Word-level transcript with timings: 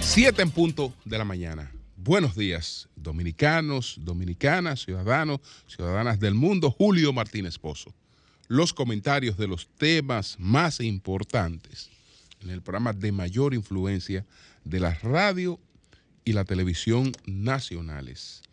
Siete 0.00 0.42
en 0.42 0.50
punto 0.50 0.92
de 1.04 1.18
la 1.18 1.24
mañana. 1.24 1.70
Buenos 1.96 2.34
días, 2.34 2.88
dominicanos, 2.96 3.96
dominicanas, 4.00 4.82
ciudadanos, 4.84 5.40
ciudadanas 5.68 6.18
del 6.18 6.34
mundo. 6.34 6.72
Julio 6.72 7.12
Martínez 7.12 7.58
Pozo. 7.58 7.94
Los 8.48 8.72
comentarios 8.72 9.36
de 9.36 9.46
los 9.46 9.68
temas 9.78 10.36
más 10.40 10.80
importantes 10.80 11.90
en 12.42 12.50
el 12.50 12.60
programa 12.60 12.92
de 12.92 13.12
mayor 13.12 13.54
influencia 13.54 14.26
de 14.64 14.80
la 14.80 14.94
radio 14.94 15.60
y 16.24 16.32
la 16.32 16.44
televisión 16.44 17.12
nacionales. 17.24 18.43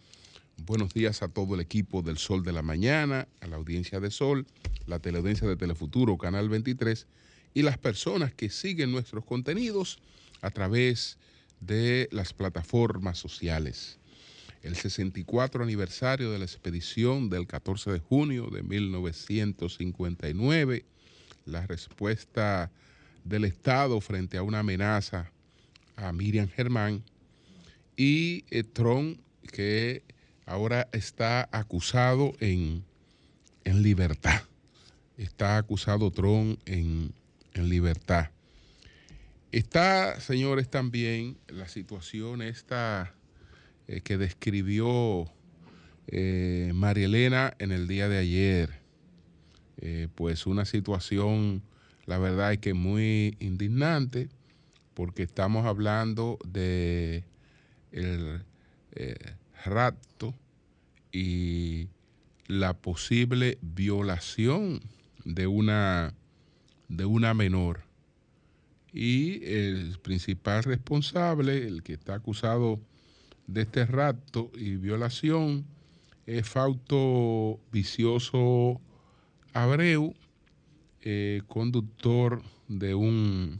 Buenos 0.64 0.94
días 0.94 1.24
a 1.24 1.28
todo 1.28 1.56
el 1.56 1.62
equipo 1.62 2.04
del 2.04 2.20
Sol 2.20 2.44
de 2.44 2.52
la 2.52 2.62
Mañana, 2.62 3.28
a 3.40 3.48
la 3.48 3.56
audiencia 3.56 4.00
de 4.00 4.12
Sol, 4.12 4.46
la 4.86 5.00
teleaudiencia 5.00 5.48
de 5.48 5.56
Telefuturo, 5.56 6.20
Canal 6.20 6.50
23, 6.50 7.08
y 7.56 7.64
las 7.64 7.80
personas 7.80 8.32
que 8.32 8.52
siguen 8.52 8.92
nuestros 8.92 9.26
contenidos 9.26 9.98
a 10.40 10.52
través 10.52 11.18
de 11.62 12.08
las 12.12 12.34
plataformas 12.34 13.18
sociales. 13.18 13.98
El 14.62 14.76
64 14.76 15.64
aniversario 15.64 16.32
de 16.32 16.38
la 16.38 16.46
expedición 16.46 17.32
del 17.32 17.48
14 17.48 17.94
de 17.94 18.00
junio 18.00 18.52
de 18.52 18.62
1959, 18.62 20.86
la 21.46 21.66
respuesta 21.66 22.72
del 23.23 23.46
Estado 23.46 24.00
frente 24.00 24.38
a 24.38 24.44
una 24.44 24.59
amenaza 24.59 25.31
a 25.96 26.14
Miriam 26.14 26.50
Germán 26.50 27.03
y 27.98 28.46
eh, 28.52 28.64
Trump 28.64 29.20
que 29.52 30.03
ahora 30.45 30.88
está 30.92 31.50
acusado 31.52 32.34
en, 32.39 32.84
en 33.64 33.84
libertad. 33.84 34.42
Está 35.17 35.58
acusado 35.58 36.11
Trump 36.11 36.59
en, 36.66 37.14
en 37.53 37.70
libertad. 37.70 38.31
Está, 39.52 40.19
señores, 40.19 40.69
también 40.69 41.38
la 41.47 41.67
situación 41.67 42.42
esta 42.42 43.14
eh, 43.88 44.02
que 44.02 44.17
describió 44.17 45.30
eh, 46.08 46.72
María 46.73 47.06
Elena 47.06 47.53
en 47.59 47.72
el 47.72 47.88
día 47.88 48.08
de 48.08 48.17
ayer. 48.17 48.81
Eh, 49.81 50.08
pues 50.16 50.45
una 50.45 50.66
situación, 50.66 51.64
la 52.06 52.17
verdad 52.17 52.53
es 52.53 52.59
que 52.59 52.73
muy 52.73 53.36
indignante, 53.39 54.30
porque 54.94 55.23
estamos 55.23 55.66
hablando 55.66 56.38
de 56.45 57.25
el 57.92 58.45
rapto 59.66 60.34
y 61.12 61.88
la 62.48 62.73
posible 62.73 63.58
violación 63.62 64.81
de 65.23 65.48
una, 65.48 66.14
de 66.88 67.06
una 67.06 67.34
menor 67.34 67.92
y 68.94 69.44
el 69.45 69.98
principal 70.00 70.64
responsable, 70.64 71.66
el 71.66 71.81
que 71.84 71.94
está 71.94 72.16
acusado 72.16 72.80
de 73.48 73.62
este 73.62 73.86
rapto 73.86 74.52
y 74.56 74.76
violación, 74.76 75.66
es 76.25 76.48
Fausto 76.48 77.59
Vicioso 77.72 78.81
Abreu, 79.53 80.14
eh, 81.02 81.42
conductor 81.48 82.41
de 82.68 82.94
un, 82.96 83.59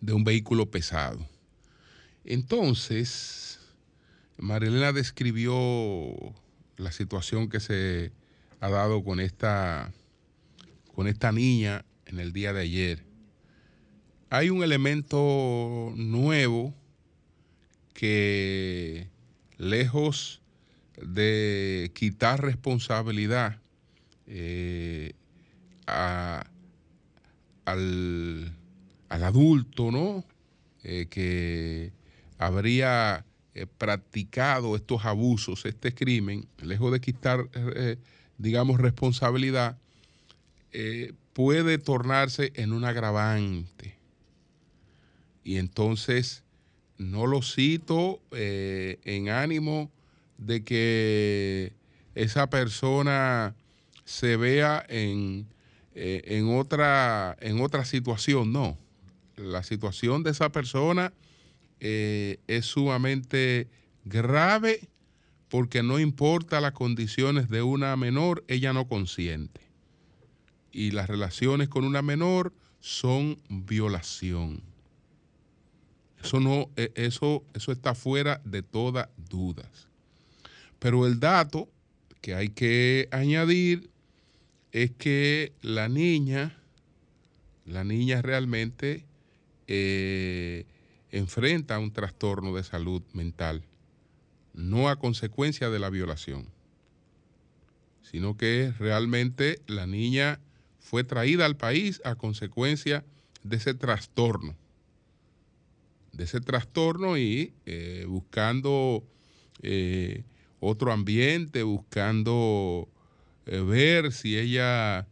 de 0.00 0.12
un 0.12 0.24
vehículo 0.24 0.70
pesado. 0.70 1.26
Entonces, 2.24 3.60
Marilena 4.38 4.92
describió 4.92 5.54
la 6.76 6.92
situación 6.92 7.48
que 7.48 7.60
se 7.60 8.12
ha 8.60 8.68
dado 8.70 9.02
con 9.04 9.20
esta, 9.20 9.92
con 10.94 11.06
esta 11.08 11.32
niña 11.32 11.84
en 12.06 12.20
el 12.20 12.32
día 12.32 12.52
de 12.52 12.62
ayer 12.62 13.04
hay 14.30 14.50
un 14.50 14.62
elemento 14.62 15.92
nuevo 15.96 16.74
que 17.94 19.08
lejos 19.56 20.42
de 21.00 21.90
quitar 21.94 22.42
responsabilidad 22.42 23.60
eh, 24.26 25.12
a- 25.86 26.46
al, 27.64 28.52
al 29.08 29.24
adulto, 29.24 29.90
¿no? 29.90 30.24
Eh, 30.82 31.06
que 31.08 31.92
habría 32.38 33.24
eh, 33.58 33.66
practicado 33.66 34.76
estos 34.76 35.06
abusos, 35.06 35.64
este 35.64 35.94
crimen, 35.94 36.46
lejos 36.60 36.92
de 36.92 37.00
quitar, 37.00 37.48
eh, 37.54 37.96
digamos, 38.36 38.78
responsabilidad, 38.78 39.78
eh, 40.72 41.14
puede 41.32 41.78
tornarse 41.78 42.52
en 42.56 42.74
un 42.74 42.84
agravante. 42.84 43.96
Y 45.42 45.56
entonces 45.56 46.44
no 46.98 47.26
lo 47.26 47.40
cito 47.40 48.20
en 48.30 49.30
ánimo 49.30 49.90
de 50.36 50.62
que 50.62 51.72
esa 52.14 52.50
persona 52.50 53.54
se 54.04 54.36
vea 54.36 54.84
en, 54.86 55.46
en, 55.94 56.54
otra, 56.54 57.38
en 57.40 57.62
otra 57.62 57.86
situación, 57.86 58.52
no. 58.52 58.76
La 59.36 59.62
situación 59.62 60.22
de 60.24 60.32
esa 60.32 60.50
persona 60.50 61.14
eh, 61.80 62.38
es 62.46 62.66
sumamente 62.66 63.68
grave 64.04 64.88
porque 65.48 65.82
no 65.82 65.98
importa 65.98 66.60
las 66.60 66.72
condiciones 66.72 67.48
de 67.48 67.62
una 67.62 67.96
menor, 67.96 68.44
ella 68.48 68.72
no 68.72 68.88
consiente. 68.88 69.60
Y 70.72 70.90
las 70.90 71.08
relaciones 71.08 71.68
con 71.68 71.84
una 71.84 72.02
menor 72.02 72.52
son 72.80 73.38
violación. 73.48 74.62
Eso 76.22 76.40
no, 76.40 76.70
eh, 76.76 76.90
eso, 76.94 77.44
eso 77.54 77.72
está 77.72 77.94
fuera 77.94 78.40
de 78.44 78.62
todas 78.62 79.08
dudas. 79.28 79.88
Pero 80.78 81.06
el 81.06 81.20
dato 81.20 81.68
que 82.20 82.34
hay 82.34 82.48
que 82.48 83.08
añadir 83.12 83.88
es 84.72 84.90
que 84.90 85.52
la 85.62 85.88
niña, 85.88 86.58
la 87.64 87.84
niña 87.84 88.20
realmente 88.20 89.04
eh, 89.68 90.66
enfrenta 91.10 91.78
un 91.78 91.92
trastorno 91.92 92.54
de 92.54 92.64
salud 92.64 93.02
mental, 93.12 93.62
no 94.54 94.88
a 94.88 94.96
consecuencia 94.96 95.70
de 95.70 95.78
la 95.78 95.90
violación, 95.90 96.46
sino 98.02 98.36
que 98.36 98.72
realmente 98.78 99.60
la 99.66 99.86
niña 99.86 100.40
fue 100.78 101.04
traída 101.04 101.46
al 101.46 101.56
país 101.56 102.00
a 102.04 102.14
consecuencia 102.14 103.04
de 103.42 103.56
ese 103.56 103.74
trastorno 103.74 104.56
de 106.16 106.24
ese 106.24 106.40
trastorno 106.40 107.18
y 107.18 107.52
eh, 107.66 108.06
buscando 108.08 109.04
eh, 109.62 110.24
otro 110.60 110.92
ambiente, 110.92 111.62
buscando 111.62 112.88
eh, 113.44 113.60
ver 113.60 114.12
si 114.12 114.38
ella 114.38 115.06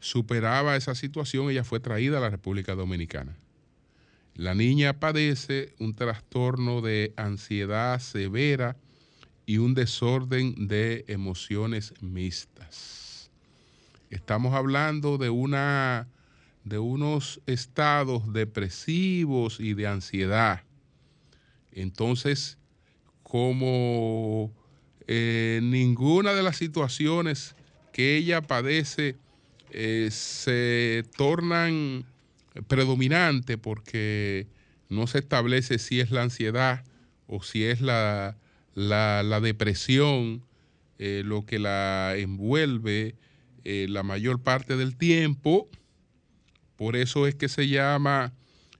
superaba 0.00 0.76
esa 0.76 0.94
situación, 0.94 1.50
ella 1.50 1.64
fue 1.64 1.80
traída 1.80 2.18
a 2.18 2.20
la 2.20 2.30
República 2.30 2.74
Dominicana. 2.74 3.36
La 4.34 4.54
niña 4.54 5.00
padece 5.00 5.74
un 5.78 5.94
trastorno 5.94 6.80
de 6.80 7.12
ansiedad 7.16 7.98
severa 8.00 8.76
y 9.46 9.58
un 9.58 9.74
desorden 9.74 10.68
de 10.68 11.04
emociones 11.08 11.92
mixtas. 12.00 13.30
Estamos 14.10 14.54
hablando 14.54 15.18
de 15.18 15.30
una 15.30 16.08
de 16.64 16.78
unos 16.78 17.40
estados 17.46 18.32
depresivos 18.32 19.60
y 19.60 19.74
de 19.74 19.86
ansiedad. 19.86 20.62
Entonces, 21.72 22.58
como 23.22 24.52
eh, 25.06 25.60
ninguna 25.62 26.32
de 26.34 26.42
las 26.42 26.56
situaciones 26.56 27.54
que 27.92 28.16
ella 28.16 28.42
padece 28.42 29.16
eh, 29.70 30.08
se 30.10 31.04
tornan 31.16 32.04
predominantes 32.66 33.56
porque 33.56 34.48
no 34.88 35.06
se 35.06 35.18
establece 35.18 35.78
si 35.78 36.00
es 36.00 36.10
la 36.10 36.22
ansiedad 36.22 36.84
o 37.26 37.42
si 37.42 37.64
es 37.64 37.80
la, 37.80 38.36
la, 38.74 39.40
depresión 39.40 40.44
eh, 40.98 41.22
lo 41.24 41.46
que 41.46 41.58
la 41.58 42.14
envuelve 42.16 43.14
eh, 43.64 43.86
la 43.88 44.02
mayor 44.02 44.42
parte 44.42 44.76
del 44.76 44.96
tiempo, 44.96 45.68
por 46.76 46.96
eso 46.96 47.26
es 47.26 47.34
que 47.34 47.48
se 47.48 47.68
llama 47.68 48.32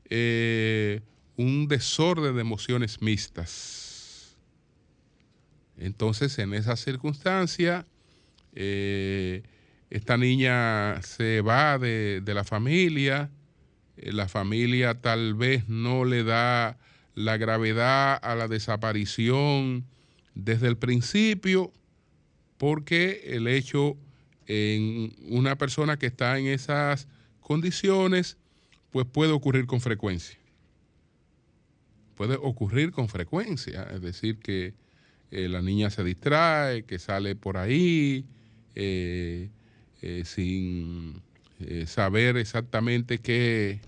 eh, 0.08 1.00
un 1.36 1.68
desorden 1.68 2.34
de 2.34 2.40
emociones 2.40 3.00
mixtas. 3.00 4.36
Entonces, 5.76 6.38
en 6.38 6.52
esa 6.52 6.76
circunstancia, 6.76 7.86
esta 8.52 10.16
niña 10.18 11.00
se 11.02 11.40
va 11.40 11.78
de, 11.78 12.20
de 12.22 12.34
la 12.34 12.44
familia, 12.44 13.30
la 14.02 14.28
familia 14.28 15.00
tal 15.00 15.34
vez 15.34 15.68
no 15.68 16.04
le 16.04 16.24
da 16.24 16.78
la 17.14 17.36
gravedad 17.36 18.18
a 18.22 18.34
la 18.34 18.48
desaparición 18.48 19.84
desde 20.34 20.68
el 20.68 20.76
principio, 20.76 21.72
porque 22.56 23.22
el 23.26 23.46
hecho 23.46 23.96
en 24.46 25.14
una 25.28 25.56
persona 25.56 25.96
que 25.96 26.06
está 26.06 26.38
en 26.38 26.46
esas 26.46 27.06
condiciones, 27.40 28.36
pues 28.90 29.06
puede 29.06 29.32
ocurrir 29.32 29.66
con 29.66 29.80
frecuencia. 29.80 30.38
Puede 32.16 32.34
ocurrir 32.34 32.90
con 32.90 33.08
frecuencia, 33.08 33.88
es 33.94 34.02
decir, 34.02 34.38
que 34.38 34.74
eh, 35.30 35.48
la 35.48 35.62
niña 35.62 35.90
se 35.90 36.02
distrae, 36.02 36.82
que 36.82 36.98
sale 36.98 37.36
por 37.36 37.56
ahí 37.56 38.24
eh, 38.74 39.48
eh, 40.02 40.22
sin 40.24 41.22
saber 41.86 42.36
exactamente 42.36 43.18
qué, 43.18 43.80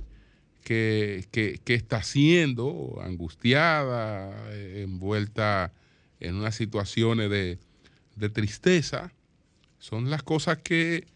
qué, 0.63 1.27
está 1.67 1.99
haciendo, 1.99 3.01
angustiada, 3.03 4.33
envuelta 4.55 5.73
en 6.21 6.37
unas 6.37 6.55
situaciones 6.55 7.31
de, 7.31 7.59
de 8.17 8.29
tristeza. 8.29 9.13
Son 9.79 10.11
las 10.11 10.23
cosas 10.23 10.59
que 10.59 11.07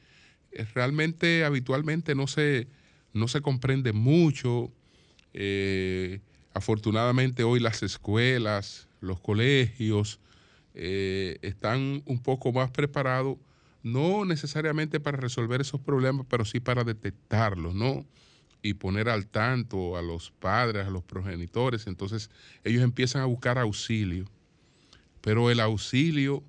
realmente 0.74 1.44
habitualmente 1.44 2.14
no 2.14 2.26
se, 2.26 2.66
no 3.12 3.28
se 3.28 3.40
comprende 3.40 3.92
mucho. 3.92 4.72
afortunadamente 6.54 7.44
hoy 7.44 7.60
las 7.60 7.82
escuelas, 7.82 8.88
los 9.00 9.20
colegios 9.20 10.20
eh, 10.74 11.38
están 11.40 12.02
un 12.04 12.22
poco 12.22 12.52
más 12.52 12.70
preparados, 12.70 13.38
no 13.86 14.24
necesariamente 14.24 14.98
para 14.98 15.16
resolver 15.16 15.60
esos 15.60 15.80
problemas, 15.80 16.26
pero 16.28 16.44
sí 16.44 16.58
para 16.58 16.82
detectarlos, 16.82 17.72
¿no? 17.72 18.04
Y 18.60 18.74
poner 18.74 19.08
al 19.08 19.28
tanto 19.28 19.96
a 19.96 20.02
los 20.02 20.32
padres, 20.32 20.88
a 20.88 20.90
los 20.90 21.04
progenitores. 21.04 21.86
Entonces 21.86 22.28
ellos 22.64 22.82
empiezan 22.82 23.22
a 23.22 23.26
buscar 23.26 23.58
auxilio, 23.58 24.24
pero 25.20 25.52
el 25.52 25.60
auxilio 25.60 26.42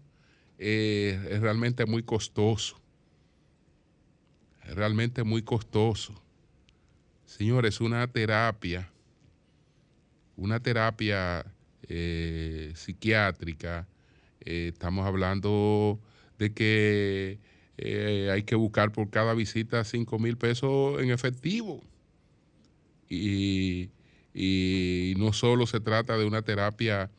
eh, 0.58 1.28
es 1.30 1.40
realmente 1.40 1.86
muy 1.86 2.02
costoso. 2.02 2.82
Es 4.66 4.74
realmente 4.74 5.24
muy 5.24 5.44
costoso. 5.44 6.20
Señores, 7.28 7.82
una 7.82 8.08
terapia, 8.08 8.90
una 10.36 10.60
terapia 10.60 11.46
eh, 11.84 12.74
psiquiátrica. 12.76 13.88
Eh, 14.40 14.72
estamos 14.74 15.06
hablando 15.06 16.00
de 16.38 16.54
que 16.54 17.40
eh, 17.78 18.30
hay 18.32 18.44
que 18.44 18.56
buscar 18.56 18.92
por 18.92 19.10
cada 19.10 19.34
visita 19.34 19.84
5 19.84 20.20
mil 20.20 20.38
pesos 20.38 21.02
en 21.02 21.12
efectivo. 21.12 21.84
Y, 23.10 23.90
y, 24.34 25.14
no 25.18 25.34
solo 25.34 25.66
se 25.68 25.80
trata 25.80 26.18
de 26.18 26.26
una 26.26 26.42
terapia 26.42 27.10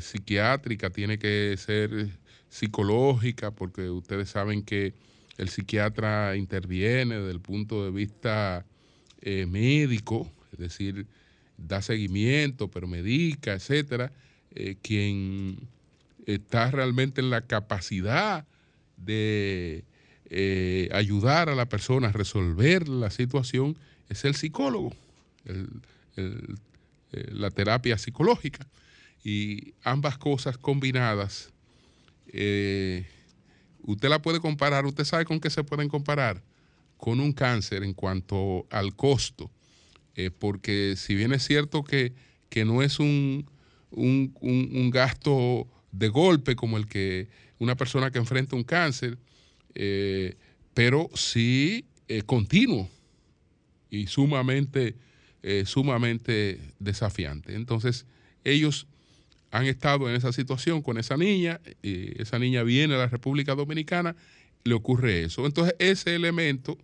psiquiátrica, 0.00 0.88
tiene 0.88 1.18
que 1.18 1.54
ser 1.58 2.08
psicológica, 2.48 3.50
porque 3.50 3.90
ustedes 3.90 4.30
saben 4.30 4.62
que 4.62 4.94
el 5.36 5.50
psiquiatra 5.50 6.34
interviene 6.36 7.16
desde 7.16 7.32
el 7.32 7.40
punto 7.40 7.84
de 7.84 7.90
vista 7.90 8.64
médico, 9.22 10.32
es 10.52 10.58
decir, 10.58 11.06
da 11.56 11.82
seguimiento, 11.82 12.68
pero 12.68 12.86
medica, 12.86 13.54
etcétera, 13.54 14.12
eh, 14.54 14.76
quien 14.80 15.68
está 16.26 16.70
realmente 16.70 17.20
en 17.20 17.30
la 17.30 17.40
capacidad 17.40 18.46
de 18.96 19.84
eh, 20.26 20.88
ayudar 20.92 21.48
a 21.48 21.54
la 21.54 21.68
persona 21.68 22.08
a 22.08 22.12
resolver 22.12 22.88
la 22.88 23.10
situación 23.10 23.78
es 24.08 24.24
el 24.24 24.34
psicólogo, 24.34 24.92
eh, 25.44 25.66
la 27.12 27.50
terapia 27.50 27.96
psicológica. 27.96 28.66
Y 29.24 29.74
ambas 29.82 30.18
cosas 30.18 30.56
combinadas, 30.58 31.50
usted 32.26 34.08
la 34.08 34.22
puede 34.22 34.40
comparar, 34.40 34.86
usted 34.86 35.04
sabe 35.04 35.24
con 35.24 35.40
qué 35.40 35.50
se 35.50 35.64
pueden 35.64 35.88
comparar, 35.88 36.42
con 36.96 37.18
un 37.18 37.32
cáncer 37.32 37.82
en 37.82 37.92
cuanto 37.92 38.66
al 38.70 38.94
costo 38.94 39.50
eh, 40.16 40.30
porque 40.30 40.94
si 40.96 41.14
bien 41.14 41.32
es 41.32 41.44
cierto 41.44 41.84
que, 41.84 42.14
no 42.64 42.82
es 42.82 42.98
un, 42.98 43.46
gasto 44.90 45.68
de 45.98 46.08
golpe 46.08 46.56
como 46.56 46.76
el 46.76 46.86
que 46.86 47.28
una 47.58 47.76
persona 47.76 48.10
que 48.10 48.18
enfrenta 48.18 48.56
un 48.56 48.64
cáncer, 48.64 49.18
eh, 49.74 50.36
pero 50.74 51.10
sí 51.14 51.86
eh, 52.08 52.22
continuo 52.22 52.88
y 53.90 54.06
sumamente, 54.06 54.96
sumamente 55.64 56.58
desafiante. 56.80 57.54
Entonces, 57.54 58.04
ellos 58.42 58.88
han 59.52 59.66
estado 59.66 60.08
en 60.08 60.16
esa 60.16 60.32
situación 60.32 60.82
con 60.82 60.98
esa 60.98 61.16
niña, 61.16 61.60
y 61.82 62.20
esa 62.20 62.38
niña 62.38 62.62
viene 62.62 62.94
a 62.94 62.98
la 62.98 63.06
República 63.06 63.54
Dominicana, 63.54 64.16
le 64.64 64.74
ocurre 64.74 65.22
eso. 65.22 65.46
Entonces, 65.46 65.74
ese 65.78 66.14
elemento, 66.14 66.76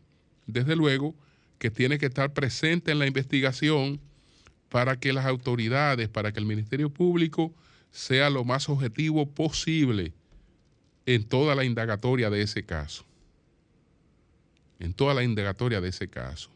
desde 0.47 0.77
luego, 0.77 1.15
que 1.59 1.71
tiene 1.71 1.99
que 1.99 2.07
estar 2.07 2.33
presente 2.33 2.93
en 2.93 2.99
la 2.99 3.07
investigación 3.07 4.01
para 4.69 4.99
que 4.99 5.13
las 5.13 5.27
autoridades, 5.27 6.09
para 6.09 6.33
que 6.33 6.41
el 6.41 6.47
Ministerio 6.47 6.91
Público 6.91 7.55
sea 7.93 8.31
lo 8.31 8.45
más 8.45 8.69
objetivo 8.69 9.29
posible 9.31 10.13
en 11.07 11.25
toda 11.25 11.55
la 11.55 11.65
indagatoria 11.65 12.31
de 12.31 12.43
ese 12.43 12.65
caso. 12.65 13.05
En 14.81 14.93
toda 14.93 15.15
la 15.15 15.23
indagatoria 15.23 15.81
de 15.81 15.91
ese 15.91 16.09
caso. 16.09 16.51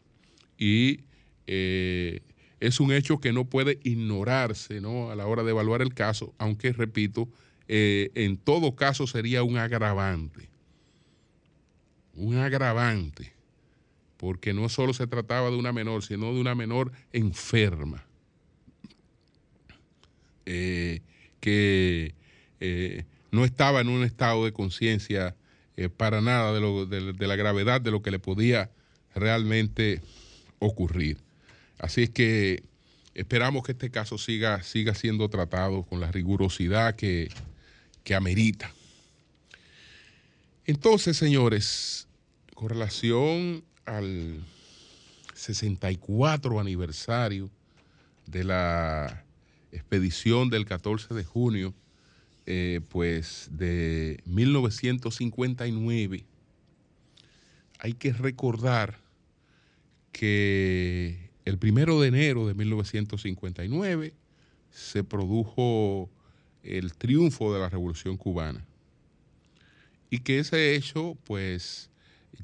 Y 0.57 1.01
eh, 1.45 2.21
es 2.59 2.79
un 2.81 2.91
hecho 2.91 3.19
que 3.19 3.31
no 3.31 3.45
puede 3.45 3.79
ignorarse 3.83 4.81
¿no? 4.81 5.11
a 5.11 5.15
la 5.15 5.27
hora 5.27 5.43
de 5.43 5.51
evaluar 5.51 5.81
el 5.81 5.93
caso, 5.93 6.33
aunque, 6.37 6.73
repito, 6.73 7.29
eh, 7.69 8.11
en 8.15 8.35
todo 8.37 8.75
caso 8.75 9.07
sería 9.07 9.43
un 9.43 9.57
agravante. 9.57 10.49
Un 12.15 12.35
agravante 12.35 13.37
porque 14.17 14.53
no 14.53 14.67
solo 14.67 14.93
se 14.93 15.07
trataba 15.07 15.49
de 15.49 15.55
una 15.55 15.71
menor, 15.71 16.03
sino 16.03 16.33
de 16.33 16.41
una 16.41 16.55
menor 16.55 16.91
enferma, 17.13 18.03
eh, 20.45 21.01
que 21.39 22.13
eh, 22.59 23.03
no 23.31 23.45
estaba 23.45 23.81
en 23.81 23.89
un 23.89 24.03
estado 24.03 24.45
de 24.45 24.53
conciencia 24.53 25.35
eh, 25.75 25.89
para 25.89 26.21
nada 26.21 26.53
de, 26.53 27.13
de, 27.13 27.27
la 27.27 27.35
gravedad 27.35 27.81
de 27.81 27.91
lo 27.91 28.01
que 28.01 28.11
le 28.11 28.19
podía 28.19 28.71
realmente 29.13 30.01
ocurrir. 30.59 31.17
Así 31.77 32.03
es 32.03 32.09
que 32.09 32.63
esperamos 33.13 33.63
que 33.63 33.73
este 33.73 33.89
caso 33.91 34.17
siga, 34.17 34.63
siga 34.63 34.95
siendo 34.95 35.29
tratado 35.29 35.83
con 35.83 35.99
la 35.99 36.11
rigurosidad 36.11 36.95
que, 36.95 37.29
que 38.03 38.15
amerita. 38.15 38.71
Entonces, 40.65 41.15
señores, 41.15 42.07
con 42.53 42.69
relación 42.69 43.63
al 43.85 44.43
64 45.33 46.59
aniversario 46.59 47.49
de 48.25 48.43
la 48.43 49.23
expedición 49.71 50.49
del 50.49 50.65
14 50.65 51.13
de 51.13 51.23
junio, 51.23 51.73
eh, 52.45 52.81
pues 52.89 53.49
de 53.51 54.21
1959, 54.25 56.25
hay 57.79 57.93
que 57.93 58.13
recordar 58.13 58.99
que 60.11 61.29
el 61.45 61.57
primero 61.57 62.01
de 62.01 62.07
enero 62.07 62.47
de 62.47 62.53
1959 62.53 64.13
se 64.71 65.03
produjo 65.03 66.09
el 66.63 66.93
triunfo 66.93 67.53
de 67.53 67.59
la 67.59 67.69
Revolución 67.69 68.17
Cubana 68.17 68.65
y 70.09 70.19
que 70.19 70.39
ese 70.39 70.75
hecho, 70.75 71.17
pues, 71.25 71.89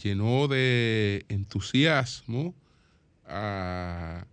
llenó 0.02 0.48
de 0.48 1.26
entusiasmo 1.30 2.54
a 3.26 4.26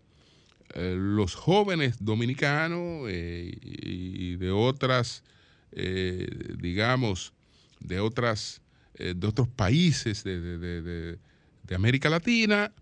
eh, 0.74 0.94
los 0.96 1.34
jóvenes 1.34 1.96
dominicanos 1.98 3.08
eh, 3.08 3.50
y 3.60 4.36
de 4.36 4.52
otras, 4.52 5.24
eh, 5.72 6.28
digamos, 6.58 7.32
de 7.80 7.98
otras, 7.98 8.62
de 8.96 9.26
otros 9.26 9.48
países 9.48 10.22
de, 10.22 11.18
América 11.74 12.10
Latina 12.10 12.72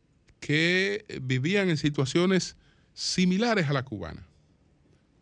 que 0.41 1.05
vivían 1.21 1.69
en 1.69 1.77
situaciones 1.77 2.57
similares 2.95 3.69
a 3.69 3.75
la 3.75 3.85
cubana. 3.85 4.27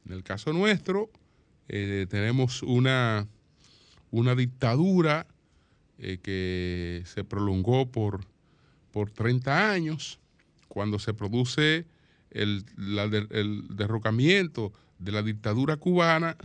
En 0.06 0.12
el 0.12 0.22
caso 0.22 0.52
nuestro, 0.52 1.10
tenemos 1.66 2.62
una, 2.62 3.26
una 4.12 4.36
dictadura 4.36 5.26
que 5.98 7.02
se 7.04 7.24
prolongó 7.24 7.90
por, 7.90 8.24
por 8.92 9.10
30 9.10 9.72
años, 9.72 10.20
cuando 10.68 11.00
se 11.00 11.12
produce 11.12 11.86
el, 12.36 12.64
derrocamiento 13.76 14.72
de 14.98 15.12
la 15.12 15.22
dictadura 15.22 15.76
cubana, 15.76 16.36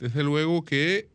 desde 0.00 0.22
luego 0.22 0.64
que 0.64 1.08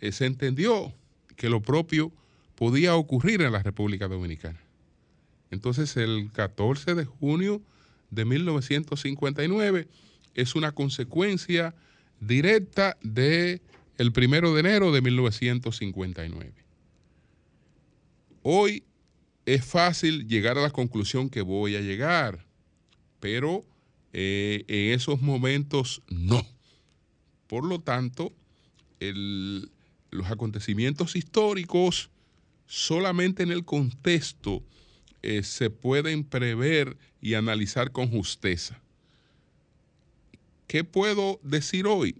eh, 0.00 0.12
se 0.12 0.26
entendió 0.26 0.92
que 1.36 1.48
lo 1.48 1.60
propio 1.62 2.12
podía 2.54 2.94
ocurrir 2.94 3.42
en 3.42 3.52
la 3.52 3.62
República 3.62 4.08
Dominicana. 4.08 4.60
Entonces 5.50 5.96
el 5.96 6.30
14 6.32 6.94
de 6.94 7.04
junio 7.04 7.62
de 8.10 8.24
1959 8.24 9.88
es 10.34 10.54
una 10.54 10.72
consecuencia 10.72 11.74
directa 12.20 12.96
de 13.02 13.62
el 13.98 14.12
primero 14.12 14.54
de 14.54 14.60
enero 14.60 14.92
de 14.92 15.02
1959. 15.02 16.52
Hoy 18.42 18.84
es 19.44 19.64
fácil 19.64 20.26
llegar 20.28 20.56
a 20.56 20.62
la 20.62 20.70
conclusión 20.70 21.28
que 21.28 21.42
voy 21.42 21.76
a 21.76 21.80
llegar, 21.80 22.46
pero 23.18 23.64
eh, 24.12 24.64
en 24.68 24.94
esos 24.94 25.20
momentos 25.20 26.02
no. 26.08 26.44
Por 27.46 27.64
lo 27.64 27.80
tanto, 27.80 28.32
los 29.00 30.30
acontecimientos 30.30 31.16
históricos 31.16 32.10
solamente 32.66 33.42
en 33.42 33.50
el 33.50 33.64
contexto 33.64 34.62
eh, 35.22 35.42
se 35.42 35.70
pueden 35.70 36.24
prever 36.24 36.96
y 37.20 37.34
analizar 37.34 37.92
con 37.92 38.08
justeza. 38.10 38.80
¿Qué 40.66 40.84
puedo 40.84 41.40
decir 41.42 41.86
hoy? 41.86 42.16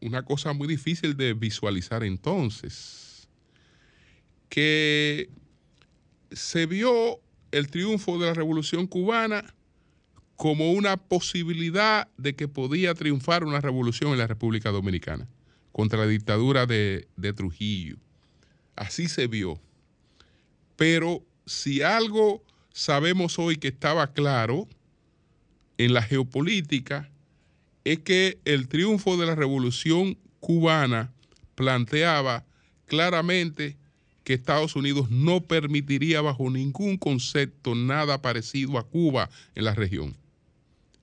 Una 0.00 0.24
cosa 0.24 0.52
muy 0.52 0.68
difícil 0.68 1.16
de 1.16 1.34
visualizar 1.34 2.04
entonces, 2.04 3.28
que 4.48 5.28
se 6.30 6.66
vio 6.66 7.20
el 7.50 7.68
triunfo 7.68 8.18
de 8.18 8.26
la 8.26 8.34
Revolución 8.34 8.86
cubana 8.86 9.54
como 10.40 10.72
una 10.72 10.96
posibilidad 10.96 12.08
de 12.16 12.34
que 12.34 12.48
podía 12.48 12.94
triunfar 12.94 13.44
una 13.44 13.60
revolución 13.60 14.12
en 14.12 14.18
la 14.20 14.26
República 14.26 14.70
Dominicana 14.70 15.28
contra 15.70 15.98
la 15.98 16.06
dictadura 16.06 16.64
de, 16.64 17.06
Trujillo. 17.36 17.98
Así 18.74 19.06
se 19.08 19.26
vio. 19.26 19.60
Pero 20.76 21.22
si 21.44 21.82
algo 21.82 22.42
sabemos 22.72 23.38
hoy 23.38 23.56
que 23.56 23.68
estaba 23.68 24.14
claro 24.14 24.66
en 25.76 25.92
la 25.92 26.00
geopolítica, 26.00 27.10
es 27.84 27.98
que 27.98 28.38
el 28.46 28.66
triunfo 28.68 29.18
de 29.18 29.26
la 29.26 29.34
revolución 29.34 30.16
cubana 30.38 31.12
planteaba 31.54 32.46
claramente 32.86 33.76
que 34.24 34.32
Estados 34.32 34.74
Unidos 34.74 35.10
no 35.10 35.42
permitiría 35.42 36.22
bajo 36.22 36.48
ningún 36.48 36.96
concepto 36.96 37.74
nada 37.74 38.22
parecido 38.22 38.78
a 38.78 38.88
Cuba 38.88 39.28
en 39.54 39.66
la 39.66 39.74
región. 39.74 40.16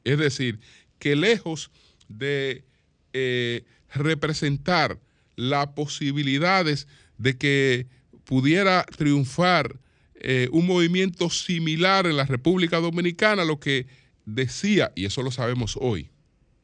Es 0.07 0.17
decir, 0.17 0.61
que 0.99 1.17
lejos 1.17 1.69
de 2.07 2.63
eh, 3.11 3.65
representar 3.93 4.97
las 5.35 5.67
posibilidades 5.67 6.87
de 7.17 7.37
que 7.37 7.87
pudiera 8.23 8.85
triunfar 8.85 9.81
eh, 10.15 10.47
un 10.53 10.65
movimiento 10.65 11.29
similar 11.29 12.07
en 12.07 12.15
la 12.15 12.23
República 12.23 12.79
Dominicana, 12.79 13.43
lo 13.43 13.59
que 13.59 13.85
decía, 14.25 14.93
y 14.95 15.03
eso 15.03 15.23
lo 15.23 15.31
sabemos 15.31 15.77
hoy, 15.81 16.09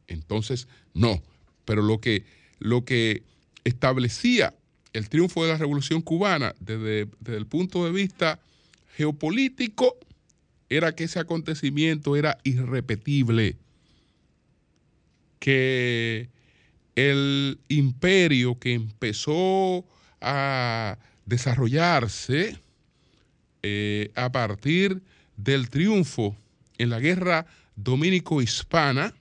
entonces 0.08 0.70
no, 0.94 1.22
pero 1.66 1.82
lo 1.82 2.00
que, 2.00 2.24
lo 2.60 2.86
que 2.86 3.24
establecía 3.66 4.54
el 4.94 5.10
triunfo 5.10 5.44
de 5.44 5.52
la 5.52 5.58
Revolución 5.58 6.02
Cubana 6.02 6.56
desde, 6.62 7.10
desde 7.20 7.38
el 7.38 7.46
punto 7.46 7.84
de 7.84 7.92
vista 7.92 8.40
geopolítico 8.96 9.98
era 10.70 10.96
que 10.96 11.06
ese 11.06 11.20
acontecimiento 11.20 12.16
era 12.16 12.38
irrepetible, 12.44 13.58
que 15.40 16.30
el 16.96 17.60
imperio 17.68 18.60
que 18.60 18.74
empezó 18.74 19.86
a 20.22 20.98
desarrollarse 21.26 22.58
eh, 23.62 24.12
a 24.16 24.32
partir 24.32 25.02
del 25.38 25.70
triunfo 25.70 26.36
en 26.78 26.90
la 26.90 27.00
guerra 27.00 27.46
dominico-hispana, 27.76 29.14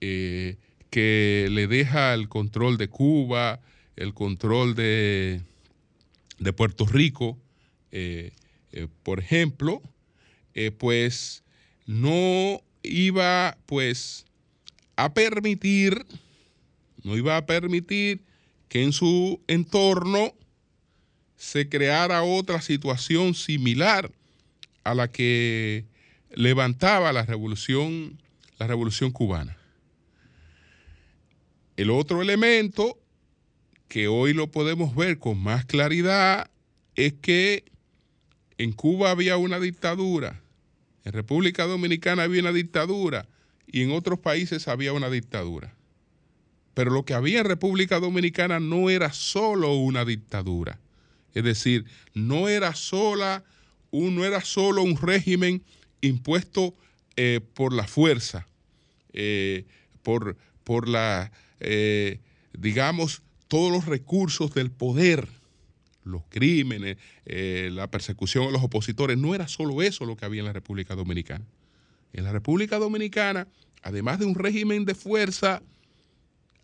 eh, 0.00 0.56
que 0.90 1.48
le 1.50 1.66
deja 1.66 2.14
el 2.14 2.28
control 2.28 2.78
de 2.78 2.88
Cuba, 2.88 3.60
el 3.96 4.14
control 4.14 4.74
de, 4.74 5.42
de 6.38 6.52
Puerto 6.52 6.86
Rico, 6.86 7.36
eh, 7.90 8.32
por 9.02 9.18
ejemplo, 9.18 9.82
pues 10.78 11.42
no 11.86 12.60
iba 12.82 13.56
pues 13.66 14.26
a 14.96 15.14
permitir, 15.14 16.06
no 17.02 17.16
iba 17.16 17.36
a 17.36 17.46
permitir 17.46 18.20
que 18.68 18.82
en 18.82 18.92
su 18.92 19.40
entorno 19.46 20.34
se 21.36 21.68
creara 21.68 22.22
otra 22.22 22.60
situación 22.60 23.34
similar 23.34 24.10
a 24.84 24.94
la 24.94 25.10
que 25.10 25.86
levantaba 26.34 27.12
la 27.12 27.24
revolución, 27.24 28.18
la 28.58 28.66
revolución 28.66 29.12
cubana. 29.12 29.56
El 31.76 31.90
otro 31.90 32.22
elemento 32.22 32.98
que 33.86 34.08
hoy 34.08 34.34
lo 34.34 34.50
podemos 34.50 34.94
ver 34.96 35.18
con 35.18 35.38
más 35.38 35.64
claridad 35.64 36.50
es 36.96 37.14
que 37.14 37.64
en 38.58 38.72
Cuba 38.72 39.12
había 39.12 39.36
una 39.36 39.60
dictadura, 39.60 40.40
en 41.08 41.14
República 41.14 41.64
Dominicana 41.64 42.24
había 42.24 42.42
una 42.42 42.52
dictadura 42.52 43.26
y 43.66 43.82
en 43.82 43.92
otros 43.92 44.18
países 44.18 44.68
había 44.68 44.92
una 44.92 45.08
dictadura. 45.08 45.74
Pero 46.74 46.90
lo 46.90 47.06
que 47.06 47.14
había 47.14 47.40
en 47.40 47.46
República 47.46 47.98
Dominicana 47.98 48.60
no 48.60 48.90
era 48.90 49.10
solo 49.14 49.74
una 49.74 50.04
dictadura. 50.04 50.78
Es 51.32 51.44
decir, 51.44 51.86
no 52.12 52.48
era, 52.48 52.74
sola, 52.74 53.42
no 53.90 54.22
era 54.22 54.42
solo 54.42 54.82
un 54.82 54.98
régimen 54.98 55.62
impuesto 56.02 56.74
eh, 57.16 57.40
por 57.54 57.72
la 57.72 57.86
fuerza, 57.86 58.46
eh, 59.14 59.64
por, 60.02 60.36
por 60.62 60.90
la, 60.90 61.32
eh, 61.60 62.20
digamos, 62.52 63.22
todos 63.48 63.72
los 63.72 63.86
recursos 63.86 64.52
del 64.52 64.70
poder, 64.70 65.26
los 66.08 66.22
crímenes, 66.28 66.96
la 67.24 67.90
persecución 67.90 68.48
a 68.48 68.50
los 68.50 68.62
opositores. 68.62 69.16
No 69.18 69.34
era 69.34 69.48
solo 69.48 69.82
eso 69.82 70.04
lo 70.04 70.16
que 70.16 70.24
había 70.24 70.40
en 70.40 70.46
la 70.46 70.52
República 70.52 70.94
Dominicana. 70.94 71.44
En 72.12 72.24
la 72.24 72.32
República 72.32 72.78
Dominicana, 72.78 73.46
además 73.82 74.18
de 74.18 74.26
un 74.26 74.34
régimen 74.34 74.84
de 74.84 74.94
fuerza, 74.94 75.62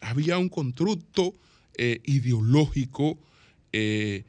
había 0.00 0.38
un 0.38 0.48
constructo 0.48 1.34
eh, 1.76 2.00
ideológico 2.04 3.18
eh, 3.72 4.24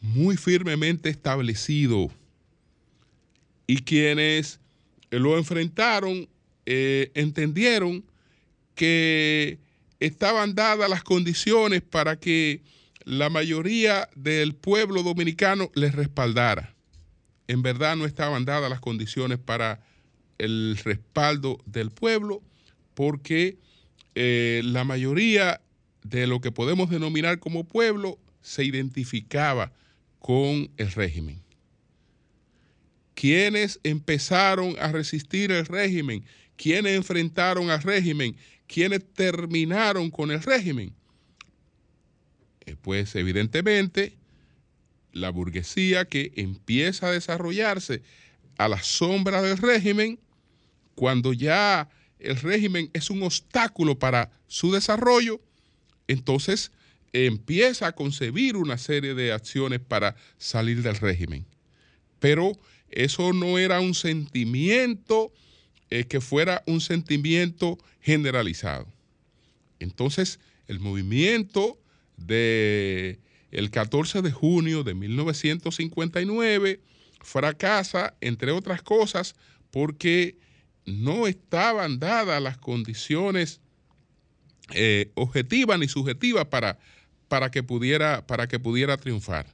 muy 0.00 0.36
firmemente 0.36 1.10
establecido 1.10 2.10
y 3.66 3.78
quienes 3.78 4.60
lo 5.10 5.36
enfrentaron 5.38 6.28
eh, 6.66 7.10
entendieron 7.14 8.04
que 8.74 9.58
estaban 10.00 10.54
dadas 10.54 10.88
las 10.88 11.02
condiciones 11.02 11.82
para 11.82 12.18
que 12.18 12.62
la 13.08 13.30
mayoría 13.30 14.10
del 14.14 14.54
pueblo 14.54 15.02
dominicano 15.02 15.70
les 15.74 15.94
respaldara. 15.94 16.74
En 17.46 17.62
verdad 17.62 17.96
no 17.96 18.04
estaban 18.04 18.44
dadas 18.44 18.68
las 18.68 18.80
condiciones 18.80 19.38
para 19.38 19.80
el 20.36 20.76
respaldo 20.84 21.58
del 21.64 21.90
pueblo 21.90 22.42
porque 22.92 23.56
eh, 24.14 24.60
la 24.62 24.84
mayoría 24.84 25.62
de 26.02 26.26
lo 26.26 26.42
que 26.42 26.52
podemos 26.52 26.90
denominar 26.90 27.38
como 27.38 27.64
pueblo 27.64 28.18
se 28.42 28.64
identificaba 28.64 29.72
con 30.18 30.70
el 30.76 30.92
régimen. 30.92 31.40
¿Quiénes 33.14 33.80
empezaron 33.84 34.76
a 34.78 34.92
resistir 34.92 35.50
el 35.50 35.64
régimen? 35.64 36.26
¿Quiénes 36.56 36.94
enfrentaron 36.94 37.70
al 37.70 37.82
régimen? 37.82 38.36
¿Quiénes 38.66 39.00
terminaron 39.14 40.10
con 40.10 40.30
el 40.30 40.42
régimen? 40.42 40.97
Eh, 42.68 42.76
pues 42.82 43.14
evidentemente 43.14 44.12
la 45.12 45.30
burguesía 45.30 46.04
que 46.04 46.32
empieza 46.36 47.08
a 47.08 47.12
desarrollarse 47.12 48.02
a 48.58 48.68
la 48.68 48.82
sombra 48.82 49.40
del 49.40 49.56
régimen, 49.56 50.18
cuando 50.94 51.32
ya 51.32 51.88
el 52.18 52.36
régimen 52.36 52.90
es 52.92 53.08
un 53.08 53.22
obstáculo 53.22 53.98
para 53.98 54.30
su 54.48 54.70
desarrollo, 54.70 55.40
entonces 56.08 56.70
empieza 57.14 57.86
a 57.86 57.92
concebir 57.92 58.56
una 58.56 58.76
serie 58.76 59.14
de 59.14 59.32
acciones 59.32 59.80
para 59.80 60.14
salir 60.36 60.82
del 60.82 60.96
régimen. 60.96 61.46
Pero 62.20 62.52
eso 62.90 63.32
no 63.32 63.56
era 63.56 63.80
un 63.80 63.94
sentimiento 63.94 65.32
eh, 65.88 66.04
que 66.04 66.20
fuera 66.20 66.62
un 66.66 66.82
sentimiento 66.82 67.78
generalizado. 68.02 68.86
Entonces, 69.78 70.38
el 70.66 70.80
movimiento 70.80 71.78
del 72.18 73.20
el 73.50 73.70
14 73.70 74.20
de 74.22 74.30
junio 74.30 74.82
de 74.82 74.94
1959 74.94 76.80
fracasa, 77.20 78.14
entre 78.20 78.52
otras 78.52 78.82
cosas, 78.82 79.34
porque 79.70 80.36
no 80.84 81.26
estaban 81.26 81.98
dadas 81.98 82.42
las 82.42 82.58
condiciones 82.58 83.60
eh, 84.74 85.10
objetivas 85.14 85.78
ni 85.78 85.88
subjetivas 85.88 86.46
para, 86.46 86.78
para, 87.28 87.50
que 87.50 87.62
pudiera, 87.62 88.26
para 88.26 88.48
que 88.48 88.58
pudiera 88.58 88.96
triunfar. 88.96 89.46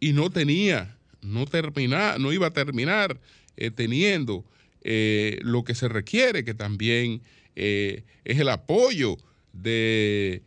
Y 0.00 0.12
no 0.12 0.30
tenía, 0.30 0.98
no, 1.22 1.46
termina, 1.46 2.18
no 2.18 2.32
iba 2.32 2.48
a 2.48 2.52
terminar 2.52 3.20
eh, 3.56 3.70
teniendo 3.70 4.44
eh, 4.82 5.38
lo 5.42 5.64
que 5.64 5.74
se 5.74 5.88
requiere, 5.88 6.44
que 6.44 6.54
también 6.54 7.22
es 7.56 8.02
el 8.24 8.48
apoyo 8.48 9.16
de 9.52 10.42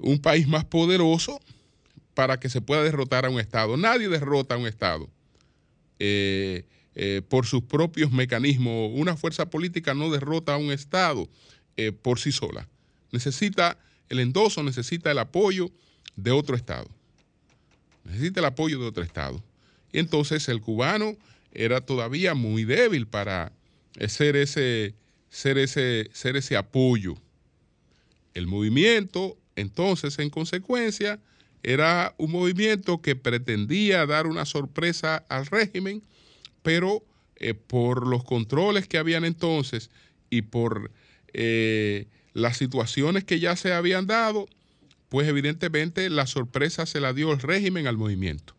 un 0.00 0.20
país 0.20 0.48
más 0.48 0.64
poderoso 0.64 1.40
para 2.14 2.40
que 2.40 2.48
se 2.48 2.60
pueda 2.60 2.82
derrotar 2.82 3.24
a 3.24 3.30
un 3.30 3.40
Estado. 3.40 3.76
Nadie 3.76 4.08
derrota 4.08 4.54
a 4.54 4.58
un 4.58 4.66
Estado 4.66 5.08
eh, 5.98 6.64
eh, 6.94 7.22
por 7.28 7.46
sus 7.46 7.62
propios 7.62 8.12
mecanismos. 8.12 8.90
Una 8.94 9.16
fuerza 9.16 9.48
política 9.48 9.94
no 9.94 10.10
derrota 10.10 10.54
a 10.54 10.58
un 10.58 10.72
Estado 10.72 11.28
por 12.02 12.18
sí 12.18 12.30
sola. 12.30 12.68
Necesita 13.10 13.78
el 14.10 14.20
endoso, 14.20 14.62
necesita 14.62 15.10
el 15.10 15.18
apoyo 15.18 15.70
de 16.14 16.30
otro 16.30 16.56
Estado. 16.56 16.90
Necesita 18.04 18.40
el 18.40 18.46
apoyo 18.46 18.78
de 18.78 18.86
otro 18.86 19.02
Estado. 19.02 19.42
Y 19.90 19.98
entonces 19.98 20.46
el 20.50 20.60
cubano 20.60 21.16
era 21.52 21.80
todavía 21.80 22.34
muy 22.34 22.64
débil 22.64 23.06
para 23.06 23.52
ser 24.08 24.36
ese, 24.36 24.94
ser 25.30 25.58
ese, 25.58 26.10
ser 26.12 26.36
ese 26.36 26.56
apoyo. 26.56 27.14
El 28.34 28.46
movimiento, 28.46 29.36
entonces, 29.60 30.18
en 30.18 30.30
consecuencia, 30.30 31.20
era 31.62 32.14
un 32.18 32.32
movimiento 32.32 33.02
que 33.02 33.16
pretendía 33.16 34.06
dar 34.06 34.26
una 34.26 34.46
sorpresa 34.46 35.24
al 35.28 35.46
régimen, 35.46 36.02
pero 36.62 37.04
eh, 37.36 37.54
por 37.54 38.06
los 38.06 38.24
controles 38.24 38.88
que 38.88 38.98
habían 38.98 39.24
entonces 39.24 39.90
y 40.30 40.42
por 40.42 40.90
eh, 41.32 42.06
las 42.32 42.56
situaciones 42.56 43.24
que 43.24 43.40
ya 43.40 43.56
se 43.56 43.72
habían 43.72 44.06
dado, 44.06 44.48
pues 45.08 45.28
evidentemente 45.28 46.08
la 46.08 46.26
sorpresa 46.26 46.86
se 46.86 47.00
la 47.00 47.12
dio 47.12 47.32
el 47.32 47.40
régimen 47.40 47.86
al 47.86 47.96
movimiento, 47.96 48.54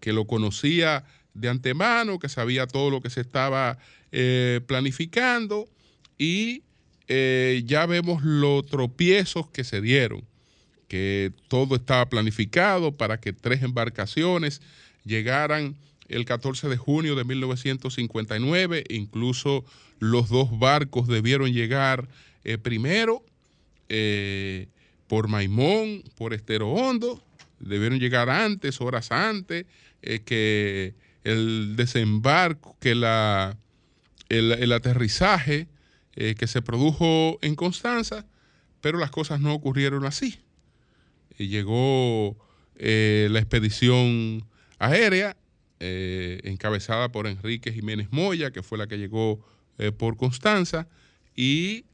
que 0.00 0.12
lo 0.12 0.26
conocía 0.26 1.04
de 1.34 1.48
antemano, 1.48 2.18
que 2.18 2.28
sabía 2.28 2.66
todo 2.66 2.90
lo 2.90 3.00
que 3.00 3.10
se 3.10 3.20
estaba 3.20 3.78
eh, 4.10 4.60
planificando 4.66 5.68
y 6.18 6.62
eh, 7.14 7.62
ya 7.66 7.84
vemos 7.84 8.22
los 8.22 8.64
tropiezos 8.64 9.46
que 9.50 9.64
se 9.64 9.82
dieron, 9.82 10.24
que 10.88 11.30
todo 11.48 11.76
estaba 11.76 12.08
planificado 12.08 12.96
para 12.96 13.20
que 13.20 13.34
tres 13.34 13.62
embarcaciones 13.62 14.62
llegaran 15.04 15.76
el 16.08 16.24
14 16.24 16.70
de 16.70 16.78
junio 16.78 17.14
de 17.14 17.24
1959, 17.24 18.84
incluso 18.88 19.62
los 19.98 20.30
dos 20.30 20.58
barcos 20.58 21.06
debieron 21.06 21.52
llegar 21.52 22.08
eh, 22.44 22.56
primero 22.56 23.22
por 25.06 25.28
Maimón, 25.28 26.02
por 26.16 26.32
Estero 26.32 26.70
Hondo, 26.70 27.22
debieron 27.60 27.98
llegar 27.98 28.30
antes, 28.30 28.80
horas 28.80 29.12
antes, 29.12 29.66
que 30.00 30.94
el 31.24 31.76
desembarco, 31.76 32.74
que 32.80 32.94
la, 32.94 33.58
el, 34.30 34.72
aterrizaje 34.72 35.66
eh, 36.14 36.34
que 36.34 36.46
se 36.46 36.62
produjo 36.62 37.38
en 37.42 37.54
Constanza, 37.54 38.26
pero 38.80 38.98
las 38.98 39.10
cosas 39.10 39.40
no 39.40 39.54
ocurrieron 39.54 40.04
así. 40.04 40.40
Y 41.38 41.48
llegó 41.48 42.36
eh, 42.76 43.28
la 43.30 43.38
expedición 43.38 44.44
aérea 44.78 45.36
eh, 45.80 46.40
encabezada 46.44 47.10
por 47.10 47.26
Enrique 47.26 47.72
Jiménez 47.72 48.08
Moya, 48.10 48.50
que 48.50 48.62
fue 48.62 48.78
la 48.78 48.86
que 48.86 48.98
llegó 48.98 49.44
por 49.98 50.16
Constanza, 50.16 50.86
y 51.34 51.86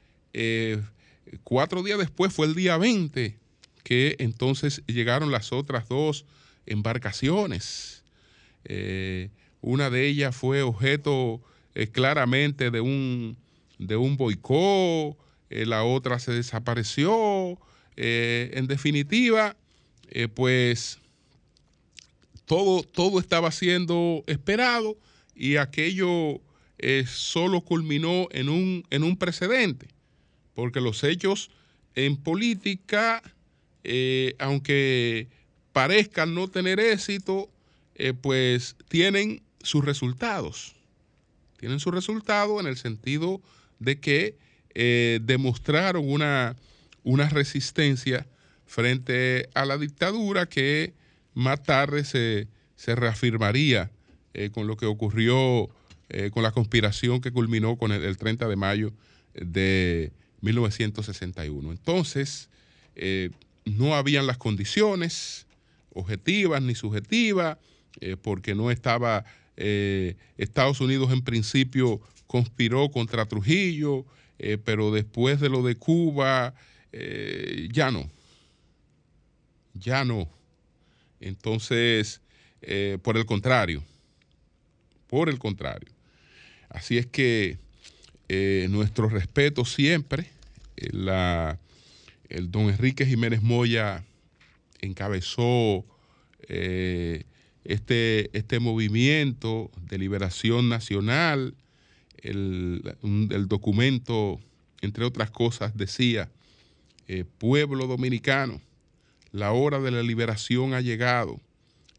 cuatro 1.43 1.83
días 1.83 1.99
después 1.99 2.35
fue 2.35 2.47
el 2.47 2.55
día 2.55 2.77
20 2.77 3.39
que 3.83 4.17
entonces 4.19 4.83
llegaron 4.87 5.31
las 5.31 5.53
otras 5.53 5.89
dos 5.89 6.27
embarcaciones 6.67 7.99
eh, 8.65 9.31
una 9.61 9.91
de 9.91 10.07
ellas 10.07 10.37
fue 10.37 10.63
objeto 10.63 11.41
eh, 11.75 11.89
claramente 11.89 12.71
de 12.71 12.81
un, 12.81 13.37
de 13.79 13.97
un 13.97 14.17
boicot, 14.17 15.17
eh, 15.51 15.67
la 15.67 15.85
otra 15.85 16.19
se 16.19 16.33
desapareció. 16.33 17.59
en 17.97 18.67
definitiva, 18.69 19.57
pues 20.35 21.01
todo, 22.45 22.85
todo 22.85 23.19
estaba 23.19 23.51
siendo 23.51 24.23
esperado 24.29 24.97
y 25.35 25.57
aquello 25.57 26.41
solo 27.07 27.61
culminó 27.63 28.29
en 28.31 28.49
un, 28.49 28.85
en 28.91 29.03
un 29.03 29.17
precedente, 29.17 29.89
porque 30.55 30.81
los 30.81 31.03
hechos 31.03 31.51
en 31.97 32.17
política, 32.17 33.21
aunque 34.39 35.27
parezcan 35.73 36.35
no 36.35 36.49
tener 36.49 36.81
éxito, 36.81 37.49
eh, 37.95 38.13
pues 38.13 38.75
tienen 38.89 39.43
sus 39.63 39.85
resultados. 39.85 40.75
Tienen 41.59 41.81
sus 41.81 41.95
resultados 41.95 42.61
en 42.61 42.67
el 42.67 42.77
sentido 42.77 43.41
de 43.79 44.01
que 44.01 44.37
eh, 44.75 45.21
demostraron 45.23 46.09
una, 46.09 46.55
resistencia 47.31 48.27
frente 48.67 49.49
a 49.55 49.65
la 49.65 49.79
dictadura 49.79 50.47
que 50.47 50.95
más 51.35 51.63
tarde 51.63 52.05
se, 52.05 52.49
reafirmaría 52.95 53.91
eh, 54.35 54.51
con 54.51 54.67
lo 54.67 54.77
que 54.77 54.87
ocurrió 54.87 55.69
con 56.33 56.43
la 56.43 56.53
conspiración 56.53 57.21
que 57.21 57.33
culminó 57.33 57.77
con 57.77 57.93
el, 57.93 58.17
30 58.17 58.49
de 58.49 58.57
mayo 58.57 58.95
de 59.35 60.11
1961. 60.41 61.71
Entonces, 61.71 62.49
no 63.67 63.95
habían 63.95 64.27
las 64.27 64.39
condiciones 64.39 65.47
objetivas 65.93 66.63
ni 66.63 66.75
subjetivas 66.75 67.59
eh, 68.01 68.17
porque 68.21 68.55
no 68.55 68.71
estaba, 68.71 69.25
eh, 69.57 70.17
Estados 70.37 70.81
Unidos 70.81 71.13
en 71.13 71.23
principio 71.23 72.01
conspiró 72.29 72.91
contra 72.91 73.27
Trujillo, 73.27 74.07
eh, 74.39 74.59
pero 74.65 74.93
después 74.93 75.41
de 75.41 75.49
lo 75.49 75.65
de 75.65 75.75
Cuba, 75.75 76.55
ya 77.71 77.91
no, 77.91 78.09
ya 79.75 80.05
no. 80.05 80.29
Entonces, 81.21 82.23
por 83.03 83.17
el 83.17 83.27
contrario, 83.27 83.85
por 85.07 85.29
el 85.29 85.39
contrario. 85.39 85.91
Así 86.71 86.97
es 86.97 87.07
que 87.07 87.59
nuestro 88.69 89.09
respeto 89.09 89.65
siempre, 89.65 90.31
la, 90.77 91.59
el 92.29 92.51
don 92.51 92.69
Enrique 92.71 93.05
Jiménez 93.05 93.43
Moya 93.43 94.05
encabezó 94.81 95.85
este, 97.69 98.37
este 98.37 98.61
movimiento 98.61 99.71
de 99.83 99.99
liberación 99.99 100.71
nacional, 100.71 101.55
el, 102.23 102.83
documento, 103.49 104.41
entre 104.81 105.05
otras 105.05 105.31
cosas, 105.31 105.77
decía, 105.77 106.31
eh, 107.07 107.25
pueblo 107.39 107.87
dominicano, 107.87 108.61
la 109.33 109.53
hora 109.53 109.81
de 109.81 109.91
la 109.91 110.03
liberación 110.03 110.75
ha 110.75 110.81
llegado, 110.81 111.41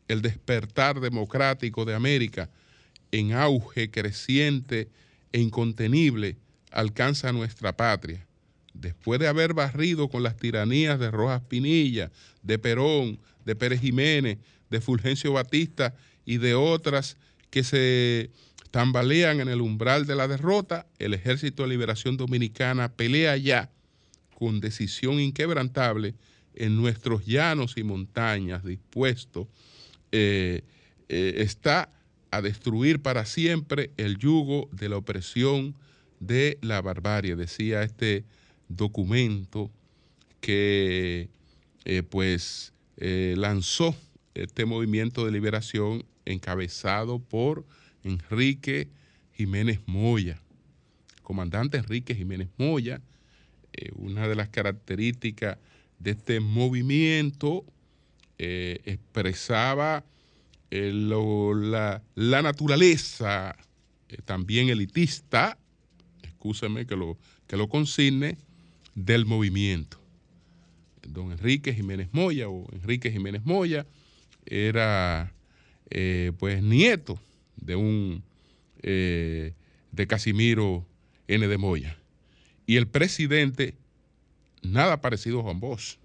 el 0.07 0.21
despertar 0.21 0.99
democrático 0.99 1.85
de 1.85 1.93
América 1.93 2.49
en 3.11 3.33
auge 3.33 3.91
creciente 3.91 4.89
e 5.31 5.39
incontenible 5.39 6.37
alcanza 6.71 7.31
nuestra 7.31 7.75
patria. 7.75 8.25
Después 8.73 9.19
de 9.19 9.27
haber 9.27 9.53
barrido 9.53 10.09
con 10.09 10.23
las 10.23 10.37
tiranías 10.37 10.99
de 10.99 11.11
Rojas 11.11 11.41
Pinilla, 11.41 12.11
de 12.41 12.59
Perón, 12.59 13.19
de 13.45 13.55
Pérez 13.55 13.81
Jiménez, 13.81 14.37
de 14.69 14.81
Fulgencio 14.81 15.33
Batista 15.33 15.95
y 16.25 16.37
de 16.37 16.53
otras 16.55 17.17
que 17.49 17.63
se 17.63 18.29
tambalean 18.71 19.39
en 19.39 19.49
el 19.49 19.61
umbral 19.61 20.05
de 20.05 20.15
la 20.15 20.27
derrota, 20.27 20.85
el 20.99 21.13
Ejército 21.13 21.63
de 21.63 21.69
Liberación 21.69 22.17
Dominicana 22.17 22.93
pelea 22.93 23.35
ya 23.37 23.71
con 24.35 24.59
decisión 24.59 25.19
inquebrantable 25.19 26.15
en 26.53 26.75
nuestros 26.75 27.25
llanos 27.25 27.77
y 27.77 27.83
montañas, 27.83 28.63
dispuesto, 28.63 29.47
eh, 30.11 30.63
eh, 31.07 31.35
está 31.37 31.91
a 32.31 32.41
destruir 32.41 33.01
para 33.01 33.25
siempre 33.25 33.91
el 33.97 34.17
yugo 34.17 34.69
de 34.71 34.89
la 34.89 34.97
opresión 34.97 35.75
de 36.19 36.59
la 36.61 36.81
barbarie, 36.81 37.35
decía 37.35 37.81
este 37.81 38.23
documento 38.67 39.71
que 40.41 41.29
eh, 41.85 42.03
pues 42.03 42.73
lanzó 42.97 43.95
este 44.33 44.65
movimiento 44.65 45.25
de 45.25 45.31
liberación 45.31 46.05
encabezado 46.25 47.19
por 47.19 47.65
Enrique 48.03 48.89
Jiménez 49.33 49.79
Moya. 49.85 50.41
comandante 51.23 51.77
Enrique 51.77 52.15
Jiménez 52.15 52.49
Moya, 52.57 53.01
eh, 53.73 53.91
una 53.95 54.27
de 54.27 54.35
las 54.35 54.49
características 54.49 55.57
de 55.99 56.11
este 56.11 56.39
movimiento 56.39 57.63
eh, 58.37 58.81
expresaba 58.85 60.03
eh, 60.71 60.91
la, 60.93 62.01
naturaleza 62.15 63.55
también 64.25 64.69
elitista, 64.69 65.57
escúcheme 66.23 66.87
que 66.87 66.95
lo, 66.95 67.17
que 67.47 67.57
lo 67.57 67.69
consigne, 67.69 68.37
del 68.95 69.25
movimiento. 69.25 69.99
Don 71.07 71.31
Enrique 71.31 71.73
Jiménez 71.73 72.09
Moya 72.11 72.49
o 72.49 72.67
Enrique 72.73 73.11
Jiménez 73.11 73.45
Moya 73.45 73.85
era 74.45 75.31
pues 76.37 76.61
nieto 76.61 77.19
de 77.61 77.75
un 77.75 78.23
eh, 78.81 79.53
de 79.91 80.07
Casimiro 80.07 80.85
N. 81.27 81.47
de 81.47 81.57
Moya. 81.57 81.97
Y 82.65 82.77
el 82.77 82.87
presidente, 82.87 83.75
nada 84.61 85.01
parecido 85.01 85.39
a 85.39 85.43
Juan 85.43 85.59
Bosch, 85.59 85.97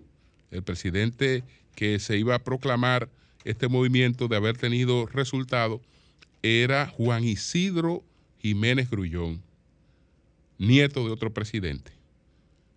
el 0.51 0.63
presidente 0.63 1.45
que 1.75 1.99
se 1.99 2.17
iba 2.17 2.35
a 2.35 2.45
proclamar 2.45 3.11
este 3.45 3.69
movimiento 3.69 4.29
de 4.29 4.37
haber 4.37 4.57
tenido 4.57 5.07
resultado 5.07 5.81
era 6.43 6.87
Juan 6.87 7.25
Isidro 7.25 8.05
Jiménez 8.39 8.91
Grullón, 8.91 9.43
nieto 10.59 11.05
de 11.05 11.11
otro 11.11 11.33
presidente. 11.33 11.93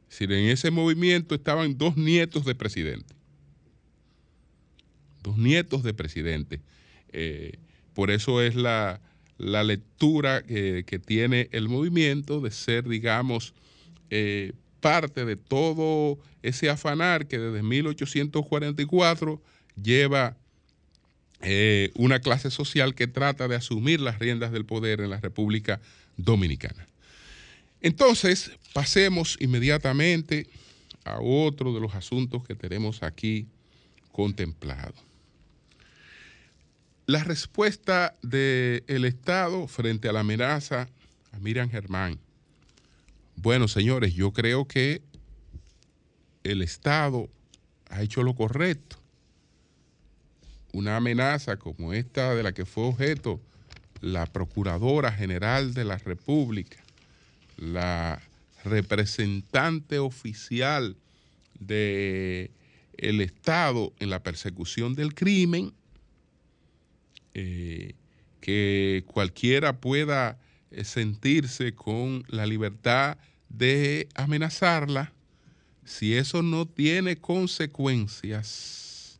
Es 0.09 0.21
en 0.21 0.31
ese 0.31 0.71
movimiento 0.71 1.35
estaban 1.35 1.77
dos 1.77 1.97
nietos 1.97 2.45
de 2.45 2.55
presidente. 2.55 3.13
Dos 5.21 5.37
nietos 5.37 5.83
de 5.83 5.93
presidente. 5.93 6.61
Eh, 7.09 7.59
por 7.97 8.11
eso 8.11 8.43
es 8.43 8.53
la, 8.53 9.01
lectura 9.39 10.43
que, 10.43 11.01
tiene 11.03 11.49
el 11.51 11.67
movimiento 11.67 12.41
de 12.41 12.51
ser, 12.51 12.87
digamos, 12.87 13.55
eh, 14.11 14.53
parte 14.81 15.25
de 15.25 15.35
todo 15.35 16.19
ese 16.43 16.69
afanar 16.69 17.25
que 17.25 17.39
desde 17.39 17.63
1844 17.63 19.41
lleva 19.81 20.37
eh, 21.41 21.89
una 21.95 22.19
clase 22.19 22.51
social 22.51 22.93
que 22.93 23.07
trata 23.07 23.47
de 23.47 23.55
asumir 23.55 23.99
las 23.99 24.19
riendas 24.19 24.51
del 24.51 24.63
poder 24.63 25.01
en 25.01 25.09
la 25.09 25.19
República 25.19 25.81
Dominicana. 26.17 26.87
Entonces, 27.81 28.51
pasemos 28.73 29.37
inmediatamente 29.39 30.45
a 31.03 31.19
otro 31.19 31.73
de 31.73 31.79
los 31.79 31.95
asuntos 31.95 32.45
que 32.45 32.53
tenemos 32.53 33.01
aquí 33.01 33.47
contemplado. 34.11 35.06
La 37.07 37.23
respuesta 37.23 38.15
del 38.21 39.05
Estado 39.05 39.67
frente 39.69 40.09
a 40.09 40.11
la 40.11 40.19
amenaza 40.19 40.89
a 41.31 41.39
Miriam 41.39 41.69
Germán. 41.69 42.19
Bueno, 43.37 43.69
señores, 43.69 44.13
yo 44.13 44.33
creo 44.33 44.67
que 44.67 45.01
el 46.43 46.61
Estado 46.61 47.29
ha 47.89 48.01
hecho 48.01 48.23
lo 48.23 48.35
correcto 48.35 48.97
una 50.73 50.97
amenaza 50.97 51.55
como 51.57 51.93
esta 51.93 52.35
de 52.35 52.43
la 52.43 52.53
que 52.53 52.65
fue 52.65 52.83
objeto 52.83 53.39
la 54.01 54.25
Procuradora 54.25 55.11
General 55.13 55.73
de 55.73 55.85
la 55.85 55.97
República, 55.97 56.77
la 57.55 58.21
representante 58.65 59.97
oficial 59.97 60.97
del 61.57 62.51
el 62.97 63.21
Estado 63.21 63.93
en 63.99 64.09
la 64.09 64.21
persecución 64.21 64.93
del 64.93 65.15
crimen, 65.15 65.71
eh, 67.39 67.93
que 68.41 69.03
cualquiera 69.05 69.79
pueda 69.79 70.39
eh, 70.71 70.83
sentirse 70.83 71.75
con 71.75 72.23
la 72.29 72.47
libertad 72.47 73.19
de 73.47 74.09
amenazarla, 74.15 75.13
si 75.85 76.15
eso 76.15 76.41
no 76.41 76.65
tiene 76.65 77.17
consecuencias, 77.17 79.19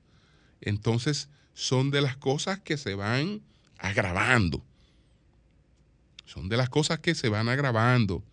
entonces 0.62 1.30
son 1.54 1.92
de 1.92 2.02
las 2.02 2.18
cosas 2.18 2.60
que 2.60 2.78
se 2.78 2.96
van 2.96 3.44
agravando. 3.78 4.66
Son 6.26 6.50
de 6.50 6.58
las 6.58 6.70
cosas 6.70 6.98
que 6.98 7.14
se 7.14 7.30
van 7.30 7.50
agravando. 7.50 8.24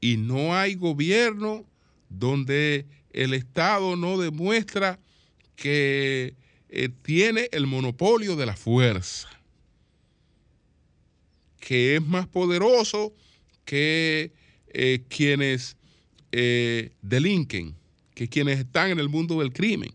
Y 0.00 0.16
no 0.16 0.56
hay 0.56 0.74
gobierno 0.74 1.64
donde 2.08 2.84
el 3.12 3.32
Estado 3.32 3.94
no 3.94 4.18
demuestra 4.18 4.98
que 5.54 6.34
eh, 6.70 6.90
tiene 7.02 7.48
el 7.52 7.66
monopolio 7.66 8.36
de 8.36 8.46
la 8.46 8.56
fuerza, 8.56 9.28
que 11.60 11.96
es 11.96 12.02
más 12.02 12.26
poderoso 12.26 13.14
que 13.64 14.32
eh, 14.68 15.02
quienes 15.08 15.76
eh, 16.32 16.90
delinquen, 17.02 17.74
que 18.14 18.28
quienes 18.28 18.58
están 18.58 18.90
en 18.90 18.98
el 18.98 19.08
mundo 19.08 19.38
del 19.40 19.52
crimen 19.52 19.94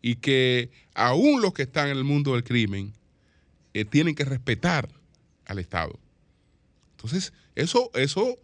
y 0.00 0.16
que 0.16 0.70
aún 0.94 1.42
los 1.42 1.52
que 1.52 1.62
están 1.62 1.88
en 1.88 1.96
el 1.96 2.04
mundo 2.04 2.32
del 2.32 2.44
crimen 2.44 2.92
tienen 3.90 4.14
que 4.14 4.24
respetar 4.24 4.88
al 5.44 5.58
Estado. 5.58 5.98
Entonces, 6.92 7.34
eso, 7.54 7.90
eso, 7.92 8.36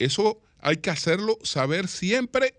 eso 0.00 0.40
hay 0.58 0.78
que 0.78 0.90
hacerlo 0.90 1.38
saber 1.42 1.86
siempre 1.86 2.54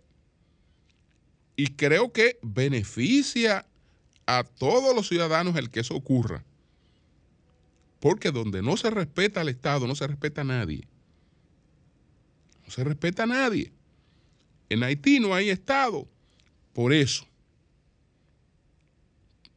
y 1.57 1.67
creo 1.67 2.13
que 2.13 2.37
beneficia 2.41 3.65
a 4.25 4.43
todos 4.43 4.95
los 4.95 5.07
ciudadanos 5.07 5.55
el 5.55 5.69
que 5.69 5.81
eso 5.81 5.95
ocurra. 5.95 6.43
Porque 7.99 8.31
donde 8.31 8.61
no 8.61 8.77
se 8.77 8.89
respeta 8.89 9.41
al 9.41 9.49
Estado, 9.49 9.87
no 9.87 9.95
se 9.95 10.07
respeta 10.07 10.41
a 10.41 10.45
nadie. 10.45 10.87
No 12.65 12.71
se 12.71 12.83
respeta 12.83 13.23
a 13.23 13.27
nadie. 13.27 13.71
En 14.69 14.83
Haití 14.83 15.19
no 15.19 15.33
hay 15.33 15.49
Estado. 15.49 16.07
Por 16.73 16.93
eso. 16.93 17.27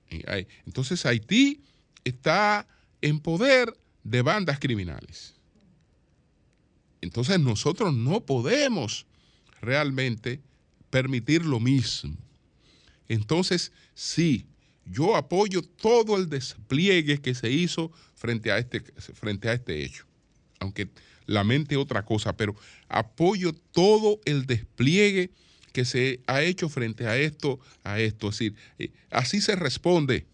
Entonces 0.09 1.05
Haití 1.05 1.63
está 2.05 2.67
en 3.01 3.21
poder 3.21 3.77
de 4.05 4.23
bandas 4.23 4.59
criminales. 4.59 5.35
Entonces 7.01 7.39
nosotros 7.39 7.95
no 7.95 8.25
podemos 8.25 9.07
realmente 9.61 10.41
permitir 10.91 11.45
lo 11.45 11.61
mismo. 11.61 12.17
Entonces, 13.09 13.73
sí, 13.95 14.47
yo 14.91 15.17
apoyo 15.17 15.63
todo 15.63 16.17
el 16.17 16.29
despliegue 16.29 17.21
que 17.21 17.35
se 17.35 17.51
hizo 17.51 17.93
frente 18.15 18.51
a 18.51 18.59
este, 18.59 18.81
frente 18.81 19.49
a 19.49 19.53
este 19.53 19.85
hecho. 19.85 20.05
Aunque 20.61 20.89
lamente 21.27 21.77
otra 21.77 22.05
cosa, 22.05 22.37
pero 22.37 22.57
apoyo 22.89 23.53
todo 23.53 24.21
el 24.25 24.47
despliegue 24.47 25.31
que 25.73 25.85
se 25.85 26.21
ha 26.27 26.43
hecho 26.43 26.69
frente 26.69 27.07
a 27.07 27.17
esto, 27.17 27.61
a 27.85 28.01
esto. 28.01 28.29
Es 28.31 28.39
decir, 28.39 28.55
eh, 28.79 28.91
así 29.11 29.41
se 29.41 29.55
responde. 29.57 30.27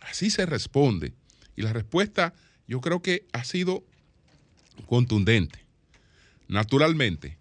Así 0.00 0.30
se 0.30 0.46
responde. 0.46 1.14
Y 1.56 1.62
la 1.62 1.72
respuesta 1.72 2.34
yo 2.68 2.80
creo 2.80 3.00
que 3.00 3.26
ha 3.32 3.44
sido 3.44 3.82
contundente. 4.86 5.64
Naturalmente, 6.48 7.38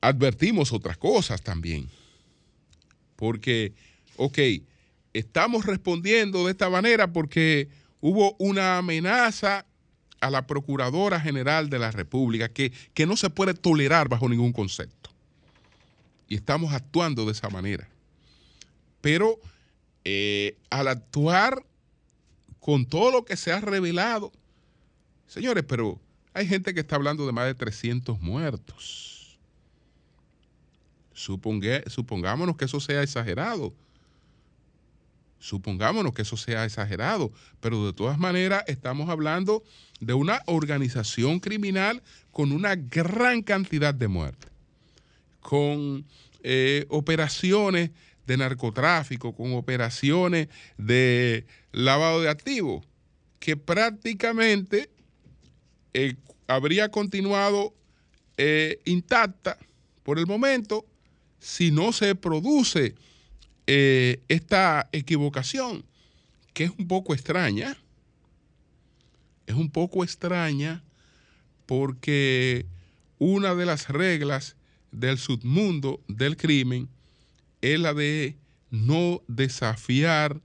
advertimos 0.00 0.72
otras 0.72 0.96
cosas 0.96 1.42
también. 1.42 1.88
Porque, 3.16 3.74
ok, 4.16 4.38
estamos 5.12 5.66
respondiendo 5.66 6.44
de 6.44 6.50
esta 6.50 6.68
manera 6.68 7.12
porque 7.12 7.68
hubo 8.00 8.36
una 8.38 8.78
amenaza 8.78 9.66
a 10.20 10.30
la 10.30 10.46
Procuradora 10.46 11.20
General 11.20 11.68
de 11.68 11.78
la 11.78 11.90
República, 11.90 12.48
que, 12.48 12.72
que 12.94 13.06
no 13.06 13.16
se 13.16 13.30
puede 13.30 13.54
tolerar 13.54 14.08
bajo 14.08 14.28
ningún 14.28 14.52
concepto. 14.52 15.10
Y 16.28 16.34
estamos 16.36 16.72
actuando 16.72 17.26
de 17.26 17.32
esa 17.32 17.50
manera. 17.50 17.88
Pero 19.00 19.38
eh, 20.04 20.56
al 20.70 20.88
actuar 20.88 21.64
con 22.58 22.86
todo 22.86 23.10
lo 23.10 23.24
que 23.24 23.36
se 23.36 23.52
ha 23.52 23.60
revelado, 23.60 24.32
señores, 25.26 25.64
pero 25.66 26.00
hay 26.32 26.46
gente 26.46 26.72
que 26.72 26.80
está 26.80 26.96
hablando 26.96 27.26
de 27.26 27.32
más 27.32 27.46
de 27.46 27.54
300 27.54 28.20
muertos. 28.20 29.23
Supongámonos 31.14 32.56
que 32.56 32.64
eso 32.64 32.80
sea 32.80 33.02
exagerado. 33.02 33.72
Supongámonos 35.38 36.14
que 36.14 36.22
eso 36.22 36.36
sea 36.36 36.64
exagerado, 36.64 37.30
pero 37.60 37.84
de 37.86 37.92
todas 37.92 38.18
maneras 38.18 38.64
estamos 38.66 39.10
hablando 39.10 39.62
de 40.00 40.14
una 40.14 40.40
organización 40.46 41.38
criminal 41.38 42.02
con 42.30 42.50
una 42.50 42.76
gran 42.76 43.42
cantidad 43.42 43.94
de 43.94 44.08
muertes, 44.08 44.50
con 45.40 46.06
eh, 46.42 46.86
operaciones 46.88 47.90
de 48.26 48.36
narcotráfico, 48.38 49.34
con 49.34 49.52
operaciones 49.52 50.48
de 50.78 51.46
lavado 51.72 52.22
de 52.22 52.30
activos, 52.30 52.84
que 53.38 53.56
prácticamente 53.56 54.90
eh, 55.92 56.16
habría 56.46 56.90
continuado 56.90 57.74
eh, 58.36 58.80
intacta 58.84 59.58
por 60.02 60.18
el 60.18 60.26
momento 60.26 60.86
si 61.44 61.70
no 61.70 61.92
se 61.92 62.14
produce 62.14 62.94
eh, 63.66 64.22
esta 64.28 64.88
equivocación, 64.92 65.84
que 66.54 66.64
es 66.64 66.70
un 66.78 66.88
poco 66.88 67.12
extraña, 67.12 67.76
es 69.46 69.54
un 69.54 69.70
poco 69.70 70.04
extraña 70.04 70.82
porque 71.66 72.64
una 73.18 73.54
de 73.54 73.66
las 73.66 73.90
reglas 73.90 74.56
del 74.90 75.18
submundo 75.18 76.00
del 76.08 76.38
crimen 76.38 76.88
es 77.60 77.78
la 77.78 77.92
de 77.92 78.38
no 78.70 79.20
desafiar 79.28 80.40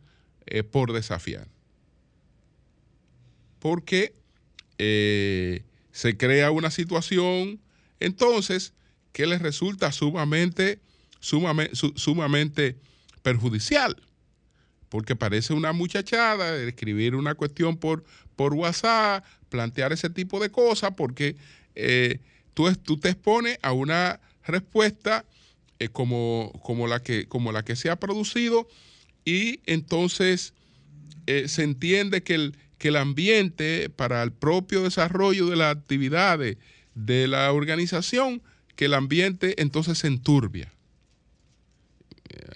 eh, 0.47 0.63
por 0.63 0.91
desafiar. 0.91 1.47
Porque 3.59 4.13
eh, 4.77 5.63
se 5.93 6.17
crea 6.17 6.51
una 6.51 6.71
situación 6.71 7.61
entonces 8.01 8.73
que 9.13 9.25
les 9.27 9.41
resulta 9.41 9.93
sumamente, 9.93 10.81
sumamente, 11.19 11.75
sumamente 11.95 12.77
perjudicial, 13.21 13.95
porque 14.89 15.15
parece 15.15 15.53
una 15.53 15.71
muchachada 15.71 16.55
escribir 16.63 17.15
una 17.15 17.35
cuestión 17.35 17.77
por, 17.77 18.03
por 18.35 18.53
WhatsApp, 18.53 19.23
plantear 19.49 19.93
ese 19.93 20.09
tipo 20.09 20.39
de 20.39 20.49
cosas, 20.49 20.91
porque 20.95 21.35
eh, 21.75 22.19
tú, 22.53 22.73
tú 22.75 22.97
te 22.97 23.09
expones 23.09 23.57
a 23.61 23.71
una 23.71 24.19
respuesta 24.45 25.25
eh, 25.79 25.89
como, 25.89 26.51
como, 26.63 26.87
la 26.87 27.01
que, 27.01 27.27
como 27.27 27.51
la 27.51 27.63
que 27.63 27.75
se 27.75 27.89
ha 27.89 27.97
producido 27.97 28.67
y 29.23 29.61
entonces 29.65 30.53
eh, 31.27 31.47
se 31.47 31.63
entiende 31.63 32.23
que 32.23 32.35
el, 32.35 32.57
que 32.77 32.87
el 32.87 32.95
ambiente 32.95 33.89
para 33.89 34.23
el 34.23 34.31
propio 34.31 34.83
desarrollo 34.83 35.47
de 35.47 35.55
las 35.55 35.75
actividades 35.75 36.57
de 36.95 37.27
la 37.27 37.51
organización, 37.51 38.41
que 38.75 38.85
el 38.85 38.93
ambiente 38.93 39.61
entonces 39.61 39.99
se 39.99 40.07
enturbia. 40.07 40.73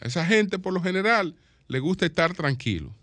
A 0.02 0.08
esa 0.08 0.26
gente 0.26 0.60
por 0.60 0.74
lo 0.74 0.82
general 0.82 1.36
le 1.68 1.80
gusta 1.80 2.06
estar 2.06 2.34
tranquilo, 2.34 2.94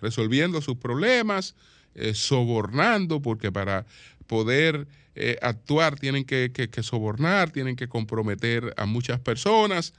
resolviendo 0.00 0.60
sus 0.60 0.76
problemas, 0.76 1.54
eh, 1.94 2.14
sobornando, 2.14 3.20
porque 3.20 3.52
para 3.52 3.86
poder 4.26 4.86
eh, 5.14 5.36
actuar 5.42 5.98
tienen 5.98 6.24
que, 6.24 6.70
sobornar, 6.82 7.50
tienen 7.50 7.76
que 7.76 7.88
comprometer 7.88 8.72
a 8.76 8.86
muchas 8.86 9.20
personas, 9.20 9.92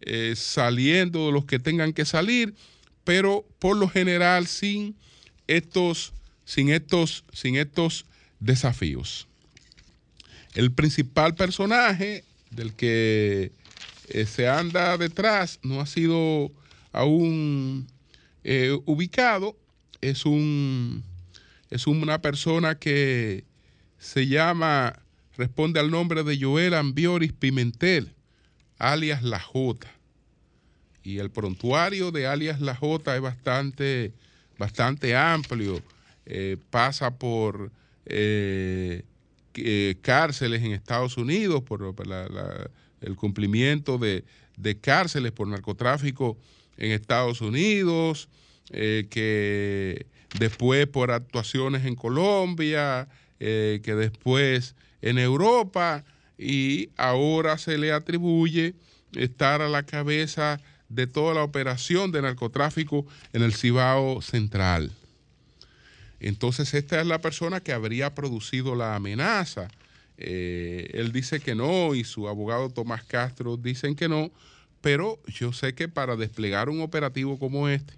eh, 0.00 0.34
saliendo 0.36 1.26
de 1.26 1.32
los 1.32 1.44
que 1.44 1.58
tengan 1.58 1.92
que 1.92 2.04
salir, 2.04 2.54
pero 3.04 3.44
por 3.58 3.76
lo 3.76 3.88
general 3.88 4.46
sin 4.46 4.96
estos, 5.46 6.14
sin 6.44 6.70
estos, 6.70 7.24
sin 7.32 7.56
estos 7.56 8.06
desafíos. 8.40 9.28
El 10.54 10.72
principal 10.72 11.34
personaje 11.34 12.24
del 12.50 12.72
que 12.74 13.52
se 14.26 14.48
anda 14.48 14.96
detrás 14.98 15.58
no 15.62 15.80
ha 15.80 15.86
sido 15.86 16.52
aún 16.92 17.86
ubicado, 18.84 19.56
es 20.00 20.26
un 20.26 21.02
es 21.74 21.88
una 21.88 22.22
persona 22.22 22.78
que 22.78 23.44
se 23.98 24.28
llama, 24.28 25.00
responde 25.36 25.80
al 25.80 25.90
nombre 25.90 26.22
de 26.22 26.38
Joel 26.38 26.74
Ambioris 26.74 27.32
Pimentel, 27.32 28.14
alias 28.78 29.24
La 29.24 29.40
Jota. 29.40 29.90
Y 31.02 31.18
el 31.18 31.30
prontuario 31.30 32.12
de 32.12 32.28
alias 32.28 32.60
La 32.60 32.76
Jota 32.76 33.16
es 33.16 33.22
bastante, 33.22 34.12
bastante 34.56 35.16
amplio. 35.16 35.82
Eh, 36.26 36.58
pasa 36.70 37.18
por 37.18 37.72
eh, 38.06 39.02
eh, 39.54 39.96
cárceles 40.00 40.62
en 40.62 40.72
Estados 40.72 41.16
Unidos, 41.16 41.64
por 41.64 41.82
el 43.04 43.16
cumplimiento 43.16 43.98
de, 43.98 44.24
de, 44.56 44.78
cárceles 44.78 45.32
por 45.32 45.46
narcotráfico 45.48 46.36
en 46.76 46.90
Estados 46.92 47.40
Unidos, 47.40 48.28
que 48.70 50.06
después 50.38 50.86
por 50.86 51.10
actuaciones 51.10 51.84
en 51.84 51.94
Colombia, 51.94 53.08
eh, 53.40 53.80
que 53.82 53.94
después 53.94 54.74
en 55.02 55.18
Europa 55.18 56.04
y 56.38 56.90
ahora 56.96 57.58
se 57.58 57.78
le 57.78 57.92
atribuye 57.92 58.74
estar 59.14 59.62
a 59.62 59.68
la 59.68 59.84
cabeza 59.84 60.60
de 60.88 61.06
toda 61.06 61.34
la 61.34 61.42
operación 61.42 62.12
de 62.12 62.22
narcotráfico 62.22 63.06
en 63.32 63.42
el 63.42 63.54
Cibao 63.54 64.22
Central. 64.22 64.92
Entonces 66.20 66.72
esta 66.74 67.00
es 67.00 67.06
la 67.06 67.20
persona 67.20 67.60
que 67.60 67.72
habría 67.72 68.14
producido 68.14 68.74
la 68.74 68.94
amenaza. 68.94 69.68
Eh, 70.16 70.90
él 70.94 71.12
dice 71.12 71.40
que 71.40 71.54
no 71.54 71.94
y 71.94 72.04
su 72.04 72.28
abogado 72.28 72.70
Tomás 72.70 73.04
Castro 73.04 73.56
dicen 73.56 73.96
que 73.96 74.08
no, 74.08 74.30
pero 74.80 75.18
yo 75.26 75.52
sé 75.52 75.74
que 75.74 75.88
para 75.88 76.16
desplegar 76.16 76.68
un 76.68 76.80
operativo 76.80 77.38
como 77.38 77.68
este, 77.68 77.94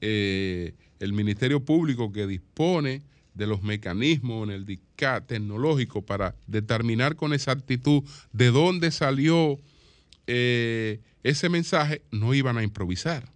eh, 0.00 0.74
el 0.98 1.12
Ministerio 1.12 1.64
Público 1.64 2.12
que 2.12 2.26
dispone 2.26 3.02
de 3.34 3.46
los 3.46 3.62
mecanismos 3.62 4.48
en 4.48 4.54
el 4.54 4.66
DICAT 4.66 5.26
tecnológico 5.26 6.02
para 6.02 6.34
determinar 6.46 7.16
con 7.16 7.32
exactitud 7.32 8.02
de 8.32 8.50
dónde 8.50 8.90
salió 8.90 9.58
eh, 10.26 11.00
ese 11.22 11.48
mensaje, 11.48 12.02
no 12.10 12.34
iban 12.34 12.58
a 12.58 12.62
improvisar. 12.62 13.28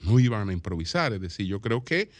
No 0.00 0.18
iban 0.20 0.48
a 0.48 0.52
improvisar. 0.52 1.12
Es 1.12 1.20
decir, 1.20 1.46
yo 1.46 1.60
creo 1.60 1.84
que 1.84 2.10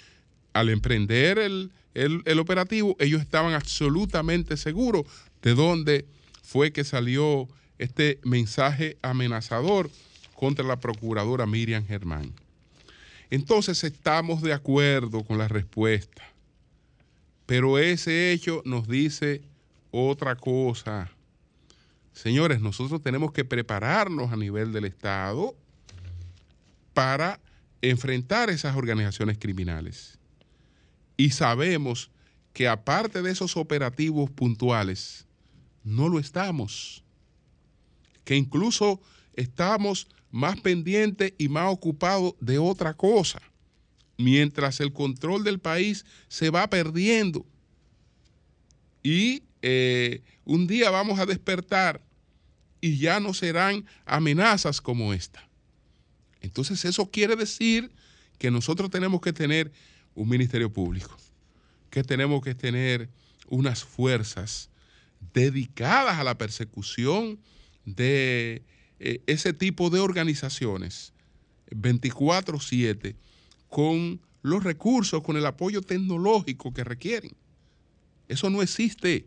al 0.59 0.71
emprender 0.71 1.39
el, 1.39 1.71
el 1.95 2.39
operativo, 2.39 2.97
ellos 2.99 3.21
estaban 3.21 3.55
absolutamente 3.55 4.57
seguros 4.57 5.05
de 5.43 5.55
dónde 5.55 6.07
fue 6.43 6.73
que 6.73 6.83
salió 6.83 7.49
este 7.79 8.19
mensaje 8.25 8.99
amenazador 9.03 9.91
contra 10.35 10.65
la 10.65 10.81
procuradora 10.81 11.47
Miriam 11.47 11.85
Germán. 11.87 12.33
Entonces 13.31 13.85
estamos 13.85 14.43
de 14.43 14.53
acuerdo 14.53 15.23
con 15.23 15.39
la 15.39 15.49
respuesta, 15.49 16.23
pero 17.47 17.79
ese 17.79 18.33
hecho 18.33 18.63
nos 18.65 18.89
dice 18.89 19.43
otra 19.91 20.35
cosa. 20.35 21.11
Señores, 22.13 22.61
nosotros 22.61 23.03
tenemos 23.03 23.33
que 23.33 23.45
prepararnos 23.45 24.33
a 24.33 24.37
nivel 24.37 24.73
del 24.73 24.87
Estado 24.87 25.55
para 26.95 27.39
enfrentar 27.81 28.51
esas 28.51 28.75
organizaciones 28.75 29.39
criminales. 29.39 30.18
Y 31.19 31.31
sabemos 31.31 32.11
que 32.55 32.69
aparte 32.69 33.21
de 33.21 33.31
esos 33.31 33.59
operativos 33.59 34.31
puntuales, 34.31 35.27
no 35.85 36.09
lo 36.09 36.19
estamos. 36.19 37.05
Que 38.25 38.37
incluso 38.37 39.03
estamos 39.35 40.09
más 40.31 40.61
pendiente 40.61 41.35
y 41.39 41.49
más 41.49 41.73
ocupado 41.73 42.37
de 42.41 42.59
otra 42.59 42.95
cosa, 42.95 43.43
mientras 44.17 44.81
el 44.81 44.93
control 44.93 45.45
del 45.45 45.59
país 45.59 46.07
se 46.29 46.51
va 46.51 46.71
perdiendo. 46.71 47.45
Y 49.03 49.43
eh, 49.63 50.23
un 50.45 50.67
día 50.67 50.91
vamos 50.91 51.19
a 51.19 51.27
despertar 51.27 52.01
y 52.81 52.99
ya 52.99 53.19
no 53.19 53.35
serán 53.35 53.87
amenazas 54.07 54.81
como 54.81 55.13
esta. 55.13 55.49
Entonces 56.41 56.85
eso 56.85 57.11
quiere 57.11 57.35
decir 57.35 57.91
que 58.39 58.51
nosotros 58.51 58.91
tenemos 58.91 59.21
que 59.21 59.33
tener 59.33 59.73
un 60.19 60.29
ministerio 60.29 60.73
público, 60.73 61.17
que 61.91 62.03
tenemos 62.03 62.43
que 62.43 62.55
tener 62.55 63.09
unas 63.49 63.85
fuerzas 63.85 64.69
dedicadas 65.33 66.19
a 66.19 66.25
la 66.25 66.37
persecución 66.37 67.39
de 67.85 68.63
eh, 68.99 69.23
ese 69.27 69.53
tipo 69.53 69.91
de 69.91 70.01
organizaciones 70.01 71.13
24/7 71.71 73.15
con 73.69 74.21
los 74.43 74.65
recursos, 74.65 75.23
con 75.23 75.37
el 75.37 75.47
apoyo 75.47 75.83
tecnológico 75.83 76.73
que 76.73 76.85
requieren. 76.85 77.33
Eso 78.27 78.51
no 78.51 78.61
existe. 78.61 79.27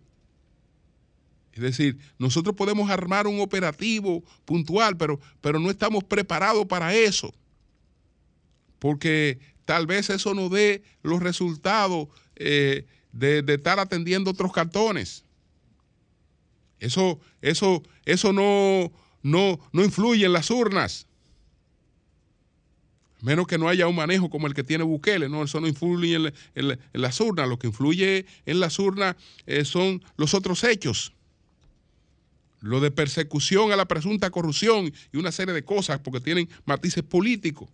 Es 1.54 1.62
decir, 1.62 1.98
nosotros 2.18 2.56
podemos 2.56 2.90
armar 2.90 3.28
un 3.28 3.40
operativo 3.40 4.24
puntual, 4.46 4.98
pero, 4.98 5.20
pero 5.42 5.60
no 5.60 5.70
estamos 5.70 6.04
preparados 6.04 6.66
para 6.66 6.94
eso. 6.94 7.34
Porque 8.80 9.40
tal 9.66 9.88
vez 9.88 10.10
eso 10.10 10.34
no 10.34 10.50
dé 10.50 10.84
los 11.04 11.22
resultados 11.22 12.08
eh, 12.36 12.86
de, 13.12 13.44
estar 13.48 13.80
atendiendo 13.80 14.32
otros 14.32 14.52
cartones. 14.52 15.24
Eso, 16.80 17.20
eso, 17.42 17.84
eso 18.06 18.34
no, 18.34 18.92
no, 19.22 19.60
no 19.72 19.84
influye 19.84 20.26
en 20.26 20.34
las 20.34 20.50
urnas. 20.50 21.08
Menos 23.22 23.46
que 23.46 23.60
no 23.60 23.70
haya 23.70 23.88
un 23.88 23.96
manejo 23.96 24.32
como 24.32 24.48
el 24.48 24.56
que 24.56 24.64
tiene 24.64 24.84
Bukele, 24.84 25.30
no, 25.30 25.44
eso 25.44 25.62
no 25.62 25.68
influye 25.68 26.16
en, 26.56 26.80
las 26.94 27.20
urnas. 27.22 27.48
Lo 27.48 27.60
que 27.60 27.68
influye 27.68 28.26
en 28.48 28.60
las 28.60 28.80
urnas 28.80 29.16
eh, 29.46 29.64
son 29.64 30.04
los 30.18 30.34
otros 30.34 30.64
hechos. 30.64 31.14
Lo 32.62 32.80
de 32.80 32.90
persecución 32.90 33.72
a 33.72 33.76
la 33.76 33.88
presunta 33.88 34.32
corrupción 34.32 34.92
y 35.12 35.18
una 35.18 35.32
serie 35.32 35.54
de 35.54 35.64
cosas 35.64 36.00
porque 36.00 36.20
tienen 36.20 36.50
matices 36.66 37.04
políticos. 37.04 37.70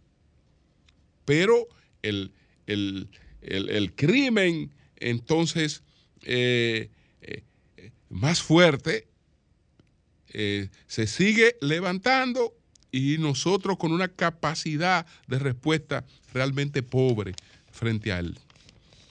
Pero 1.23 1.67
el, 2.08 3.93
crimen, 3.96 4.72
entonces, 4.98 5.84
eh, 6.24 6.89
eh, 7.22 7.43
más 8.10 8.41
fuerte 8.41 9.08
eh, 10.30 10.70
se 10.88 11.08
sigue 11.08 11.56
levantando 11.62 12.54
y 12.91 13.17
nosotros 13.17 13.78
con 13.78 13.91
una 13.91 14.08
capacidad 14.08 15.06
de 15.28 15.39
respuesta 15.39 16.06
realmente 16.34 16.84
pobre 16.84 17.34
frente 17.72 18.12
a 18.12 18.20
él. 18.20 18.38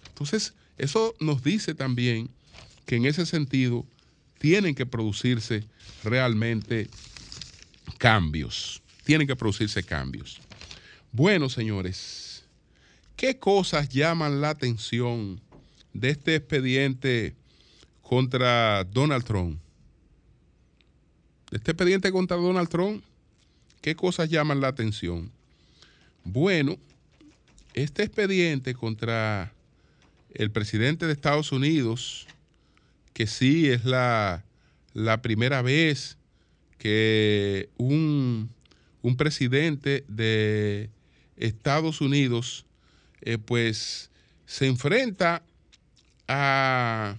Entonces, 0.09 0.55
eso 0.79 1.15
nos 1.21 1.43
dice 1.43 1.75
también 1.75 2.31
que 2.85 2.97
en 2.97 3.07
ese 3.07 3.27
sentido 3.27 3.87
tienen 4.39 4.75
que 4.75 4.87
producirse 4.87 5.65
realmente 6.05 6.89
cambios. 7.99 8.83
Tienen 9.05 9.27
que 9.27 9.37
producirse 9.37 9.83
cambios. 9.83 10.41
Bueno, 11.13 11.49
señores, 11.49 12.26
¿qué 13.17 13.39
cosas 13.39 13.89
llaman 13.89 14.41
la 14.41 14.51
atención 14.51 15.41
de 15.93 16.11
este 16.11 16.37
expediente 16.37 17.35
contra 18.03 18.85
Donald 18.85 19.25
Trump? 19.25 19.59
este 21.53 21.71
expediente 21.71 22.11
contra 22.13 22.37
Donald 22.37 22.69
Trump, 22.69 23.03
¿qué 23.81 23.95
cosas 23.95 24.29
llaman 24.29 24.61
la 24.61 24.69
atención? 24.69 25.31
Bueno, 26.25 26.77
este 27.75 28.03
expediente 28.03 28.75
contra 28.75 29.53
el 30.35 30.51
presidente 30.51 31.07
de 31.07 31.13
Estados 31.13 31.53
Unidos, 31.53 32.27
que 33.13 33.27
sí 33.27 33.69
es 33.69 33.85
la, 33.85 34.45
la 34.93 35.23
primera 35.23 35.63
vez 35.63 36.19
que 36.79 37.71
un, 37.79 38.51
presidente 39.17 40.05
de 40.09 40.91
Estados 41.37 42.01
Unidos 42.01 42.66
eh, 43.23 43.39
pues 43.39 44.11
se 44.47 44.67
enfrenta 44.67 45.43
a 46.29 47.17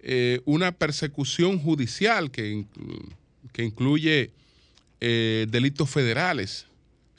eh, 0.00 0.40
una 0.44 0.72
persecución 0.72 1.58
judicial 1.58 2.30
que, 2.30 2.64
que 3.52 3.64
incluye 3.64 4.30
eh, 5.00 5.46
delitos 5.50 5.90
federales. 5.90 6.66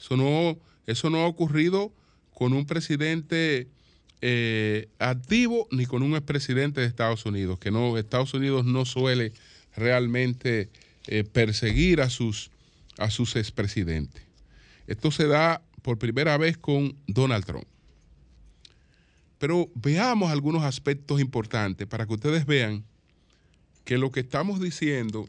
Eso 0.00 0.16
no, 0.16 0.58
eso 0.86 1.10
no 1.10 1.18
ha 1.18 1.26
ocurrido 1.26 1.92
con 2.34 2.52
un 2.52 2.66
presidente 2.66 3.68
activo 4.98 5.68
ni 5.70 5.86
con 5.86 6.02
un 6.02 6.14
expresidente 6.14 6.80
de 6.80 6.88
Estados 6.88 7.24
Unidos, 7.24 7.60
que 7.60 7.70
no, 7.70 7.96
Estados 7.98 8.34
Unidos 8.34 8.64
no 8.64 8.84
suele 8.84 9.32
realmente 9.76 10.70
perseguir 11.32 12.00
a 12.00 12.10
sus, 12.10 12.50
a 12.96 13.10
sus 13.10 13.36
expresidentes. 13.36 14.22
Esto 14.88 15.12
se 15.12 15.28
da 15.28 15.62
por 15.82 15.98
primera 15.98 16.36
vez 16.36 16.58
con 16.58 16.96
Donald 17.06 17.44
Trump. 17.44 17.66
Pero 19.38 19.70
veamos 19.74 20.30
algunos 20.30 20.64
aspectos 20.64 21.20
importantes 21.20 21.86
para 21.86 22.06
que 22.06 22.14
ustedes 22.14 22.44
vean 22.44 22.84
que 23.84 23.98
lo 23.98 24.10
que 24.10 24.20
estamos 24.20 24.60
diciendo 24.60 25.28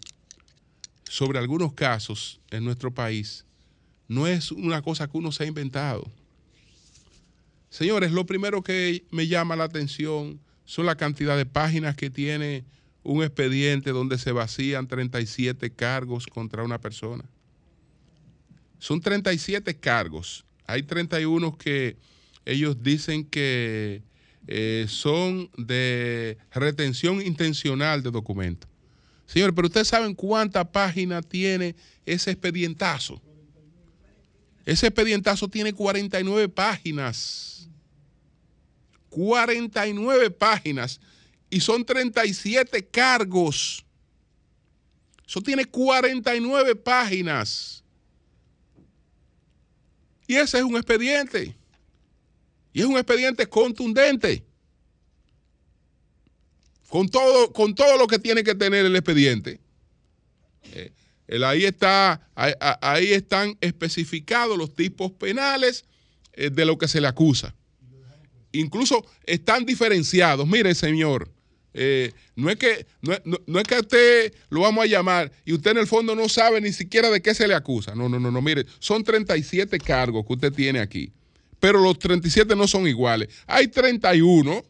sobre 1.04 1.40
algunos 1.40 1.74
casos 1.74 2.40
en 2.52 2.66
nuestro 2.66 2.94
país 2.94 3.46
no 4.08 4.28
es 4.28 4.52
una 4.52 4.82
cosa 4.82 5.08
que 5.08 5.18
uno 5.18 5.32
se 5.32 5.44
ha 5.44 5.48
inventado. 5.48 6.12
Señores, 7.70 8.12
lo 8.12 8.26
primero 8.26 8.64
que 8.64 9.06
me 9.12 9.28
llama 9.28 9.56
la 9.56 9.66
atención 9.66 10.40
son 10.66 10.88
la 10.88 10.96
cantidad 10.96 11.38
de 11.38 11.46
páginas 11.46 11.96
que 11.96 12.10
tiene 12.10 12.66
un 13.04 13.24
expediente 13.24 13.92
donde 13.92 14.18
se 14.18 14.32
vacían 14.32 14.88
37 14.88 15.72
cargos 15.72 16.28
contra 16.28 16.64
una 16.64 16.80
persona. 16.80 17.24
Son 18.80 19.00
37 19.00 19.78
cargos. 19.78 20.46
Hay 20.66 20.84
31 20.84 21.58
que 21.58 21.98
ellos 22.50 22.82
dicen 22.82 23.26
que 23.26 24.02
eh, 24.48 24.86
son 24.88 25.52
de 25.58 26.38
retención 26.52 27.22
intencional 27.22 28.02
de 28.02 28.10
documentos. 28.10 28.70
Señor, 29.28 29.54
pero 29.54 29.68
ustedes 29.68 29.88
saben 29.88 30.16
cuánta 30.16 30.72
página 30.72 31.22
tiene 31.22 31.76
ese 32.06 32.32
expedientazo. 32.32 33.22
Ese 34.66 34.88
expedientazo 34.88 35.48
tiene 35.48 35.72
49 35.74 36.50
páginas. 36.50 37.70
49 39.10 40.32
páginas. 40.32 41.00
Y 41.52 41.60
son 41.60 41.86
37 41.86 42.88
cargos. 42.88 43.86
Eso 45.28 45.42
tiene 45.42 45.66
49 45.66 46.76
páginas. 46.76 47.84
Y 50.26 50.36
ese 50.36 50.58
es 50.58 50.64
un 50.64 50.76
expediente. 50.76 51.59
Y 52.74 52.82
es 52.82 52.86
un 52.86 52.98
expediente 52.98 53.48
contundente. 53.48 54.44
Con 56.88 57.08
todo, 57.10 57.52
con 57.54 57.76
todo 57.76 57.98
lo 57.98 58.08
que 58.08 58.20
tiene 58.20 58.44
que 58.44 58.56
tener 58.56 58.86
el 58.86 58.96
expediente. 58.96 59.60
Eh, 60.64 60.92
ahí, 61.44 61.66
está, 61.66 62.22
ahí, 62.36 63.14
están 63.14 63.58
especificados 63.62 64.58
los 64.58 64.74
tipos 64.76 65.12
penales 65.12 65.86
eh, 66.34 66.50
de 66.50 66.66
lo 66.66 66.78
que 66.78 66.88
se 66.88 67.00
le 67.00 67.08
acusa. 67.08 67.56
Incluso 68.52 69.06
están 69.26 69.66
diferenciados. 69.66 70.48
Mire, 70.48 70.74
señor, 70.74 71.30
eh, 71.76 72.12
no, 72.36 72.50
es 72.50 72.58
que, 72.58 72.88
no, 73.02 73.60
es 73.60 73.68
que 73.68 73.76
a 73.76 73.80
usted 73.80 74.34
lo 74.50 74.62
vamos 74.62 74.84
a 74.84 74.88
llamar 74.88 75.32
y 75.46 75.54
usted 75.54 75.72
en 75.72 75.78
el 75.78 75.88
fondo 75.88 76.16
no 76.16 76.28
sabe 76.28 76.60
ni 76.60 76.74
siquiera 76.74 77.12
de 77.12 77.22
qué 77.22 77.36
se 77.36 77.48
le 77.48 77.54
acusa. 77.54 77.94
No, 77.94 78.10
no, 78.10 78.20
no, 78.20 78.32
no. 78.32 78.42
Mire, 78.42 78.66
son 78.80 79.04
37 79.04 79.78
cargos 79.78 80.26
que 80.26 80.34
usted 80.34 80.52
tiene 80.52 80.80
aquí 80.80 81.14
pero 81.60 81.80
los 81.80 82.00
37 82.00 82.56
no 82.56 82.68
son 82.68 82.88
iguales. 82.88 83.30
Hay 83.48 83.68
31, 83.68 84.64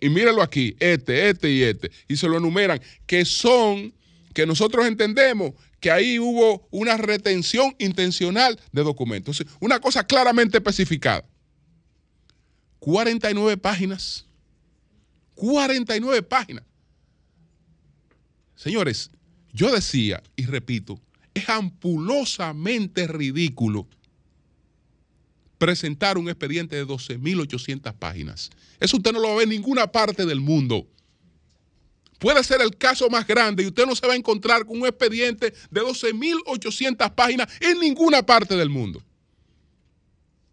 y 0.00 0.08
mírenlo 0.08 0.42
aquí, 0.42 0.76
este, 0.80 1.28
este 1.28 1.50
y 1.50 1.62
este, 1.62 1.90
y 2.08 2.16
se 2.16 2.28
lo 2.28 2.38
enumeran, 2.38 2.80
que 3.06 3.24
son, 3.24 3.94
que 4.34 4.46
nosotros 4.46 4.86
entendemos 4.86 5.54
que 5.82 5.90
ahí 5.90 6.18
hubo 6.20 6.66
una 6.70 6.96
retención 6.96 7.74
intencional 7.80 8.58
de 8.70 8.84
documentos. 8.84 9.42
Una 9.58 9.80
cosa 9.80 10.06
claramente 10.06 10.58
especificada. 10.58 11.24
49 12.78 13.56
páginas. 13.56 14.26
49 15.34 16.22
páginas. 16.22 16.64
Señores, 18.54 19.10
yo 19.52 19.72
decía 19.72 20.22
y 20.36 20.46
repito, 20.46 21.00
es 21.34 21.48
ampulosamente 21.48 23.08
ridículo 23.08 23.88
presentar 25.62 26.18
un 26.18 26.28
expediente 26.28 26.74
de 26.74 26.84
12.800 26.84 27.94
páginas. 27.94 28.50
Eso 28.80 28.96
usted 28.96 29.12
no 29.12 29.20
lo 29.20 29.28
va 29.28 29.34
a 29.34 29.36
ver 29.36 29.44
en 29.44 29.50
ninguna 29.50 29.86
parte 29.86 30.26
del 30.26 30.40
mundo. 30.40 30.88
Puede 32.18 32.42
ser 32.42 32.60
el 32.62 32.76
caso 32.76 33.08
más 33.08 33.24
grande 33.24 33.62
y 33.62 33.66
usted 33.68 33.86
no 33.86 33.94
se 33.94 34.04
va 34.04 34.14
a 34.14 34.16
encontrar 34.16 34.66
con 34.66 34.80
un 34.80 34.88
expediente 34.88 35.54
de 35.70 35.80
12.800 35.80 37.14
páginas 37.14 37.46
en 37.60 37.78
ninguna 37.78 38.26
parte 38.26 38.56
del 38.56 38.70
mundo. 38.70 39.00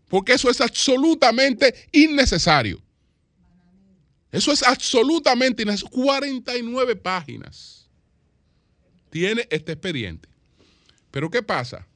Porque 0.09 0.33
eso 0.33 0.47
es 0.47 0.61
absolutamente 0.61 1.73
innecesario. 1.91 2.79
Eso 4.31 4.51
es 4.51 4.61
absolutamente 4.61 5.63
innecesario. 5.63 5.89
49 5.89 6.95
páginas 6.97 7.89
tiene 9.09 9.47
este 9.49 9.71
expediente. 9.71 10.29
Pero 11.09 11.31
¿qué 11.31 11.41
pasa? 11.41 11.88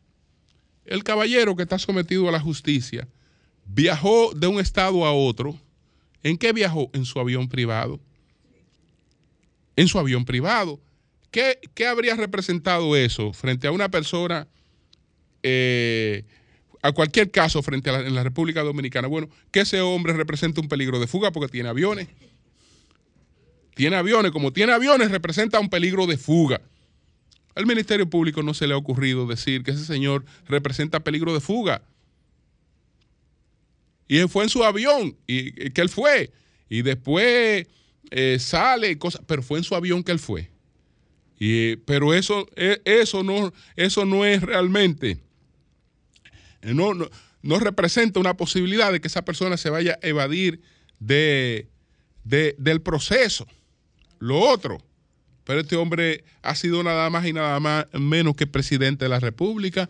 El 0.85 1.03
caballero 1.03 1.55
que 1.55 1.63
está 1.63 1.79
sometido 1.79 2.27
a 2.27 2.31
la 2.31 2.39
justicia 2.39 3.07
viajó 3.65 4.33
de 4.33 4.47
un 4.47 4.59
estado 4.59 5.05
a 5.05 5.13
otro. 5.13 5.57
¿En 6.23 6.37
qué 6.37 6.53
viajó? 6.53 6.89
En 6.93 7.05
su 7.05 7.19
avión 7.19 7.47
privado. 7.47 7.99
En 9.75 9.87
su 9.87 9.99
avión 9.99 10.25
privado. 10.25 10.79
¿Qué, 11.31 11.87
habría 11.87 12.15
representado 12.15 12.95
eso 12.95 13.33
frente 13.33 13.65
a 13.67 13.71
una 13.71 13.89
persona, 13.89 14.47
eh, 15.41 16.25
a 16.83 16.91
cualquier 16.91 17.31
caso 17.31 17.63
frente 17.63 17.89
a 17.89 17.93
la, 17.93 18.07
en 18.07 18.13
la 18.13 18.23
República 18.23 18.61
Dominicana? 18.61 19.07
Bueno, 19.07 19.29
que 19.51 19.61
ese 19.61 19.81
hombre 19.81 20.13
representa 20.13 20.61
un 20.61 20.67
peligro 20.67 20.99
de 20.99 21.07
fuga 21.07 21.31
porque 21.31 21.51
tiene 21.51 21.69
aviones. 21.69 22.07
Tiene 23.73 23.95
aviones, 23.95 24.31
como 24.31 24.53
tiene 24.53 24.73
aviones, 24.73 25.09
representa 25.09 25.59
un 25.59 25.69
peligro 25.69 26.05
de 26.05 26.17
fuga. 26.17 26.61
Al 27.55 27.65
Ministerio 27.65 28.09
Público 28.09 28.41
no 28.41 28.53
se 28.53 28.67
le 28.67 28.73
ha 28.73 28.77
ocurrido 28.77 29.27
decir 29.27 29.63
que 29.63 29.71
ese 29.71 29.85
señor 29.85 30.25
representa 30.47 31.01
peligro 31.01 31.33
de 31.33 31.39
fuga. 31.39 31.83
Y 34.07 34.17
él 34.17 34.29
fue 34.29 34.43
en 34.43 34.49
su 34.49 34.63
avión, 34.63 35.17
y, 35.27 35.51
que 35.71 35.81
él 35.81 35.89
fue. 35.89 36.31
Y 36.69 36.81
después 36.81 37.67
eh, 38.11 38.37
sale, 38.39 38.97
cosas, 38.97 39.21
pero 39.25 39.43
fue 39.43 39.59
en 39.59 39.63
su 39.63 39.75
avión 39.75 40.03
que 40.03 40.11
él 40.11 40.19
fue. 40.19 40.49
Y, 41.39 41.77
pero 41.77 42.13
eso, 42.13 42.47
eso, 42.55 43.23
no, 43.23 43.53
eso 43.75 44.05
no 44.05 44.25
es 44.25 44.41
realmente, 44.41 45.19
no, 46.61 46.93
no, 46.93 47.09
no, 47.41 47.59
representa 47.59 48.19
una 48.19 48.37
posibilidad 48.37 48.91
de 48.91 49.01
que 49.01 49.07
esa 49.07 49.25
persona 49.25 49.57
se 49.57 49.69
vaya 49.69 49.99
a 50.01 50.07
evadir 50.07 50.61
de, 50.99 51.67
del 52.23 52.81
proceso. 52.81 53.45
Lo 54.19 54.39
otro, 54.39 54.81
pero 55.43 55.61
este 55.61 55.75
hombre 55.75 56.23
ha 56.41 56.55
sido 56.55 56.83
nada 56.83 57.09
más 57.09 57.25
y 57.25 57.33
nada 57.33 57.59
más 57.59 57.85
menos 57.93 58.35
que 58.35 58.47
presidente 58.47 59.05
de 59.05 59.09
la 59.09 59.19
República 59.19 59.89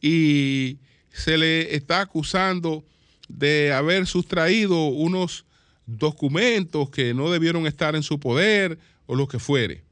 y 0.00 0.78
se 1.12 1.38
le 1.38 1.74
está 1.74 2.00
acusando 2.00 2.84
de 3.28 3.72
haber 3.72 4.06
sustraído 4.06 4.86
unos 4.86 5.44
documentos 5.86 6.90
que 6.90 7.14
no 7.14 7.30
debieron 7.30 7.66
estar 7.66 7.96
en 7.96 8.02
su 8.02 8.20
poder 8.20 8.78
o 9.06 9.14
lo 9.14 9.28
que 9.28 9.38
fuere. 9.38 9.82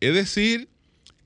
Es 0.00 0.14
decir, 0.14 0.68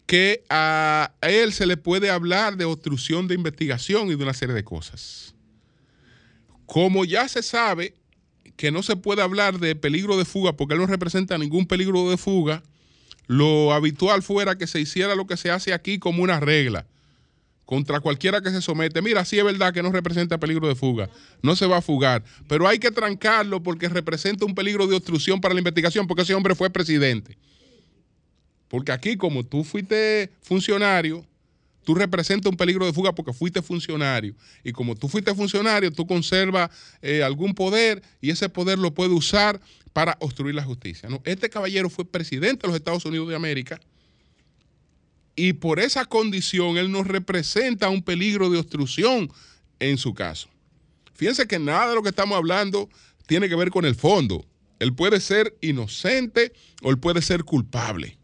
que 0.06 0.42
a 0.48 1.12
él 1.20 1.52
se 1.52 1.66
le 1.66 1.76
puede 1.76 2.10
hablar 2.10 2.56
de 2.56 2.64
obstrucción 2.64 3.28
de 3.28 3.34
investigación 3.34 4.08
y 4.08 4.16
de 4.16 4.22
una 4.22 4.32
serie 4.32 4.54
de 4.54 4.64
cosas. 4.64 5.34
Como 6.64 7.04
ya 7.04 7.28
se 7.28 7.42
sabe 7.42 7.94
que 8.56 8.70
no 8.70 8.82
se 8.82 8.96
puede 8.96 9.22
hablar 9.22 9.58
de 9.58 9.76
peligro 9.76 10.16
de 10.16 10.24
fuga 10.24 10.54
porque 10.54 10.74
él 10.74 10.80
no 10.80 10.86
representa 10.86 11.38
ningún 11.38 11.66
peligro 11.66 12.10
de 12.10 12.16
fuga, 12.16 12.62
lo 13.28 13.72
habitual 13.72 14.22
fuera 14.22 14.58
que 14.58 14.66
se 14.66 14.80
hiciera 14.80 15.14
lo 15.14 15.26
que 15.26 15.36
se 15.36 15.50
hace 15.50 15.72
aquí 15.72 15.98
como 15.98 16.22
una 16.22 16.40
regla 16.40 16.86
contra 17.66 18.00
cualquiera 18.00 18.40
que 18.40 18.50
se 18.50 18.62
somete. 18.62 19.02
Mira, 19.02 19.26
sí 19.26 19.38
es 19.38 19.44
verdad 19.44 19.74
que 19.74 19.82
no 19.82 19.92
representa 19.92 20.38
peligro 20.38 20.66
de 20.66 20.74
fuga, 20.74 21.10
no 21.42 21.54
se 21.54 21.66
va 21.66 21.76
a 21.76 21.82
fugar, 21.82 22.24
pero 22.48 22.66
hay 22.66 22.78
que 22.78 22.90
trancarlo 22.90 23.62
porque 23.62 23.90
representa 23.90 24.46
un 24.46 24.54
peligro 24.54 24.86
de 24.86 24.96
obstrucción 24.96 25.40
para 25.40 25.52
la 25.52 25.60
investigación 25.60 26.06
porque 26.06 26.22
ese 26.22 26.34
hombre 26.34 26.54
fue 26.54 26.70
presidente. 26.70 27.36
Porque 28.68 28.90
aquí 28.90 29.18
como 29.18 29.44
tú 29.44 29.64
fuiste 29.64 30.30
funcionario, 30.40 31.24
tú 31.84 31.94
representas 31.94 32.50
un 32.50 32.56
peligro 32.56 32.86
de 32.86 32.92
fuga 32.94 33.14
porque 33.14 33.34
fuiste 33.34 33.60
funcionario. 33.60 34.34
Y 34.64 34.72
como 34.72 34.94
tú 34.94 35.08
fuiste 35.08 35.34
funcionario, 35.34 35.90
tú 35.90 36.06
conservas 36.06 36.70
eh, 37.02 37.22
algún 37.22 37.54
poder 37.54 38.02
y 38.22 38.30
ese 38.30 38.48
poder 38.48 38.78
lo 38.78 38.94
puede 38.94 39.12
usar 39.12 39.60
para 39.98 40.16
obstruir 40.20 40.54
la 40.54 40.62
justicia. 40.62 41.08
¿no? 41.08 41.20
Este 41.24 41.50
caballero 41.50 41.90
fue 41.90 42.04
presidente 42.04 42.62
de 42.62 42.68
los 42.68 42.76
Estados 42.76 43.04
Unidos 43.04 43.28
de 43.30 43.34
América 43.34 43.80
y 45.34 45.54
por 45.54 45.80
esa 45.80 46.04
condición 46.04 46.76
él 46.78 46.92
nos 46.92 47.08
representa 47.08 47.88
un 47.88 48.04
peligro 48.04 48.48
de 48.48 48.58
obstrucción 48.58 49.28
en 49.80 49.98
su 49.98 50.14
caso. 50.14 50.48
Fíjense 51.14 51.48
que 51.48 51.58
nada 51.58 51.88
de 51.88 51.96
lo 51.96 52.04
que 52.04 52.10
estamos 52.10 52.38
hablando 52.38 52.88
tiene 53.26 53.48
que 53.48 53.56
ver 53.56 53.70
con 53.70 53.84
el 53.84 53.96
fondo. 53.96 54.46
Él 54.78 54.94
puede 54.94 55.18
ser 55.18 55.58
inocente 55.62 56.52
o 56.80 56.90
él 56.90 56.98
puede 57.00 57.20
ser 57.20 57.42
culpable. 57.42 58.16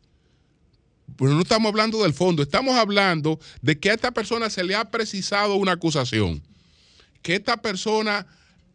Pero 1.17 1.33
no 1.33 1.41
estamos 1.41 1.71
hablando 1.71 2.05
del 2.05 2.15
fondo, 2.15 2.45
estamos 2.45 2.77
hablando 2.77 3.41
de 3.63 3.81
que 3.81 3.91
a 3.91 3.95
esta 3.95 4.13
persona 4.13 4.49
se 4.49 4.63
le 4.63 4.77
ha 4.77 4.93
precisado 4.93 5.57
una 5.57 5.73
acusación, 5.73 6.41
que 7.21 7.35
esta 7.35 7.57
persona 7.57 8.29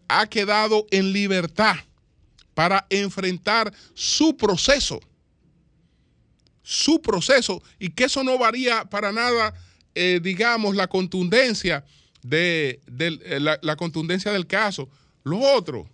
ha 0.09 0.27
quedado 0.27 0.85
en 0.91 1.13
libertad 1.13 1.77
para 2.59 2.85
enfrentar 2.89 3.73
su 3.93 4.35
proceso, 4.35 4.99
su 6.61 7.01
proceso, 7.01 7.63
y 7.79 7.87
que 7.87 8.03
eso 8.03 8.21
no 8.21 8.37
varía 8.37 8.83
para 8.83 9.13
nada, 9.13 9.53
eh, 9.95 10.19
digamos, 10.21 10.75
la 10.75 10.87
contundencia 10.87 11.85
de, 12.21 12.81
eh, 12.99 13.39
la, 13.39 13.75
contundencia 13.77 14.33
del 14.33 14.45
caso. 14.45 14.89
Lo 15.23 15.39
otro, 15.39 15.87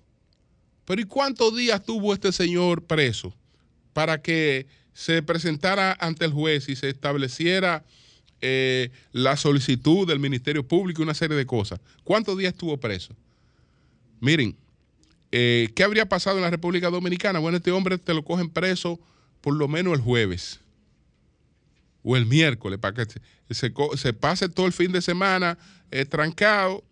pero 0.86 1.00
¿y 1.00 1.04
cuántos 1.04 1.56
días 1.56 1.86
tuvo 1.86 2.16
este 2.16 2.32
señor 2.32 2.84
preso 2.84 3.32
para 3.94 4.20
que 4.20 4.66
se 4.92 5.22
presentara 5.22 5.96
ante 6.00 6.26
el 6.26 6.32
juez 6.32 6.68
y 6.68 6.76
se 6.76 6.90
estableciera 6.90 7.86
eh, 8.42 8.90
la 9.12 9.38
solicitud 9.38 10.08
del 10.08 10.18
Ministerio 10.18 10.68
Público 10.68 11.00
y 11.00 11.04
una 11.04 11.14
serie 11.14 11.38
de 11.38 11.46
cosas? 11.46 11.80
¿Cuántos 12.04 12.36
días 12.40 12.54
estuvo 12.54 12.76
preso? 12.80 13.16
Miren, 14.20 14.58
eh, 15.38 15.74
¿qué 15.76 15.84
habría 15.84 16.08
pasado 16.08 16.38
en 16.38 16.44
la 16.44 16.50
República 16.50 16.90
Dominicana? 16.90 17.40
Bueno, 17.40 17.58
este 17.58 17.70
hombre 17.72 17.98
te 17.98 18.14
lo 18.14 18.24
cogen 18.24 18.50
preso 18.50 19.02
por 19.42 19.54
lo 19.54 19.68
menos 19.68 19.94
el 19.94 20.00
jueves 20.00 20.62
o 22.04 22.16
el 22.16 22.26
miércoles 22.26 22.80
para 22.80 23.06
que 23.06 23.20
se, 23.54 24.14
pase 24.14 24.48
todo 24.48 24.66
el 24.66 24.72
fin 24.72 24.94
de 24.94 25.02
semana 25.02 25.58
eh, 25.92 26.06
trancado. 26.06 26.86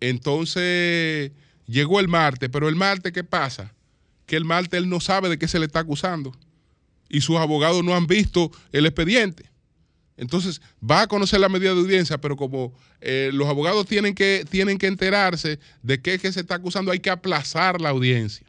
Entonces 0.00 1.32
llegó 1.66 1.98
el 1.98 2.08
martes, 2.08 2.50
pero 2.52 2.68
el 2.68 2.76
martes, 2.76 3.10
¿qué 3.10 3.24
pasa? 3.24 3.72
Que 4.26 4.36
el 4.36 4.44
martes 4.44 4.78
él 4.78 4.90
no 4.90 5.00
sabe 5.00 5.30
de 5.30 5.38
qué 5.38 5.48
se 5.48 5.58
le 5.58 5.64
está 5.64 5.78
acusando 5.78 6.36
y 7.08 7.22
sus 7.22 7.38
abogados 7.38 7.82
no 7.82 7.96
han 7.96 8.06
visto 8.06 8.52
el 8.72 8.84
expediente. 8.84 9.50
Entonces 10.16 10.60
va 10.88 11.02
a 11.02 11.06
conocer 11.06 11.40
la 11.40 11.48
medida 11.48 11.74
de 11.74 11.80
audiencia, 11.80 12.18
pero 12.18 12.36
como 12.36 12.72
eh, 13.00 13.30
los 13.32 13.48
abogados 13.48 13.86
tienen 13.86 14.14
que, 14.14 14.44
tienen 14.48 14.78
que 14.78 14.86
enterarse 14.86 15.58
de 15.82 16.00
qué 16.00 16.14
es 16.14 16.20
que 16.20 16.32
se 16.32 16.40
está 16.40 16.56
acusando, 16.56 16.92
hay 16.92 17.00
que 17.00 17.10
aplazar 17.10 17.80
la 17.80 17.88
audiencia. 17.88 18.46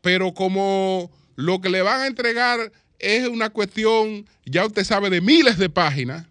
Pero 0.00 0.34
como 0.34 1.10
lo 1.36 1.60
que 1.60 1.70
le 1.70 1.82
van 1.82 2.00
a 2.00 2.06
entregar 2.06 2.72
es 2.98 3.28
una 3.28 3.50
cuestión, 3.50 4.26
ya 4.44 4.66
usted 4.66 4.84
sabe, 4.84 5.10
de 5.10 5.20
miles 5.20 5.58
de 5.58 5.70
páginas, 5.70 6.26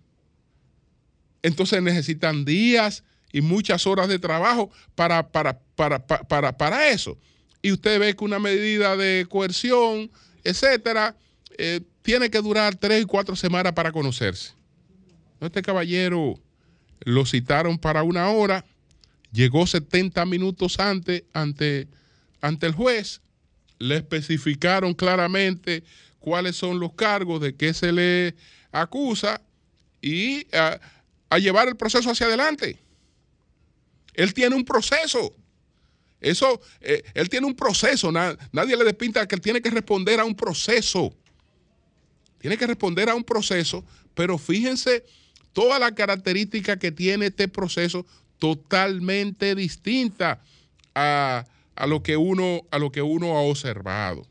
entonces 1.42 1.82
necesitan 1.82 2.46
días 2.46 3.04
y 3.32 3.42
muchas 3.42 3.88
horas 3.88 4.08
de 4.08 4.20
trabajo 4.20 4.70
para, 4.96 5.30
para, 5.32 5.60
para, 5.76 6.58
para 6.58 6.90
eso. 6.90 7.18
Y 7.62 7.72
usted 7.72 8.00
ve 8.00 8.16
que 8.16 8.24
una 8.24 8.40
medida 8.40 8.96
de 8.98 9.26
coerción, 9.30 10.12
etcétera, 10.44 11.16
eh, 11.58 11.82
tiene 12.02 12.30
que 12.30 12.42
durar 12.42 12.76
tres 12.76 13.04
y 13.04 13.06
cuatro 13.06 13.36
semanas 13.36 13.74
para 13.74 13.92
conocerse. 13.92 14.54
Este 15.40 15.62
caballero 15.62 16.40
lo 17.02 17.26
citaron 17.26 17.78
para 17.78 18.04
una 18.04 18.30
hora, 18.30 18.66
llegó 19.32 19.66
70 19.66 20.26
minutos 20.26 20.80
antes 20.80 21.24
ante, 21.34 21.88
ante 22.42 22.68
el 22.68 22.74
juez, 22.74 23.22
le 23.80 23.98
especificaron 23.98 24.94
claramente 24.94 25.84
cuáles 26.20 26.56
son 26.56 26.80
los 26.80 26.94
cargos, 26.94 27.42
de 27.42 27.56
qué 27.56 27.74
se 27.74 27.92
le 27.92 28.36
acusa 28.72 29.42
y 30.02 30.48
a, 30.56 30.80
llevar 31.40 31.68
el 31.68 31.76
proceso 31.76 32.12
hacia 32.12 32.28
adelante. 32.28 32.78
Él 34.14 34.34
tiene 34.34 34.56
un 34.56 34.66
proceso. 34.66 35.34
Eso, 36.20 36.62
eh, 36.82 37.02
él 37.16 37.30
tiene 37.30 37.48
un 37.48 37.56
proceso. 37.56 38.12
nadie 38.12 38.78
le 38.78 38.84
despinta 38.84 39.28
que 39.28 39.36
él 39.36 39.42
tiene 39.42 39.62
que 39.62 39.72
responder 39.72 40.20
a 40.20 40.26
un 40.26 40.36
proceso. 40.36 41.16
Tiene 42.42 42.58
que 42.58 42.66
responder 42.66 43.08
a 43.08 43.16
un 43.16 43.24
proceso, 43.24 43.86
pero 44.16 44.40
fíjense 44.40 45.06
toda 45.54 45.78
la 45.78 45.94
característica 45.94 46.78
que 46.78 46.92
tiene 46.92 47.28
este 47.28 47.48
proceso 47.48 48.06
totalmente 48.40 49.54
distinta 49.54 50.42
a, 50.96 51.46
lo 51.86 52.02
que 52.02 52.18
uno, 52.18 52.64
a 52.72 52.80
lo 52.80 52.92
que 52.92 53.04
uno 53.04 53.38
ha 53.38 53.42
observado. 53.42 54.26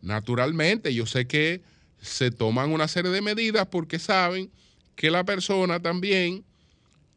Naturalmente, 0.00 0.94
yo 0.94 1.06
sé 1.06 1.26
que 1.26 1.60
se 2.00 2.30
toman 2.30 2.72
una 2.72 2.86
serie 2.86 3.10
de 3.10 3.20
medidas 3.20 3.66
porque 3.66 3.98
saben 3.98 4.48
que 4.94 5.10
la 5.10 5.24
persona 5.24 5.80
también 5.80 6.44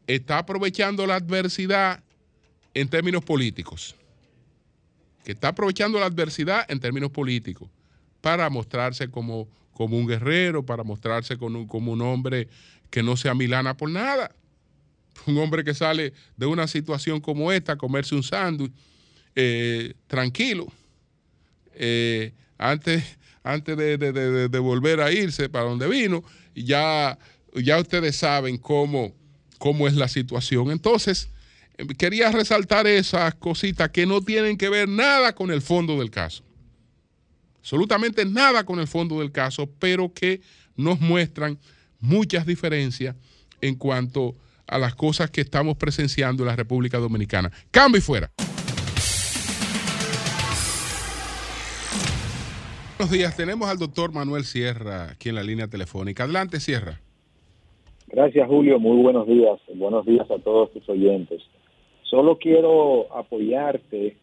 está 0.08 0.38
aprovechando 0.38 1.06
la 1.06 1.14
adversidad 1.14 2.02
en 2.74 2.88
términos 2.88 3.24
políticos. 3.24 3.94
Que 5.24 5.30
está 5.30 5.48
aprovechando 5.48 6.00
la 6.00 6.06
adversidad 6.06 6.68
en 6.68 6.80
términos 6.80 7.12
políticos 7.12 7.68
para 8.20 8.50
mostrarse 8.50 9.08
como 9.08 9.46
como 9.72 9.96
un 9.96 10.06
guerrero, 10.06 10.64
para 10.64 10.84
mostrarse 10.84 11.36
como 11.36 11.92
un, 11.92 12.00
hombre 12.00 12.48
que 12.90 13.02
no 13.02 13.16
sea 13.16 13.34
milana 13.34 13.76
por 13.76 13.90
nada. 13.90 14.34
Un 15.26 15.38
hombre 15.38 15.64
que 15.64 15.74
sale 15.74 16.12
de 16.36 16.46
una 16.46 16.66
situación 16.66 17.20
como 17.20 17.52
esta, 17.52 17.76
comerse 17.76 18.14
un 18.14 18.22
sándwich 18.22 18.72
eh, 19.34 19.94
tranquilo, 20.06 20.72
eh, 21.74 22.32
antes, 22.58 23.02
antes 23.42 23.76
de, 23.76 24.58
volver 24.58 25.00
a 25.00 25.10
irse 25.10 25.48
para 25.48 25.66
donde 25.66 25.88
vino, 25.88 26.22
ya, 26.54 27.18
ya 27.54 27.78
ustedes 27.78 28.16
saben 28.16 28.58
cómo, 28.58 29.14
cómo 29.58 29.88
es 29.88 29.94
la 29.94 30.08
situación. 30.08 30.70
Entonces, 30.70 31.28
quería 31.98 32.30
resaltar 32.30 32.86
esas 32.86 33.34
cositas 33.34 33.90
que 33.90 34.06
no 34.06 34.20
tienen 34.22 34.56
que 34.56 34.68
ver 34.68 34.88
nada 34.88 35.34
con 35.34 35.50
el 35.50 35.62
fondo 35.62 35.98
del 35.98 36.10
caso 36.10 36.44
absolutamente 37.62 38.24
nada 38.24 38.64
con 38.64 38.80
el 38.80 38.88
fondo 38.88 39.20
del 39.20 39.30
caso, 39.30 39.68
pero 39.78 40.12
que 40.12 40.40
nos 40.76 41.00
muestran 41.00 41.58
muchas 42.00 42.44
diferencias 42.44 43.14
en 43.60 43.76
cuanto 43.76 44.34
a 44.66 44.78
las 44.78 44.96
cosas 44.96 45.30
que 45.30 45.42
estamos 45.42 45.76
presenciando 45.76 46.42
en 46.42 46.48
la 46.48 46.56
República 46.56 46.98
Dominicana. 46.98 47.52
Cambio 47.70 47.98
y 47.98 48.02
fuera. 48.02 48.32
Buenos 52.98 53.12
días, 53.12 53.36
tenemos 53.36 53.68
al 53.68 53.78
doctor 53.78 54.12
Manuel 54.12 54.42
Sierra 54.42 55.12
aquí 55.12 55.28
en 55.28 55.36
la 55.36 55.44
línea 55.44 55.68
telefónica. 55.68 56.24
Adelante, 56.24 56.58
Sierra. 56.58 57.00
Gracias, 58.08 58.46
Julio. 58.48 58.80
Muy 58.80 59.00
buenos 59.00 59.28
días. 59.28 59.60
Buenos 59.74 60.04
días 60.04 60.28
a 60.30 60.38
todos 60.40 60.72
tus 60.72 60.88
oyentes. 60.88 61.40
Solo 62.02 62.38
quiero 62.38 63.12
apoyarte 63.16 64.16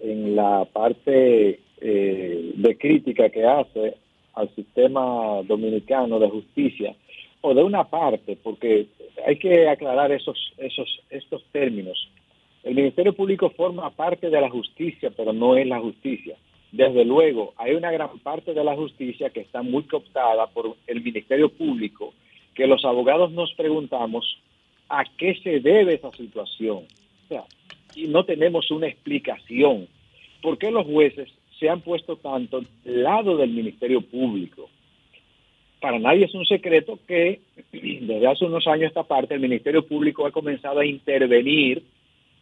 en 0.00 0.36
la 0.36 0.66
parte 0.72 1.60
eh, 1.84 2.52
de 2.54 2.78
crítica 2.78 3.28
que 3.28 3.44
hace 3.44 3.96
al 4.34 4.48
sistema 4.54 5.42
dominicano 5.42 6.20
de 6.20 6.30
justicia, 6.30 6.94
o 7.40 7.54
de 7.54 7.62
una 7.64 7.84
parte, 7.84 8.38
porque 8.40 8.86
hay 9.26 9.36
que 9.36 9.68
aclarar 9.68 10.12
esos, 10.12 10.38
esos, 10.58 10.88
estos 11.10 11.44
términos. 11.50 12.08
El 12.62 12.76
Ministerio 12.76 13.12
Público 13.12 13.50
forma 13.50 13.90
parte 13.90 14.30
de 14.30 14.40
la 14.40 14.48
justicia, 14.48 15.10
pero 15.16 15.32
no 15.32 15.56
es 15.56 15.66
la 15.66 15.80
justicia. 15.80 16.36
Desde 16.70 17.04
luego, 17.04 17.52
hay 17.56 17.74
una 17.74 17.90
gran 17.90 18.16
parte 18.20 18.54
de 18.54 18.62
la 18.62 18.76
justicia 18.76 19.30
que 19.30 19.40
está 19.40 19.62
muy 19.62 19.82
cooptada 19.82 20.46
por 20.46 20.76
el 20.86 21.02
Ministerio 21.02 21.48
Público, 21.48 22.14
que 22.54 22.68
los 22.68 22.84
abogados 22.84 23.32
nos 23.32 23.52
preguntamos 23.54 24.38
a 24.88 25.04
qué 25.18 25.34
se 25.42 25.58
debe 25.58 25.94
esa 25.94 26.12
situación. 26.12 26.84
O 27.24 27.28
sea, 27.28 27.44
y 27.96 28.06
no 28.06 28.24
tenemos 28.24 28.70
una 28.70 28.86
explicación. 28.86 29.88
¿Por 30.40 30.58
qué 30.58 30.70
los 30.70 30.86
jueces 30.86 31.28
se 31.62 31.70
han 31.70 31.80
puesto 31.80 32.16
tanto 32.16 32.60
lado 32.84 33.36
del 33.36 33.50
Ministerio 33.50 34.00
Público. 34.00 34.68
Para 35.80 36.00
nadie 36.00 36.24
es 36.24 36.34
un 36.34 36.44
secreto 36.44 36.98
que 37.06 37.40
desde 37.72 38.26
hace 38.26 38.46
unos 38.46 38.66
años 38.66 38.88
esta 38.88 39.04
parte 39.04 39.34
el 39.34 39.40
Ministerio 39.40 39.86
Público 39.86 40.26
ha 40.26 40.32
comenzado 40.32 40.80
a 40.80 40.86
intervenir 40.86 41.84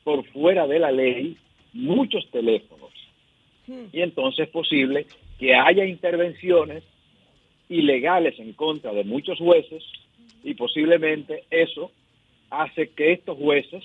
por 0.05 0.25
fuera 0.29 0.67
de 0.67 0.79
la 0.79 0.91
ley 0.91 1.37
muchos 1.75 2.27
teléfonos. 2.31 2.91
Hmm. 3.67 3.89
Y 3.93 4.01
entonces 4.01 4.47
es 4.47 4.51
posible 4.51 5.07
que 5.39 5.55
haya 5.55 5.85
intervenciones 5.85 6.83
ilegales 7.69 8.39
en 8.39 8.55
contra 8.55 8.95
de 8.95 9.05
muchos 9.05 9.39
jueces 9.39 9.85
y 10.43 10.55
posiblemente 10.55 11.45
eso 11.51 11.93
hace 12.49 12.89
que 12.89 13.13
estos 13.13 13.37
jueces, 13.37 13.85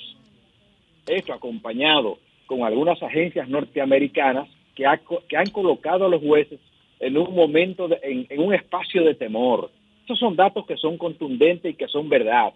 esto 1.07 1.33
acompañado 1.33 2.19
con 2.45 2.63
algunas 2.63 3.03
agencias 3.03 3.49
norteamericanas, 3.49 4.47
que, 4.75 4.85
han 4.85 5.49
colocado 5.51 6.05
a 6.05 6.09
los 6.09 6.21
jueces 6.21 6.59
en 6.99 7.17
un 7.17 7.33
momento, 7.33 7.89
en, 8.03 8.27
un 8.39 8.53
espacio 8.53 9.03
de 9.03 9.15
temor. 9.15 9.71
Estos 10.01 10.19
son 10.19 10.35
datos 10.35 10.65
que 10.65 10.77
son 10.77 10.97
contundentes 10.97 11.73
y 11.73 11.75
que 11.75 11.87
son 11.87 12.09
verdad. 12.09 12.53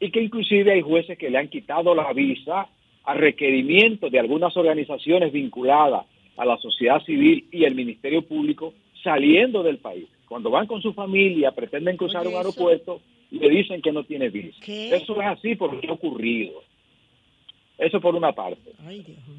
Y 0.00 0.10
que 0.10 0.22
inclusive 0.22 0.72
hay 0.72 0.80
jueces 0.80 1.18
que 1.18 1.30
le 1.30 1.38
han 1.38 1.48
quitado 1.48 1.94
la 1.94 2.12
visa 2.12 2.68
a 3.04 3.14
requerimiento 3.14 4.08
de 4.08 4.18
algunas 4.18 4.56
organizaciones 4.56 5.32
vinculadas 5.32 6.06
a 6.36 6.44
la 6.44 6.56
sociedad 6.58 7.02
civil 7.02 7.46
y 7.50 7.64
el 7.64 7.74
Ministerio 7.74 8.22
Público 8.22 8.72
saliendo 9.02 9.62
del 9.62 9.78
país, 9.78 10.06
Cuando 10.28 10.50
van 10.50 10.66
con 10.66 10.80
su 10.80 10.92
familia, 10.92 11.50
pretenden 11.50 11.96
cruzar 11.96 12.26
un 12.26 12.34
aeropuerto 12.34 13.00
y 13.30 13.38
le 13.38 13.50
dicen 13.50 13.82
que 13.82 13.92
no 13.92 14.04
tiene 14.04 14.30
visa. 14.30 14.58
Eso 14.66 15.20
es 15.20 15.26
así 15.26 15.56
porque 15.56 15.88
ha 15.88 15.92
ocurrido. 15.92 16.62
Eso 17.78 18.00
por 18.00 18.14
una 18.14 18.32
parte. 18.32 18.72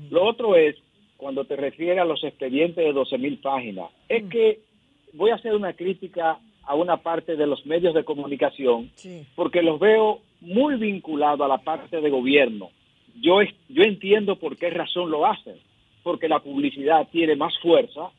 Lo 0.10 0.24
otro 0.26 0.56
es, 0.56 0.76
cuando 1.18 1.46
te 1.46 1.56
refieres 1.56 2.00
a 2.00 2.06
los 2.06 2.24
expedientes 2.24 2.84
de 2.84 2.94
12 2.94 3.18
mil 3.18 3.38
páginas, 3.38 3.90
es 4.10 4.24
mm. 4.24 4.30
que 4.30 4.60
voy 5.14 5.32
a 5.32 5.36
hacer 5.36 5.56
una 5.56 5.74
crítica 5.74 6.40
a 6.64 6.76
una 6.76 6.98
parte 6.98 7.36
de 7.36 7.46
los 7.46 7.66
medios 7.66 7.94
de 7.94 8.04
comunicación, 8.04 8.92
porque 9.36 9.62
los 9.62 9.80
veo 9.80 10.22
muy 10.42 10.76
vinculados 10.76 11.42
a 11.42 11.48
la 11.48 11.58
parte 11.58 12.00
de 12.00 12.10
gobierno. 12.10 12.70
Yo, 13.22 13.40
yo 13.70 13.84
entiendo 13.84 14.38
por 14.38 14.58
qué 14.58 14.70
razón 14.70 15.12
lo 15.12 15.26
hacen, 15.26 15.56
porque 16.04 16.28
la 16.28 16.40
publicidad 16.40 17.08
tiene 17.12 17.36
más 17.36 17.54
fuerza 17.60 18.12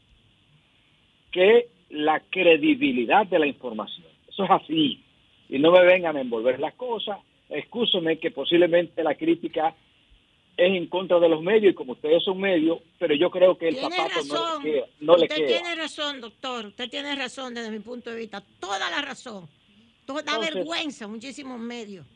que 1.31 1.69
la 1.91 2.21
credibilidad 2.31 3.27
de 3.27 3.39
la 3.39 3.47
información. 3.47 4.07
Eso 4.29 4.45
es 4.45 4.51
así. 4.51 5.01
Y 5.49 5.59
no 5.59 5.73
me 5.73 5.85
vengan 5.85 6.17
a 6.17 6.21
envolver 6.21 6.61
las 6.61 6.75
cosas. 6.75 7.19
Excúsame 7.49 8.19
que 8.19 8.31
posiblemente 8.31 9.03
la 9.03 9.15
crítica 9.15 9.75
es 10.57 10.77
en 10.77 10.87
contra 10.87 11.19
de 11.19 11.29
los 11.29 11.43
medios 11.43 11.73
y 11.73 11.75
como 11.75 11.93
ustedes 11.93 12.23
son 12.23 12.39
medios, 12.39 12.79
pero 12.99 13.15
yo 13.15 13.31
creo 13.31 13.59
que 13.59 13.69
el 13.69 13.77
zapato 13.77 14.61
no 15.01 15.17
le 15.17 15.29
queda. 15.29 15.37
usted 15.41 15.47
tiene 15.47 15.75
razón, 15.75 16.21
doctor. 16.21 16.67
Usted 16.67 16.89
tiene 16.89 17.15
razón 17.17 17.55
desde 17.55 17.71
mi 17.71 17.81
punto 17.81 18.11
de 18.11 18.17
vista. 18.17 18.43
Toda 18.61 18.79
la 18.91 19.03
razón. 19.03 19.49
Toda 20.07 20.23
da 20.23 20.39
vergüenza 20.39 21.09
muchísimos 21.09 21.59
medios. 21.59 22.07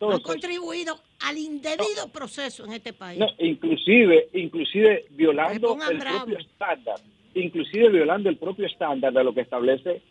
han 0.00 0.20
contribuido 0.20 0.98
al 1.20 1.38
indebido 1.38 2.08
proceso 2.12 2.64
en 2.64 2.72
este 2.72 2.92
país. 2.92 3.22
inclusive, 3.38 4.28
inclusive 4.32 5.06
violando 5.10 5.76
el 5.88 5.98
propio 5.98 6.38
estándar, 6.38 7.00
inclusive 7.34 7.90
violando 7.90 8.28
el 8.28 8.38
propio 8.38 8.66
estándar 8.66 9.12
de 9.12 9.24
lo 9.24 9.34
que 9.34 9.42
establece 9.42 10.02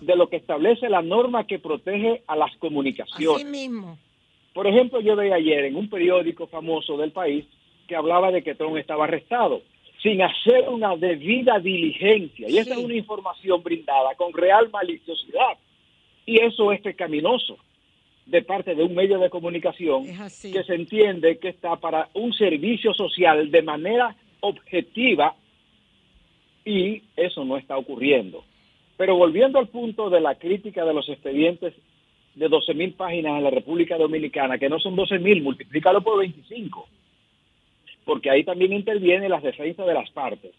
de 0.00 0.14
lo 0.14 0.28
que 0.28 0.36
establece 0.36 0.88
la 0.88 1.02
norma 1.02 1.44
que 1.44 1.58
protege 1.58 2.22
a 2.28 2.36
las 2.36 2.56
comunicaciones. 2.58 3.42
Así 3.42 3.44
mismo 3.44 3.98
por 4.58 4.66
ejemplo, 4.66 5.00
yo 5.00 5.14
veía 5.14 5.36
ayer 5.36 5.66
en 5.66 5.76
un 5.76 5.88
periódico 5.88 6.48
famoso 6.48 6.96
del 6.96 7.12
país 7.12 7.44
que 7.86 7.94
hablaba 7.94 8.32
de 8.32 8.42
que 8.42 8.56
Trump 8.56 8.76
estaba 8.76 9.04
arrestado 9.04 9.62
sin 10.02 10.20
hacer 10.20 10.68
una 10.68 10.96
debida 10.96 11.60
diligencia. 11.60 12.48
Y 12.48 12.58
esa 12.58 12.72
es 12.72 12.78
una 12.78 12.96
información 12.96 13.62
brindada 13.62 14.16
con 14.16 14.32
real 14.32 14.68
maliciosidad. 14.70 15.58
Y 16.26 16.40
eso 16.40 16.72
es 16.72 16.80
pecaminoso 16.80 17.56
de 18.26 18.42
parte 18.42 18.74
de 18.74 18.82
un 18.82 18.96
medio 18.96 19.20
de 19.20 19.30
comunicación 19.30 20.06
que 20.06 20.64
se 20.64 20.74
entiende 20.74 21.38
que 21.38 21.50
está 21.50 21.76
para 21.76 22.08
un 22.14 22.32
servicio 22.32 22.92
social 22.94 23.52
de 23.52 23.62
manera 23.62 24.16
objetiva 24.40 25.36
y 26.64 27.04
eso 27.16 27.44
no 27.44 27.58
está 27.58 27.76
ocurriendo. 27.76 28.42
Pero 28.96 29.14
volviendo 29.14 29.60
al 29.60 29.68
punto 29.68 30.10
de 30.10 30.20
la 30.20 30.34
crítica 30.34 30.84
de 30.84 30.94
los 30.94 31.08
expedientes 31.08 31.74
de 32.38 32.48
12 32.48 32.74
mil 32.74 32.92
páginas 32.92 33.38
en 33.38 33.44
la 33.44 33.50
República 33.50 33.96
Dominicana, 33.96 34.58
que 34.58 34.68
no 34.68 34.78
son 34.78 34.94
12 34.94 35.18
mil, 35.18 35.42
multiplícalo 35.42 36.00
por 36.02 36.18
25, 36.18 36.88
porque 38.04 38.30
ahí 38.30 38.44
también 38.44 38.72
intervienen 38.72 39.30
las 39.30 39.42
defensas 39.42 39.86
de 39.86 39.94
las 39.94 40.08
partes. 40.10 40.52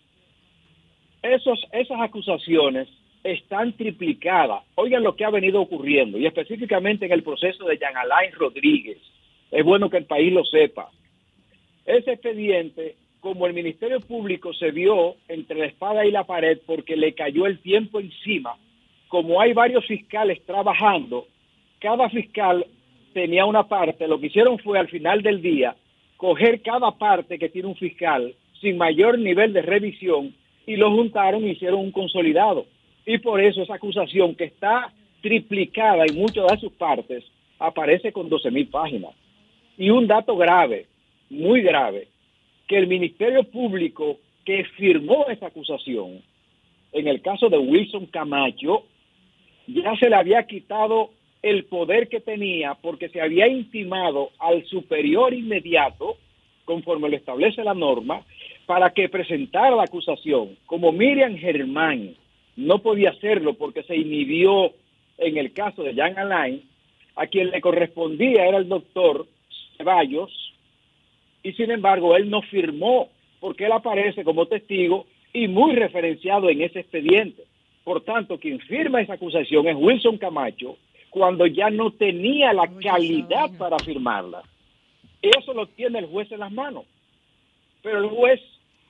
Esos, 1.22 1.66
esas 1.72 2.02
acusaciones 2.02 2.88
están 3.24 3.74
triplicadas. 3.74 4.64
Oigan 4.76 5.04
lo 5.04 5.16
que 5.16 5.24
ha 5.24 5.30
venido 5.30 5.62
ocurriendo, 5.62 6.18
y 6.18 6.26
específicamente 6.26 7.06
en 7.06 7.14
el 7.14 7.24
proceso 7.24 7.66
de 7.66 7.78
Jean 7.78 7.96
Alain 7.96 8.32
Rodríguez. 8.34 8.98
Es 9.52 9.64
bueno 9.64 9.90
que 9.90 9.98
el 9.98 10.06
país 10.06 10.32
lo 10.34 10.44
sepa. 10.44 10.92
Ese 11.86 12.12
expediente, 12.12 12.96
como 13.20 13.48
el 13.48 13.54
Ministerio 13.54 14.00
Público 14.02 14.54
se 14.54 14.72
vio 14.72 15.16
entre 15.28 15.60
la 15.60 15.66
espada 15.66 16.06
y 16.06 16.12
la 16.12 16.26
pared 16.26 16.60
porque 16.66 16.96
le 16.96 17.14
cayó 17.14 17.48
el 17.48 17.60
tiempo 17.60 18.00
encima, 18.00 18.56
como 19.08 19.42
hay 19.42 19.54
varios 19.54 19.86
fiscales 19.88 20.46
trabajando, 20.46 21.26
cada 21.80 22.10
fiscal 22.10 22.66
tenía 23.14 23.46
una 23.46 23.68
parte, 23.68 24.08
lo 24.08 24.20
que 24.20 24.28
hicieron 24.28 24.60
fue 24.60 24.80
al 24.80 24.88
final 24.88 25.22
del 25.22 25.42
día 25.42 25.76
coger 26.18 26.62
cada 26.62 26.92
parte 26.92 27.40
que 27.40 27.50
tiene 27.50 27.70
un 27.70 27.76
fiscal 27.76 28.34
sin 28.60 28.78
mayor 28.78 29.18
nivel 29.18 29.54
de 29.54 29.62
revisión 29.62 30.36
y 30.68 30.76
lo 30.76 30.92
juntaron 30.92 31.46
y 31.46 31.52
hicieron 31.52 31.80
un 31.80 31.92
consolidado. 31.92 32.66
Y 33.06 33.18
por 33.20 33.42
eso 33.42 33.62
esa 33.62 33.76
acusación 33.76 34.36
que 34.36 34.44
está 34.44 34.92
triplicada 35.22 36.06
en 36.06 36.16
muchas 36.16 36.46
de 36.48 36.58
sus 36.58 36.74
partes 36.74 37.24
aparece 37.58 38.12
con 38.12 38.30
12 38.30 38.52
mil 38.52 38.68
páginas. 38.68 39.12
Y 39.78 39.90
un 39.90 40.08
dato 40.08 40.36
grave, 40.36 40.88
muy 41.30 41.62
grave, 41.62 42.08
que 42.68 42.78
el 42.78 42.88
Ministerio 42.88 43.44
Público 43.44 44.18
que 44.46 44.66
firmó 44.78 45.26
esa 45.30 45.48
acusación, 45.48 46.22
en 46.92 47.08
el 47.08 47.22
caso 47.22 47.50
de 47.50 47.58
Wilson 47.58 48.08
Camacho, 48.08 48.84
ya 49.68 49.96
se 49.98 50.10
le 50.10 50.16
había 50.16 50.46
quitado 50.46 51.12
el 51.42 51.66
poder 51.66 52.10
que 52.10 52.20
tenía 52.20 52.76
porque 52.76 53.10
se 53.10 53.22
había 53.22 53.48
intimado 53.48 54.32
al 54.40 54.66
superior 54.66 55.34
inmediato, 55.34 56.18
conforme 56.66 57.10
lo 57.10 57.16
establece 57.16 57.64
la 57.64 57.74
norma, 57.74 58.22
para 58.66 58.92
que 58.92 59.10
presentara 59.10 59.76
la 59.76 59.84
acusación. 59.84 60.58
Como 60.66 60.92
Miriam 60.92 61.36
Germán 61.38 62.16
no 62.56 62.80
podía 62.80 63.12
hacerlo 63.12 63.54
porque 63.54 63.84
se 63.84 63.96
inhibió 63.96 64.74
en 65.18 65.38
el 65.38 65.54
caso 65.54 65.84
de 65.84 65.96
Jan 65.96 66.18
Alain, 66.18 66.62
a 67.16 67.28
quien 67.28 67.50
le 67.50 67.62
correspondía 67.62 68.46
era 68.46 68.58
el 68.58 68.70
doctor 68.70 69.28
Ceballos, 69.78 70.32
y 71.44 71.54
sin 71.54 71.72
embargo 71.72 72.16
él 72.16 72.30
no 72.30 72.42
firmó 72.42 73.10
porque 73.40 73.66
él 73.66 73.72
aparece 73.72 74.24
como 74.24 74.46
testigo 74.46 75.06
y 75.34 75.48
muy 75.48 75.74
referenciado 75.74 76.50
en 76.50 76.62
ese 76.62 76.82
expediente. 76.82 77.44
Por 77.84 78.02
tanto, 78.02 78.38
quien 78.38 78.60
firma 78.60 79.02
esa 79.02 79.14
acusación 79.14 79.68
es 79.68 79.76
Wilson 79.76 80.18
Camacho, 80.18 80.78
cuando 81.10 81.46
ya 81.48 81.70
no 81.70 81.92
tenía 81.92 82.54
la 82.54 82.68
calidad 82.82 83.50
para 83.58 83.78
firmarla. 83.80 84.44
Eso 85.22 85.54
lo 85.54 85.68
tiene 85.68 86.00
el 86.00 86.06
juez 86.06 86.32
en 86.32 86.40
las 86.40 86.52
manos. 86.52 86.86
Pero 87.82 88.00
el 88.00 88.10
juez, 88.10 88.42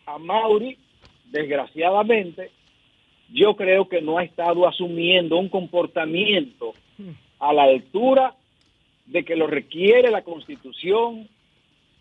a 0.05 0.17
Mauri, 0.17 0.77
desgraciadamente, 1.31 2.51
yo 3.31 3.55
creo 3.55 3.87
que 3.87 4.01
no 4.01 4.17
ha 4.17 4.23
estado 4.23 4.67
asumiendo 4.67 5.37
un 5.37 5.49
comportamiento 5.49 6.73
a 7.39 7.53
la 7.53 7.63
altura 7.63 8.35
de 9.05 9.23
que 9.23 9.35
lo 9.35 9.47
requiere 9.47 10.11
la 10.11 10.23
constitución 10.23 11.27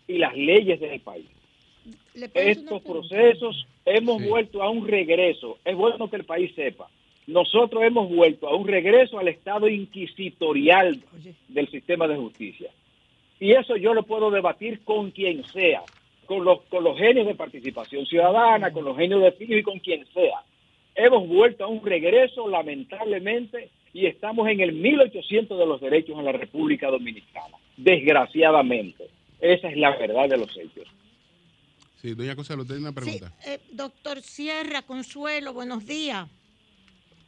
y 0.07 0.17
las 0.17 0.35
leyes 0.35 0.79
del 0.79 0.99
país. 0.99 1.27
Estos 2.33 2.81
procesos 2.81 3.65
hemos 3.85 4.23
vuelto 4.23 4.61
a 4.61 4.69
un 4.69 4.87
regreso. 4.87 5.57
Es 5.63 5.75
bueno 5.75 6.09
que 6.09 6.17
el 6.17 6.25
país 6.25 6.53
sepa 6.55 6.89
nosotros 7.29 7.83
hemos 7.83 8.09
vuelto 8.09 8.47
a 8.47 8.55
un 8.55 8.67
regreso 8.67 9.19
al 9.19 9.27
estado 9.27 9.69
inquisitorial 9.69 10.99
del 11.47 11.69
sistema 11.69 12.07
de 12.07 12.15
justicia. 12.15 12.71
Y 13.39 13.51
eso 13.51 13.77
yo 13.77 13.93
lo 13.93 14.03
puedo 14.03 14.31
debatir 14.31 14.81
con 14.83 15.11
quien 15.11 15.45
sea, 15.45 15.83
con 16.25 16.43
los, 16.43 16.61
con 16.63 16.83
los 16.83 16.97
genios 16.97 17.27
de 17.27 17.35
participación 17.35 18.05
ciudadana, 18.07 18.73
con 18.73 18.83
los 18.83 18.97
genios 18.97 19.21
de 19.21 19.31
FIO 19.31 19.59
y 19.59 19.63
con 19.63 19.79
quien 19.79 20.05
sea. 20.07 20.43
Hemos 20.95 21.27
vuelto 21.27 21.63
a 21.63 21.67
un 21.67 21.85
regreso, 21.85 22.49
lamentablemente, 22.49 23.69
y 23.93 24.07
estamos 24.07 24.49
en 24.49 24.59
el 24.59 24.73
1800 24.73 25.57
de 25.57 25.65
los 25.67 25.79
derechos 25.79 26.17
en 26.17 26.25
la 26.25 26.31
República 26.31 26.89
Dominicana, 26.89 27.57
desgraciadamente. 27.77 29.07
Esa 29.39 29.69
es 29.69 29.77
la 29.77 29.95
verdad 29.95 30.27
de 30.27 30.37
los 30.37 30.57
hechos. 30.57 30.87
Sí, 32.01 32.15
doña 32.15 32.35
Consuelo, 32.35 32.65
tiene 32.65 32.81
una 32.81 32.91
pregunta. 32.91 33.31
Eh, 33.45 33.59
doctor 33.71 34.21
Sierra, 34.21 34.81
Consuelo, 34.81 35.53
buenos 35.53 35.85
días. 35.85 36.27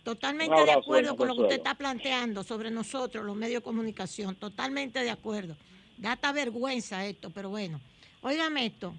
Totalmente 0.03 0.65
de 0.65 0.71
acuerdo 0.71 1.15
con 1.15 1.27
lo 1.27 1.35
que 1.35 1.41
usted 1.43 1.57
está 1.57 1.75
planteando 1.75 2.43
sobre 2.43 2.71
nosotros, 2.71 3.23
los 3.23 3.35
medios 3.35 3.61
de 3.61 3.63
comunicación. 3.63 4.35
Totalmente 4.35 5.03
de 5.03 5.11
acuerdo. 5.11 5.55
Data 5.97 6.31
vergüenza 6.31 7.05
esto, 7.05 7.29
pero 7.29 7.49
bueno. 7.49 7.79
Óigame 8.21 8.65
esto. 8.65 8.95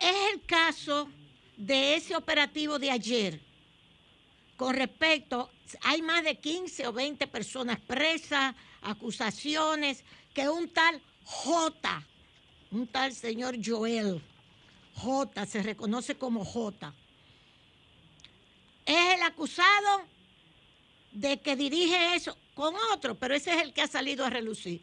Es 0.00 0.34
el 0.34 0.42
caso 0.42 1.08
de 1.56 1.94
ese 1.94 2.16
operativo 2.16 2.80
de 2.80 2.90
ayer. 2.90 3.40
Con 4.56 4.74
respecto, 4.74 5.48
hay 5.82 6.02
más 6.02 6.24
de 6.24 6.38
15 6.38 6.88
o 6.88 6.92
20 6.92 7.26
personas 7.28 7.78
presas, 7.80 8.56
acusaciones, 8.82 10.04
que 10.34 10.48
un 10.48 10.68
tal 10.70 11.00
J, 11.24 12.02
un 12.72 12.88
tal 12.88 13.12
señor 13.12 13.56
Joel, 13.64 14.20
J, 14.96 15.46
se 15.46 15.62
reconoce 15.62 16.16
como 16.16 16.44
J 16.44 16.92
es 18.86 19.14
el 19.14 19.22
acusado 19.22 20.06
de 21.12 21.40
que 21.40 21.56
dirige 21.56 22.14
eso 22.14 22.36
con 22.54 22.74
otro, 22.92 23.14
pero 23.14 23.34
ese 23.34 23.54
es 23.54 23.62
el 23.62 23.72
que 23.72 23.82
ha 23.82 23.86
salido 23.86 24.24
a 24.24 24.30
relucir. 24.30 24.80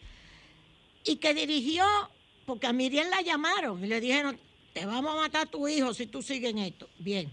Y 1.04 1.18
que 1.18 1.34
dirigió, 1.34 1.86
porque 2.46 2.68
a 2.68 2.74
Miriam 2.74 3.10
la 3.10 3.22
llamaron 3.22 3.84
y 3.84 3.88
le 3.88 4.00
dijeron, 4.00 4.40
te 4.74 4.86
vamos 4.86 5.14
a 5.14 5.22
matar 5.22 5.48
a 5.48 5.50
tu 5.50 5.68
hijo 5.68 5.94
si 5.94 6.06
tú 6.06 6.22
sigues 6.22 6.52
en 6.52 6.60
esto. 6.60 6.90
Bien. 7.00 7.32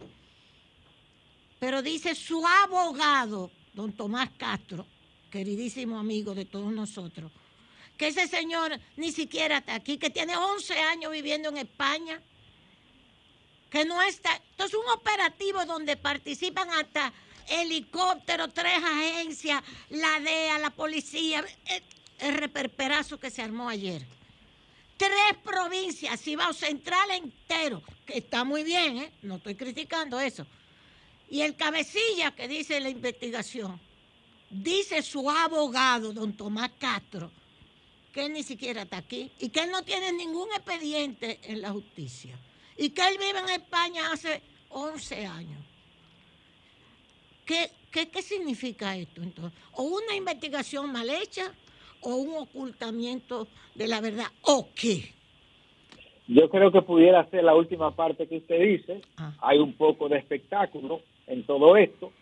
Pero 1.59 1.83
dice 1.83 2.15
su 2.15 2.45
abogado, 2.47 3.51
don 3.73 3.93
Tomás 3.93 4.31
Castro, 4.37 4.87
queridísimo 5.31 5.99
amigo 5.99 6.35
de 6.35 6.45
todos 6.45 6.73
nosotros, 6.73 7.33
que 7.97 8.09
ese 8.09 8.29
señor 8.29 8.79
ni 8.97 9.11
siquiera 9.11 9.59
está 9.59 9.75
aquí, 9.75 9.99
que 9.99 10.11
tiene 10.11 10.37
11 10.37 10.79
años 10.79 11.13
viviendo 11.13 11.49
en 11.49 11.59
España 11.59 12.21
que 13.71 13.85
no 13.85 14.01
está. 14.03 14.35
Esto 14.35 14.65
es 14.65 14.75
un 14.75 14.89
operativo 14.95 15.65
donde 15.65 15.97
participan 15.97 16.71
hasta 16.71 17.13
helicópteros, 17.49 18.53
tres 18.53 18.83
agencias, 18.83 19.63
la 19.91 20.21
DEA, 20.21 20.59
la 20.59 20.71
policía, 20.71 21.45
el, 21.67 21.83
el 22.21 22.35
reperperazo 22.35 23.19
que 23.19 23.31
se 23.31 23.43
armó 23.43 23.69
ayer. 23.69 24.05
Tres 24.97 25.37
provincias, 25.45 26.21
Cibao 26.21 26.53
Central 26.53 27.11
entero, 27.11 27.83
que 28.07 28.19
está 28.19 28.45
muy 28.45 28.65
bien, 28.65 28.99
¿eh? 28.99 29.13
no 29.23 29.37
estoy 29.37 29.55
criticando 29.55 30.19
eso. 30.19 30.47
Y 31.29 31.43
el 31.43 31.55
cabecilla 31.55 32.31
que 32.35 32.49
dice 32.49 32.81
la 32.81 32.89
investigación, 32.89 33.79
dice 34.49 35.03
su 35.03 35.29
abogado, 35.29 36.13
don 36.13 36.33
Tomás 36.33 36.71
Castro, 36.79 37.31
que 38.13 38.25
él 38.25 38.33
ni 38.33 38.43
siquiera 38.43 38.83
está 38.83 38.97
aquí 38.97 39.31
y 39.39 39.51
que 39.51 39.61
él 39.65 39.71
no 39.71 39.83
tiene 39.83 40.13
ningún 40.13 40.49
expediente 40.53 41.41
en 41.43 41.61
la 41.61 41.73
justicia 41.73 42.39
y 42.77 42.91
que 42.91 43.03
él 43.03 43.17
vive 43.19 43.39
en 43.39 43.61
España 43.61 44.13
hace 44.13 44.43
11 44.71 45.27
años. 45.27 45.65
¿Qué, 47.45 47.71
qué, 47.91 48.09
qué 48.09 48.23
significa 48.23 48.97
esto 48.97 49.23
entonces? 49.23 49.59
¿O 49.73 49.85
una 49.85 50.15
investigación 50.17 50.91
mal 50.91 51.09
hecha 51.09 51.53
o 52.01 52.17
un 52.17 52.37
ocultamiento 52.37 53.49
de 53.75 53.87
la 53.87 54.01
verdad? 54.01 54.27
¿O 54.43 54.69
qué? 54.75 55.17
Yo 56.29 56.49
creo 56.51 56.73
que 56.73 56.83
pudiera 56.83 57.25
ser 57.31 57.45
la 57.45 57.55
última 57.55 57.95
parte 57.95 58.27
que 58.27 58.39
usted 58.39 58.61
dice. 58.61 59.01
Ah. 59.17 59.33
Hay 59.41 59.59
un 59.59 59.75
poco 59.75 60.09
de 60.09 60.19
espectáculo 60.19 61.03
en 61.27 61.45
todo 61.45 61.77
esto. 61.77 62.13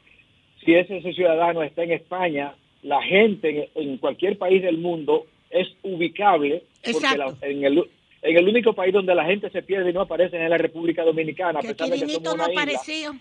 Si 0.64 0.74
ese, 0.74 1.00
ciudadano 1.12 1.62
está 1.62 1.82
en 1.84 1.92
España, 1.92 2.54
la 2.82 3.02
gente 3.02 3.70
en, 3.74 3.98
cualquier 3.98 4.36
país 4.38 4.62
del 4.62 4.78
mundo 4.78 5.26
es 5.50 5.68
ubicable 5.82 6.64
porque 6.82 7.06
en, 7.42 7.64
el, 7.64 7.84
en 8.24 8.38
el 8.38 8.48
único 8.48 8.72
país 8.72 8.92
donde 8.92 9.14
la 9.14 9.26
gente 9.26 9.50
se 9.50 9.62
pierde 9.62 9.90
y 9.90 9.92
no 9.92 10.00
aparece 10.00 10.36
es 10.36 10.42
en 10.42 10.50
la 10.50 10.56
República 10.56 11.04
Dominicana. 11.04 11.58
A 11.58 11.62
pesar 11.62 11.90
de 11.90 12.00
que 12.00 12.12
somos 12.14 12.36
no 12.36 12.44
apareció. 12.44 13.14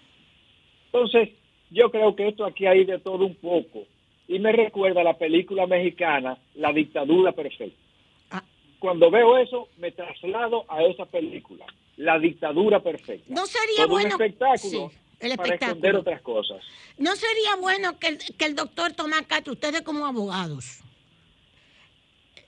Entonces, 0.86 1.30
yo 1.70 1.91
creo 1.91 2.16
que 2.16 2.30
esto 2.30 2.45
aquí 2.45 2.66
hay 2.66 2.86
de 2.86 2.99
todo 2.99 3.26
un 3.26 3.36
poco. 3.36 3.84
Y 4.30 4.39
me 4.39 4.54
recuerda 4.54 5.01
a 5.01 5.04
la 5.04 5.18
película 5.18 5.68
mexicana 5.68 6.38
La 6.56 6.72
dictadura 6.72 7.34
perfecta. 7.34 7.78
Ah. 8.32 8.43
Cuando 8.80 9.12
veo 9.12 9.38
eso, 9.38 9.68
me 9.78 9.91
traslado 9.91 10.64
a 10.70 10.82
esa 10.84 11.06
película, 11.06 11.66
La 11.97 12.18
dictadura 12.18 12.80
perfecta. 12.80 13.26
No 13.28 13.45
sería 13.45 13.86
bueno. 13.88 14.16
Un 14.16 14.22
espectáculo. 14.22 14.91
para 15.36 15.56
esconder 15.56 15.95
otras 15.97 16.22
cosas. 16.22 16.64
No 16.97 17.14
sería 17.18 17.58
bueno 17.60 17.99
que, 17.99 18.18
que 18.38 18.45
el 18.45 18.56
doctor 18.56 18.93
Tomás 18.93 19.24
Castro, 19.24 19.51
ustedes 19.51 19.82
como 19.82 20.06
abogados, 20.06 20.83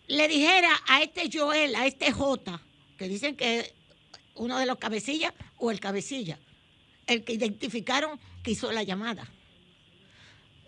le 0.08 0.28
dijera 0.28 0.70
a 0.88 1.02
este 1.02 1.30
Joel, 1.32 1.76
a 1.76 1.86
este 1.86 2.12
J, 2.12 2.62
que 2.98 3.08
dicen 3.08 3.36
que 3.36 3.74
uno 4.36 4.60
de 4.60 4.66
los 4.66 4.78
cabecillas 4.78 5.34
o 5.58 5.72
el 5.72 5.80
cabecilla, 5.80 6.40
el 7.08 7.24
que 7.24 7.34
identificaron 7.34 8.20
que 8.44 8.52
hizo 8.52 8.72
la 8.72 8.84
llamada. 8.84 9.28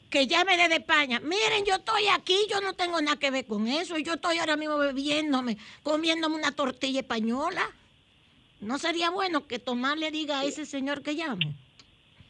Que 0.10 0.26
llame 0.26 0.56
desde 0.56 0.76
España. 0.76 1.20
Miren, 1.20 1.66
yo 1.66 1.76
estoy 1.76 2.08
aquí, 2.08 2.38
yo 2.50 2.62
no 2.62 2.74
tengo 2.74 3.02
nada 3.02 3.20
que 3.20 3.30
ver 3.30 3.46
con 3.46 3.68
eso. 3.68 3.98
Yo 3.98 4.14
estoy 4.14 4.38
ahora 4.38 4.56
mismo 4.56 4.78
bebiéndome, 4.78 5.58
comiéndome 5.84 6.36
una 6.36 6.54
tortilla 6.54 7.02
española. 7.02 7.70
¿No 8.62 8.80
sería 8.80 9.10
bueno 9.10 9.46
que 9.48 9.60
Tomás 9.60 9.98
le 9.98 10.10
diga 10.10 10.40
a 10.40 10.46
ese 10.46 10.66
señor 10.66 11.04
que 11.04 11.16
llame? 11.16 11.56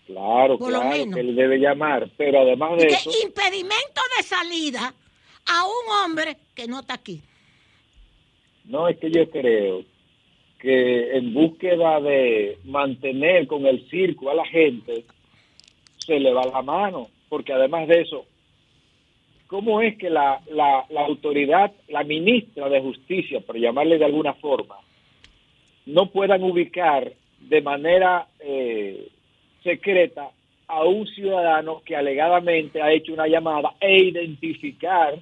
Claro, 0.08 0.58
claro, 0.58 0.90
que 0.90 1.20
él 1.20 1.36
debe 1.36 1.60
llamar, 1.60 2.10
pero 2.18 2.42
además 2.42 2.78
de 2.80 2.88
eso... 2.88 3.12
Impedimento 3.24 4.02
de 4.18 4.24
salida 4.24 4.96
a 5.48 5.66
un 5.66 6.04
hombre 6.04 6.38
que 6.56 6.68
no 6.68 6.80
está 6.80 6.96
aquí. 6.96 7.22
No, 8.66 8.88
es 8.88 8.98
que 8.98 9.10
yo 9.10 9.30
creo 9.30 9.84
que 10.60 11.18
en 11.18 11.34
búsqueda 11.34 12.02
de 12.02 12.58
mantener 12.66 13.48
con 13.48 13.66
el 13.66 13.88
circo 13.90 14.30
a 14.30 14.36
la 14.36 14.46
gente, 14.46 15.06
se 15.98 16.20
le 16.20 16.34
va 16.34 16.46
la 16.46 16.62
mano, 16.62 17.10
porque 17.30 17.54
además 17.54 17.88
de 17.88 18.02
eso, 18.02 18.26
¿cómo 19.48 19.82
es 19.82 19.98
que 19.98 20.10
la, 20.10 20.42
la, 20.50 20.86
autoridad, 21.02 21.72
la 21.90 22.04
ministra 22.04 22.70
de 22.70 22.82
Justicia, 22.82 23.40
por 23.42 23.58
llamarle 23.58 23.98
de 23.98 24.06
alguna 24.06 24.34
forma, 24.34 24.78
no 25.86 26.08
puedan 26.12 26.44
ubicar 26.44 27.12
de 27.40 27.62
manera 27.62 28.28
eh, 28.40 29.10
secreta 29.64 30.30
a 30.68 30.84
un 30.84 31.08
ciudadano 31.08 31.82
que 31.86 31.96
alegadamente 31.96 32.82
ha 32.82 32.92
hecho 32.92 33.14
una 33.14 33.28
llamada 33.28 33.74
e 33.80 34.04
identificar 34.04 35.18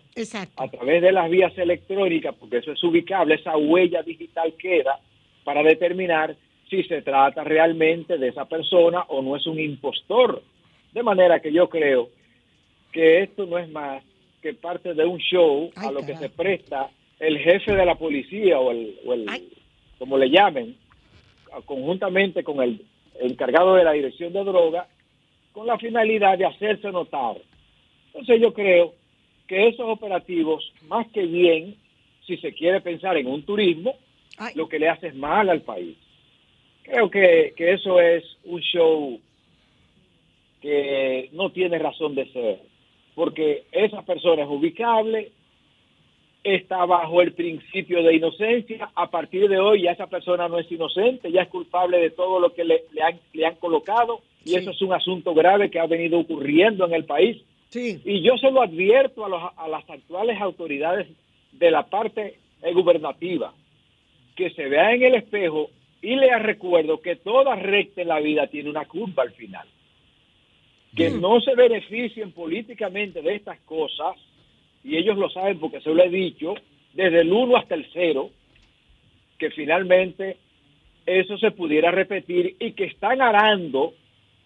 a 0.57 0.67
través 0.67 1.01
de 1.03 1.11
las 1.11 1.29
vías 1.29 1.55
electrónicas, 1.57 2.33
porque 2.39 2.57
eso 2.57 2.71
es 2.71 2.83
ubicable, 2.83 3.35
esa 3.35 3.55
huella 3.55 4.01
digital 4.01 4.53
queda 4.57 4.99
para 5.43 5.61
determinar 5.61 6.35
si 6.69 6.83
se 6.83 7.03
trata 7.03 7.43
realmente 7.43 8.17
de 8.17 8.29
esa 8.29 8.45
persona 8.45 9.01
o 9.09 9.21
no 9.21 9.35
es 9.35 9.45
un 9.45 9.59
impostor. 9.59 10.41
De 10.93 11.03
manera 11.03 11.39
que 11.39 11.53
yo 11.53 11.69
creo 11.69 12.09
que 12.91 13.21
esto 13.21 13.45
no 13.45 13.59
es 13.59 13.69
más 13.69 14.03
que 14.41 14.53
parte 14.53 14.95
de 14.95 15.05
un 15.05 15.19
show 15.19 15.69
a 15.75 15.91
lo 15.91 16.03
que 16.05 16.15
se 16.15 16.29
presta 16.29 16.89
el 17.19 17.37
jefe 17.37 17.75
de 17.75 17.85
la 17.85 17.95
policía 17.95 18.59
o 18.59 18.71
el, 18.71 18.95
o 19.05 19.13
el 19.13 19.25
como 19.99 20.17
le 20.17 20.29
llamen, 20.29 20.75
conjuntamente 21.65 22.43
con 22.43 22.61
el 22.61 22.81
encargado 23.19 23.75
de 23.75 23.83
la 23.83 23.91
dirección 23.91 24.33
de 24.33 24.43
droga, 24.43 24.87
con 25.55 25.65
la 25.65 25.77
finalidad 25.77 26.37
de 26.37 26.45
hacerse 26.45 26.91
notar. 26.91 27.37
Entonces 28.07 28.41
yo 28.41 28.53
creo 28.53 28.93
que 29.47 29.69
esos 29.69 29.87
operativos, 29.87 30.73
más 30.89 31.07
que 31.13 31.25
bien, 31.25 31.77
si 32.27 32.35
se 32.37 32.51
quiere 32.53 32.81
pensar 32.81 33.15
en 33.15 33.27
un 33.27 33.43
turismo, 33.43 33.95
lo 34.53 34.67
que 34.67 34.79
le 34.79 34.89
hace 34.89 35.07
es 35.07 35.15
mal 35.15 35.49
al 35.49 35.61
país. 35.61 35.95
Creo 36.83 37.09
que, 37.09 37.53
que 37.55 37.71
eso 37.71 38.01
es 38.01 38.25
un 38.43 38.59
show 38.59 39.17
que 40.61 41.29
no 41.31 41.49
tiene 41.51 41.79
razón 41.79 42.15
de 42.15 42.29
ser, 42.33 42.59
porque 43.15 43.63
esa 43.71 44.01
persona 44.01 44.43
es 44.43 44.49
ubicable, 44.49 45.31
está 46.45 46.85
bajo 46.85 47.21
el 47.21 47.33
principio 47.33 48.03
de 48.03 48.15
inocencia, 48.15 48.91
a 48.93 49.09
partir 49.09 49.49
de 49.49 49.57
hoy 49.57 49.81
ya 49.81 49.91
esa 49.91 50.05
persona 50.05 50.47
no 50.47 50.59
es 50.59 50.71
inocente, 50.71 51.31
ya 51.31 51.41
es 51.41 51.49
culpable 51.49 51.97
de 51.97 52.11
todo 52.11 52.39
lo 52.39 52.53
que 52.53 52.63
le, 52.63 52.83
han, 53.03 53.19
le 53.33 53.45
han, 53.47 53.55
colocado 53.55 54.21
y 54.43 54.55
eso 54.55 54.69
es 54.69 54.81
un 54.83 54.93
asunto 54.93 55.33
grave 55.33 55.71
que 55.71 55.79
ha 55.79 55.87
venido 55.87 56.19
ocurriendo 56.19 56.85
en 56.85 56.93
el 56.93 57.05
país. 57.05 57.41
Y 57.73 58.21
yo 58.21 58.37
se 58.37 58.51
lo 58.51 58.61
advierto 58.61 59.25
a, 59.25 59.53
a 59.57 59.67
las 59.67 59.89
actuales 59.89 60.39
autoridades 60.39 61.07
de 61.51 61.71
la 61.71 61.87
parte 61.87 62.37
gubernativa, 62.73 63.53
que 64.35 64.51
se 64.51 64.67
vea 64.67 64.93
en 64.93 65.03
el 65.03 65.15
espejo 65.15 65.69
y 66.01 66.15
le 66.15 66.37
recuerdo 66.37 67.01
que 67.01 67.15
toda 67.15 67.55
recta 67.55 68.03
en 68.03 68.09
la 68.09 68.19
vida 68.19 68.47
tiene 68.47 68.69
una 68.69 68.85
curva 68.85 69.23
al 69.23 69.31
final. 69.31 69.67
Que 70.95 71.09
mm. 71.09 71.19
no 71.19 71.41
se 71.41 71.55
beneficien 71.55 72.31
políticamente 72.31 73.21
de 73.21 73.35
estas 73.35 73.59
cosas, 73.61 74.15
y 74.85 74.97
ellos 74.97 75.17
lo 75.17 75.29
saben 75.31 75.59
porque 75.59 75.81
se 75.81 75.89
lo 75.89 76.03
he 76.03 76.09
dicho, 76.09 76.53
desde 76.93 77.21
el 77.21 77.33
1 77.33 77.57
hasta 77.57 77.73
el 77.73 77.89
0, 77.91 78.29
que 79.39 79.49
finalmente 79.49 80.37
eso 81.07 81.37
se 81.39 81.51
pudiera 81.51 81.89
repetir 81.89 82.55
y 82.59 82.73
que 82.73 82.85
están 82.85 83.21
arando 83.21 83.95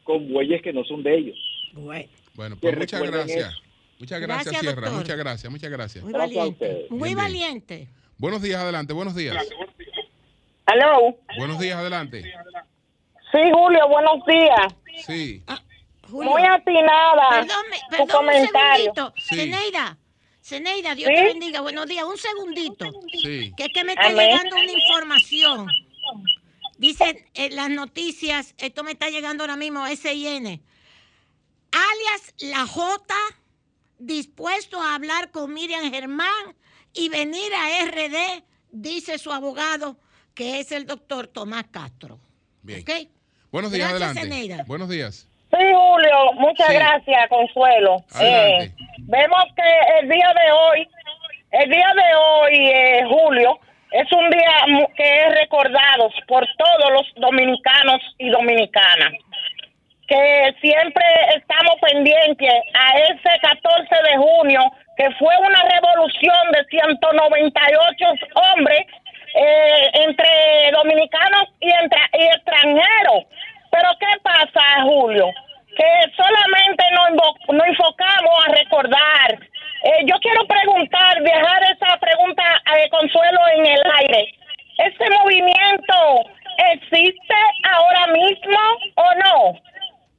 con 0.04 0.32
bueyes 0.32 0.62
que 0.62 0.72
no 0.72 0.86
son 0.86 1.04
de 1.04 1.16
ellos. 1.16 1.38
Bueno, 1.74 2.56
pues 2.60 2.78
muchas 2.78 3.02
gracias. 3.04 3.62
Muchas 4.00 4.22
gracias, 4.22 4.60
Sierra. 4.60 4.90
Muchas 4.92 5.18
gracias, 5.18 5.52
muchas 5.52 5.70
gracias. 5.70 6.04
Muy 6.06 6.14
valiente. 6.14 6.88
Muy 6.90 7.16
valiente. 7.16 7.88
Buenos 8.18 8.42
días, 8.42 8.62
adelante, 8.62 8.94
buenos 8.94 9.16
días. 9.16 9.46
Aló. 10.66 11.18
Buenos 11.38 11.60
días, 11.60 11.78
adelante. 11.78 12.24
Sí, 12.24 13.40
Julio, 13.54 13.90
buenos 13.90 14.26
días. 14.26 14.76
Sí. 15.06 15.44
Ah, 15.48 15.62
Muy 16.08 16.42
atinada. 16.44 17.30
Perdón, 17.30 17.66
perdón 17.92 18.26
un 18.26 18.34
segundito. 18.34 19.14
Ceneida, 19.18 19.98
Ceneida, 20.50 20.96
Dios 20.96 21.12
te 21.14 21.24
bendiga. 21.24 21.62
Buenos 21.62 21.86
días. 21.86 22.04
Un 22.06 22.18
segundito. 22.18 22.86
Sí. 23.12 23.54
Que 23.56 23.66
es 23.66 23.70
que 23.72 23.84
me 23.84 23.94
está 23.94 24.10
llegando 24.10 24.56
una 24.56 24.72
información. 24.72 25.68
Dicen 26.78 27.24
en 27.36 27.56
las 27.56 27.70
noticias, 27.70 28.56
esto 28.58 28.84
me 28.84 28.94
está 28.94 29.10
llegando 29.10 29.44
ahora 29.44 29.56
mismo, 29.56 29.86
SIN. 29.88 30.62
Alias 31.72 32.34
La 32.40 32.66
J, 32.66 33.16
dispuesto 34.00 34.82
a 34.82 34.96
hablar 34.96 35.30
con 35.30 35.54
Miriam 35.54 35.92
Germán 35.92 36.56
y 36.94 37.10
venir 37.10 37.54
a 37.54 37.86
RD, 37.86 38.44
dice 38.72 39.20
su 39.20 39.32
abogado 39.32 40.00
que 40.34 40.60
es 40.60 40.72
el 40.72 40.88
doctor 40.88 41.28
Tomás 41.28 41.66
Castro. 41.70 42.20
Bien. 42.64 42.84
Buenos 43.52 43.72
días, 43.72 43.92
adelante. 43.92 44.64
Buenos 44.66 44.90
días. 44.90 45.29
Sí, 45.60 45.66
Julio, 45.74 46.32
muchas 46.36 46.74
gracias, 46.74 47.28
Consuelo. 47.28 47.98
Eh, 48.22 48.72
vemos 49.00 49.44
que 49.58 50.00
el 50.00 50.08
día 50.08 50.34
de 50.34 50.52
hoy, 50.54 50.88
el 51.52 51.70
día 51.70 51.92
de 51.96 52.16
hoy, 52.16 52.68
eh, 52.70 53.04
Julio, 53.10 53.60
es 53.92 54.10
un 54.14 54.30
día 54.30 54.88
que 54.96 55.04
es 55.04 55.36
recordado 55.36 56.10
por 56.30 56.48
todos 56.58 56.92
los 56.94 57.14
dominicanos 57.16 58.00
y 58.20 58.30
dominicanas. 58.30 59.12
Que 60.08 60.56
siempre 60.62 61.04
estamos 61.36 61.76
pendientes 61.82 62.54
a 62.74 62.98
ese 62.98 63.40
14 63.42 63.96
de 64.12 64.18
junio, 64.18 64.62
que 64.96 65.12
fue 65.20 65.36
una 65.40 65.62
revolución 65.64 66.52
de 66.54 66.64
198 66.70 68.06
hombres 68.54 68.86
eh, 69.36 69.92
entre 70.06 70.72
dominicanos 70.72 71.50
y, 71.60 71.70
entre, 71.70 72.00
y 72.14 72.24
extranjeros 72.28 73.26
solamente 76.16 76.84
nos, 76.94 77.56
nos 77.56 77.68
enfocamos 77.68 78.34
a 78.46 78.52
recordar. 78.52 79.40
Eh, 79.84 80.06
yo 80.06 80.16
quiero 80.20 80.46
preguntar, 80.46 81.22
dejar 81.22 81.64
esa 81.64 81.98
pregunta 81.98 82.44
de 82.76 82.90
Consuelo 82.90 83.40
en 83.56 83.66
el 83.66 83.82
aire. 84.00 84.28
¿Este 84.78 85.10
movimiento 85.10 85.96
existe 86.74 87.36
ahora 87.72 88.08
mismo 88.14 88.60
o 88.96 89.06
no? 89.16 89.60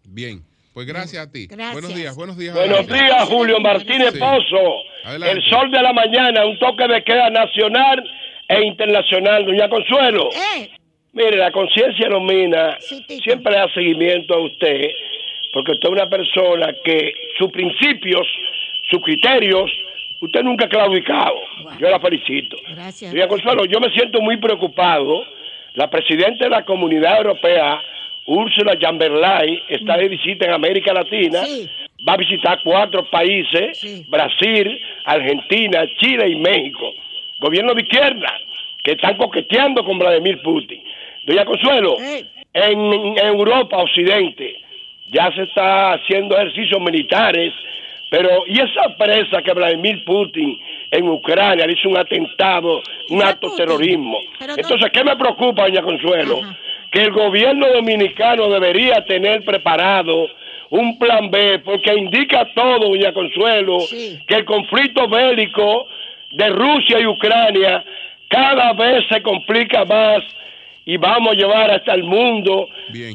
Bien. 0.04 0.42
Pues 0.72 0.86
gracias 1.12 1.26
a 1.26 1.32
ti. 1.32 1.48
Buenos 1.72 1.94
días, 1.94 2.16
buenos 2.16 2.36
días. 2.36 2.54
Buenos 2.54 2.86
días, 2.86 3.28
Julio 3.28 3.60
Martínez 3.60 4.12
Pozo. 4.18 4.82
El 5.04 5.42
sol 5.44 5.70
de 5.70 5.82
la 5.82 5.92
mañana, 5.92 6.46
un 6.46 6.58
toque 6.58 6.86
de 6.86 7.02
queda 7.02 7.30
nacional 7.30 8.04
e 8.48 8.62
internacional. 8.64 9.44
Doña 9.44 9.68
Consuelo. 9.68 10.28
Eh. 10.56 10.70
Mire, 11.12 11.36
la 11.36 11.50
conciencia 11.50 12.08
domina. 12.08 12.76
Siempre 12.80 13.54
da 13.54 13.68
seguimiento 13.74 14.34
a 14.34 14.44
usted, 14.44 14.90
porque 15.52 15.72
usted 15.72 15.88
es 15.88 15.92
una 15.92 16.08
persona 16.08 16.72
que 16.84 17.12
sus 17.38 17.50
principios, 17.50 18.26
sus 18.90 19.02
criterios, 19.02 19.70
usted 20.20 20.42
nunca 20.42 20.66
ha 20.66 20.68
claudicado. 20.68 21.36
Yo 21.80 21.90
la 21.90 21.98
felicito. 21.98 22.56
Gracias. 22.68 23.12
Doña 23.12 23.26
Consuelo, 23.26 23.64
yo 23.64 23.80
me 23.80 23.90
siento 23.90 24.20
muy 24.20 24.36
preocupado. 24.36 25.24
La 25.74 25.88
presidenta 25.88 26.44
de 26.44 26.50
la 26.50 26.64
Comunidad 26.64 27.18
Europea 27.18 27.80
Úrsula 28.26 28.78
Chamberlain 28.78 29.60
está 29.68 29.96
de 29.96 30.08
visita 30.08 30.46
en 30.46 30.52
América 30.52 30.92
Latina, 30.92 31.42
va 32.06 32.14
a 32.14 32.16
visitar 32.16 32.60
cuatro 32.62 33.04
países, 33.10 34.06
Brasil, 34.08 34.80
Argentina, 35.04 35.84
Chile 35.98 36.28
y 36.28 36.36
México. 36.36 36.92
Gobierno 37.40 37.74
de 37.74 37.82
izquierda, 37.82 38.32
que 38.84 38.92
están 38.92 39.16
coqueteando 39.16 39.84
con 39.84 39.98
Vladimir 39.98 40.40
Putin. 40.42 40.82
Doña 41.26 41.44
Consuelo, 41.44 41.96
en, 42.52 43.18
Europa, 43.18 43.78
Occidente, 43.78 44.56
ya 45.08 45.30
se 45.34 45.42
está 45.42 45.94
haciendo 45.94 46.36
ejercicios 46.36 46.80
militares, 46.80 47.52
pero 48.10 48.44
¿y 48.46 48.60
esa 48.60 48.96
presa 48.96 49.42
que 49.42 49.52
Vladimir 49.52 50.04
Putin 50.04 50.58
en 50.90 51.08
Ucrania 51.08 51.66
le 51.66 51.74
hizo 51.74 51.88
un 51.88 51.96
atentado, 51.96 52.82
un 53.10 53.22
acto 53.22 53.54
terrorismo? 53.54 54.18
Entonces, 54.40 54.90
¿qué 54.92 55.04
me 55.04 55.16
preocupa, 55.16 55.64
doña 55.64 55.82
Consuelo? 55.82 56.40
Que 56.90 57.02
el 57.02 57.12
gobierno 57.12 57.66
dominicano 57.72 58.48
debería 58.48 59.04
tener 59.06 59.44
preparado 59.44 60.26
un 60.70 60.98
plan 60.98 61.30
B, 61.30 61.60
porque 61.64 61.94
indica 61.94 62.46
todo, 62.54 62.90
doña 62.90 63.12
Consuelo, 63.12 63.78
que 64.26 64.34
el 64.34 64.44
conflicto 64.44 65.08
bélico 65.08 65.86
de 66.32 66.48
Rusia 66.50 67.00
y 67.00 67.06
Ucrania 67.06 67.84
cada 68.28 68.72
vez 68.74 69.04
se 69.08 69.20
complica 69.22 69.84
más 69.84 70.22
y 70.86 70.96
vamos 70.96 71.32
a 71.32 71.34
llevar 71.34 71.70
hasta 71.70 71.94
el 71.94 72.04
mundo 72.04 72.66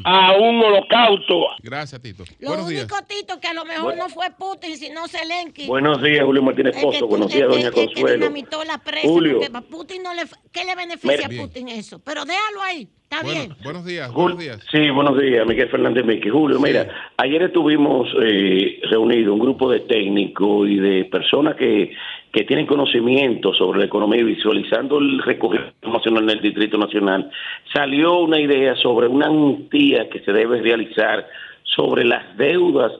a 0.04 0.32
un 0.32 0.62
holocausto. 0.62 1.48
Gracias, 1.62 2.00
Tito. 2.00 2.24
Lo 2.38 2.64
único, 2.64 2.96
Tito, 3.06 3.40
que 3.40 3.48
a 3.48 3.54
lo 3.54 3.64
mejor 3.64 3.96
no 3.96 4.08
fue 4.08 4.30
Putin, 4.38 4.76
sino 4.76 5.08
Zelensky. 5.08 5.66
Buenos 5.66 6.02
días, 6.02 6.24
Julio 6.24 6.42
Martínez 6.42 6.76
Pozo. 6.80 7.06
Buenos 7.06 7.32
días, 7.32 7.48
doña 7.48 7.70
Consuelo. 7.70 8.30
la 8.66 8.78
presa, 8.78 9.08
Julio. 9.08 9.40
Putin 9.70 10.02
no 10.02 10.14
le, 10.14 10.22
¿Qué 10.52 10.64
le 10.64 10.74
beneficia 10.74 11.26
a 11.26 11.28
Putin 11.28 11.68
eso? 11.68 11.98
Pero 11.98 12.24
déjalo 12.24 12.62
ahí. 12.62 12.88
Está 13.08 13.22
bien. 13.22 13.54
Buenos 13.62 13.84
días, 13.84 14.12
buenos 14.12 14.38
días. 14.38 14.66
Sí, 14.70 14.90
buenos 14.90 15.16
días, 15.16 15.46
Miguel 15.46 15.68
Fernández 15.68 16.04
Miki. 16.04 16.28
Julio, 16.28 16.58
mira, 16.58 16.88
ayer 17.18 17.40
estuvimos 17.42 18.08
eh, 18.20 18.80
reunidos 18.90 19.32
un 19.32 19.38
grupo 19.38 19.70
de 19.70 19.80
técnicos 19.80 20.68
y 20.68 20.76
de 20.76 21.04
personas 21.04 21.54
que 21.54 21.92
que 22.36 22.44
tienen 22.44 22.66
conocimiento 22.66 23.54
sobre 23.54 23.78
la 23.78 23.86
economía 23.86 24.20
y 24.20 24.24
visualizando 24.24 24.98
el 24.98 25.22
recogido 25.22 25.72
nacional 25.90 26.24
en 26.24 26.30
el 26.30 26.42
Distrito 26.42 26.76
Nacional, 26.76 27.30
salió 27.72 28.18
una 28.18 28.38
idea 28.38 28.76
sobre 28.76 29.08
una 29.08 29.28
amnistía 29.28 30.10
que 30.10 30.20
se 30.20 30.34
debe 30.34 30.60
realizar 30.60 31.26
sobre 31.62 32.04
las 32.04 32.36
deudas 32.36 32.92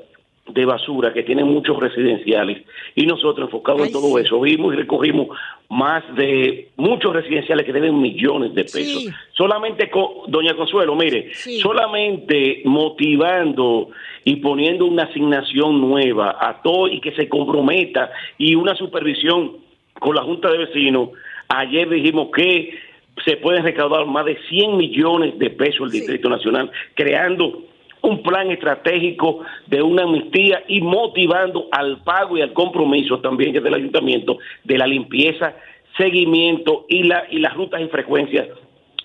de 0.49 0.65
basura 0.65 1.13
que 1.13 1.23
tienen 1.23 1.47
muchos 1.47 1.79
residenciales 1.79 2.63
y 2.95 3.05
nosotros 3.07 3.49
enfocados 3.49 3.87
en 3.87 3.93
todo 3.93 4.19
eso 4.19 4.41
vimos 4.41 4.75
y 4.75 4.77
recogimos 4.77 5.37
más 5.69 6.05
de 6.15 6.69
muchos 6.77 7.13
residenciales 7.13 7.67
que 7.67 7.73
deben 7.73 8.01
millones 8.01 8.55
de 8.55 8.63
pesos. 8.63 9.09
Solamente, 9.33 9.91
con, 9.91 10.07
doña 10.29 10.55
Consuelo, 10.55 10.95
mire, 10.95 11.35
solamente 11.35 12.63
motivando 12.65 13.89
y 14.25 14.37
poniendo 14.37 14.87
una 14.87 15.05
asignación 15.05 15.81
nueva 15.81 16.37
a 16.41 16.63
todo 16.63 16.89
y 16.89 17.01
que 17.01 17.13
se 17.13 17.29
comprometa 17.29 18.11
y 18.39 18.55
una 18.55 18.77
supervisión 18.77 19.57
con 19.99 20.15
la 20.15 20.23
Junta 20.23 20.51
de 20.51 20.59
Vecinos, 20.59 21.11
ayer 21.49 21.89
dijimos 21.89 22.29
que 22.35 22.79
se 23.25 23.37
pueden 23.39 23.65
recaudar 23.65 24.07
más 24.07 24.27
de 24.27 24.39
100 24.49 24.77
millones 24.77 25.39
de 25.39 25.51
pesos 25.51 25.87
el 25.87 25.91
Distrito 25.91 26.29
Nacional, 26.29 26.71
creando 26.95 27.63
un 28.07 28.23
plan 28.23 28.51
estratégico 28.51 29.41
de 29.67 29.83
una 29.83 30.05
amnistía 30.05 30.63
y 30.69 30.81
motivando 30.81 31.69
al 31.73 32.03
pago 32.03 32.39
y 32.39 32.43
al 32.43 32.53
compromiso 32.53 33.21
también 33.21 33.53
del 33.53 33.75
ayuntamiento 33.75 34.39
de 34.65 34.79
la 34.79 34.87
limpieza, 34.87 35.55
seguimiento 35.97 36.87
y, 36.89 37.03
la, 37.03 37.25
y 37.31 37.39
las 37.39 37.55
rutas 37.55 37.81
y 37.81 37.89
frecuencias 37.89 38.49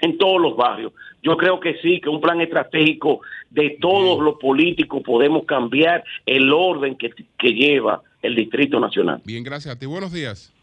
en 0.02 0.18
todos 0.18 0.39
los 0.39 0.56
barrios. 0.56 0.93
Yo 1.24 1.36
creo 1.38 1.60
que 1.60 1.78
sí, 1.82 1.99
que 1.99 2.10
un 2.10 2.22
plan 2.22 2.41
estratégico 2.41 3.22
de 3.49 3.78
todos 3.80 4.20
los 4.20 4.36
políticos 4.36 5.02
podemos 5.04 5.45
cambiar 5.45 6.04
el 6.26 6.52
orden 6.52 6.95
que, 6.95 7.12
que 7.38 7.54
lleva 7.54 8.02
el 8.22 8.36
Distrito 8.36 8.80
Nacional. 8.80 9.22
Bien, 9.26 9.43
gracias 9.43 9.76
a 9.76 9.80
ti. 9.80 9.86
Buenos 9.86 10.12
días. 10.12 10.54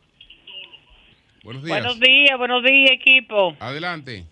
Buenos 1.45 1.64
días. 1.64 1.78
Buenos 1.78 2.01
días, 2.01 2.39
buenos 2.39 2.62
días, 2.62 2.91
equipo. 2.93 3.57
Adelante. 3.59 4.24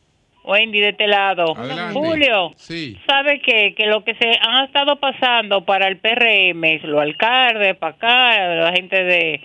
Wendy 0.47 0.81
de 0.81 0.91
este 0.91 1.07
lado. 1.09 1.55
Julio, 1.93 2.53
sí. 2.57 2.97
¿sabe 3.07 3.41
qué? 3.41 3.75
Que 3.75 3.87
lo 3.87 4.05
que 4.05 4.15
se 4.15 4.39
han 4.41 4.65
estado 4.65 4.97
pasando 4.97 5.65
para 5.65 5.89
el 5.89 5.99
PRM, 5.99 6.81
los 6.85 7.01
alcaldes, 7.01 7.77
para 7.77 7.95
acá, 7.95 8.55
la 8.55 8.73
gente 8.73 9.03
de 9.03 9.41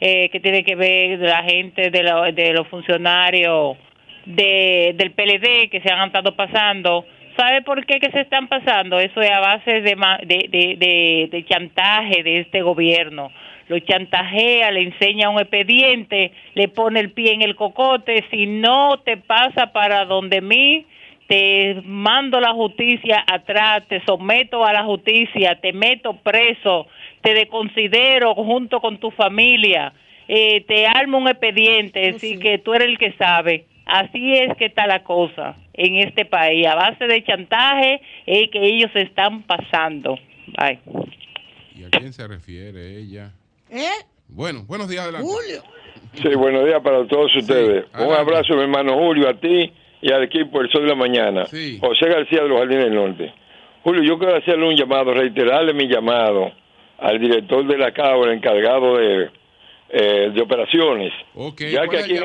eh, 0.00 0.28
que 0.30 0.40
tiene 0.40 0.64
que 0.64 0.74
ver, 0.74 1.18
la 1.20 1.42
gente 1.42 1.90
de, 1.90 2.32
de 2.34 2.52
los 2.52 2.66
funcionarios 2.68 3.76
de, 4.24 4.94
del 4.96 5.12
PLD 5.12 5.70
que 5.70 5.80
se 5.82 5.92
han 5.92 6.08
estado 6.08 6.34
pasando, 6.34 7.06
¿sabe 7.36 7.62
por 7.62 7.84
qué 7.86 8.00
que 8.00 8.10
se 8.10 8.20
están 8.20 8.48
pasando? 8.48 8.98
Eso 8.98 9.20
es 9.20 9.30
a 9.30 9.40
base 9.40 9.80
de, 9.82 9.94
de, 10.24 10.48
de, 10.48 11.28
de 11.30 11.44
chantaje 11.44 12.22
de 12.22 12.40
este 12.40 12.62
gobierno 12.62 13.30
lo 13.68 13.78
chantajea, 13.78 14.70
le 14.70 14.82
enseña 14.82 15.28
un 15.28 15.40
expediente, 15.40 16.32
le 16.54 16.68
pone 16.68 17.00
el 17.00 17.10
pie 17.10 17.32
en 17.32 17.42
el 17.42 17.56
cocote, 17.56 18.24
si 18.30 18.46
no 18.46 18.98
te 19.04 19.16
pasa 19.16 19.72
para 19.72 20.04
donde 20.04 20.40
mí, 20.40 20.86
te 21.26 21.82
mando 21.84 22.40
la 22.40 22.52
justicia 22.52 23.24
atrás, 23.26 23.82
te 23.88 24.04
someto 24.04 24.64
a 24.64 24.72
la 24.72 24.84
justicia, 24.84 25.58
te 25.60 25.72
meto 25.72 26.16
preso, 26.18 26.86
te 27.20 27.34
desconsidero 27.34 28.34
junto 28.34 28.80
con 28.80 28.98
tu 28.98 29.10
familia, 29.10 29.92
eh, 30.28 30.64
te 30.68 30.86
armo 30.86 31.18
un 31.18 31.28
expediente, 31.28 32.10
así 32.10 32.38
que 32.38 32.58
tú 32.58 32.74
eres 32.74 32.88
el 32.88 32.98
que 32.98 33.12
sabe. 33.12 33.66
Así 33.86 34.32
es 34.32 34.56
que 34.56 34.66
está 34.66 34.86
la 34.88 35.04
cosa 35.04 35.56
en 35.72 35.96
este 35.96 36.24
país, 36.24 36.66
a 36.66 36.74
base 36.74 37.06
de 37.06 37.22
chantaje 37.22 38.00
es 38.26 38.50
que 38.50 38.64
ellos 38.64 38.90
están 38.94 39.42
pasando. 39.42 40.18
Bye. 40.58 40.80
¿Y 41.76 41.84
a 41.84 41.90
quién 41.90 42.12
se 42.12 42.26
refiere 42.26 42.98
ella? 42.98 43.32
¿Eh? 43.70 43.88
Bueno, 44.28 44.64
buenos 44.66 44.88
días, 44.88 45.04
adelante. 45.04 45.26
Julio. 45.26 45.62
Sí, 46.14 46.34
buenos 46.34 46.64
días 46.64 46.80
para 46.82 47.06
todos 47.06 47.34
ustedes. 47.36 47.84
Un 47.98 48.12
abrazo, 48.12 48.54
mi 48.54 48.62
hermano 48.62 48.94
Julio, 48.94 49.28
a 49.28 49.34
ti 49.34 49.72
y 50.00 50.12
al 50.12 50.24
equipo 50.24 50.60
del 50.60 50.70
Sol 50.70 50.82
de 50.82 50.88
la 50.88 50.94
Mañana. 50.94 51.44
José 51.44 52.08
García 52.08 52.42
de 52.42 52.48
los 52.48 52.58
Jardines 52.58 52.84
del 52.84 52.94
Norte. 52.94 53.34
Julio, 53.82 54.02
yo 54.02 54.18
quiero 54.18 54.36
hacerle 54.36 54.66
un 54.66 54.76
llamado, 54.76 55.12
reiterarle 55.12 55.72
mi 55.74 55.88
llamado 55.88 56.52
al 56.98 57.18
director 57.20 57.66
de 57.66 57.78
la 57.78 57.92
Cámara 57.92 58.32
encargado 58.32 58.96
de, 58.96 59.30
eh, 59.90 60.30
de 60.34 60.42
operaciones. 60.42 61.12
ya 61.58 61.86
que 61.86 61.98
aquí 61.98 62.16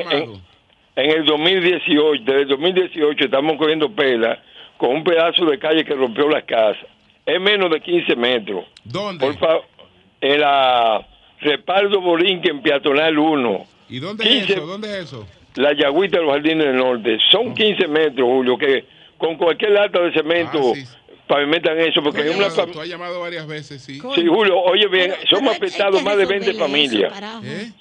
en, 0.94 1.10
el 1.10 1.24
2018, 1.24 2.22
desde 2.24 2.42
el 2.42 2.48
2018 2.48 3.24
estamos 3.24 3.56
cogiendo 3.56 3.90
pela 3.90 4.42
con 4.76 4.90
un 4.90 5.04
pedazo 5.04 5.44
de 5.44 5.58
calle 5.58 5.84
que 5.84 5.94
rompió 5.94 6.28
las 6.28 6.44
casas. 6.44 6.86
Es 7.24 7.40
menos 7.40 7.70
de 7.70 7.80
15 7.80 8.16
metros. 8.16 8.64
¿Dónde? 8.84 9.24
Por 9.24 9.38
favor, 9.38 9.64
en 10.20 10.40
la 10.40 11.06
Repaldo 11.42 12.00
Borinquen, 12.00 12.62
Peatonal 12.62 13.18
1. 13.18 13.66
¿Y 13.90 13.98
dónde 13.98 14.24
es 14.24 14.50
eso? 14.50 14.66
¿Dónde 14.66 14.88
es 14.88 15.04
eso? 15.04 15.26
La 15.56 15.74
Yagüita 15.74 16.18
de 16.18 16.24
los 16.24 16.32
Jardines 16.32 16.66
del 16.66 16.76
Norte. 16.76 17.18
Son 17.30 17.54
15 17.54 17.88
metros, 17.88 18.26
Julio, 18.26 18.56
que 18.56 18.84
con 19.18 19.36
cualquier 19.36 19.72
lata 19.72 20.00
de 20.00 20.12
cemento 20.12 20.72
ah, 20.74 21.12
pavimentan 21.26 21.78
eso. 21.78 22.02
Porque 22.02 22.22
hay 22.22 22.28
una 22.30 22.48
tú 22.48 22.80
has 22.80 22.88
llamado 22.88 23.20
varias 23.20 23.46
veces, 23.46 23.82
sí. 23.82 23.94
Sí, 23.94 24.26
Julio, 24.26 24.60
oye 24.60 24.86
bien, 24.86 25.12
somos 25.28 25.54
afectados 25.56 26.02
más 26.02 26.16
de 26.16 26.26
20 26.26 26.54
familias. 26.54 27.12
¿Eh? 27.44 27.72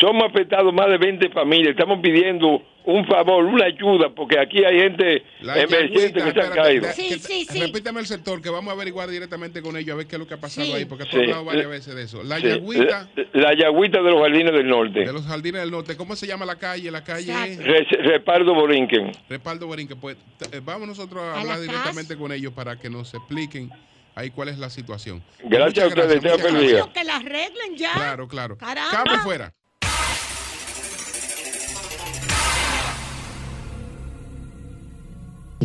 Somos 0.00 0.24
afectados 0.28 0.72
más 0.74 0.88
de 0.88 0.98
20 0.98 1.30
familias. 1.30 1.70
Estamos 1.70 2.00
pidiendo 2.00 2.62
un 2.84 3.06
favor, 3.06 3.44
una 3.44 3.64
ayuda, 3.66 4.10
porque 4.14 4.38
aquí 4.38 4.62
hay 4.64 4.78
gente 4.78 5.24
emergente 5.40 6.22
que 6.22 6.32
se 6.32 6.40
ha 6.40 6.50
caído. 6.50 6.92
Sí, 6.92 7.18
sí, 7.18 7.46
sí. 7.48 7.60
Repítame 7.60 8.00
el 8.00 8.06
sector, 8.06 8.42
que 8.42 8.50
vamos 8.50 8.70
a 8.70 8.74
averiguar 8.74 9.08
directamente 9.08 9.62
con 9.62 9.76
ellos 9.76 9.94
a 9.94 9.96
ver 9.96 10.06
qué 10.06 10.16
es 10.16 10.20
lo 10.20 10.26
que 10.26 10.34
ha 10.34 10.40
pasado 10.40 10.74
ahí, 10.74 10.84
porque 10.84 11.04
has 11.04 11.14
hablado 11.14 11.44
varias 11.44 11.68
veces 11.68 11.94
de 11.94 12.02
eso. 12.02 12.22
La 12.22 12.38
Yagüita. 12.38 13.08
La, 13.32 13.54
Yagüita 13.54 14.02
de 14.02 14.10
los 14.10 14.20
Jardines 14.20 14.52
del 14.52 14.68
Norte. 14.68 15.00
De 15.00 15.12
los 15.12 15.24
Jardines 15.24 15.62
del 15.62 15.70
Norte. 15.70 15.96
¿Cómo 15.96 16.14
se 16.16 16.26
llama 16.26 16.44
la 16.44 16.56
calle? 16.56 16.90
La 16.90 17.02
calle 17.02 17.58
Repardo 18.02 18.54
Borinquen. 18.54 19.12
Repardo 19.28 19.66
Borinquen. 19.66 19.98
Pues 19.98 20.16
eh, 20.52 20.60
vamos 20.62 20.86
nosotros 20.86 21.22
a, 21.22 21.40
hablar 21.40 21.60
directamente 21.60 22.16
con 22.16 22.32
ellos 22.32 22.52
para 22.52 22.78
que 22.78 22.90
nos 22.90 23.14
expliquen 23.14 23.70
ahí 24.14 24.30
cuál 24.30 24.48
es 24.48 24.58
la 24.58 24.68
situación. 24.68 25.22
Gracias 25.44 25.84
a 25.84 25.88
ustedes, 25.88 26.20
gracias. 26.20 26.86
Que 26.88 27.04
la 27.04 27.16
arreglen 27.16 27.76
ya. 27.76 27.92
Claro, 27.94 28.28
claro. 28.28 28.58
Caramba. 28.58 29.18
fuera. 29.22 29.54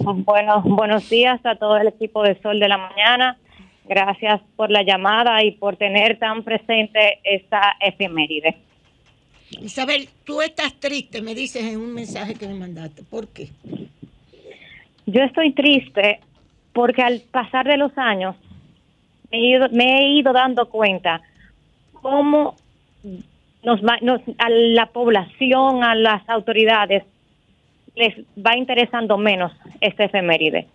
Bueno, 0.04 0.62
buenos 0.62 1.10
días 1.10 1.40
a 1.46 1.56
todo 1.56 1.78
el 1.78 1.88
equipo 1.88 2.24
de 2.24 2.40
Sol 2.42 2.60
de 2.60 2.68
la 2.68 2.78
Mañana. 2.78 3.38
Gracias 3.86 4.42
por 4.56 4.72
la 4.72 4.84
llamada 4.84 5.44
y 5.44 5.52
por 5.52 5.76
tener 5.78 6.18
tan 6.20 6.44
presente 6.44 7.20
esta 7.24 7.76
efeméride. 7.80 8.58
Isabel, 9.62 10.08
tú 10.26 10.42
estás 10.42 10.74
triste, 10.80 11.22
me 11.22 11.34
dices 11.34 11.64
en 11.64 11.80
un 11.80 11.94
mensaje 11.94 12.36
que 12.36 12.48
me 12.48 12.54
mandaste. 12.54 13.04
¿Por 13.04 13.28
qué? 13.28 13.50
Yo 15.06 15.24
estoy 15.24 15.54
triste 15.54 16.20
porque 16.72 17.02
al 17.02 17.22
pasar 17.32 17.68
de 17.68 17.78
los 17.78 17.98
años 17.98 18.36
me 19.32 19.38
he 19.40 19.50
ido, 19.50 19.70
me 19.70 19.98
he 19.98 20.20
ido 20.20 20.34
dando 20.34 20.70
cuenta 20.70 21.22
cómo 21.94 22.56
nos, 23.64 23.82
nos, 24.02 24.22
a 24.38 24.50
la 24.50 24.86
población, 24.88 25.84
a 25.84 25.96
las 25.96 26.28
autoridades, 26.30 27.04
les 27.96 28.16
va 28.38 28.56
interesando 28.58 29.18
menos 29.18 29.52
este 29.82 30.06
efeméride. 30.06 30.68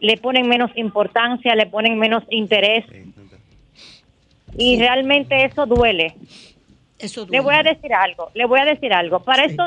Le 0.00 0.16
ponen 0.16 0.48
menos 0.48 0.70
importancia, 0.76 1.54
le 1.54 1.66
ponen 1.66 1.98
menos 1.98 2.24
interés. 2.30 2.84
Y 4.56 4.78
realmente 4.78 5.44
eso 5.44 5.66
duele. 5.66 6.14
Eso 6.98 7.26
Le 7.28 7.40
voy 7.40 7.54
a 7.54 7.62
decir 7.62 7.92
algo, 7.92 8.30
le 8.34 8.46
voy 8.46 8.60
a 8.60 8.64
decir 8.64 8.92
algo. 8.92 9.20
Para 9.20 9.44
esto, 9.44 9.64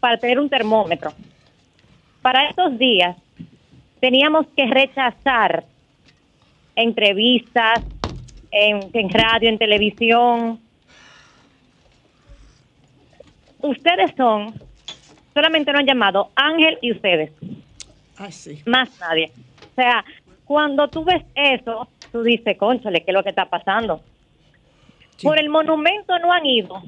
para 0.00 0.18
tener 0.18 0.38
un 0.38 0.48
termómetro, 0.48 1.12
para 2.22 2.48
estos 2.48 2.78
días 2.78 3.16
teníamos 4.00 4.46
que 4.56 4.66
rechazar 4.66 5.64
entrevistas 6.76 7.82
en, 8.50 8.88
en 8.92 9.10
radio, 9.10 9.48
en 9.48 9.58
televisión. 9.58 10.60
Ustedes 13.60 14.12
son 14.16 14.54
solamente 15.38 15.70
lo 15.70 15.78
han 15.78 15.86
llamado 15.86 16.30
Ángel 16.34 16.78
y 16.82 16.90
ustedes. 16.90 17.30
Ah, 18.18 18.32
sí. 18.32 18.60
Más 18.66 18.90
nadie. 18.98 19.30
O 19.70 19.74
sea, 19.76 20.04
cuando 20.44 20.88
tú 20.88 21.04
ves 21.04 21.22
eso, 21.36 21.86
tú 22.10 22.24
dices, 22.24 22.58
conchale, 22.58 23.04
¿qué 23.04 23.12
es 23.12 23.14
lo 23.14 23.22
que 23.22 23.28
está 23.28 23.44
pasando? 23.44 24.00
Por 25.22 25.38
el 25.38 25.48
monumento 25.48 26.18
no 26.18 26.32
han 26.32 26.44
ido 26.44 26.82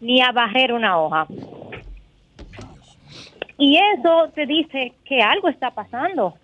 ni 0.00 0.22
a 0.22 0.30
barrer 0.30 0.72
una 0.72 1.00
hoja. 1.00 1.26
Y 3.58 3.78
eso 3.96 4.30
te 4.32 4.46
dice 4.46 4.92
que 5.04 5.20
algo 5.20 5.48
está 5.48 5.72
pasando. 5.72 6.34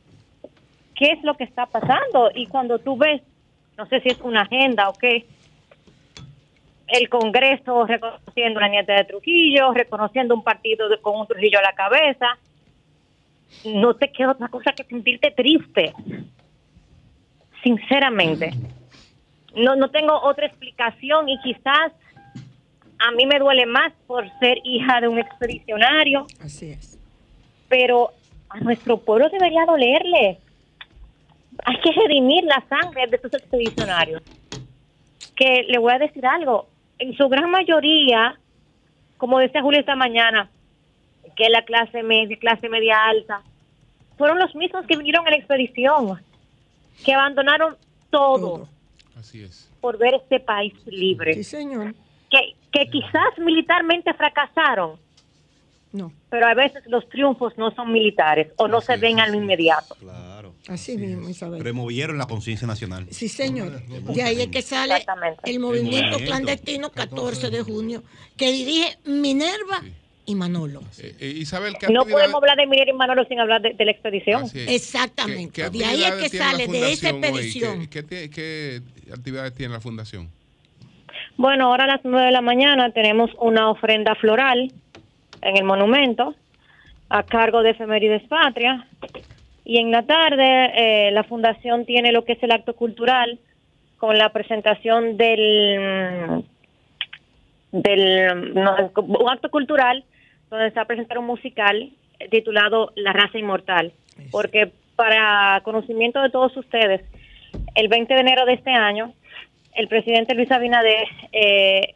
¿Qué 0.96 1.12
es 1.12 1.22
lo 1.22 1.34
que 1.34 1.44
está 1.44 1.66
pasando? 1.66 2.32
Y 2.34 2.46
cuando 2.46 2.80
tú 2.80 2.96
ves, 2.96 3.22
no 3.76 3.86
sé 3.86 4.00
si 4.00 4.08
es 4.08 4.20
una 4.22 4.42
agenda 4.42 4.88
o 4.88 4.92
qué, 4.94 5.24
el 6.88 7.08
Congreso 7.08 7.86
reconociendo 7.86 8.60
la 8.60 8.68
nieta 8.68 8.94
de 8.94 9.04
Trujillo, 9.04 9.72
reconociendo 9.72 10.34
un 10.34 10.42
partido 10.42 10.88
con 11.02 11.20
un 11.20 11.26
Trujillo 11.26 11.58
a 11.58 11.62
la 11.62 11.72
cabeza. 11.72 12.38
No 13.64 13.94
te 13.94 14.10
queda 14.10 14.32
otra 14.32 14.48
cosa 14.48 14.72
que 14.72 14.84
sentirte 14.84 15.30
triste. 15.30 15.92
Sinceramente. 17.62 18.50
No, 19.54 19.76
no 19.76 19.90
tengo 19.90 20.18
otra 20.22 20.46
explicación 20.46 21.28
y 21.28 21.40
quizás 21.40 21.92
a 22.98 23.10
mí 23.12 23.26
me 23.26 23.38
duele 23.38 23.66
más 23.66 23.92
por 24.06 24.28
ser 24.38 24.58
hija 24.64 25.00
de 25.00 25.08
un 25.08 25.18
expedicionario. 25.18 26.26
Así 26.40 26.70
es. 26.70 26.98
Pero 27.68 28.12
a 28.48 28.60
nuestro 28.60 28.98
pueblo 28.98 29.28
debería 29.28 29.64
dolerle. 29.66 30.38
Hay 31.64 31.80
que 31.80 31.92
redimir 31.92 32.44
la 32.44 32.62
sangre 32.68 33.06
de 33.06 33.16
estos 33.16 33.34
expedicionarios. 33.34 34.22
Que 35.34 35.64
le 35.68 35.78
voy 35.78 35.92
a 35.92 35.98
decir 35.98 36.26
algo, 36.26 36.68
en 36.98 37.16
su 37.16 37.28
gran 37.28 37.50
mayoría, 37.50 38.38
como 39.16 39.38
decía 39.38 39.62
Julio 39.62 39.80
esta 39.80 39.96
mañana, 39.96 40.50
que 41.36 41.48
la 41.48 41.64
clase 41.64 42.02
media, 42.02 42.36
clase 42.38 42.68
media 42.68 43.04
alta, 43.04 43.42
fueron 44.16 44.38
los 44.38 44.54
mismos 44.54 44.84
que 44.86 44.96
vinieron 44.96 45.26
a 45.26 45.30
la 45.30 45.36
expedición, 45.36 46.20
que 47.04 47.14
abandonaron 47.14 47.76
todo, 48.10 48.68
Así 49.16 49.42
es. 49.42 49.70
por 49.80 49.98
ver 49.98 50.14
este 50.14 50.40
país 50.40 50.74
libre. 50.86 51.34
Sí, 51.34 51.44
señor. 51.44 51.94
Que, 52.30 52.56
que 52.72 52.90
quizás 52.90 53.38
militarmente 53.38 54.12
fracasaron, 54.14 54.98
no. 55.92 56.12
pero 56.28 56.46
a 56.46 56.54
veces 56.54 56.82
los 56.86 57.08
triunfos 57.08 57.56
no 57.56 57.70
son 57.70 57.92
militares 57.92 58.52
o 58.56 58.68
no 58.68 58.80
se 58.80 58.96
ven 58.96 59.20
al 59.20 59.34
inmediato. 59.34 59.94
Claro. 59.94 60.37
Así 60.66 60.98
mismo, 60.98 61.28
Isabel. 61.28 61.62
Removieron 61.62 62.18
la 62.18 62.26
conciencia 62.26 62.66
nacional. 62.66 63.06
Sí, 63.10 63.28
señor. 63.28 63.82
De 63.86 64.22
ahí 64.22 64.42
es 64.42 64.48
que 64.48 64.62
sale 64.62 65.04
el 65.44 65.60
movimiento 65.60 66.18
clandestino 66.18 66.90
14 66.90 67.50
de 67.50 67.62
junio, 67.62 68.02
que 68.36 68.52
dirige 68.52 68.98
Minerva 69.04 69.82
y 70.26 70.34
Manolo. 70.34 70.82
Eh, 70.98 71.16
eh, 71.20 71.34
Isabel, 71.38 71.74
no 71.90 72.04
podemos 72.04 72.34
hablar 72.34 72.58
de 72.58 72.66
Minerva 72.66 72.92
y 72.92 72.96
Manolo 72.96 73.24
sin 73.24 73.40
hablar 73.40 73.62
de, 73.62 73.82
la 73.82 73.90
expedición. 73.90 74.44
Exactamente. 74.54 75.70
de 75.70 75.84
ahí 75.84 76.04
es 76.04 76.14
que 76.14 76.28
sale, 76.28 76.66
de 76.66 76.92
esa 76.92 77.10
expedición. 77.10 77.86
¿Qué, 77.86 78.82
actividades 79.10 79.54
tiene 79.54 79.72
la 79.72 79.80
fundación? 79.80 80.28
Bueno, 81.38 81.68
ahora 81.68 81.84
a 81.84 81.86
las 81.86 82.00
9 82.04 82.26
de 82.26 82.32
la 82.32 82.42
mañana 82.42 82.90
tenemos 82.90 83.30
una 83.40 83.70
ofrenda 83.70 84.14
floral 84.16 84.70
en 85.40 85.56
el 85.56 85.64
monumento 85.64 86.34
a 87.08 87.22
cargo 87.22 87.62
de 87.62 87.70
Efemérides 87.70 88.28
Patria 88.28 88.86
y 89.68 89.78
en 89.78 89.90
la 89.90 90.02
tarde 90.04 91.08
eh, 91.08 91.10
la 91.12 91.24
fundación 91.24 91.84
tiene 91.84 92.10
lo 92.10 92.24
que 92.24 92.32
es 92.32 92.42
el 92.42 92.52
acto 92.52 92.74
cultural 92.74 93.38
con 93.98 94.16
la 94.16 94.32
presentación 94.32 95.18
del 95.18 96.42
del 97.70 98.54
un 98.56 99.30
acto 99.30 99.50
cultural 99.50 100.04
donde 100.48 100.70
se 100.70 100.76
va 100.76 100.82
a 100.82 100.86
presentar 100.86 101.18
un 101.18 101.26
musical 101.26 101.92
titulado 102.30 102.92
La 102.96 103.12
raza 103.12 103.36
inmortal, 103.38 103.92
porque 104.30 104.72
para 104.96 105.60
conocimiento 105.64 106.22
de 106.22 106.30
todos 106.30 106.56
ustedes, 106.56 107.02
el 107.74 107.88
20 107.88 108.14
de 108.14 108.20
enero 108.20 108.46
de 108.46 108.54
este 108.54 108.70
año, 108.70 109.12
el 109.74 109.86
presidente 109.86 110.34
Luis 110.34 110.50
Abinader 110.50 111.06
eh, 111.32 111.94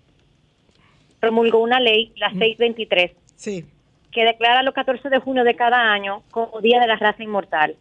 promulgó 1.20 1.60
una 1.60 1.80
ley, 1.80 2.12
la 2.16 2.28
623, 2.32 3.12
sí 3.34 3.64
que 4.12 4.24
declara 4.24 4.62
los 4.62 4.74
14 4.74 5.08
de 5.08 5.18
junio 5.18 5.44
de 5.44 5.56
cada 5.56 5.92
año 5.92 6.22
como 6.30 6.60
Día 6.60 6.80
de 6.80 6.86
la 6.86 6.96
Raza 6.96 7.22
Inmortal 7.22 7.76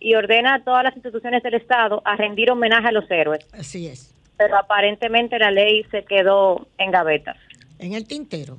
y 0.00 0.14
ordena 0.14 0.54
a 0.54 0.64
todas 0.64 0.84
las 0.84 0.94
instituciones 0.94 1.42
del 1.42 1.54
Estado 1.54 2.02
a 2.04 2.16
rendir 2.16 2.50
homenaje 2.50 2.88
a 2.88 2.92
los 2.92 3.10
héroes. 3.10 3.46
Así 3.52 3.86
es. 3.86 4.14
Pero 4.36 4.56
aparentemente 4.56 5.38
la 5.38 5.50
ley 5.50 5.84
se 5.90 6.04
quedó 6.04 6.68
en 6.78 6.90
gaveta. 6.90 7.36
En 7.78 7.94
el 7.94 8.06
tintero. 8.06 8.58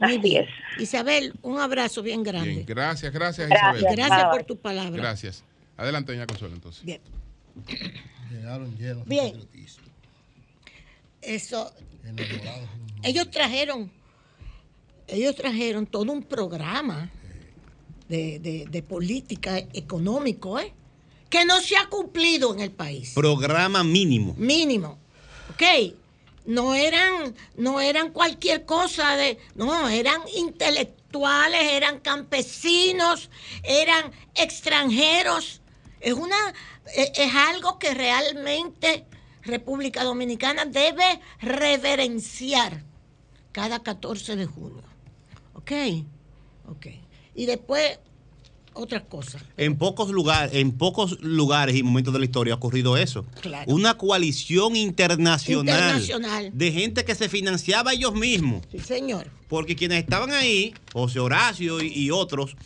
Así 0.00 0.36
es. 0.36 0.48
Isabel, 0.78 1.32
un 1.42 1.60
abrazo 1.60 2.02
bien 2.02 2.22
grande. 2.22 2.64
Gracias, 2.66 3.12
gracias, 3.12 3.50
Isabel. 3.50 3.84
Gracias 3.92 4.24
por 4.24 4.44
tu 4.44 4.56
palabra. 4.56 5.00
Gracias. 5.00 5.44
Adelante, 5.76 6.12
doña 6.12 6.26
Consuelo, 6.26 6.54
entonces. 6.54 6.84
Bien. 6.84 7.00
Llegaron 8.30 8.76
llenos 8.76 9.06
Bien. 9.06 9.40
Eso. 11.22 11.72
Ellos 13.02 13.30
trajeron 13.30 13.90
ellos 15.08 15.36
trajeron 15.36 15.86
todo 15.86 16.12
un 16.12 16.22
programa 16.22 17.10
de, 18.08 18.84
política 18.88 19.58
económico, 19.72 20.58
¿eh? 20.58 20.72
que 21.28 21.44
no 21.44 21.60
se 21.60 21.76
ha 21.76 21.88
cumplido 21.88 22.54
en 22.54 22.60
el 22.60 22.70
país. 22.70 23.12
Programa 23.14 23.82
mínimo. 23.82 24.34
Mínimo. 24.38 24.98
Ok. 25.52 25.94
No 26.46 26.74
eran, 26.74 27.34
no 27.56 27.80
eran 27.80 28.10
cualquier 28.12 28.66
cosa 28.66 29.16
de. 29.16 29.38
No, 29.54 29.88
eran 29.88 30.20
intelectuales, 30.36 31.72
eran 31.72 32.00
campesinos, 32.00 33.30
eran 33.62 34.12
extranjeros. 34.34 35.62
Es 36.00 36.12
una. 36.12 36.36
Es, 36.94 37.12
es 37.16 37.34
algo 37.34 37.78
que 37.78 37.94
realmente 37.94 39.06
República 39.42 40.04
Dominicana 40.04 40.66
debe 40.66 41.20
reverenciar 41.40 42.84
cada 43.52 43.82
14 43.82 44.36
de 44.36 44.44
junio. 44.44 44.93
Ok, 45.64 45.72
ok. 46.68 46.86
Y 47.34 47.46
después, 47.46 47.98
otra 48.74 49.02
cosa. 49.02 49.38
En 49.56 49.76
pocos 49.76 50.10
lugares, 50.10 50.54
en 50.54 50.72
pocos 50.72 51.18
lugares 51.22 51.74
y 51.74 51.82
momentos 51.82 52.12
de 52.12 52.18
la 52.18 52.26
historia 52.26 52.52
ha 52.52 52.56
ocurrido 52.56 52.98
eso. 52.98 53.24
Claro. 53.40 53.72
Una 53.72 53.96
coalición 53.96 54.76
internacional, 54.76 55.96
internacional, 55.96 56.50
de 56.52 56.72
gente 56.72 57.04
que 57.06 57.14
se 57.14 57.30
financiaba 57.30 57.94
ellos 57.94 58.14
mismos. 58.14 58.62
Sí, 58.70 58.78
señor. 58.80 59.30
Porque 59.48 59.74
quienes 59.74 60.00
estaban 60.00 60.32
ahí, 60.32 60.74
José 60.92 61.18
Horacio 61.18 61.82
y, 61.82 62.10
otros, 62.10 62.56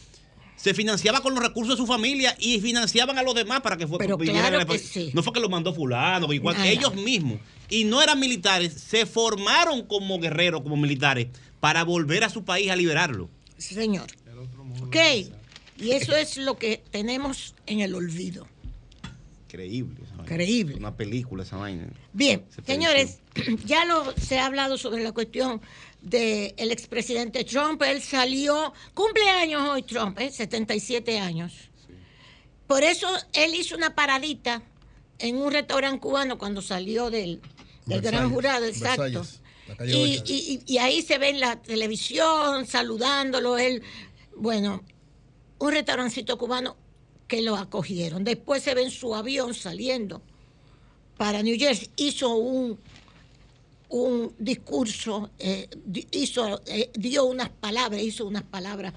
se 0.56 0.74
financiaban 0.74 1.22
con 1.22 1.34
los 1.34 1.42
recursos 1.42 1.76
de 1.76 1.80
su 1.80 1.86
familia 1.86 2.36
y 2.40 2.58
financiaban 2.60 3.16
a 3.16 3.22
los 3.22 3.32
demás 3.32 3.60
para 3.60 3.76
que 3.76 3.86
fue 3.86 3.98
Pero 3.98 4.18
claro 4.18 4.66
que 4.66 4.78
sí. 4.78 5.12
No 5.14 5.22
fue 5.22 5.32
que 5.32 5.38
lo 5.38 5.48
mandó 5.48 5.72
fulano, 5.72 6.32
igual 6.32 6.56
ellos 6.64 6.96
mismos. 6.96 7.38
Y 7.70 7.84
no 7.84 8.02
eran 8.02 8.18
militares, 8.18 8.72
se 8.72 9.06
formaron 9.06 9.82
como 9.82 10.18
guerreros, 10.18 10.62
como 10.62 10.76
militares 10.76 11.28
para 11.60 11.84
volver 11.84 12.24
a 12.24 12.30
su 12.30 12.44
país 12.44 12.70
a 12.70 12.76
liberarlo. 12.76 13.28
Sí, 13.56 13.74
señor. 13.74 14.06
Ok, 14.82 14.96
y 15.78 15.92
eso 15.92 16.16
es 16.16 16.36
lo 16.36 16.56
que 16.58 16.82
tenemos 16.90 17.54
en 17.66 17.80
el 17.80 17.94
olvido. 17.94 18.46
Increíble. 19.46 20.04
Increíble. 20.18 20.74
Una 20.76 20.94
película 20.94 21.42
esa 21.42 21.56
vaina. 21.56 21.88
Bien, 22.12 22.44
señores, 22.66 23.20
ya 23.64 23.84
lo 23.86 24.12
se 24.16 24.38
ha 24.38 24.46
hablado 24.46 24.76
sobre 24.76 25.02
la 25.02 25.12
cuestión 25.12 25.60
del 26.02 26.54
el 26.56 26.70
expresidente 26.70 27.44
Trump. 27.44 27.80
Él 27.82 28.02
salió, 28.02 28.74
cumpleaños 28.94 29.68
hoy 29.68 29.82
Trump, 29.82 30.18
¿eh? 30.20 30.30
77 30.30 31.18
años. 31.18 31.70
Por 32.66 32.82
eso 32.82 33.08
él 33.32 33.54
hizo 33.54 33.74
una 33.74 33.94
paradita 33.94 34.62
en 35.18 35.36
un 35.38 35.50
restaurante 35.50 36.00
cubano 36.00 36.36
cuando 36.36 36.60
salió 36.60 37.10
del, 37.10 37.40
gran 37.86 38.30
jurado, 38.30 38.66
exacto. 38.66 39.24
Y, 39.86 40.62
y, 40.66 40.78
ahí 40.78 41.02
se 41.02 41.18
ve 41.18 41.28
en 41.30 41.40
la 41.40 41.60
televisión 41.60 42.66
saludándolo, 42.66 43.58
él, 43.58 43.82
bueno, 44.36 44.82
un 45.58 45.72
restaurancito 45.72 46.38
cubano 46.38 46.76
que 47.26 47.42
lo 47.42 47.56
acogieron. 47.56 48.24
Después 48.24 48.62
se 48.62 48.74
ve 48.74 48.82
en 48.82 48.90
su 48.90 49.14
avión 49.14 49.54
saliendo 49.54 50.22
para 51.16 51.42
New 51.42 51.56
Jersey. 51.58 51.90
Hizo 51.96 52.34
un, 52.36 52.78
un 53.90 54.34
discurso, 54.38 55.30
eh, 55.38 55.68
hizo, 56.12 56.60
eh, 56.66 56.90
dio 56.94 57.24
unas 57.24 57.50
palabras, 57.50 58.00
hizo 58.02 58.26
unas 58.26 58.44
palabras 58.44 58.94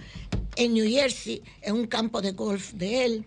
en 0.56 0.74
New 0.74 0.90
Jersey, 0.90 1.42
en 1.62 1.76
un 1.76 1.88
campo 1.88 2.22
de 2.22 2.32
golf 2.32 2.72
de 2.74 3.06
él. 3.06 3.26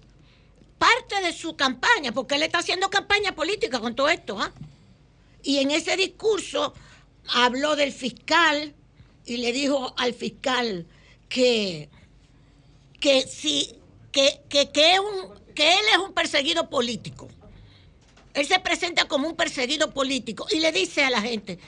Parte 0.79 1.21
de 1.23 1.33
su 1.33 1.57
campaña, 1.57 2.13
porque 2.13 2.35
él 2.35 2.43
está 2.43 2.59
haciendo 2.59 2.91
campaña 2.91 3.35
política 3.35 3.81
con 3.81 3.95
todo 3.95 4.09
esto. 4.09 4.39
¿ah? 4.41 4.53
Y 5.43 5.59
en 5.59 5.71
ese 5.71 5.97
discurso 5.97 6.75
habló 7.29 7.77
del 7.77 7.93
fiscal 7.93 8.75
y 9.25 9.39
le 9.39 9.53
dijo 9.53 9.95
al 9.97 10.15
fiscal 10.15 10.87
que, 11.29 11.89
que 13.01 13.23
si 13.23 13.81
que, 14.15 14.41
que, 14.49 14.71
que, 14.71 14.97
él 14.97 15.85
es 15.93 15.99
un 15.99 16.13
perseguido 16.13 16.71
político. 16.71 17.29
Él 18.33 18.47
se 18.47 18.59
presenta 18.61 19.07
como 19.07 19.29
un 19.29 19.37
perseguido 19.37 19.93
político 19.93 20.47
y 20.51 20.61
le 20.61 20.73
dice 20.73 21.05
a 21.05 21.11
la 21.11 21.21
gente, 21.21 21.59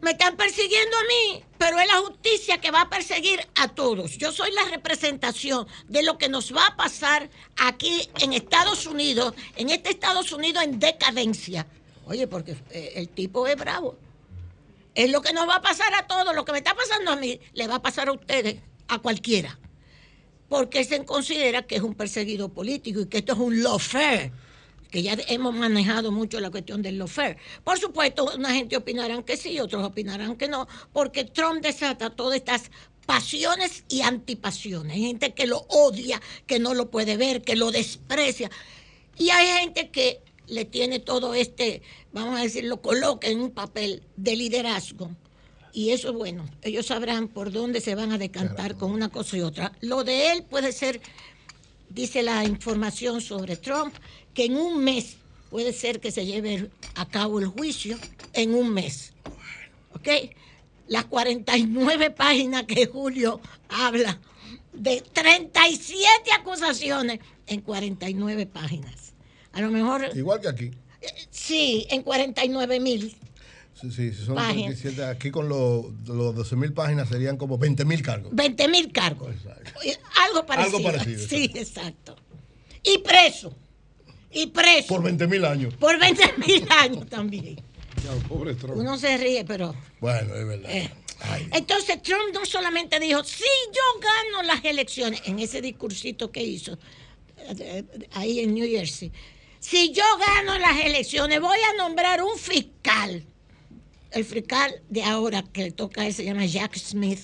me 0.00 0.12
están 0.12 0.36
persiguiendo 0.36 0.96
a 0.96 1.02
mí, 1.02 1.44
pero 1.58 1.78
es 1.78 1.86
la 1.86 1.98
justicia 1.98 2.58
que 2.58 2.70
va 2.70 2.82
a 2.82 2.90
perseguir 2.90 3.40
a 3.56 3.68
todos. 3.68 4.16
Yo 4.18 4.32
soy 4.32 4.52
la 4.52 4.64
representación 4.64 5.66
de 5.88 6.02
lo 6.02 6.18
que 6.18 6.28
nos 6.28 6.54
va 6.54 6.66
a 6.66 6.76
pasar 6.76 7.30
aquí 7.56 8.08
en 8.20 8.32
Estados 8.32 8.86
Unidos, 8.86 9.34
en 9.56 9.70
este 9.70 9.90
Estados 9.90 10.32
Unidos 10.32 10.64
en 10.64 10.78
decadencia. 10.78 11.66
Oye, 12.06 12.26
porque 12.26 12.56
eh, 12.70 12.92
el 12.96 13.08
tipo 13.08 13.46
es 13.46 13.56
bravo. 13.56 13.98
Es 14.96 15.10
lo 15.12 15.22
que 15.22 15.32
nos 15.32 15.48
va 15.48 15.56
a 15.56 15.62
pasar 15.62 15.94
a 15.94 16.08
todos. 16.08 16.34
Lo 16.34 16.44
que 16.44 16.50
me 16.50 16.58
está 16.58 16.74
pasando 16.74 17.12
a 17.12 17.16
mí, 17.16 17.38
le 17.52 17.68
va 17.68 17.76
a 17.76 17.82
pasar 17.82 18.08
a 18.08 18.12
ustedes, 18.12 18.56
a 18.88 18.98
cualquiera 18.98 19.56
porque 20.48 20.84
se 20.84 21.04
considera 21.04 21.62
que 21.62 21.76
es 21.76 21.82
un 21.82 21.94
perseguido 21.94 22.48
político 22.48 23.00
y 23.00 23.06
que 23.06 23.18
esto 23.18 23.32
es 23.32 23.38
un 23.38 23.62
lawfare, 23.62 24.32
que 24.90 25.02
ya 25.02 25.16
hemos 25.28 25.54
manejado 25.54 26.12
mucho 26.12 26.40
la 26.40 26.50
cuestión 26.50 26.82
del 26.82 26.98
lawfare. 26.98 27.36
Por 27.64 27.78
supuesto, 27.78 28.30
una 28.34 28.52
gente 28.52 28.76
opinarán 28.76 29.22
que 29.22 29.36
sí, 29.36 29.58
otros 29.58 29.84
opinarán 29.84 30.36
que 30.36 30.48
no, 30.48 30.68
porque 30.92 31.24
Trump 31.24 31.62
desata 31.62 32.10
todas 32.10 32.36
estas 32.36 32.70
pasiones 33.06 33.84
y 33.88 34.02
antipasiones. 34.02 34.96
Hay 34.96 35.02
gente 35.02 35.34
que 35.34 35.46
lo 35.46 35.58
odia, 35.68 36.20
que 36.46 36.58
no 36.58 36.74
lo 36.74 36.90
puede 36.90 37.16
ver, 37.16 37.42
que 37.42 37.56
lo 37.56 37.70
desprecia. 37.70 38.50
Y 39.18 39.30
hay 39.30 39.46
gente 39.60 39.90
que 39.90 40.20
le 40.46 40.64
tiene 40.64 40.98
todo 41.00 41.34
este, 41.34 41.82
vamos 42.12 42.38
a 42.38 42.42
decir, 42.42 42.64
lo 42.64 42.80
coloca 42.80 43.28
en 43.28 43.40
un 43.40 43.50
papel 43.50 44.02
de 44.16 44.36
liderazgo 44.36 45.10
y 45.76 45.90
eso 45.90 46.08
es 46.08 46.14
bueno. 46.14 46.46
Ellos 46.62 46.86
sabrán 46.86 47.28
por 47.28 47.52
dónde 47.52 47.82
se 47.82 47.94
van 47.94 48.10
a 48.10 48.16
decantar 48.16 48.76
con 48.76 48.92
una 48.92 49.10
cosa 49.10 49.36
y 49.36 49.42
otra. 49.42 49.72
Lo 49.82 50.04
de 50.04 50.32
él 50.32 50.42
puede 50.42 50.72
ser, 50.72 51.02
dice 51.90 52.22
la 52.22 52.44
información 52.44 53.20
sobre 53.20 53.56
Trump, 53.56 53.94
que 54.32 54.46
en 54.46 54.56
un 54.56 54.82
mes 54.82 55.18
puede 55.50 55.74
ser 55.74 56.00
que 56.00 56.10
se 56.10 56.24
lleve 56.24 56.70
a 56.94 57.06
cabo 57.06 57.40
el 57.40 57.48
juicio 57.48 57.98
en 58.32 58.54
un 58.54 58.72
mes. 58.72 59.12
¿Ok? 59.92 60.08
Las 60.88 61.04
49 61.04 62.10
páginas 62.10 62.62
que 62.62 62.86
Julio 62.86 63.40
habla 63.68 64.18
de 64.72 65.02
37 65.12 66.32
acusaciones 66.38 67.20
en 67.46 67.60
49 67.60 68.46
páginas. 68.46 69.05
A 69.56 69.60
lo 69.62 69.70
mejor... 69.70 70.10
Igual 70.14 70.40
que 70.40 70.48
aquí. 70.48 70.70
Sí, 71.30 71.86
en 71.88 72.02
49 72.02 72.78
mil. 72.78 73.16
Sí, 73.80 73.90
sí, 73.90 74.12
son 74.12 74.38
aquí 74.38 75.30
con 75.30 75.48
los, 75.48 75.86
los 76.06 76.34
12 76.34 76.56
mil 76.56 76.72
páginas 76.74 77.08
serían 77.08 77.38
como 77.38 77.56
20 77.56 77.84
mil 77.86 78.02
cargos. 78.02 78.34
20 78.34 78.68
mil 78.68 78.92
cargos. 78.92 79.34
Algo 80.24 80.44
parecido. 80.46 80.76
Algo 80.78 80.90
parecido. 80.90 81.26
Sí, 81.26 81.50
exacto. 81.54 82.16
Y 82.82 82.98
preso. 82.98 83.54
Y 84.30 84.46
preso. 84.48 84.88
Por 84.88 85.02
20 85.02 85.26
mil 85.26 85.44
años. 85.46 85.74
Por 85.74 85.98
20 85.98 86.34
mil 86.46 86.66
años 86.70 87.06
también. 87.06 87.56
pobre 88.28 88.54
Trump. 88.54 88.76
Uno 88.76 88.98
se 88.98 89.16
ríe, 89.16 89.44
pero. 89.44 89.74
Bueno, 90.00 90.34
es 90.34 90.46
verdad. 90.46 90.70
Eh. 90.70 90.90
Entonces 91.52 92.02
Trump 92.02 92.34
no 92.34 92.44
solamente 92.44 93.00
dijo, 93.00 93.24
si 93.24 93.44
yo 93.72 94.00
gano 94.00 94.42
las 94.42 94.62
elecciones, 94.64 95.22
en 95.24 95.38
ese 95.38 95.62
discursito 95.62 96.30
que 96.30 96.42
hizo 96.42 96.72
eh, 97.38 97.54
eh, 97.58 97.84
ahí 98.12 98.40
en 98.40 98.54
New 98.54 98.68
Jersey, 98.68 99.10
si 99.68 99.92
yo 99.92 100.04
gano 100.18 100.58
las 100.58 100.84
elecciones 100.84 101.40
voy 101.40 101.58
a 101.58 101.76
nombrar 101.76 102.22
un 102.22 102.38
fiscal 102.38 103.26
el 104.12 104.24
fiscal 104.24 104.82
de 104.88 105.02
ahora 105.02 105.42
que 105.42 105.64
le 105.64 105.70
toca 105.72 106.02
a 106.02 106.06
él 106.06 106.14
se 106.14 106.24
llama 106.24 106.46
Jack 106.46 106.76
Smith, 106.76 107.20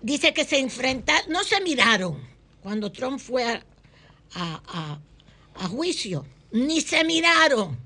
dice 0.00 0.32
que 0.32 0.44
se 0.44 0.58
enfrentaron, 0.58 1.30
no 1.30 1.44
se 1.44 1.60
miraron 1.60 2.18
cuando 2.62 2.90
Trump 2.90 3.20
fue 3.20 3.44
a, 3.44 5.00
a, 5.56 5.68
juicio, 5.68 6.24
ni 6.50 6.80
se 6.80 7.04
miraron. 7.04 7.78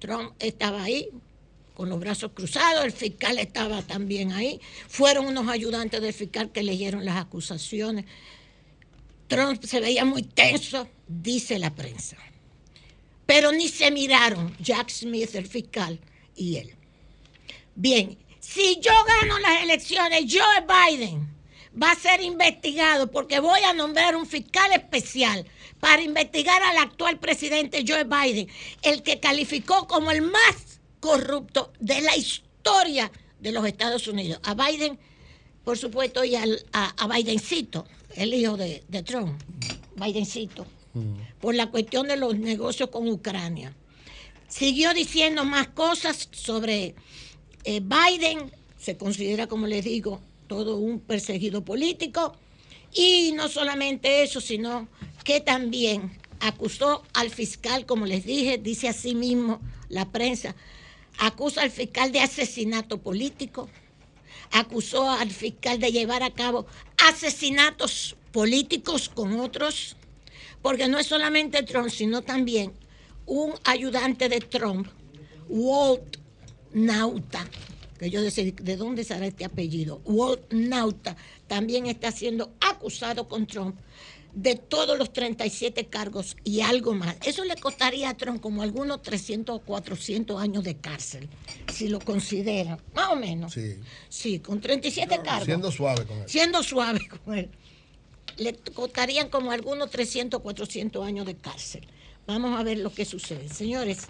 Trump 0.00 0.32
estaba 0.40 0.82
ahí 0.82 1.08
con 1.74 1.88
los 1.88 2.00
brazos 2.00 2.32
cruzados, 2.34 2.84
el 2.84 2.92
fiscal 2.92 3.38
estaba 3.38 3.82
también 3.82 4.32
ahí, 4.32 4.60
fueron 4.88 5.26
unos 5.26 5.48
ayudantes 5.48 6.02
del 6.02 6.12
fiscal 6.12 6.50
que 6.50 6.62
leyeron 6.62 7.04
las 7.04 7.16
acusaciones. 7.16 8.06
Trump 9.30 9.64
se 9.64 9.80
veía 9.80 10.04
muy 10.04 10.24
tenso, 10.24 10.86
dice 11.08 11.58
la 11.58 11.74
prensa 11.74 12.18
pero 13.30 13.52
ni 13.52 13.68
se 13.68 13.92
miraron 13.92 14.56
Jack 14.58 14.90
Smith, 14.90 15.36
el 15.36 15.46
fiscal, 15.46 16.00
y 16.34 16.56
él. 16.56 16.74
Bien, 17.76 18.18
si 18.40 18.80
yo 18.80 18.90
gano 19.06 19.38
las 19.38 19.62
elecciones, 19.62 20.24
Joe 20.28 20.66
Biden 20.66 21.32
va 21.80 21.92
a 21.92 21.94
ser 21.94 22.20
investigado 22.22 23.08
porque 23.08 23.38
voy 23.38 23.60
a 23.62 23.72
nombrar 23.72 24.16
un 24.16 24.26
fiscal 24.26 24.72
especial 24.72 25.46
para 25.78 26.02
investigar 26.02 26.60
al 26.60 26.78
actual 26.78 27.20
presidente 27.20 27.84
Joe 27.86 28.02
Biden, 28.02 28.48
el 28.82 29.04
que 29.04 29.20
calificó 29.20 29.86
como 29.86 30.10
el 30.10 30.22
más 30.22 30.80
corrupto 30.98 31.72
de 31.78 32.00
la 32.00 32.16
historia 32.16 33.12
de 33.38 33.52
los 33.52 33.64
Estados 33.64 34.08
Unidos. 34.08 34.40
A 34.42 34.54
Biden, 34.54 34.98
por 35.62 35.78
supuesto, 35.78 36.24
y 36.24 36.34
a, 36.34 36.44
Bidencito, 37.06 37.86
el 38.14 38.34
hijo 38.34 38.56
de, 38.56 38.82
de 38.88 39.02
Trump, 39.02 39.40
Bidencito 39.96 40.66
por 41.40 41.54
la 41.54 41.70
cuestión 41.70 42.08
de 42.08 42.16
los 42.16 42.38
negocios 42.38 42.90
con 42.90 43.08
Ucrania. 43.08 43.74
Siguió 44.48 44.92
diciendo 44.92 45.44
más 45.44 45.68
cosas 45.68 46.28
sobre 46.32 46.94
eh, 47.64 47.80
Biden, 47.80 48.50
se 48.78 48.96
considera, 48.96 49.46
como 49.46 49.66
les 49.66 49.84
digo, 49.84 50.20
todo 50.48 50.76
un 50.78 51.00
perseguido 51.00 51.64
político. 51.64 52.34
Y 52.92 53.32
no 53.36 53.48
solamente 53.48 54.24
eso, 54.24 54.40
sino 54.40 54.88
que 55.22 55.40
también 55.40 56.10
acusó 56.40 57.04
al 57.12 57.30
fiscal, 57.30 57.86
como 57.86 58.06
les 58.06 58.24
dije, 58.24 58.58
dice 58.58 58.88
así 58.88 59.14
mismo 59.14 59.60
la 59.88 60.10
prensa, 60.10 60.56
acusa 61.18 61.62
al 61.62 61.70
fiscal 61.70 62.10
de 62.10 62.20
asesinato 62.20 62.98
político, 62.98 63.68
acusó 64.50 65.08
al 65.08 65.30
fiscal 65.30 65.78
de 65.78 65.92
llevar 65.92 66.24
a 66.24 66.30
cabo 66.30 66.66
asesinatos 67.08 68.16
políticos 68.32 69.08
con 69.08 69.38
otros 69.40 69.96
porque 70.62 70.88
no 70.88 70.98
es 70.98 71.06
solamente 71.06 71.62
Trump, 71.62 71.88
sino 71.88 72.22
también 72.22 72.72
un 73.26 73.52
ayudante 73.64 74.28
de 74.28 74.40
Trump, 74.40 74.88
Walt 75.48 76.18
Nauta, 76.72 77.46
que 77.98 78.10
yo 78.10 78.22
decía, 78.22 78.52
¿de 78.52 78.76
dónde 78.76 79.04
será 79.04 79.26
este 79.26 79.44
apellido? 79.44 80.00
Walt 80.04 80.52
Nauta 80.52 81.16
también 81.46 81.86
está 81.86 82.12
siendo 82.12 82.52
acusado 82.60 83.28
con 83.28 83.46
Trump 83.46 83.78
de 84.34 84.54
todos 84.54 84.98
los 84.98 85.12
37 85.12 85.86
cargos 85.86 86.36
y 86.44 86.60
algo 86.60 86.94
más. 86.94 87.16
Eso 87.24 87.44
le 87.44 87.56
costaría 87.56 88.08
a 88.10 88.16
Trump 88.16 88.40
como 88.40 88.62
algunos 88.62 89.02
300 89.02 89.56
o 89.56 89.58
400 89.60 90.40
años 90.40 90.64
de 90.64 90.76
cárcel, 90.76 91.28
si 91.72 91.88
lo 91.88 91.98
considera, 91.98 92.78
más 92.94 93.10
o 93.10 93.16
menos. 93.16 93.52
Sí. 93.52 93.76
Sí, 94.08 94.38
con 94.38 94.60
37 94.60 95.20
cargos. 95.22 95.44
Siendo 95.44 95.72
suave 95.72 96.06
con 96.06 96.18
él. 96.18 96.24
Siendo 96.28 96.62
suave 96.62 97.00
con 97.08 97.38
él 97.38 97.50
le 98.40 98.54
costarían 98.72 99.28
como 99.28 99.52
algunos 99.52 99.90
300, 99.90 100.40
400 100.40 101.06
años 101.06 101.26
de 101.26 101.36
cárcel. 101.36 101.86
Vamos 102.26 102.58
a 102.58 102.62
ver 102.62 102.78
lo 102.78 102.92
que 102.92 103.04
sucede, 103.04 103.48
señores. 103.48 104.06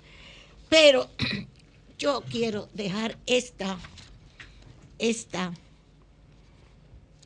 Pero 0.68 1.10
yo 1.98 2.22
quiero 2.30 2.68
dejar 2.72 3.18
esta, 3.26 3.76
esta, 4.98 5.52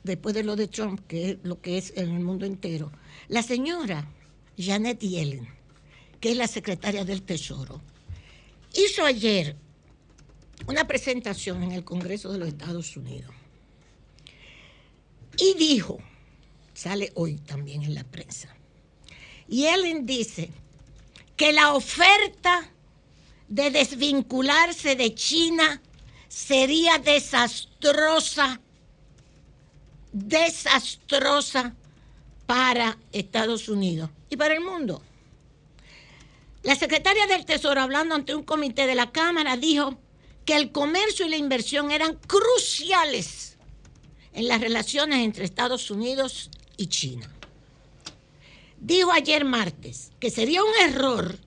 después 0.05 0.35
de 0.35 0.45
lo 0.45 0.55
de 0.55 0.69
Trump, 0.69 1.01
que 1.09 1.31
es 1.31 1.39
lo 1.43 1.61
que 1.61 1.79
es 1.79 1.93
en 1.97 2.11
el 2.11 2.21
mundo 2.21 2.47
entero. 2.47 2.93
La 3.29 3.43
señora 3.43 4.09
Janet 4.57 5.01
Yellen, 5.01 5.49
que 6.21 6.31
es 6.31 6.37
la 6.37 6.47
secretaria 6.47 7.05
del 7.05 7.23
Tesoro, 7.23 7.81
hizo 8.75 9.05
ayer 9.05 9.57
una 10.69 10.87
presentación 10.87 11.63
en 11.63 11.73
el 11.73 11.85
Congreso 11.85 12.33
de 12.33 12.39
los 12.39 12.49
Estados 12.49 12.97
Unidos 12.97 13.35
y 15.37 15.55
dijo, 15.55 15.99
sale 16.75 17.11
hoy 17.15 17.37
también 17.37 17.83
en 17.83 17.95
la 17.95 18.05
prensa, 18.05 18.55
y 19.49 19.67
Ellen 19.67 20.07
dice 20.07 20.51
que 21.37 21.53
la 21.53 21.75
oferta 21.75 22.71
de 23.49 23.71
desvincularse 23.71 24.97
de 24.97 25.15
China 25.15 25.83
sería 26.29 26.99
desastrosa, 26.99 28.61
desastrosa 30.15 31.75
para 32.47 32.97
Estados 33.13 33.69
Unidos 33.69 34.11
y 34.31 34.37
para 34.37 34.55
el 34.55 34.61
mundo. 34.61 35.03
La 36.63 36.77
secretaria 36.77 37.27
del 37.27 37.45
Tesoro, 37.45 37.81
hablando 37.83 38.15
ante 38.15 38.35
un 38.35 38.45
comité 38.45 38.87
de 38.87 38.95
la 38.95 39.11
Cámara, 39.11 39.57
dijo 39.57 39.99
que 40.47 40.55
el 40.55 40.71
comercio 40.71 41.27
y 41.27 41.31
la 41.31 41.37
inversión 41.37 41.91
eran 41.91 42.15
cruciales 42.15 43.59
en 44.33 44.47
las 44.47 44.61
relaciones 44.61 45.19
entre 45.19 45.45
Estados 45.45 45.91
Unidos 45.91 46.49
y 46.77 46.87
China. 46.87 47.29
Dijo 48.79 49.11
ayer 49.11 49.45
martes 49.45 50.13
que 50.21 50.31
sería 50.31 50.63
un 50.63 50.75
error 50.81 51.39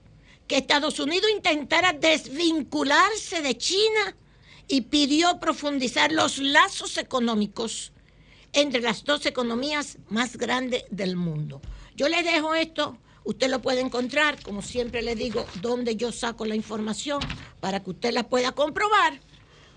que 0.46 0.58
Estados 0.58 1.00
Unidos 1.00 1.30
intentara 1.34 1.94
desvincularse 1.94 3.40
de 3.40 3.56
China 3.56 4.14
y 4.66 4.82
pidió 4.82 5.40
profundizar 5.40 6.12
los 6.12 6.38
lazos 6.38 6.98
económicos 6.98 7.92
entre 8.52 8.80
las 8.80 9.04
dos 9.04 9.26
economías 9.26 9.98
más 10.08 10.36
grandes 10.36 10.84
del 10.90 11.16
mundo. 11.16 11.60
Yo 11.96 12.08
le 12.08 12.22
dejo 12.22 12.54
esto, 12.54 12.96
usted 13.24 13.50
lo 13.50 13.60
puede 13.60 13.80
encontrar, 13.80 14.42
como 14.42 14.62
siempre 14.62 15.02
le 15.02 15.14
digo, 15.14 15.44
donde 15.60 15.96
yo 15.96 16.12
saco 16.12 16.44
la 16.44 16.54
información 16.54 17.20
para 17.60 17.80
que 17.82 17.90
usted 17.90 18.12
la 18.12 18.28
pueda 18.28 18.52
comprobar. 18.52 19.20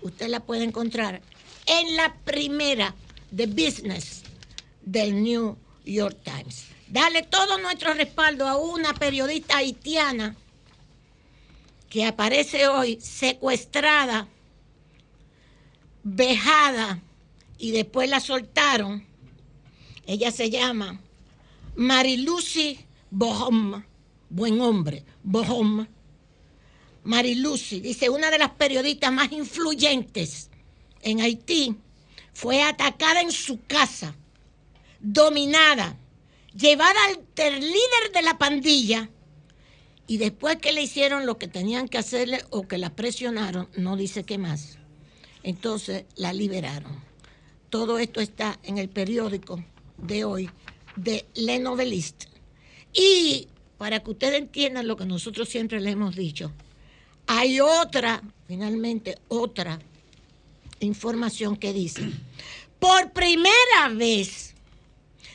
Usted 0.02 0.28
la 0.28 0.40
puede 0.40 0.64
encontrar 0.64 1.22
en 1.66 1.96
la 1.96 2.14
primera 2.24 2.94
de 3.30 3.46
Business 3.46 4.22
del 4.82 5.22
New 5.22 5.56
York 5.84 6.18
Times. 6.24 6.66
Dale 6.88 7.22
todo 7.22 7.58
nuestro 7.58 7.94
respaldo 7.94 8.46
a 8.46 8.56
una 8.56 8.92
periodista 8.94 9.58
haitiana 9.58 10.36
que 11.88 12.04
aparece 12.04 12.68
hoy 12.68 12.98
secuestrada, 13.00 14.28
vejada 16.02 17.00
y 17.62 17.70
después 17.70 18.10
la 18.10 18.18
soltaron. 18.18 19.06
Ella 20.04 20.32
se 20.32 20.50
llama 20.50 21.00
Marilucy 21.76 22.80
Bohom, 23.08 23.84
buen 24.28 24.60
hombre, 24.60 25.04
Bohom. 25.22 25.86
Marilucy, 27.04 27.78
dice, 27.78 28.10
una 28.10 28.32
de 28.32 28.38
las 28.38 28.50
periodistas 28.50 29.12
más 29.12 29.30
influyentes 29.30 30.50
en 31.02 31.20
Haití, 31.20 31.76
fue 32.32 32.62
atacada 32.62 33.20
en 33.20 33.30
su 33.30 33.60
casa, 33.64 34.16
dominada, 34.98 35.96
llevada 36.56 36.98
al 37.06 37.60
líder 37.60 38.12
de 38.12 38.22
la 38.22 38.38
pandilla 38.38 39.08
y 40.08 40.16
después 40.16 40.56
que 40.56 40.72
le 40.72 40.82
hicieron 40.82 41.26
lo 41.26 41.38
que 41.38 41.46
tenían 41.46 41.86
que 41.86 41.98
hacerle 41.98 42.44
o 42.50 42.66
que 42.66 42.78
la 42.78 42.90
presionaron, 42.96 43.68
no 43.76 43.96
dice 43.96 44.24
qué 44.24 44.36
más. 44.36 44.78
Entonces 45.44 46.06
la 46.16 46.32
liberaron. 46.32 47.11
Todo 47.72 47.98
esto 47.98 48.20
está 48.20 48.58
en 48.64 48.76
el 48.76 48.90
periódico 48.90 49.64
de 49.96 50.26
hoy 50.26 50.50
de 50.94 51.24
Le 51.32 51.58
Noveliste. 51.58 52.26
Y 52.92 53.48
para 53.78 54.00
que 54.00 54.10
ustedes 54.10 54.42
entiendan 54.42 54.86
lo 54.86 54.94
que 54.94 55.06
nosotros 55.06 55.48
siempre 55.48 55.80
le 55.80 55.92
hemos 55.92 56.14
dicho, 56.14 56.52
hay 57.26 57.60
otra, 57.60 58.22
finalmente 58.46 59.16
otra 59.28 59.78
información 60.80 61.56
que 61.56 61.72
dice, 61.72 62.02
por 62.78 63.10
primera 63.12 63.88
vez 63.94 64.54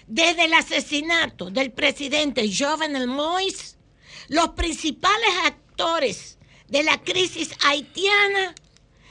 desde 0.06 0.46
el 0.46 0.54
asesinato 0.54 1.50
del 1.50 1.72
presidente 1.72 2.48
Jovenel 2.56 3.10
Moïse, 3.10 3.78
los 4.28 4.50
principales 4.50 5.32
actores 5.44 6.38
de 6.68 6.84
la 6.84 7.02
crisis 7.02 7.50
haitiana 7.66 8.54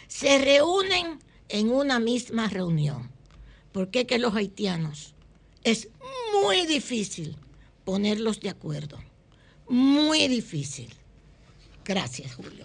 se 0.06 0.38
reúnen 0.38 1.18
en 1.48 1.72
una 1.72 1.98
misma 1.98 2.46
reunión. 2.46 3.15
Porque 3.76 4.06
que 4.06 4.18
los 4.18 4.34
haitianos 4.34 5.14
es 5.62 5.90
muy 6.42 6.64
difícil 6.64 7.36
ponerlos 7.84 8.40
de 8.40 8.48
acuerdo. 8.48 8.98
Muy 9.68 10.28
difícil. 10.28 10.88
Gracias, 11.84 12.36
Julio. 12.36 12.64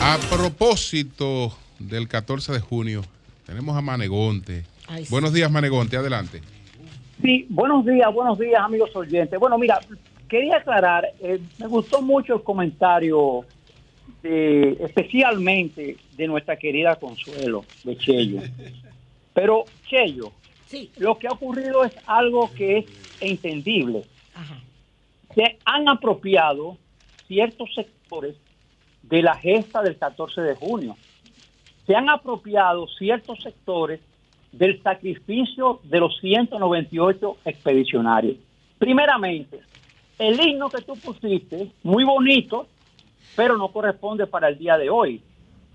A 0.00 0.18
propósito 0.28 1.56
del 1.78 2.08
14 2.08 2.54
de 2.54 2.58
junio, 2.58 3.02
tenemos 3.46 3.76
a 3.76 3.80
Manegonte. 3.80 4.64
buenos 5.08 5.32
días, 5.32 5.48
Manegonte, 5.48 5.96
adelante. 5.96 6.42
Sí, 7.22 7.46
buenos 7.48 7.86
días, 7.86 8.12
buenos 8.12 8.36
días, 8.36 8.60
amigos 8.60 8.90
oyentes. 8.96 9.38
Bueno, 9.38 9.58
mira, 9.58 9.78
quería 10.28 10.56
aclarar, 10.56 11.06
eh, 11.20 11.38
me 11.58 11.68
gustó 11.68 12.02
mucho 12.02 12.34
el 12.34 12.42
comentario, 12.42 13.44
especialmente 14.24 15.98
de 16.16 16.26
nuestra 16.26 16.56
querida 16.56 16.96
Consuelo, 16.96 17.64
de 17.84 17.96
Chello. 17.96 18.42
Pero, 19.34 19.66
Chello, 19.86 20.32
lo 20.96 21.16
que 21.16 21.28
ha 21.28 21.30
ocurrido 21.30 21.84
es 21.84 21.92
algo 22.06 22.52
que 22.52 22.78
es 22.78 22.86
entendible. 23.20 24.02
Se 25.34 25.58
han 25.64 25.88
apropiado 25.88 26.76
ciertos 27.26 27.74
sectores 27.74 28.36
de 29.02 29.22
la 29.22 29.34
gesta 29.36 29.82
del 29.82 29.96
14 29.96 30.40
de 30.42 30.54
junio. 30.54 30.96
Se 31.86 31.94
han 31.94 32.08
apropiado 32.08 32.86
ciertos 32.88 33.42
sectores 33.42 34.00
del 34.52 34.82
sacrificio 34.82 35.80
de 35.84 36.00
los 36.00 36.18
198 36.20 37.38
expedicionarios. 37.44 38.36
Primeramente, 38.78 39.60
el 40.18 40.40
himno 40.40 40.68
que 40.68 40.82
tú 40.82 40.94
pusiste, 40.94 41.72
muy 41.82 42.04
bonito, 42.04 42.66
pero 43.34 43.56
no 43.56 43.68
corresponde 43.68 44.26
para 44.26 44.48
el 44.48 44.58
día 44.58 44.76
de 44.76 44.90
hoy. 44.90 45.22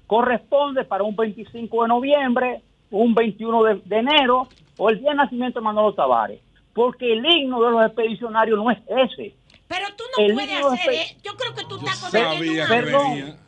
Corresponde 0.05 0.85
para 0.85 1.03
un 1.03 1.15
25 1.15 1.83
de 1.83 1.87
noviembre, 1.89 2.61
un 2.91 3.13
21 3.13 3.63
de, 3.63 3.75
de 3.83 3.97
enero 3.97 4.47
o 4.77 4.89
el 4.89 4.99
día 4.99 5.11
de 5.11 5.17
nacimiento 5.17 5.59
de 5.59 5.65
Manolo 5.65 5.93
Tavares. 5.93 6.39
Porque 6.73 7.11
el 7.11 7.25
himno 7.25 7.61
de 7.63 7.71
los 7.71 7.85
expedicionarios 7.85 8.57
no 8.57 8.69
es 8.69 8.77
ese. 8.87 9.35
Pero 9.67 9.87
tú 9.95 10.03
no 10.17 10.33
puedes 10.33 10.65
hacer, 10.65 10.93
eh, 10.93 11.17
yo 11.23 11.35
creo 11.35 11.53
que 11.53 11.65
tú 11.65 11.77
estás 11.77 11.99
cometiendo 11.99 12.63
un 12.63 12.67
perdón, 12.69 13.39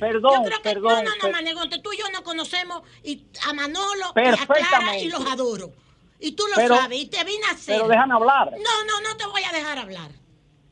perdón, 0.00 0.32
yo 0.34 0.42
creo 0.44 0.62
que, 0.62 0.70
perdón, 0.70 1.04
no, 1.04 1.10
no, 1.10 1.26
no, 1.26 1.30
Manegonte, 1.30 1.78
tú 1.80 1.92
y 1.92 1.98
yo 1.98 2.08
no 2.10 2.22
conocemos 2.22 2.82
y 3.02 3.26
a 3.46 3.52
Manolo 3.52 4.12
y 4.16 4.28
a 4.28 4.46
Clara 4.46 4.98
y 4.98 5.08
los 5.08 5.24
adoro. 5.26 5.72
Y 6.18 6.32
tú 6.32 6.44
lo 6.46 6.54
sabes, 6.54 6.98
y 6.98 7.06
te 7.06 7.22
vine 7.24 7.44
a 7.48 7.50
hacer. 7.50 7.76
Pero 7.76 7.88
déjame 7.88 8.14
hablar. 8.14 8.52
No, 8.52 8.84
no, 8.84 9.00
no 9.08 9.16
te 9.16 9.26
voy 9.26 9.42
a 9.42 9.52
dejar 9.52 9.78
hablar. 9.78 10.10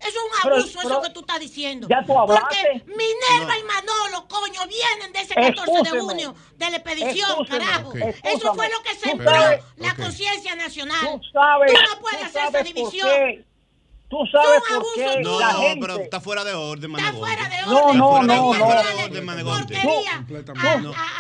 Eso 0.01 0.19
es 0.19 0.45
un 0.45 0.53
abuso, 0.53 0.81
eso 0.81 1.03
que 1.03 1.11
tú 1.11 1.21
estás 1.21 1.41
diciendo. 1.41 1.87
Ya 1.91 2.03
tú 2.07 2.19
hablaste. 2.19 2.57
Porque 2.73 2.85
Minerva 2.87 3.59
y 3.59 3.63
Manolo, 3.65 4.29
coño, 4.29 4.61
vienen 4.67 5.13
de 5.13 5.21
ese 5.21 5.35
14 5.35 5.91
de 5.91 6.01
junio 6.01 6.35
de 6.57 6.71
la 6.71 6.77
expedición, 6.79 7.45
carajo. 7.45 7.93
Eso 8.23 8.55
fue 8.55 8.71
lo 8.71 8.83
que 8.83 8.95
sembró 8.95 9.33
la 9.77 9.95
conciencia 9.97 10.55
nacional. 10.55 11.01
Tú, 11.01 11.21
sabes, 11.33 11.75
tú 11.75 11.81
no 11.95 12.01
puedes 12.01 12.25
hacer 12.25 12.47
esa 12.49 12.63
división. 12.63 13.45
Tú 14.11 14.27
sabes 14.27 14.61
por 14.69 14.85
qué 14.97 15.21
no, 15.23 15.39
la 15.39 15.53
no, 15.53 15.61
pero 15.81 15.97
está 16.01 16.21
fuera 16.21 16.43
de 16.43 16.53
orden, 16.53 16.91
Está 16.97 17.13
fuera 17.13 17.49
de 17.49 17.63
orden. 17.63 17.99
No, 17.99 18.23
no, 18.23 18.23
no, 18.25 18.55
no. 18.55 19.45
Porquería. 19.45 20.27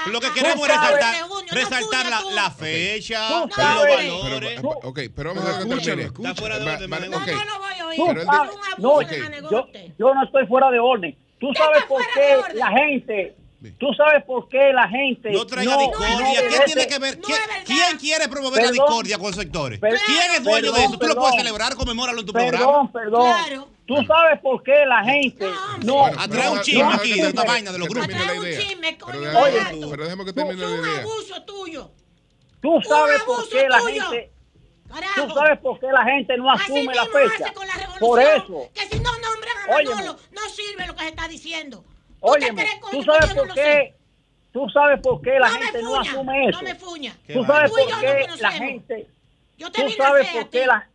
Lo 0.06 0.20
que 0.20 0.32
queremos 0.32 0.68
es 0.68 0.74
resaltar, 0.74 1.14
resaltar 1.52 2.06
la, 2.06 2.20
la 2.34 2.50
fecha, 2.50 3.46
los 3.46 3.56
valores. 3.56 4.54
Pero, 4.56 4.68
ok, 4.82 5.00
pero 5.14 5.34
vamos 5.34 5.44
a. 5.44 5.60
Está 5.60 6.34
fuera 6.34 6.58
de 6.58 6.68
orden, 6.68 6.90
No, 6.90 6.98
no 6.98 7.18
lo 7.18 7.58
voy 7.60 7.74
a 7.78 8.50
no, 8.78 9.02
yo, 9.50 9.68
yo 9.96 10.14
no 10.14 10.24
estoy 10.24 10.46
fuera 10.48 10.70
de 10.72 10.80
orden. 10.80 11.16
¿Tú 11.38 11.46
sabes 11.54 11.84
por 11.84 12.02
qué 12.12 12.54
la 12.54 12.70
gente 12.72 13.36
¿Tú 13.78 13.92
sabes 13.94 14.24
por 14.24 14.48
qué 14.48 14.72
la 14.72 14.88
gente 14.88 15.30
no 15.32 15.46
traiga 15.46 15.76
discordia? 15.76 16.48
¿Qué 16.48 16.64
tiene 16.64 16.86
que 16.86 16.98
ver? 16.98 17.20
¿Quién, 17.20 17.98
quiere 17.98 18.28
promover 18.28 18.64
la 18.64 18.70
discordia 18.70 19.18
con 19.18 19.34
sectores? 19.34 19.80
¿Quién 19.80 20.30
es 20.36 20.42
dueño 20.42 20.72
de 20.72 20.84
eso? 20.84 20.98
Tú 20.98 21.06
lo 21.06 21.14
puedes 21.14 21.36
celebrar, 21.36 21.74
conmemorarlo 21.74 22.20
en 22.20 22.26
tu 22.26 22.32
programa. 22.32 22.90
Perdón, 22.92 22.92
perdón. 22.92 23.66
¿Tú 23.86 23.96
sabes 24.06 24.40
por 24.40 24.62
qué 24.62 24.86
la 24.86 25.02
gente 25.04 25.50
no, 25.82 26.06
atrae 26.06 26.48
un 26.48 26.60
chisme 26.60 26.94
aquí 26.94 27.20
de 27.20 27.28
esta 27.28 27.44
vaina 27.44 27.72
de 27.72 27.78
los 27.78 27.88
grupos? 27.88 28.08
Oye, 28.08 29.88
pero 29.90 30.04
déjame 30.04 30.24
que 30.24 30.32
termine 30.32 30.56
la 30.56 30.70
idea. 30.70 31.00
Es 31.00 31.04
un 31.04 31.10
abuso 31.10 31.42
tuyo. 31.42 31.90
Tú 32.60 32.80
sabes 32.86 33.22
por 33.22 33.48
qué 33.48 33.68
la 33.68 33.80
gente 33.80 34.30
Tú 35.14 35.34
sabes 35.34 35.58
por 35.60 35.78
qué 35.78 35.86
la 35.92 36.04
gente 36.04 36.36
no 36.36 36.50
asume 36.50 36.94
la 36.94 37.06
fecha. 37.06 37.52
por 38.00 38.20
eso. 38.20 38.70
Que 38.74 38.88
si 38.88 39.00
no 39.00 39.10
nombran 39.12 39.56
a 39.58 39.72
Manolo, 39.72 40.18
no 40.32 40.48
sirve 40.48 40.86
lo 40.86 40.94
que 40.94 41.02
se 41.02 41.08
está 41.08 41.28
diciendo. 41.28 41.84
Oye, 42.20 42.52
¿tú 42.90 43.02
sabes 43.02 43.34
por 43.34 43.54
qué? 43.54 43.94
Tú 44.52 44.68
sabes 44.68 45.00
por 45.00 45.22
qué 45.22 45.38
la 45.38 45.48
gente 45.48 45.82
no 45.82 46.00
asume 46.00 46.48
eso. 46.48 46.58
No 46.58 46.68
me 46.68 46.74
fuña. 46.74 47.14
Tú 47.32 47.44
sabes 47.44 47.70
por 47.70 48.00
qué 48.00 48.26
la 48.40 48.50
gente. 48.52 49.06
Tú 49.56 49.90
sabes 49.96 50.28
por 50.28 50.50
qué 50.50 50.66
la. 50.66 50.88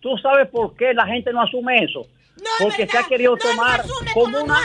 Tú 0.00 0.16
sabes 0.18 0.48
por 0.48 0.76
qué 0.76 0.94
la 0.94 1.06
gente 1.06 1.32
no 1.32 1.42
asume 1.42 1.84
eso. 1.84 2.06
Porque 2.58 2.86
se 2.86 2.98
ha 2.98 3.04
querido 3.04 3.36
tomar 3.36 3.82
como 4.12 4.40
una 4.42 4.58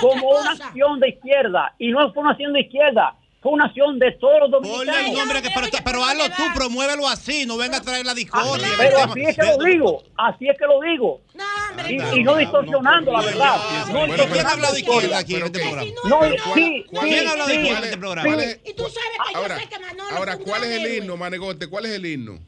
como 0.00 0.28
una 0.28 0.52
acción 0.52 1.00
de 1.00 1.08
izquierda 1.08 1.74
y 1.78 1.90
no 1.90 2.12
fue 2.12 2.22
una 2.22 2.32
acción 2.32 2.52
de 2.52 2.60
izquierda 2.60 3.14
fue 3.44 3.52
una 3.52 3.66
acción 3.66 3.98
de 3.98 4.10
todos 4.12 4.40
los 4.40 4.50
dominicanos. 4.52 5.06
El 5.06 5.18
nombre 5.18 5.42
que, 5.42 5.50
pero, 5.54 5.66
pero 5.84 6.02
hazlo 6.02 6.24
tú, 6.34 6.42
promuévelo 6.54 7.06
así, 7.06 7.44
no 7.44 7.58
venga 7.58 7.76
a 7.76 7.82
traer 7.82 8.06
la 8.06 8.14
discordia. 8.14 8.66
pero 8.78 9.00
así 9.00 9.20
es 9.20 9.36
que 9.36 9.42
lo 9.42 9.58
digo, 9.58 10.02
así 10.16 10.48
es 10.48 10.58
que 10.58 10.64
lo 10.64 10.80
digo. 10.80 11.20
No, 11.34 11.44
hombre, 11.68 11.92
y, 11.92 12.20
y, 12.20 12.24
no 12.24 12.36
distorsionando 12.36 13.12
la 13.12 13.20
verdad. 13.20 13.56
No, 13.92 14.06
¿Quién 14.32 14.46
habla 14.46 14.72
de 14.72 14.80
izquierda 14.80 15.18
aquí 15.18 15.34
en 15.34 15.44
este 15.44 15.60
programa? 15.60 15.90
No, 16.08 16.20
sí, 16.54 16.86
¿Quién 17.02 17.28
habla 17.28 17.46
de 17.46 17.54
izquierda 17.54 17.78
en 17.78 17.84
este 17.84 17.98
programa? 17.98 18.44
Y 18.64 18.72
tú 18.72 18.84
sabes 18.84 19.28
que 19.28 19.36
ahora, 19.36 19.56
yo 19.56 19.60
sé 19.60 19.68
que 19.68 19.78
Manolo 19.78 20.16
Ahora, 20.16 20.38
¿cuál 20.38 20.64
es 20.64 20.70
el 20.70 20.94
himno, 20.94 21.16
Manegote? 21.18 21.68
¿Cuál 21.68 21.84
es 21.84 21.92
el 21.92 22.06
himno? 22.06 22.38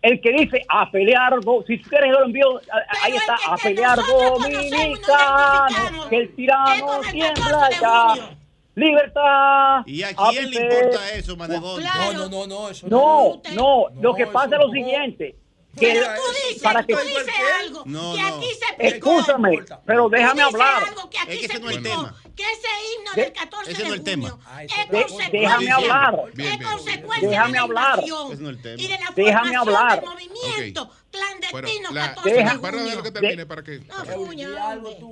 el 0.00 0.20
que 0.20 0.32
dice 0.32 0.64
a 0.68 0.90
pelear, 0.90 1.34
si 1.66 1.78
tú 1.78 1.90
quieres 1.90 2.10
yo 2.12 2.20
lo 2.20 2.26
envío, 2.26 2.60
ahí 3.02 3.16
está, 3.16 3.36
a 3.48 3.56
pelear 3.56 3.98
dominicano, 3.98 6.08
que 6.08 6.16
el 6.16 6.34
tirano 6.36 7.00
tiembla 7.10 7.68
ya 7.80 8.37
libertad. 8.78 9.82
¿Y 9.86 10.02
a 10.02 10.14
quién 10.14 10.50
le 10.50 10.62
importa 10.62 11.12
eso, 11.14 11.36
Manegote? 11.36 11.84
No, 11.84 12.12
no, 12.12 12.28
no, 12.28 12.46
no, 12.46 12.68
eso 12.70 12.88
no. 12.88 13.42
No, 13.54 13.86
lo 14.00 14.14
que 14.14 14.26
pasa 14.26 14.56
es 14.56 14.62
lo 14.62 14.70
siguiente. 14.70 15.36
Que 15.78 15.92
pero 15.92 16.06
tú 16.16 16.22
dices, 16.48 16.62
para 16.62 16.82
que, 16.82 16.92
tú 16.92 16.98
dices 17.00 17.34
algo 17.62 17.82
no, 17.86 18.14
que 18.14 18.20
aquí 18.20 18.46
se. 18.54 18.86
Escúchame, 18.88 19.64
pero 19.86 20.08
déjame 20.08 20.42
hablar. 20.42 20.84
Algo 20.84 21.08
que 21.08 21.18
aquí 21.18 21.32
es 21.32 21.38
que 21.38 21.46
ese 21.46 21.60
no 21.60 21.70
es 21.70 21.76
el 21.76 21.82
tema. 21.82 22.14
Que 22.34 22.42
ese 22.42 22.68
himno 22.96 23.12
del 23.14 23.32
14 23.32 23.70
ese 23.70 23.82
no 23.82 23.88
es 23.88 23.94
el 23.94 24.04
tema. 24.04 24.38
Es 24.62 25.30
déjame 25.30 25.70
hablar. 25.70 26.20
Es 26.36 26.66
consecuencia 26.66 27.28
déjame 27.28 27.52
de 27.52 27.58
la 27.58 27.62
hablar. 27.62 27.98
invasión 27.98 28.42
no 28.42 28.48
el 28.48 28.62
tema. 28.62 28.82
y 28.82 28.88
de 28.88 28.98
la 28.98 29.12
déjame 29.14 29.56
hablar. 29.56 30.00
del 30.00 30.10
movimiento 30.10 30.82
okay. 30.82 30.96
clandestino 31.10 31.90
bueno, 31.90 32.06
14 32.14 32.30
de 32.30 32.44
junio. 32.44 32.60
Para 32.60 32.82
de 32.82 33.02
que 33.02 33.10
termine, 33.12 33.46
para 33.46 33.62
que... 33.62 33.78
No, 33.78 34.04
fuña, 34.04 34.48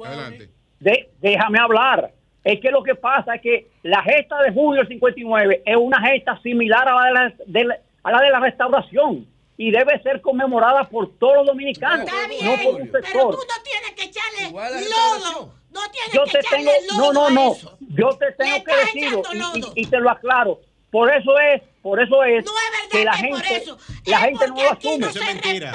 Adelante. 0.04 0.50
De, 0.80 1.12
déjame 1.20 1.58
hablar 1.58 2.12
es 2.46 2.60
que 2.60 2.70
lo 2.70 2.80
que 2.84 2.94
pasa 2.94 3.34
es 3.34 3.42
que 3.42 3.66
la 3.82 4.04
gesta 4.04 4.40
de 4.40 4.52
julio 4.52 4.82
del 4.82 4.88
59 4.88 5.62
es 5.66 5.76
una 5.76 6.00
gesta 6.00 6.40
similar 6.42 6.88
a 6.88 6.94
la 6.94 7.04
de 7.04 7.12
la, 7.12 7.34
de 7.44 7.64
la, 7.64 7.78
a 8.04 8.12
la, 8.12 8.20
de 8.20 8.30
la 8.30 8.38
restauración 8.38 9.26
y 9.56 9.72
debe 9.72 10.00
ser 10.00 10.20
conmemorada 10.20 10.84
por 10.84 11.18
todos 11.18 11.38
los 11.38 11.46
dominicanos, 11.46 12.08
no 12.44 12.54
por 12.62 12.80
un 12.82 12.92
sector. 12.92 13.02
Pero 13.02 13.30
tú 13.30 13.38
no 13.38 13.62
tienes 13.64 13.92
que 13.96 14.04
echarle 14.04 14.52
lodo. 14.52 15.54
No 15.70 15.80
tienes 15.90 16.12
yo 16.12 16.22
que 16.22 16.30
te 16.30 16.38
echarle 16.38 16.70
tengo, 16.86 17.02
lodo 17.02 17.12
no, 17.14 17.30
no, 17.30 17.50
no. 17.50 17.56
Yo 17.80 18.08
te 18.16 18.30
tengo 18.38 18.62
que 18.62 18.76
decirlo 18.76 19.22
y, 19.32 19.80
y, 19.80 19.82
y, 19.82 19.86
te 19.86 19.98
lo 19.98 20.08
aclaro. 20.08 20.60
Por 20.92 21.12
eso 21.12 21.36
es, 21.40 21.62
por 21.82 22.00
eso 22.00 22.22
es, 22.22 22.44
no 22.44 22.52
es 22.52 22.70
verdad 22.70 22.90
que 22.92 23.04
la 23.04 23.10
que 23.10 23.18
gente, 23.18 23.56
eso. 23.56 23.78
la 24.06 24.16
es 24.18 24.22
gente 24.22 24.46
no 24.46 24.54
lo 24.54 24.70
asume. 24.70 24.98
No 24.98 25.08
es 25.08 25.16
mentira. 25.16 25.72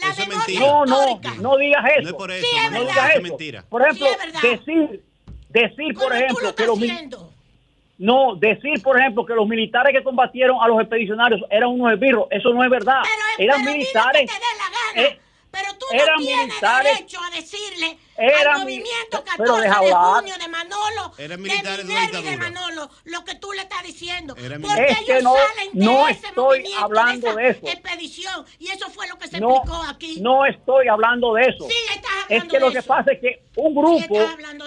La 0.00 0.10
eso 0.10 0.22
es 0.22 0.28
mentira. 0.28 0.60
No, 0.60 0.86
no, 0.86 1.20
no 1.40 1.56
digas 1.56 1.84
eso. 1.96 2.02
No 2.02 2.08
es 2.10 2.14
por 2.14 2.30
eso, 2.30 2.46
sí, 2.46 2.56
es 2.56 2.70
no 2.70 2.78
verdad. 2.78 2.92
digas 2.92 2.96
eso 2.96 3.08
eso. 3.08 3.16
es 3.16 3.22
mentira. 3.24 3.64
Por 3.68 3.82
ejemplo, 3.82 4.06
sí, 4.40 4.48
decir 4.48 5.05
decir 5.60 5.94
por 5.94 6.14
ejemplo 6.14 6.48
lo 6.48 6.54
que 6.54 6.66
los 6.66 6.78
no 7.98 8.36
decir 8.36 8.82
por 8.82 8.98
ejemplo 8.98 9.24
que 9.24 9.34
los 9.34 9.48
militares 9.48 9.92
que 9.96 10.02
combatieron 10.04 10.58
a 10.60 10.68
los 10.68 10.80
expedicionarios 10.80 11.40
eran 11.50 11.70
unos 11.70 11.92
esbirros 11.94 12.26
eso 12.30 12.52
no 12.52 12.62
es 12.62 12.70
verdad. 12.70 13.02
Pero, 13.02 13.50
eran 13.50 13.64
pero 13.64 13.76
militares. 13.76 14.30
eh, 14.96 15.18
pero 15.50 15.72
tú 15.78 15.86
eran 15.92 16.16
no 16.16 16.22
tienes 16.22 16.46
militares, 16.46 16.94
derecho 16.94 17.18
a 17.20 17.30
decirle 17.34 17.96
eran 18.18 18.54
al 18.54 18.60
movimiento 18.60 19.24
14 19.24 19.36
pero 19.38 19.56
deja 19.56 19.80
de 19.80 19.92
hablar. 19.92 20.14
junio 20.20 20.34
de 20.38 20.48
Manolo, 20.48 21.12
de 21.16 21.28
de 21.28 21.36
Minerva 21.36 22.18
y 22.20 22.22
de. 22.22 22.36
Manolo, 22.36 22.90
lo 23.04 23.24
que 23.24 23.34
tú 23.36 23.52
le 23.52 23.62
estás 23.62 23.82
diciendo. 23.82 24.34
Porque 24.34 24.86
Es 24.88 24.98
que 25.00 25.12
ellos 25.12 25.22
no- 25.24 25.34
salen 25.34 25.70
de 25.72 25.84
no 25.84 26.08
ese 26.08 26.26
estoy 26.28 26.58
movimiento, 26.60 26.84
hablando 26.84 27.34
de 27.34 27.42
de 27.42 27.48
esa 27.50 27.58
eso. 27.58 27.68
expedición. 27.68 28.46
Y 28.58 28.68
eso 28.70 28.88
fue 28.90 29.08
lo 29.08 29.18
que 29.18 29.28
se 29.28 29.40
no 29.40 29.50
explicó 29.56 29.82
aquí. 29.88 30.20
no 30.20 30.46
estoy 30.46 30.88
hablando 30.88 31.34
de 31.34 31.42
eso 31.42 31.68
Sí, 31.68 31.74
estás 31.94 32.10
es 32.28 32.42
hablando 32.42 32.52
que 32.52 32.60
lo 32.60 32.66
de 32.66 32.72
que 32.72 32.78
eso. 32.78 32.88
pasa 32.88 33.12
es 33.12 33.20
que 33.20 33.42
un 33.56 33.68
Sí, 33.68 33.74
grupo 34.06 34.14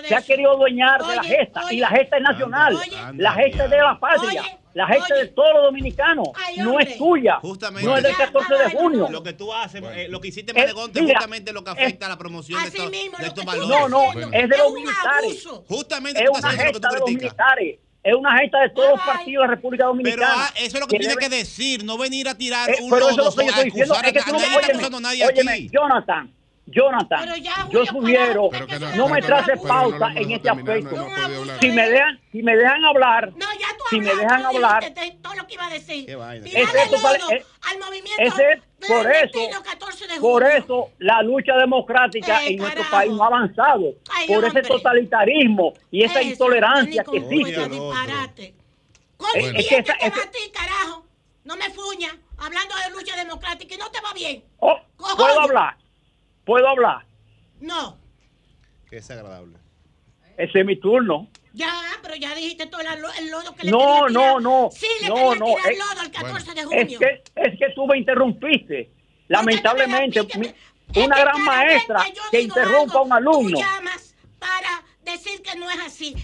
de 0.01 0.07
se 0.07 0.15
ha 0.15 0.21
querido 0.21 0.51
adueñar 0.51 1.03
de 1.05 1.15
la 1.15 1.23
gesta 1.23 1.65
oye. 1.65 1.75
y 1.75 1.79
la 1.79 1.89
gesta 1.89 2.17
es 2.17 2.23
nacional 2.23 2.75
Oye. 2.75 2.97
la 3.15 3.31
gesta 3.33 3.65
es 3.65 3.69
de 3.71 3.77
la 3.77 3.99
patria 3.99 4.41
Oye, 4.41 4.58
la 4.73 4.87
gesta 4.87 5.13
oye. 5.15 5.23
de 5.23 5.29
todos 5.29 5.53
los 5.53 5.63
dominicanos 5.63 6.27
Ay, 6.35 6.57
no 6.57 6.79
es 6.79 6.97
tuya 6.97 7.39
Justamente. 7.41 7.87
no 7.89 7.97
es 7.97 8.03
del 8.03 8.11
Ya, 8.13 8.17
14 8.31 8.53
de 8.55 8.69
junio. 8.71 9.07
Lo 9.09 9.23
que 9.23 9.33
tú 9.33 9.53
haces, 9.53 9.81
eh, 9.83 10.07
lo 10.09 10.21
que 10.21 10.27
hiciste, 10.29 10.51
Eh, 10.51 10.55
Manegonte, 10.61 11.01
mira, 11.01 11.15
justamente 11.15 11.51
lo 11.53 11.63
que 11.63 11.71
afecta 11.71 12.05
a 12.05 12.09
la 12.09 12.17
promoción 12.17 12.61
de 12.61 12.67
estos, 12.69 12.89
mismo, 12.91 13.17
de 13.17 13.23
lo 13.23 13.27
estos 13.29 13.45
que 13.45 13.51
tú 13.51 13.67
valores. 13.67 13.89
no 13.89 14.13
no 14.13 14.31
es 14.33 14.49
de 14.49 14.57
los 14.57 14.73
militares. 14.73 15.47
Justamente 15.67 16.19
es 16.19 16.25
tú 16.25 16.31
una 16.31 16.39
estás 16.39 16.53
haciendo 16.53 16.73
lo 16.73 16.79
que 16.79 16.87
gesta 16.87 16.87
tú 16.89 16.93
de 16.93 16.99
los 16.99 17.05
criticas. 17.05 17.33
militares 17.33 17.79
es 18.01 18.13
una 18.13 18.37
gesta 18.37 18.59
de 18.61 18.69
todos 18.69 18.89
los 18.91 18.99
partidos 19.01 19.41
de 19.43 19.47
la 19.47 19.55
República 19.55 19.83
Pero 19.83 19.87
Dominicana 19.91 20.33
ah, 20.37 20.53
eso 20.57 20.77
es 20.77 20.79
lo 20.79 20.87
que 20.87 20.99
debe- 20.99 21.17
que 21.17 21.29
decir, 21.29 21.83
no 21.83 21.97
venir 21.97 22.29
a 22.29 22.35
tirar 22.37 22.69
Eh, 22.69 22.77
un 22.81 22.89
pero 22.89 23.09
eso 23.09 23.11
es 23.11 23.17
lodo 23.17 23.29
lo 23.29 23.35
que 23.35 23.35
yo 23.35 23.41
a 23.43 23.49
estoy 23.49 23.65
diciendo 23.65 23.93
acusar 23.93 24.05
a, 24.05 24.07
es 24.07 24.13
que 24.13 24.19
tú 24.21 24.25
no 24.31 24.37
nadie 24.39 24.45
está 24.47 24.57
óyeme, 24.59 24.73
acusando 24.73 24.97
a 24.97 25.01
nadie 25.01 25.25
óyeme, 25.27 25.51
aquí. 25.51 25.69
Jonathan 25.73 26.33
Jonathan, 26.71 27.29
yo 27.71 27.85
sugiero 27.85 28.49
no- 28.51 28.95
no 28.95 29.07
me 29.09 29.15
pero- 29.21 29.27
trace 29.27 29.51
pero 29.53 29.63
no 29.63 29.67
pausa 29.69 30.07
en 30.15 30.31
este 30.31 30.39
terminar, 30.39 30.77
aspecto. 30.77 30.95
no. 31.45 31.59
Si 31.59 31.69
me 31.71 31.89
dejan, 31.89 32.19
si 32.31 32.43
me 32.43 32.55
dejan 32.55 32.85
hablar, 32.85 33.31
No, 33.35 33.45
ya 33.53 33.67
tú 33.77 33.83
si 33.89 33.99
me 33.99 34.15
dejan 34.15 34.45
hablar, 34.45 34.83
todo 35.21 35.33
lo 35.35 35.47
que 35.47 35.53
iba 35.55 35.65
a 35.67 35.69
decir. 35.69 36.09
Es 36.09 36.15
pare- 36.17 36.91
lodo 36.91 37.31
eh, 37.31 37.45
al 37.71 37.79
movimiento 37.79 38.21
ese 38.21 38.43
es- 38.53 38.87
por 38.87 39.11
eso, 39.11 39.63
14 39.63 40.07
de 40.07 40.19
por 40.21 40.43
eso 40.43 40.91
la 40.99 41.21
lucha 41.21 41.53
democrática 41.57 42.43
Eh, 42.45 42.51
en 42.51 42.57
nuestro 42.57 42.83
carajo. 42.83 42.95
país 42.97 43.11
no 43.13 43.23
ha 43.23 43.27
avanzado, 43.27 43.93
Ay, 44.11 44.27
por 44.27 44.45
ese 44.45 44.61
totalitarismo 44.61 45.73
y 45.91 46.03
esa 46.03 46.21
Eso, 46.21 46.29
intolerancia 46.29 47.03
que 47.03 47.17
existe. 47.17 47.61
Es- 49.35 49.43
y 49.53 49.57
es 49.57 49.67
que 49.67 49.77
este 49.79 49.91
esa- 49.99 50.07
a 50.07 50.31
ti, 50.31 50.39
carajo. 50.53 51.05
No 51.43 51.55
me 51.57 51.69
fuña. 51.71 52.09
Hablando 52.37 52.73
de 52.85 52.91
lucha 52.91 53.17
democrática 53.17 53.75
y 53.75 53.77
no 53.77 53.89
te 53.91 53.99
va 54.01 54.13
bien. 54.13 54.43
Oh. 54.59 54.77
¿Puedo 54.97 55.39
hablar? 55.41 55.75
¿Puedo 56.49 56.67
hablar? 56.67 57.05
No. 57.59 57.99
Qué 58.89 58.95
desagradable. 58.95 59.55
Ese 60.35 60.61
es 60.61 60.65
mi 60.65 60.77
turno. 60.77 61.27
Ya, 61.53 61.71
pero 62.01 62.15
ya 62.15 62.33
dijiste 62.33 62.65
todo 62.65 62.81
el, 62.81 62.87
lo- 62.99 63.13
el 63.13 63.29
lodo 63.29 63.53
que 63.53 63.65
le 63.65 63.71
No, 63.71 63.77
quería 63.77 64.07
tirar. 64.07 64.11
no, 64.11 64.39
no. 64.39 64.69
Sí, 64.71 64.87
le 65.03 65.09
no, 65.09 65.13
quería 65.15 65.35
no. 65.35 65.45
tirar 65.45 65.71
es- 65.71 65.77
lodo 65.77 66.01
el 66.01 66.11
14 66.11 66.53
de 66.55 66.61
Es 66.61 66.65
junio. 66.65 66.99
que, 66.99 67.23
es 67.35 67.59
que 67.59 67.69
tú 67.75 67.85
me 67.85 67.99
interrumpiste. 67.99 68.91
Lamentablemente, 69.27 70.23
me 70.23 70.39
mi- 70.39 70.47
Es 70.95 71.05
una 71.05 71.19
gran 71.19 71.43
maestra 71.43 72.03
que 72.31 72.41
interrumpa 72.41 72.79
a 72.79 72.81
algo, 72.97 73.03
un 73.03 73.13
alumno. 73.13 73.49
Tú 73.59 73.63
llamas 73.63 74.15
para 74.39 74.83
decir 75.03 75.43
que 75.43 75.55
no 75.55 75.69
es 75.69 75.79
así. 75.85 76.15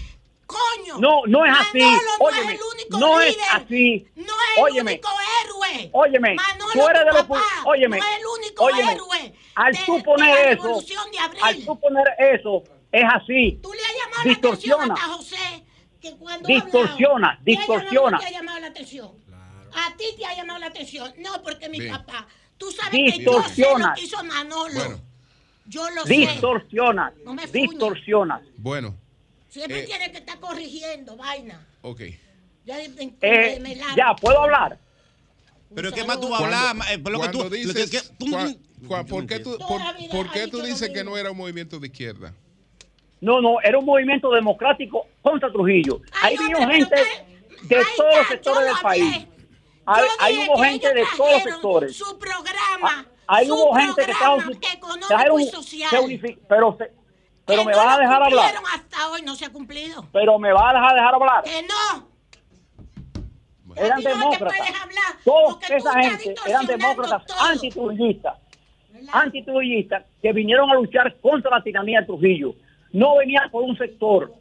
Coño. 0.46 0.98
No, 0.98 1.22
no 1.26 1.44
es 1.44 1.52
así. 1.58 1.80
Manolo 1.80 2.02
no 2.18 2.24
Óyeme, 2.26 2.52
es 2.54 2.60
el 2.60 2.66
único 2.74 2.98
no 2.98 3.20
es 3.20 3.30
líder. 3.36 3.46
así. 3.52 4.08
No 4.14 4.24
es 4.24 4.62
Óyeme. 4.62 4.92
el 4.92 4.98
único 4.98 5.08
héroe. 5.44 5.90
Óyeme, 5.92 6.34
Manolo, 6.34 6.72
tú 6.72 6.88
eres 6.88 7.02
tu 7.02 7.06
de 7.06 7.12
los 7.12 7.40
óyeme, 7.64 7.98
no 7.98 8.04
es 8.04 8.18
el 8.18 8.26
único 8.26 8.64
óyeme, 8.64 8.92
héroe. 8.92 9.34
Al 9.56 9.72
de- 9.72 9.78
tú 9.86 10.02
poner 10.02 10.34
la 10.34 10.50
eso, 10.52 10.62
revolución 10.62 11.10
de 11.10 11.18
abril. 11.18 11.40
al 11.44 11.64
tú 11.64 11.80
poner 11.80 12.04
eso, 12.18 12.62
es 12.92 13.04
así. 13.12 13.58
Tú 13.62 13.72
le 13.72 13.80
has 13.82 13.92
llamado 14.04 14.28
Distorsiona. 14.28 14.86
la 14.86 14.92
atención 14.94 15.10
a 15.10 15.16
José 15.16 15.64
que 16.00 16.16
cuando 16.16 16.46
Distorsiona, 16.46 17.28
ha 17.28 17.30
hablado, 17.32 17.44
¿te 17.44 17.50
ha 17.50 17.54
llamado- 17.54 17.76
distorsiona. 17.80 18.18
te 18.18 18.26
ha 18.26 18.30
llamado 18.30 18.58
la 18.60 18.66
atención. 18.68 19.12
A 19.74 19.96
ti 19.96 20.04
te 20.16 20.24
ha 20.24 20.34
llamado 20.36 20.58
la 20.60 20.66
atención. 20.66 21.12
No, 21.18 21.42
porque 21.42 21.68
mi 21.68 21.80
Bien. 21.80 21.92
papá. 21.92 22.26
Tú 22.56 22.70
sabes 22.70 22.92
que 22.92 23.18
yo 23.24 23.42
sé 23.42 23.66
lo 23.78 23.92
que 23.94 24.00
hizo 24.02 24.22
Manolo. 24.24 24.74
Bueno. 24.74 25.00
Yo 25.66 25.90
lo 25.90 26.04
sé. 26.04 26.14
Distorsiona, 26.14 27.12
No 27.24 27.34
me 27.34 27.46
distorsiona. 27.46 28.40
Bueno, 28.56 28.94
Siempre 29.48 29.80
Eh, 29.80 29.84
tiene 29.86 30.10
que 30.12 30.18
estar 30.18 30.38
corrigiendo, 30.40 31.16
vaina. 31.16 31.66
ok. 31.82 32.00
Ya, 32.64 32.76
me- 32.96 33.14
Eh, 33.20 33.60
me 33.60 33.76
largo. 33.76 33.96
ya, 33.96 34.14
¿puedo 34.16 34.42
hablar? 34.42 34.78
Pero 35.74 35.92
qué 35.92 36.04
más 36.04 36.20
tú 36.20 36.28
vas 36.28 36.40
a 36.40 36.44
hablar, 36.44 36.76
eh, 36.92 36.98
por 36.98 37.12
lo 37.12 37.20
que 37.20 37.28
tú, 37.28 37.38
Cuando 37.38 37.44
lo 37.44 37.50
que- 37.50 37.56
dices, 37.82 37.90
que 37.90 38.00
tú- 38.18 38.26
cua- 38.26 38.56
cua- 38.86 39.02
yo 39.02 39.06
¿por 39.06 39.22
no 39.22 39.26
qué 39.28 39.38
tú, 39.40 39.58
por, 39.58 39.80
por 40.10 40.30
qué 40.32 40.46
dices 40.62 40.90
que 40.90 41.04
no 41.04 41.16
era 41.16 41.30
un 41.30 41.36
movimiento 41.36 41.78
de 41.78 41.86
izquierda? 41.88 42.32
No, 43.20 43.40
no, 43.40 43.60
era 43.62 43.78
un 43.78 43.84
movimiento 43.84 44.30
democrático 44.30 45.06
contra 45.22 45.50
Trujillo. 45.50 46.00
Ahí 46.22 46.36
vino 46.36 46.58
gente 46.68 46.94
de 47.62 47.82
todos 47.96 48.16
los 48.16 48.28
sectores 48.28 48.64
del 48.66 48.76
país. 48.82 49.26
Ahí, 50.18 50.38
hubo 50.46 50.62
gente 50.62 50.92
de 50.92 51.04
todos 51.16 51.32
los 51.32 51.42
sectores. 51.42 51.96
Su 51.96 52.18
programa 52.18 53.06
ahí 53.28 53.50
hubo 53.50 53.74
gente 53.74 54.04
que 54.04 54.10
estaba 54.10 54.36
económico 54.36 55.40
y 55.40 55.46
social. 55.50 56.36
pero 56.48 56.78
pero 57.46 57.64
me 57.64 57.74
vas 57.74 57.96
a 57.96 58.00
dejar 58.00 58.22
hablar. 58.22 58.54
hasta 58.74 59.10
hoy 59.10 59.22
no 59.22 59.36
se 59.36 59.46
ha 59.46 59.50
cumplido. 59.50 60.04
Pero 60.12 60.38
me 60.38 60.52
vas 60.52 60.74
a 60.74 60.74
dejar, 60.74 60.94
dejar 60.94 61.14
hablar. 61.14 61.44
Que 61.44 61.62
no. 61.62 62.16
Eran 63.76 64.00
demócratas. 64.00 64.56
Toda 65.24 65.58
esa 65.68 66.02
gente 66.02 66.34
eran 66.46 66.66
demócratas 66.66 67.22
antitrujillistas. 67.40 68.38
Antitrujillistas 69.12 70.04
que 70.20 70.32
vinieron 70.32 70.70
a 70.70 70.74
luchar 70.74 71.14
contra 71.20 71.50
la 71.50 71.62
tiranía 71.62 72.00
de 72.00 72.06
Trujillo. 72.06 72.54
No 72.92 73.16
venían 73.16 73.50
por 73.50 73.62
un 73.62 73.76
sector. 73.76 74.32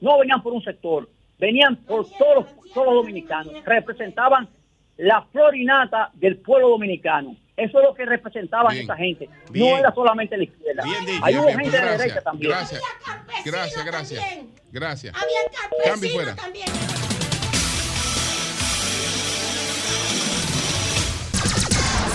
No 0.00 0.18
venían 0.18 0.42
por 0.42 0.52
un 0.52 0.62
sector. 0.62 1.08
Venían 1.38 1.76
por 1.76 2.08
todos, 2.10 2.46
todos 2.72 2.86
los 2.86 2.94
dominicanos. 2.94 3.52
Representaban 3.64 4.48
la 4.96 5.22
florinata 5.32 6.10
del 6.14 6.38
pueblo 6.38 6.70
dominicano. 6.70 7.36
Eso 7.56 7.78
es 7.78 7.84
lo 7.84 7.94
que 7.94 8.04
representaba 8.04 8.74
esa 8.74 8.94
gente. 8.96 9.30
No 9.54 9.78
era 9.78 9.94
solamente 9.94 10.36
la 10.36 10.44
izquierda. 10.44 10.82
Hay 11.22 11.36
hubo 11.36 11.48
gente 11.48 11.70
de 11.70 11.80
derecha 11.96 12.20
también. 12.20 12.50
Gracias. 12.52 12.82
Gracias, 13.44 13.84
gracias. 13.84 14.24
Gracias. 14.70 15.14
Había 15.14 15.40
Cambio 15.84 16.10
fuera. 16.10 16.34
también. 16.34 16.66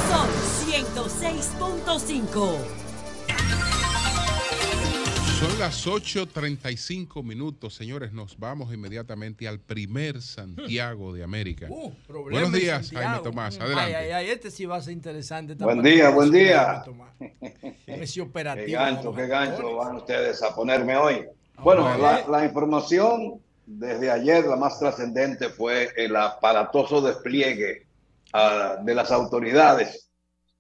Son 0.10 0.28
106.5. 0.68 2.81
Son 5.42 5.58
las 5.58 5.88
8.35 5.88 7.24
minutos, 7.24 7.74
señores. 7.74 8.14
Nos 8.14 8.38
vamos 8.38 8.72
inmediatamente 8.72 9.48
al 9.48 9.60
primer 9.60 10.22
Santiago 10.22 11.14
de 11.14 11.24
América. 11.24 11.66
Uh, 11.68 11.92
Buenos 12.30 12.52
días, 12.52 12.92
Jaime 12.92 13.24
Tomás. 13.24 13.60
Adelante. 13.60 13.96
Ay, 13.96 14.12
ay, 14.12 14.30
este 14.30 14.52
sí 14.52 14.68
va 14.68 14.76
a 14.76 14.82
ser 14.84 14.94
interesante. 14.94 15.56
Buen 15.56 15.82
día, 15.82 16.12
buen 16.12 16.30
día. 16.30 16.84
Ese 17.88 18.22
operativo. 18.22 18.68
Qué 18.68 18.72
gancho, 18.74 19.16
qué 19.16 19.26
gancho 19.26 19.78
van 19.78 19.96
ustedes 19.96 20.44
a 20.44 20.54
ponerme 20.54 20.96
hoy. 20.96 21.26
Bueno, 21.58 21.90
la, 21.98 22.46
información 22.46 23.42
desde 23.66 24.12
ayer, 24.12 24.46
la 24.46 24.58
más 24.58 24.78
trascendente, 24.78 25.50
fue 25.50 25.90
el 25.98 26.16
aparatoso 26.18 27.02
despliegue 27.02 27.88
ah, 28.32 28.78
de 28.84 28.94
las 28.94 29.10
autoridades 29.10 30.08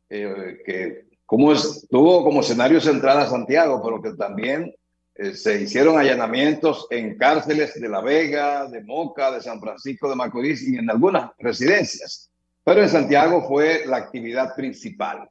eh, 0.09 0.57
que 0.65 1.10
como 1.31 1.53
estuvo 1.53 2.25
como 2.25 2.41
escenario 2.41 2.81
central 2.81 3.19
a 3.19 3.25
Santiago, 3.25 3.81
pero 3.81 4.01
que 4.01 4.11
también 4.17 4.75
eh, 5.15 5.33
se 5.33 5.61
hicieron 5.61 5.97
allanamientos 5.97 6.87
en 6.89 7.17
cárceles 7.17 7.73
de 7.79 7.87
La 7.87 8.01
Vega, 8.01 8.67
de 8.67 8.83
Moca, 8.83 9.31
de 9.31 9.41
San 9.41 9.61
Francisco 9.61 10.09
de 10.09 10.17
Macorís 10.17 10.61
y 10.67 10.75
en 10.75 10.89
algunas 10.89 11.31
residencias. 11.39 12.29
Pero 12.65 12.81
en 12.81 12.89
Santiago 12.89 13.47
fue 13.47 13.85
la 13.85 13.95
actividad 13.95 14.53
principal. 14.57 15.29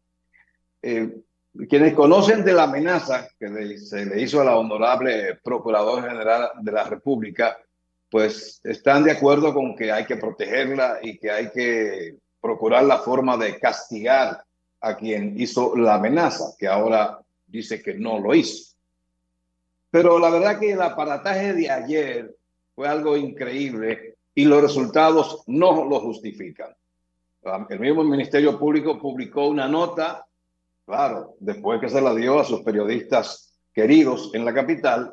Eh, 0.81 1.17
quienes 1.69 1.93
conocen 1.93 2.47
de 2.47 2.55
la 2.55 2.63
amenaza 2.63 3.29
que 3.39 3.77
se 3.77 4.07
le 4.07 4.23
hizo 4.23 4.41
a 4.41 4.45
la 4.45 4.57
honorable 4.57 5.39
Procurador 5.45 6.09
General 6.09 6.49
de 6.63 6.73
la 6.73 6.85
República, 6.85 7.59
pues 8.11 8.59
están 8.65 9.05
de 9.05 9.13
acuerdo 9.13 9.53
con 9.53 9.77
que 9.77 9.93
hay 9.93 10.07
que 10.07 10.17
protegerla 10.17 11.01
y 11.03 11.19
que 11.19 11.31
hay 11.31 11.51
que 11.51 12.17
procurar 12.41 12.85
la 12.85 13.01
forma 13.01 13.37
de 13.37 13.59
castigar 13.59 14.43
a 14.81 14.97
quien 14.97 15.41
hizo 15.41 15.77
la 15.77 15.97
amenaza, 15.97 16.55
que 16.59 16.67
ahora 16.67 17.21
dice 17.47 17.83
que 17.83 17.95
no 17.95 18.19
lo 18.19 18.35
hizo. 18.35 18.75
Pero 19.91 20.19
la 20.19 20.31
verdad 20.31 20.59
que 20.59 20.73
el 20.73 20.83
aparataje 20.83 21.53
de 21.53 21.71
ayer 21.71 22.37
fue 22.75 22.89
algo 22.89 23.17
increíble 23.17 24.17
y 24.35 24.45
los 24.45 24.63
resultados 24.63 25.43
no 25.47 25.85
lo 25.85 26.01
justifican. 26.01 26.75
El 27.69 27.81
mismo 27.81 28.05
Ministerio 28.05 28.59
Público 28.59 28.99
publicó 28.99 29.49
una 29.49 29.67
nota, 29.67 30.27
claro, 30.87 31.37
después 31.41 31.81
que 31.81 31.89
se 31.89 32.01
la 32.01 32.15
dio 32.15 32.39
a 32.39 32.45
sus 32.45 32.61
periodistas 32.61 33.55
queridos 33.73 34.31
en 34.35 34.45
la 34.45 34.55
capital. 34.55 35.13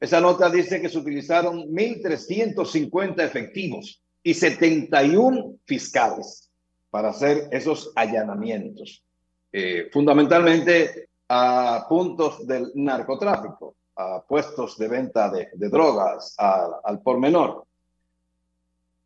Esa 0.00 0.20
nota 0.20 0.50
dice 0.50 0.80
que 0.80 0.88
se 0.88 0.98
utilizaron 0.98 1.68
1.350 1.70 3.20
efectivos 3.24 4.02
y 4.22 4.34
71 4.34 5.56
fiscales 5.64 6.50
para 6.90 7.10
hacer 7.10 7.48
esos 7.50 7.92
allanamientos. 7.94 9.04
Eh, 9.50 9.88
fundamentalmente 9.92 11.08
a 11.28 11.86
puntos 11.88 12.46
del 12.46 12.70
narcotráfico, 12.74 13.76
a 13.96 14.22
puestos 14.22 14.76
de 14.76 14.88
venta 14.88 15.30
de, 15.30 15.50
drogas, 15.68 16.34
al 16.38 17.00
por 17.02 17.18
menor. 17.18 17.64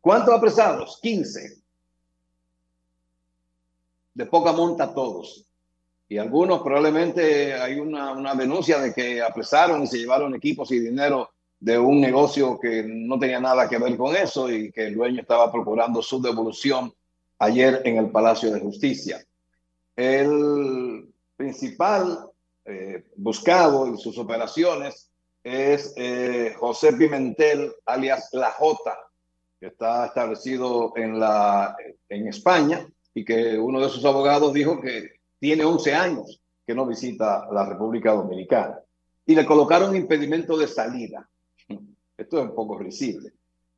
¿Cuántos 0.01 0.33
apresados? 0.33 0.99
15. 1.01 1.61
De 4.13 4.25
poca 4.25 4.51
monta 4.51 4.93
todos. 4.93 5.45
Y 6.09 6.17
algunos 6.17 6.61
probablemente 6.61 7.53
hay 7.53 7.79
una, 7.79 8.11
una 8.11 8.35
denuncia 8.35 8.79
de 8.79 8.93
que 8.93 9.21
apresaron 9.21 9.83
y 9.83 9.87
se 9.87 9.97
llevaron 9.97 10.35
equipos 10.35 10.71
y 10.71 10.79
dinero 10.79 11.31
de 11.59 11.79
un 11.79 12.01
negocio 12.01 12.59
que 12.59 12.83
no 12.83 13.17
tenía 13.17 13.39
nada 13.39 13.69
que 13.69 13.77
ver 13.77 13.95
con 13.95 14.13
eso 14.13 14.51
y 14.51 14.69
que 14.71 14.87
el 14.87 14.95
dueño 14.95 15.21
estaba 15.21 15.49
procurando 15.49 16.01
su 16.01 16.21
devolución 16.21 16.93
ayer 17.39 17.81
en 17.85 17.97
el 17.97 18.11
Palacio 18.11 18.51
de 18.51 18.59
Justicia. 18.59 19.25
El 19.95 21.13
principal 21.35 22.29
eh, 22.65 23.05
buscado 23.15 23.85
en 23.87 23.97
sus 23.97 24.17
operaciones 24.17 25.11
es 25.43 25.93
eh, 25.97 26.55
José 26.57 26.93
Pimentel, 26.93 27.73
alias 27.85 28.29
La 28.31 28.51
Jota, 28.51 28.97
que 29.59 29.67
está 29.67 30.05
establecido 30.05 30.93
en, 30.95 31.19
la, 31.19 31.75
en 32.09 32.27
España 32.27 32.87
y 33.13 33.23
que 33.25 33.57
uno 33.57 33.79
de 33.81 33.89
sus 33.89 34.03
abogados 34.05 34.53
dijo 34.53 34.79
que 34.79 35.11
tiene 35.39 35.65
11 35.65 35.93
años 35.93 36.41
que 36.65 36.73
no 36.73 36.85
visita 36.85 37.47
la 37.51 37.65
República 37.65 38.13
Dominicana. 38.13 38.79
Y 39.25 39.35
le 39.35 39.45
colocaron 39.45 39.95
impedimento 39.95 40.57
de 40.57 40.67
salida. 40.67 41.29
Esto 42.17 42.37
es 42.37 42.43
un 42.43 42.55
poco 42.55 42.77
risible. 42.77 43.33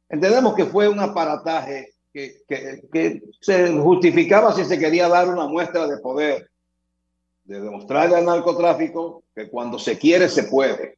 Entendemos 0.07 0.53
que 0.55 0.65
fue 0.65 0.87
un 0.87 0.99
aparataje 0.99 1.94
que, 2.15 3.21
se 3.41 3.71
justificaba 3.73 4.53
si 4.53 4.63
se 4.63 4.79
quería 4.79 5.09
dar 5.09 5.27
una 5.27 5.47
muestra 5.47 5.85
de 5.85 5.97
poder, 5.97 6.49
de 7.43 7.59
demostrarle 7.59 8.15
al 8.15 8.25
narcotráfico 8.25 9.23
que 9.35 9.49
cuando 9.49 9.77
se 9.77 9.97
quiere 9.97 10.29
se 10.29 10.43
puede. 10.43 10.97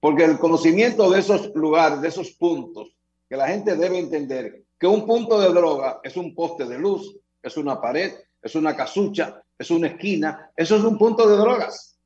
Porque 0.00 0.24
el 0.24 0.38
conocimiento 0.38 1.10
de 1.10 1.20
esos 1.20 1.54
lugares, 1.54 2.00
de 2.00 2.08
esos 2.08 2.30
puntos, 2.30 2.88
que 3.28 3.36
la 3.36 3.48
gente 3.48 3.76
debe 3.76 3.98
entender 3.98 4.62
que 4.78 4.86
un 4.86 5.06
punto 5.06 5.38
de 5.38 5.48
droga 5.48 6.00
es 6.02 6.16
un 6.16 6.34
poste 6.34 6.64
de 6.64 6.78
luz, 6.78 7.16
es 7.42 7.56
una 7.58 7.80
pared, 7.80 8.12
es 8.40 8.54
una 8.54 8.74
casucha, 8.74 9.42
es 9.58 9.70
una 9.70 9.88
esquina, 9.88 10.50
eso 10.56 10.76
es 10.76 10.84
un 10.84 10.96
punto 10.96 11.28
de 11.28 11.36
drogas. 11.36 11.98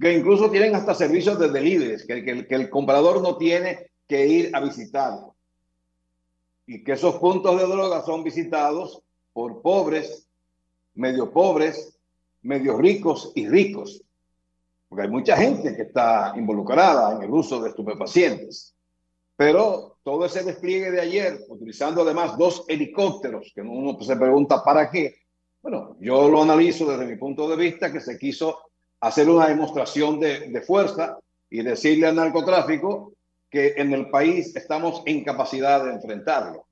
Que 0.00 0.14
incluso 0.14 0.50
tienen 0.50 0.74
hasta 0.74 0.94
servicios 0.94 1.38
de 1.38 1.50
delivery, 1.50 2.06
que, 2.06 2.24
que, 2.24 2.46
que 2.46 2.54
el 2.54 2.70
comprador 2.70 3.20
no 3.20 3.36
tiene 3.36 3.90
que 4.08 4.26
ir 4.26 4.50
a 4.54 4.60
visitarlo 4.60 5.29
y 6.72 6.84
que 6.84 6.92
esos 6.92 7.16
puntos 7.16 7.60
de 7.60 7.66
droga 7.66 8.00
son 8.02 8.22
visitados 8.22 9.02
por 9.32 9.60
pobres, 9.60 10.28
medio 10.94 11.32
pobres, 11.32 11.98
medio 12.42 12.78
ricos 12.78 13.32
y 13.34 13.48
ricos. 13.48 14.04
Porque 14.88 15.02
hay 15.02 15.10
mucha 15.10 15.36
gente 15.36 15.74
que 15.74 15.82
está 15.82 16.32
involucrada 16.36 17.16
en 17.16 17.22
el 17.22 17.30
uso 17.32 17.60
de 17.60 17.70
estupefacientes. 17.70 18.76
Pero 19.34 19.96
todo 20.04 20.24
ese 20.26 20.44
despliegue 20.44 20.92
de 20.92 21.00
ayer, 21.00 21.40
utilizando 21.48 22.02
además 22.02 22.38
dos 22.38 22.64
helicópteros, 22.68 23.50
que 23.52 23.62
uno 23.62 24.00
se 24.00 24.14
pregunta 24.14 24.62
para 24.62 24.88
qué, 24.92 25.16
bueno, 25.62 25.96
yo 25.98 26.28
lo 26.28 26.40
analizo 26.40 26.86
desde 26.86 27.04
mi 27.04 27.16
punto 27.16 27.48
de 27.48 27.56
vista 27.56 27.92
que 27.92 28.00
se 28.00 28.16
quiso 28.16 28.60
hacer 29.00 29.28
una 29.28 29.48
demostración 29.48 30.20
de, 30.20 30.48
de 30.48 30.60
fuerza 30.60 31.18
y 31.50 31.64
decirle 31.64 32.06
al 32.06 32.14
narcotráfico 32.14 33.14
que 33.50 33.74
en 33.76 33.92
el 33.92 34.08
país 34.10 34.54
estamos 34.54 35.02
en 35.06 35.24
capacidad 35.24 35.84
de 35.84 35.92
enfrentarlo. 35.92 36.66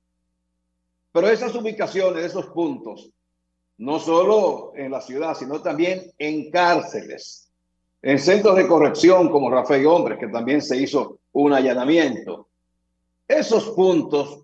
Pero 1.11 1.27
esas 1.27 1.53
ubicaciones, 1.55 2.25
esos 2.25 2.47
puntos, 2.47 3.09
no 3.79 3.99
solo 3.99 4.73
en 4.75 4.91
la 4.91 5.01
ciudad, 5.01 5.35
sino 5.35 5.61
también 5.61 6.11
en 6.17 6.49
cárceles, 6.51 7.49
en 8.01 8.19
centros 8.19 8.55
de 8.55 8.67
corrección 8.67 9.29
como 9.29 9.49
Rafael 9.49 9.87
Hombres, 9.87 10.19
que 10.19 10.27
también 10.27 10.61
se 10.61 10.77
hizo 10.77 11.19
un 11.33 11.53
allanamiento. 11.53 12.47
Esos 13.27 13.69
puntos 13.71 14.43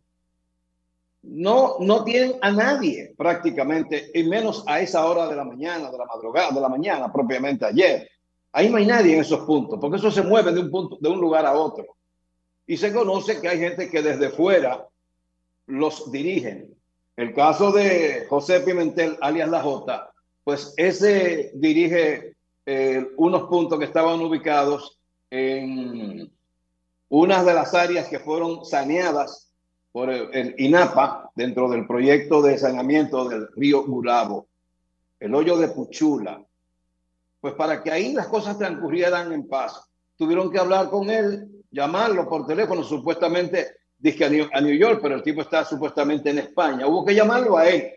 no, 1.24 1.78
no 1.80 2.03
tienen 2.03 2.36
a 2.41 2.52
nadie 2.52 3.14
prácticamente, 3.18 4.12
y 4.14 4.24
menos 4.24 4.64
a 4.68 4.80
esa 4.80 5.06
hora 5.06 5.28
de 5.28 5.36
la 5.36 5.44
mañana, 5.44 5.90
de 5.90 5.98
la 5.98 6.06
madrugada, 6.06 6.52
de 6.52 6.62
la 6.62 6.70
mañana 6.70 7.12
propiamente 7.12 7.66
ayer. 7.66 8.10
Ahí 8.52 8.70
no 8.70 8.78
hay 8.78 8.86
nadie 8.86 9.16
en 9.16 9.22
esos 9.22 9.41
puntos, 9.41 9.80
porque 9.80 9.98
eso 9.98 10.12
se 10.12 10.22
mueve 10.22 10.53
de 10.53 10.62
un, 10.62 10.72
punto, 10.72 10.98
de 10.99 11.10
un 11.10 11.20
lugar 11.20 11.45
a 11.45 11.53
otro. 11.53 11.86
Y 12.68 12.78
se 12.78 12.94
conoce 12.94 13.40
que 13.42 13.48
hay 13.48 13.60
gente 13.60 13.90
que 13.90 14.02
desde 14.02 14.30
fuera 14.30 14.88
los 15.68 16.12
dirigen. 16.12 16.76
El 17.16 17.34
caso 17.34 17.72
de 17.72 18.26
José 18.30 18.60
Pimentel, 18.62 19.18
alias 19.22 19.50
La 19.50 19.62
Jota, 19.62 20.12
pues 20.44 20.74
ese 20.78 21.52
dirige 21.56 22.36
eh, 22.66 23.08
unos 23.18 23.44
puntos 23.44 23.80
que 23.80 23.86
estaban 23.86 24.20
ubicados 24.22 25.00
en 25.30 26.32
unas 27.10 27.46
de 27.46 27.54
las 27.54 27.74
áreas 27.74 28.08
que 28.08 28.20
fueron 28.20 28.66
saneadas 28.66 29.52
por 29.92 30.10
el, 30.10 30.54
INAPA 30.58 31.32
dentro 31.36 31.70
del 31.70 31.88
proyecto 31.88 32.42
de 32.42 32.58
saneamiento 32.58 33.30
del 33.30 33.48
río 33.56 33.86
Burabo. 33.86 34.48
el 35.20 35.34
hoyo 35.34 35.58
de 35.58 35.70
Puchula. 35.70 36.44
Pues 37.40 37.54
para 37.54 37.82
que 37.82 37.92
ahí 37.92 38.12
las 38.12 38.28
cosas 38.28 38.58
transcurrieran 38.58 39.32
en 39.32 39.48
paz, 39.48 39.90
tuvieron 40.18 40.52
que 40.52 40.60
hablar 40.60 40.90
con 40.90 41.10
él, 41.10 41.55
llamarlo 41.76 42.28
por 42.28 42.48
teléfono, 42.48 42.84
supuestamente 42.84 43.78
dice 43.98 44.26
a 44.52 44.62
New 44.62 44.78
York, 44.78 45.00
pero 45.02 45.16
el 45.16 45.24
tipo 45.24 45.42
está 45.42 45.66
supuestamente 45.66 46.30
en 46.30 46.40
España. 46.40 46.88
Hubo 46.88 47.04
que 47.06 47.14
llamarlo 47.14 47.58
a 47.58 47.68
él 47.68 47.92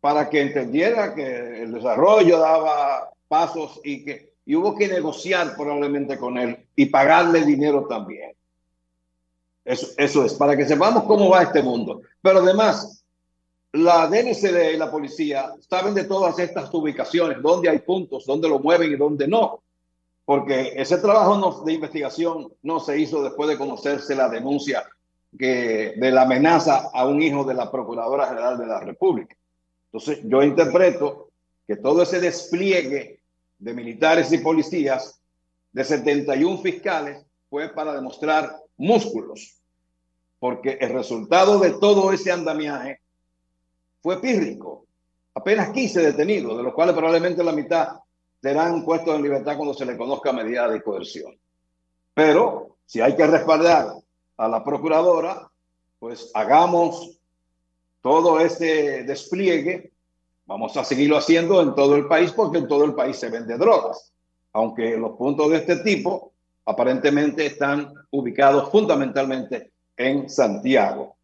para 0.00 0.28
que 0.28 0.42
entendiera 0.42 1.14
que 1.14 1.62
el 1.62 1.72
desarrollo 1.72 2.38
daba 2.38 3.10
pasos 3.26 3.80
y 3.82 4.04
que 4.04 4.28
y 4.44 4.54
hubo 4.54 4.74
que 4.74 4.88
negociar 4.88 5.54
probablemente 5.54 6.16
con 6.16 6.38
él 6.38 6.56
y 6.74 6.86
pagarle 6.86 7.44
dinero 7.44 7.86
también. 7.86 8.34
Eso, 9.62 9.88
eso 9.98 10.24
es, 10.24 10.32
para 10.32 10.56
que 10.56 10.64
sepamos 10.64 11.04
cómo 11.04 11.28
va 11.28 11.42
este 11.42 11.62
mundo. 11.62 12.00
Pero 12.22 12.38
además, 12.38 13.04
la 13.72 14.06
DNCD 14.06 14.72
y 14.72 14.78
la 14.78 14.90
policía 14.90 15.52
saben 15.68 15.92
de 15.92 16.04
todas 16.04 16.38
estas 16.38 16.72
ubicaciones, 16.72 17.42
dónde 17.42 17.68
hay 17.68 17.80
puntos, 17.80 18.24
dónde 18.24 18.48
lo 18.48 18.58
mueven 18.58 18.90
y 18.90 18.96
dónde 18.96 19.28
no. 19.28 19.62
Porque 20.28 20.74
ese 20.76 20.98
trabajo 20.98 21.64
de 21.64 21.72
investigación 21.72 22.52
no 22.60 22.80
se 22.80 23.00
hizo 23.00 23.22
después 23.22 23.48
de 23.48 23.56
conocerse 23.56 24.14
la 24.14 24.28
denuncia 24.28 24.86
de 25.30 26.10
la 26.12 26.20
amenaza 26.20 26.90
a 26.92 27.06
un 27.06 27.22
hijo 27.22 27.44
de 27.44 27.54
la 27.54 27.72
Procuradora 27.72 28.26
General 28.26 28.58
de 28.58 28.66
la 28.66 28.78
República. 28.80 29.34
Entonces, 29.86 30.20
yo 30.24 30.42
interpreto 30.42 31.30
que 31.66 31.76
todo 31.76 32.02
ese 32.02 32.20
despliegue 32.20 33.22
de 33.58 33.72
militares 33.72 34.30
y 34.30 34.36
policías 34.36 35.18
de 35.72 35.82
71 35.82 36.58
fiscales 36.58 37.24
fue 37.48 37.70
para 37.70 37.94
demostrar 37.94 38.54
músculos, 38.76 39.56
porque 40.38 40.76
el 40.78 40.90
resultado 40.90 41.58
de 41.58 41.70
todo 41.70 42.12
ese 42.12 42.32
andamiaje 42.32 43.00
fue 44.02 44.20
pírrico. 44.20 44.84
Apenas 45.32 45.70
15 45.70 46.02
detenidos, 46.02 46.54
de 46.58 46.64
los 46.64 46.74
cuales 46.74 46.94
probablemente 46.94 47.42
la 47.42 47.52
mitad 47.52 47.88
serán 48.40 48.84
puestos 48.84 49.14
en 49.14 49.22
libertad 49.22 49.56
cuando 49.56 49.74
se 49.74 49.86
le 49.86 49.96
conozca 49.96 50.32
medida 50.32 50.68
de 50.68 50.82
coerción. 50.82 51.38
Pero 52.14 52.76
si 52.86 53.00
hay 53.00 53.14
que 53.16 53.26
respaldar 53.26 53.92
a 54.36 54.48
la 54.48 54.64
procuradora, 54.64 55.50
pues 55.98 56.30
hagamos 56.34 57.18
todo 58.00 58.40
este 58.40 59.04
despliegue 59.04 59.92
Vamos 60.48 60.74
a 60.78 60.84
seguirlo 60.84 61.18
haciendo 61.18 61.60
en 61.60 61.74
todo 61.74 61.94
el 61.94 62.06
país 62.06 62.32
porque 62.32 62.56
en 62.56 62.68
todo 62.68 62.86
el 62.86 62.94
país 62.94 63.18
se 63.18 63.28
vende 63.28 63.58
drogas, 63.58 64.14
aunque 64.54 64.96
los 64.96 65.14
puntos 65.18 65.50
de 65.50 65.58
este 65.58 65.76
tipo 65.80 66.32
aparentemente 66.64 67.44
están 67.44 67.92
ubicados 68.10 68.70
fundamentalmente 68.70 69.72
en 69.94 70.30
Santiago. 70.30 71.18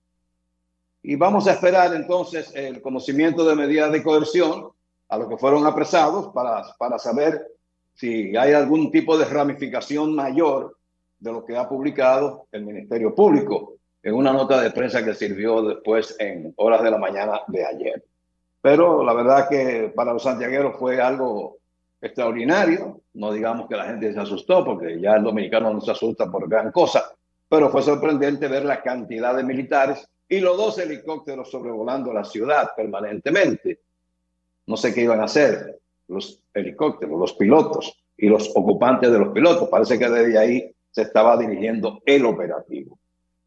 Y 1.03 1.17
vamos 1.17 1.47
a 1.47 1.53
esperar 1.53 1.95
entonces 1.95 2.53
el 2.55 2.83
conocimiento 2.83 3.47
de 3.47 3.57
medidas 3.57 3.91
de 3.93 4.03
coerción 4.03 4.73
a 5.15 5.19
los 5.19 5.29
que 5.29 5.37
fueron 5.37 5.65
apresados 5.65 6.29
para, 6.35 6.65
para 6.77 6.99
saber 6.99 7.47
si 7.95 8.37
hay 8.37 8.53
algún 8.53 8.91
tipo 8.91 9.17
de 9.17 9.25
ramificación 9.25 10.15
mayor 10.15 10.77
de 11.21 11.33
lo 11.33 11.45
que 11.45 11.57
ha 11.57 11.69
publicado 11.69 12.47
el 12.51 12.65
Ministerio 12.65 13.15
Público 13.15 13.75
en 14.03 14.15
una 14.15 14.33
nota 14.33 14.61
de 14.61 14.73
prensa 14.73 15.05
que 15.05 15.15
sirvió 15.15 15.63
después 15.63 16.17
en 16.19 16.53
horas 16.57 16.83
de 16.83 16.91
la 16.91 16.99
mañana 16.99 17.41
de 17.47 17.65
ayer. 17.65 18.05
Pero 18.61 19.05
la 19.05 19.15
verdad 19.15 19.49
que 19.49 19.93
para 19.95 20.13
los 20.13 20.23
santiagueros 20.25 20.77
fue 20.79 21.01
algo 21.01 21.59
extraordinario. 22.03 23.01
No 23.15 23.33
digamos 23.33 23.69
que 23.69 23.77
la 23.77 23.87
gente 23.87 24.13
se 24.13 24.21
asustó, 24.21 24.65
porque 24.65 25.01
ya 25.01 25.15
el 25.15 25.23
dominicano 25.23 25.73
no 25.73 25.81
se 25.81 25.93
asusta 25.93 26.31
por 26.31 26.49
gran 26.49 26.73
cosa, 26.73 27.13
pero 27.49 27.71
fue 27.71 27.83
sorprendente 27.83 28.49
ver 28.49 28.65
la 28.65 28.83
cantidad 28.83 29.35
de 29.37 29.45
militares 29.45 30.07
y 30.29 30.41
los 30.41 30.57
dos 30.57 30.79
helicópteros 30.79 31.51
sobrevolando 31.51 32.13
la 32.13 32.25
ciudad 32.25 32.71
permanentemente. 32.77 33.84
No 34.67 34.77
sé 34.77 34.95
qué 34.95 35.03
iban 35.03 35.21
a 35.21 35.25
hacer 35.25 35.81
los 36.09 36.43
helicópteros, 36.53 37.19
los 37.19 37.33
pilotos 37.35 37.99
y 38.17 38.29
los 38.29 38.51
ocupantes 38.55 39.11
de 39.11 39.19
los 39.19 39.29
pilotos. 39.29 39.69
Parece 39.69 39.99
que 39.99 40.09
desde 40.09 40.39
ahí 40.39 40.75
se 40.91 41.03
estaba 41.03 41.37
dirigiendo 41.37 42.03
el 42.07 42.25
operativo. 42.25 42.99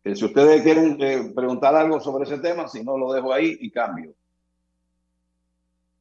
Eh, 0.03 0.15
si 0.15 0.26
ustedes 0.26 0.61
quieren 0.61 0.98
eh, 0.99 1.31
preguntar 1.35 1.76
algo 1.76 1.99
sobre 1.99 2.26
ese 2.26 2.38
tema, 2.39 2.68
si 2.68 2.84
no 2.84 2.98
lo 2.98 3.14
dejo 3.14 3.34
ahí 3.34 3.57
y 3.61 3.72
cambio 3.72 4.14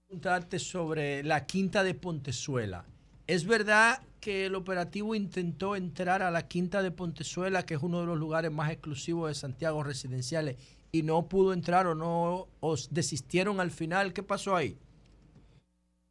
preguntarte 0.07 0.61
sobre 0.61 1.25
la 1.25 1.47
quinta 1.47 1.83
de 1.83 1.93
Pontezuela. 1.95 2.85
¿Es 3.27 3.45
verdad 3.45 4.01
que 4.21 4.47
el 4.47 4.55
operativo 4.55 5.17
intentó 5.17 5.75
entrar 5.75 6.23
a 6.23 6.31
la 6.31 6.47
quinta 6.47 6.81
de 6.81 6.93
Pontezuela, 6.93 7.65
que 7.65 7.75
es 7.75 7.83
uno 7.83 8.01
de 8.01 8.07
los 8.07 8.17
lugares 8.17 8.53
más 8.53 8.71
exclusivos 8.71 9.29
de 9.29 9.35
Santiago 9.35 9.83
residenciales, 9.83 10.57
y 10.93 11.03
no 11.03 11.29
pudo 11.29 11.53
entrar 11.53 11.89
o 11.89 11.97
no 11.97 12.47
os 12.61 12.95
desistieron 12.95 13.59
al 13.59 13.73
final? 13.73 14.13
¿Qué 14.13 14.23
pasó 14.23 14.55
ahí? 14.55 14.79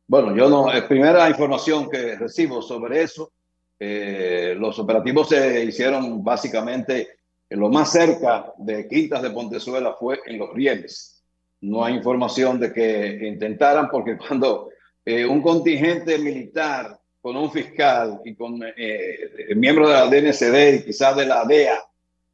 Bueno, 0.08 0.36
yo 0.36 0.50
no, 0.50 0.72
es 0.72 0.84
primera 0.84 1.30
información 1.30 1.90
que 1.90 2.16
recibo 2.16 2.62
sobre 2.62 3.04
eso. 3.04 3.32
Eh, 3.80 4.56
los 4.58 4.78
operativos 4.80 5.30
se 5.30 5.64
hicieron 5.64 6.24
básicamente 6.24 7.18
en 7.50 7.60
lo 7.60 7.70
más 7.70 7.92
cerca 7.92 8.54
de 8.58 8.88
Quintas 8.88 9.22
de 9.22 9.32
Pontezuela 9.32 9.94
fue 9.94 10.20
en 10.26 10.40
Los 10.40 10.54
Rieles 10.54 11.16
no 11.66 11.84
hay 11.84 11.96
información 11.96 12.60
de 12.60 12.72
que 12.72 13.28
intentaran, 13.28 13.90
porque 13.90 14.18
cuando 14.28 14.70
eh, 15.04 15.26
un 15.26 15.42
contingente 15.42 16.18
militar 16.18 17.00
con 17.22 17.36
un 17.36 17.52
fiscal 17.52 18.22
y 18.24 18.36
con 18.36 18.62
eh, 18.64 19.54
miembros 19.56 19.90
de 19.90 19.96
la 19.96 20.06
DNCD 20.06 20.76
y 20.76 20.86
quizás 20.86 21.16
de 21.16 21.26
la 21.26 21.44
DEA 21.44 21.80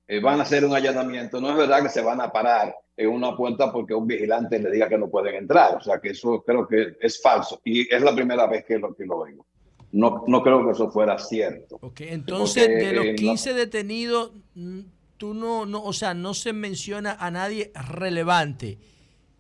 eh, 0.07 0.19
van 0.19 0.39
a 0.39 0.43
hacer 0.43 0.65
un 0.65 0.76
allanamiento, 0.76 1.39
no 1.39 1.49
es 1.52 1.56
verdad 1.56 1.81
que 1.81 1.89
se 1.89 2.02
van 2.02 2.19
a 2.19 2.31
parar 2.31 2.76
en 2.98 3.10
una 3.10 3.36
puerta 3.36 3.72
porque 3.72 3.94
un 3.94 4.08
vigilante 4.08 4.60
le 4.60 4.72
diga 4.72 4.90
que 4.90 4.98
no 4.98 5.10
pueden 5.10 5.36
entrar. 5.36 5.76
O 5.78 5.82
sea 5.82 6.00
que 6.00 6.10
eso 6.10 6.44
creo 6.46 6.68
que 6.68 6.98
es 7.00 7.22
falso 7.22 7.62
y 7.64 7.94
es 7.94 8.02
la 8.02 8.14
primera 8.14 8.48
vez 8.48 8.66
que 8.66 8.78
lo, 8.78 8.96
que 8.96 9.06
lo 9.06 9.20
oigo. 9.20 9.46
No, 9.92 10.24
no 10.28 10.42
creo 10.42 10.66
que 10.66 10.72
eso 10.72 10.90
fuera 10.90 11.18
cierto. 11.18 11.78
Okay, 11.82 12.10
entonces, 12.10 12.68
de 12.68 12.94
los 12.94 13.06
15 13.16 13.54
detenidos, 13.54 14.32
mm, 14.56 14.80
tú 15.18 15.34
no, 15.34 15.66
no, 15.66 15.84
o 15.84 15.92
sea, 15.92 16.14
no 16.14 16.34
se 16.34 16.54
menciona 16.54 17.18
a 17.20 17.30
nadie 17.30 17.72
relevante 17.90 18.80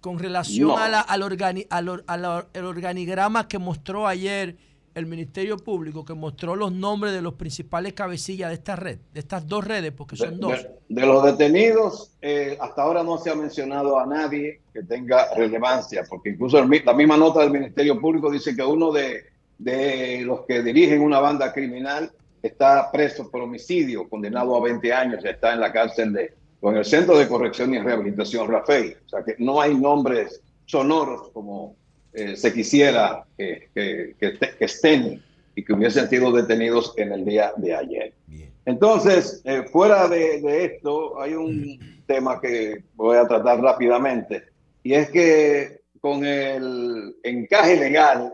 con 0.01 0.19
relación 0.19 0.71
a 0.71 1.01
al, 1.01 2.03
al, 2.07 2.65
organigrama 2.65 3.47
que 3.47 3.59
mostró 3.59 4.07
ayer 4.07 4.57
el 4.93 5.05
Ministerio 5.05 5.57
Público, 5.57 6.03
que 6.03 6.13
mostró 6.13 6.55
los 6.55 6.71
nombres 6.71 7.13
de 7.13 7.21
los 7.21 7.35
principales 7.35 7.93
cabecillas 7.93 8.49
de 8.49 8.55
esta 8.55 8.75
red, 8.75 8.99
de 9.13 9.19
estas 9.19 9.47
dos 9.47 9.65
redes, 9.65 9.91
porque 9.91 10.15
son 10.15 10.39
dos. 10.39 10.67
De, 10.89 11.05
los 11.05 11.23
detenidos, 11.23 12.11
eh, 12.21 12.57
hasta 12.59 12.83
ahora 12.83 13.03
no 13.03 13.17
se 13.17 13.29
ha 13.29 13.35
mencionado 13.35 13.99
a 13.99 14.05
nadie 14.05 14.61
que 14.73 14.83
tenga 14.83 15.33
relevancia, 15.35 16.03
porque 16.09 16.31
incluso 16.31 16.59
la 16.63 16.93
misma 16.93 17.17
nota 17.17 17.41
del 17.41 17.51
Ministerio 17.51 17.99
Público 17.99 18.29
dice 18.29 18.55
que 18.55 18.63
uno 18.63 18.91
de, 18.91 19.25
de 19.57 20.23
los 20.25 20.41
que 20.45 20.61
dirigen 20.61 21.01
una 21.01 21.19
banda 21.19 21.53
criminal 21.53 22.11
está 22.41 22.91
preso 22.91 23.29
por 23.29 23.41
homicidio, 23.41 24.09
condenado 24.09 24.55
a 24.55 24.61
20 24.61 24.93
años, 24.93 25.23
está 25.23 25.53
en 25.53 25.59
la 25.59 25.71
cárcel 25.71 26.13
de, 26.13 26.33
con 26.59 26.75
el 26.75 26.85
Centro 26.85 27.17
de 27.17 27.27
Corrección 27.27 27.73
y 27.73 27.79
Rehabilitación 27.79 28.47
Rafael. 28.47 28.97
O 29.05 29.09
sea 29.09 29.23
que 29.23 29.35
no 29.39 29.61
hay 29.61 29.75
nombres 29.75 30.41
sonoros 30.65 31.29
como 31.33 31.75
eh, 32.13 32.35
se 32.35 32.53
quisiera 32.53 33.25
que, 33.37 33.69
que, 33.73 34.45
estén 34.59 35.23
y 35.55 35.63
que 35.63 35.73
hubiesen 35.73 36.09
sido 36.09 36.31
detenidos 36.31 36.93
en 36.97 37.11
el 37.11 37.25
día 37.25 37.53
de 37.57 37.75
ayer. 37.75 38.13
Entonces, 38.65 39.41
eh, 39.43 39.63
fuera 39.63 40.07
de, 40.07 40.65
esto, 40.65 41.19
hay 41.19 41.33
un 41.33 42.03
tema 42.07 42.39
que 42.39 42.83
voy 42.95 43.17
a 43.17 43.27
tratar 43.27 43.59
rápidamente, 43.59 44.43
y 44.83 44.93
es 44.93 45.09
que 45.09 45.81
con 45.99 46.25
el 46.25 47.15
encaje 47.23 47.77
legal, 47.77 48.33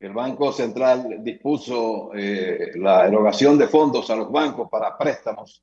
el 0.00 0.12
Banco 0.12 0.52
Central 0.52 1.18
dispuso 1.20 2.10
eh, 2.14 2.72
la 2.74 3.06
erogación 3.06 3.56
de 3.56 3.68
fondos 3.68 4.10
a 4.10 4.16
los 4.16 4.30
bancos 4.30 4.68
para 4.68 4.96
préstamos 4.98 5.62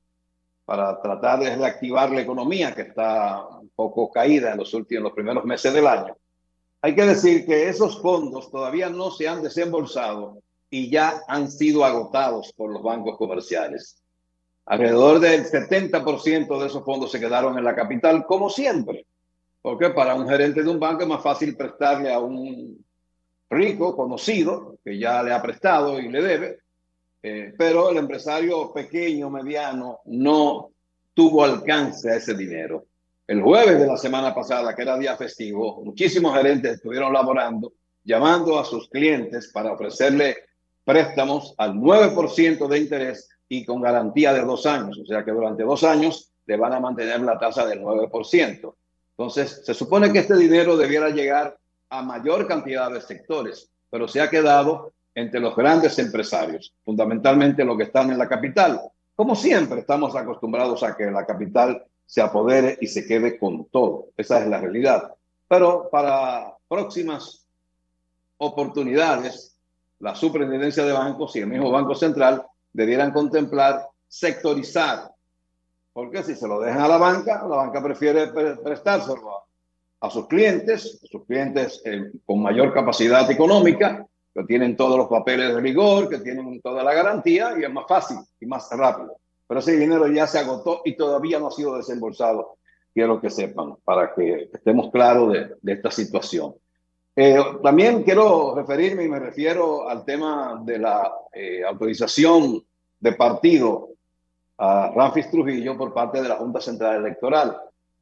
para 0.69 1.01
tratar 1.01 1.39
de 1.39 1.55
reactivar 1.55 2.11
la 2.11 2.21
economía 2.21 2.75
que 2.75 2.83
está 2.83 3.43
un 3.59 3.69
poco 3.69 4.11
caída 4.11 4.51
en 4.51 4.57
los 4.59 4.71
últimos 4.75 5.05
los 5.05 5.13
primeros 5.13 5.43
meses 5.43 5.73
del 5.73 5.87
año. 5.87 6.15
Hay 6.81 6.95
que 6.95 7.03
decir 7.03 7.45
que 7.45 7.67
esos 7.67 8.01
fondos 8.01 8.49
todavía 8.49 8.89
no 8.89 9.11
se 9.11 9.27
han 9.27 9.43
desembolsado 9.43 10.41
y 10.69 10.89
ya 10.89 11.21
han 11.27 11.51
sido 11.51 11.83
agotados 11.83 12.53
por 12.53 12.71
los 12.71 12.81
bancos 12.81 13.17
comerciales. 13.17 14.01
Alrededor 14.65 15.19
del 15.19 15.45
70% 15.45 16.59
de 16.59 16.67
esos 16.67 16.85
fondos 16.85 17.11
se 17.11 17.19
quedaron 17.19 17.57
en 17.57 17.63
la 17.63 17.75
capital, 17.75 18.25
como 18.25 18.49
siempre, 18.49 19.05
porque 19.61 19.89
para 19.89 20.15
un 20.15 20.29
gerente 20.29 20.63
de 20.63 20.69
un 20.69 20.79
banco 20.79 21.01
es 21.01 21.07
más 21.09 21.23
fácil 21.23 21.57
prestarle 21.57 22.13
a 22.13 22.19
un 22.19 22.85
rico 23.49 23.95
conocido 23.95 24.77
que 24.83 24.97
ya 24.97 25.23
le 25.23 25.33
ha 25.33 25.41
prestado 25.41 25.99
y 25.99 26.07
le 26.07 26.21
debe, 26.21 26.59
eh, 27.23 27.53
pero 27.57 27.89
el 27.89 27.97
empresario 27.97 28.71
pequeño, 28.71 29.29
mediano, 29.29 29.99
no 30.05 30.69
tuvo 31.13 31.43
alcance 31.43 32.09
a 32.09 32.15
ese 32.15 32.35
dinero. 32.35 32.85
El 33.29 33.43
jueves 33.43 33.79
de 33.79 33.85
la 33.85 33.95
semana 33.95 34.33
pasada, 34.33 34.75
que 34.75 34.81
era 34.81 34.97
día 34.97 35.15
festivo, 35.15 35.83
muchísimos 35.83 36.35
gerentes 36.35 36.73
estuvieron 36.73 37.13
laborando, 37.13 37.73
llamando 38.03 38.57
a 38.57 38.65
sus 38.65 38.89
clientes 38.89 39.51
para 39.53 39.71
ofrecerle 39.71 40.35
préstamos 40.83 41.53
al 41.59 41.75
9% 41.75 42.67
de 42.67 42.79
interés 42.79 43.29
y 43.47 43.63
con 43.65 43.83
garantía 43.83 44.33
de 44.33 44.41
dos 44.41 44.65
años. 44.65 44.97
O 44.97 45.05
sea 45.05 45.23
que 45.23 45.29
durante 45.29 45.61
dos 45.61 45.83
años 45.83 46.31
le 46.47 46.57
van 46.57 46.73
a 46.73 46.79
mantener 46.79 47.21
la 47.21 47.37
tasa 47.37 47.67
del 47.67 47.83
9%. 47.83 48.73
Entonces, 49.11 49.61
se 49.63 49.75
supone 49.75 50.11
que 50.11 50.17
este 50.17 50.35
dinero 50.35 50.75
debiera 50.75 51.11
llegar 51.11 51.55
a 51.91 52.01
mayor 52.01 52.47
cantidad 52.47 52.89
de 52.89 52.99
sectores, 52.99 53.69
pero 53.91 54.07
se 54.07 54.21
ha 54.21 54.29
quedado 54.31 54.91
entre 55.13 55.39
los 55.39 55.55
grandes 55.55 55.99
empresarios, 55.99 56.73
fundamentalmente 56.83 57.63
los 57.63 57.77
que 57.77 57.83
están 57.83 58.09
en 58.09 58.17
la 58.17 58.27
capital. 58.27 58.81
Como 59.15 59.35
siempre, 59.35 59.81
estamos 59.81 60.15
acostumbrados 60.15 60.81
a 60.81 60.97
que 60.97 61.11
la 61.11 61.27
capital 61.27 61.85
se 62.09 62.21
apodere 62.21 62.75
y 62.81 62.87
se 62.87 63.05
quede 63.05 63.37
con 63.37 63.65
todo. 63.65 64.07
Esa 64.17 64.41
es 64.41 64.47
la 64.47 64.59
realidad. 64.59 65.13
Pero 65.47 65.89
para 65.91 66.55
próximas 66.67 67.45
oportunidades, 68.37 69.55
la 69.99 70.15
superintendencia 70.15 70.83
de 70.85 70.91
bancos 70.91 71.35
y 71.35 71.41
el 71.41 71.47
mismo 71.47 71.69
Banco 71.69 71.93
Central 71.93 72.43
debieran 72.73 73.11
contemplar 73.11 73.89
sectorizar. 74.07 75.11
Porque 75.93 76.23
si 76.23 76.33
se 76.33 76.47
lo 76.47 76.59
dejan 76.59 76.81
a 76.81 76.87
la 76.87 76.97
banca, 76.97 77.45
la 77.47 77.57
banca 77.57 77.83
prefiere 77.83 78.25
prestárselo 78.63 79.43
a, 79.99 80.09
sus 80.09 80.25
clientes, 80.27 80.99
sus 81.03 81.23
clientes 81.25 81.79
eh, 81.85 82.11
con 82.25 82.41
mayor 82.41 82.73
capacidad 82.73 83.29
económica, 83.29 84.03
que 84.33 84.43
tienen 84.45 84.75
todos 84.75 84.97
los 84.97 85.09
papeles 85.09 85.53
de 85.53 85.61
rigor, 85.61 86.09
que 86.09 86.17
tienen 86.17 86.59
toda 86.59 86.83
la 86.83 86.91
garantía 86.91 87.53
y 87.55 87.63
es 87.65 87.71
más 87.71 87.85
fácil 87.87 88.17
y 88.39 88.47
más 88.47 88.67
rápido. 88.71 89.19
Pero 89.49 89.61
ese 89.61 89.77
dinero 89.77 90.07
ya 90.07 90.27
se 90.27 90.37
agotó 90.37 90.83
y 90.85 90.95
todavía 90.95 91.39
no 91.39 91.47
ha 91.47 91.51
sido 91.51 91.75
desembolsado. 91.75 92.57
Quiero 92.93 93.19
que 93.19 93.31
sepan, 93.31 93.77
para 93.83 94.13
que 94.13 94.47
estemos 94.53 94.91
claros 94.91 95.33
de, 95.59 95.73
esta 95.73 95.89
situación. 95.89 96.53
Eh, 97.15 97.35
también 97.63 98.03
quiero 98.03 98.53
referirme 98.53 99.05
y 99.05 99.09
me 99.09 99.17
refiero 99.17 99.89
al 99.89 100.05
tema 100.05 100.61
de 100.63 100.77
la 100.77 101.11
eh, 101.33 101.63
autorización 101.65 102.63
de 102.99 103.11
partido 103.13 103.89
a 104.59 104.91
Ramfis 104.95 105.31
Trujillo 105.31 105.75
por 105.75 105.95
parte 105.95 106.21
de 106.21 106.29
la 106.29 106.35
Junta 106.35 106.61
Central 106.61 106.97
Electoral. 106.97 107.57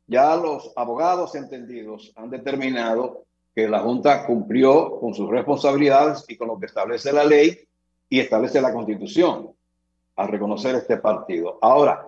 Ya 0.06 0.36
los 0.36 0.74
abogados 0.76 1.34
entendidos 1.36 2.11
han 2.18 2.30
determinado 2.30 3.24
que 3.56 3.69
la 3.69 3.80
Junta 3.80 4.26
cumplió 4.26 4.99
con 4.99 5.14
sus 5.14 5.30
responsabilidades 5.30 6.26
y 6.28 6.36
con 6.36 6.49
lo 6.49 6.60
que 6.60 6.65
establece 6.65 7.14
la 7.14 7.24
ley 7.24 7.57
y 8.10 8.19
establece 8.19 8.60
la 8.60 8.74
Constitución 8.74 9.56
al 10.18 10.27
reconocer 10.27 10.76
este 10.76 10.98
partido. 10.98 11.57
Ahora, 11.61 12.06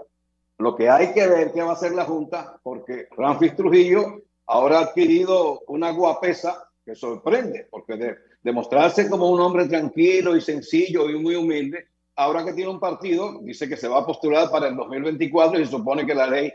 lo 0.58 0.76
que 0.76 0.90
hay 0.90 1.14
que 1.14 1.26
ver 1.26 1.54
qué 1.54 1.62
va 1.62 1.72
a 1.72 1.74
hacer 1.74 1.94
la 1.94 2.06
Junta, 2.06 2.60
porque 2.62 3.08
Ramfis 3.16 3.56
Trujillo 3.56 4.24
ahora 4.48 4.80
ha 4.80 4.84
adquirido 4.84 5.62
una 5.68 5.92
guapesa 5.92 6.70
que 6.84 6.96
sorprende, 6.96 7.68
porque 7.70 7.96
de, 7.96 8.18
demostrarse 8.42 9.10
como 9.10 9.30
un 9.30 9.40
hombre 9.40 9.68
tranquilo 9.68 10.36
y 10.36 10.42
sencillo 10.42 11.10
y 11.10 11.20
muy 11.20 11.36
humilde, 11.36 11.88
ahora 12.16 12.44
que 12.44 12.54
tiene 12.54 12.72
un 12.72 12.80
partido, 12.80 13.40
dice 13.42 13.70
que 13.70 13.78
se 13.78 13.88
va 13.88 14.00
a 14.00 14.06
postular 14.06 14.50
para 14.50 14.68
el 14.68 14.76
2024 14.76 15.60
y 15.60 15.66
supone 15.66 16.06
que 16.06 16.16
la 16.16 16.28
ley 16.28 16.52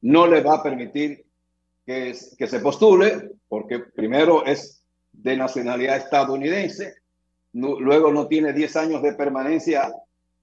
no 0.00 0.26
le 0.26 0.42
va 0.42 0.54
a 0.54 0.62
permitir 0.62 1.24
que, 1.84 2.16
que 2.36 2.46
se 2.46 2.60
postule, 2.60 3.32
porque 3.46 3.78
primero 3.78 4.44
es 4.44 4.82
de 5.12 5.36
nacionalidad 5.36 5.98
estadounidense, 5.98 6.94
luego 7.52 8.10
no 8.10 8.26
tiene 8.26 8.52
10 8.52 8.76
años 8.76 9.02
de 9.02 9.12
permanencia 9.12 9.92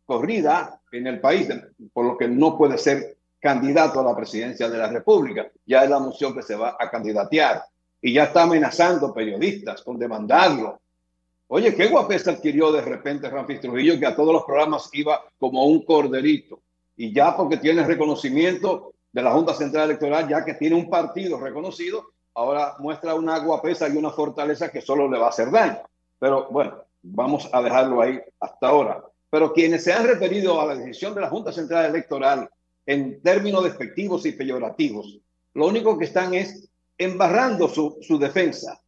corrida 0.06 0.82
en 0.91 1.07
el 1.07 1.19
país, 1.19 1.48
por 1.94 2.06
lo 2.06 2.18
que 2.18 2.28
no 2.28 2.57
puede 2.57 2.78
ser 2.78 3.18
candidato 3.40 3.99
a 3.99 4.03
la 4.03 4.15
presidencia 4.15 4.69
de 4.69 4.78
la 4.78 4.88
República. 4.88 5.49
Ya 5.65 5.84
es 5.84 5.90
la 5.90 5.99
moción 5.99 6.36
que 6.36 6.44
se 6.44 6.56
va 6.56 6.76
a 6.80 6.90
candidatear 6.90 7.64
y 8.02 8.14
ya 8.14 8.26
está 8.26 8.44
amenazando 8.44 9.14
periodistas 9.14 9.82
con 9.82 9.98
demandarlo 9.98 10.82
Oye, 11.53 11.76
qué 11.76 11.88
guapesa 11.88 12.32
adquirió 12.32 12.72
de 12.72 12.80
repente 12.80 13.30
Ramfis 13.30 13.60
Trujillo, 13.60 13.99
que 13.99 14.06
a 14.06 14.15
todos 14.15 14.32
los 14.32 14.45
programas 14.45 14.90
iba 14.94 15.22
como 15.38 15.65
un 15.65 15.84
corderito. 15.84 16.61
Y 16.95 17.14
ya 17.14 17.36
porque 17.36 17.57
tiene 17.57 17.84
reconocimiento 17.84 18.94
de 19.11 19.22
la 19.22 19.34
Junta 19.34 19.53
Central 19.53 19.90
Electoral, 19.90 20.30
ya 20.30 20.45
que 20.45 20.53
tiene 20.53 20.78
un 20.78 20.90
partido 20.90 21.38
reconocido, 21.38 22.06
ahora 22.36 22.76
muestra 22.80 23.15
una 23.15 23.38
guapesa 23.40 23.90
y 23.90 23.98
una 23.98 24.11
fortaleza 24.11 24.72
que 24.72 24.80
solo 24.80 25.11
le 25.11 25.19
va 25.19 25.26
a 25.26 25.30
hacer 25.32 25.52
daño. 25.52 25.80
Pero 26.19 26.48
bueno, 26.52 26.86
vamos 27.02 27.49
a 27.52 27.61
dejarlo 27.61 28.02
ahí 28.02 28.18
hasta 28.40 28.69
ahora. 28.69 29.03
Pero 29.32 29.52
quienes 29.53 29.84
se 29.84 29.94
han 29.94 30.06
referido 30.06 30.62
a 30.62 30.68
la 30.68 30.76
decisión 30.76 31.16
de 31.16 31.22
la 31.22 31.30
Junta 31.30 31.52
Central 31.52 31.86
Electoral 31.86 32.48
en 32.86 33.20
términos 33.24 33.64
despectivos 33.64 34.24
y 34.28 34.34
peyorativos, 34.34 35.18
lo 35.56 35.66
único 35.66 35.98
que 35.98 36.06
están 36.06 36.36
es 36.36 36.70
embarrando 36.99 37.68
su, 37.68 37.98
su 38.02 38.20
defensa 38.20 38.80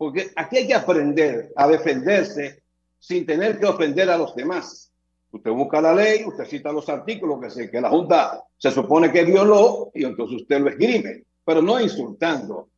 porque 0.00 0.30
aquí 0.34 0.56
hay 0.56 0.66
que 0.66 0.74
aprender 0.74 1.52
a 1.54 1.68
defenderse 1.68 2.62
sin 2.98 3.26
tener 3.26 3.60
que 3.60 3.66
ofender 3.66 4.08
a 4.08 4.16
los 4.16 4.34
demás. 4.34 4.90
Usted 5.30 5.50
busca 5.50 5.78
la 5.82 5.92
ley, 5.92 6.24
usted 6.24 6.46
cita 6.46 6.72
los 6.72 6.88
artículos 6.88 7.38
que, 7.38 7.50
se, 7.50 7.70
que 7.70 7.82
la 7.82 7.90
Junta 7.90 8.42
se 8.56 8.70
supone 8.70 9.12
que 9.12 9.24
violó 9.24 9.90
y 9.92 10.06
entonces 10.06 10.40
usted 10.40 10.58
lo 10.58 10.70
esgrime, 10.70 11.24
pero 11.44 11.60
no 11.60 11.78
insultando 11.78 12.70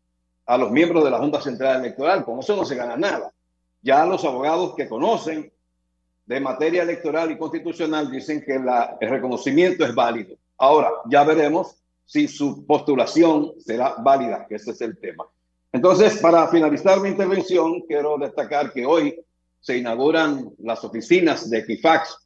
a 0.46 0.58
los 0.58 0.72
miembros 0.72 1.04
de 1.04 1.12
la 1.12 1.18
Junta 1.20 1.40
Central 1.40 1.78
Electoral, 1.78 2.24
con 2.24 2.40
eso 2.40 2.56
no 2.56 2.64
se 2.64 2.74
gana 2.74 2.96
nada. 2.96 3.32
Ya 3.82 4.04
los 4.04 4.24
abogados 4.24 4.74
que 4.74 4.88
conocen 4.88 5.51
de 6.32 6.40
materia 6.40 6.82
electoral 6.82 7.30
y 7.30 7.38
constitucional 7.38 8.10
dicen 8.10 8.42
que 8.42 8.58
la, 8.58 8.96
el 9.00 9.10
reconocimiento 9.10 9.84
es 9.84 9.94
válido. 9.94 10.36
Ahora, 10.56 10.90
ya 11.10 11.24
veremos 11.24 11.76
si 12.06 12.26
su 12.26 12.66
postulación 12.66 13.52
será 13.58 13.96
válida, 13.98 14.46
que 14.48 14.54
ese 14.54 14.70
es 14.70 14.80
el 14.80 14.98
tema. 14.98 15.24
Entonces, 15.72 16.18
para 16.18 16.48
finalizar 16.48 17.00
mi 17.00 17.10
intervención, 17.10 17.80
quiero 17.82 18.16
destacar 18.18 18.72
que 18.72 18.84
hoy 18.86 19.18
se 19.60 19.78
inauguran 19.78 20.50
las 20.58 20.82
oficinas 20.84 21.48
de 21.48 21.58
Equifax. 21.58 22.16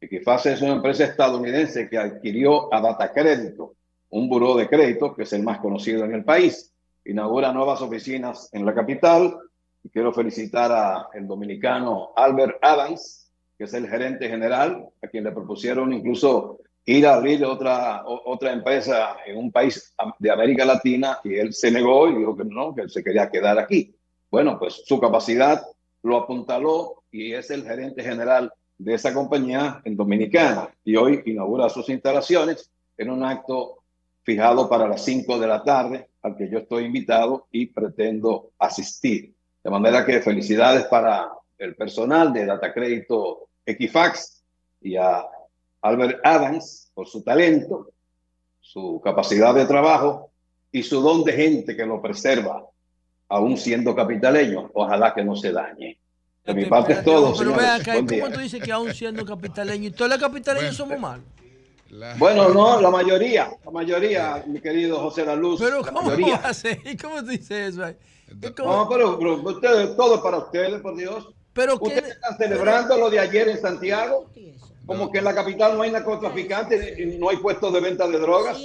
Equifax 0.00 0.46
es 0.46 0.62
una 0.62 0.74
empresa 0.74 1.04
estadounidense 1.04 1.88
que 1.88 1.98
adquirió 1.98 2.72
a 2.72 2.80
Data 2.80 3.12
Crédito, 3.12 3.74
un 4.10 4.28
buró 4.28 4.56
de 4.56 4.68
crédito 4.68 5.14
que 5.14 5.22
es 5.22 5.32
el 5.32 5.42
más 5.42 5.58
conocido 5.58 6.04
en 6.04 6.14
el 6.14 6.24
país. 6.24 6.72
Inaugura 7.04 7.52
nuevas 7.52 7.80
oficinas 7.80 8.48
en 8.52 8.66
la 8.66 8.74
capital 8.74 9.36
y 9.82 9.88
quiero 9.88 10.12
felicitar 10.12 10.70
a 10.70 11.08
el 11.14 11.26
dominicano 11.26 12.12
Albert 12.14 12.58
Adams, 12.62 13.21
que 13.62 13.66
es 13.66 13.74
el 13.74 13.88
gerente 13.88 14.28
general, 14.28 14.88
a 15.00 15.06
quien 15.06 15.22
le 15.22 15.30
propusieron 15.30 15.92
incluso 15.92 16.58
ir 16.84 17.06
a 17.06 17.14
abrir 17.14 17.44
otra, 17.44 18.02
otra 18.04 18.52
empresa 18.52 19.18
en 19.24 19.36
un 19.36 19.52
país 19.52 19.94
de 20.18 20.32
América 20.32 20.64
Latina 20.64 21.20
y 21.22 21.36
él 21.36 21.54
se 21.54 21.70
negó 21.70 22.08
y 22.08 22.16
dijo 22.16 22.36
que 22.36 22.42
no, 22.44 22.74
que 22.74 22.82
él 22.82 22.90
se 22.90 23.04
quería 23.04 23.30
quedar 23.30 23.60
aquí. 23.60 23.94
Bueno, 24.32 24.58
pues 24.58 24.82
su 24.84 24.98
capacidad 24.98 25.62
lo 26.02 26.16
apuntaló 26.16 27.04
y 27.12 27.34
es 27.34 27.52
el 27.52 27.62
gerente 27.62 28.02
general 28.02 28.52
de 28.78 28.94
esa 28.94 29.14
compañía 29.14 29.80
en 29.84 29.96
Dominicana 29.96 30.68
y 30.84 30.96
hoy 30.96 31.22
inaugura 31.26 31.68
sus 31.68 31.88
instalaciones 31.88 32.68
en 32.98 33.10
un 33.10 33.22
acto 33.22 33.84
fijado 34.24 34.68
para 34.68 34.88
las 34.88 35.04
5 35.04 35.38
de 35.38 35.46
la 35.46 35.62
tarde 35.62 36.08
al 36.22 36.36
que 36.36 36.50
yo 36.50 36.58
estoy 36.58 36.86
invitado 36.86 37.46
y 37.52 37.66
pretendo 37.66 38.50
asistir. 38.58 39.32
De 39.62 39.70
manera 39.70 40.04
que 40.04 40.20
felicidades 40.20 40.82
para 40.86 41.30
el 41.58 41.76
personal 41.76 42.32
de 42.32 42.44
Data 42.44 42.74
Crédito 42.74 43.50
Equifax 43.66 44.42
y 44.80 44.96
a 44.96 45.24
Albert 45.80 46.20
Adams 46.24 46.90
por 46.94 47.08
su 47.08 47.22
talento, 47.22 47.90
su 48.60 49.00
capacidad 49.02 49.54
de 49.54 49.66
trabajo 49.66 50.30
y 50.70 50.82
su 50.82 51.00
don 51.00 51.24
de 51.24 51.32
gente 51.32 51.76
que 51.76 51.84
lo 51.84 52.00
preserva, 52.00 52.64
aún 53.28 53.56
siendo 53.56 53.94
capitaleño. 53.94 54.70
Ojalá 54.74 55.14
que 55.14 55.24
no 55.24 55.36
se 55.36 55.52
dañe. 55.52 55.98
De 56.44 56.54
mi 56.54 56.64
parte 56.66 56.94
es 56.94 57.04
todo. 57.04 57.34
Pero 57.36 57.54
vea 57.54 57.76
acá, 57.76 57.94
¿cómo 57.94 58.30
tú 58.30 58.40
dices 58.40 58.62
que 58.62 58.72
aún 58.72 58.92
siendo 58.92 59.24
capitaleño 59.24 59.88
y 59.88 59.92
todos 59.92 60.10
los 60.10 60.20
capitaleños 60.20 60.76
somos 60.76 60.98
malos? 60.98 61.24
Bueno, 62.18 62.48
no, 62.48 62.80
la 62.80 62.90
mayoría, 62.90 63.50
la 63.64 63.70
mayoría, 63.70 64.42
mi 64.46 64.60
querido 64.60 64.98
José 64.98 65.26
La 65.26 65.36
Luz. 65.36 65.60
Pero 65.60 65.82
¿cómo 65.84 66.02
mayoría. 66.02 66.36
hace? 66.36 66.80
¿Cómo 67.00 67.16
tú 67.16 67.26
dices 67.26 67.74
eso? 67.74 67.82
No, 68.64 68.88
pero, 68.88 69.18
pero 69.18 69.34
ustedes, 69.34 69.94
todo 69.94 70.22
para 70.22 70.38
ustedes, 70.38 70.80
por 70.80 70.96
Dios. 70.96 71.28
Pero 71.52 71.74
¿Ustedes 71.80 72.12
están 72.12 72.36
celebrando 72.36 72.96
lo 72.96 73.10
de 73.10 73.18
ayer 73.18 73.48
en 73.48 73.60
Santiago? 73.60 74.26
Como 74.84 75.12
que 75.12 75.18
en 75.18 75.24
la 75.24 75.34
capital 75.34 75.76
no 75.76 75.82
hay 75.82 75.92
narcotraficantes 75.92 76.98
y 76.98 77.18
no 77.18 77.28
hay 77.28 77.36
puestos 77.36 77.72
de 77.72 77.80
venta 77.80 78.08
de 78.08 78.18
drogas. 78.18 78.58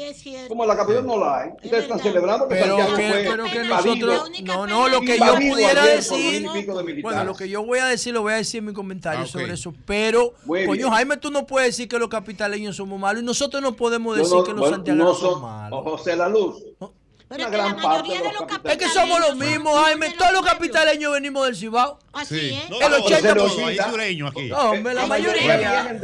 Como 0.48 0.64
en 0.64 0.68
la 0.68 0.76
capital 0.76 1.06
no 1.06 1.20
la 1.20 1.42
hay. 1.42 1.50
Ustedes 1.64 1.84
están 1.84 2.00
celebrando 2.00 2.48
que 2.48 2.56
pero 2.56 2.78
que, 2.96 3.26
pero 3.30 3.46
que 3.46 3.64
nosotros, 3.64 4.32
no, 4.44 4.66
no, 4.66 4.88
lo 4.88 5.02
que 5.02 5.20
yo 5.20 5.36
pudiera 5.36 5.86
decir, 5.86 6.48
bueno, 7.04 7.24
lo 7.24 7.36
que 7.36 7.48
yo 7.48 7.64
voy 7.64 7.80
a 7.80 7.86
decir 7.86 8.14
lo 8.14 8.24
voy 8.24 8.34
a 8.34 8.38
decir 8.38 8.60
en 8.60 8.66
mi 8.66 8.74
comentario 8.74 9.26
ah, 9.26 9.28
sobre 9.28 9.54
eso. 9.54 9.74
Pero, 9.86 10.34
coño, 10.46 10.90
Jaime, 10.90 11.18
tú 11.18 11.30
no 11.30 11.46
puedes 11.46 11.70
decir 11.70 11.88
que 11.88 12.00
los 12.00 12.10
capitaleños 12.10 12.76
somos 12.76 13.00
malos 13.00 13.22
y 13.22 13.26
nosotros 13.26 13.62
no 13.62 13.76
podemos 13.76 14.18
decir 14.18 14.38
que 14.44 14.54
los 14.54 14.70
santiagueros 14.70 15.20
son, 15.20 15.42
malos. 15.42 15.84
José 15.84 16.16
La 16.16 16.28
Luz. 16.28 16.64
Pero 17.30 17.44
es 17.44 17.50
que 17.50 17.58
la 17.58 17.74
mayoría 17.74 18.22
de 18.22 18.32
los 18.34 18.44
capitaleños. 18.44 18.72
Es 18.72 18.78
que 18.78 18.88
somos 18.90 19.20
los 19.20 19.36
mismos, 19.36 19.84
Jaime. 19.84 20.12
Todos 20.12 20.32
los 20.32 20.46
capitaleños 20.46 21.12
venimos 21.12 21.46
del 21.46 21.56
Cibao. 21.56 22.00
Así 22.14 22.56
es. 22.56 22.70
El 22.70 22.94
80%. 22.94 24.28
aquí. 24.30 24.46
No, 24.50 24.72
hombre, 24.72 24.94
la 24.94 25.08
mayoría. 25.08 26.00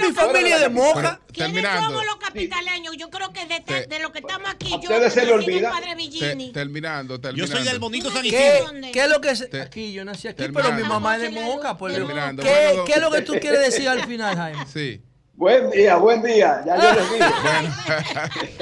Mi 0.00 0.12
familia 0.12 0.58
de 0.58 0.68
Moja. 0.68 1.20
¿Quiénes 1.32 1.64
somos 1.64 2.04
los 2.04 2.16
capitaleños? 2.16 2.96
Yo 2.96 3.10
creo 3.10 3.32
que 3.32 3.46
de, 3.46 3.86
de 3.86 3.98
lo 4.00 4.10
que 4.12 4.18
estamos 4.18 4.50
aquí, 4.50 4.74
yo 4.82 5.10
se 5.10 5.24
le 5.24 5.32
olvida. 5.32 5.72
Terminando, 6.52 7.20
terminando. 7.20 7.36
Yo 7.36 7.46
soy 7.46 7.64
del 7.64 7.78
bonito 7.78 8.10
San 8.10 8.24
Isidro. 8.24 8.72
¿Qué 8.92 9.04
es 9.04 9.08
lo 9.08 9.20
que 9.20 9.30
es? 9.30 9.48
Aquí, 9.54 9.92
yo 9.92 10.04
nací 10.04 10.28
aquí, 10.28 10.44
pero 10.52 10.72
mi 10.72 10.82
mamá 10.82 11.16
es 11.16 11.22
de 11.22 11.30
Moja. 11.30 11.76
¿Qué 11.78 12.92
es 12.94 13.00
lo 13.00 13.10
que 13.10 13.22
tú 13.22 13.34
quieres 13.40 13.60
decir 13.60 13.88
al 13.88 14.04
final, 14.06 14.36
Jaime? 14.36 14.66
Sí. 14.66 15.02
Buen 15.40 15.70
día, 15.70 15.96
buen 15.96 16.20
día. 16.20 16.62
Ya 16.66 16.76
yo 16.76 17.00
les 17.00 17.12
dije. 17.12 17.24
Bueno. 17.42 17.74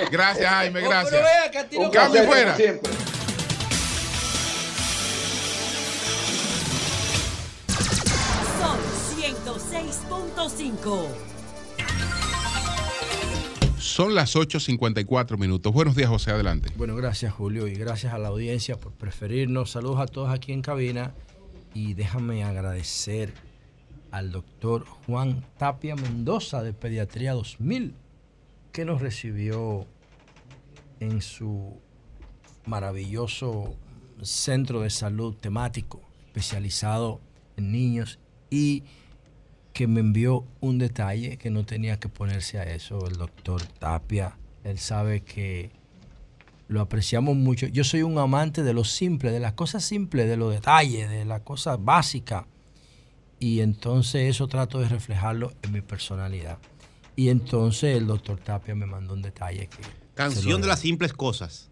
gracias, 0.12 0.48
Jaime, 0.48 0.80
gracias. 0.80 1.26
Un 1.76 1.90
cambio 1.90 2.22
fuera. 2.22 2.54
Siempre. 2.54 2.92
Son 8.60 8.78
106.5. 9.18 11.06
Son 13.80 14.14
las 14.14 14.36
8.54 14.36 15.36
minutos. 15.36 15.72
Buenos 15.72 15.96
días, 15.96 16.08
José. 16.08 16.30
Adelante. 16.30 16.70
Bueno, 16.76 16.94
gracias, 16.94 17.32
Julio, 17.32 17.66
y 17.66 17.74
gracias 17.74 18.14
a 18.14 18.18
la 18.18 18.28
audiencia 18.28 18.76
por 18.76 18.92
preferirnos. 18.92 19.72
Saludos 19.72 19.98
a 19.98 20.06
todos 20.06 20.30
aquí 20.30 20.52
en 20.52 20.62
cabina. 20.62 21.12
Y 21.74 21.94
déjame 21.94 22.44
agradecer 22.44 23.32
al 24.10 24.32
doctor 24.32 24.84
Juan 25.06 25.44
Tapia 25.58 25.96
Mendoza 25.96 26.62
de 26.62 26.72
Pediatría 26.72 27.32
2000, 27.32 27.94
que 28.72 28.84
nos 28.84 29.00
recibió 29.00 29.86
en 31.00 31.20
su 31.22 31.80
maravilloso 32.66 33.76
centro 34.22 34.80
de 34.80 34.90
salud 34.90 35.34
temático 35.34 36.00
especializado 36.26 37.20
en 37.56 37.72
niños 37.72 38.18
y 38.50 38.84
que 39.72 39.86
me 39.86 40.00
envió 40.00 40.44
un 40.60 40.78
detalle 40.78 41.36
que 41.36 41.50
no 41.50 41.64
tenía 41.64 41.98
que 42.00 42.08
ponerse 42.08 42.58
a 42.58 42.64
eso, 42.64 43.06
el 43.06 43.16
doctor 43.16 43.62
Tapia. 43.64 44.36
Él 44.64 44.78
sabe 44.78 45.22
que 45.22 45.70
lo 46.66 46.80
apreciamos 46.80 47.36
mucho. 47.36 47.66
Yo 47.66 47.84
soy 47.84 48.02
un 48.02 48.18
amante 48.18 48.62
de 48.62 48.74
lo 48.74 48.84
simple, 48.84 49.30
de 49.30 49.40
las 49.40 49.52
cosas 49.54 49.84
simples, 49.84 50.28
de 50.28 50.36
los 50.36 50.52
detalles, 50.52 51.08
de 51.08 51.24
las 51.24 51.42
cosas 51.42 51.82
básicas. 51.82 52.44
Y 53.40 53.60
entonces 53.60 54.28
eso 54.28 54.48
trato 54.48 54.80
de 54.80 54.88
reflejarlo 54.88 55.52
en 55.62 55.72
mi 55.72 55.80
personalidad. 55.80 56.58
Y 57.16 57.28
entonces 57.30 57.96
el 57.96 58.06
doctor 58.06 58.38
Tapia 58.38 58.74
me 58.74 58.86
mandó 58.86 59.14
un 59.14 59.22
detalle 59.22 59.68
que... 59.68 59.78
Canción 60.14 60.60
de 60.60 60.68
las 60.68 60.80
simples 60.80 61.12
cosas. 61.12 61.70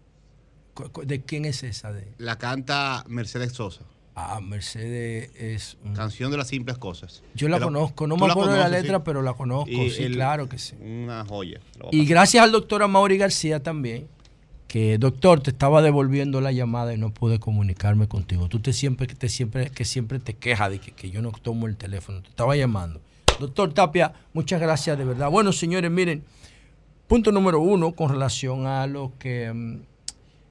¿De 1.03 1.21
quién 1.21 1.45
es 1.45 1.63
esa? 1.63 1.91
De? 1.91 2.13
La 2.17 2.37
canta 2.37 3.03
Mercedes 3.07 3.53
Sosa. 3.53 3.81
Ah, 4.15 4.39
Mercedes 4.41 5.29
es... 5.35 5.77
Canción 5.93 6.31
de 6.31 6.37
las 6.37 6.47
simples 6.47 6.77
cosas. 6.77 7.23
Yo 7.35 7.49
la 7.49 7.59
conozco, 7.59 8.07
no 8.07 8.17
me 8.17 8.25
acuerdo 8.25 8.53
de 8.53 8.59
la 8.59 8.69
letra, 8.69 9.03
pero 9.03 9.21
la 9.21 9.33
conozco, 9.33 9.71
sí, 9.71 10.09
claro 10.11 10.49
que 10.49 10.57
sí. 10.57 10.75
Una 10.79 11.23
joya. 11.25 11.59
Y 11.91 12.05
gracias 12.05 12.43
al 12.43 12.51
doctor 12.51 12.81
Amaury 12.81 13.17
García 13.17 13.61
también, 13.61 14.07
que 14.67 14.97
doctor, 14.97 15.41
te 15.41 15.51
estaba 15.51 15.81
devolviendo 15.81 16.41
la 16.41 16.51
llamada 16.51 16.93
y 16.93 16.97
no 16.97 17.13
pude 17.13 17.39
comunicarme 17.39 18.07
contigo. 18.07 18.49
Tú 18.49 18.59
te 18.59 18.73
siempre, 18.73 19.07
te 19.07 19.29
siempre, 19.29 19.69
que 19.69 19.85
siempre 19.85 20.19
te 20.19 20.33
quejas 20.33 20.71
de 20.71 20.79
que, 20.79 20.91
que 20.91 21.09
yo 21.09 21.21
no 21.21 21.31
tomo 21.31 21.67
el 21.67 21.77
teléfono. 21.77 22.21
Te 22.21 22.29
estaba 22.29 22.55
llamando. 22.55 23.01
Doctor 23.39 23.73
Tapia, 23.73 24.13
muchas 24.33 24.59
gracias 24.59 24.97
de 24.97 25.05
verdad. 25.05 25.29
Bueno, 25.29 25.51
señores, 25.53 25.91
miren, 25.91 26.23
punto 27.07 27.31
número 27.31 27.59
uno 27.59 27.93
con 27.93 28.09
relación 28.09 28.67
a 28.67 28.87
lo 28.87 29.13
que... 29.19 29.51
Mm, 29.53 29.97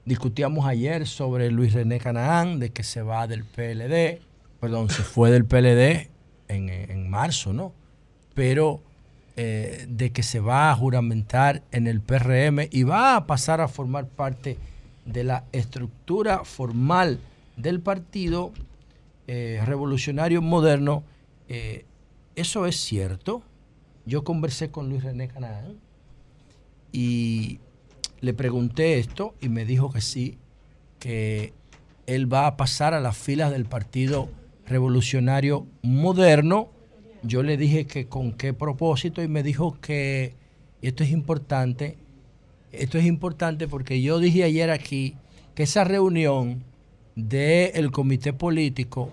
Discutíamos 0.07 0.65
ayer 0.65 1.05
sobre 1.05 1.51
Luis 1.51 1.73
René 1.73 1.99
Canaán, 1.99 2.59
de 2.59 2.69
que 2.69 2.83
se 2.83 3.01
va 3.01 3.27
del 3.27 3.43
PLD, 3.43 4.21
perdón, 4.61 4.89
se 4.89 5.03
fue 5.03 5.31
del 5.31 5.43
PLD 5.43 6.09
en, 6.47 7.09
marzo, 7.09 7.51
¿no? 7.51 7.73
Pero 8.33 8.81
eh, 9.39 9.85
de 9.87 10.11
que 10.11 10.23
se 10.23 10.39
va 10.39 10.71
a 10.71 10.75
juramentar 10.75 11.61
en 11.71 11.85
el 11.85 12.01
PRM 12.01 12.67
y 12.71 12.81
va 12.81 13.15
a 13.15 13.27
pasar 13.27 13.61
a 13.61 13.67
formar 13.67 14.07
parte 14.07 14.57
de 15.05 15.23
la 15.23 15.45
estructura 15.51 16.43
formal 16.43 17.19
del 17.55 17.79
partido 17.79 18.51
eh, 19.27 19.61
revolucionario 19.63 20.41
moderno. 20.41 21.03
Eh, 21.49 21.85
eso 22.35 22.65
es 22.65 22.77
cierto. 22.77 23.43
Yo 24.07 24.23
conversé 24.23 24.71
con 24.71 24.89
Luis 24.89 25.03
René 25.03 25.27
Canaán 25.27 25.77
y 26.91 27.59
le 28.21 28.33
pregunté 28.33 28.97
esto 28.97 29.35
y 29.39 29.49
me 29.49 29.65
dijo 29.65 29.91
que 29.91 30.01
sí, 30.01 30.39
que 30.97 31.53
él 32.07 32.31
va 32.31 32.47
a 32.47 32.57
pasar 32.57 32.95
a 32.95 33.01
las 33.01 33.15
filas 33.15 33.51
del 33.51 33.65
Partido 33.65 34.29
Revolucionario 34.65 35.67
Moderno. 35.83 36.69
Yo 37.23 37.43
le 37.43 37.57
dije 37.57 37.85
que 37.85 38.07
con 38.07 38.33
qué 38.33 38.53
propósito 38.53 39.21
y 39.21 39.27
me 39.27 39.43
dijo 39.43 39.77
que 39.81 40.35
esto 40.81 41.03
es 41.03 41.11
importante, 41.11 41.97
esto 42.71 42.97
es 42.97 43.05
importante 43.05 43.67
porque 43.67 44.01
yo 44.01 44.19
dije 44.19 44.43
ayer 44.43 44.69
aquí 44.69 45.15
que 45.55 45.63
esa 45.63 45.83
reunión 45.83 46.63
del 47.15 47.91
comité 47.91 48.33
político 48.33 49.11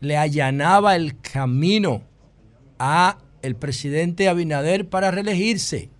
le 0.00 0.16
allanaba 0.16 0.94
el 0.94 1.18
camino 1.20 2.02
a 2.78 3.18
el 3.42 3.56
presidente 3.56 4.28
Abinader 4.28 4.88
para 4.88 5.10
reelegirse 5.10 5.90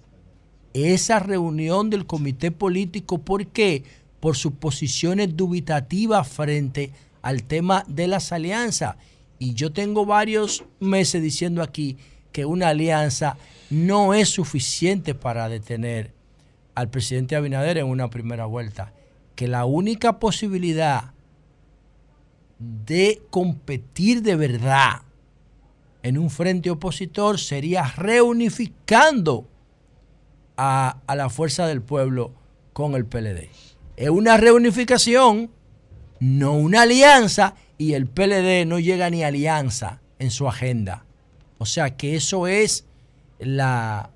esa 0.72 1.18
reunión 1.18 1.90
del 1.90 2.06
comité 2.06 2.50
político. 2.50 3.18
¿Por 3.18 3.46
qué? 3.46 3.84
Por 4.20 4.36
sus 4.36 4.52
posiciones 4.52 5.36
dubitativas 5.36 6.28
frente 6.28 6.90
al 7.22 7.42
tema 7.44 7.84
de 7.88 8.06
las 8.06 8.32
alianzas. 8.32 8.96
Y 9.38 9.54
yo 9.54 9.72
tengo 9.72 10.06
varios 10.06 10.64
meses 10.80 11.22
diciendo 11.22 11.62
aquí 11.62 11.96
que 12.32 12.44
una 12.44 12.68
alianza 12.68 13.36
no 13.70 14.14
es 14.14 14.28
suficiente 14.28 15.14
para 15.14 15.48
detener 15.48 16.12
al 16.74 16.90
presidente 16.90 17.36
Abinader 17.36 17.78
en 17.78 17.86
una 17.86 18.10
primera 18.10 18.46
vuelta. 18.46 18.92
Que 19.36 19.48
la 19.48 19.64
única 19.64 20.18
posibilidad 20.18 21.12
de 22.58 23.22
competir 23.30 24.22
de 24.22 24.36
verdad 24.36 25.02
en 26.02 26.18
un 26.18 26.30
frente 26.30 26.70
opositor 26.70 27.38
sería 27.38 27.84
reunificando 27.96 29.48
a, 30.56 30.98
la 31.14 31.30
fuerza 31.30 31.66
del 31.66 31.82
pueblo 31.82 32.32
con 32.72 32.94
el 32.94 33.06
PLD. 33.06 33.48
Es 33.96 34.10
una 34.10 34.36
reunificación, 34.36 35.50
no 36.24 36.54
una 36.54 36.82
alianza, 36.82 37.54
y 37.76 37.92
el 37.92 38.06
PLD 38.06 38.66
no 38.66 38.78
llega 38.78 39.10
ni 39.10 39.22
alianza 39.22 40.00
en 40.18 40.30
su 40.30 40.48
agenda. 40.48 41.04
O 41.58 41.66
sea 41.66 41.96
que 41.96 42.16
eso 42.16 42.46
es 42.46 42.86
la, 43.38 44.10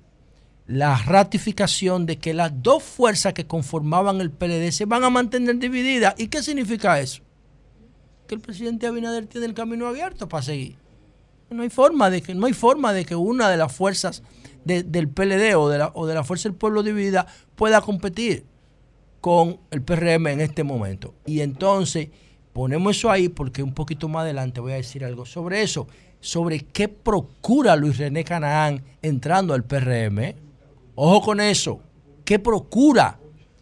la 0.65 0.97
ratificación 0.97 2.05
de 2.05 2.17
que 2.17 2.33
las 2.33 2.51
dos 2.63 2.81
fuerzas 2.83 3.33
que 3.33 3.45
conformaban 3.45 4.21
el 4.21 4.31
PLD 4.31 4.71
se 4.71 4.85
van 4.85 5.03
a 5.03 5.09
mantener 5.09 5.59
divididas. 5.59 6.15
¿Y 6.17 6.27
qué 6.27 6.41
significa 6.41 6.99
eso? 6.99 7.21
Que 8.27 8.35
el 8.35 8.41
presidente 8.41 8.87
Abinader 8.87 9.27
tiene 9.27 9.45
el 9.45 9.53
camino 9.53 9.87
abierto 9.87 10.27
para 10.27 10.43
seguir. 10.43 10.77
No 11.51 11.63
hay 11.63 11.69
forma 11.69 12.09
de 12.09 12.21
que, 12.21 12.33
no 12.33 12.47
hay 12.47 12.53
forma 12.53 12.93
de 12.93 13.05
que 13.05 13.15
una 13.15 13.49
de 13.49 13.57
las 13.57 13.71
fuerzas 13.71 14.23
del 14.63 15.09
PLD 15.09 15.55
o 15.55 15.69
de, 15.69 15.77
la, 15.79 15.91
o 15.93 16.05
de 16.05 16.13
la 16.13 16.23
Fuerza 16.23 16.49
del 16.49 16.57
Pueblo 16.57 16.83
Dividida 16.83 17.25
pueda 17.55 17.81
competir 17.81 18.45
con 19.21 19.59
el 19.71 19.81
PRM 19.81 20.27
en 20.27 20.41
este 20.41 20.63
momento. 20.63 21.13
Y 21.25 21.41
entonces 21.41 22.09
ponemos 22.53 22.97
eso 22.97 23.11
ahí 23.11 23.29
porque 23.29 23.63
un 23.63 23.73
poquito 23.73 24.07
más 24.07 24.23
adelante 24.23 24.59
voy 24.59 24.73
a 24.73 24.75
decir 24.75 25.03
algo 25.05 25.25
sobre 25.25 25.61
eso, 25.61 25.87
sobre 26.19 26.59
qué 26.59 26.87
procura 26.87 27.75
Luis 27.75 27.97
René 27.97 28.23
Canaán 28.23 28.83
entrando 29.01 29.53
al 29.53 29.63
PRM. 29.63 30.35
Ojo 30.95 31.21
con 31.21 31.39
eso, 31.39 31.81
¿qué 32.25 32.39
procura? 32.39 33.19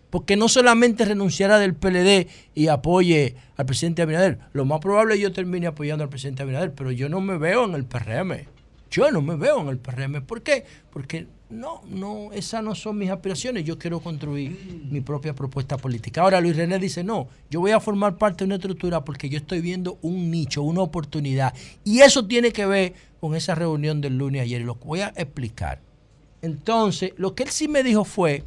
Porque 0.10 0.38
no 0.38 0.48
solamente 0.48 1.06
renunciará 1.06 1.60
del 1.60 1.76
PLD 1.76 2.28
y 2.56 2.68
apoye 2.68 3.36
al 3.58 3.66
presidente 3.66 4.02
Abinader. 4.02 4.40
Lo 4.54 4.66
más 4.66 4.80
probable 4.80 5.14
es 5.14 5.20
que 5.20 5.24
yo 5.24 5.34
termine 5.34 5.68
apoyando 5.68 6.04
al 6.04 6.10
presidente 6.10 6.44
Abinader, 6.44 6.74
pero 6.74 6.92
yo 6.92 7.10
no 7.10 7.20
me 7.20 7.38
veo 7.38 7.66
en 7.66 7.76
el 7.76 7.86
PRM. 7.86 8.48
Yo 8.90 9.12
no 9.12 9.22
me 9.22 9.36
veo 9.36 9.62
en 9.62 9.68
el 9.68 9.78
PRM. 9.78 10.26
¿Por 10.26 10.42
qué? 10.42 10.66
Porque 10.92 11.28
no, 11.50 11.82
no, 11.88 12.34
esas 12.34 12.62
no 12.62 12.76
son 12.76 12.98
mis 12.98 13.10
aspiraciones. 13.10 13.64
Yo 13.64 13.78
quiero 13.78 14.00
construir 14.00 14.86
mi 14.90 15.02
propia 15.02 15.34
propuesta 15.34 15.78
política. 15.78 16.22
Ahora 16.22 16.42
Luis 16.42 16.58
René 16.58 16.78
dice, 16.78 17.04
no, 17.04 17.28
yo 17.50 17.62
voy 17.62 17.72
a 17.72 17.80
formar 17.80 18.18
parte 18.18 18.40
de 18.40 18.46
una 18.46 18.56
estructura 18.56 19.06
porque 19.06 19.30
yo 19.30 19.38
estoy 19.38 19.62
viendo 19.62 19.98
un 20.02 20.30
nicho, 20.30 20.62
una 20.64 20.82
oportunidad. 20.82 21.54
Y 21.84 22.00
eso 22.00 22.26
tiene 22.26 22.52
que 22.52 22.66
ver 22.66 22.94
con 23.20 23.36
esa 23.36 23.56
reunión 23.56 24.02
del 24.02 24.18
lunes 24.18 24.42
ayer. 24.42 24.62
Lo 24.62 24.76
voy 24.76 25.02
a 25.02 25.14
explicar. 25.16 25.80
Entonces, 26.42 27.14
lo 27.18 27.34
que 27.34 27.44
él 27.44 27.50
sí 27.50 27.68
me 27.68 27.84
dijo 27.84 28.04
fue 28.04 28.44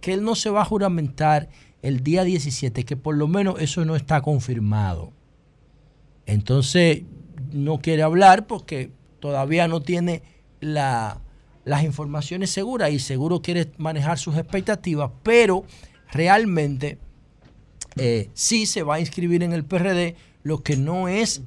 que 0.00 0.14
él 0.14 0.24
no 0.24 0.34
se 0.34 0.50
va 0.50 0.62
a 0.62 0.64
juramentar 0.64 1.48
el 1.82 2.02
día 2.02 2.24
17, 2.24 2.84
que 2.84 2.96
por 2.96 3.16
lo 3.16 3.28
menos 3.28 3.60
eso 3.60 3.84
no 3.84 3.96
está 3.96 4.22
confirmado. 4.22 5.12
Entonces, 6.26 7.02
no 7.52 7.78
quiere 7.78 8.02
hablar 8.02 8.46
porque 8.46 8.90
todavía 9.20 9.68
no 9.68 9.80
tiene 9.82 10.22
las 11.70 11.84
informaciones 11.84 12.50
seguras 12.50 12.90
y 12.90 12.98
seguro 12.98 13.42
quiere 13.42 13.70
manejar 13.78 14.18
sus 14.18 14.36
expectativas, 14.36 15.12
pero 15.22 15.62
realmente 16.10 16.98
eh, 17.94 18.28
sí 18.34 18.66
se 18.66 18.82
va 18.82 18.96
a 18.96 19.00
inscribir 19.00 19.44
en 19.44 19.52
el 19.52 19.64
PRD, 19.64 20.16
lo 20.42 20.64
que 20.64 20.76
no 20.76 21.06
es 21.06 21.42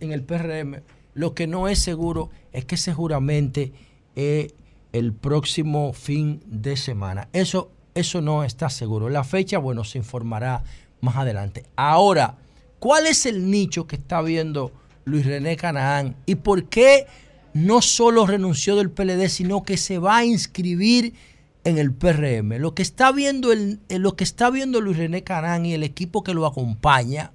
en 0.00 0.12
el 0.12 0.24
PRM, 0.24 0.82
lo 1.14 1.32
que 1.32 1.46
no 1.46 1.68
es 1.68 1.78
seguro 1.78 2.28
es 2.52 2.66
que 2.66 2.76
se 2.76 2.92
juramente 2.92 3.72
eh, 4.14 4.50
el 4.92 5.14
próximo 5.14 5.94
fin 5.94 6.42
de 6.44 6.76
semana. 6.76 7.30
Eso, 7.32 7.70
eso 7.94 8.20
no 8.20 8.44
está 8.44 8.68
seguro. 8.68 9.08
La 9.08 9.24
fecha, 9.24 9.56
bueno, 9.56 9.84
se 9.84 9.96
informará 9.96 10.64
más 11.00 11.16
adelante. 11.16 11.64
Ahora, 11.76 12.36
¿cuál 12.78 13.06
es 13.06 13.24
el 13.24 13.50
nicho 13.50 13.86
que 13.86 13.96
está 13.96 14.20
viendo 14.20 14.70
Luis 15.06 15.24
René 15.24 15.56
Canaán 15.56 16.14
y 16.26 16.34
por 16.34 16.64
qué 16.64 17.06
no 17.54 17.82
solo 17.82 18.26
renunció 18.26 18.76
del 18.76 18.90
PLD, 18.90 19.28
sino 19.28 19.62
que 19.62 19.76
se 19.76 19.98
va 19.98 20.18
a 20.18 20.24
inscribir 20.24 21.14
en 21.64 21.78
el 21.78 21.92
PRM. 21.92 22.58
Lo 22.58 22.74
que 22.74 22.82
está 22.82 23.12
viendo, 23.12 23.52
el, 23.52 23.80
lo 23.88 24.16
que 24.16 24.24
está 24.24 24.50
viendo 24.50 24.80
Luis 24.80 24.96
René 24.96 25.22
Canaán 25.22 25.66
y 25.66 25.74
el 25.74 25.82
equipo 25.82 26.22
que 26.22 26.34
lo 26.34 26.46
acompaña, 26.46 27.32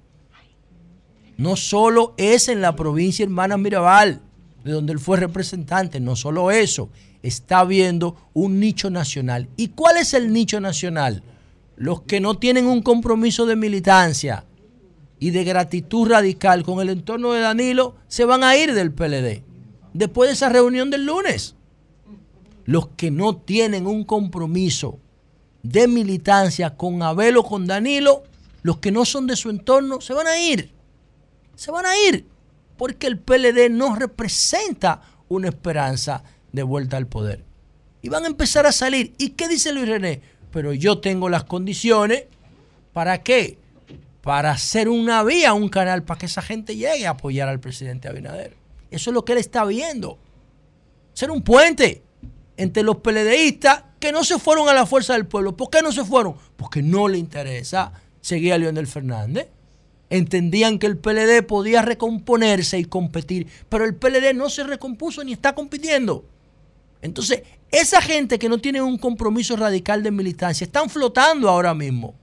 no 1.36 1.56
solo 1.56 2.14
es 2.16 2.48
en 2.48 2.60
la 2.60 2.74
provincia 2.74 3.22
hermana 3.22 3.56
Mirabal, 3.56 4.20
de 4.64 4.72
donde 4.72 4.92
él 4.92 4.98
fue 4.98 5.18
representante. 5.18 6.00
No 6.00 6.16
solo 6.16 6.50
eso, 6.50 6.90
está 7.22 7.64
viendo 7.64 8.16
un 8.34 8.58
nicho 8.58 8.90
nacional. 8.90 9.48
¿Y 9.56 9.68
cuál 9.68 9.98
es 9.98 10.14
el 10.14 10.32
nicho 10.32 10.60
nacional? 10.60 11.22
Los 11.76 12.02
que 12.02 12.20
no 12.20 12.36
tienen 12.36 12.66
un 12.66 12.82
compromiso 12.82 13.46
de 13.46 13.54
militancia 13.54 14.44
y 15.20 15.30
de 15.30 15.44
gratitud 15.44 16.08
radical 16.08 16.64
con 16.64 16.80
el 16.80 16.90
entorno 16.90 17.32
de 17.32 17.40
Danilo 17.40 17.94
se 18.08 18.24
van 18.24 18.42
a 18.42 18.56
ir 18.56 18.74
del 18.74 18.92
PLD 18.92 19.47
después 19.98 20.28
de 20.28 20.34
esa 20.34 20.48
reunión 20.48 20.90
del 20.90 21.04
lunes. 21.04 21.56
Los 22.64 22.88
que 22.90 23.10
no 23.10 23.36
tienen 23.36 23.86
un 23.86 24.04
compromiso 24.04 25.00
de 25.62 25.88
militancia 25.88 26.76
con 26.76 27.02
Abel 27.02 27.36
o 27.36 27.42
con 27.42 27.66
Danilo, 27.66 28.22
los 28.62 28.78
que 28.78 28.92
no 28.92 29.04
son 29.04 29.26
de 29.26 29.36
su 29.36 29.50
entorno, 29.50 30.00
se 30.00 30.14
van 30.14 30.28
a 30.28 30.38
ir. 30.38 30.72
Se 31.56 31.72
van 31.72 31.84
a 31.84 31.98
ir 32.08 32.26
porque 32.76 33.08
el 33.08 33.18
PLD 33.18 33.70
no 33.70 33.96
representa 33.96 35.02
una 35.28 35.48
esperanza 35.48 36.22
de 36.52 36.62
vuelta 36.62 36.96
al 36.96 37.08
poder. 37.08 37.44
Y 38.00 38.08
van 38.08 38.24
a 38.24 38.28
empezar 38.28 38.66
a 38.66 38.72
salir. 38.72 39.14
¿Y 39.18 39.30
qué 39.30 39.48
dice 39.48 39.72
Luis 39.72 39.88
René? 39.88 40.22
Pero 40.52 40.72
yo 40.72 40.98
tengo 40.98 41.28
las 41.28 41.42
condiciones. 41.42 42.24
¿Para 42.92 43.22
qué? 43.24 43.58
Para 44.22 44.52
hacer 44.52 44.88
una 44.88 45.24
vía, 45.24 45.54
un 45.54 45.68
canal, 45.68 46.04
para 46.04 46.20
que 46.20 46.26
esa 46.26 46.42
gente 46.42 46.76
llegue 46.76 47.06
a 47.06 47.10
apoyar 47.10 47.48
al 47.48 47.58
presidente 47.58 48.08
Abinader. 48.08 48.67
Eso 48.90 49.10
es 49.10 49.14
lo 49.14 49.24
que 49.24 49.32
él 49.32 49.38
está 49.38 49.64
viendo. 49.64 50.18
Ser 51.12 51.30
un 51.30 51.42
puente 51.42 52.02
entre 52.56 52.82
los 52.82 52.96
PLDistas 52.96 53.84
que 54.00 54.12
no 54.12 54.24
se 54.24 54.38
fueron 54.38 54.68
a 54.68 54.74
la 54.74 54.86
fuerza 54.86 55.14
del 55.14 55.26
pueblo. 55.26 55.56
¿Por 55.56 55.70
qué 55.70 55.82
no 55.82 55.92
se 55.92 56.04
fueron? 56.04 56.36
Porque 56.56 56.82
no 56.82 57.08
le 57.08 57.18
interesa 57.18 57.92
seguir 58.20 58.52
a 58.52 58.58
Leonel 58.58 58.86
Fernández. 58.86 59.48
Entendían 60.10 60.78
que 60.78 60.86
el 60.86 60.96
PLD 60.96 61.42
podía 61.46 61.82
recomponerse 61.82 62.78
y 62.78 62.84
competir, 62.84 63.46
pero 63.68 63.84
el 63.84 63.94
PLD 63.94 64.34
no 64.34 64.48
se 64.48 64.64
recompuso 64.64 65.22
ni 65.22 65.34
está 65.34 65.54
compitiendo. 65.54 66.24
Entonces, 67.02 67.42
esa 67.70 68.00
gente 68.00 68.38
que 68.38 68.48
no 68.48 68.58
tiene 68.58 68.80
un 68.80 68.96
compromiso 68.96 69.54
radical 69.56 70.02
de 70.02 70.10
militancia 70.10 70.64
están 70.64 70.88
flotando 70.88 71.48
ahora 71.48 71.74
mismo. 71.74 72.14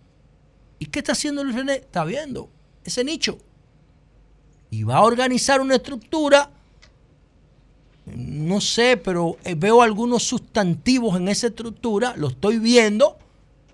¿Y 0.79 0.87
qué 0.87 0.99
está 0.99 1.11
haciendo 1.11 1.41
el 1.41 1.53
René? 1.53 1.75
Está 1.75 2.03
viendo 2.03 2.49
ese 2.83 3.03
nicho. 3.03 3.37
Y 4.69 4.83
va 4.83 4.97
a 4.97 5.03
organizar 5.03 5.61
una 5.61 5.75
estructura, 5.75 6.51
no 8.05 8.61
sé, 8.61 8.97
pero 8.97 9.37
eh, 9.43 9.55
veo 9.55 9.81
algunos 9.81 10.23
sustantivos 10.23 11.17
en 11.17 11.27
esa 11.27 11.47
estructura, 11.47 12.13
lo 12.17 12.27
estoy 12.27 12.59
viendo, 12.59 13.17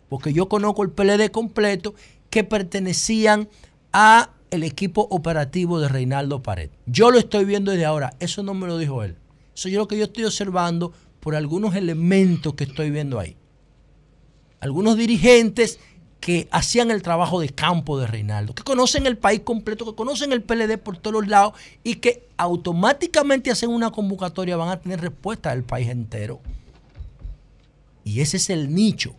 porque 0.09 0.33
yo 0.33 0.47
conozco 0.47 0.83
el 0.83 0.91
PLD 0.91 1.31
completo, 1.31 1.93
que 2.29 2.43
pertenecían 2.43 3.49
a 3.91 4.31
el 4.51 4.63
equipo 4.63 5.07
operativo 5.09 5.79
de 5.79 5.89
Reinaldo 5.89 6.41
Pared. 6.41 6.69
Yo 6.85 7.11
lo 7.11 7.19
estoy 7.19 7.45
viendo 7.45 7.71
desde 7.71 7.85
ahora, 7.85 8.13
eso 8.19 8.43
no 8.43 8.53
me 8.53 8.67
lo 8.67 8.77
dijo 8.77 9.03
él. 9.03 9.15
Eso 9.55 9.67
es 9.67 9.75
lo 9.75 9.87
que 9.87 9.97
yo 9.97 10.05
estoy 10.05 10.23
observando 10.23 10.93
por 11.19 11.35
algunos 11.35 11.75
elementos 11.75 12.53
que 12.55 12.63
estoy 12.63 12.89
viendo 12.89 13.19
ahí. 13.19 13.35
Algunos 14.59 14.95
dirigentes 14.95 15.79
que 16.21 16.47
hacían 16.51 16.91
el 16.91 17.01
trabajo 17.01 17.41
de 17.41 17.49
campo 17.49 17.99
de 17.99 18.05
Reinaldo, 18.05 18.53
que 18.53 18.63
conocen 18.63 19.07
el 19.07 19.17
país 19.17 19.41
completo, 19.41 19.85
que 19.85 19.95
conocen 19.95 20.31
el 20.31 20.43
PLD 20.43 20.77
por 20.77 20.97
todos 20.97 21.27
lados 21.27 21.53
y 21.83 21.95
que 21.95 22.27
automáticamente 22.37 23.49
hacen 23.49 23.71
una 23.71 23.89
convocatoria, 23.89 24.55
van 24.55 24.69
a 24.69 24.79
tener 24.79 25.01
respuesta 25.01 25.49
del 25.49 25.63
país 25.63 25.89
entero. 25.89 26.39
Y 28.05 28.21
ese 28.21 28.37
es 28.37 28.51
el 28.51 28.73
nicho 28.73 29.15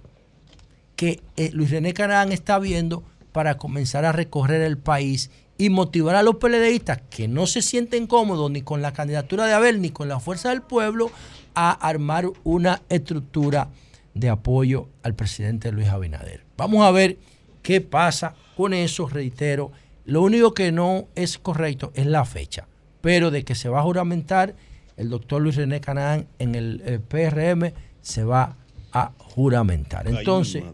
que 0.94 1.20
eh, 1.36 1.50
Luis 1.52 1.70
René 1.70 1.92
Carán 1.92 2.30
está 2.30 2.60
viendo 2.60 3.02
para 3.32 3.58
comenzar 3.58 4.04
a 4.04 4.12
recorrer 4.12 4.62
el 4.62 4.78
país 4.78 5.30
y 5.58 5.70
motivar 5.70 6.14
a 6.14 6.22
los 6.22 6.36
PLDistas 6.36 7.00
que 7.10 7.26
no 7.26 7.48
se 7.48 7.62
sienten 7.62 8.06
cómodos 8.06 8.48
ni 8.48 8.62
con 8.62 8.80
la 8.80 8.92
candidatura 8.92 9.46
de 9.46 9.54
Abel 9.54 9.80
ni 9.80 9.90
con 9.90 10.08
la 10.08 10.20
fuerza 10.20 10.50
del 10.50 10.62
pueblo 10.62 11.10
a 11.56 11.72
armar 11.72 12.26
una 12.44 12.82
estructura 12.88 13.68
de 14.14 14.28
apoyo 14.28 14.88
al 15.02 15.14
presidente 15.14 15.72
Luis 15.72 15.88
Abinader. 15.88 16.44
Vamos 16.56 16.84
a 16.84 16.90
ver 16.90 17.18
qué 17.62 17.80
pasa 17.80 18.34
con 18.56 18.74
eso, 18.74 19.08
reitero. 19.08 19.72
Lo 20.04 20.22
único 20.22 20.54
que 20.54 20.72
no 20.72 21.08
es 21.14 21.38
correcto 21.38 21.92
es 21.94 22.06
la 22.06 22.24
fecha, 22.24 22.66
pero 23.00 23.30
de 23.30 23.44
que 23.44 23.54
se 23.54 23.68
va 23.68 23.80
a 23.80 23.84
juramentar 23.84 24.54
el 24.96 25.08
doctor 25.08 25.40
Luis 25.40 25.56
René 25.56 25.80
Canaán 25.80 26.26
en 26.38 26.54
el, 26.54 26.82
el 26.84 27.00
PRM, 27.00 27.72
se 28.00 28.24
va 28.24 28.56
a 28.92 29.12
juramentar. 29.18 30.06
Entonces, 30.06 30.64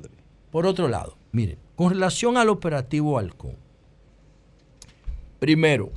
por 0.50 0.66
otro 0.66 0.88
lado, 0.88 1.16
miren, 1.32 1.58
con 1.76 1.90
relación 1.90 2.36
al 2.36 2.48
operativo 2.48 3.18
Halcón, 3.18 3.56
Primero, 5.38 5.92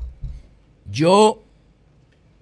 yo 0.90 1.42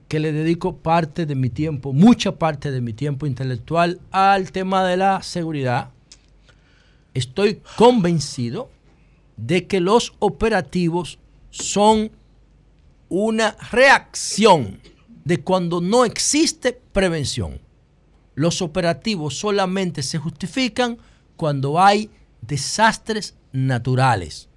que 0.10 0.20
le 0.20 0.34
dedico 0.34 0.76
parte 0.76 1.26
de 1.26 1.36
mi 1.36 1.50
tiempo, 1.50 1.94
mucha 1.94 2.34
parte 2.34 2.72
de 2.72 2.82
mi 2.82 2.92
tiempo 2.92 3.26
intelectual 3.26 4.02
al 4.12 4.52
tema 4.52 4.84
de 4.86 4.98
la 4.98 5.24
seguridad, 5.24 5.92
estoy 7.14 7.62
convencido 7.78 8.70
de 9.38 9.68
que 9.68 9.80
los 9.80 10.14
operativos 10.20 11.20
son 11.50 12.12
una 13.08 13.56
reacción 13.72 14.82
de 15.24 15.38
cuando 15.38 15.80
no 15.80 16.04
existe 16.04 16.74
prevención. 16.74 17.62
Los 18.36 18.62
operativos 18.62 19.38
solamente 19.38 20.04
se 20.04 20.18
justifican 20.18 20.98
cuando 21.38 21.82
hay 21.82 22.10
desastres 22.42 23.36
naturales 23.54 24.50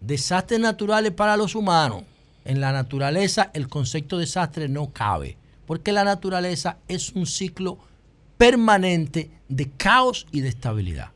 desastres 0.00 0.58
naturales 0.58 1.12
para 1.12 1.36
los 1.36 1.54
humanos. 1.54 2.04
En 2.44 2.60
la 2.60 2.72
naturaleza 2.72 3.50
el 3.54 3.68
concepto 3.68 4.16
de 4.16 4.24
desastre 4.24 4.68
no 4.68 4.92
cabe, 4.92 5.36
porque 5.66 5.92
la 5.92 6.04
naturaleza 6.04 6.78
es 6.88 7.12
un 7.12 7.26
ciclo 7.26 7.78
permanente 8.38 9.30
de 9.48 9.70
caos 9.70 10.26
y 10.32 10.40
de 10.40 10.48
estabilidad. 10.48 11.10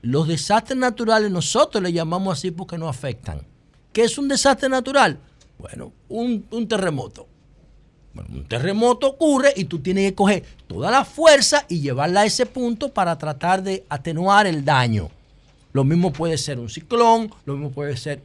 Los 0.00 0.26
desastres 0.26 0.78
naturales 0.78 1.30
nosotros 1.30 1.82
le 1.82 1.92
llamamos 1.92 2.38
así 2.38 2.50
porque 2.50 2.78
nos 2.78 2.88
afectan. 2.88 3.42
¿Qué 3.92 4.04
es 4.04 4.16
un 4.18 4.26
desastre 4.26 4.68
natural? 4.68 5.18
Bueno, 5.58 5.92
un, 6.08 6.66
terremoto. 6.66 7.28
un 8.14 8.48
terremoto 8.48 9.10
ocurre 9.10 9.52
y 9.54 9.66
tú 9.66 9.78
tienes 9.78 10.10
que 10.10 10.14
coger 10.16 10.44
toda 10.66 10.90
la 10.90 11.04
fuerza 11.04 11.66
y 11.68 11.80
llevarla 11.80 12.22
a 12.22 12.24
ese 12.24 12.46
punto 12.46 12.88
para 12.88 13.16
tratar 13.18 13.62
de 13.62 13.84
atenuar 13.88 14.46
el 14.46 14.64
daño. 14.64 15.10
Lo 15.72 15.84
mismo 15.84 16.12
puede 16.12 16.36
ser 16.36 16.58
un 16.58 16.68
ciclón, 16.68 17.30
lo 17.44 17.54
mismo 17.54 17.70
puede 17.70 17.96
ser 17.96 18.22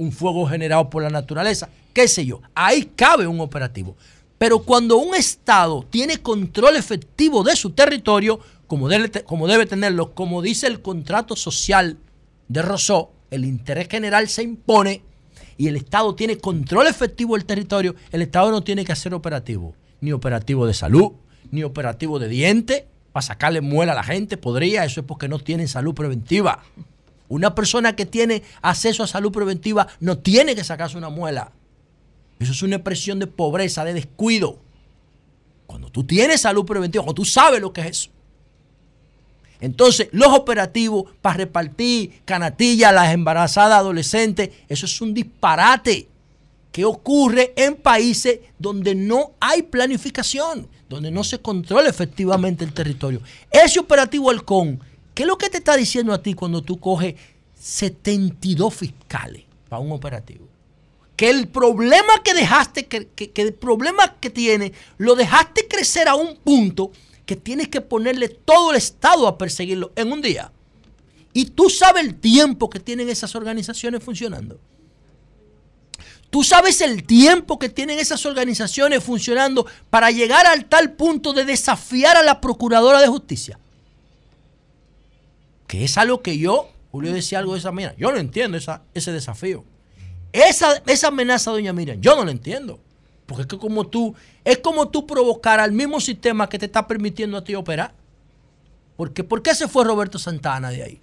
un 0.00 0.12
fuego 0.12 0.46
generado 0.46 0.88
por 0.88 1.02
la 1.02 1.10
naturaleza, 1.10 1.68
qué 1.92 2.08
sé 2.08 2.24
yo. 2.24 2.40
Ahí 2.54 2.90
cabe 2.96 3.26
un 3.26 3.38
operativo. 3.40 3.96
Pero 4.38 4.60
cuando 4.60 4.96
un 4.96 5.14
Estado 5.14 5.86
tiene 5.90 6.16
control 6.16 6.76
efectivo 6.76 7.44
de 7.44 7.54
su 7.54 7.70
territorio, 7.70 8.40
como 8.66 8.88
debe, 8.88 9.66
tenerlo, 9.66 10.14
como 10.14 10.40
dice 10.40 10.66
el 10.68 10.80
contrato 10.80 11.36
social 11.36 11.98
de 12.48 12.62
Rousseau, 12.62 13.10
el 13.30 13.44
interés 13.44 13.88
general 13.88 14.28
se 14.28 14.42
impone 14.42 15.02
y 15.58 15.68
el 15.68 15.76
Estado 15.76 16.14
tiene 16.14 16.38
control 16.38 16.86
efectivo 16.86 17.34
del 17.34 17.44
territorio, 17.44 17.94
el 18.10 18.22
Estado 18.22 18.50
no 18.50 18.62
tiene 18.62 18.86
que 18.86 18.92
hacer 18.92 19.12
operativo, 19.12 19.74
ni 20.00 20.12
operativo 20.12 20.66
de 20.66 20.72
salud, 20.72 21.12
ni 21.50 21.62
operativo 21.62 22.18
de 22.18 22.28
dientes, 22.28 22.84
para 23.12 23.26
sacarle 23.26 23.60
muela 23.60 23.92
a 23.92 23.96
la 23.96 24.04
gente, 24.04 24.38
podría, 24.38 24.86
eso 24.86 25.00
es 25.00 25.06
porque 25.06 25.28
no 25.28 25.38
tienen 25.40 25.68
salud 25.68 25.92
preventiva. 25.92 26.62
Una 27.30 27.54
persona 27.54 27.94
que 27.94 28.06
tiene 28.06 28.42
acceso 28.60 29.04
a 29.04 29.06
salud 29.06 29.30
preventiva 29.30 29.86
no 30.00 30.18
tiene 30.18 30.56
que 30.56 30.64
sacarse 30.64 30.98
una 30.98 31.10
muela. 31.10 31.52
Eso 32.40 32.50
es 32.50 32.62
una 32.62 32.76
expresión 32.76 33.20
de 33.20 33.28
pobreza, 33.28 33.84
de 33.84 33.94
descuido. 33.94 34.58
Cuando 35.66 35.90
tú 35.90 36.02
tienes 36.02 36.40
salud 36.40 36.64
preventiva, 36.64 37.04
cuando 37.04 37.22
tú 37.22 37.24
sabes 37.24 37.60
lo 37.60 37.72
que 37.72 37.82
es 37.82 37.86
eso. 37.86 38.10
Entonces, 39.60 40.08
los 40.10 40.32
operativos 40.36 41.04
para 41.22 41.36
repartir 41.36 42.20
canatilla 42.24 42.88
a 42.88 42.92
las 42.92 43.14
embarazadas 43.14 43.78
adolescentes, 43.78 44.50
eso 44.68 44.86
es 44.86 45.00
un 45.00 45.14
disparate 45.14 46.08
que 46.72 46.84
ocurre 46.84 47.52
en 47.54 47.76
países 47.76 48.40
donde 48.58 48.96
no 48.96 49.34
hay 49.38 49.62
planificación, 49.62 50.66
donde 50.88 51.12
no 51.12 51.22
se 51.22 51.38
controla 51.38 51.88
efectivamente 51.88 52.64
el 52.64 52.72
territorio. 52.72 53.20
Ese 53.52 53.78
operativo 53.78 54.30
Halcón, 54.30 54.80
¿qué 55.14 55.22
es 55.22 55.26
lo 55.26 55.38
que 55.38 55.50
te 55.50 55.58
está 55.58 55.76
diciendo 55.76 56.12
a 56.12 56.22
ti 56.22 56.34
cuando 56.34 56.62
tú 56.62 56.78
coges 56.78 57.14
72 57.60 58.74
fiscales 58.74 59.44
para 59.68 59.80
un 59.80 59.92
operativo? 59.92 60.48
Que 61.16 61.28
el 61.30 61.48
problema 61.48 62.22
que 62.24 62.32
dejaste, 62.32 62.86
que, 62.86 63.32
el 63.34 63.54
problema 63.54 64.16
que 64.18 64.30
tiene, 64.30 64.72
lo 64.96 65.14
dejaste 65.14 65.68
crecer 65.68 66.08
a 66.08 66.14
un 66.14 66.36
punto 66.36 66.92
que 67.26 67.36
tienes 67.36 67.68
que 67.68 67.80
ponerle 67.80 68.28
todo 68.28 68.70
el 68.70 68.78
Estado 68.78 69.28
a 69.28 69.36
perseguirlo 69.36 69.92
en 69.96 70.12
un 70.12 70.22
día. 70.22 70.50
Y 71.32 71.46
tú 71.46 71.68
sabes 71.68 72.04
el 72.04 72.14
tiempo 72.14 72.70
que 72.70 72.80
tienen 72.80 73.08
esas 73.08 73.34
organizaciones 73.34 74.02
funcionando. 74.02 74.58
Tú 76.30 76.44
sabes 76.44 76.80
el 76.80 77.04
tiempo 77.04 77.58
que 77.58 77.68
tienen 77.68 77.98
esas 77.98 78.24
organizaciones 78.24 79.02
funcionando 79.02 79.66
para 79.90 80.12
llegar 80.12 80.46
al 80.46 80.66
tal 80.66 80.92
punto 80.92 81.32
de 81.32 81.44
desafiar 81.44 82.16
a 82.16 82.22
la 82.22 82.40
Procuradora 82.40 83.00
de 83.00 83.08
Justicia. 83.08 83.58
Que 85.70 85.84
es 85.84 85.96
algo 85.98 86.20
que 86.20 86.36
yo, 86.36 86.68
Julio 86.90 87.12
decía 87.12 87.38
algo 87.38 87.52
de 87.52 87.60
esa 87.60 87.70
manera, 87.70 87.94
yo 87.96 88.10
no 88.10 88.18
entiendo 88.18 88.58
ese 88.92 89.12
desafío. 89.12 89.64
Esa, 90.32 90.82
esa 90.84 91.08
amenaza, 91.08 91.52
doña 91.52 91.72
Miriam, 91.72 92.00
yo 92.00 92.16
no 92.16 92.24
la 92.24 92.32
entiendo. 92.32 92.80
Porque 93.24 93.42
es 93.42 93.46
que 93.46 93.56
como 93.56 93.86
tú, 93.86 94.16
es 94.44 94.58
como 94.58 94.88
tú 94.88 95.06
provocar 95.06 95.60
al 95.60 95.70
mismo 95.70 96.00
sistema 96.00 96.48
que 96.48 96.58
te 96.58 96.66
está 96.66 96.88
permitiendo 96.88 97.36
a 97.36 97.44
ti 97.44 97.54
operar. 97.54 97.94
Porque, 98.96 99.22
¿Por 99.22 99.44
qué 99.44 99.54
se 99.54 99.68
fue 99.68 99.84
Roberto 99.84 100.18
Santana 100.18 100.70
de 100.70 100.82
ahí? 100.82 101.02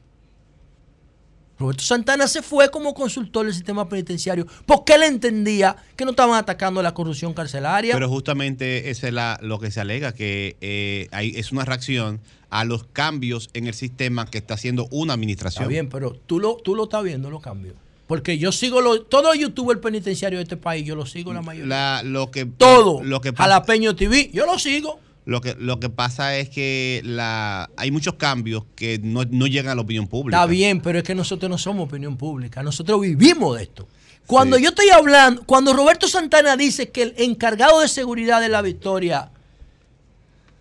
Roberto 1.60 1.84
Santana 1.84 2.28
se 2.28 2.42
fue 2.42 2.70
como 2.70 2.94
consultor 2.94 3.46
del 3.46 3.54
sistema 3.54 3.90
penitenciario 3.90 4.46
porque 4.66 4.94
él 4.94 5.04
entendía 5.04 5.76
que 5.96 6.06
no 6.06 6.12
estaban 6.12 6.36
atacando 6.36 6.82
la 6.84 6.94
corrupción 6.94 7.34
carcelaria. 7.34 7.94
Pero 7.94 8.10
justamente 8.10 8.90
eso 8.90 9.08
es 9.08 9.14
lo 9.42 9.60
que 9.60 9.72
se 9.72 9.82
alega, 9.82 10.14
que 10.14 10.56
eh, 10.62 11.08
es 11.12 11.52
una 11.52 11.66
reacción 11.66 12.20
a 12.50 12.64
los 12.64 12.84
cambios 12.86 13.50
en 13.54 13.68
el 13.68 13.74
sistema 13.74 14.26
que 14.26 14.38
está 14.38 14.54
haciendo 14.54 14.88
una 14.92 15.14
administración. 15.14 15.64
Está 15.64 15.70
bien, 15.70 15.90
pero 15.90 16.14
tú 16.14 16.40
lo, 16.40 16.58
tú 16.58 16.76
lo 16.76 16.84
estás 16.84 17.04
viendo, 17.04 17.30
los 17.30 17.42
cambios. 17.42 17.76
Porque 18.08 18.38
yo 18.38 18.54
sigo 18.54 18.80
lo, 18.80 19.02
todo 19.02 19.34
youtuber 19.36 19.82
penitenciario 19.82 20.40
de 20.40 20.44
este 20.44 20.56
país, 20.56 20.86
yo 20.86 20.96
lo 20.96 21.06
sigo 21.06 21.34
la 21.34 21.42
mayoría. 21.42 22.02
lo 22.04 22.32
que, 22.32 22.46
todo. 22.46 23.04
Lo, 23.04 23.20
que 23.20 23.34
Jalapeño 23.34 23.96
TV, 23.96 24.30
yo 24.34 24.46
lo 24.46 24.58
sigo. 24.58 25.00
Lo 25.28 25.42
que, 25.42 25.56
lo 25.60 25.78
que 25.82 25.90
pasa 25.90 26.38
es 26.38 26.48
que 26.48 27.02
la, 27.04 27.70
hay 27.76 27.92
muchos 27.92 28.14
cambios 28.14 28.64
que 28.78 28.98
no, 29.04 29.24
llegan 29.26 29.74
a 29.74 29.76
la 29.76 29.82
opinión 29.82 30.08
pública. 30.08 30.38
Está 30.38 30.48
bien, 30.50 30.80
pero 30.80 31.00
es 31.00 31.04
que 31.04 31.16
nosotros 31.16 31.50
no 31.50 31.58
somos 31.58 31.86
opinión 31.86 32.16
pública. 32.16 32.64
Nosotros 32.64 33.02
vivimos 33.02 33.58
de 33.58 33.64
esto. 33.64 33.90
Cuando 34.26 34.58
yo 34.58 34.70
estoy 34.70 34.88
hablando, 34.90 35.44
cuando 35.44 35.74
Roberto 35.74 36.08
Santana 36.08 36.56
dice 36.56 36.92
que 36.92 37.04
el 37.04 37.14
encargado 37.18 37.82
de 37.82 37.90
seguridad 37.90 38.40
de 38.40 38.48
la 38.48 38.62
victoria 38.62 39.30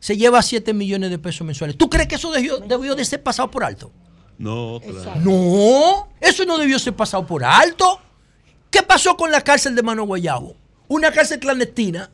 se 0.00 0.16
lleva 0.16 0.42
7 0.42 0.74
millones 0.74 1.10
de 1.10 1.20
pesos 1.20 1.46
mensuales, 1.46 1.78
¿tú 1.78 1.88
crees 1.88 2.08
que 2.08 2.16
eso 2.16 2.32
debió, 2.32 2.58
debió 2.58 2.96
de 2.96 3.04
ser 3.04 3.22
pasado 3.22 3.48
por 3.48 3.62
alto? 3.62 3.92
No, 4.36 4.80
claro. 4.84 5.20
No, 5.20 6.08
eso 6.20 6.44
no 6.44 6.58
debió 6.58 6.80
ser 6.80 6.96
pasado 6.96 7.24
por 7.24 7.44
alto. 7.44 8.00
¿Qué 8.68 8.82
pasó 8.82 9.16
con 9.16 9.30
la 9.30 9.42
cárcel 9.42 9.76
de 9.76 9.84
Mano 9.84 10.06
Guayabo? 10.06 10.56
Una 10.88 11.12
cárcel 11.12 11.38
clandestina 11.38 12.10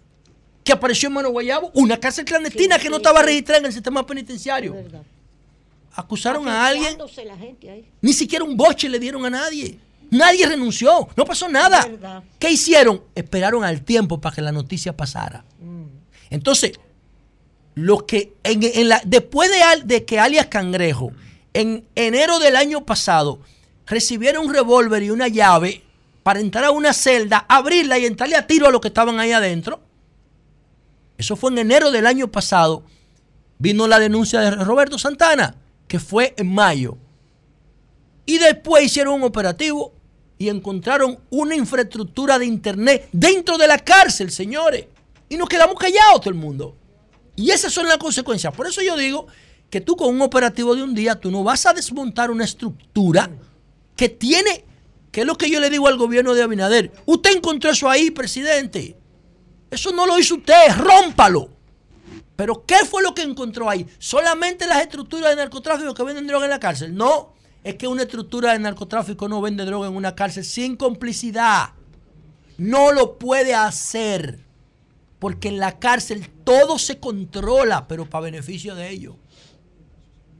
que 0.64 0.72
apareció 0.72 1.08
en 1.08 1.14
Mano 1.14 1.30
Guayabo, 1.30 1.70
una 1.74 1.98
cárcel 1.98 2.24
clandestina 2.24 2.78
que 2.78 2.88
no 2.88 2.96
estaba 2.96 3.22
registrada 3.22 3.60
en 3.60 3.66
el 3.66 3.72
sistema 3.72 4.06
penitenciario. 4.06 4.76
Acusaron 5.94 6.48
a 6.48 6.66
alguien. 6.66 6.96
Ni 8.00 8.12
siquiera 8.12 8.44
un 8.44 8.56
boche 8.56 8.88
le 8.88 8.98
dieron 8.98 9.24
a 9.26 9.30
nadie. 9.30 9.78
Nadie 10.10 10.46
renunció. 10.46 11.08
No 11.16 11.24
pasó 11.24 11.48
nada. 11.48 12.22
¿Qué 12.38 12.50
hicieron? 12.50 13.02
Esperaron 13.14 13.64
al 13.64 13.82
tiempo 13.82 14.20
para 14.20 14.34
que 14.34 14.42
la 14.42 14.52
noticia 14.52 14.96
pasara. 14.96 15.44
Mm. 15.60 15.84
Entonces, 16.30 16.72
lo 17.74 18.06
que 18.06 18.34
en, 18.44 18.88
la, 18.88 19.02
después 19.04 19.50
de, 19.50 19.84
de 19.84 20.04
que 20.04 20.18
alias 20.18 20.46
Cangrejo, 20.46 21.12
en 21.54 21.84
enero 21.94 22.38
del 22.38 22.56
año 22.56 22.84
pasado, 22.84 23.40
recibiera 23.86 24.40
un 24.40 24.52
revólver 24.52 25.02
y 25.02 25.10
una 25.10 25.28
llave 25.28 25.82
para 26.22 26.40
entrar 26.40 26.64
a 26.64 26.70
una 26.70 26.92
celda, 26.92 27.44
abrirla 27.48 27.98
y 27.98 28.06
entrarle 28.06 28.36
a 28.36 28.46
tiro 28.46 28.66
a 28.66 28.70
los 28.70 28.80
que 28.80 28.88
estaban 28.88 29.18
ahí 29.18 29.32
adentro, 29.32 29.80
eso 31.22 31.36
fue 31.36 31.50
en 31.52 31.58
enero 31.58 31.90
del 31.90 32.06
año 32.06 32.30
pasado. 32.30 32.84
Vino 33.58 33.86
la 33.86 33.98
denuncia 33.98 34.40
de 34.40 34.50
Roberto 34.50 34.98
Santana, 34.98 35.54
que 35.86 35.98
fue 35.98 36.34
en 36.36 36.52
mayo. 36.52 36.98
Y 38.26 38.38
después 38.38 38.84
hicieron 38.84 39.14
un 39.14 39.22
operativo 39.22 39.94
y 40.36 40.48
encontraron 40.48 41.20
una 41.30 41.54
infraestructura 41.54 42.38
de 42.38 42.46
internet 42.46 43.08
dentro 43.12 43.56
de 43.56 43.68
la 43.68 43.78
cárcel, 43.78 44.32
señores. 44.32 44.86
Y 45.28 45.36
nos 45.36 45.48
quedamos 45.48 45.76
callados 45.76 46.20
todo 46.20 46.30
el 46.30 46.36
mundo. 46.36 46.76
Y 47.36 47.50
esas 47.50 47.72
son 47.72 47.86
las 47.86 47.98
consecuencias. 47.98 48.52
Por 48.52 48.66
eso 48.66 48.82
yo 48.82 48.96
digo 48.96 49.28
que 49.70 49.80
tú 49.80 49.96
con 49.96 50.08
un 50.08 50.22
operativo 50.22 50.74
de 50.74 50.82
un 50.82 50.94
día, 50.94 51.14
tú 51.14 51.30
no 51.30 51.44
vas 51.44 51.64
a 51.66 51.72
desmontar 51.72 52.30
una 52.30 52.44
estructura 52.44 53.30
que 53.94 54.08
tiene, 54.08 54.64
que 55.12 55.20
es 55.20 55.26
lo 55.26 55.36
que 55.36 55.48
yo 55.48 55.60
le 55.60 55.70
digo 55.70 55.86
al 55.86 55.96
gobierno 55.96 56.34
de 56.34 56.42
Abinader. 56.42 56.92
Usted 57.06 57.36
encontró 57.36 57.70
eso 57.70 57.88
ahí, 57.88 58.10
presidente. 58.10 58.96
Eso 59.72 59.90
no 59.90 60.04
lo 60.04 60.18
hizo 60.18 60.34
usted, 60.34 60.76
rómpalo. 60.76 61.48
Pero 62.36 62.66
¿qué 62.66 62.84
fue 62.84 63.02
lo 63.02 63.14
que 63.14 63.22
encontró 63.22 63.70
ahí? 63.70 63.86
¿Solamente 63.98 64.66
las 64.66 64.82
estructuras 64.82 65.30
de 65.30 65.36
narcotráfico 65.36 65.94
que 65.94 66.02
venden 66.02 66.26
droga 66.26 66.44
en 66.44 66.50
la 66.50 66.60
cárcel? 66.60 66.94
No, 66.94 67.32
es 67.64 67.76
que 67.76 67.86
una 67.86 68.02
estructura 68.02 68.52
de 68.52 68.58
narcotráfico 68.58 69.28
no 69.28 69.40
vende 69.40 69.64
droga 69.64 69.88
en 69.88 69.96
una 69.96 70.14
cárcel 70.14 70.44
sin 70.44 70.76
complicidad. 70.76 71.70
No 72.58 72.92
lo 72.92 73.18
puede 73.18 73.54
hacer. 73.54 74.40
Porque 75.18 75.48
en 75.48 75.58
la 75.58 75.78
cárcel 75.78 76.28
todo 76.44 76.78
se 76.78 77.00
controla, 77.00 77.88
pero 77.88 78.04
para 78.04 78.24
beneficio 78.24 78.74
de 78.74 78.90
ellos. 78.90 79.14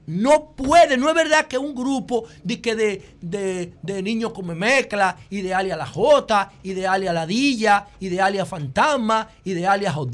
No 0.07 0.51
puede, 0.57 0.97
no 0.97 1.09
es 1.09 1.15
verdad 1.15 1.47
que 1.47 1.59
un 1.59 1.75
grupo 1.75 2.25
de, 2.43 2.61
que 2.61 2.75
de, 2.75 3.73
de, 3.83 4.03
niños 4.03 4.33
come 4.33 4.55
mezcla 4.55 5.17
y 5.31 5.43
de 5.43 5.55
alia 5.55 5.77
la 5.77 5.87
J 5.87 6.53
y 6.63 6.75
de 6.75 6.87
alia 6.87 7.13
ladilla 7.13 7.87
y 8.01 8.09
de 8.09 8.21
alia 8.21 8.45
fantasma 8.45 9.29
y 9.45 9.53
de 9.53 9.67
alia 9.67 9.93
hot 9.93 10.11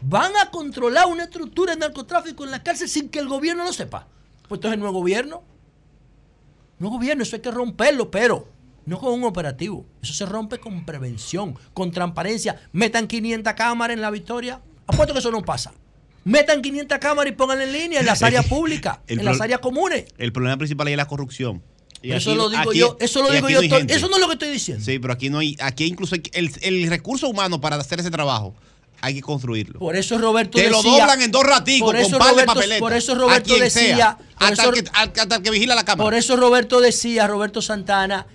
van 0.00 0.32
a 0.36 0.50
controlar 0.50 1.06
una 1.06 1.24
estructura 1.24 1.74
de 1.74 1.80
narcotráfico 1.80 2.44
en 2.44 2.50
la 2.50 2.62
cárcel 2.62 2.88
sin 2.88 3.08
que 3.08 3.18
el 3.18 3.28
gobierno 3.28 3.64
lo 3.64 3.72
sepa. 3.72 4.08
Pues 4.48 4.58
entonces 4.58 4.78
no 4.78 4.86
es 4.86 4.92
gobierno. 4.92 5.42
No 6.78 6.88
es 6.88 6.92
gobierno, 6.92 7.22
eso 7.22 7.36
hay 7.36 7.42
que 7.42 7.50
romperlo, 7.50 8.10
pero 8.10 8.48
no 8.86 8.98
con 8.98 9.12
un 9.12 9.24
operativo. 9.24 9.86
Eso 10.02 10.12
se 10.12 10.26
rompe 10.26 10.58
con 10.58 10.84
prevención, 10.84 11.56
con 11.72 11.92
transparencia. 11.92 12.60
Metan 12.72 13.06
500 13.06 13.52
cámaras 13.52 13.94
en 13.94 14.00
la 14.00 14.10
victoria. 14.10 14.60
Apuesto 14.86 15.12
que 15.12 15.20
eso 15.20 15.30
no 15.30 15.42
pasa. 15.42 15.72
Metan 16.24 16.62
500 16.62 16.98
cámaras 16.98 17.32
y 17.32 17.36
pongan 17.36 17.60
en 17.60 17.72
línea 17.72 18.00
en 18.00 18.06
las 18.06 18.22
áreas 18.22 18.46
públicas, 18.46 18.98
en 19.06 19.24
las 19.24 19.40
áreas 19.40 19.60
comunes. 19.60 20.04
El 20.18 20.32
problema 20.32 20.56
principal 20.56 20.88
es 20.88 20.96
la 20.96 21.06
corrupción. 21.06 21.62
eso 22.02 22.34
lo 22.34 22.48
digo 22.48 22.72
yo, 22.72 22.96
eso 23.00 23.22
lo 23.22 23.30
digo 23.30 23.48
yo, 23.48 23.60
eso 23.60 24.08
no 24.08 24.16
es 24.16 24.20
lo 24.20 24.26
que 24.28 24.34
estoy 24.34 24.50
diciendo. 24.50 24.84
Sí, 24.84 24.98
pero 24.98 25.12
aquí 25.12 25.30
no 25.30 25.38
hay, 25.38 25.56
aquí 25.60 25.84
incluso 25.84 26.16
el, 26.32 26.88
recurso 26.88 27.28
humano 27.28 27.60
para 27.60 27.76
hacer 27.76 28.00
ese 28.00 28.10
trabajo 28.10 28.54
hay 29.00 29.14
que 29.14 29.20
construirlo. 29.20 29.80
Por 29.80 29.96
eso 29.96 30.16
Roberto 30.16 30.58
Te 30.58 30.70
lo 30.70 30.80
doblan 30.80 31.20
en 31.22 31.32
dos 31.32 31.42
raticos 31.42 31.92
con 31.92 32.18
par 32.18 32.36
de 32.36 32.44
papeletas. 32.44 32.78
Por 32.78 32.92
eso 32.92 33.16
Roberto 33.16 33.56
decía, 33.56 34.16
hasta, 34.36 34.70
que, 34.70 34.84
hasta 34.92 35.42
que 35.42 35.50
vigila 35.50 35.74
la 35.74 35.84
cámara. 35.84 36.04
Por 36.04 36.14
eso 36.14 36.36
Roberto 36.36 36.80
decía, 36.80 37.26
Roberto 37.26 37.60
Santana, 37.60 38.28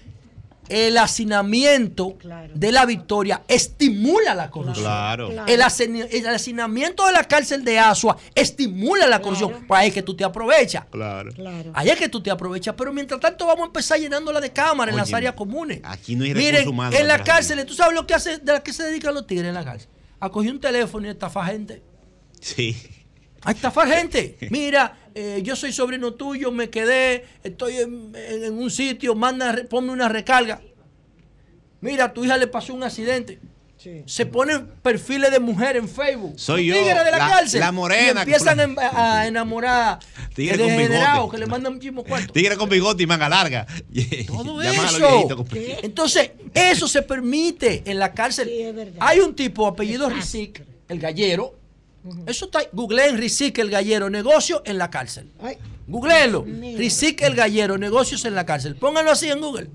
el 0.69 0.97
hacinamiento 0.97 2.17
de 2.53 2.71
la 2.71 2.85
victoria 2.85 3.43
estimula 3.47 4.35
la 4.35 4.49
corrupción. 4.49 4.85
Claro. 4.85 5.45
El, 5.47 5.61
hacinamiento 5.61 7.05
de 7.05 7.13
la 7.13 7.23
cárcel 7.23 7.63
de 7.63 7.79
Asua 7.79 8.17
estimula 8.35 9.07
la 9.07 9.21
corrupción. 9.21 9.65
Pues 9.67 9.79
ahí 9.79 9.87
es 9.89 9.93
que 9.93 10.03
tú 10.03 10.15
te 10.15 10.23
aprovechas. 10.23 10.85
Claro. 10.91 11.31
Ahí 11.73 11.89
es 11.89 11.97
que 11.97 12.09
tú 12.09 12.21
te 12.21 12.31
aprovechas. 12.31 12.75
Pero 12.77 12.93
mientras 12.93 13.19
tanto 13.19 13.45
vamos 13.45 13.63
a 13.63 13.67
empezar 13.67 13.99
llenándola 13.99 14.39
de 14.39 14.51
cámaras 14.51 14.93
en 14.93 14.97
las 14.97 15.13
áreas 15.13 15.33
comunes. 15.33 15.81
Aquí 15.83 16.15
no 16.15 16.23
hay 16.23 16.33
Miren, 16.33 16.67
en 16.93 17.07
la 17.07 17.23
cárcel, 17.23 17.65
¿tú 17.65 17.73
sabes 17.73 17.93
lo 17.93 18.05
que 18.05 18.13
hace, 18.13 18.37
de 18.37 18.53
la 18.53 18.61
que 18.61 18.73
se 18.73 18.83
dedican 18.83 19.13
los 19.13 19.25
tigres 19.25 19.47
en 19.47 19.53
la 19.53 19.63
cárcel? 19.63 19.89
A 20.19 20.29
coger 20.29 20.51
un 20.51 20.59
teléfono 20.59 21.07
y 21.07 21.09
estafar 21.09 21.51
gente. 21.51 21.81
Sí. 22.41 22.75
A 23.43 23.51
estafar 23.51 23.87
gente. 23.87 24.37
Mira, 24.49 24.97
eh, 25.19 25.41
yo 25.41 25.55
soy 25.55 25.73
sobrino 25.73 26.13
tuyo, 26.13 26.51
me 26.51 26.69
quedé, 26.69 27.25
estoy 27.43 27.77
en, 27.77 28.53
un 28.53 28.69
sitio, 28.69 29.15
manda, 29.15 29.63
ponme 29.67 29.91
una 29.91 30.07
recarga. 30.07 30.61
Mira, 31.81 32.05
a 32.05 32.13
tu 32.13 32.23
hija 32.23 32.37
le 32.37 32.45
pasó 32.45 32.75
un 32.75 32.83
accidente. 32.83 33.39
Se 34.05 34.27
ponen 34.27 34.67
perfiles 34.83 35.31
de 35.31 35.39
mujer 35.39 35.75
en 35.75 35.89
Facebook. 35.89 36.33
Soy 36.37 36.67
yo. 36.67 36.75
de 36.75 36.93
la, 36.93 37.17
cárcel. 37.17 37.59
La 37.61 37.71
morena. 37.71 38.19
Y 38.19 38.23
empiezan 38.23 38.77
a, 38.77 39.25
enamorar 39.25 39.97
tigre 40.35 40.55
de 40.55 40.63
degenerados 40.63 41.31
que 41.31 41.39
le 41.39 41.47
mandan 41.47 41.73
muchísimos 41.73 42.05
cuartos. 42.05 42.31
Tigre 42.31 42.55
con 42.55 42.69
bigote 42.69 43.01
y 43.01 43.07
manga 43.07 43.27
larga. 43.27 43.65
Todo 44.27 44.61
eso. 44.61 45.35
Entonces, 45.81 46.29
eso 46.53 46.87
se 46.87 47.01
permite 47.01 47.81
en 47.87 47.97
la 47.97 48.13
cárcel. 48.13 48.93
Hay 48.99 49.19
un 49.19 49.35
tipo 49.35 49.65
apellido 49.65 50.09
Rizik, 50.09 50.61
el 50.89 50.99
gallero, 50.99 51.55
eso 52.25 52.45
está. 52.45 52.61
Googleen 52.71 53.17
Rizik 53.17 53.57
el 53.59 53.69
gallero, 53.69 54.09
negocio 54.09 54.61
en 54.65 54.77
la 54.77 54.89
cárcel. 54.89 55.31
Googleenlo. 55.87 56.43
Rizik 56.43 57.21
el 57.21 57.35
gallero, 57.35 57.77
negocios 57.77 58.25
en 58.25 58.35
la 58.35 58.45
cárcel. 58.45 58.75
Pónganlo 58.75 59.11
así 59.11 59.29
en 59.29 59.39
Google. 59.39 59.69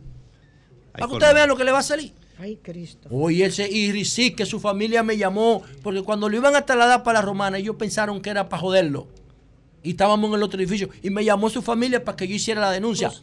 para 0.92 1.06
que 1.06 1.12
ustedes 1.14 1.34
vean 1.34 1.48
lo 1.48 1.56
que 1.56 1.64
le 1.64 1.72
va 1.72 1.78
a 1.78 1.82
salir. 1.82 2.12
Ay, 2.38 2.58
Cristo. 2.62 3.08
Oye, 3.10 3.46
ese 3.46 3.70
y 3.70 3.92
Rizik, 3.92 4.36
que 4.36 4.46
su 4.46 4.58
familia 4.60 5.02
me 5.02 5.16
llamó, 5.16 5.62
porque 5.82 6.02
cuando 6.02 6.28
lo 6.28 6.36
iban 6.36 6.56
a 6.56 6.66
trasladar 6.66 7.02
para 7.02 7.20
la 7.20 7.24
romana, 7.24 7.56
ellos 7.58 7.76
pensaron 7.76 8.20
que 8.20 8.30
era 8.30 8.48
para 8.48 8.60
joderlo. 8.60 9.06
Y 9.82 9.90
estábamos 9.90 10.28
en 10.28 10.36
el 10.36 10.42
otro 10.42 10.60
edificio. 10.60 10.90
Y 11.02 11.10
me 11.10 11.24
llamó 11.24 11.50
su 11.50 11.62
familia 11.62 12.04
para 12.04 12.16
que 12.16 12.28
yo 12.28 12.34
hiciera 12.34 12.60
la 12.60 12.70
denuncia. 12.70 13.08
Pues, 13.08 13.22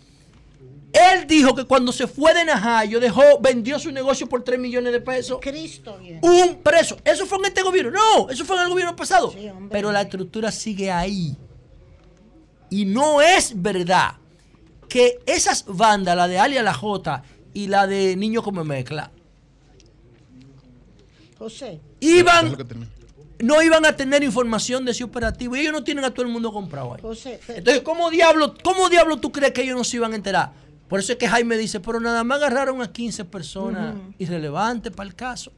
él 0.91 1.27
dijo 1.27 1.53
que 1.55 1.65
cuando 1.65 1.91
se 1.91 2.07
fue 2.07 2.33
de 2.33 2.45
Najayo, 2.45 2.99
dejó, 2.99 3.21
vendió 3.41 3.77
su 3.77 3.91
negocio 3.91 4.27
por 4.27 4.43
3 4.43 4.59
millones 4.59 4.91
de 4.91 5.01
pesos. 5.01 5.39
Cristo, 5.41 5.99
Un 6.21 6.55
preso. 6.63 6.97
Eso 7.03 7.25
fue 7.25 7.37
en 7.39 7.45
este 7.45 7.61
gobierno. 7.61 7.91
No, 7.91 8.29
eso 8.29 8.43
fue 8.43 8.55
en 8.57 8.63
el 8.63 8.69
gobierno 8.69 8.95
pasado. 8.95 9.33
Pero 9.69 9.91
la 9.91 10.01
estructura 10.01 10.51
sigue 10.51 10.91
ahí. 10.91 11.35
Y 12.71 12.85
no 12.85 13.21
es 13.21 13.53
verdad 13.61 14.15
que 14.87 15.19
esas 15.25 15.65
bandas, 15.65 16.15
la 16.15 16.27
de 16.27 16.39
Alia 16.39 16.63
La 16.63 16.73
J 16.73 17.23
y 17.53 17.67
la 17.67 17.87
de 17.87 18.15
Niño 18.15 18.41
Come 18.41 18.63
Mezcla, 18.63 19.11
José. 21.37 21.79
Iban, 22.01 22.57
no 23.39 23.61
iban 23.61 23.85
a 23.85 23.95
tener 23.95 24.23
información 24.23 24.83
de 24.85 24.91
ese 24.91 25.03
operativo. 25.03 25.55
Y 25.55 25.61
ellos 25.61 25.73
no 25.73 25.83
tienen 25.83 26.03
a 26.03 26.11
todo 26.11 26.25
el 26.25 26.31
mundo 26.31 26.51
comprado 26.51 26.93
ahí. 26.95 27.01
José, 27.01 27.39
Entonces, 27.47 27.81
¿cómo 27.81 28.09
diablo, 28.09 28.55
¿cómo 28.61 28.89
diablo 28.89 29.17
tú 29.17 29.31
crees 29.31 29.53
que 29.53 29.61
ellos 29.61 29.77
no 29.77 29.83
se 29.83 29.97
iban 29.97 30.11
a 30.11 30.15
enterar? 30.15 30.51
Por 30.89 30.99
eso 30.99 31.13
es 31.13 31.19
que 31.19 31.27
Jaime 31.27 31.55
dice, 31.55 31.79
pero 31.79 31.99
nada 31.99 32.23
más 32.23 32.37
agarraron 32.39 32.81
a 32.81 32.91
15 32.91 33.23
personas 33.25 33.95
irrelevantes 34.17 34.91
para 34.91 35.07
el 35.07 35.15
caso. 35.15 35.51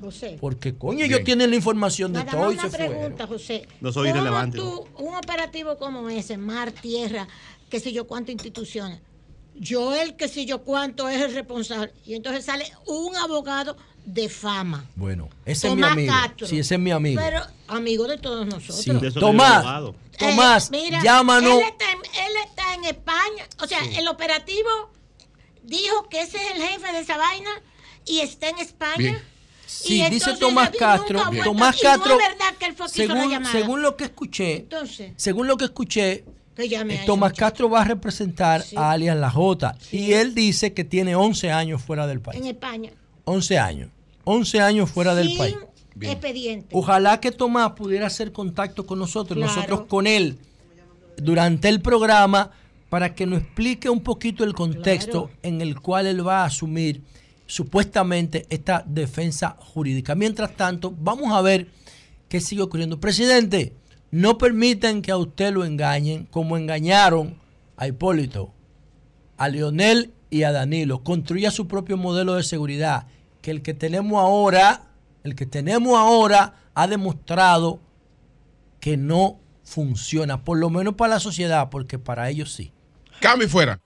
José. 0.00 0.36
Porque, 0.40 0.76
coño, 0.76 1.04
ellos 1.04 1.24
tienen 1.24 1.50
la 1.50 1.56
información 1.56 2.12
de 2.12 2.24
todo 2.24 2.52
y 2.52 2.58
se 2.58 2.68
pregunta, 2.68 3.26
José. 3.26 3.66
No 3.80 3.90
soy 3.90 4.10
irrelevante. 4.10 4.58
Tú, 4.58 4.86
un 4.98 5.14
operativo 5.14 5.76
como 5.78 6.08
ese, 6.10 6.36
mar, 6.36 6.72
tierra, 6.72 7.26
qué 7.70 7.80
sé 7.80 7.92
yo, 7.92 8.06
cuántas 8.06 8.32
instituciones. 8.32 9.00
Yo, 9.54 9.94
el 9.94 10.16
que 10.16 10.28
sé 10.28 10.44
yo 10.44 10.62
cuánto 10.62 11.08
es 11.08 11.22
el 11.22 11.34
responsable. 11.34 11.92
Y 12.04 12.14
entonces 12.14 12.44
sale 12.44 12.64
un 12.86 13.16
abogado 13.16 13.76
de 14.06 14.28
fama. 14.28 14.86
Bueno, 14.94 15.28
ese 15.44 15.68
es 15.68 15.74
mi 15.74 15.82
amigo. 15.82 16.14
Sí, 16.46 16.60
ese 16.60 16.76
es 16.76 16.80
mi 16.80 16.92
amigo. 16.92 17.20
Pero 17.22 17.42
amigo 17.66 18.06
de 18.06 18.16
todos 18.16 18.46
nosotros. 18.46 19.12
Tomás, 19.14 19.92
Tomás, 20.16 20.70
eh, 20.72 20.90
llámanos. 21.02 21.60
Él 21.60 21.64
está, 22.42 22.74
en, 22.74 22.84
España. 22.84 23.46
O 23.60 23.66
sea, 23.66 23.80
el 23.98 24.06
operativo 24.06 24.70
dijo 25.64 26.08
que 26.08 26.22
ese 26.22 26.36
es 26.38 26.54
el 26.54 26.62
jefe 26.62 26.92
de 26.92 27.00
esa 27.00 27.16
vaina 27.16 27.50
y 28.06 28.20
está 28.20 28.48
en 28.48 28.58
España. 28.58 29.22
Sí, 29.66 30.02
dice 30.08 30.36
Tomás 30.36 30.70
Castro. 30.70 31.20
Tomás 31.42 31.76
Castro, 31.80 32.16
según, 32.86 33.44
según, 33.46 33.82
lo 33.82 33.96
que 33.96 34.04
escuché, 34.04 34.66
según 35.16 35.48
lo 35.48 35.56
que 35.56 35.64
escuché, 35.64 36.24
eh, 36.56 37.02
Tomás 37.04 37.32
Castro 37.32 37.68
va 37.68 37.80
a 37.80 37.84
representar 37.84 38.64
a 38.76 38.92
alias 38.92 39.16
La 39.16 39.30
Jota 39.30 39.76
y 39.90 40.12
él 40.12 40.34
dice 40.34 40.72
que 40.72 40.84
tiene 40.84 41.16
11 41.16 41.50
años 41.50 41.82
fuera 41.82 42.06
del 42.06 42.20
país. 42.20 42.40
En 42.40 42.46
España. 42.46 42.92
11 43.24 43.58
años. 43.58 43.90
11 44.28 44.60
años 44.60 44.90
fuera 44.90 45.14
del 45.14 45.36
país. 45.36 45.56
Expediente. 46.00 46.68
Ojalá 46.72 47.20
que 47.20 47.30
Tomás 47.30 47.72
pudiera 47.72 48.08
hacer 48.08 48.32
contacto 48.32 48.84
con 48.84 48.98
nosotros, 48.98 49.38
nosotros 49.38 49.86
con 49.86 50.06
él, 50.08 50.36
durante 51.16 51.68
el 51.68 51.80
programa, 51.80 52.50
para 52.90 53.14
que 53.14 53.24
nos 53.24 53.40
explique 53.40 53.88
un 53.88 54.00
poquito 54.00 54.42
el 54.42 54.52
contexto 54.52 55.30
en 55.42 55.60
el 55.60 55.80
cual 55.80 56.06
él 56.06 56.26
va 56.26 56.42
a 56.42 56.46
asumir 56.46 57.02
supuestamente 57.46 58.46
esta 58.50 58.84
defensa 58.84 59.56
jurídica. 59.60 60.16
Mientras 60.16 60.56
tanto, 60.56 60.92
vamos 60.98 61.32
a 61.32 61.40
ver 61.40 61.68
qué 62.28 62.40
sigue 62.40 62.62
ocurriendo. 62.62 62.98
Presidente, 62.98 63.74
no 64.10 64.38
permiten 64.38 65.02
que 65.02 65.12
a 65.12 65.16
usted 65.16 65.54
lo 65.54 65.64
engañen 65.64 66.26
como 66.32 66.56
engañaron 66.56 67.38
a 67.76 67.86
Hipólito, 67.86 68.52
a 69.36 69.48
Leonel 69.48 70.12
y 70.30 70.42
a 70.42 70.50
Danilo. 70.50 71.04
Construya 71.04 71.52
su 71.52 71.68
propio 71.68 71.96
modelo 71.96 72.34
de 72.34 72.42
seguridad 72.42 73.06
que 73.46 73.52
el 73.52 73.62
que 73.62 73.74
tenemos 73.74 74.20
ahora, 74.20 74.82
el 75.22 75.36
que 75.36 75.46
tenemos 75.46 75.96
ahora 75.96 76.54
ha 76.74 76.88
demostrado 76.88 77.78
que 78.80 78.96
no 78.96 79.38
funciona, 79.62 80.42
por 80.42 80.58
lo 80.58 80.68
menos 80.68 80.96
para 80.96 81.14
la 81.14 81.20
sociedad, 81.20 81.70
porque 81.70 81.96
para 81.96 82.28
ellos 82.28 82.52
sí. 82.52 82.72
Cambio 83.20 83.48
fuera. 83.48 83.78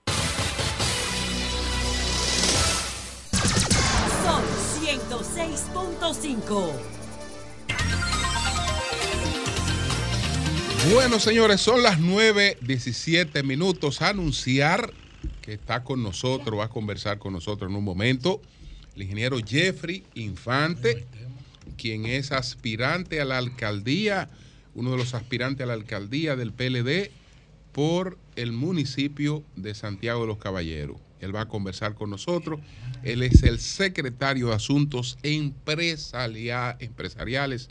Son 4.25 4.41
106.5. 4.81 6.71
Bueno, 10.91 11.19
señores, 11.19 11.61
son 11.61 11.83
las 11.83 11.99
9.17 11.99 13.43
minutos. 13.43 14.01
Anunciar 14.01 14.91
que 15.43 15.53
está 15.53 15.83
con 15.83 16.01
nosotros, 16.01 16.59
va 16.59 16.63
a 16.63 16.69
conversar 16.69 17.19
con 17.19 17.33
nosotros 17.33 17.69
en 17.69 17.77
un 17.77 17.83
momento 17.83 18.41
el 18.95 19.03
ingeniero 19.03 19.37
Jeffrey 19.45 20.03
Infante, 20.15 21.05
quien 21.77 22.05
es 22.05 22.31
aspirante 22.31 23.21
a 23.21 23.25
la 23.25 23.37
alcaldía, 23.37 24.29
uno 24.75 24.91
de 24.91 24.97
los 24.97 25.13
aspirantes 25.13 25.63
a 25.63 25.67
la 25.67 25.73
alcaldía 25.73 26.35
del 26.35 26.53
PLD 26.53 27.11
por 27.71 28.17
el 28.35 28.51
municipio 28.51 29.43
de 29.55 29.73
Santiago 29.75 30.21
de 30.21 30.27
los 30.27 30.37
Caballeros. 30.37 30.97
Él 31.19 31.35
va 31.35 31.41
a 31.41 31.47
conversar 31.47 31.93
con 31.93 32.09
nosotros. 32.09 32.59
Él 33.03 33.21
es 33.21 33.43
el 33.43 33.59
secretario 33.59 34.47
de 34.47 34.55
Asuntos 34.55 35.19
Empresariales 35.21 37.69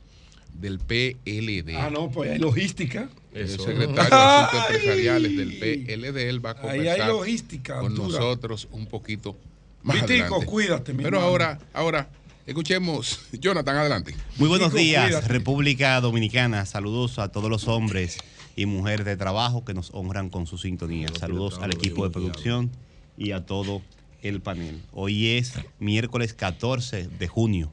del 0.55 0.78
PLD. 0.78 1.74
Ah, 1.76 1.90
no, 1.90 2.10
pues 2.10 2.30
hay 2.30 2.38
logística. 2.38 3.10
El 3.32 3.48
secretario 3.48 3.94
de 3.94 4.06
Asuntos 4.06 4.70
Empresariales 4.70 5.36
del 5.36 5.59
PLD, 5.59 6.28
él 6.28 6.44
va 6.44 6.51
a 6.51 6.55
conversar 6.55 7.10
con 7.80 7.94
nosotros 7.94 8.68
un 8.70 8.86
poquito 8.86 9.36
Vitico, 9.82 10.44
cuídate. 10.44 10.94
Pero 10.94 11.20
ahora, 11.20 11.59
ahora, 11.73 12.09
escuchemos. 12.47 13.20
Jonathan, 13.32 13.77
adelante. 13.77 14.15
Muy 14.36 14.48
buenos 14.48 14.74
días, 14.74 15.27
República 15.27 16.01
Dominicana. 16.01 16.66
Saludos 16.66 17.19
a 17.19 17.28
todos 17.28 17.48
los 17.48 17.66
hombres 17.66 18.19
y 18.57 18.66
mujeres 18.66 19.07
de 19.07 19.16
trabajo 19.16 19.65
que 19.65 19.73
nos 19.73 19.90
honran 19.94 20.28
con 20.28 20.47
su 20.47 20.59
sintonía. 20.59 21.09
Saludos 21.19 21.59
al 21.62 21.73
equipo 21.73 22.05
de 22.05 22.11
producción 22.11 22.70
y 23.16 23.32
a 23.32 23.47
todo 23.47 23.81
el 24.23 24.40
panel. 24.40 24.82
Hoy 24.93 25.28
es 25.28 25.55
miércoles 25.78 26.35
14 26.35 27.09
de 27.09 27.28
junio 27.28 27.73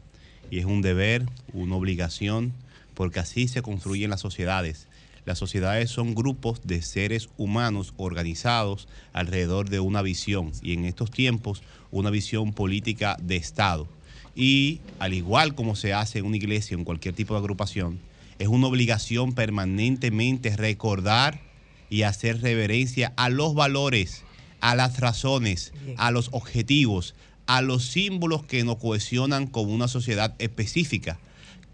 y 0.50 0.60
es 0.60 0.66
un 0.66 0.82
deber, 0.82 1.26
una 1.52 1.76
obligación, 1.76 2.54
porque 2.94 3.20
así 3.20 3.50
se 3.50 3.62
construyen 3.62 4.10
las 4.10 4.22
sociedades. 4.22 4.88
Las 5.26 5.40
sociedades 5.40 5.90
son 5.90 6.16
grupos 6.16 6.62
de 6.64 6.82
seres 6.82 7.28
humanos 7.36 7.94
organizados 7.98 8.88
alrededor 9.12 9.70
de 9.70 9.82
una 9.82 10.02
visión 10.02 10.54
y 10.62 10.72
en 10.72 10.86
estos 10.86 11.12
tiempos 11.12 11.64
una 11.92 12.10
visión 12.10 12.54
política 12.54 13.18
de 13.22 13.36
Estado. 13.36 13.88
Y 14.36 14.82
al 15.00 15.14
igual 15.14 15.56
como 15.56 15.76
se 15.76 15.94
hace 15.94 16.20
en 16.20 16.26
una 16.26 16.38
iglesia 16.38 16.76
en 16.76 16.84
cualquier 16.84 17.16
tipo 17.16 17.34
de 17.34 17.40
agrupación, 17.40 18.00
es 18.40 18.48
una 18.48 18.68
obligación 18.68 19.34
permanentemente 19.34 20.56
recordar 20.56 21.42
y 21.90 22.04
hacer 22.04 22.42
reverencia 22.42 23.14
a 23.18 23.30
los 23.30 23.56
valores, 23.56 24.24
a 24.60 24.76
las 24.76 25.00
razones, 25.00 25.74
a 25.98 26.12
los 26.12 26.30
objetivos, 26.32 27.16
a 27.48 27.62
los 27.62 27.86
símbolos 27.86 28.44
que 28.44 28.64
nos 28.64 28.78
cohesionan 28.78 29.48
con 29.48 29.70
una 29.70 29.88
sociedad 29.88 30.36
específica. 30.40 31.18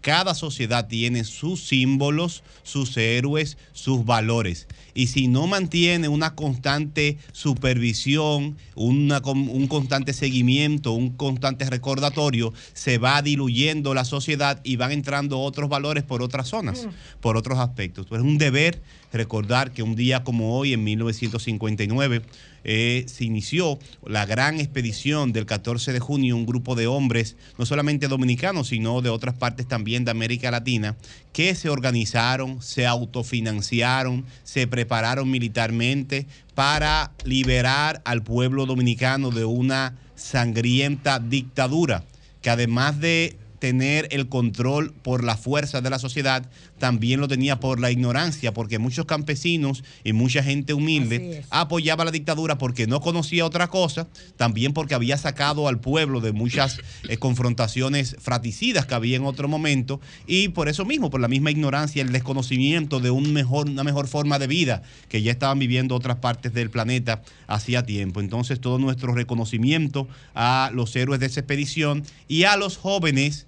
Cada 0.00 0.34
sociedad 0.34 0.86
tiene 0.86 1.24
sus 1.24 1.66
símbolos, 1.66 2.42
sus 2.62 2.96
héroes, 2.96 3.56
sus 3.72 4.04
valores. 4.04 4.68
Y 4.94 5.08
si 5.08 5.28
no 5.28 5.46
mantiene 5.46 6.08
una 6.08 6.34
constante 6.34 7.18
supervisión, 7.32 8.56
un 8.76 9.66
constante 9.68 10.12
seguimiento, 10.12 10.92
un 10.92 11.10
constante 11.10 11.68
recordatorio, 11.68 12.52
se 12.72 12.98
va 12.98 13.20
diluyendo 13.20 13.92
la 13.92 14.04
sociedad 14.04 14.60
y 14.62 14.76
van 14.76 14.92
entrando 14.92 15.40
otros 15.40 15.68
valores 15.68 16.04
por 16.04 16.22
otras 16.22 16.48
zonas, 16.48 16.86
mm. 16.86 17.20
por 17.20 17.36
otros 17.36 17.58
aspectos. 17.58 18.06
es 18.10 18.20
un 18.20 18.38
deber 18.38 18.80
recordar 19.12 19.72
que 19.72 19.82
un 19.82 19.94
día 19.94 20.24
como 20.24 20.56
hoy, 20.56 20.72
en 20.72 20.84
1959, 20.84 22.22
eh, 22.64 23.04
se 23.06 23.24
inició 23.24 23.78
la 24.04 24.24
gran 24.24 24.58
expedición 24.58 25.32
del 25.32 25.46
14 25.46 25.92
de 25.92 26.00
junio, 26.00 26.36
un 26.36 26.46
grupo 26.46 26.74
de 26.74 26.86
hombres, 26.86 27.36
no 27.58 27.66
solamente 27.66 28.08
dominicanos, 28.08 28.68
sino 28.68 29.02
de 29.02 29.10
otras 29.10 29.34
partes 29.34 29.68
también 29.68 30.04
de 30.04 30.10
América 30.10 30.50
Latina, 30.50 30.96
que 31.32 31.54
se 31.54 31.68
organizaron, 31.68 32.62
se 32.62 32.86
autofinanciaron, 32.86 34.24
se 34.44 34.66
prepararon 34.66 34.83
militarmente 35.24 36.26
para 36.54 37.12
liberar 37.24 38.02
al 38.04 38.22
pueblo 38.22 38.66
dominicano 38.66 39.30
de 39.30 39.44
una 39.44 39.96
sangrienta 40.14 41.18
dictadura 41.18 42.04
que 42.40 42.50
además 42.50 43.00
de 43.00 43.38
tener 43.64 44.08
el 44.10 44.28
control 44.28 44.92
por 44.92 45.24
la 45.24 45.38
fuerza 45.38 45.80
de 45.80 45.88
la 45.88 45.98
sociedad, 45.98 46.50
también 46.78 47.18
lo 47.18 47.28
tenía 47.28 47.60
por 47.60 47.80
la 47.80 47.90
ignorancia, 47.90 48.52
porque 48.52 48.78
muchos 48.78 49.06
campesinos 49.06 49.82
y 50.04 50.12
mucha 50.12 50.42
gente 50.42 50.74
humilde 50.74 51.42
apoyaba 51.48 52.04
la 52.04 52.10
dictadura 52.10 52.58
porque 52.58 52.86
no 52.86 53.00
conocía 53.00 53.46
otra 53.46 53.68
cosa, 53.68 54.06
también 54.36 54.74
porque 54.74 54.94
había 54.94 55.16
sacado 55.16 55.66
al 55.66 55.80
pueblo 55.80 56.20
de 56.20 56.32
muchas 56.32 56.78
eh, 57.08 57.16
confrontaciones 57.16 58.16
fraticidas 58.20 58.84
que 58.84 58.96
había 58.96 59.16
en 59.16 59.24
otro 59.24 59.48
momento, 59.48 59.98
y 60.26 60.48
por 60.48 60.68
eso 60.68 60.84
mismo, 60.84 61.08
por 61.08 61.22
la 61.22 61.28
misma 61.28 61.50
ignorancia, 61.50 62.02
el 62.02 62.12
desconocimiento 62.12 63.00
de 63.00 63.10
un 63.10 63.32
mejor, 63.32 63.70
una 63.70 63.82
mejor 63.82 64.08
forma 64.08 64.38
de 64.38 64.46
vida 64.46 64.82
que 65.08 65.22
ya 65.22 65.32
estaban 65.32 65.58
viviendo 65.58 65.94
otras 65.94 66.16
partes 66.16 66.52
del 66.52 66.68
planeta 66.68 67.22
hacía 67.46 67.86
tiempo. 67.86 68.20
Entonces, 68.20 68.60
todo 68.60 68.78
nuestro 68.78 69.14
reconocimiento 69.14 70.06
a 70.34 70.70
los 70.74 70.94
héroes 70.96 71.18
de 71.18 71.26
esa 71.26 71.40
expedición 71.40 72.04
y 72.28 72.42
a 72.44 72.58
los 72.58 72.76
jóvenes 72.76 73.46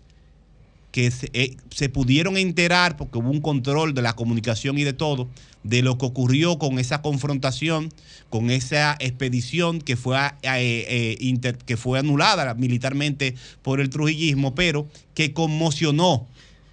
que 0.96 1.12
eh, 1.34 1.58
se, 1.68 1.90
pudieron 1.90 2.38
enterar, 2.38 2.96
porque 2.96 3.18
hubo 3.18 3.28
un 3.28 3.42
control 3.42 3.92
de 3.92 4.00
la 4.00 4.14
comunicación 4.14 4.78
y 4.78 4.84
de 4.84 4.94
todo, 4.94 5.28
de 5.62 5.82
lo 5.82 5.98
que 5.98 6.06
ocurrió 6.06 6.58
con 6.58 6.78
esa 6.78 7.02
confrontación, 7.02 7.92
con 8.30 8.50
esa 8.50 8.96
expedición 8.98 9.82
que 9.82 9.96
fue, 9.96 10.16
eh, 10.16 11.18
eh, 11.20 11.54
que 11.66 11.76
fue 11.76 11.98
anulada 11.98 12.54
militarmente 12.54 13.34
por 13.60 13.82
el 13.82 13.90
trujillismo, 13.90 14.54
pero 14.54 14.88
que 15.12 15.34
conmocionó 15.34 16.28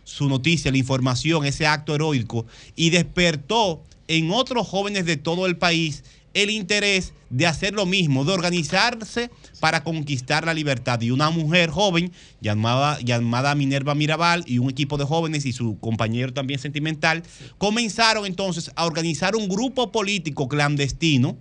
su 0.06 0.30
noticia, 0.30 0.72
la 0.72 0.78
información, 0.78 1.44
ese 1.44 1.68
acto 1.68 1.94
heroico, 1.94 2.46
y 2.78 2.92
despertó 2.92 3.84
en 4.08 4.32
otros 4.32 4.66
jóvenes 4.66 5.06
de 5.06 5.18
todo 5.18 5.48
el 5.48 5.58
país 5.58 6.06
el 6.34 6.50
interés 6.50 7.14
de 7.30 7.48
hacer 7.48 7.74
lo 7.74 7.86
mismo, 7.86 8.26
de 8.26 8.34
organizarse 8.34 9.30
para 9.60 9.84
conquistar 9.84 10.46
la 10.46 10.54
libertad. 10.54 11.02
Y 11.02 11.12
una 11.12 11.30
mujer 11.30 11.70
joven 11.70 12.12
llamada, 12.42 13.00
llamada 13.02 13.56
Minerva 13.56 13.96
Mirabal 13.96 14.44
y 14.46 14.60
un 14.60 14.70
equipo 14.70 14.98
de 14.98 15.06
jóvenes 15.06 15.46
y 15.46 15.54
su 15.54 15.80
compañero 15.80 16.34
también 16.34 16.60
sentimental 16.60 17.24
comenzaron 17.58 18.26
entonces 18.26 18.72
a 18.76 18.86
organizar 18.86 19.36
un 19.36 19.48
grupo 19.48 19.92
político 19.92 20.48
clandestino 20.48 21.38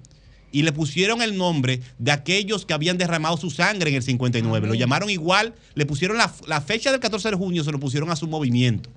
y 0.53 0.63
le 0.63 0.73
pusieron 0.73 1.23
el 1.23 1.37
nombre 1.37 1.81
de 1.99 2.13
aquellos 2.13 2.67
que 2.67 2.75
habían 2.75 2.99
derramado 2.99 3.37
su 3.39 3.51
sangre 3.51 3.91
en 3.91 3.97
el 3.97 4.03
59. 4.03 4.69
Lo 4.69 4.75
llamaron 4.75 5.11
igual, 5.11 5.55
le 5.75 5.87
pusieron 5.87 6.19
la, 6.19 6.33
la, 6.47 6.61
fecha 6.61 6.91
del 6.91 7.01
14 7.01 7.31
de 7.31 7.37
junio, 7.37 7.65
se 7.65 7.73
lo 7.73 7.81
pusieron 7.81 8.11
a 8.11 8.17
su 8.17 8.29
movimiento. 8.29 8.91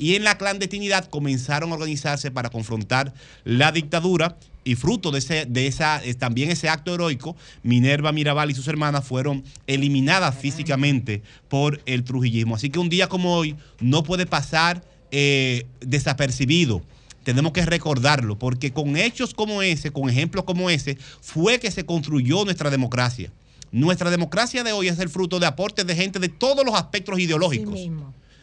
Y 0.00 0.14
en 0.14 0.24
la 0.24 0.38
clandestinidad 0.38 1.04
comenzaron 1.10 1.70
a 1.70 1.74
organizarse 1.74 2.30
para 2.30 2.48
confrontar 2.48 3.12
la 3.44 3.70
dictadura 3.70 4.38
y 4.64 4.74
fruto 4.74 5.10
de, 5.10 5.18
ese, 5.18 5.44
de 5.44 5.66
esa, 5.66 6.02
eh, 6.02 6.14
también 6.14 6.50
ese 6.50 6.70
acto 6.70 6.94
heroico, 6.94 7.36
Minerva 7.62 8.10
Mirabal 8.10 8.50
y 8.50 8.54
sus 8.54 8.66
hermanas 8.66 9.04
fueron 9.06 9.44
eliminadas 9.66 10.34
físicamente 10.34 11.22
por 11.48 11.82
el 11.84 12.02
trujillismo. 12.02 12.56
Así 12.56 12.70
que 12.70 12.78
un 12.78 12.88
día 12.88 13.08
como 13.08 13.36
hoy 13.36 13.56
no 13.78 14.02
puede 14.02 14.24
pasar 14.24 14.82
eh, 15.10 15.66
desapercibido 15.80 16.82
tenemos 17.22 17.52
que 17.52 17.66
recordarlo, 17.66 18.38
porque 18.38 18.72
con 18.72 18.96
hechos 18.96 19.34
como 19.34 19.60
ese, 19.60 19.90
con 19.90 20.08
ejemplos 20.08 20.44
como 20.44 20.70
ese, 20.70 20.96
fue 21.20 21.60
que 21.60 21.70
se 21.70 21.84
construyó 21.84 22.44
nuestra 22.46 22.70
democracia. 22.70 23.30
Nuestra 23.72 24.10
democracia 24.10 24.64
de 24.64 24.72
hoy 24.72 24.88
es 24.88 24.98
el 24.98 25.10
fruto 25.10 25.38
de 25.38 25.46
aportes 25.46 25.86
de 25.86 25.94
gente 25.94 26.18
de 26.18 26.30
todos 26.30 26.64
los 26.64 26.74
aspectos 26.74 27.18
ideológicos, 27.20 27.78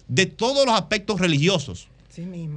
de 0.07 0.25
todos 0.25 0.65
los 0.65 0.75
aspectos 0.75 1.19
religiosos. 1.19 1.87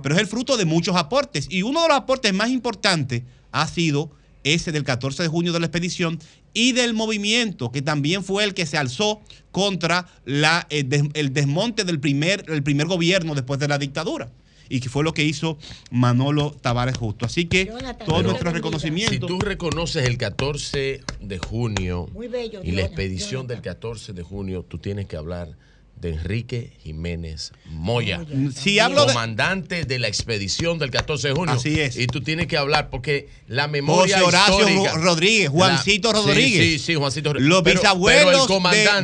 Pero 0.02 0.14
es 0.14 0.20
el 0.20 0.26
fruto 0.26 0.56
de 0.56 0.64
muchos 0.64 0.96
aportes. 0.96 1.46
Y 1.50 1.62
uno 1.62 1.82
de 1.82 1.88
los 1.88 1.96
aportes 1.98 2.32
más 2.32 2.48
importantes 2.48 3.22
ha 3.52 3.66
sido 3.68 4.10
ese 4.42 4.72
del 4.72 4.84
14 4.84 5.22
de 5.22 5.28
junio 5.28 5.52
de 5.52 5.60
la 5.60 5.66
expedición 5.66 6.18
y 6.54 6.72
del 6.72 6.94
movimiento, 6.94 7.70
que 7.70 7.82
también 7.82 8.24
fue 8.24 8.44
el 8.44 8.54
que 8.54 8.66
se 8.66 8.78
alzó 8.78 9.20
contra 9.52 10.06
la, 10.24 10.66
el, 10.70 11.32
desmonte 11.32 11.84
del 11.84 12.00
primer, 12.00 12.44
el 12.48 12.62
primer 12.62 12.86
gobierno 12.86 13.34
después 13.34 13.60
de 13.60 13.68
la 13.68 13.78
dictadura 13.78 14.30
y 14.68 14.80
que 14.80 14.88
fue 14.88 15.02
lo 15.02 15.12
que 15.12 15.24
hizo 15.24 15.58
Manolo 15.90 16.52
Tavares 16.52 16.96
Justo. 16.96 17.26
Así 17.26 17.46
que 17.46 17.70
todo 18.06 18.22
nuestro 18.22 18.52
reconocimiento. 18.52 19.12
Si 19.12 19.18
tú 19.18 19.40
reconoces 19.40 20.06
el 20.06 20.16
14 20.16 21.02
de 21.20 21.38
junio 21.38 22.08
y 22.62 22.70
la 22.72 22.82
expedición 22.82 23.46
del 23.46 23.60
14 23.60 24.12
de 24.12 24.22
junio, 24.22 24.64
tú 24.66 24.78
tienes 24.78 25.06
que 25.06 25.16
hablar 25.16 25.56
de 26.00 26.10
Enrique 26.10 26.72
Jiménez 26.82 27.52
Moya. 27.66 28.24
Si 28.54 28.78
hablo 28.78 29.06
comandante 29.06 29.84
de... 29.84 29.98
la 29.98 30.08
expedición 30.08 30.78
del 30.78 30.90
14 30.90 31.28
de 31.28 31.34
junio. 31.34 31.54
Así 31.54 31.78
es. 31.78 31.96
Y 31.96 32.06
tú 32.06 32.22
tienes 32.22 32.46
que 32.46 32.56
hablar 32.56 32.90
porque 32.90 33.28
la 33.46 33.68
memoria 33.68 34.20
José 34.20 34.28
Horacio 34.28 34.96
Rodríguez, 34.96 35.50
Juancito 35.50 36.12
Rodríguez. 36.12 36.64
Sí, 36.64 36.78
sí, 36.78 36.94
Juancito 36.94 37.32
Rodríguez. 37.32 37.50
Los 37.50 37.62
bisabuelos 37.62 38.48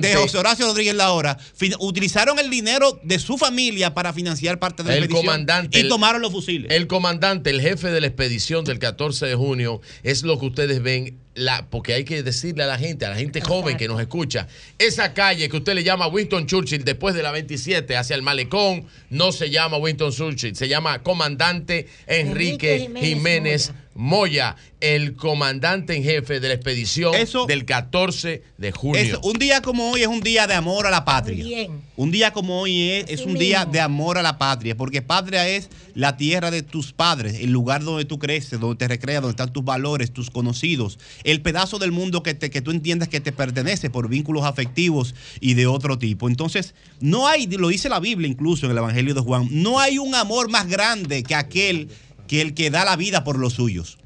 de, 0.00 0.14
José 0.14 0.38
Horacio 0.38 0.66
Rodríguez 0.66 0.94
Laura 0.94 1.38
utilizaron 1.80 2.38
el 2.38 2.50
dinero 2.50 2.98
de 3.02 3.18
su 3.18 3.36
familia 3.36 3.92
para 3.94 4.12
financiar 4.12 4.58
parte 4.58 4.82
de 4.82 4.90
la 4.90 4.96
el 4.96 5.08
Comandante, 5.08 5.78
y 5.78 5.88
tomaron 5.88 6.22
los 6.22 6.32
fusiles. 6.32 6.70
El 6.70 6.86
comandante, 6.86 7.50
el 7.50 7.60
jefe 7.60 7.90
de 7.90 8.00
la 8.00 8.06
expedición 8.06 8.64
del 8.64 8.78
14 8.78 9.26
de 9.26 9.34
junio, 9.34 9.80
es 10.02 10.22
lo 10.22 10.38
que 10.38 10.46
ustedes 10.46 10.82
ven 10.82 11.18
la, 11.36 11.68
porque 11.70 11.94
hay 11.94 12.04
que 12.04 12.22
decirle 12.22 12.64
a 12.64 12.66
la 12.66 12.78
gente, 12.78 13.06
a 13.06 13.10
la 13.10 13.16
gente 13.16 13.40
joven 13.40 13.76
que 13.76 13.86
nos 13.86 14.00
escucha, 14.00 14.48
esa 14.78 15.14
calle 15.14 15.48
que 15.48 15.56
usted 15.58 15.74
le 15.74 15.84
llama 15.84 16.08
Winston 16.08 16.46
Churchill 16.46 16.84
después 16.84 17.14
de 17.14 17.22
la 17.22 17.30
27 17.30 17.96
hacia 17.96 18.16
el 18.16 18.22
malecón, 18.22 18.86
no 19.10 19.32
se 19.32 19.50
llama 19.50 19.76
Winston 19.76 20.10
Churchill, 20.10 20.56
se 20.56 20.68
llama 20.68 21.02
Comandante 21.02 21.86
Enrique, 22.06 22.90
Jiménez 23.00 23.72
Moya, 23.96 24.56
el 24.80 25.14
comandante 25.14 25.96
en 25.96 26.04
jefe 26.04 26.38
de 26.40 26.48
la 26.48 26.54
expedición 26.54 27.12
del 27.48 27.64
14 27.64 28.42
de 28.58 28.72
junio. 28.72 29.20
un 29.22 29.34
día 29.38 29.62
como 29.62 29.90
hoy 29.90 30.02
es 30.02 30.08
un 30.08 30.20
día 30.20 30.46
de 30.46 30.54
amor 30.54 30.86
a 30.86 30.90
la 30.90 31.04
patria. 31.04 31.68
Un 31.96 32.10
día 32.10 32.32
como 32.32 32.60
hoy 32.60 32.90
es, 32.90 33.22
un 33.22 33.34
día 33.34 33.64
de 33.64 33.80
amor 33.80 34.18
a 34.18 34.22
la 34.22 34.38
patria, 34.38 34.76
porque 34.76 35.00
patria 35.02 35.48
es 35.48 35.70
la 35.94 36.16
tierra 36.18 36.50
de 36.50 36.62
tus 36.62 36.92
padres, 36.92 37.40
el 37.40 37.50
lugar 37.50 37.82
donde 37.82 38.04
tú 38.04 38.18
creces, 38.18 38.60
donde 38.60 38.76
te 38.76 38.88
recreas, 38.88 39.22
donde 39.22 39.32
están 39.32 39.52
tus 39.52 39.64
valores, 39.64 40.12
tus 40.12 40.30
conocidos, 40.30 40.98
el 41.24 41.40
pedazo 41.40 41.78
del 41.78 41.92
mundo 41.92 42.22
que, 42.22 42.34
te, 42.34 42.50
que 42.50 42.60
tú 42.60 42.70
entiendes 42.70 43.08
que 43.08 43.20
te 43.20 43.32
pertenece 43.32 43.88
por 43.88 44.08
vínculos 44.08 44.44
afectivos 44.44 45.14
y 45.40 45.54
de 45.54 45.66
otro 45.66 45.98
tipo. 45.98 46.28
Entonces, 46.28 46.74
no 47.00 47.26
hay, 47.26 47.46
lo 47.46 47.68
dice 47.68 47.88
la 47.88 48.00
Biblia 48.00 48.28
incluso 48.28 48.66
en 48.66 48.72
el 48.72 48.78
Evangelio 48.78 49.14
de 49.14 49.20
Juan, 49.20 49.48
no 49.50 49.80
hay 49.80 49.98
un 49.98 50.14
amor 50.14 50.50
más 50.50 50.68
grande 50.68 51.22
que 51.22 51.34
aquel 51.34 51.88
que 52.26 52.40
el 52.40 52.54
que 52.54 52.70
da 52.70 52.84
la 52.84 52.96
vida 52.96 53.24
por 53.24 53.38
los 53.38 53.54
suyos. 53.54 53.98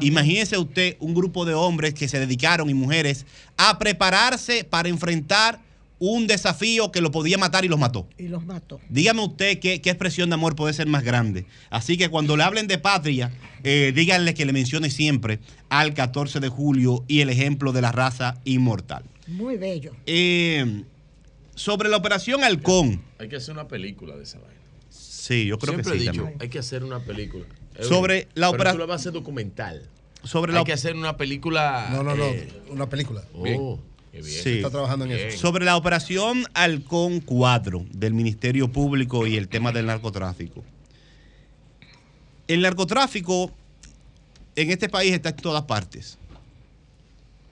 Imagínese 0.00 0.58
usted 0.58 0.96
un 1.00 1.14
grupo 1.14 1.44
de 1.44 1.54
hombres 1.54 1.94
que 1.94 2.08
se 2.08 2.20
dedicaron 2.20 2.70
y 2.70 2.74
mujeres 2.74 3.26
a 3.56 3.78
prepararse 3.78 4.64
para 4.64 4.88
enfrentar 4.88 5.60
un 5.98 6.26
desafío 6.28 6.92
que 6.92 7.00
lo 7.00 7.10
podía 7.10 7.38
matar 7.38 7.64
y 7.64 7.68
los 7.68 7.78
mató. 7.78 8.08
Y 8.18 8.28
los 8.28 8.44
mató. 8.46 8.80
Dígame 8.88 9.22
usted 9.22 9.58
qué, 9.58 9.74
expresión 9.74 10.30
de 10.30 10.34
amor 10.34 10.54
puede 10.54 10.72
ser 10.72 10.86
más 10.86 11.02
grande. 11.02 11.46
Así 11.70 11.96
que 11.96 12.08
cuando 12.08 12.36
le 12.36 12.44
hablen 12.44 12.68
de 12.68 12.78
patria, 12.78 13.32
eh, 13.64 13.92
díganle 13.94 14.34
que 14.34 14.46
le 14.46 14.52
mencione 14.52 14.90
siempre 14.90 15.40
al 15.68 15.94
14 15.94 16.40
de 16.40 16.48
julio 16.48 17.04
y 17.08 17.20
el 17.20 17.30
ejemplo 17.30 17.72
de 17.72 17.82
la 17.82 17.90
raza 17.90 18.40
inmortal. 18.44 19.02
Muy 19.26 19.56
bello. 19.56 19.92
Eh, 20.06 20.84
sobre 21.54 21.88
la 21.88 21.96
operación 21.96 22.44
Halcón. 22.44 23.02
Hay 23.18 23.28
que 23.28 23.36
hacer 23.36 23.54
una 23.54 23.66
película 23.66 24.16
de 24.16 24.22
esa 24.22 24.38
vaina. 24.38 24.54
Sí, 24.90 25.46
yo 25.46 25.58
creo 25.58 25.76
que 25.76 25.84
sí. 25.84 25.90
He 25.90 25.98
dicho, 25.98 26.30
hay 26.38 26.48
que 26.48 26.60
hacer 26.60 26.84
una 26.84 27.00
película. 27.00 27.44
Sobre 27.80 28.28
la 28.34 28.50
operación. 28.50 28.76
Tú 28.76 28.80
la 28.80 28.86
vas 28.86 29.00
a 29.00 29.02
hacer 29.02 29.12
documental. 29.12 29.88
Sobre 30.24 30.56
Hay 30.56 30.64
que 30.64 30.72
hacer 30.72 30.96
una 30.96 31.16
película. 31.16 31.88
No, 31.92 32.02
no, 32.02 32.14
no. 32.14 32.24
Eh, 32.24 32.48
una 32.70 32.88
película. 32.88 33.22
Oh, 33.34 33.78
bien. 34.12 34.24
Sí. 34.24 34.56
Está 34.56 34.70
trabajando 34.70 35.04
en 35.04 35.12
eso. 35.12 35.38
Sobre 35.38 35.64
la 35.64 35.76
operación 35.76 36.44
Halcón 36.54 37.20
4 37.20 37.86
del 37.92 38.14
Ministerio 38.14 38.70
Público 38.70 39.26
y 39.26 39.36
el 39.36 39.48
tema 39.48 39.70
del 39.72 39.86
narcotráfico. 39.86 40.64
El 42.48 42.62
narcotráfico 42.62 43.52
en 44.56 44.70
este 44.70 44.88
país 44.88 45.12
está 45.12 45.28
en 45.28 45.36
todas 45.36 45.62
partes. 45.62 46.18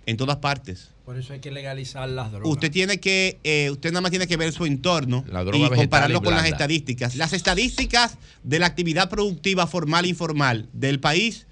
En 0.06 0.16
todas 0.16 0.36
partes. 0.36 0.90
Por 1.06 1.16
eso 1.16 1.34
hay 1.34 1.38
que 1.38 1.52
legalizar 1.52 2.08
las 2.08 2.32
drogas. 2.32 2.50
Usted 2.50 2.68
tiene 2.72 2.98
que, 2.98 3.38
eh, 3.44 3.70
usted 3.70 3.92
nada 3.92 4.00
más 4.00 4.10
tiene 4.10 4.26
que 4.26 4.36
ver 4.36 4.52
su 4.52 4.66
entorno 4.66 5.24
y 5.54 5.68
compararlo 5.68 6.20
con 6.20 6.34
las 6.34 6.46
estadísticas. 6.46 7.14
Las 7.14 7.32
estadísticas 7.32 8.18
de 8.42 8.58
la 8.58 8.66
actividad 8.66 9.08
productiva 9.08 9.68
formal 9.68 10.04
e 10.04 10.08
informal 10.08 10.68
del 10.72 10.98
país 10.98 11.46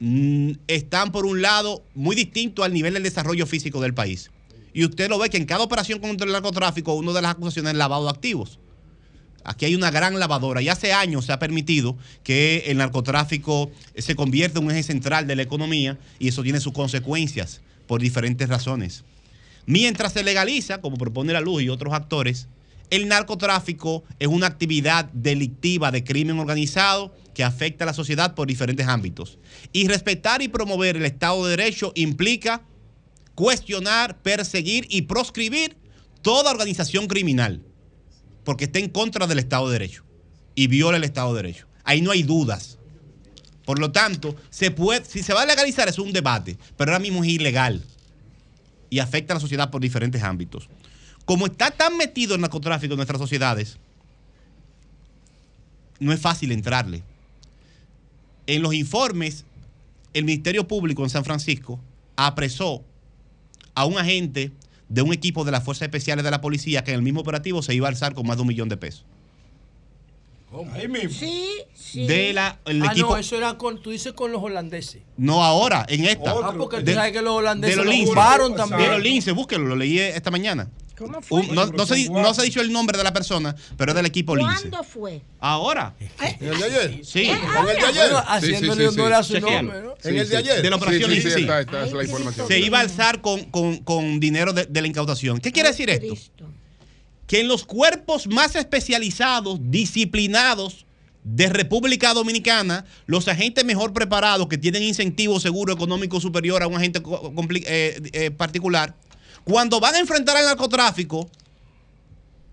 mm, 0.00 0.50
están 0.66 1.12
por 1.12 1.26
un 1.26 1.42
lado 1.42 1.84
muy 1.94 2.16
distintos 2.16 2.64
al 2.64 2.74
nivel 2.74 2.94
del 2.94 3.04
desarrollo 3.04 3.46
físico 3.46 3.80
del 3.80 3.94
país. 3.94 4.32
Y 4.74 4.84
usted 4.84 5.08
lo 5.08 5.20
ve 5.20 5.30
que 5.30 5.36
en 5.36 5.46
cada 5.46 5.62
operación 5.62 6.00
contra 6.00 6.26
el 6.26 6.32
narcotráfico, 6.32 6.94
una 6.94 7.12
de 7.12 7.22
las 7.22 7.30
acusaciones 7.30 7.74
es 7.74 7.78
lavado 7.78 8.02
de 8.02 8.10
activos. 8.10 8.58
Aquí 9.44 9.64
hay 9.64 9.76
una 9.76 9.92
gran 9.92 10.18
lavadora 10.18 10.60
y 10.60 10.70
hace 10.70 10.92
años 10.92 11.26
se 11.26 11.32
ha 11.32 11.38
permitido 11.38 11.96
que 12.24 12.64
el 12.66 12.78
narcotráfico 12.78 13.70
se 13.96 14.16
convierta 14.16 14.58
en 14.58 14.64
un 14.64 14.72
eje 14.72 14.82
central 14.82 15.28
de 15.28 15.36
la 15.36 15.42
economía 15.42 15.96
y 16.18 16.26
eso 16.26 16.42
tiene 16.42 16.58
sus 16.58 16.72
consecuencias 16.72 17.60
por 17.88 18.00
diferentes 18.00 18.48
razones. 18.48 19.04
Mientras 19.66 20.12
se 20.12 20.22
legaliza, 20.22 20.80
como 20.80 20.96
propone 20.96 21.32
la 21.32 21.40
luz 21.40 21.62
y 21.62 21.68
otros 21.68 21.92
actores, 21.92 22.46
el 22.90 23.08
narcotráfico 23.08 24.04
es 24.18 24.28
una 24.28 24.46
actividad 24.46 25.06
delictiva 25.12 25.90
de 25.90 26.04
crimen 26.04 26.38
organizado 26.38 27.14
que 27.34 27.44
afecta 27.44 27.84
a 27.84 27.86
la 27.86 27.92
sociedad 27.92 28.34
por 28.34 28.46
diferentes 28.46 28.86
ámbitos. 28.86 29.38
Y 29.72 29.88
respetar 29.88 30.40
y 30.40 30.48
promover 30.48 30.96
el 30.96 31.04
Estado 31.04 31.44
de 31.44 31.50
Derecho 31.50 31.92
implica 31.96 32.62
cuestionar, 33.34 34.22
perseguir 34.22 34.86
y 34.88 35.02
proscribir 35.02 35.76
toda 36.22 36.50
organización 36.50 37.06
criminal, 37.06 37.62
porque 38.44 38.64
está 38.64 38.78
en 38.78 38.88
contra 38.88 39.26
del 39.26 39.38
Estado 39.38 39.66
de 39.66 39.74
Derecho 39.74 40.04
y 40.54 40.66
viola 40.66 40.96
el 40.96 41.04
Estado 41.04 41.34
de 41.34 41.42
Derecho. 41.42 41.66
Ahí 41.84 42.00
no 42.00 42.10
hay 42.10 42.22
dudas. 42.22 42.77
Por 43.68 43.80
lo 43.80 43.92
tanto, 43.92 44.34
se 44.48 44.70
puede, 44.70 45.04
si 45.04 45.22
se 45.22 45.34
va 45.34 45.42
a 45.42 45.44
legalizar 45.44 45.86
es 45.88 45.98
un 45.98 46.10
debate, 46.10 46.56
pero 46.78 46.90
ahora 46.90 47.02
mismo 47.02 47.22
es 47.22 47.28
ilegal 47.28 47.84
y 48.88 48.98
afecta 48.98 49.34
a 49.34 49.36
la 49.36 49.40
sociedad 49.40 49.70
por 49.70 49.82
diferentes 49.82 50.22
ámbitos. 50.22 50.70
Como 51.26 51.44
está 51.44 51.70
tan 51.70 51.98
metido 51.98 52.34
el 52.34 52.40
narcotráfico 52.40 52.94
en 52.94 52.96
nuestras 52.96 53.20
sociedades, 53.20 53.76
no 56.00 56.14
es 56.14 56.18
fácil 56.18 56.50
entrarle. 56.52 57.02
En 58.46 58.62
los 58.62 58.72
informes, 58.72 59.44
el 60.14 60.24
Ministerio 60.24 60.66
Público 60.66 61.04
en 61.04 61.10
San 61.10 61.26
Francisco 61.26 61.78
apresó 62.16 62.82
a 63.74 63.84
un 63.84 63.98
agente 63.98 64.50
de 64.88 65.02
un 65.02 65.12
equipo 65.12 65.44
de 65.44 65.52
las 65.52 65.62
Fuerzas 65.62 65.82
Especiales 65.82 66.24
de 66.24 66.30
la 66.30 66.40
Policía 66.40 66.84
que 66.84 66.92
en 66.92 66.96
el 66.96 67.02
mismo 67.02 67.20
operativo 67.20 67.60
se 67.60 67.74
iba 67.74 67.86
a 67.86 67.90
alzar 67.90 68.14
con 68.14 68.26
más 68.26 68.38
de 68.38 68.40
un 68.40 68.48
millón 68.48 68.70
de 68.70 68.78
pesos. 68.78 69.04
Ahí 70.72 70.88
mismo. 70.88 71.10
Sí, 71.10 71.50
sí. 71.92 72.06
De 72.06 72.32
la, 72.32 72.58
el 72.66 72.82
ah, 72.82 72.92
no, 72.96 73.16
eso 73.16 73.36
era 73.36 73.56
con, 73.56 73.80
tú 73.82 73.90
dices 73.90 74.12
con 74.12 74.32
los 74.32 74.42
holandeses. 74.42 75.02
No, 75.16 75.44
ahora, 75.44 75.84
en 75.88 76.04
esta. 76.04 76.30
Ah, 76.30 76.54
porque 76.56 76.82
tú 76.82 76.92
sabes 76.92 77.12
que 77.12 77.22
los 77.22 77.34
holandeses 77.34 77.76
de 77.76 77.84
los 77.84 78.14
lo 78.14 78.54
también. 78.54 78.82
De 78.82 78.88
los 78.88 79.02
lince, 79.02 79.32
búsquenlo, 79.32 79.68
lo 79.68 79.76
leí 79.76 79.98
esta 79.98 80.30
mañana. 80.30 80.68
¿Cómo 80.98 81.22
fue? 81.22 81.46
no, 81.46 81.66
no, 81.66 81.86
se, 81.86 82.08
no, 82.10 82.34
se, 82.34 82.40
ha 82.40 82.44
dicho 82.44 82.60
el 82.60 82.72
nombre 82.72 82.98
de 82.98 83.04
la 83.04 83.12
persona, 83.12 83.54
pero 83.76 83.92
es 83.92 83.96
del 83.96 84.06
equipo 84.06 84.34
Lince. 84.34 84.68
¿Cuándo 84.68 84.82
fue? 84.82 85.22
Ahora. 85.38 85.94
¿En 86.20 86.48
el 86.48 86.58
de 86.58 86.64
ayer? 86.64 87.00
Sí. 87.04 87.26
¿En 87.26 87.38
el 87.38 87.76
de 87.76 87.86
ayer? 87.86 88.12
haciéndole 88.26 88.88
honor 88.88 89.12
a 89.12 89.22
su 89.22 89.38
nombre, 89.38 89.80
¿no? 89.80 89.94
¿En 90.02 90.18
el 90.18 90.28
de 90.28 90.36
ayer? 90.36 90.60
De 90.60 90.70
la 90.70 90.76
operación 90.76 91.10
Lince, 91.10 91.30
sí. 91.30 91.46
Se 92.48 92.58
iba 92.58 92.78
a 92.78 92.80
alzar 92.80 93.20
con, 93.20 93.44
con, 93.44 93.78
con 93.78 94.18
dinero 94.18 94.52
de, 94.52 94.66
de, 94.66 94.80
la 94.80 94.88
incautación. 94.88 95.38
¿Qué 95.38 95.52
quiere 95.52 95.68
decir 95.68 95.88
esto? 95.88 96.14
Que 97.28 97.40
en 97.40 97.48
los 97.48 97.64
cuerpos 97.64 98.26
más 98.26 98.56
especializados, 98.56 99.58
disciplinados, 99.60 100.86
de 101.34 101.48
República 101.50 102.14
Dominicana, 102.14 102.86
los 103.06 103.28
agentes 103.28 103.64
mejor 103.64 103.92
preparados 103.92 104.48
que 104.48 104.56
tienen 104.56 104.82
incentivo 104.82 105.38
seguro 105.40 105.74
económico 105.74 106.20
superior 106.20 106.62
a 106.62 106.66
un 106.66 106.76
agente 106.76 107.02
eh, 107.66 108.00
eh, 108.12 108.30
particular, 108.30 108.94
cuando 109.44 109.78
van 109.78 109.94
a 109.94 109.98
enfrentar 109.98 110.36
al 110.36 110.46
narcotráfico, 110.46 111.28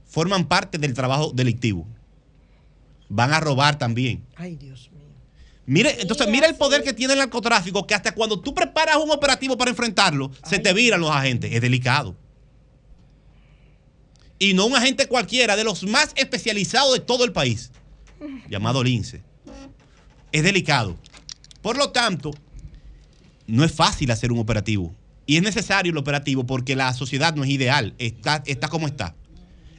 forman 0.06 0.48
parte 0.48 0.78
del 0.78 0.94
trabajo 0.94 1.32
delictivo. 1.34 1.88
Van 3.08 3.34
a 3.34 3.40
robar 3.40 3.78
también. 3.78 4.26
Ay, 4.36 4.56
Dios 4.56 4.90
mío. 4.92 5.06
Mire, 5.66 6.02
entonces, 6.02 6.28
mira 6.28 6.48
el 6.48 6.56
poder 6.56 6.84
que 6.84 6.94
tiene 6.94 7.14
el 7.14 7.20
narcotráfico, 7.20 7.88
que 7.88 7.96
hasta 7.96 8.14
cuando 8.14 8.40
tú 8.42 8.54
preparas 8.54 8.98
un 8.98 9.10
operativo 9.10 9.58
para 9.58 9.72
enfrentarlo, 9.72 10.32
se 10.48 10.60
te 10.60 10.74
viran 10.74 11.00
los 11.00 11.12
agentes. 11.12 11.54
Es 11.54 11.62
delicado. 11.62 12.16
Y 14.38 14.54
no 14.54 14.66
un 14.66 14.76
agente 14.76 15.08
cualquiera, 15.08 15.56
de 15.56 15.64
los 15.64 15.84
más 15.84 16.12
especializados 16.16 16.94
de 16.94 17.00
todo 17.00 17.24
el 17.24 17.32
país 17.32 17.72
llamado 18.50 18.84
Lince, 18.84 19.24
es 20.32 20.44
delicado. 20.44 20.98
Por 21.62 21.78
lo 21.78 21.92
tanto, 21.92 22.32
no 23.48 23.64
es 23.64 23.72
fácil 23.72 24.12
hacer 24.12 24.32
un 24.32 24.40
operativo. 24.40 24.94
Y 25.26 25.38
es 25.38 25.44
necesario 25.44 25.92
el 25.92 25.98
operativo 25.98 26.46
porque 26.46 26.76
la 26.76 26.94
sociedad 26.94 27.36
no 27.36 27.44
es 27.44 27.50
ideal, 27.50 27.96
está, 27.98 28.44
está 28.46 28.68
como 28.68 28.88
está. 28.88 29.16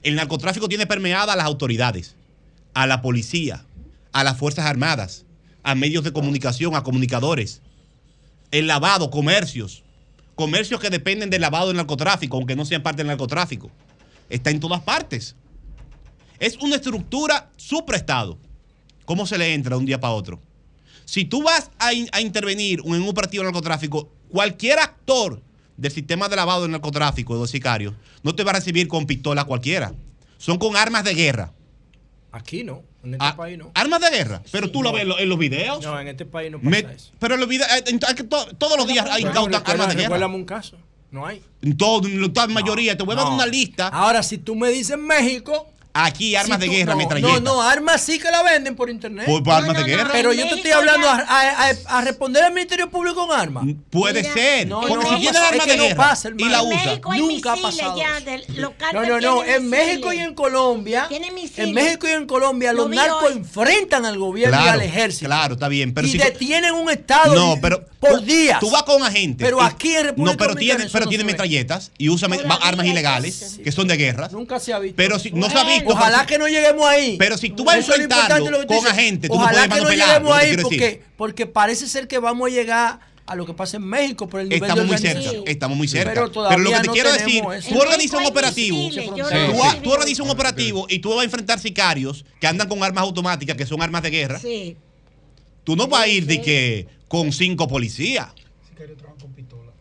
El 0.02 0.16
narcotráfico 0.16 0.68
tiene 0.68 0.86
permeada 0.86 1.32
a 1.32 1.36
las 1.36 1.46
autoridades, 1.46 2.16
a 2.74 2.86
la 2.86 3.02
policía, 3.02 3.64
a 4.12 4.24
las 4.24 4.36
Fuerzas 4.38 4.66
Armadas, 4.66 5.24
a 5.62 5.74
medios 5.74 6.04
de 6.04 6.12
comunicación, 6.12 6.74
a 6.74 6.82
comunicadores. 6.82 7.60
El 8.50 8.66
lavado, 8.66 9.10
comercios. 9.10 9.82
Comercios 10.34 10.80
que 10.80 10.90
dependen 10.90 11.30
del 11.30 11.40
lavado 11.40 11.68
del 11.68 11.76
narcotráfico, 11.76 12.36
aunque 12.36 12.56
no 12.56 12.64
sean 12.64 12.82
parte 12.82 12.98
del 12.98 13.08
narcotráfico. 13.08 13.70
Está 14.28 14.50
en 14.50 14.60
todas 14.60 14.80
partes. 14.82 15.36
Es 16.38 16.56
una 16.58 16.76
estructura 16.76 17.50
supraestado. 17.56 18.38
¿Cómo 19.04 19.26
se 19.26 19.38
le 19.38 19.54
entra 19.54 19.70
de 19.70 19.78
un 19.78 19.86
día 19.86 20.00
para 20.00 20.12
otro? 20.12 20.40
Si 21.04 21.24
tú 21.24 21.42
vas 21.42 21.70
a, 21.78 21.92
intervenir 22.20 22.80
en 22.84 23.02
un 23.02 23.08
operativo 23.08 23.42
de 23.42 23.50
narcotráfico, 23.50 24.08
cualquier 24.28 24.80
actor 24.80 25.40
del 25.76 25.92
sistema 25.92 26.28
de 26.28 26.36
lavado 26.36 26.62
del 26.62 26.72
narcotráfico, 26.72 27.34
de 27.34 27.40
los 27.40 27.50
sicarios, 27.50 27.94
no 28.22 28.34
te 28.34 28.42
va 28.42 28.50
a 28.50 28.54
recibir 28.54 28.88
con 28.88 29.06
pistola 29.06 29.44
cualquiera. 29.44 29.94
Son 30.36 30.58
con 30.58 30.76
armas 30.76 31.04
de 31.04 31.14
guerra. 31.14 31.52
Aquí 32.32 32.64
no, 32.64 32.82
en 33.04 33.14
este 33.14 33.24
ah, 33.24 33.36
país 33.36 33.56
no. 33.56 33.70
Armas 33.72 34.00
de 34.00 34.10
guerra, 34.10 34.42
pero 34.50 34.70
tú 34.70 34.82
lo 34.82 34.92
ves 34.92 35.06
en 35.18 35.28
los 35.28 35.38
videos. 35.38 35.82
No, 35.82 35.98
en 35.98 36.08
este 36.08 36.26
país 36.26 36.50
no 36.50 36.60
pasa 36.60 36.92
eso. 36.92 37.12
Pero 37.18 37.34
en 37.34 37.40
los 37.40 37.48
videos, 37.48 37.70
eh, 37.70 38.24
todos 38.58 38.76
los 38.76 38.86
días 38.86 39.06
hay 39.08 39.24
armas 39.24 39.88
de 39.88 39.94
guerra. 39.94 40.26
un 40.26 40.44
caso, 40.44 40.76
no 41.12 41.24
hay. 41.24 41.40
En 41.62 41.76
todo, 41.76 42.06
en 42.06 42.20
la 42.20 42.46
mayoría, 42.48 42.96
te 42.96 43.04
voy 43.04 43.14
a 43.14 43.18
dar 43.18 43.32
una 43.32 43.46
lista. 43.46 43.88
Ahora, 43.88 44.22
si 44.22 44.38
tú 44.38 44.56
me 44.56 44.68
dices 44.70 44.98
México, 44.98 45.70
Aquí 45.98 46.36
armas 46.36 46.60
de 46.60 46.68
guerra, 46.68 46.94
no, 46.94 47.18
No, 47.20 47.40
no, 47.40 47.62
armas 47.62 48.02
sí 48.02 48.18
que 48.18 48.30
la 48.30 48.42
venden 48.42 48.76
por 48.76 48.90
internet. 48.90 49.24
Por, 49.26 49.50
armas 49.50 49.78
de 49.78 49.84
guerra. 49.84 50.10
Pero 50.12 50.32
yo 50.32 50.46
te 50.48 50.56
estoy 50.56 50.72
hablando 50.72 51.08
a, 51.08 52.00
responder 52.02 52.44
al 52.44 52.52
Ministerio 52.52 52.90
Público 52.90 53.26
con 53.26 53.38
armas. 53.38 53.64
Puede 53.90 54.22
ser. 54.22 54.68
No, 54.68 54.82
porque 54.82 55.06
si 55.08 55.16
tienes 55.16 55.40
armas 55.40 55.66
de 55.66 55.76
guerra 55.76 55.96
pasa, 55.96 56.30
y 56.36 56.48
la 56.48 56.62
usa. 56.62 57.00
Nunca 57.16 57.54
ha 57.54 57.56
pasado. 57.56 57.96
no, 58.92 59.06
no, 59.06 59.20
no. 59.20 59.44
En 59.44 59.68
México 59.68 60.12
y 60.12 60.18
en 60.18 60.34
Colombia. 60.34 61.08
En 61.10 61.72
México 61.72 62.06
y 62.08 62.12
en 62.12 62.26
Colombia 62.26 62.72
los 62.72 62.90
narcos 62.90 63.32
enfrentan 63.32 64.04
al 64.04 64.18
gobierno 64.18 64.58
y 64.64 64.68
al 64.68 64.82
ejército. 64.82 65.26
Claro, 65.26 65.54
está 65.54 65.68
bien. 65.68 65.94
Pero 65.94 66.08
y 66.08 66.18
detienen 66.18 66.74
un 66.74 66.90
estado 66.90 67.34
no, 67.34 67.58
pero, 67.60 67.84
por 68.00 68.22
días. 68.22 68.60
Tú 68.60 68.70
vas 68.70 68.82
con 68.82 69.02
agentes. 69.02 69.46
Pero 69.46 69.62
aquí 69.62 69.94
en 69.94 70.04
República 70.06 70.32
No, 70.32 70.36
pero 70.36 70.54
tiene, 70.54 70.86
pero 70.92 71.06
tiene 71.06 71.24
metralletas 71.24 71.90
y 71.98 72.08
usa 72.08 72.28
armas 72.60 72.86
ilegales 72.86 73.60
que 73.62 73.72
son 73.72 73.88
de 73.88 73.96
guerra. 73.96 74.28
Nunca 74.30 74.58
se 74.58 74.72
ha 74.72 74.78
visto. 74.78 74.96
Pero 74.96 75.18
si 75.18 75.30
no 75.30 75.48
se 75.48 75.58
ha 75.58 75.64
visto 75.64 75.85
Ojalá 75.86 76.26
que 76.26 76.38
no 76.38 76.48
lleguemos 76.48 76.86
ahí. 76.86 77.16
Pero 77.18 77.36
si 77.38 77.50
tú 77.50 77.64
vas 77.64 77.76
a 77.76 77.78
enfrentarlo 77.78 78.66
con 78.66 78.86
agentes, 78.86 79.30
tú 79.30 79.36
Ojalá 79.36 79.68
que 79.68 79.80
no 79.80 79.90
lleguemos 79.90 80.36
ahí 80.36 80.56
porque, 80.56 81.02
porque 81.16 81.46
parece 81.46 81.88
ser 81.88 82.08
que 82.08 82.18
vamos 82.18 82.48
a 82.48 82.50
llegar 82.50 83.00
a 83.26 83.34
lo 83.34 83.44
que 83.44 83.52
pasa 83.54 83.76
en 83.76 83.84
México 83.84 84.28
por 84.28 84.40
el 84.40 84.48
nivel 84.48 84.62
estamos 84.62 84.86
muy 84.86 84.98
cerca 84.98 85.30
estamos 85.46 85.76
muy 85.76 85.88
cerca. 85.88 86.10
Pero, 86.14 86.58
lo 86.58 86.70
que 86.70 86.80
te 86.80 86.88
quiero 86.88 87.12
decir 87.12 87.42
tú 87.68 87.78
organizas 87.78 88.20
un 88.20 88.26
operativo. 88.26 88.78
Tú, 89.82 89.90
organizas 89.90 90.20
un 90.20 90.30
operativo 90.30 90.86
y 90.88 91.00
tú 91.00 91.10
vas 91.10 91.20
a 91.20 91.24
enfrentar 91.24 91.58
sicarios 91.58 92.24
que 92.40 92.46
andan 92.46 92.68
con 92.68 92.82
armas 92.82 93.02
automáticas 93.02 93.56
que 93.56 93.66
son 93.66 93.82
armas 93.82 94.02
de 94.02 94.10
guerra. 94.10 94.40
Tú 95.64 95.74
no 95.74 95.88
vas 95.88 96.02
a 96.02 96.08
ir 96.08 96.26
de 96.26 96.40
que 96.40 96.86
con 97.08 97.32
cinco 97.32 97.66
policías 97.66 98.28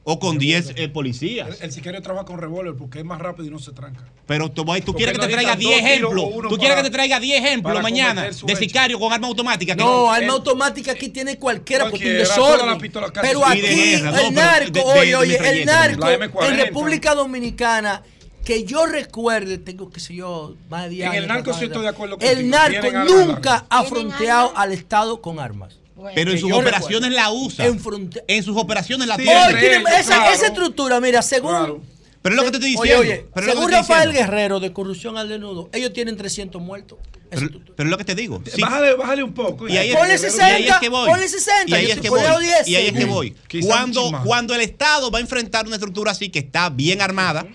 o 0.07 0.19
con 0.19 0.37
10 0.37 0.73
eh, 0.75 0.87
policías. 0.87 1.61
El, 1.61 1.71
sicario 1.71 1.99
trabaja 1.99 2.25
con 2.25 2.37
revólver 2.37 2.75
porque 2.77 2.99
es 2.99 3.05
más 3.05 3.19
rápido 3.19 3.47
y 3.47 3.49
no 3.49 3.57
se 3.57 3.71
tranca. 3.71 4.03
Pero 4.27 4.51
tú, 4.51 4.63
tú 4.85 4.93
quieres 4.93 5.17
que 5.17 5.25
te 5.25 5.33
traiga 5.33 5.55
10 5.55 5.79
ejemplos. 5.79 6.13
Tú 6.47 6.57
quieres 6.57 6.77
que 6.77 6.83
te 6.83 6.89
traiga 6.91 7.19
10 7.19 7.43
ejemplos 7.43 7.81
mañana 7.81 8.23
de 8.23 8.55
sicario 8.55 8.99
con 8.99 9.11
arma 9.11 9.27
automática. 9.27 9.75
No, 9.75 10.11
arma 10.11 10.33
automática 10.33 10.91
aquí 10.91 11.09
tiene 11.09 11.37
cualquiera, 11.37 11.89
porque 11.89 12.07
un 12.07 12.17
desorden. 12.19 12.91
Pero 13.21 13.45
aquí 13.45 13.95
el 13.95 14.33
narco, 14.33 14.79
oye, 14.83 15.15
oye, 15.15 15.59
el 15.59 15.65
narco 15.65 16.07
en 16.07 16.57
República 16.57 17.15
Dominicana 17.15 18.03
que 18.45 18.63
yo 18.63 18.85
recuerde, 18.85 19.57
tengo 19.57 19.89
que 19.89 19.99
sé 19.99 20.13
yo, 20.13 20.55
más 20.69 20.83
de 20.83 20.89
10 20.89 21.07
años. 21.07 21.15
En 21.15 21.23
el 21.23 21.27
narco 21.27 21.53
sí 21.55 21.65
estoy 21.65 21.81
de 21.81 21.89
acuerdo 21.89 22.17
El 22.19 22.47
narco 22.47 22.91
nunca 22.91 23.65
ha 23.71 23.83
fronteado 23.85 24.55
al 24.55 24.71
Estado 24.71 25.19
con 25.19 25.39
armas. 25.39 25.79
Pero 26.13 26.31
en 26.31 26.39
sus 26.39 26.51
operaciones 26.51 27.11
la 27.11 27.31
usa. 27.31 27.65
En, 27.65 28.43
sus 28.43 28.57
operaciones 28.57 29.07
la 29.07 29.17
tiene. 29.17 29.83
esa, 29.99 30.47
estructura, 30.47 30.99
mira, 30.99 31.21
según. 31.21 31.83
Pero 32.21 32.35
es 32.35 32.41
lo 32.41 32.45
que 32.45 32.51
te 32.51 32.57
estoy 32.57 32.71
diciendo. 32.71 33.01
Oye, 33.01 33.25
oye, 33.35 33.45
según 33.45 33.71
Rafael 33.71 34.11
Guerrero 34.11 34.59
de 34.59 34.73
Corrupción 34.73 35.15
al 35.15 35.29
Desnudo, 35.29 35.69
ellos 35.71 35.93
tienen 35.93 36.17
300 36.17 36.59
muertos. 36.59 36.97
Pero, 37.29 37.45
es 37.77 37.85
lo 37.85 37.97
que 37.97 38.03
te 38.03 38.15
digo. 38.15 38.41
Bájale, 38.59 38.95
bájale, 38.95 39.23
un 39.23 39.33
poco. 39.33 39.67
Y 39.67 39.77
ahí 39.77 39.89
es, 39.89 39.95
ponle 39.95 40.17
60, 40.17 40.59
y 40.59 40.79
que 40.79 40.89
voy. 40.89 41.07
Ponle 41.07 41.27
60. 41.27 41.69
Y 41.69 41.73
ahí 41.73 41.91
es 41.91 41.99
que 41.99 42.09
voy. 42.09 42.21
Y 42.65 42.75
ahí 42.75 42.87
es 42.87 42.93
que 42.93 43.05
voy. 43.05 43.35
Cuando, 43.61 44.11
cuando 44.23 44.55
el 44.55 44.61
Estado 44.61 45.11
va 45.11 45.19
a 45.19 45.21
enfrentar 45.21 45.67
una 45.67 45.75
estructura 45.75 46.11
así 46.11 46.29
que 46.29 46.39
está 46.39 46.69
bien 46.69 47.01
armada, 47.01 47.45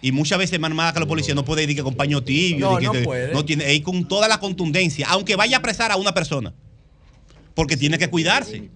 y 0.00 0.12
muchas 0.12 0.38
veces 0.38 0.60
más 0.60 0.68
armada 0.68 0.92
que 0.92 1.00
la 1.00 1.06
policía 1.06 1.34
no 1.34 1.44
puede 1.44 1.64
ir 1.64 1.74
que 1.74 1.80
acompaño 1.80 2.22
tibio. 2.22 2.78
No, 2.80 2.80
no 2.80 3.02
puede. 3.02 3.32
No 3.32 3.44
tiene, 3.44 3.64
ahí 3.64 3.80
con 3.80 4.06
toda 4.06 4.28
la 4.28 4.38
contundencia, 4.38 5.06
aunque 5.08 5.34
vaya 5.34 5.56
a 5.56 5.58
apresar 5.60 5.90
a 5.90 5.96
una 5.96 6.12
persona 6.12 6.52
porque 7.54 7.76
tiene 7.76 7.98
que 7.98 8.10
cuidarse. 8.10 8.68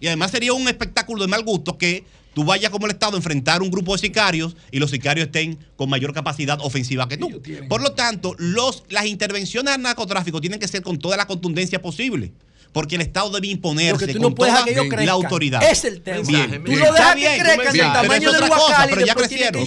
Y 0.00 0.06
además 0.06 0.30
sería 0.30 0.52
un 0.52 0.68
espectáculo 0.68 1.22
de 1.22 1.28
mal 1.28 1.42
gusto 1.42 1.76
que 1.76 2.04
tú 2.34 2.44
vayas 2.44 2.70
como 2.70 2.86
el 2.86 2.92
Estado 2.92 3.14
a 3.14 3.16
enfrentar 3.16 3.62
un 3.62 3.70
grupo 3.70 3.94
de 3.94 3.98
sicarios 3.98 4.56
y 4.70 4.78
los 4.78 4.90
sicarios 4.90 5.26
estén 5.26 5.58
con 5.76 5.90
mayor 5.90 6.12
capacidad 6.14 6.60
ofensiva 6.60 7.08
que 7.08 7.16
tú. 7.16 7.42
Por 7.68 7.82
lo 7.82 7.92
tanto, 7.92 8.34
los, 8.38 8.84
las 8.88 9.06
intervenciones 9.06 9.74
al 9.74 9.82
narcotráfico 9.82 10.40
tienen 10.40 10.60
que 10.60 10.68
ser 10.68 10.82
con 10.82 10.98
toda 10.98 11.16
la 11.16 11.26
contundencia 11.26 11.82
posible. 11.82 12.32
Porque 12.70 12.96
el 12.96 13.00
Estado 13.00 13.30
debe 13.30 13.48
imponerse 13.48 14.14
con 14.14 14.34
toda 14.34 14.64
la 15.04 15.12
autoridad. 15.12 15.62
Es 15.62 15.84
el 15.84 16.02
tema. 16.02 16.20
Bien, 16.20 16.62
tú 16.62 16.76
lo 16.76 16.92
dejas 16.92 17.14
que 17.16 17.38
crezcan 17.40 17.72
del 17.72 17.92
tamaño 17.92 18.32
del 18.32 18.42
huacal 18.42 18.90
pero 18.90 19.06
ya 19.06 19.14
crecieron. 19.14 19.64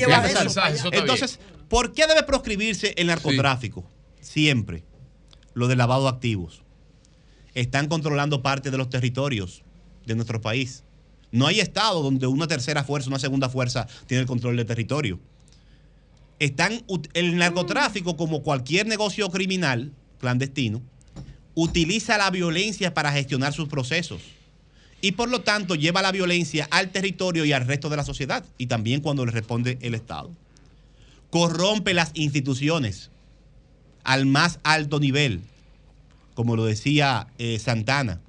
Entonces, 0.92 1.40
¿por 1.68 1.94
qué 1.94 2.06
debe 2.06 2.24
proscribirse 2.24 2.94
el 2.96 3.08
narcotráfico? 3.08 3.84
Siempre. 4.22 4.84
Lo 5.54 5.68
de 5.68 5.76
lavado 5.76 6.04
de 6.04 6.10
activos 6.10 6.61
están 7.54 7.88
controlando 7.88 8.42
parte 8.42 8.72
de 8.72 8.78
los 8.78 8.90
territorios 8.90 9.64
de 10.06 10.16
nuestro 10.16 10.42
país. 10.42 10.84
No 11.32 11.48
hay 11.48 11.60
estado 11.60 12.02
donde 12.02 12.28
una 12.28 12.48
tercera 12.48 12.84
fuerza, 12.84 13.10
una 13.10 13.20
segunda 13.20 13.50
fuerza 13.50 13.88
tiene 14.08 14.22
el 14.22 14.28
control 14.28 14.58
del 14.58 14.66
territorio. 14.66 15.20
Están, 16.40 16.84
el 17.14 17.38
narcotráfico, 17.38 18.18
como 18.18 18.42
cualquier 18.42 18.88
negocio 18.88 19.30
criminal 19.30 19.94
clandestino, 20.20 20.82
utiliza 21.54 22.18
la 22.18 22.30
violencia 22.30 22.94
para 22.94 23.12
gestionar 23.12 23.54
sus 23.54 23.68
procesos. 23.68 24.22
Y 25.02 25.14
por 25.14 25.30
lo 25.30 25.42
tanto 25.42 25.76
lleva 25.76 26.02
la 26.02 26.12
violencia 26.12 26.68
al 26.72 26.92
territorio 26.92 27.46
y 27.46 27.54
al 27.54 27.66
resto 27.66 27.90
de 27.90 27.98
la 27.98 28.04
sociedad. 28.04 28.46
Y 28.58 28.68
también 28.68 29.02
cuando 29.02 29.26
le 29.26 29.32
responde 29.32 29.78
el 29.82 29.96
Estado. 29.96 30.32
Corrompe 31.30 31.94
las 31.94 32.12
instituciones 32.14 33.10
al 34.04 34.26
más 34.26 34.60
alto 34.64 35.00
nivel 35.00 35.42
como 36.34 36.56
lo 36.56 36.66
decía 36.66 37.28
eh, 37.38 37.60
Santana, 37.60 38.22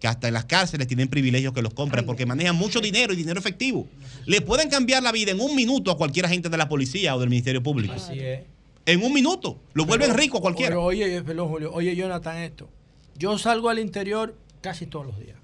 que 0.00 0.06
hasta 0.08 0.28
en 0.28 0.34
las 0.34 0.44
cárceles 0.44 0.86
tienen 0.86 1.08
privilegios 1.08 1.52
que 1.52 1.62
los 1.62 1.72
compran 1.72 2.04
porque 2.04 2.26
manejan 2.26 2.56
mucho 2.56 2.80
dinero 2.80 3.12
y 3.12 3.16
dinero 3.16 3.38
efectivo. 3.38 3.88
Le 4.26 4.40
pueden 4.40 4.68
cambiar 4.68 5.02
la 5.02 5.12
vida 5.12 5.32
en 5.32 5.40
un 5.40 5.54
minuto 5.56 5.90
a 5.90 5.96
cualquier 5.96 6.26
agente 6.26 6.48
de 6.48 6.56
la 6.56 6.68
policía 6.68 7.16
o 7.16 7.20
del 7.20 7.30
Ministerio 7.30 7.62
Público. 7.62 7.94
Así 7.94 8.18
es. 8.18 8.40
En 8.84 9.02
un 9.02 9.12
minuto. 9.12 9.58
Lo 9.72 9.84
vuelven 9.84 10.14
rico 10.14 10.38
a 10.38 10.40
cualquiera. 10.40 10.78
oye, 10.78 11.20
Julio, 11.20 11.72
oye, 11.72 11.96
Jonathan, 11.96 12.36
esto. 12.38 12.68
Yo 13.16 13.38
salgo 13.38 13.68
al 13.68 13.78
interior 13.78 14.36
casi 14.60 14.86
todos 14.86 15.06
los 15.06 15.18
días. 15.18 15.36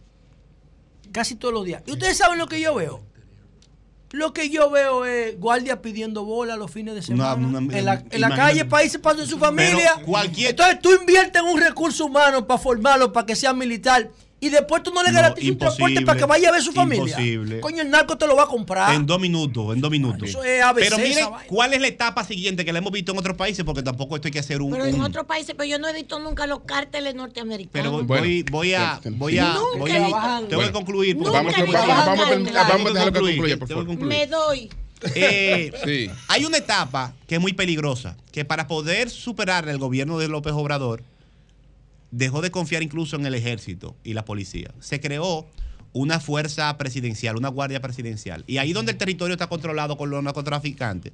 Casi 1.11 1.35
todos 1.35 1.53
los 1.53 1.65
días. 1.65 1.83
¿Y 1.87 1.93
ustedes 1.93 2.17
saben 2.17 2.39
lo 2.39 2.47
que 2.47 2.61
yo 2.61 2.75
veo? 2.75 3.01
Lo 4.13 4.35
que 4.35 4.51
yo 4.51 4.71
veo 4.71 5.07
es 5.07 5.41
guardia 5.41 5.81
pidiendo 5.81 6.25
bola 6.25 6.57
los 6.57 6.71
fines 6.71 6.95
de 6.95 7.03
semana. 7.03 7.59
en 7.59 7.85
la, 7.85 8.05
en 8.11 8.21
la 8.21 8.35
calle, 8.35 8.65
países 8.67 9.01
para 9.01 9.21
en 9.21 9.27
su 9.27 9.39
familia. 9.39 9.95
Entonces 10.37 10.81
tú 10.81 10.93
inviertes 10.93 11.43
en 11.43 11.49
un 11.49 11.59
recurso 11.59 12.05
humano 12.07 12.47
para 12.47 12.61
formarlo, 12.61 13.13
para 13.13 13.27
que 13.27 13.35
sea 13.35 13.55
militar. 13.55 14.11
Y 14.43 14.51
después 14.51 14.83
tú 14.83 14.93
no 14.93 15.03
le 15.03 15.13
garantizas 15.13 15.51
un 15.53 15.57
transporte 15.59 16.01
para 16.03 16.19
que 16.19 16.25
vaya 16.27 16.49
a 16.49 16.53
ver 16.53 16.61
su 16.63 16.73
familia. 16.73 17.05
Imposible. 17.05 17.61
Coño, 17.61 17.81
el 17.83 17.89
narco 17.91 18.19
te 18.19 18.27
lo 18.27 18.35
va 18.37 18.43
a 18.43 18.47
comprar. 18.49 18.93
En 18.95 19.07
dos 19.07 19.21
minutos, 19.21 19.75
en 19.75 19.81
dos 19.81 19.91
minutos. 19.91 20.29
Eso 20.29 20.43
es 20.45 20.61
ABC, 20.63 20.81
Pero 20.83 20.99
miren. 20.99 21.25
¿cuál 21.47 21.73
es 21.73 21.81
la 21.81 21.87
etapa 21.87 22.25
siguiente 22.25 22.65
que 22.65 22.73
la 22.73 22.81
hemos 22.81 22.93
visto 22.93 23.13
en 23.13 23.19
otros 23.19 23.37
países? 23.37 23.65
Porque 23.65 23.83
tampoco 23.83 24.17
esto 24.17 24.29
hay 24.29 24.33
que 24.33 24.41
hacer 24.41 24.61
un. 24.61 24.73
Pero 24.73 24.85
en 24.85 24.97
un- 24.97 25.03
otros 25.03 25.25
países, 25.27 25.55
pero 25.57 25.65
yo 25.71 25.79
no 25.79 25.89
he 25.89 25.93
visto 25.95 26.19
nunca 26.19 26.47
los 26.47 26.61
cárteles 26.67 27.15
norteamericanos. 27.15 27.71
Pero 27.73 28.05
voy, 28.05 28.43
voy 28.51 28.75
a. 28.75 29.01
Voy 29.13 29.39
a. 29.39 29.55
Nunca 29.55 29.79
voy 29.79 29.91
he 29.93 29.97
a 29.97 30.07
visto- 30.07 30.47
tengo 30.49 30.63
que 30.63 30.73
concluir. 30.73 31.17
porque- 31.17 31.31
Vamos, 31.33 31.57
Nunca 31.57 31.73
vamos, 31.81 31.89
vamos, 31.89 32.07
vamos, 32.07 32.53
vamos, 32.53 32.69
vamos 32.69 32.91
a 32.91 32.93
dejarlo 32.95 33.13
que 33.13 33.21
concluya, 33.21 33.57
por 33.59 33.69
favor. 33.69 33.97
Me 33.99 34.27
doy. 34.27 34.71
Eh, 35.15 35.73
Sí. 35.85 36.11
Hay 36.29 36.45
una 36.45 36.59
etapa 36.59 37.13
que 37.27 37.37
es 37.37 37.41
muy 37.41 37.53
peligrosa, 37.53 38.17
que 38.31 38.45
para 38.45 38.67
poder 38.69 39.11
superar 39.11 39.69
el 39.69 39.79
gobierno 39.79 40.19
de 40.19 40.29
López 40.29 40.53
Obrador, 40.53 41.03
dejó 42.13 42.43
de 42.43 42.53
confiar 42.53 42.85
incluso 42.85 43.17
en 43.17 43.27
el 43.27 43.35
ejército 43.35 43.97
y 44.05 44.13
la 44.13 44.25
policía. 44.25 44.73
Se 44.79 45.01
creó 45.01 45.49
una 45.93 46.21
fuerza 46.21 46.79
presidencial, 46.79 47.37
una 47.37 47.49
guardia 47.49 47.81
presidencial. 47.81 48.45
Y 48.47 48.59
ahí 48.59 48.73
donde 48.73 48.93
el 48.93 48.99
territorio 48.99 49.35
está 49.35 49.49
controlado 49.49 49.97
con 49.97 50.11
los 50.11 50.23
narcotraficantes, 50.23 51.13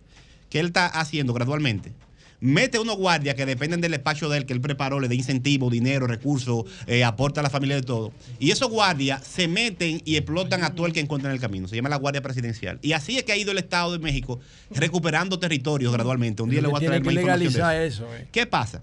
que 0.51 0.61
él 0.61 0.67
está 0.67 0.87
haciendo 0.87 1.33
gradualmente, 1.33 1.93
mete 2.41 2.79
unos 2.79 2.97
guardias 2.97 3.35
que 3.35 3.45
dependen 3.47 3.81
del 3.81 3.91
despacho 3.93 4.29
de 4.29 4.39
él, 4.39 4.47
que 4.47 4.53
él 4.53 4.61
preparó, 4.61 5.01
le 5.01 5.09
da 5.09 5.15
incentivo, 5.15 5.71
dinero, 5.71 6.07
recursos, 6.07 6.65
eh, 6.87 7.03
aporta 7.05 7.41
a 7.41 7.43
la 7.43 7.51
familia 7.51 7.77
de 7.77 7.83
todo. 7.83 8.13
Y 8.39 8.51
esos 8.51 8.69
guardias 8.71 9.25
se 9.27 9.49
meten 9.49 10.01
y 10.05 10.17
explotan 10.17 10.63
a 10.63 10.75
todo 10.75 10.87
el 10.87 10.93
que 10.93 11.01
encuentran 11.01 11.33
en 11.33 11.37
el 11.37 11.41
camino. 11.41 11.67
Se 11.69 11.77
llama 11.77 11.89
la 11.89 11.97
Guardia 11.97 12.23
Presidencial. 12.23 12.79
Y 12.83 12.93
así 12.93 13.19
es 13.19 13.25
que 13.25 13.33
ha 13.33 13.37
ido 13.37 13.51
el 13.53 13.59
Estado 13.59 13.93
de 13.93 13.99
México 13.99 14.39
recuperando 14.71 15.39
territorios 15.39 15.93
gradualmente. 15.93 16.43
Un 16.43 16.51
día 16.51 16.61
le 16.61 16.69
voy 16.69 16.83
a 16.85 16.87
traer 16.87 17.03
que 17.03 17.11
legalizar 17.13 17.77
eso. 17.77 18.07
eh. 18.17 18.29
¿Qué 18.31 18.47
pasa? 18.47 18.83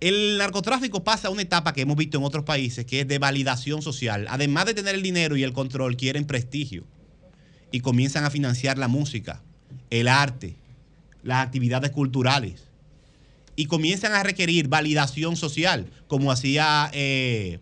El 0.00 0.38
narcotráfico 0.38 1.04
pasa 1.04 1.28
a 1.28 1.30
una 1.30 1.42
etapa 1.42 1.74
que 1.74 1.82
hemos 1.82 1.96
visto 1.96 2.16
en 2.16 2.24
otros 2.24 2.44
países, 2.44 2.86
que 2.86 3.00
es 3.00 3.08
de 3.08 3.18
validación 3.18 3.82
social. 3.82 4.26
Además 4.30 4.64
de 4.64 4.74
tener 4.74 4.94
el 4.94 5.02
dinero 5.02 5.36
y 5.36 5.42
el 5.42 5.52
control, 5.52 5.96
quieren 5.96 6.24
prestigio. 6.26 6.84
Y 7.70 7.80
comienzan 7.80 8.24
a 8.24 8.30
financiar 8.30 8.78
la 8.78 8.88
música, 8.88 9.42
el 9.90 10.08
arte, 10.08 10.56
las 11.22 11.44
actividades 11.44 11.90
culturales. 11.90 12.64
Y 13.56 13.66
comienzan 13.66 14.14
a 14.14 14.22
requerir 14.22 14.68
validación 14.68 15.36
social, 15.36 15.86
como 16.08 16.32
hacía 16.32 16.90
eh, 16.94 17.58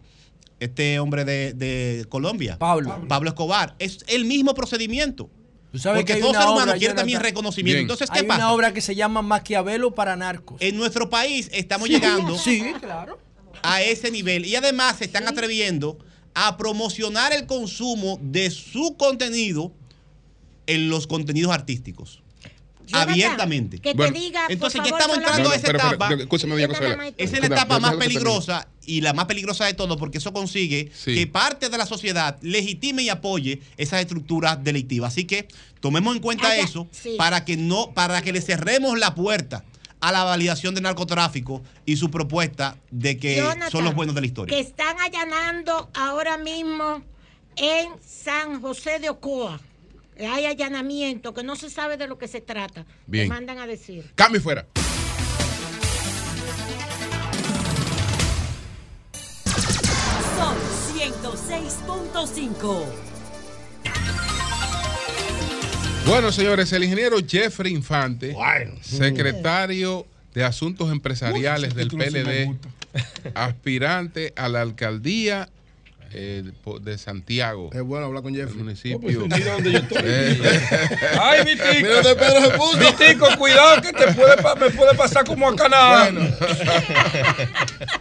este 0.60 1.00
hombre 1.00 1.24
de, 1.24 1.54
de 1.54 2.06
Colombia, 2.08 2.56
Pablo. 2.56 3.04
Pablo 3.08 3.30
Escobar. 3.30 3.74
Es 3.80 4.04
el 4.06 4.24
mismo 4.24 4.54
procedimiento. 4.54 5.28
Tú 5.72 5.78
sabes 5.78 6.00
Porque 6.00 6.12
que 6.14 6.16
hay 6.16 6.20
todo 6.22 6.32
ser 6.40 6.48
humano 6.50 6.72
quiere 6.78 6.94
también 6.94 7.20
reconocimiento. 7.20 7.74
Bien. 7.76 7.82
Entonces, 7.84 8.08
¿qué 8.10 8.20
Hay 8.20 8.26
pasa? 8.26 8.38
una 8.44 8.52
obra 8.52 8.72
que 8.72 8.80
se 8.80 8.94
llama 8.94 9.20
Maquiavelo 9.22 9.94
para 9.94 10.16
narcos. 10.16 10.56
En 10.60 10.76
nuestro 10.76 11.10
país 11.10 11.50
estamos 11.52 11.88
Sí, 11.88 11.94
llegando 11.94 12.38
Sí, 12.38 12.62
claro. 12.80 13.18
a 13.62 13.82
ese 13.82 14.10
nivel 14.10 14.46
y 14.46 14.56
además 14.56 14.96
se 14.96 15.04
están 15.04 15.28
atreviendo 15.28 15.98
a 16.34 16.56
promocionar 16.56 17.32
el 17.32 17.46
consumo 17.46 18.18
de 18.22 18.50
su 18.50 18.96
contenido 18.96 19.72
en 20.66 20.88
los 20.88 21.06
contenidos 21.06 21.52
artísticos. 21.52 22.22
Jonathan, 22.88 23.10
abiertamente. 23.12 23.78
Que 23.78 23.90
te 23.92 23.96
Bueno, 23.96 24.18
diga, 24.18 24.42
por 24.42 24.52
Entonces 24.52 24.80
ya 24.80 24.84
favor, 24.84 25.00
estamos 25.00 25.18
entrando 25.18 25.44
No, 25.44 25.50
a 25.50 25.56
esa 25.56 25.70
etapa. 25.70 26.14
escúchame, 26.14 26.62
Esa 27.16 27.36
es 27.36 27.40
la 27.40 27.46
etapa 27.46 27.78
más 27.78 27.94
peligrosa 27.96 28.68
y 28.84 29.00
la 29.00 29.12
más 29.12 29.26
peligrosa 29.26 29.66
de 29.66 29.74
todo 29.74 29.96
porque 29.96 30.18
eso 30.18 30.32
consigue 30.32 30.90
Sí. 30.94 31.14
que 31.14 31.26
parte 31.26 31.68
de 31.68 31.78
la 31.78 31.86
sociedad 31.86 32.38
legitime 32.42 33.02
y 33.02 33.08
apoye 33.08 33.60
esas 33.76 34.00
estructuras 34.00 34.62
delictivas. 34.64 35.12
Así 35.12 35.24
que 35.24 35.48
tomemos 35.80 36.14
en 36.16 36.22
cuenta 36.22 36.56
eso 36.56 36.86
sí. 36.90 37.14
para 37.18 37.44
que 37.44 37.56
no 37.56 37.92
para 37.94 38.22
que 38.22 38.32
le 38.32 38.40
cerremos 38.40 38.98
la 38.98 39.14
puerta 39.14 39.64
a 40.00 40.12
la 40.12 40.22
validación 40.24 40.74
del 40.74 40.84
narcotráfico 40.84 41.62
y 41.84 41.96
su 41.96 42.10
propuesta 42.10 42.76
de 42.90 43.18
que 43.18 43.36
Jonathan, 43.36 43.70
son 43.70 43.84
los 43.84 43.94
buenos 43.94 44.14
de 44.14 44.20
la 44.20 44.26
historia. 44.28 44.54
Que 44.56 44.62
están 44.62 44.96
allanando 45.00 45.90
ahora 45.94 46.38
mismo 46.38 47.02
en 47.56 47.88
San 48.06 48.60
José 48.60 49.00
de 49.00 49.10
Ocoa. 49.10 49.60
Hay 50.26 50.46
allanamiento 50.46 51.32
que 51.32 51.44
no 51.44 51.54
se 51.54 51.70
sabe 51.70 51.96
de 51.96 52.08
lo 52.08 52.18
que 52.18 52.26
se 52.26 52.40
trata. 52.40 52.84
Bien. 53.06 53.28
Me 53.28 53.34
mandan 53.34 53.58
a 53.58 53.66
decir. 53.66 54.10
Cambio 54.14 54.40
fuera. 54.40 54.66
Son 60.36 60.56
106.5. 60.96 62.84
Bueno, 66.06 66.32
señores, 66.32 66.72
el 66.72 66.84
ingeniero 66.84 67.18
Jeffrey 67.26 67.72
Infante, 67.72 68.34
secretario 68.80 70.06
de 70.32 70.42
Asuntos 70.42 70.90
Empresariales 70.90 71.74
del 71.74 71.88
PLD, 71.88 72.56
aspirante 73.34 74.32
a 74.36 74.48
la 74.48 74.62
alcaldía 74.62 75.50
eh, 76.12 76.44
de 76.80 76.98
Santiago. 76.98 77.70
Es 77.72 77.82
bueno 77.82 78.06
hablar 78.06 78.22
con 78.22 78.34
el 78.34 78.40
Jeffrey. 78.40 78.62
municipio. 78.62 79.26
Mira 79.26 79.52
donde 79.52 79.72
yo 79.72 79.78
estoy. 79.78 80.02
Eh, 80.04 80.40
Ay, 81.20 81.44
mi 81.44 81.52
tico. 81.52 81.64
Mira 81.82 81.94
donde 82.02 82.14
Pedro 82.16 82.40
se 82.42 82.50
puso. 82.56 82.78
Mi 82.78 82.92
tico, 82.92 83.26
cuidado 83.38 83.82
que 83.82 83.92
te 83.92 84.12
puede, 84.14 84.36
me 84.60 84.70
puede 84.70 84.94
pasar 84.96 85.24
como 85.24 85.48
a 85.48 85.56
Canadá. 85.56 86.10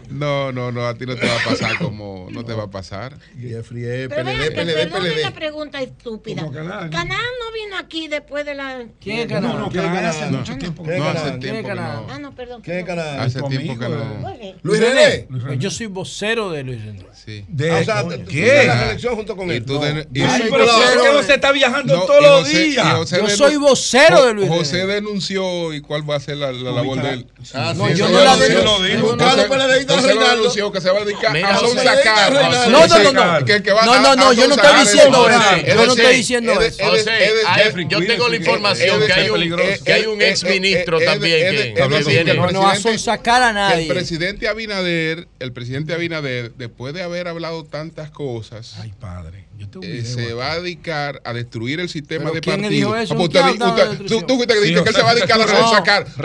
no, 0.10 0.52
no, 0.52 0.72
no, 0.72 0.88
a 0.88 0.94
ti 0.96 1.06
no 1.06 1.16
te 1.16 1.28
va 1.28 1.36
a 1.36 1.44
pasar 1.50 1.78
como 1.78 2.28
no 2.32 2.44
te 2.44 2.54
va 2.54 2.64
a 2.64 2.70
pasar. 2.72 3.18
Jeffrey 3.40 3.84
es 3.84 4.08
Pero 4.10 4.24
PLD, 4.24 4.52
PLD, 4.52 4.88
PLD. 4.90 5.32
pregunta 5.34 5.82
estúpida. 5.82 6.42
Canal 6.52 6.92
no 7.40 7.52
vino 7.54 7.78
aquí 7.80 8.08
después 8.08 8.46
de 8.46 8.56
la. 8.56 8.86
¿Quién 9.00 9.20
es 9.20 9.28
No, 9.28 9.34
Canadá? 9.36 9.60
no, 9.60 9.70
¿Quién 9.70 9.84
es 9.84 9.90
Canadá 9.92 10.10
hace 10.10 10.20
Canadá? 10.20 10.38
mucho 10.40 10.58
tiempo. 10.58 10.84
¿Quién 10.84 10.96
es 10.96 11.00
No, 11.04 11.10
hace 11.10 11.18
Canadá? 11.20 11.40
tiempo 11.40 11.64
que 11.68 11.72
Ah, 11.78 12.04
no. 12.08 12.20
no, 12.20 12.36
perdón. 12.36 12.62
¿Quién 12.62 12.78
es. 12.80 12.86
Canadá? 12.86 13.24
Hace 13.24 13.42
tiempo 13.44 13.78
que 13.80 13.90
no. 13.90 14.36
Luis 14.64 14.80
René. 14.82 15.28
Pues 15.30 15.60
Yo 15.60 15.70
soy 15.70 15.88
vocero 15.88 16.52
de 16.52 16.64
Luis 16.64 16.84
René. 16.84 17.06
Sí. 17.14 17.46
De, 17.48 17.72
Ah, 17.72 17.80
o 17.82 17.84
sea, 17.84 17.97
¿Qué? 18.30 18.48
estás 18.48 18.62
en 18.64 18.68
la 18.68 18.80
selección 18.88 19.16
junto 19.16 19.36
con 19.36 19.50
Y 19.52 19.56
él. 19.56 19.66
tú 19.66 19.74
No. 19.76 19.80
de- 19.82 20.08
y- 20.14 20.22
Ay, 20.22 20.42
y- 20.48 20.52
pero 20.52 20.64
claro, 20.66 21.04
es 21.04 21.18
que 21.18 21.24
se 21.24 21.34
está 21.36 21.52
viajando 21.52 21.96
No, 21.96 22.02
todos 22.04 22.22
los 22.22 22.40
José- 22.42 22.60
días. 22.64 22.94
José 22.96 23.18
Yo 23.18 23.24
denun- 23.28 23.38
soy 23.38 23.56
vocero 23.58 24.26
de 24.26 24.34
Luis 24.34 24.50
José 24.50 24.86
denunció 24.88 25.74
y 25.74 25.82
cuál 25.82 26.10
va 26.10 26.16
a 26.16 26.20
ser 26.20 26.38
la, 26.38 26.52
la 26.52 26.72
labor 26.72 27.02
de 27.02 27.10
él. 27.12 27.28
Ah, 27.54 27.74
No, 27.76 27.88
sí, 27.88 27.96
yo 27.96 28.06
eso 28.06 28.14
no 28.14 28.24
la 28.24 28.36
denuncio. 28.38 28.68
José, 28.68 29.88
José 29.88 30.16
lo 30.16 30.30
denunció 30.30 30.72
que 30.72 30.82
se 30.82 30.90
va 30.90 31.00
a 31.00 31.06
dedicar 31.06 31.34
Mira, 31.34 31.50
a 31.50 31.56
José. 31.58 31.76
Reinaldo. 31.84 32.70
No, 32.70 32.88
no, 32.88 32.98
no, 33.04 34.16
no. 34.16 34.16
No, 34.28 34.34
yo 34.34 34.48
no 34.48 34.56
estoy 34.56 34.80
diciendo 34.82 35.30
eso. 35.30 35.40
eso. 35.40 35.56
Es 35.56 35.74
Yo 35.76 35.86
no 35.86 35.94
estoy 35.94 36.16
diciendo 36.16 36.62
eso. 36.62 36.84
José, 36.84 37.34
yo 37.90 38.00
tengo 38.06 38.30
la 38.30 38.36
información 38.36 39.02
que 39.06 39.14
hay 39.14 39.30
un, 39.30 39.60
es- 39.60 39.82
que 39.84 39.94
hay 39.94 40.06
un 40.06 40.22
es- 40.22 40.44
ex 40.44 40.50
ministro 40.52 41.00
también 41.00 41.52
que, 41.52 41.74
No, 42.54 42.62
va 42.62 42.72
a 42.72 43.54
nadie. 43.54 43.84
El 43.84 43.88
presidente 43.88 44.48
Abinader, 44.48 45.28
el 45.40 45.52
presidente 45.54 45.94
Abinader, 45.94 46.52
después 46.58 46.94
de 46.94 47.04
haber 47.04 47.28
hablado 47.28 47.64
tantas 47.88 48.12
cosas, 48.12 48.76
Ay, 48.82 48.92
padre. 49.00 49.46
Yo 49.58 49.66
un 49.76 49.84
eh, 49.84 50.04
se 50.06 50.34
va 50.34 50.52
a 50.52 50.60
dedicar 50.60 51.22
a 51.26 51.34
destruir 51.34 51.80
el 51.80 51.90
sistema 51.90 52.26
¿Pero 52.26 52.36
de 52.36 52.42
quién 52.42 52.58
le 52.58 52.68
partidos. 52.68 52.92
dijo 52.92 52.96
eso? 52.96 53.14
Ah, 53.14 53.18
pues 53.18 53.30
¿Quién 53.30 53.44
usted- 53.46 53.62
hablaba 53.62 53.76
de 53.76 53.82
usted- 53.82 53.86
tú, 53.86 53.90
destrucción? 54.04 54.28
tú 54.28 54.36
fuiste 54.36 54.54
que 54.54 54.60
dijiste 54.62 54.80
Sí, 54.80 54.84
que 54.84 54.90
él 54.90 54.96
se 54.96 55.02
va 55.02 55.10
a 55.10 55.16
dedicar 55.16 55.42
a 55.42 55.46
no. 55.46 55.48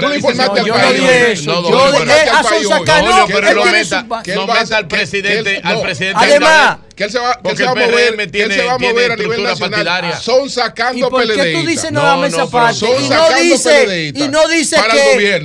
Tú 0.03 0.09
le 0.09 0.17
informaste 0.17 0.53
No, 0.55 0.61
al 0.61 0.67
yo 0.67 0.75
país. 0.75 0.87
no 0.87 0.93
dije 0.93 1.25
hoy. 1.27 1.33
eso. 1.33 1.45
No, 1.53 1.63
Yo 1.63 1.71
no, 1.71 1.93
dije 1.93 2.05
pero- 2.05 2.33
a 2.37 2.43
sonsacar. 2.43 3.05
No, 3.05 3.27
pero 3.27 3.41
no 3.55 3.63
tiene 3.63 3.79
meta, 3.79 4.03
no 4.03 4.09
va 4.47 4.55
a- 4.61 4.63
meta 4.63 4.77
al 4.77 4.89
presidente, 4.89 5.43
que 5.45 5.57
él- 5.57 5.61
al 5.65 5.75
no. 5.77 5.83
presidente. 5.83 6.19
Además, 6.21 6.79
que 6.95 7.05
él 7.05 7.11
se 7.11 7.19
va, 7.19 7.41
que 7.43 7.57
se 7.57 7.65
va 7.65 7.71
a 7.71 7.75
mover, 7.75 8.17
que 8.17 8.23
él 8.23 8.27
se 8.27 8.27
tiene- 8.29 8.63
va 8.65 8.75
a 8.75 8.79
tiene 8.79 8.93
mover 8.93 9.13
a 9.13 9.17
nivel 9.17 9.43
nacional 9.43 9.71
partidaria. 9.71 10.17
son 10.21 10.47
¿Y 10.47 10.51
sacando 10.51 11.09
por 11.11 11.23
qué 11.23 11.29
tú 11.33 11.35
PLDistas. 11.39 11.67
dices 11.67 11.93
No, 11.93 12.03
nada 12.03 12.17
más 12.17 12.31
no, 12.33 12.37
esa 12.37 12.37
pero 12.47 12.51
parte? 12.51 12.79
son 12.79 13.05
Y 13.05 13.09
no 13.09 13.29
dice, 13.41 14.13
y 14.15 14.29
no 14.29 14.49
dice 14.49 14.77
el 14.77 14.83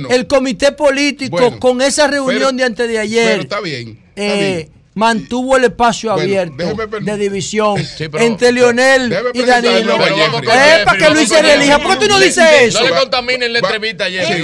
que 0.06 0.14
el 0.14 0.26
comité 0.26 0.72
político 0.72 1.30
Bueno, 1.38 1.58
con 1.58 1.80
esa 1.80 2.06
reunión 2.06 2.38
pero- 2.38 2.52
de 2.52 2.64
antes 2.64 2.86
de 2.88 2.92
Pero 2.94 3.02
ayer 3.02 3.40
está 3.40 3.60
bien. 3.60 3.98
está 4.14 4.22
eh, 4.34 4.56
bien. 4.68 4.77
Mantuvo 4.98 5.56
el 5.56 5.64
espacio 5.64 6.12
Bueno, 6.12 6.22
abierto 6.40 6.76
de 7.00 7.16
división 7.16 7.76
Sí, 7.84 8.08
pero- 8.08 8.18
entre 8.24 8.50
Leonel 8.50 9.16
y 9.32 9.42
Danilo. 9.42 9.94
Eh, 9.94 10.12
Jeffrey, 10.16 10.84
para 10.84 10.98
que 10.98 11.10
Luis 11.10 11.28
se 11.28 11.40
relija. 11.40 11.78
¿Por 11.78 11.98
qué 11.98 12.06
tú 12.06 12.08
no 12.12 12.18
dices 12.18 12.44
eso? 12.62 12.80
No 12.80 12.86
le 12.88 12.94
contaminen 13.00 13.52
la 13.52 13.58
entrevista 13.60 14.04
a 14.04 14.08
Es 14.08 14.26
Jeffrey. 14.26 14.42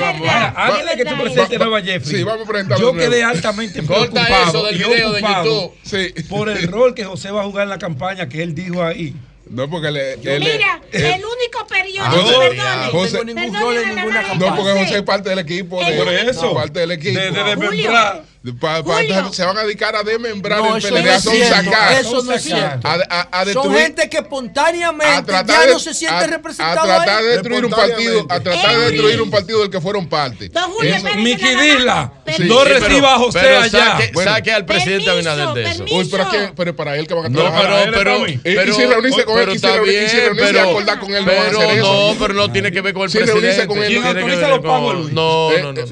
que 0.97 1.05
tú 1.05 1.17
presentes 1.21 1.59
nueva 1.59 1.81
sí, 2.05 2.23
vamos 2.23 2.49
a 2.49 2.77
yo 2.79 2.93
quedé 2.95 3.25
altamente 3.25 3.83
preocupado 3.83 4.49
eso 4.49 4.67
del 4.67 4.77
video 4.79 5.13
de 5.13 5.19
ocupado 5.19 5.73
YouTube. 5.85 6.29
Por 6.29 6.49
el 6.49 6.69
rol 6.69 6.95
que 6.95 7.05
José 7.05 7.31
va 7.33 7.41
a 7.43 7.45
jugar 7.45 7.65
en 7.65 7.71
la 7.71 7.79
campaña 7.79 8.29
que 8.29 8.43
él 8.43 8.55
dijo 8.55 8.83
ahí. 8.83 9.15
No, 9.51 9.69
porque 9.69 9.91
le, 9.91 10.15
él- 10.15 10.41
Mira, 10.41 10.81
él- 10.91 11.05
el 11.05 11.23
único 11.25 11.67
perdone, 11.69 12.91
José- 12.91 13.19
No 13.19 13.25
tengo 13.25 13.25
ningún 13.25 13.61
rol 13.61 13.77
en 13.77 13.95
ninguna 13.95 14.23
campaña. 14.23 14.51
No, 14.51 14.57
porque 14.57 14.73
José 14.73 14.97
es 14.97 15.03
parte 15.03 15.29
del 15.31 15.39
equipo. 15.41 15.85
De, 15.85 15.93
Por 15.97 16.09
eso. 16.13 16.55
Parte 16.55 16.81
del 16.81 16.93
equipo. 16.93 17.21
De, 17.21 17.31
de. 17.31 18.34
Pa- 18.61 18.85
pa- 18.85 19.01
se 19.33 19.43
van 19.43 19.57
a 19.57 19.63
dedicar 19.63 19.97
a 19.97 20.03
desmembrar 20.03 20.59
No, 20.61 20.77
el 20.77 20.85
eso 20.85 20.89
PLD, 20.95 21.05
no 21.15 21.19
cierto. 21.19 21.31
sonsacar. 21.49 21.93
Eso 21.95 22.23
no 22.23 22.33
es 22.33 22.43
cierto. 22.43 22.87
A, 22.87 22.93
a- 23.09 23.21
a 23.23 23.39
Son 23.39 23.47
destruir, 23.47 23.79
gente 23.79 24.11
que 24.11 24.19
espontáneamente 24.19 25.33
ya 25.33 25.43
de- 25.63 25.73
no 25.73 25.79
se 25.79 25.95
siente 25.95 26.15
a- 26.17 26.21
A 26.21 26.27
representado 26.27 26.87
tratar 26.87 27.23
de 27.23 27.29
destruir 27.31 27.65
un 27.65 27.71
partido, 27.71 28.27
a 28.29 28.41
tratar 28.41 28.77
de 28.77 28.87
Eh, 28.87 28.91
destruir 28.91 29.23
un 29.23 29.31
partido 29.31 29.61
del 29.61 29.71
que 29.71 29.81
fueron 29.81 30.07
parte. 30.09 30.51
Miki 31.17 31.43
no 31.55 31.61
Sí, 32.27 32.39
pero- 32.39 32.65
reciba 32.65 33.15
a 33.15 33.19
José 33.19 33.39
pero 33.43 33.61
allá. 33.61 33.71
Saque, 33.93 34.11
Bueno. 34.13 34.31
saque 34.33 34.53
al 34.53 34.65
presidente 34.67 35.11
Abinader 35.11 35.49
de 35.55 35.71
eso. 35.71 35.85
Uy, 35.91 36.09
pero, 36.11 36.23
es 36.25 36.29
que- 36.29 36.53
pero 36.57 36.77
para 36.77 36.97
él 36.97 37.07
que 37.07 37.15
van 37.15 37.27
a 37.27 37.29
No, 37.31 37.41
trabajar. 37.41 37.63
pero, 37.65 37.79
él 37.79 37.91
pero, 37.95 38.13
está 38.15 38.25
bien. 38.27 38.41
Y- 38.45 38.55
pero, 38.57 38.75
si 38.75 38.85
reunirse 38.85 39.25
con 39.25 39.39
él, 39.39 39.41
pero 39.41 39.53
y 39.53 39.59
si 39.59 39.67
está 39.67 39.77
reunirse- 39.77 39.93
y 39.95 39.99
bien, 39.99 40.11
si 40.11 40.17
reunirse 40.21 40.51
y 40.51 40.53
pero, 40.55 40.69
acordar 40.71 41.01
con 41.01 41.15
él, 41.15 41.25
no 41.25 41.31
pero 41.33 41.75
no, 41.77 42.15
pero 42.19 42.35
no 42.35 42.53
tiene 42.53 42.73
que 42.73 42.81
ver 42.83 42.95
con 42.95 43.03
el 43.05 43.11
Si 43.11 43.19
reunirse 43.19 43.41
presidente. 43.41 43.67
con 43.69 43.79
él, 43.79 43.89
¿Quién 43.89 44.03
tiene 44.03 44.15
que 44.15 44.21
autoriza 44.21 44.41
ver 44.41 44.51
los 44.51 44.59
con- 44.61 44.71
pagos, 44.71 44.95
Luis? 44.97 45.13
No, 45.13 45.53
Eh, 45.53 45.63
no, 45.63 45.73
no. 45.73 45.83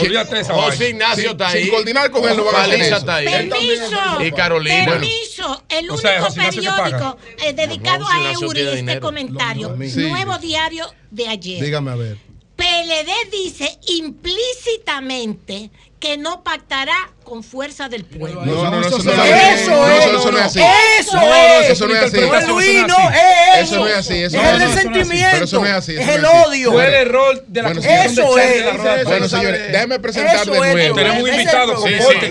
Olvídate 0.00 0.40
esa 0.40 0.54
José 0.54 0.68
vaina. 0.78 0.86
Ignacio 0.88 1.30
está 1.32 1.48
ahí. 1.48 1.64
Final 1.96 2.10
con 2.10 2.28
él 2.28 2.36
no 2.36 2.50
a 2.50 3.16
ahí. 3.16 3.24
Permiso. 3.24 4.22
Y 4.22 4.32
Carolina. 4.32 4.84
Permiso. 4.86 5.64
El 5.68 5.90
único 5.90 6.34
periódico 6.34 7.18
eh, 7.44 7.52
dedicado 7.52 8.06
a 8.08 8.32
Eury 8.32 8.60
este 8.60 9.00
comentario. 9.00 9.76
Nuevo 9.76 10.38
diario 10.38 10.86
de 11.10 11.28
ayer. 11.28 11.62
Dígame 11.62 11.90
a 11.90 11.96
ver. 11.96 12.18
PLD 12.56 13.30
dice 13.30 13.78
implícitamente 13.88 15.70
que 15.98 16.18
no 16.18 16.44
pactará 16.44 16.94
con 17.24 17.42
fuerza 17.42 17.88
del 17.88 18.04
pueblo. 18.04 18.44
No, 18.44 18.64
no, 18.64 18.70
no, 18.70 18.80
eso 18.86 18.98
no 18.98 19.12
Eso 19.12 19.24
es 19.24 19.30
es. 19.30 19.60
Eso 19.62 20.30
no 20.30 20.38
es 20.38 20.44
así. 20.44 20.60
Eso 21.00 21.16
No, 21.16 21.34
es. 21.34 21.70
eso 21.70 21.86
no 21.88 21.94
es 21.96 22.02
así. 22.02 22.18
Eso 22.18 23.76
no 23.78 23.86
es 23.88 23.94
así. 23.96 24.14
Eso 24.22 24.36
Es 24.36 24.42
no 24.42 24.50
el 24.50 24.56
es 24.56 24.62
así. 24.62 24.76
resentimiento. 24.76 25.28
Pero 25.32 25.44
eso 25.44 25.60
no 25.60 25.66
es 25.66 25.72
así. 25.72 25.92
eso 25.94 26.00
Es 26.02 26.06
no 26.06 26.12
el 26.14 26.24
así. 26.26 26.48
odio. 26.48 26.72
Fue 26.72 26.86
el 26.86 26.94
error 26.94 27.44
de 27.46 27.62
la 27.62 27.70
Eso 27.70 28.38
es. 28.38 29.04
Bueno, 29.04 29.28
señores, 29.28 29.72
déjenme 29.72 29.98
presentar 29.98 30.36
Eso 30.36 30.50
de 30.52 30.58
es, 30.68 30.74
nuevo. 30.74 30.96
Tenemos 30.96 31.22
un 31.22 31.28
invitado. 31.30 31.72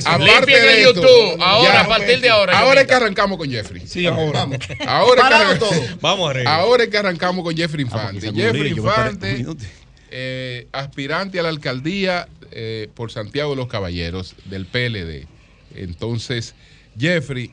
Aparte 0.06 0.60
de 0.60 0.84
YouTube. 0.84 1.38
Ahora, 1.42 1.82
a 1.82 1.88
partir 1.88 2.22
de 2.22 2.30
ahora. 2.30 2.60
Ahora 2.60 2.82
es 2.82 2.88
que 2.88 2.94
arrancamos 2.94 3.38
con 3.38 3.50
Jeffrey. 3.50 3.86
Sí, 3.88 4.06
ahora. 4.08 4.42
Ahora 4.42 4.56
es 4.56 4.68
que 4.68 4.76
Parado 5.22 5.44
arran- 5.54 5.60
todo. 5.60 5.72
Vamos 6.02 6.30
arriba. 6.30 6.56
Ahora 6.56 6.84
es 6.84 6.90
que 6.90 6.98
arrancamos 6.98 7.44
con 7.44 7.56
Jeffrey 7.56 7.84
Infante. 7.84 8.22
se 8.22 8.32
murió, 8.32 8.46
Jeffrey 8.54 8.72
Infante, 8.72 9.34
minuto. 9.34 9.64
Eh, 10.12 10.68
aspirante 10.72 11.40
a 11.40 11.44
la 11.44 11.50
alcaldía 11.50 12.28
eh, 12.52 12.90
por 12.94 13.12
Santiago 13.12 13.52
de 13.52 13.58
los 13.58 13.68
Caballeros 13.68 14.36
del 14.46 14.66
PLD. 14.66 15.28
Entonces, 15.76 16.56
Jeffrey, 16.98 17.52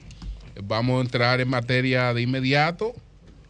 vamos 0.62 0.98
a 0.98 1.02
entrar 1.02 1.40
en 1.40 1.48
materia 1.48 2.12
de 2.14 2.22
inmediato. 2.22 2.94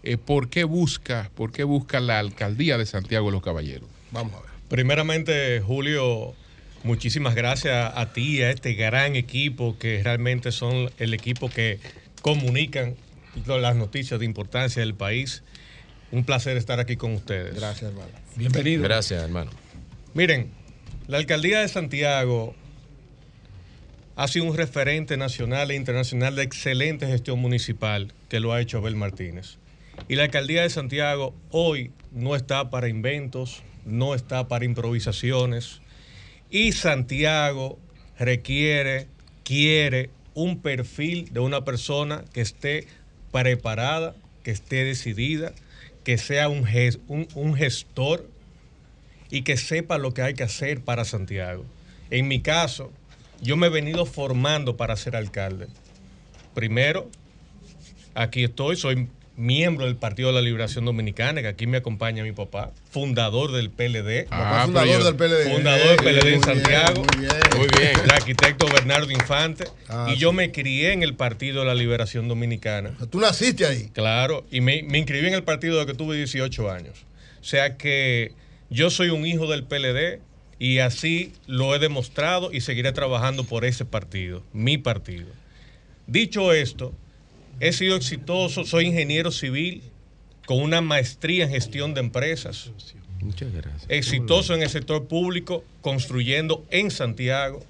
Eh, 0.02 0.16
¿Por 0.16 0.48
qué 0.48 0.64
busca, 0.64 1.30
por 1.34 1.52
qué 1.52 1.64
busca 1.64 2.00
la 2.00 2.18
alcaldía 2.18 2.78
de 2.78 2.86
Santiago 2.86 3.26
de 3.26 3.32
los 3.32 3.42
Caballeros? 3.42 3.88
Vamos 4.10 4.34
a 4.34 4.40
ver. 4.40 4.50
Primeramente, 4.68 5.60
Julio, 5.60 6.34
muchísimas 6.82 7.34
gracias 7.34 7.92
a 7.94 8.12
ti 8.12 8.38
y 8.38 8.42
a 8.42 8.50
este 8.50 8.74
gran 8.74 9.16
equipo 9.16 9.76
que 9.78 10.02
realmente 10.02 10.50
son 10.52 10.90
el 10.98 11.14
equipo 11.14 11.50
que 11.50 11.78
comunican 12.22 12.96
las 13.46 13.76
noticias 13.76 14.18
de 14.18 14.26
importancia 14.26 14.80
del 14.80 14.94
país. 14.94 15.42
Un 16.12 16.24
placer 16.24 16.58
estar 16.58 16.78
aquí 16.78 16.96
con 16.96 17.14
ustedes. 17.14 17.54
Gracias, 17.54 17.90
hermano. 17.90 18.10
Bienvenido. 18.36 18.82
Gracias, 18.82 19.22
hermano. 19.22 19.50
Miren, 20.12 20.50
la 21.08 21.16
alcaldía 21.16 21.60
de 21.60 21.68
Santiago 21.68 22.54
ha 24.14 24.28
sido 24.28 24.44
un 24.44 24.56
referente 24.56 25.16
nacional 25.16 25.70
e 25.70 25.74
internacional 25.74 26.36
de 26.36 26.42
excelente 26.42 27.06
gestión 27.06 27.38
municipal 27.38 28.12
que 28.28 28.40
lo 28.40 28.52
ha 28.52 28.60
hecho 28.60 28.78
Abel 28.78 28.94
Martínez. 28.94 29.56
Y 30.06 30.16
la 30.16 30.24
alcaldía 30.24 30.62
de 30.62 30.70
Santiago 30.70 31.34
hoy 31.50 31.92
no 32.10 32.36
está 32.36 32.68
para 32.68 32.88
inventos, 32.88 33.62
no 33.86 34.14
está 34.14 34.48
para 34.48 34.66
improvisaciones. 34.66 35.80
Y 36.50 36.72
Santiago 36.72 37.78
requiere, 38.18 39.08
quiere 39.44 40.10
un 40.34 40.60
perfil 40.60 41.32
de 41.32 41.40
una 41.40 41.64
persona 41.64 42.22
que 42.34 42.42
esté 42.42 42.86
preparada, 43.32 44.14
que 44.42 44.50
esté 44.50 44.84
decidida, 44.84 45.54
que 46.04 46.18
sea 46.18 46.48
un, 46.48 46.66
un- 47.08 47.28
un 47.34 47.54
gestor 47.54 48.28
y 49.30 49.42
que 49.42 49.56
sepa 49.56 49.98
lo 49.98 50.12
que 50.12 50.22
hay 50.22 50.34
que 50.34 50.42
hacer 50.42 50.80
para 50.82 51.04
Santiago. 51.04 51.64
En 52.10 52.28
mi 52.28 52.40
caso, 52.40 52.90
yo 53.40 53.56
me 53.56 53.68
he 53.68 53.70
venido 53.70 54.04
formando 54.04 54.76
para 54.76 54.96
ser 54.96 55.16
alcalde. 55.16 55.68
Primero, 56.54 57.08
aquí 58.14 58.44
estoy, 58.44 58.76
soy 58.76 59.08
miembro 59.36 59.86
del 59.86 59.96
Partido 59.96 60.28
de 60.28 60.34
la 60.34 60.40
Liberación 60.42 60.84
Dominicana, 60.84 61.40
que 61.42 61.48
aquí 61.48 61.66
me 61.66 61.78
acompaña 61.78 62.22
mi 62.22 62.32
papá, 62.32 62.70
fundador 62.90 63.52
del 63.52 63.70
PLD. 63.70 64.26
Ah, 64.30 64.62
fundador 64.64 64.88
yo- 64.98 65.04
del 65.04 65.16
PLD. 65.16 65.52
Fundador 65.54 65.86
del 65.88 65.96
PLD 65.96 66.08
en 66.08 66.22
Muy 66.22 66.30
bien, 66.30 66.42
Santiago. 66.44 67.04
muy 67.04 67.20
bien. 67.26 67.32
Muy 67.56 67.68
bien. 67.78 67.92
El 68.04 68.10
arquitecto 68.10 68.66
Bernardo 68.66 69.10
Infante. 69.10 69.64
Ah, 69.88 70.12
y 70.14 70.18
yo 70.18 70.32
me 70.32 70.52
crié 70.52 70.92
en 70.92 71.02
el 71.02 71.14
Partido 71.14 71.60
de 71.60 71.66
la 71.66 71.74
Liberación 71.74 72.28
Dominicana. 72.28 72.94
Tú 73.10 73.20
naciste 73.20 73.66
ahí. 73.66 73.88
Claro, 73.92 74.44
y 74.50 74.60
me, 74.60 74.82
me 74.82 74.98
inscribí 74.98 75.26
en 75.28 75.34
el 75.34 75.44
partido 75.44 75.78
desde 75.78 75.92
que 75.92 75.98
tuve 75.98 76.16
18 76.16 76.70
años. 76.70 77.06
O 77.40 77.44
sea 77.44 77.76
que 77.76 78.32
yo 78.70 78.90
soy 78.90 79.08
un 79.10 79.26
hijo 79.26 79.46
del 79.50 79.64
PLD 79.64 80.20
y 80.58 80.78
así 80.78 81.32
lo 81.46 81.74
he 81.74 81.78
demostrado 81.78 82.52
y 82.52 82.60
seguiré 82.60 82.92
trabajando 82.92 83.44
por 83.44 83.64
ese 83.64 83.84
partido, 83.84 84.44
mi 84.52 84.78
partido. 84.78 85.26
Dicho 86.06 86.52
esto, 86.52 86.94
he 87.60 87.72
sido 87.72 87.96
exitoso, 87.96 88.64
soy 88.64 88.86
ingeniero 88.86 89.30
civil 89.30 89.82
con 90.46 90.60
una 90.60 90.80
maestría 90.80 91.44
en 91.44 91.50
gestión 91.50 91.94
de 91.94 92.00
empresas, 92.00 92.70
Muchas 93.20 93.52
gracias. 93.52 93.84
exitoso 93.88 94.54
en 94.54 94.62
el 94.62 94.68
sector 94.70 95.06
público, 95.06 95.64
construyendo 95.80 96.64
en 96.70 96.90
Santiago. 96.90 97.64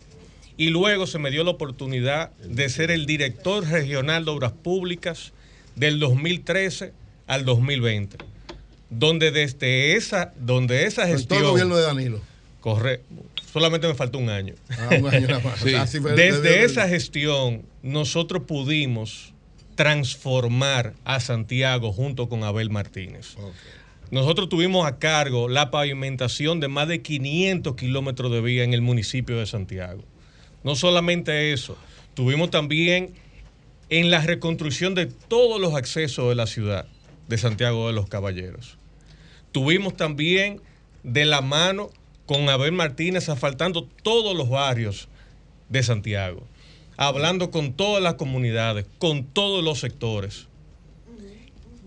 Y 0.57 0.69
luego 0.69 1.07
se 1.07 1.19
me 1.19 1.31
dio 1.31 1.45
la 1.45 1.51
oportunidad 1.51 2.31
de 2.39 2.69
ser 2.69 2.91
el 2.91 3.05
director 3.07 3.67
regional 3.67 4.25
de 4.25 4.31
obras 4.31 4.53
públicas 4.53 5.33
del 5.77 5.99
2013 5.99 6.93
al 7.27 7.45
2020. 7.45 8.19
Donde 8.91 9.31
desde 9.31 9.97
esa, 9.97 10.33
donde 10.39 10.87
esa 10.87 11.07
gestión. 11.07 11.41
el 11.41 11.47
gobierno 11.51 11.77
de 11.77 11.83
Danilo. 11.83 12.21
Corre, 12.61 13.01
solamente 13.53 13.89
me 13.89 13.95
faltó 13.95 14.19
un 14.19 14.29
año. 14.29 14.55
Ah, 14.71 14.91
un 15.01 15.07
año 15.09 15.27
nada 15.27 15.41
más. 15.41 15.61
Sí. 15.65 15.75
Así 15.75 15.99
fue 16.01 16.13
Desde 16.13 16.41
desde- 16.43 16.65
esa 16.65 16.89
gestión, 16.89 17.63
nosotros 17.83 18.43
pudimos 18.47 19.32
transformar 19.83 20.95
a 21.05 21.19
Santiago 21.19 21.93
junto 21.93 22.29
con 22.29 22.45
Abel 22.45 22.71
Martínez. 22.71 23.35
Nosotros 24.13 24.49
tuvimos 24.49 24.87
a 24.87 25.01
cargo 25.01 25.49
la 25.49 25.73
pavimentación 25.73 26.61
de 26.61 26.69
más 26.69 26.87
de 26.87 27.03
500 27.03 27.75
kilómetros 27.75 28.31
de 28.31 28.41
vía 28.43 28.63
en 28.63 28.75
el 28.75 28.81
municipio 28.81 29.41
de 29.41 29.47
Santiago. 29.47 30.05
No 30.63 30.77
solamente 30.77 31.53
eso, 31.53 31.77
tuvimos 32.15 32.53
también 32.53 33.15
en 33.89 34.13
la 34.13 34.21
reconstrucción 34.21 34.95
de 34.95 35.07
todos 35.07 35.61
los 35.61 35.75
accesos 35.75 36.29
de 36.29 36.37
la 36.37 36.47
ciudad 36.47 36.87
de 37.27 37.37
Santiago 37.37 37.89
de 37.89 37.93
los 37.93 38.09
Caballeros. 38.09 38.79
Tuvimos 39.51 39.97
también 39.97 40.61
de 41.03 41.25
la 41.25 41.41
mano 41.41 41.91
con 42.27 42.49
Abel 42.49 42.71
Martínez 42.71 43.29
asfaltando 43.29 43.89
todos 44.05 44.37
los 44.37 44.49
barrios 44.49 45.09
de 45.71 45.83
Santiago, 45.83 46.47
hablando 47.07 47.51
con 47.51 47.73
todas 47.73 48.03
las 48.03 48.15
comunidades, 48.15 48.87
con 48.99 49.25
todos 49.25 49.65
los 49.65 49.81
sectores. 49.81 50.49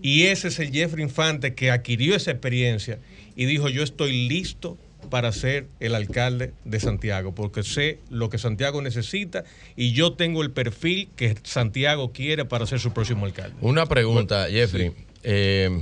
Y 0.02 0.24
ese 0.24 0.48
es 0.48 0.58
el 0.58 0.70
Jeffrey 0.70 1.02
Infante 1.02 1.54
que 1.54 1.70
adquirió 1.70 2.14
esa 2.14 2.30
experiencia 2.30 2.98
y 3.34 3.46
dijo, 3.46 3.68
yo 3.68 3.82
estoy 3.82 4.28
listo 4.28 4.76
para 5.10 5.32
ser 5.32 5.66
el 5.80 5.94
alcalde 5.94 6.52
de 6.64 6.80
Santiago, 6.80 7.34
porque 7.34 7.62
sé 7.62 7.98
lo 8.10 8.28
que 8.28 8.38
Santiago 8.38 8.82
necesita 8.82 9.44
y 9.76 9.92
yo 9.92 10.12
tengo 10.12 10.42
el 10.42 10.50
perfil 10.50 11.08
que 11.16 11.36
Santiago 11.44 12.12
quiere 12.12 12.44
para 12.44 12.66
ser 12.66 12.80
su 12.80 12.92
próximo 12.92 13.24
alcalde. 13.24 13.56
Una 13.60 13.86
pregunta, 13.86 14.48
Jeffrey. 14.50 14.92
Eh, 15.22 15.80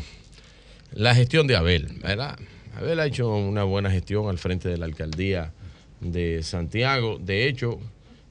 la 0.93 1.15
gestión 1.15 1.47
de 1.47 1.56
Abel, 1.56 1.89
¿verdad? 2.02 2.39
Abel 2.77 3.01
ha 3.01 3.06
hecho 3.06 3.35
una 3.35 3.65
buena 3.65 3.90
gestión 3.90 4.28
al 4.28 4.39
frente 4.39 4.69
de 4.69 4.78
la 4.78 4.86
alcaldía 4.86 5.52
de 6.01 6.43
Santiago. 6.43 7.19
De 7.19 7.48
hecho, 7.48 7.81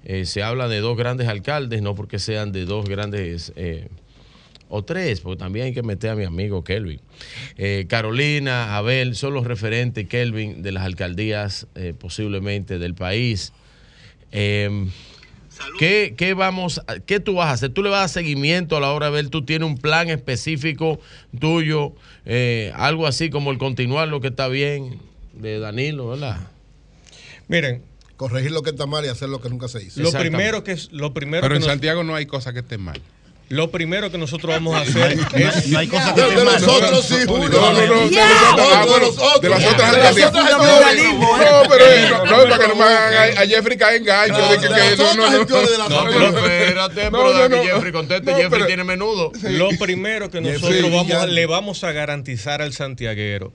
eh, 0.06 0.26
se 0.26 0.44
habla 0.44 0.68
de 0.68 0.80
dos 0.80 0.98
grandes 0.98 1.28
alcaldes, 1.28 1.82
no 1.82 1.96
porque 1.96 2.20
sean 2.20 2.52
de 2.52 2.66
dos 2.66 2.88
grandes 2.90 3.54
eh, 3.56 3.88
o 4.70 4.84
tres, 4.84 5.22
porque 5.22 5.40
también 5.40 5.68
hay 5.68 5.74
que 5.74 5.84
meter 5.84 6.10
a 6.12 6.16
mi 6.16 6.24
amigo 6.24 6.64
Kelvin. 6.64 7.00
Eh, 7.58 7.86
Carolina, 7.88 8.76
Abel, 8.78 9.16
son 9.16 9.34
los 9.34 9.46
referentes, 9.46 10.08
Kelvin, 10.08 10.62
de 10.64 10.72
las 10.72 10.84
alcaldías 10.84 11.68
eh, 11.76 11.94
posiblemente 11.98 12.80
del 12.80 12.96
país. 12.96 13.54
Eh, 14.32 14.88
¿Qué, 15.78 16.16
qué 16.18 16.34
vamos, 16.34 16.82
a- 16.88 17.00
¿Qué 17.00 17.20
tú 17.20 17.36
vas 17.36 17.48
a 17.48 17.52
hacer? 17.52 17.70
¿Tú 17.70 17.84
le 17.84 17.90
vas 17.90 17.98
a 17.98 18.02
dar 18.02 18.10
seguimiento 18.10 18.76
a 18.76 18.80
la 18.80 18.92
hora 18.92 19.06
de 19.08 19.12
ver? 19.12 19.30
¿Tú 19.30 19.46
tienes 19.46 19.68
un 19.68 19.78
plan 19.78 20.10
específico 20.10 21.00
tuyo? 21.40 21.94
eh, 22.26 22.72
algo 22.76 23.06
así 23.06 23.30
como 23.30 23.52
el 23.52 23.58
continuar 23.60 24.08
lo 24.08 24.20
que 24.22 24.30
está 24.30 24.48
bien 24.48 24.98
de 25.34 25.60
Danilo, 25.60 26.08
¿verdad? 26.10 26.38
Miren, 27.48 27.84
Corregir 28.18 28.52
lo 28.52 28.62
que 28.62 28.70
está 28.70 28.86
mal 28.86 29.04
y 29.06 29.08
hacer 29.10 29.30
lo 29.30 29.42
que 29.42 29.50
nunca 29.50 29.68
se 29.68 29.84
hizo. 29.84 30.02
lo 30.02 30.12
primero 30.12 30.64
que 30.64 30.72
es 30.74 30.92
lo 30.92 31.14
primero 31.14 31.42
Pero 31.42 31.54
que 31.54 31.58
en 31.58 31.62
nos- 31.62 31.70
Santiago 31.70 32.04
no 32.04 32.16
hay 32.16 32.26
cosa 32.26 32.54
que 32.54 32.60
esté 32.60 32.78
mal. 32.78 33.02
lo 33.50 33.70
primero 33.72 34.10
que 34.12 34.18
nosotros 34.18 34.52
vamos 34.54 34.76
a 34.76 34.82
hacer 34.82 35.12
es 35.36 35.68
No 35.68 35.80
hay 35.80 35.88
cosa 35.88 36.14
que 36.16 36.22
De- 36.22 36.28
esté 36.30 36.40
de 36.40 36.46
mal. 36.46 36.62
nosotros 36.62 37.06
sí, 37.06 37.16
Julio. 37.28 37.50
No, 37.50 37.74
no, 37.74 37.86
no. 37.88 38.02
De 38.08 38.10
Ya. 38.16 38.56
los 38.56 38.90
otros- 38.90 39.18
ah, 39.20 39.40
De 39.42 39.50
las 39.50 39.66
otras 39.66 39.94
alcaldías. 39.94 40.32
No, 40.34 40.42
no, 40.42 41.70
pero 41.70 41.86
no, 42.26 42.26
no, 42.26 42.50
para 42.50 42.58
que 42.60 42.68
no 42.68 42.76
me 42.76 42.84
hagan 42.84 43.38
a, 43.38 43.42
Jeffrey 43.48 43.78
caer 43.78 43.98
en 43.98 44.06
gallo. 44.06 44.38
de 44.50 44.56
que- 44.58 44.68
que- 44.68 44.74
de 44.74 44.80
las 44.80 44.98
no, 44.98 45.14
no, 45.16 45.30
no. 45.30 45.40
No, 45.40 46.06
pero 46.06 46.28
espérate, 46.28 47.04
No, 47.06 47.12
pero 47.12 47.34
no, 47.34 47.50
que 47.50 47.50
no. 47.50 47.64
Jeffrey 47.64 47.92
conteste. 47.92 48.32
No, 48.32 48.38
Jeffrey 48.38 48.66
tiene 48.68 48.84
menudo. 48.84 49.32
Lo 49.44 49.70
primero 49.80 50.30
que 50.32 50.40
nosotros 50.42 50.92
vamos 50.92 51.30
le 51.30 51.46
vamos 51.46 51.84
a 51.84 51.92
garantizar 51.92 52.62
al 52.62 52.74
santiaguero 52.74 53.54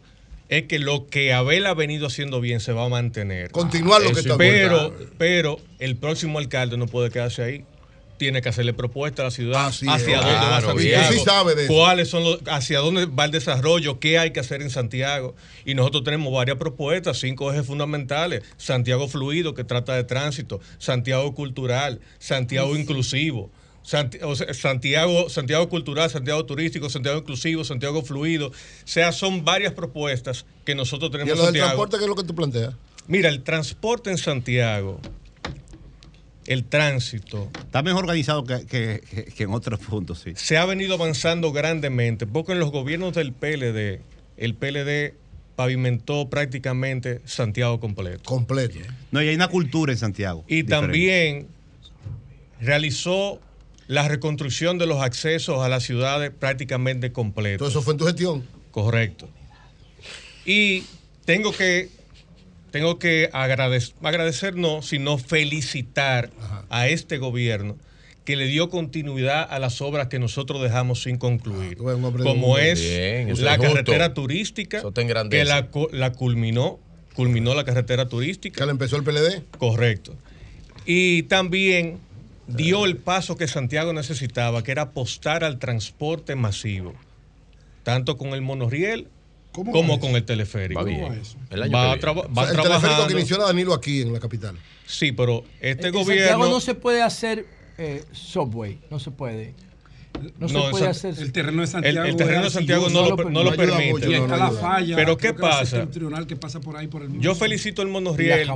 es 0.49 0.65
que 0.65 0.79
lo 0.79 1.07
que 1.07 1.33
Abel 1.33 1.67
ha 1.67 1.75
venido 1.75 2.07
haciendo 2.07 2.41
bien 2.41 2.61
se 2.61 2.73
va 2.73 2.87
a 2.87 2.89
mantener. 2.89 3.51
Continuar 3.51 4.03
lo 4.03 4.13
que 4.13 4.21
está 4.21 4.37
Pero, 4.37 4.95
pero 5.19 5.61
el 5.79 5.97
próximo 5.97 6.39
alcalde 6.39 6.77
no 6.77 6.87
puede 6.87 7.11
quedarse 7.11 7.43
ahí. 7.43 7.65
tiene 8.17 8.43
que 8.43 8.49
hacerle 8.49 8.73
propuesta 8.73 9.23
a 9.23 9.27
la 9.27 9.31
ciudad 9.31 9.67
hacia 9.67 9.87
dónde 9.87 10.33
va 10.33 10.61
Santiago, 10.61 11.25
cuáles 11.69 12.09
son 12.09 12.25
los, 12.25 12.41
hacia 12.47 12.81
dónde 12.81 13.07
va 13.07 13.27
el 13.27 13.31
desarrollo, 13.31 14.01
qué 14.01 14.19
hay 14.19 14.33
que 14.33 14.41
hacer 14.41 14.61
en 14.61 14.71
Santiago. 14.71 15.37
Y 15.65 15.75
nosotros 15.75 16.03
tenemos 16.03 16.33
varias 16.33 16.57
propuestas, 16.57 17.19
cinco 17.19 17.53
ejes 17.53 17.67
fundamentales. 17.67 18.43
Santiago 18.57 19.07
fluido, 19.07 19.55
que 19.55 19.65
trata 19.65 19.95
de 19.95 20.05
tránsito, 20.05 20.61
Santiago 20.79 21.35
cultural, 21.35 22.01
Santiago 22.19 22.77
inclusivo. 22.77 23.51
Santiago, 23.89 25.31
Santiago 25.31 25.69
cultural, 25.71 26.11
Santiago 26.11 26.45
turístico, 26.45 26.91
Santiago 26.91 27.21
inclusivo, 27.21 27.65
Santiago 27.65 28.03
fluido. 28.03 28.49
O 28.49 28.53
sea, 28.85 29.13
son 29.13 29.47
varias 29.47 29.73
propuestas 29.73 30.45
que 30.67 30.75
nosotros 30.75 31.11
tenemos. 31.11 31.35
¿Y 31.35 31.39
lo 31.39 31.47
del 31.47 31.55
transporte 31.55 31.97
qué 31.97 32.05
es 32.05 32.09
lo 32.09 32.15
que 32.15 32.25
tú 32.25 32.35
planteas? 32.35 32.75
Mira, 33.07 33.31
el 33.31 33.43
transporte 33.43 34.11
en 34.11 34.19
Santiago 34.19 35.01
el 36.47 36.65
tránsito. 36.65 37.51
Está 37.59 37.83
mejor 37.83 38.05
organizado 38.05 38.45
que, 38.45 39.03
en 39.39 39.51
otros 39.53 39.81
puntos, 39.81 40.21
sí. 40.21 40.33
Se 40.35 40.57
ha 40.57 40.65
venido 40.65 40.95
avanzando 40.95 41.53
grandemente, 41.53 42.27
porque 42.27 42.53
en 42.53 42.59
los 42.59 42.71
gobiernos 42.71 43.15
del 43.15 43.33
PLD, 43.33 44.01
el 44.37 44.55
PLD 44.55 45.15
pavimentó 45.57 46.29
prácticamente 46.31 47.21
Santiago 47.25 47.81
completo. 47.81 48.23
Completo. 48.25 48.79
No, 49.11 49.23
y 49.23 49.29
hay 49.29 49.35
una 49.35 49.49
cultura 49.49 49.93
en 49.93 49.99
Santiago. 49.99 50.45
Y 50.49 50.65
también 50.65 51.49
realizó 52.61 53.41
la 53.89 54.07
reconstrucción 54.07 54.79
de 54.79 54.87
los 54.87 55.03
accesos 55.03 55.63
a 55.63 55.69
las 55.69 55.83
ciudades 55.83 56.31
prácticamente 56.31 57.11
completos. 57.11 57.59
Todo 57.59 57.69
eso 57.69 57.83
fue 57.83 57.95
en 57.95 57.99
tu 57.99 58.05
gestión. 58.05 58.47
Correcto. 58.71 59.29
Y 60.45 60.85
tengo 61.25 61.53
que 61.53 61.89
tengo 62.71 62.99
que 62.99 63.31
agradecer, 63.33 63.95
agradecer 64.03 64.57
no, 64.57 64.83
sino 64.83 65.17
felicitar 65.17 66.31
a 66.69 66.87
este 66.89 67.17
gobierno 67.17 67.77
que 68.27 68.37
le 68.37 68.45
dio 68.45 68.69
continuidad 68.69 69.49
a 69.51 69.59
las 69.59 69.81
obras 69.81 70.09
que 70.09 70.19
nosotros 70.19 70.61
dejamos 70.61 71.03
sin 71.03 71.17
concluir, 71.17 71.79
ah, 71.81 71.97
como 72.23 72.59
es 72.59 72.79
la 73.41 73.57
carretera 73.57 74.13
turística, 74.13 74.83
que 75.31 75.45
la, 75.47 75.71
la, 75.93 76.13
culminó, 76.13 76.79
culminó 77.15 77.55
la 77.55 77.65
carretera 77.65 78.07
turística. 78.11 78.59
¿Que 78.59 78.67
la 78.67 78.73
empezó 78.73 78.97
el 78.97 79.03
PLD? 79.03 79.43
Correcto. 79.59 80.15
Y 80.85 81.23
también 81.23 82.01
dio 82.49 82.85
el 82.85 82.97
paso 82.97 83.37
que 83.37 83.47
Santiago 83.47 83.93
necesitaba, 83.93 84.63
que 84.65 84.73
era 84.73 84.83
apostar 84.83 85.45
al 85.45 85.59
transporte 85.59 86.35
masivo, 86.35 86.95
tanto 87.85 88.17
con 88.17 88.29
el 88.31 88.43
monorriel 88.43 89.09
como 89.53 90.01
con 90.01 90.11
el 90.13 90.25
teleférico. 90.25 90.81
Va 90.81 90.87
bien. 90.87 91.23
El, 91.51 91.75
va 91.75 91.95
el 91.95 92.01
teleférico 92.01 93.07
que 93.07 93.13
inició 93.13 93.39
Danilo 93.39 93.75
aquí 93.75 94.03
en 94.03 94.13
la 94.13 94.21
capital. 94.21 94.57
Sí, 94.87 95.13
pero 95.13 95.45
este 95.61 95.91
gobierno. 95.91 96.13
En 96.13 96.29
Santiago 96.29 96.53
no 96.53 96.61
se 96.61 96.75
puede 96.75 97.03
hacer 97.03 97.47
eh, 97.77 98.05
subway, 98.13 98.81
no 98.91 98.99
se 98.99 99.11
puede. 99.11 99.55
No, 100.39 100.49
se 100.49 100.71
puede 100.71 100.87
hacer. 100.87 101.15
El 101.19 101.33
terreno 101.33 101.63
de 101.63 101.67
Santiago, 101.67 102.07
el, 102.07 102.17
terreno 102.17 102.45
de 102.45 102.51
Santiago 102.51 102.89
no, 102.91 103.11
lo, 103.11 103.31
no 103.31 103.45
lo 103.45 103.55
permite. 103.55 104.11
Y 104.11 104.15
está 104.15 104.37
la 104.37 104.51
falla. 104.51 104.97
Pero 104.97 105.17
¿qué 105.17 105.35
pasa? 105.35 105.87
Que 106.27 106.37
pasa 106.37 106.61
por 106.61 106.77
ahí 106.77 106.89
por 106.89 107.03
el 107.03 107.21
Yo 107.21 107.35
felicito 107.35 107.83
el 107.83 107.89
monorriel, 107.89 108.49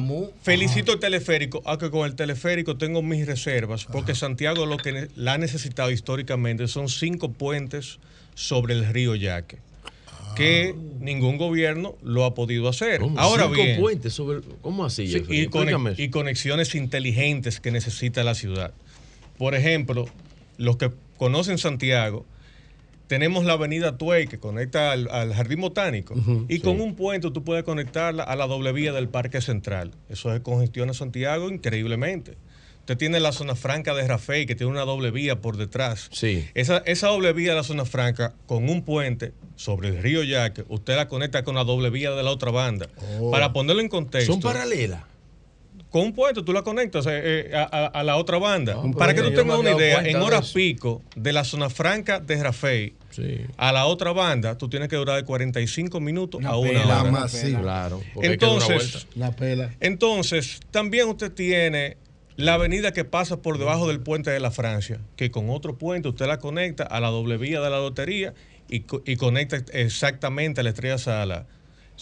felicito 0.43 0.93
el 0.93 0.99
teleférico, 0.99 1.63
aunque 1.65 1.91
con 1.91 2.07
el 2.07 2.15
teleférico 2.15 2.77
tengo 2.77 3.03
mis 3.03 3.27
reservas, 3.27 3.85
porque 3.85 4.15
Santiago 4.15 4.67
lo 4.67 4.77
que 4.77 5.09
la 5.17 5.35
ha 5.35 5.39
necesitado 5.39 5.91
históricamente 5.91 6.69
son 6.69 6.89
cinco 6.89 7.33
puentes 7.33 7.99
sobre 8.35 8.75
el 8.75 8.87
río 8.87 9.15
Yaque 9.15 9.59
que 10.35 10.75
ningún 11.01 11.37
gobierno 11.37 11.97
lo 12.03 12.25
ha 12.25 12.35
podido 12.35 12.69
hacer. 12.69 13.03
Ahora 13.17 13.47
bien, 13.47 13.81
puentes 13.81 14.13
sobre, 14.13 14.41
¿cómo 14.61 14.85
así? 14.85 15.03
y, 15.03 15.49
y, 15.99 16.09
conexiones 16.09 16.75
inteligentes 16.75 17.61
que 17.61 17.71
necesita 17.71 18.25
la 18.25 18.35
ciudad. 18.35 18.73
Por 19.39 19.55
ejemplo, 19.55 20.07
los 20.59 20.77
que 20.77 20.91
conocen 21.23 21.57
Santiago, 21.57 22.27
tenemos 23.07 23.44
la 23.44 23.53
avenida 23.53 23.97
Tuey 23.97 24.27
que 24.27 24.40
conecta 24.40 24.90
al, 24.90 25.32
Jardín 25.32 25.61
Botánico 25.61 26.16
y 26.49 26.59
con 26.59 26.81
un 26.81 26.97
puente 26.97 27.31
tú 27.31 27.44
puedes 27.44 27.62
conectarla 27.62 28.24
a 28.24 28.35
la 28.35 28.49
doble 28.49 28.73
vía 28.73 28.93
del 28.93 29.09
Parque 29.09 29.40
Central. 29.40 29.93
Eso 30.09 30.35
es 30.35 30.40
congestiona 30.40 30.94
Santiago 30.94 31.49
increíblemente. 31.49 32.36
Usted 32.81 32.97
tiene 32.97 33.20
la 33.20 33.31
zona 33.31 33.55
franca 33.55 33.94
de 33.94 34.05
Rafael, 34.09 34.47
que 34.47 34.57
tiene 34.57 34.73
una 34.73 34.81
doble 34.81 35.12
vía 35.12 35.40
por 35.40 35.57
detrás. 35.57 36.09
Sí. 36.11 36.44
Esa, 36.55 36.78
esa 36.78 37.07
doble 37.07 37.32
vía 37.32 37.51
de 37.51 37.57
la 37.57 37.62
zona 37.62 37.85
franca, 37.85 38.35
con 38.47 38.69
un 38.69 38.82
puente 38.82 39.32
sobre 39.55 39.90
el 39.90 40.03
río 40.03 40.24
Yaque, 40.24 40.65
usted 40.69 40.97
la 40.97 41.07
conecta 41.07 41.44
con 41.44 41.55
la 41.55 41.62
doble 41.62 41.90
vía 41.90 42.11
de 42.11 42.24
la 42.24 42.32
otra 42.32 42.51
banda. 42.51 42.89
Oh. 43.20 43.31
Para 43.31 43.53
ponerlo 43.53 43.81
en 43.81 43.89
contexto. 43.89 44.32
Son 44.32 44.43
paralelas. 44.43 45.05
Con 45.93 46.02
un 46.02 46.12
puente 46.14 46.43
tú 46.43 46.52
la 46.55 46.62
conectas 46.62 47.06
eh, 47.06 47.51
eh, 47.52 47.52
a, 47.55 48.02
la 48.02 48.16
otra 48.16 48.39
banda. 48.39 48.82
Para 48.97 49.14
que 49.14 49.20
tú 49.20 49.32
tengas 49.32 49.59
una 49.59 49.73
idea, 49.73 50.01
en 50.01 50.16
horas 50.16 50.51
pico 50.52 51.02
de 51.14 51.32
la 51.32 51.44
zona 51.44 51.69
franca 51.69 52.19
de 52.19 52.43
Rafael 52.43 52.94
a 53.59 53.73
la 53.73 53.85
otra 53.85 54.12
banda, 54.12 54.56
tú 54.56 54.70
tienes 54.70 54.89
que 54.89 54.97
durar 54.97 55.16
de 55.16 55.24
45 55.24 56.01
minutos 56.01 56.43
a 56.44 56.56
una 56.56 56.82
hora. 56.86 57.28
Claro. 57.60 58.01
Entonces, 58.23 59.06
la 59.14 59.32
pela. 59.32 59.74
entonces, 59.81 60.60
también 60.70 61.09
usted 61.09 61.31
tiene 61.31 61.98
la 62.36 62.55
avenida 62.55 62.93
que 62.93 63.05
pasa 63.05 63.43
por 63.43 63.59
debajo 63.59 63.86
del 63.86 64.01
puente 64.01 64.31
de 64.31 64.40
la 64.40 64.51
Francia, 64.51 64.98
que 65.16 65.31
con 65.31 65.51
otro 65.51 65.77
puente 65.77 66.09
usted 66.09 66.27
la 66.27 66.39
conecta 66.39 66.85
a 66.85 67.01
la 67.01 67.09
doble 67.09 67.36
vía 67.36 67.60
de 67.60 67.69
la 67.69 67.78
lotería 67.78 68.32
y, 68.69 68.81
conecta 69.16 69.59
exactamente 69.73 70.60
a 70.62 70.64
la 70.64 70.70
estrella 70.70 70.97
Sala. 70.97 71.47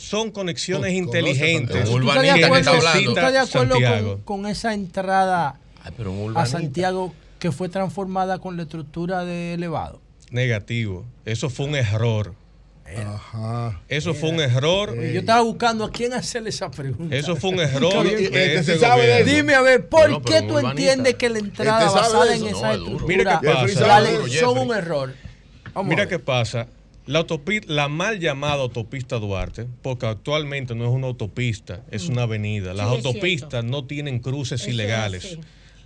Son 0.00 0.30
conexiones 0.30 0.92
inteligentes. 0.92 1.84
¿Tú 1.84 1.98
estás 1.98 2.22
de 2.22 2.30
acuerdo, 2.30 2.72
de 3.30 3.38
acuerdo 3.38 4.20
con, 4.24 4.46
esa 4.46 4.74
entrada 4.74 5.60
a 6.34 6.46
Santiago 6.46 7.12
que 7.38 7.52
fue 7.52 7.68
transformada 7.68 8.38
con 8.38 8.56
la 8.56 8.64
estructura 8.64 9.24
de 9.24 9.54
elevado? 9.54 10.00
Negativo. 10.30 11.04
Eso 11.24 11.50
fue 11.50 11.66
un 11.66 11.76
error. 11.76 12.34
Ajá. 12.96 13.80
Eso 13.88 14.14
fue 14.14 14.30
un 14.30 14.40
error. 14.40 14.94
Yo 14.94 15.20
estaba 15.20 15.42
buscando 15.42 15.84
a 15.84 15.90
quién 15.90 16.12
hacerle 16.12 16.50
esa 16.50 16.70
pregunta. 16.70 17.14
Eso 17.14 17.36
fue 17.36 17.50
un 17.50 17.60
error. 17.60 18.06
Dime 19.24 19.54
a 19.54 19.62
ver, 19.62 19.88
¿por 19.88 20.22
qué 20.22 20.42
tú 20.42 20.58
entiendes 20.58 21.14
que 21.14 21.28
la 21.28 21.38
entrada 21.38 21.90
basada 21.90 22.34
en 22.34 22.46
esa 22.46 22.74
estructura 22.74 23.06
Mira 23.06 23.40
qué 23.40 23.48
pasa. 23.48 24.40
son 24.40 24.58
un 24.58 24.74
error? 24.74 25.14
Mira 25.84 26.08
qué 26.08 26.18
pasa. 26.18 26.66
La, 27.10 27.20
autopista, 27.20 27.72
la 27.72 27.88
mal 27.88 28.20
llamada 28.20 28.62
autopista 28.62 29.18
Duarte, 29.18 29.66
porque 29.82 30.06
actualmente 30.06 30.74
no 30.74 30.84
es 30.84 30.90
una 30.90 31.08
autopista, 31.08 31.82
es 31.90 32.08
una 32.08 32.22
avenida. 32.22 32.72
Las 32.72 32.86
autopistas 32.86 33.64
no 33.64 33.84
tienen 33.84 34.20
cruces 34.20 34.66
ilegales 34.66 35.38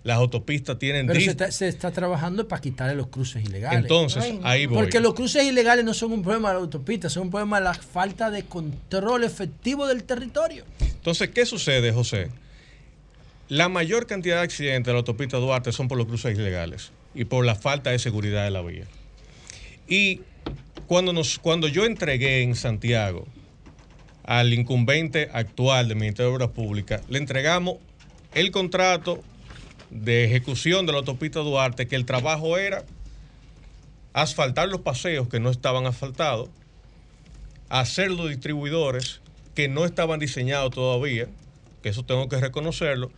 las 0.05 0.19
autopistas 0.19 0.79
tienen... 0.79 1.07
Pero 1.07 1.51
se 1.51 1.67
está, 1.67 1.91
trabajando 1.91 2.47
para 2.47 2.61
quitarle 2.61 2.95
los 2.95 3.07
cruces 3.07 3.43
ilegales. 3.43 3.81
Entonces, 3.81 4.35
ahí 4.43 4.67
voy. 4.67 4.77
Porque 4.77 5.01
los 5.01 5.15
cruces 5.15 5.45
ilegales 5.45 5.83
no 5.83 5.95
son 5.95 6.13
un 6.13 6.23
problema 6.23 6.51
de 6.51 6.55
la 6.57 6.61
autopista, 6.61 7.09
son 7.09 7.25
un 7.25 7.31
problema 7.31 7.59
de 7.59 7.65
la 7.65 7.75
falta 7.75 8.31
de 8.31 8.43
control 8.43 9.25
efectivo 9.25 9.87
del 9.87 10.05
territorio. 10.05 10.65
Entonces, 10.81 11.31
¿qué 11.31 11.47
sucede, 11.47 11.91
José? 11.91 12.29
La 13.49 13.71
mayor 13.71 14.07
cantidad 14.07 14.37
de 14.37 14.43
accidentes 14.43 14.87
de 14.87 14.93
la 14.93 14.99
autopista 14.99 15.39
Duarte 15.39 15.73
son 15.73 15.89
por 15.89 15.97
los 15.97 16.07
cruces 16.07 16.39
ilegales 16.39 16.93
y 17.15 17.25
por 17.25 17.47
la 17.47 17.55
falta 17.55 17.91
de 17.91 17.99
seguridad 17.99 18.45
de 18.45 18.51
la 18.51 18.61
vía. 18.61 18.85
Y 19.89 20.21
cuando, 20.87 21.13
nos, 21.13 21.39
cuando 21.39 21.69
yo 21.69 21.85
entregué 21.85 22.43
en 22.43 22.55
Santiago 22.55 23.27
al 24.25 24.53
incumbente 24.53 25.29
actual 25.33 25.89
del 25.89 25.97
Ministerio 25.99 26.31
de 26.31 26.37
Obras 26.37 26.51
Públicas, 26.51 27.03
le 27.09 27.19
entregamos 27.19 27.77
el 28.35 28.51
contrato 28.51 29.23
de 29.91 30.25
ejecución 30.25 30.87
de 30.87 30.93
la 30.93 30.99
autopista 30.99 31.41
Duarte 31.41 31.87
que 31.87 31.97
el 31.97 32.05
trabajo 32.05 32.59
era 32.59 32.85
asfaltar 34.13 34.69
los 34.69 34.81
paseos 34.81 35.29
que 35.29 35.41
no 35.41 35.51
estaban 35.51 35.87
asfaltados, 35.87 36.49
hacer 37.69 38.11
los 38.11 38.29
distribuidores 38.29 39.21
que 39.55 39.69
no 39.69 39.85
estaban 39.85 40.21
diseñados 40.21 40.73
todavía, 40.73 41.29
que 41.83 41.89
eso 41.91 42.05
tengo 42.05 42.29
que 42.29 42.39
reconocerlo, 42.39 43.11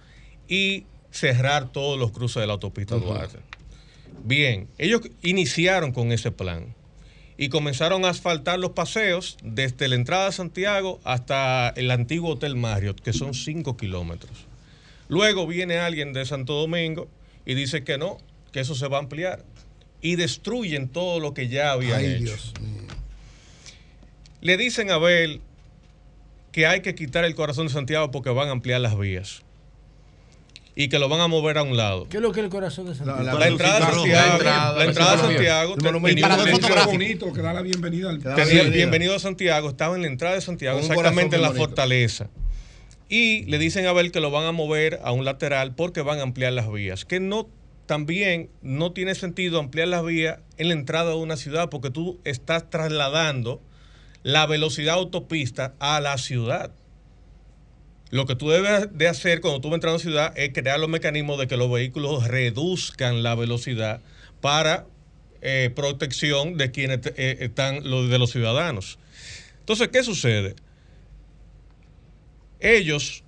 y 0.48 0.84
cerrar 1.10 1.70
todos 1.72 1.98
los 1.98 2.12
cruces 2.12 2.40
de 2.40 2.46
la 2.46 2.54
autopista 2.54 2.96
Duarte. 2.96 3.38
Bien, 4.24 4.68
ellos 4.78 5.02
iniciaron 5.22 5.92
con 5.92 6.12
ese 6.12 6.30
plan 6.30 6.74
y 7.38 7.48
comenzaron 7.48 8.04
a 8.04 8.10
asfaltar 8.10 8.58
los 8.58 8.70
paseos 8.70 9.36
desde 9.42 9.88
la 9.88 9.94
entrada 9.94 10.28
a 10.28 10.32
Santiago 10.32 11.00
hasta 11.04 11.68
el 11.70 11.90
antiguo 11.90 12.32
Hotel 12.32 12.56
Marriott, 12.56 13.00
que 13.00 13.12
son 13.12 13.34
5 13.34 13.76
kilómetros. 13.76 14.46
Luego 15.08 15.46
viene 15.46 15.78
alguien 15.78 16.12
de 16.12 16.24
Santo 16.24 16.54
Domingo 16.54 17.08
y 17.44 17.54
dice 17.54 17.84
que 17.84 17.98
no, 17.98 18.18
que 18.52 18.60
eso 18.60 18.74
se 18.74 18.88
va 18.88 18.96
a 18.96 19.00
ampliar. 19.00 19.44
Y 20.00 20.16
destruyen 20.16 20.88
todo 20.88 21.20
lo 21.20 21.34
que 21.34 21.48
ya 21.48 21.72
habían 21.72 22.04
hecho. 22.04 22.36
Le 24.40 24.56
dicen 24.56 24.90
a 24.90 24.94
Abel 24.94 25.40
que 26.52 26.66
hay 26.66 26.80
que 26.80 26.94
quitar 26.94 27.24
el 27.24 27.34
corazón 27.34 27.66
de 27.66 27.72
Santiago 27.72 28.10
porque 28.10 28.30
van 28.30 28.48
a 28.48 28.52
ampliar 28.52 28.80
las 28.80 28.98
vías. 28.98 29.42
Y 30.78 30.88
que 30.88 30.98
lo 30.98 31.08
van 31.08 31.20
a 31.20 31.26
mover 31.26 31.58
a 31.58 31.62
un 31.62 31.76
lado. 31.76 32.06
¿Qué 32.08 32.18
es 32.18 32.22
lo 32.22 32.32
que 32.32 32.40
es 32.40 32.44
el 32.44 32.50
corazón 32.50 32.86
de 32.86 32.94
Santiago? 32.94 33.22
La, 33.22 33.48
entrada 33.48 33.78
de 33.78 33.94
Santiago. 33.94 34.42
La 34.42 34.84
entrada 34.84 35.16
de 35.16 35.22
Santiago. 35.22 35.76
bonito 36.86 37.32
que 37.32 37.42
da 37.42 37.52
la 37.52 37.62
bienvenida 37.62 38.10
al 38.10 38.70
bienvenido 38.70 39.16
a 39.16 39.18
Santiago. 39.18 39.70
Estaba 39.70 39.96
en 39.96 40.02
la 40.02 40.08
entrada 40.08 40.34
de 40.34 40.42
Santiago, 40.42 40.78
exactamente 40.78 41.36
en 41.36 41.42
la 41.42 41.52
fortaleza 41.52 42.28
y 43.08 43.44
le 43.44 43.58
dicen 43.58 43.86
a 43.86 43.90
Abel 43.90 44.10
que 44.10 44.20
lo 44.20 44.30
van 44.30 44.46
a 44.46 44.52
mover 44.52 45.00
a 45.04 45.12
un 45.12 45.24
lateral 45.24 45.74
porque 45.74 46.02
van 46.02 46.18
a 46.18 46.22
ampliar 46.22 46.52
las 46.52 46.70
vías, 46.70 47.04
que 47.04 47.20
no 47.20 47.48
también 47.86 48.50
no 48.62 48.92
tiene 48.92 49.14
sentido 49.14 49.60
ampliar 49.60 49.88
las 49.88 50.04
vías 50.04 50.40
en 50.56 50.68
la 50.68 50.74
entrada 50.74 51.10
de 51.10 51.16
una 51.16 51.36
ciudad 51.36 51.70
porque 51.70 51.90
tú 51.90 52.18
estás 52.24 52.68
trasladando 52.68 53.62
la 54.24 54.44
velocidad 54.46 54.96
autopista 54.96 55.74
a 55.78 56.00
la 56.00 56.18
ciudad. 56.18 56.72
Lo 58.10 58.26
que 58.26 58.36
tú 58.36 58.48
debes 58.48 58.96
de 58.96 59.08
hacer 59.08 59.40
cuando 59.40 59.60
tú 59.60 59.68
vas 59.68 59.82
a 59.82 59.88
a 59.88 59.90
una 59.90 59.98
ciudad 59.98 60.32
es 60.36 60.52
crear 60.52 60.78
los 60.78 60.88
mecanismos 60.88 61.38
de 61.38 61.46
que 61.46 61.56
los 61.56 61.70
vehículos 61.70 62.28
reduzcan 62.28 63.22
la 63.22 63.34
velocidad 63.34 64.00
para 64.40 64.86
eh, 65.42 65.70
protección 65.74 66.56
de 66.56 66.70
quienes 66.70 67.00
eh, 67.16 67.38
están 67.40 67.88
los 67.88 68.08
de 68.08 68.18
los 68.18 68.30
ciudadanos. 68.30 68.98
Entonces, 69.60 69.88
¿qué 69.88 70.02
sucede? 70.04 70.54
Ellos, 72.60 73.24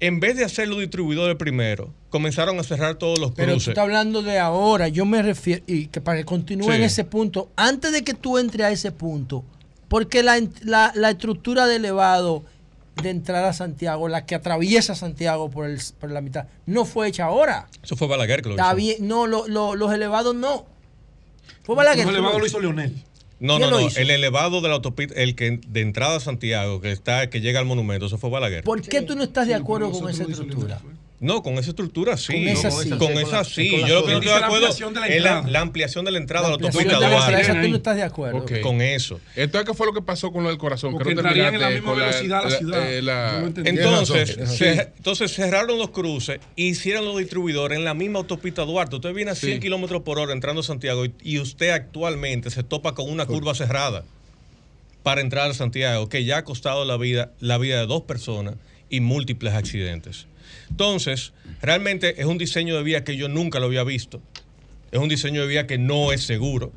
en 0.00 0.20
vez 0.20 0.36
de 0.36 0.44
hacer 0.44 0.68
los 0.68 0.78
distribuidores 0.80 1.36
primero, 1.36 1.94
comenzaron 2.10 2.58
a 2.58 2.64
cerrar 2.64 2.96
todos 2.96 3.18
los 3.18 3.30
cruces. 3.30 3.46
Pero 3.46 3.52
tú 3.54 3.70
estás 3.70 3.82
hablando 3.82 4.22
de 4.22 4.38
ahora, 4.38 4.88
yo 4.88 5.04
me 5.04 5.22
refiero, 5.22 5.62
y 5.66 5.86
que 5.86 6.00
para 6.00 6.18
que 6.18 6.24
continúe 6.24 6.72
en 6.72 6.82
ese 6.82 7.04
punto, 7.04 7.50
antes 7.56 7.92
de 7.92 8.02
que 8.02 8.14
tú 8.14 8.38
entres 8.38 8.66
a 8.66 8.70
ese 8.72 8.90
punto, 8.90 9.44
porque 9.88 10.22
la, 10.22 10.40
la, 10.62 11.10
estructura 11.10 11.66
de 11.66 11.76
elevado 11.76 12.44
de 13.02 13.10
entrada 13.10 13.50
a 13.50 13.52
Santiago, 13.52 14.08
la 14.08 14.26
que 14.26 14.34
atraviesa 14.34 14.94
Santiago 14.94 15.50
por, 15.50 15.66
el, 15.66 15.78
por 16.00 16.10
la 16.10 16.20
mitad, 16.20 16.46
no 16.64 16.84
fue 16.84 17.08
hecha 17.08 17.24
ahora. 17.24 17.68
Eso 17.82 17.96
fue 17.96 18.08
Balaguer 18.08 18.42
que 18.42 18.48
lo 18.48 18.54
Está 18.54 18.74
Bien, 18.74 19.06
no, 19.06 19.26
los 19.26 19.92
elevados 19.92 20.34
no. 20.34 20.66
Fue 21.62 21.74
Balaguer. 21.74 22.06
Los 22.06 22.14
elevados 22.14 22.40
lo 22.40 22.46
hizo 22.46 22.60
Leonel. 22.60 22.94
No, 23.38 23.58
no, 23.58 23.70
no. 23.70 23.78
El 23.80 24.10
elevado 24.10 24.62
de 24.62 24.68
la 24.68 24.76
autopista, 24.76 25.14
el 25.14 25.34
que 25.34 25.60
de 25.66 25.80
entrada 25.82 26.16
a 26.16 26.20
Santiago, 26.20 26.80
que 26.80 26.90
está, 26.90 27.28
que 27.28 27.40
llega 27.40 27.60
al 27.60 27.66
monumento, 27.66 28.06
eso 28.06 28.16
fue 28.16 28.30
Balaguer. 28.30 28.64
¿Por 28.64 28.80
qué 28.80 29.02
tú 29.02 29.14
no 29.14 29.24
estás 29.24 29.46
de 29.46 29.54
acuerdo 29.54 29.90
con 29.90 30.08
esa 30.08 30.24
estructura? 30.24 30.80
No, 31.18 31.42
con 31.42 31.54
esa 31.54 31.70
estructura 31.70 32.16
sí. 32.16 32.34
Con 32.34 32.48
esa 32.48 32.70
sí. 32.70 32.90
Con 32.90 33.12
esa 33.12 33.44
sí. 33.44 33.70
Yo 33.86 34.00
lo 34.00 34.04
que 34.04 34.12
no 34.12 34.18
estoy 34.18 34.38
de 34.38 34.44
acuerdo 34.44 34.68
es 34.68 35.22
la, 35.22 35.60
ampliación 35.60 36.04
de 36.04 36.10
la 36.10 36.18
entrada 36.18 36.46
a 36.46 36.50
la 36.50 36.54
autopista 36.56 36.98
Duarte. 36.98 37.62
tú 37.62 37.68
no 37.68 37.76
estás 37.76 37.96
de 37.96 38.02
acuerdo. 38.02 38.44
Con 38.62 38.82
eso. 38.82 39.20
Entonces, 39.34 39.68
¿qué 39.68 39.74
fue 39.74 39.86
lo 39.86 39.92
que 39.92 40.02
pasó 40.02 40.30
con 40.30 40.42
lo 40.42 40.50
del 40.50 40.58
corazón? 40.58 40.92
Porque 40.92 41.10
que 41.10 41.14
no 41.14 41.20
entrarían 41.22 41.54
en 41.54 41.60
la 41.60 41.70
misma 41.70 41.94
velocidad 41.94 42.40
a 42.40 42.50
la 42.50 42.58
ciudad. 42.58 42.82
Eh, 42.86 43.52
entonces, 43.64 44.38
entonces, 44.96 45.32
cerraron 45.32 45.78
los 45.78 45.90
cruces 45.90 46.40
e 46.56 46.62
hicieron 46.62 47.04
los 47.04 47.16
distribuidores 47.18 47.78
en 47.78 47.84
la 47.84 47.94
misma 47.94 48.18
autopista 48.18 48.62
Duarte. 48.62 48.96
Usted 48.96 49.14
viene 49.14 49.30
a 49.30 49.34
100 49.34 49.60
kilómetros 49.60 50.02
por 50.02 50.18
hora 50.18 50.32
entrando 50.32 50.60
a 50.60 50.64
Santiago 50.64 51.04
y 51.22 51.38
usted 51.38 51.70
actualmente 51.70 52.50
se 52.50 52.62
topa 52.62 52.94
con 52.94 53.10
una 53.10 53.26
curva 53.26 53.54
cerrada 53.54 54.04
para 55.02 55.20
entrar 55.20 55.50
a 55.50 55.54
Santiago 55.54 56.08
que 56.08 56.24
ya 56.24 56.38
ha 56.38 56.44
costado 56.44 56.84
la 56.84 56.96
vida, 56.96 57.32
la 57.40 57.58
vida 57.58 57.78
de 57.78 57.86
dos 57.86 58.02
personas 58.02 58.56
y 58.90 59.00
múltiples 59.00 59.54
accidentes. 59.54 60.26
Entonces, 60.70 61.32
realmente 61.62 62.20
es 62.20 62.26
un 62.26 62.38
diseño 62.38 62.76
de 62.76 62.82
vía 62.82 63.04
que 63.04 63.16
yo 63.16 63.28
nunca 63.28 63.60
lo 63.60 63.66
había 63.66 63.84
visto. 63.84 64.20
Es 64.90 65.00
un 65.00 65.08
diseño 65.08 65.42
de 65.42 65.48
vía 65.48 65.66
que 65.66 65.78
no 65.78 66.12
es 66.12 66.22
seguro. 66.22 66.72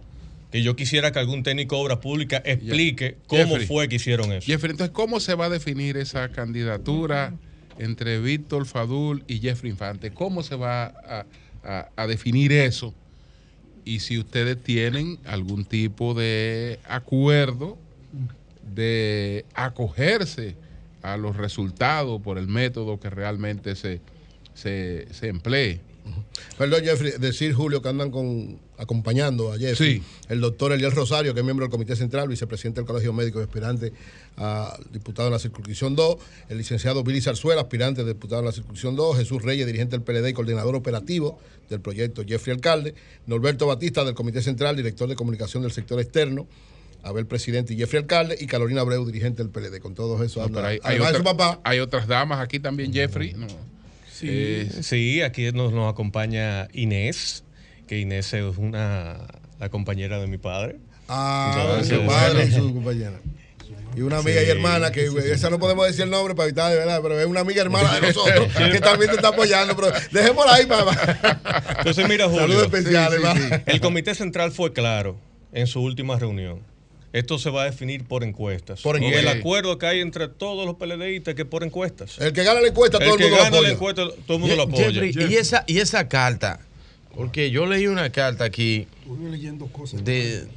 Que 0.51 0.63
yo 0.63 0.75
quisiera 0.75 1.11
que 1.11 1.19
algún 1.19 1.43
técnico 1.43 1.75
de 1.75 1.81
obra 1.83 2.01
pública 2.01 2.41
explique 2.43 3.17
cómo 3.27 3.57
fue 3.67 3.87
que 3.87 3.97
hicieron 3.97 4.31
eso. 4.31 4.47
Jeffrey, 4.47 4.71
entonces, 4.71 4.93
¿cómo 4.93 5.19
se 5.19 5.35
va 5.35 5.45
a 5.45 5.49
definir 5.49 5.95
esa 5.97 6.29
candidatura 6.29 7.33
entre 7.77 8.19
Víctor 8.19 8.65
Fadul 8.65 9.23
y 9.27 9.39
Jeffrey 9.39 9.71
Infante? 9.71 10.11
¿Cómo 10.11 10.41
se 10.41 10.55
va 10.55 11.25
a 11.63 12.07
definir 12.07 12.51
eso? 12.51 12.95
Y 13.85 13.99
si 13.99 14.17
ustedes 14.17 14.61
tienen 14.61 15.19
algún 15.25 15.65
tipo 15.65 16.13
de 16.13 16.79
acuerdo 16.87 17.77
de 18.75 19.45
acogerse 19.53 20.55
a 21.01 21.17
los 21.17 21.37
resultados 21.37 22.21
por 22.21 22.37
el 22.37 22.47
método 22.47 22.99
que 22.99 23.09
realmente 23.09 23.75
se, 23.75 24.01
se, 24.53 25.07
emplee. 25.21 25.81
Perdón, 26.57 26.83
Jeffrey, 26.83 27.13
decir, 27.19 27.53
Julio, 27.53 27.81
que 27.81 27.89
andan 27.89 28.11
con, 28.11 28.59
acompañando 28.77 29.51
a 29.51 29.57
Jeffrey. 29.57 30.01
El 30.27 30.41
doctor 30.41 30.71
Eliel 30.71 30.91
Rosario, 30.91 31.33
que 31.33 31.41
es 31.41 31.45
miembro 31.45 31.65
del 31.65 31.71
Comité 31.71 31.95
Central, 31.95 32.27
vicepresidente 32.27 32.81
del 32.81 32.87
Colegio 32.87 33.13
Médico 33.13 33.39
y 33.39 33.43
aspirante 33.43 33.93
a 34.37 34.77
diputado 34.91 35.27
en 35.27 35.33
la 35.33 35.39
circunscripción 35.39 35.95
2. 35.95 36.17
El 36.49 36.57
licenciado 36.57 37.03
Billy 37.03 37.21
Zarzuela, 37.21 37.61
aspirante 37.61 38.01
a 38.01 38.05
diputado 38.05 38.39
en 38.39 38.45
la 38.47 38.51
circunscripción 38.51 38.95
2. 38.95 39.17
Jesús 39.17 39.43
Reyes, 39.43 39.67
dirigente 39.67 39.97
del 39.97 40.03
PLD 40.03 40.29
y 40.29 40.33
coordinador 40.33 40.75
operativo 40.75 41.39
del 41.69 41.81
proyecto 41.81 42.23
Jeffrey 42.25 42.55
Alcalde. 42.55 42.95
Norberto 43.27 43.67
Batista, 43.67 44.03
del 44.03 44.15
Comité 44.15 44.41
Central, 44.41 44.75
director 44.75 45.07
de 45.07 45.15
comunicación 45.15 45.61
del 45.61 45.71
sector 45.71 45.99
externo. 45.99 46.47
Abel 47.03 47.25
Presidente 47.25 47.73
y 47.73 47.77
Jeffrey 47.77 48.01
Alcalde 48.01 48.37
y 48.39 48.47
Carolina 48.47 48.81
Abreu, 48.81 49.05
dirigente 49.05 49.43
del 49.43 49.51
PLD. 49.51 49.79
Con 49.79 49.95
todos 49.95 50.21
eso 50.21 50.43
hay, 50.63 50.79
hay, 50.83 51.79
otras 51.79 52.07
damas 52.07 52.39
aquí 52.39 52.59
también, 52.59 52.93
Jeffrey. 52.93 53.35
Sí, 54.11 55.21
aquí 55.21 55.51
nos, 55.51 55.71
nos 55.71 55.91
acompaña 55.91 56.67
Inés, 56.73 57.43
que 57.87 57.99
Inés 57.99 58.33
es 58.33 58.57
una 58.57 59.27
la 59.59 59.69
compañera 59.69 60.19
de 60.19 60.27
mi 60.27 60.37
padre. 60.37 60.77
Ah, 61.07 61.81
su 61.83 62.05
padre 62.05 62.45
y 62.45 62.51
su 62.51 62.73
compañera. 62.73 63.19
Y 63.95 64.01
una 64.01 64.19
amiga 64.19 64.43
y 64.43 64.49
hermana, 64.49 64.91
que 64.91 65.09
esa 65.31 65.49
no 65.49 65.57
podemos 65.57 65.85
decir 65.87 66.03
el 66.03 66.09
nombre 66.09 66.35
para 66.35 66.47
evitar, 66.47 66.71
de 66.71 66.77
verdad, 66.77 66.99
pero 67.01 67.19
es 67.19 67.25
una 67.25 67.39
amiga 67.39 67.61
hermana 67.61 67.95
de 67.95 68.07
nosotros 68.07 68.47
que 68.71 68.79
también 68.79 69.09
te 69.09 69.15
está 69.15 69.29
apoyando. 69.29 69.75
Pero 69.75 69.91
dejémosla 70.11 70.53
ahí, 70.53 70.67
mamá. 70.67 70.91
Entonces, 71.77 72.07
mira, 72.07 72.25
Julio. 72.25 72.41
Saludos 72.41 72.63
especiales, 72.63 73.21
El 73.65 73.81
Comité 73.81 74.13
Central 74.13 74.51
fue 74.51 74.73
claro 74.73 75.17
en 75.51 75.65
su 75.65 75.81
última 75.81 76.19
reunión 76.19 76.61
esto 77.11 77.39
se 77.39 77.49
va 77.49 77.63
a 77.63 77.65
definir 77.65 78.05
por 78.05 78.23
encuestas. 78.23 78.81
y 78.99 79.05
el 79.05 79.27
acuerdo 79.27 79.77
que 79.77 79.87
hay 79.87 79.99
entre 79.99 80.27
todos 80.27 80.65
los 80.65 80.75
PLDistas 80.75 81.35
que 81.35 81.45
por 81.45 81.63
encuestas. 81.63 82.19
El 82.19 82.33
que 82.33 82.43
gana 82.43 82.61
la 82.61 82.67
encuesta, 82.67 82.99
todo 82.99 83.15
el, 83.15 83.21
mundo 83.21 83.35
lo 83.35 83.43
apoya. 83.43 83.61
La 83.61 83.69
encuesta, 83.69 84.03
todo 84.25 84.37
el 84.37 84.39
mundo 84.39 84.55
lo 84.55 84.63
apoya. 84.63 85.05
y, 85.05 85.35
esa, 85.35 85.63
y 85.67 85.79
esa 85.79 86.07
carta, 86.07 86.59
porque 87.15 87.49
yo 87.49 87.65
leí 87.65 87.87
una 87.87 88.11
carta 88.11 88.43
aquí 88.43 88.87
de 90.03 90.47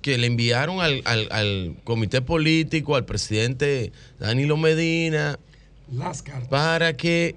que 0.00 0.16
le 0.16 0.26
enviaron 0.26 0.80
al, 0.80 1.02
al, 1.04 1.76
comité 1.84 2.22
político, 2.22 2.96
al 2.96 3.04
presidente 3.04 3.92
Danilo 4.18 4.56
Medina, 4.56 5.38
para 6.48 6.96
que 6.96 7.36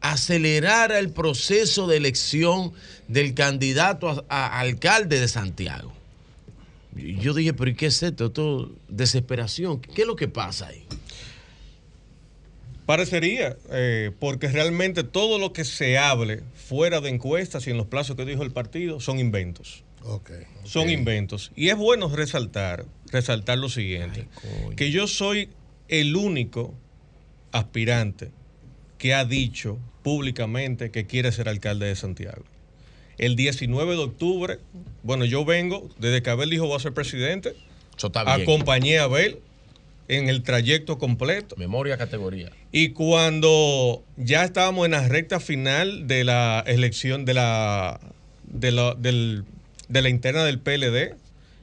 acelerara 0.00 1.00
el 1.00 1.10
proceso 1.10 1.88
de 1.88 1.96
elección 1.96 2.72
del 3.08 3.34
candidato 3.34 4.24
a 4.28 4.60
alcalde 4.60 5.18
de 5.18 5.26
Santiago. 5.26 5.92
Yo 6.94 7.34
dije, 7.34 7.54
pero 7.54 7.70
¿y 7.70 7.74
qué 7.74 7.86
es 7.86 8.02
esto? 8.02 8.30
Todo 8.30 8.72
desesperación. 8.88 9.80
¿Qué 9.80 10.02
es 10.02 10.06
lo 10.06 10.16
que 10.16 10.28
pasa 10.28 10.68
ahí? 10.68 10.84
Parecería, 12.86 13.56
eh, 13.70 14.10
porque 14.18 14.48
realmente 14.48 15.04
todo 15.04 15.38
lo 15.38 15.52
que 15.52 15.64
se 15.64 15.96
hable 15.98 16.42
fuera 16.54 17.00
de 17.00 17.10
encuestas 17.10 17.66
y 17.66 17.70
en 17.70 17.76
los 17.76 17.86
plazos 17.86 18.16
que 18.16 18.24
dijo 18.24 18.42
el 18.42 18.50
partido 18.50 19.00
son 19.00 19.18
inventos. 19.18 19.84
Son 20.64 20.90
inventos. 20.90 21.52
Y 21.54 21.68
es 21.68 21.76
bueno 21.76 22.08
resaltar, 22.08 22.86
resaltar 23.12 23.58
lo 23.58 23.68
siguiente, 23.68 24.26
que 24.76 24.90
yo 24.90 25.06
soy 25.06 25.48
el 25.88 26.16
único 26.16 26.74
aspirante 27.52 28.30
que 28.98 29.14
ha 29.14 29.24
dicho 29.24 29.78
públicamente 30.02 30.90
que 30.90 31.06
quiere 31.06 31.30
ser 31.30 31.48
alcalde 31.48 31.86
de 31.86 31.94
Santiago 31.94 32.44
el 33.22 33.36
19 33.36 33.92
de 33.92 34.02
octubre, 34.02 34.58
bueno, 35.04 35.24
yo 35.24 35.44
vengo, 35.44 35.88
desde 35.96 36.22
que 36.22 36.30
Abel 36.30 36.50
dijo 36.50 36.66
voy 36.66 36.74
a 36.74 36.80
ser 36.80 36.92
presidente, 36.92 37.54
acompañé 38.26 38.98
a 38.98 39.04
Abel 39.04 39.38
en 40.08 40.28
el 40.28 40.42
trayecto 40.42 40.98
completo. 40.98 41.54
Memoria, 41.56 41.96
categoría. 41.96 42.50
Y 42.72 42.88
cuando 42.88 44.02
ya 44.16 44.42
estábamos 44.42 44.86
en 44.86 44.90
la 44.90 45.06
recta 45.06 45.38
final 45.38 46.08
de 46.08 46.24
la 46.24 46.64
elección 46.66 47.24
de 47.24 47.34
la, 47.34 48.00
de 48.42 48.72
la, 48.72 48.96
de 48.96 50.02
la 50.02 50.08
interna 50.08 50.44
del 50.44 50.58
PLD, 50.58 51.14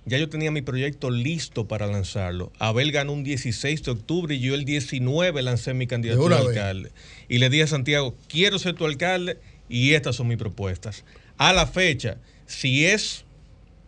ya 0.05 0.17
yo 0.17 0.29
tenía 0.29 0.51
mi 0.51 0.61
proyecto 0.61 1.11
listo 1.11 1.67
para 1.67 1.88
lanzarlo. 1.88 2.53
Abel 2.57 2.93
ganó 2.93 3.11
un 3.11 3.25
16 3.25 3.83
de 3.83 3.91
octubre 3.91 4.33
y 4.33 4.39
yo 4.39 4.55
el 4.55 4.63
19 4.63 5.41
lancé 5.41 5.73
mi 5.73 5.88
candidatura 5.88 6.38
a 6.38 6.39
alcalde. 6.39 6.91
Y 7.27 7.39
le 7.39 7.49
dije 7.49 7.63
a 7.63 7.67
Santiago, 7.67 8.15
quiero 8.29 8.59
ser 8.59 8.75
tu 8.75 8.85
alcalde 8.85 9.38
y 9.67 9.91
estas 9.91 10.15
son 10.15 10.29
mis 10.29 10.38
propuestas 10.38 11.03
a 11.40 11.53
la 11.53 11.66
fecha, 11.66 12.18
si 12.45 12.85
es, 12.85 13.26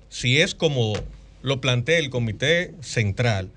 si 0.10 0.40
es 0.40 0.56
como 0.56 0.94
lo 1.44 1.60
plantea 1.60 2.00
el 2.00 2.10
Comité 2.10 2.74
Central, 2.82 3.50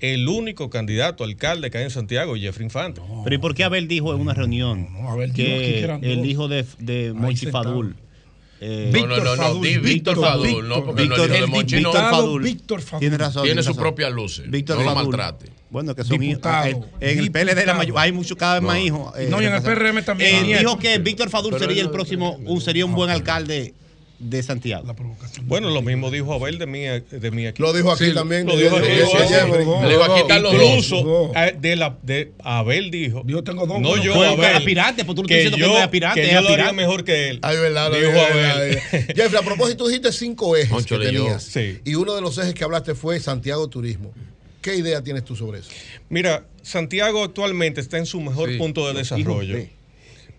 el 0.00 0.28
único 0.28 0.70
candidato 0.70 1.22
alcalde 1.22 1.70
que 1.70 1.78
hay 1.78 1.84
en 1.84 1.90
Santiago 1.90 2.34
es 2.34 2.42
Jeffrey 2.42 2.64
Infante. 2.64 3.00
Pero 3.24 3.36
¿y 3.36 3.38
por 3.38 3.54
qué 3.54 3.64
Abel 3.64 3.88
dijo 3.88 4.14
en 4.14 4.20
una 4.20 4.32
reunión 4.34 4.88
que, 5.34 5.84
el 6.02 6.24
hijo 6.24 6.48
de, 6.48 6.64
de 6.78 7.12
Monchi 7.12 7.46
Fadul 7.46 7.94
eh, 8.64 8.90
Víctor 8.92 9.24
no, 9.24 9.36
no, 9.36 9.54
no, 9.54 9.60
Víctor 9.60 10.20
Fadul, 10.20 10.68
no, 10.68 10.84
porque 10.84 11.02
Víctor, 11.02 11.28
no, 11.28 11.34
el 11.34 11.40
de 11.40 11.46
Monchi 11.48 11.76
Víctor 11.76 12.10
Fadul. 12.10 12.42
Víctor 12.42 12.80
Fadul. 12.80 13.00
Tiene 13.00 13.18
razón. 13.18 13.42
Tiene 13.42 13.62
su 13.64 13.74
propia 13.74 14.08
luz. 14.08 14.40
Víctor 14.46 14.78
no 14.78 14.84
lo 14.84 14.94
maltrate. 14.94 15.50
Bueno, 15.68 15.96
que 15.96 16.04
son 16.04 16.20
diputado, 16.20 16.68
hijos. 16.68 16.86
En 17.00 17.18
el 17.18 17.32
PLD 17.32 17.66
la 17.66 17.74
mayor, 17.74 17.98
hay 17.98 18.12
mucho, 18.12 18.36
cada 18.36 18.54
vez 18.54 18.62
más 18.62 18.78
hijos. 18.78 19.12
no, 19.30 19.42
y 19.42 19.46
en 19.46 19.54
el 19.54 19.62
PRM 19.62 20.04
también. 20.04 20.44
Eh, 20.44 20.58
dijo 20.60 20.78
que 20.78 20.98
Víctor 20.98 21.28
Fadul 21.28 21.58
sería 21.58 21.82
el 21.82 21.90
próximo, 21.90 22.38
un, 22.44 22.60
sería 22.60 22.86
un 22.86 22.94
buen 22.94 23.10
alcalde 23.10 23.74
de 24.22 24.42
Santiago. 24.42 24.94
Bueno, 25.42 25.68
lo 25.70 25.82
mismo 25.82 26.10
dijo 26.10 26.32
Abel 26.32 26.58
de 26.58 26.66
mí, 26.66 26.80
de 26.80 27.30
mí 27.32 27.46
aquí. 27.46 27.60
Lo 27.60 27.72
dijo 27.72 27.90
aquí 27.90 28.14
también. 28.14 28.46
Lo 28.46 28.56
dijo 28.56 28.76
aquí. 28.76 28.88
Incluso 30.30 31.32
eh, 31.34 31.56
de 31.60 31.76
la, 31.76 31.96
de 32.02 32.32
Abel 32.42 32.90
dijo. 32.90 33.22
Yo 33.26 33.42
tengo 33.42 33.66
dos. 33.66 33.80
No 33.80 33.96
yo, 34.02 34.14
Abel. 34.22 34.54
aspirante, 34.56 35.04
porque 35.04 35.16
tú 35.16 35.22
no 35.22 35.28
que 35.28 35.38
estás 35.42 35.52
diciendo 35.52 35.56
que 35.56 35.60
yo, 35.60 35.68
no 35.68 35.78
es 35.78 35.84
aspirante, 35.84 36.20
que 36.20 36.26
es 36.28 36.32
yo 36.34 36.40
lo 36.40 36.48
haría 36.50 36.72
mejor 36.72 37.04
que 37.04 37.30
él. 37.30 37.38
Ay, 37.42 37.56
verdad, 37.58 37.90
lo 37.90 37.98
Dijo 37.98 38.10
Abel. 38.10 38.34
verdad. 38.34 38.82
Jeffrey, 39.16 39.40
a 39.40 39.44
propósito, 39.44 39.84
tú 39.84 39.88
dijiste 39.88 40.12
cinco 40.12 40.56
ejes 40.56 40.70
Conchole, 40.70 41.06
que 41.10 41.12
tenías. 41.16 41.42
Sí. 41.42 41.80
Y 41.84 41.94
uno 41.96 42.14
de 42.14 42.20
los 42.20 42.38
ejes 42.38 42.54
que 42.54 42.64
hablaste 42.64 42.94
fue 42.94 43.18
Santiago 43.20 43.68
Turismo. 43.68 44.12
¿Qué 44.60 44.76
idea 44.76 45.02
tienes 45.02 45.24
tú 45.24 45.34
sobre 45.34 45.58
eso? 45.58 45.70
Mira, 46.08 46.44
Santiago 46.62 47.24
actualmente 47.24 47.80
está 47.80 47.98
en 47.98 48.06
su 48.06 48.20
mejor 48.20 48.50
Sí. 48.50 48.58
punto 48.58 48.86
de 48.86 48.94
desarrollo. 48.98 49.56
de. 49.56 49.70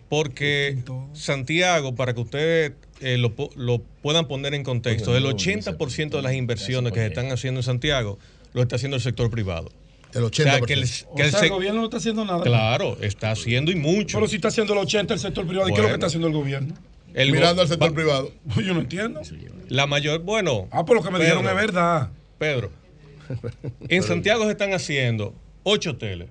Porque 0.08 0.78
Santiago, 1.14 1.96
para 1.96 2.14
que 2.14 2.22
ustedes 2.22 2.72
eh, 3.04 3.18
lo, 3.18 3.80
puedan 4.02 4.28
poner 4.28 4.54
en 4.54 4.64
contexto, 4.64 5.16
el 5.18 5.26
80% 5.26 6.10
de 6.10 6.22
las 6.22 6.34
inversiones 6.34 6.92
que 6.94 7.00
se 7.00 7.08
están 7.08 7.32
haciendo 7.32 7.60
en 7.60 7.64
Santiago 7.64 8.18
lo 8.54 8.62
está 8.62 8.76
haciendo 8.78 8.96
el 8.98 9.02
sector 9.04 9.30
privado. 9.30 9.70
El 10.14 10.24
O 10.24 10.30
80%. 10.30 10.44
sea, 10.44 10.62
que 10.62 10.74
el, 10.74 10.84
O 11.10 11.16
que 11.16 11.32
sea, 11.32 11.40
el 11.42 11.50
gobierno 11.50 11.80
no 11.82 11.86
está 11.86 11.98
haciendo 11.98 12.24
nada. 12.24 12.44
Claro, 12.44 12.98
está 13.02 13.32
haciendo 13.32 13.72
y 13.72 13.76
mucho. 13.76 14.18
Pero 14.18 14.28
si 14.28 14.36
está 14.36 14.50
haciendo 14.50 14.74
el 14.74 14.80
80 14.80 15.14
el 15.16 15.20
sector 15.20 15.46
privado, 15.48 15.70
¿y 15.70 15.74
qué 15.74 15.78
es 15.80 15.84
lo 15.84 15.88
que 15.90 15.94
está 15.96 16.06
haciendo 16.08 16.28
el 16.28 16.34
gobierno? 16.34 16.76
El 17.16 17.30
go- 17.30 17.36
Mirando 17.36 17.62
al 17.64 17.68
sector 17.68 17.90
va- 17.92 17.96
privado. 17.96 18.32
Yo 18.64 18.74
no 18.74 18.82
entiendo. 18.82 19.22
La 19.70 19.88
mayor, 19.88 20.22
bueno. 20.22 20.68
Ah, 20.72 20.86
por 20.86 20.98
lo 20.98 21.04
que 21.04 21.10
me 21.12 21.20
dijeron 21.20 21.48
es 21.48 21.56
verdad. 21.56 22.10
Pedro, 22.38 22.70
en 23.90 24.04
Santiago 24.04 24.46
se 24.46 24.52
están 24.52 24.74
haciendo 24.74 25.34
ocho 25.64 25.92
hoteles, 25.92 26.28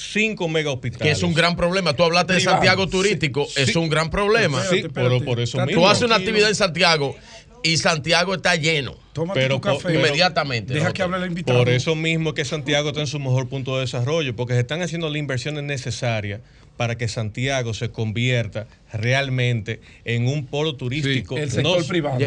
cinco 0.00 0.48
mega 0.48 0.70
hospitales. 0.72 1.02
Que 1.02 1.10
es 1.10 1.22
un 1.22 1.34
gran 1.34 1.56
problema. 1.56 1.94
Tú 1.94 2.02
hablaste 2.04 2.34
de. 2.34 2.40
Santiago 2.40 2.88
turístico, 2.88 3.46
Sí, 3.46 3.62
es 3.62 3.72
sí. 3.72 3.78
un 3.78 3.88
gran 3.88 4.10
problema. 4.10 4.62
Sí, 4.64 4.84
pero 4.92 5.20
por 5.24 5.40
eso 5.40 5.58
mismo. 5.66 5.82
Tú 5.82 5.88
haces 5.88 6.04
una 6.04 6.16
actividad 6.16 6.48
en 6.48 6.54
Santiago 6.54 7.14
y 7.62 7.76
Santiago 7.76 8.34
está 8.34 8.56
lleno. 8.56 8.96
Tómate 9.12 9.40
Pero 9.40 9.56
tu 9.56 9.60
café. 9.60 9.78
pero- 9.84 9.98
Inmediatamente. 10.00 10.72
Deja 10.74 10.92
que 10.92 11.02
hable 11.02 11.18
el 11.18 11.26
invitado. 11.26 11.58
Por 11.58 11.68
eso 11.68 11.94
mismo 11.94 12.32
que 12.32 12.44
Santiago 12.44 12.88
está 12.90 13.00
en 13.00 13.06
su 13.06 13.18
mejor 13.18 13.48
punto 13.48 13.74
de 13.74 13.82
desarrollo, 13.82 14.34
porque 14.36 14.54
se 14.54 14.60
están 14.60 14.82
haciendo 14.82 15.08
las 15.08 15.18
inversiones 15.18 15.64
necesarias 15.64 16.40
para 16.76 16.96
que 16.96 17.08
Santiago 17.08 17.74
se 17.74 17.90
convierta 17.90 18.66
realmente 18.92 19.80
en 20.04 20.26
un 20.28 20.46
polo 20.46 20.76
turístico. 20.76 21.36
El 21.36 21.50
sector 21.50 21.80
No- 21.80 21.86
privado. 21.86 22.18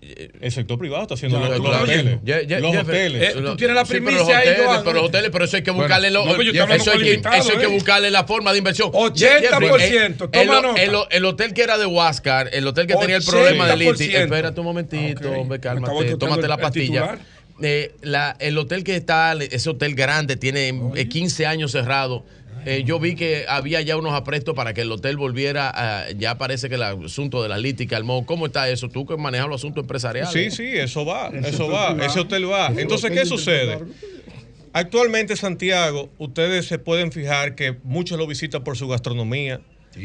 Ye- 0.00 0.30
El 0.40 0.50
sector 0.52 0.78
privado 0.78 1.02
está 1.02 1.14
haciendo 1.14 1.40
Ya, 1.40 1.48
los, 1.50 1.58
los 1.60 1.76
hoteles. 1.82 2.18
Los. 2.60 2.74
Eh, 2.74 3.32
tú 3.44 3.56
tienes 3.56 3.76
la 3.76 3.84
Sí, 3.84 3.92
pero 3.92 4.10
los 4.10 4.22
primicia 4.24 4.38
ahí, 4.38 4.48
hoteles, 4.48 4.80
pero 4.84 4.92
los 4.94 5.04
hoteles, 5.04 5.30
pero 5.30 5.44
eso 5.44 5.56
hay 5.56 5.62
que 5.62 5.70
buscarle 5.70 6.10
lo- 6.10 6.24
no, 6.24 6.42
yo 6.42 6.50
eso 6.52 6.72
hay 6.72 6.78
con 6.78 6.84
que, 6.86 6.92
el 6.92 7.06
invitado, 7.08 7.36
eso 7.36 7.50
hay 7.52 7.58
que 7.58 7.64
¿eh? 7.64 7.66
buscarle 7.68 8.10
la 8.10 8.24
forma 8.24 8.52
de 8.52 8.58
inversión. 8.58 8.90
80%, 8.92 10.28
el, 10.30 10.30
toma 10.30 10.40
el- 10.42 10.62
nota. 10.62 10.82
el- 10.82 10.96
el 11.10 11.24
hotel 11.24 11.52
que 11.52 11.62
era 11.62 11.76
de 11.78 11.86
Huáscar, 11.86 12.48
el 12.52 12.66
hotel 12.66 12.86
que 12.86 12.94
tenía 12.96 13.16
el 13.16 13.24
problema 13.24 13.66
del 13.66 13.82
ITI. 13.82 14.08
80%. 14.12 14.22
Espérate 14.24 14.60
un 14.60 14.66
momentito, 14.66 15.30
hombre, 15.32 15.60
cálmate, 15.60 16.16
tómate 16.16 16.48
la 16.48 16.56
pastilla. 16.56 17.18
Eh, 17.62 17.92
la- 18.00 18.36
el 18.40 18.56
hotel 18.56 18.84
que 18.84 18.96
está, 18.96 19.34
ese 19.34 19.68
hotel 19.68 19.94
grande, 19.94 20.36
tiene 20.36 20.72
eh, 20.94 21.08
15 21.08 21.44
años 21.44 21.72
cerrado. 21.72 22.24
Eh, 22.66 22.82
yo 22.84 23.00
vi 23.00 23.14
que 23.14 23.44
había 23.48 23.80
ya 23.80 23.96
unos 23.96 24.12
aprestos 24.12 24.54
para 24.54 24.74
que 24.74 24.82
el 24.82 24.92
hotel 24.92 25.16
volviera 25.16 25.70
a, 25.74 26.10
ya 26.12 26.38
parece 26.38 26.68
que 26.68 26.74
el 26.74 26.82
asunto 26.82 27.42
de 27.42 27.48
la 27.48 27.58
lítica, 27.58 27.96
el 27.96 28.04
modo, 28.04 28.26
¿cómo 28.26 28.46
está 28.46 28.68
eso? 28.68 28.88
Tú 28.88 29.06
que 29.06 29.16
manejas 29.16 29.48
los 29.48 29.60
asuntos 29.60 29.82
empresariales. 29.82 30.32
Sí, 30.32 30.50
sí, 30.50 30.76
eso 30.76 31.04
va, 31.04 31.28
El 31.28 31.44
eso 31.44 31.68
va, 31.68 31.96
ese 32.04 32.20
hotel 32.20 32.50
va. 32.50 32.68
Ese 32.68 32.82
Entonces, 32.82 33.10
¿qué 33.10 33.24
sucede? 33.24 33.78
Actualmente 34.72 35.36
Santiago, 35.36 36.10
ustedes 36.18 36.66
se 36.66 36.78
pueden 36.78 37.10
fijar 37.10 37.54
que 37.54 37.76
muchos 37.82 38.18
lo 38.18 38.26
visitan 38.26 38.62
por 38.62 38.76
su 38.76 38.86
gastronomía. 38.88 39.60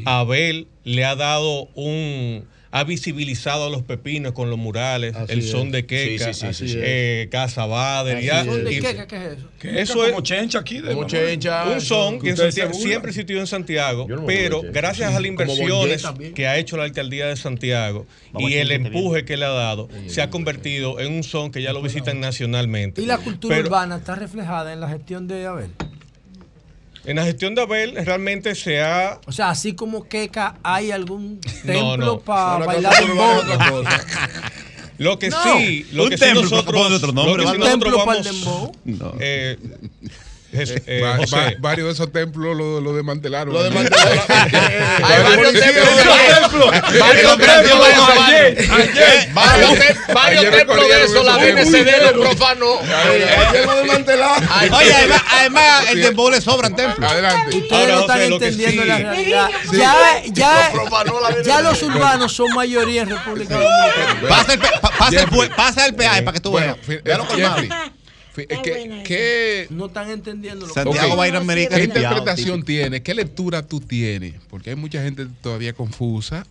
Abel 0.06 0.68
le 0.84 1.06
ha 1.06 1.16
dado 1.16 1.66
un 1.76 2.48
ha 2.78 2.84
visibilizado 2.84 3.68
a 3.68 3.70
los 3.70 3.84
pepinos 3.84 4.34
con 4.34 4.50
los 4.50 4.60
murales, 4.60 5.16
Así 5.16 5.32
el 5.32 5.40
es. 5.40 5.50
son 5.50 5.72
de 5.72 5.86
queca, 5.86 6.34
Sí, 6.34 6.42
sí, 6.48 6.54
sí, 6.54 6.68
sí, 6.68 6.76
eh, 6.78 7.30
Casa 7.32 7.66
Bader, 7.66 8.18
es. 8.18 8.46
¿Son 8.46 8.66
de 8.66 8.74
y- 8.74 8.80
qué? 8.82 9.06
¿Qué 9.08 9.16
es 9.16 9.38
eso? 9.38 9.48
Que 9.60 9.70
Eso 9.70 9.80
eso 9.94 10.04
es- 10.06 10.10
como 10.12 10.22
chencha 10.24 10.60
aquí. 10.60 10.76
De 10.76 10.90
Como 10.90 10.96
mamá. 11.02 11.08
chencha. 11.08 11.64
un 11.70 11.80
son 11.80 12.20
que 12.20 12.32
en 12.32 12.38
Santiago- 12.38 12.74
siempre 12.74 13.12
existió 13.12 13.40
en 13.40 13.48
Santiago, 13.48 14.08
no 14.10 14.26
pero 14.26 14.62
gracias 14.74 15.14
a 15.14 15.20
las 15.20 15.26
inversiones 15.26 16.04
que 16.36 16.48
ha 16.48 16.58
hecho 16.58 16.76
la 16.76 16.84
alcaldía 16.84 17.28
de 17.28 17.38
Santiago 17.38 18.06
Vamos 18.34 18.52
y 18.52 18.56
el 18.56 18.72
empuje 18.72 19.24
que 19.24 19.38
le 19.38 19.46
ha 19.46 19.50
dado, 19.52 19.88
se 20.08 20.22
ha 20.22 20.30
convertido 20.30 21.00
en 21.00 21.14
un 21.14 21.24
son 21.24 21.52
que 21.52 21.62
ya 21.62 21.72
lo 21.72 21.82
visitan 21.82 22.20
nacionalmente. 22.20 23.02
¿Y 23.02 23.06
la 23.06 23.20
cultura 23.20 23.56
Pero- 23.56 23.68
urbana 23.70 23.96
está 23.96 24.16
reflejada 24.16 24.74
en 24.74 24.82
la 24.82 24.90
gestión 24.90 25.28
de 25.30 25.46
Abel? 25.46 25.70
En 27.06 27.18
la 27.18 27.24
gestión 27.26 27.54
de 27.56 27.62
Abel 27.62 27.96
realmente 28.06 28.56
se 28.56 28.82
ha... 28.82 29.20
O 29.28 29.32
sea, 29.32 29.50
así 29.50 29.74
como 29.74 30.08
Queca, 30.08 30.56
¿hay 30.64 30.92
algún 30.92 31.40
No, 31.64 31.72
templo 31.74 32.06
no. 32.06 32.20
para 32.20 32.54
Ahora, 32.54 32.66
bailar 32.66 32.94
dembow? 33.06 33.38
otra 33.40 33.70
cosa. 33.70 34.06
Lo 34.98 35.20
que 35.20 35.30
No, 35.30 35.44
sí, 35.44 35.86
lo 35.92 36.04
un 36.06 36.10
que 36.10 36.18
sí 36.18 36.24
templo, 36.24 36.42
nosotros, 36.44 36.82
ponle 36.82 36.96
otro 36.96 37.12
nombre, 37.12 37.44
lo 37.44 37.52
que 37.52 37.58
sí 37.58 37.58
nosotros 37.60 37.70
Templo 37.94 38.06
para 38.06 38.18
el 38.20 38.24
vamos, 38.24 38.42
dembow. 38.42 38.72
No. 38.86 39.14
eh, 39.20 39.58
Jes- 40.56 40.84
eh, 40.88 41.02
Va- 41.02 41.18
José, 41.18 41.36
va- 41.36 41.52
varios 41.60 41.88
de 41.88 41.94
esos 41.94 42.12
templos 42.12 42.56
lo, 42.56 42.82
lo 42.82 42.94
desmantelaron. 42.94 43.54
Lo 43.54 43.64
desmantelaron. 43.64 44.20
Hay 45.04 45.24
varios 45.24 45.54
templos. 45.54 45.90
Varios 47.00 47.38
templos 47.38 47.78
de 47.80 47.92
eso. 47.92 48.08
Varios 50.14 50.42
templos 50.52 50.78
de 50.78 51.00
recogieron 51.00 51.04
eso. 51.04 51.24
La. 51.24 51.38
DNCD 51.38 52.14
lo 52.16 52.22
profanó. 52.22 52.80
Ayer 52.80 53.66
lo 53.66 53.76
desmantelaron. 53.76 54.44
Oye, 54.74 54.94
además, 54.94 55.22
además 55.32 55.86
el 55.90 56.02
dembow 56.02 56.30
le 56.30 56.42
sobran 56.42 56.76
templos. 56.76 57.12
Adelante. 57.12 57.58
Ustedes 57.58 57.88
no 57.88 58.00
están 58.02 58.30
lo 58.30 58.36
entendiendo 58.36 58.86
la 58.86 58.98
realidad. 58.98 59.50
Ya, 59.72 60.22
ya, 60.32 60.72
Lo 60.74 61.44
ya 61.44 61.62
los 61.62 61.82
urbanos 61.84 62.34
son 62.34 62.54
mayoría 62.54 63.02
en 63.04 63.10
República 63.10 63.56
Dominicana. 63.56 64.30
Pasa 65.56 65.86
el, 65.86 65.96
peaje 65.96 66.22
para 66.22 66.34
que 66.34 66.40
tú 66.40 66.54
veas. 66.54 66.76
¿Qué, 68.36 69.02
qué- 69.06 69.68
No 69.70 69.86
están 69.88 70.10
entendiendo 70.10 70.62
lo 70.68 70.74
que 70.74 70.80
Santiago 70.82 71.14
Ok. 71.14 71.20
va 71.20 71.24
a 71.24 71.28
ir 71.28 71.36
a 71.36 71.40
América 71.40 71.78
qué 71.78 71.84
interpretación 71.86 72.62
típico. 72.62 72.66
tiene? 72.66 73.02
¿Qué 73.02 73.14
lectura 73.16 73.66
tú 73.66 73.80
tienes? 73.80 74.36
Porque 74.50 74.72
hay 74.72 74.76
mucha 74.76 75.02
gente 75.04 75.26
todavía 75.42 75.74
confusa 75.74 76.46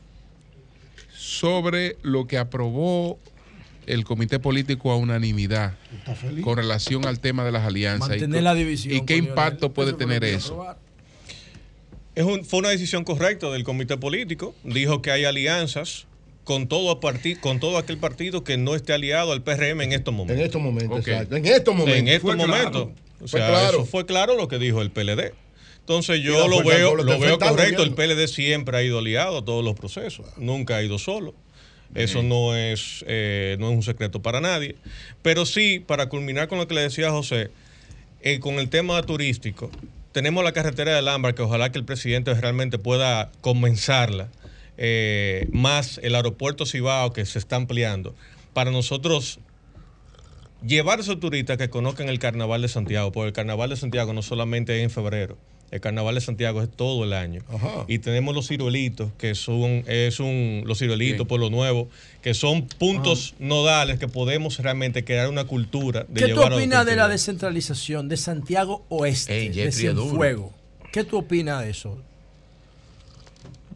sobre 1.17 1.97
lo 2.03 2.27
que 2.27 2.39
aprobó 2.39 3.19
el 3.87 4.05
comité 4.05 4.39
político 4.39 4.91
a 4.93 4.97
unanimidad 4.97 5.75
con 6.43 6.57
relación 6.57 7.07
al 7.07 7.21
tema 7.21 7.45
de 7.45 7.53
las 7.53 7.65
alianzas. 7.65 8.09
y 8.09 8.11
Mantener 8.13 8.41
co- 8.41 8.45
la 8.45 8.55
división. 8.55 8.95
¿Y 8.95 9.05
qué 9.05 9.17
impacto 9.17 9.73
puede 9.73 9.93
tener 9.93 10.21
que 10.21 10.35
eso? 10.35 10.67
es 12.15 12.25
un- 12.25 12.45
fue 12.45 12.61
una 12.61 12.69
decisión 12.71 13.05
correcta 13.05 13.51
del 13.51 13.65
comité 13.65 13.97
político. 13.97 14.55
Dijo 14.65 15.03
que 15.03 15.11
hay 15.11 15.25
alianzas 15.25 16.07
con 16.45 16.69
todo, 16.69 17.01
parti- 17.01 17.37
con 17.37 17.59
todo 17.61 17.79
aquel 17.79 17.99
partido 17.99 18.45
que 18.45 18.57
no 18.57 18.75
esté 18.75 18.93
aliado 18.93 19.33
al 19.33 19.43
PRM 19.43 19.81
en 19.83 19.93
estos 19.93 20.13
En 20.13 20.17
momentos. 20.17 20.45
estos 20.47 20.63
momentos, 20.63 20.99
exacto. 21.07 21.37
En 21.37 21.47
estos 21.47 21.75
momentos. 21.75 21.99
en 22.01 22.09
estos 22.09 22.35
claro. 22.35 22.49
momentos. 22.49 22.89
O 23.23 23.29
Fue 23.29 23.41
sea, 23.41 23.49
claro. 23.49 23.77
eso 23.79 23.85
fue 23.87 24.05
claro 24.07 24.37
lo 24.37 24.49
que 24.49 24.59
dijo 24.59 24.83
el 24.83 24.91
PLD. 24.91 25.33
Entonces 25.81 26.21
yo 26.23 26.49
lo 26.49 26.63
veo, 26.63 26.95
lo 26.97 27.19
veo 27.19 27.39
correcto. 27.39 27.83
El. 27.83 27.95
PLD 27.95 28.27
siempre 28.29 28.77
ha 28.77 28.83
ido 28.83 28.99
aliado 29.01 29.39
a 29.39 29.45
todos 29.45 29.65
los 29.65 29.75
procesos. 29.75 30.27
Nunca 30.37 30.77
ha 30.77 30.83
ido 30.83 30.99
solo. 30.99 31.35
Eso 31.95 32.23
no 32.23 32.57
es, 32.57 33.05
eh, 33.07 33.57
no 33.61 33.71
es 33.71 33.77
un 33.77 33.83
secreto 33.83 34.21
para 34.21 34.41
nadie. 34.41 34.75
Pero 35.23 35.47
sí, 35.47 35.79
para 35.87 36.09
culminar 36.09 36.49
con 36.49 36.59
lo 36.59 36.67
que 36.67 36.75
le 36.75 36.81
decía 36.81 37.11
José, 37.11 37.51
eh, 38.23 38.41
con 38.41 38.55
el 38.59 38.69
tema 38.69 39.01
turístico, 39.03 39.71
tenemos 40.13 40.43
la 40.43 40.53
carretera 40.53 40.97
del 40.97 41.07
Ámbar, 41.07 41.35
que 41.35 41.43
ojalá 41.43 41.71
que 41.71 41.79
el 41.79 41.85
presidente 41.85 42.35
realmente 42.35 42.79
pueda 42.79 43.31
comenzarla. 43.43 44.29
Eh, 44.77 45.49
más 45.53 45.99
el 46.03 46.15
aeropuerto 46.15 46.67
Cibao, 46.67 47.13
que 47.13 47.25
se 47.27 47.39
está 47.39 47.57
ampliando, 47.57 48.15
para 48.53 48.71
nosotros 48.71 49.41
llevar 50.67 50.99
a 50.99 51.03
esos 51.03 51.21
turistas 51.21 51.59
que 51.59 51.69
conozcan 51.71 52.09
el 52.09 52.19
carnaval 52.19 52.63
de 52.63 52.69
Santiago, 52.69 53.13
porque 53.13 53.29
el 53.29 53.33
carnaval 53.33 53.71
de 53.71 53.77
Santiago 53.77 54.13
no 54.13 54.23
solamente 54.23 54.77
es 54.77 54.85
en 54.85 54.91
febrero, 54.91 55.37
el 55.71 55.81
carnaval 55.81 56.15
de 56.15 56.21
Santiago 56.21 56.63
es 56.63 56.71
todo 56.71 57.05
el 57.05 57.13
año. 57.13 57.43
Ajá. 57.49 57.85
Y 57.89 57.99
tenemos 57.99 58.35
los 58.35 58.49
ciruelitos, 58.49 59.11
que 59.19 59.35
son 59.35 59.83
es 59.87 60.21
un, 60.21 60.63
los 60.67 60.79
ciruelitos 60.79 61.27
por 61.27 61.41
lo 61.41 61.51
nuevo, 61.51 61.89
que 62.23 62.33
son 62.33 62.67
puntos 62.67 63.35
nodales 63.39 63.99
que 63.99 64.09
podemos 64.09 64.59
realmente 64.59 65.05
crear 65.05 65.29
una 65.29 65.45
cultura 65.45 66.07
de 66.09 66.27
¿Qué 66.27 66.33
tú 66.33 66.43
a 66.43 66.47
opinas 66.47 66.87
de 66.87 66.97
la 66.97 67.09
descentralización 67.09 68.09
de 68.09 68.17
Santiago 68.17 68.85
Oeste, 68.89 69.37
Ey, 69.37 69.49
de. 69.49 69.73
Cienfuegos? 69.73 70.53
¿Qué 70.93 71.03
tú 71.03 71.19
opinas 71.19 71.65
de 71.65 71.71
eso? 71.71 71.99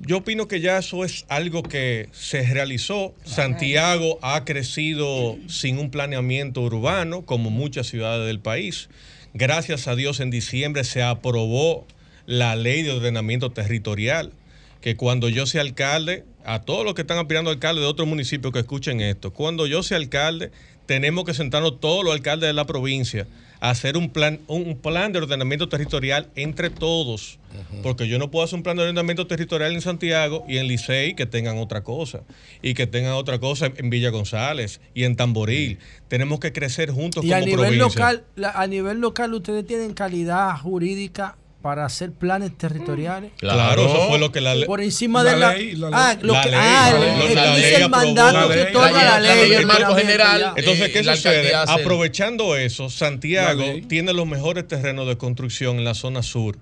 Yo 0.00 0.18
opino 0.18 0.46
que 0.46 0.60
ya 0.60 0.78
eso 0.78 1.04
es 1.04 1.24
algo 1.28 1.62
que 1.62 2.08
se 2.12 2.42
realizó. 2.42 3.14
Santiago 3.24 4.18
ha 4.22 4.44
crecido 4.44 5.36
sin 5.48 5.78
un 5.78 5.90
planeamiento 5.90 6.62
urbano, 6.62 7.22
como 7.22 7.50
muchas 7.50 7.88
ciudades 7.88 8.26
del 8.26 8.38
país. 8.38 8.88
Gracias 9.34 9.88
a 9.88 9.96
Dios, 9.96 10.20
en 10.20 10.30
diciembre 10.30 10.84
se 10.84 11.02
aprobó 11.02 11.86
la 12.26 12.54
ley 12.54 12.82
de 12.82 12.92
ordenamiento 12.92 13.50
territorial, 13.50 14.32
que 14.80 14.96
cuando 14.96 15.28
yo 15.28 15.46
sea 15.46 15.62
alcalde, 15.62 16.24
a 16.44 16.62
todos 16.62 16.84
los 16.84 16.94
que 16.94 17.02
están 17.02 17.18
aspirando 17.18 17.50
a 17.50 17.54
alcalde 17.54 17.80
de 17.80 17.86
otros 17.88 18.06
municipios 18.06 18.52
que 18.52 18.60
escuchen 18.60 19.00
esto, 19.00 19.32
cuando 19.32 19.66
yo 19.66 19.82
sea 19.82 19.96
alcalde, 19.96 20.52
tenemos 20.86 21.24
que 21.24 21.34
sentarnos 21.34 21.80
todos 21.80 22.04
los 22.04 22.14
alcaldes 22.14 22.46
de 22.46 22.54
la 22.54 22.66
provincia 22.66 23.26
hacer 23.60 23.96
un 23.96 24.10
plan, 24.10 24.38
un 24.46 24.76
plan 24.78 25.12
de 25.12 25.18
ordenamiento 25.18 25.68
territorial 25.68 26.28
entre 26.36 26.70
todos. 26.70 27.38
Porque 27.82 28.06
yo 28.06 28.18
no 28.18 28.30
puedo 28.30 28.44
hacer 28.44 28.56
un 28.56 28.62
plan 28.62 28.76
de 28.76 28.82
ordenamiento 28.84 29.26
territorial 29.26 29.72
en 29.72 29.80
Santiago 29.80 30.44
y 30.46 30.58
en 30.58 30.68
Licey 30.68 31.14
que 31.14 31.26
tengan 31.26 31.58
otra 31.58 31.82
cosa. 31.82 32.20
Y 32.62 32.74
que 32.74 32.86
tengan 32.86 33.12
otra 33.14 33.38
cosa 33.40 33.72
en 33.76 33.90
Villa 33.90 34.10
González 34.10 34.80
y 34.94 35.04
en 35.04 35.16
Tamboril. 35.16 35.78
Tenemos 36.08 36.38
que 36.40 36.52
crecer 36.52 36.90
juntos 36.90 37.24
y 37.24 37.28
como 37.28 37.36
a 37.42 37.44
nivel 37.44 37.56
provincia. 37.58 37.86
local, 37.88 38.24
la- 38.36 38.50
a 38.52 38.66
nivel 38.66 38.98
local 39.00 39.32
ustedes 39.34 39.66
tienen 39.66 39.94
calidad 39.94 40.56
jurídica 40.58 41.36
para 41.62 41.84
hacer 41.84 42.12
planes 42.12 42.56
territoriales. 42.56 43.32
Claro, 43.36 43.84
eso 43.86 44.08
fue 44.08 44.18
lo 44.18 44.30
que 44.30 44.40
la 44.40 44.54
ley. 44.54 44.64
Por 44.66 44.80
encima 44.80 45.24
La 45.24 45.30
de 45.32 45.36
la, 45.38 45.54
ley, 45.54 45.72
la 45.74 45.88
ah, 45.92 46.16
lo 46.22 46.32
La 46.34 46.42
que, 46.42 46.50
ley, 46.50 46.58
ah, 46.62 46.90
la 46.92 46.96
el- 46.96 47.18
ley. 47.18 47.26
el- 47.28 47.34
La 47.34 47.56
dice 47.56 47.60
ley 47.66 47.74
el 47.74 47.82
aprobó. 47.82 48.04
mandato 48.06 48.32
La 48.40 48.48
que 48.48 48.54
ley. 48.62 48.66
otorga 48.76 49.20
La 49.20 49.34
reglamento 49.34 49.96
general. 49.96 50.52
Entonces, 50.56 50.88
¿qué 50.90 51.02
la 51.02 51.16
sucede? 51.16 51.54
Aprovechando 51.54 52.56
eso, 52.56 52.88
Santiago 52.90 53.64
tiene 53.88 54.12
los 54.12 54.26
mejores 54.26 54.68
terrenos 54.68 55.08
de 55.08 55.16
construcción 55.18 55.78
en 55.78 55.84
la 55.84 55.94
zona 55.94 56.22
sur. 56.22 56.56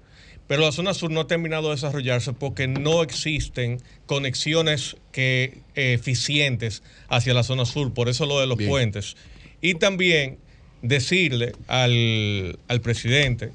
Pero 0.47 0.63
la 0.63 0.71
zona 0.73 0.95
sur 0.95 1.11
no 1.11 1.21
ha 1.23 1.27
terminado 1.27 1.69
de 1.69 1.75
desarrollarse 1.75 2.33
porque 2.33 2.69
no 2.69 3.03
existen 3.03 3.83
conexiones 4.07 4.97
que, 5.13 5.59
eh, 5.75 5.93
eficientes 5.95 6.83
hacia 7.09 7.35
la 7.35 7.43
zona 7.43 7.65
sur. 7.67 7.93
Por 7.93 8.09
eso 8.09 8.27
lo 8.27 8.41
de 8.41 8.47
los 8.47 8.57
puentes. 8.57 9.17
Y 9.61 9.75
también 9.75 10.39
decirle 10.83 11.53
al, 11.67 12.59
al 12.69 12.81
presidente 12.81 13.51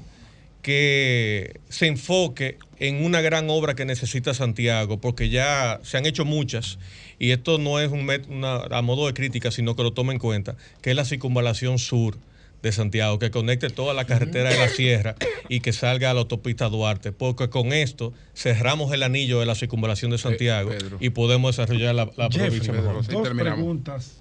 que 0.62 1.60
se 1.68 1.86
enfoque 1.88 2.58
en 2.78 3.04
una 3.04 3.20
gran 3.20 3.50
obra 3.50 3.74
que 3.74 3.84
necesita 3.84 4.32
Santiago, 4.32 5.00
porque 5.00 5.28
ya 5.28 5.80
se 5.82 5.98
han 5.98 6.06
hecho 6.06 6.24
muchas, 6.24 6.78
y 7.18 7.30
esto 7.32 7.58
no 7.58 7.80
es 7.80 7.90
un 7.90 8.06
met- 8.06 8.28
una- 8.28 8.62
a 8.76 8.82
modo 8.82 9.06
de 9.06 9.12
crítica, 9.14 9.50
sino 9.50 9.74
que 9.76 9.82
lo 9.82 9.92
tome 9.92 10.12
en 10.12 10.18
cuenta, 10.20 10.56
que 10.80 10.90
es 10.90 10.96
la 10.96 11.04
circunvalación 11.04 11.78
sur 11.78 12.16
de 12.62 12.70
Santiago, 12.70 13.18
que 13.18 13.32
conecte 13.32 13.70
toda 13.70 13.92
la 13.92 14.04
carretera 14.04 14.50
de 14.50 14.58
la 14.58 14.68
sierra 14.68 15.16
y 15.48 15.60
que 15.60 15.72
salga 15.72 16.12
a 16.12 16.14
la 16.14 16.20
autopista 16.20 16.68
Duarte, 16.68 17.10
porque 17.10 17.50
con 17.50 17.72
esto 17.72 18.12
cerramos 18.34 18.92
el 18.92 19.02
anillo 19.02 19.40
de 19.40 19.46
la 19.46 19.56
circunvalación 19.56 20.12
de 20.12 20.18
Santiago 20.18 20.70
y 21.00 21.10
podemos 21.10 21.56
desarrollar 21.56 21.96
la, 21.96 22.04
la 22.16 22.26
Jeffrey, 22.30 22.46
provincia 22.60 22.72
mejor. 22.72 23.04
dos 23.08 23.28
preguntas 23.30 24.12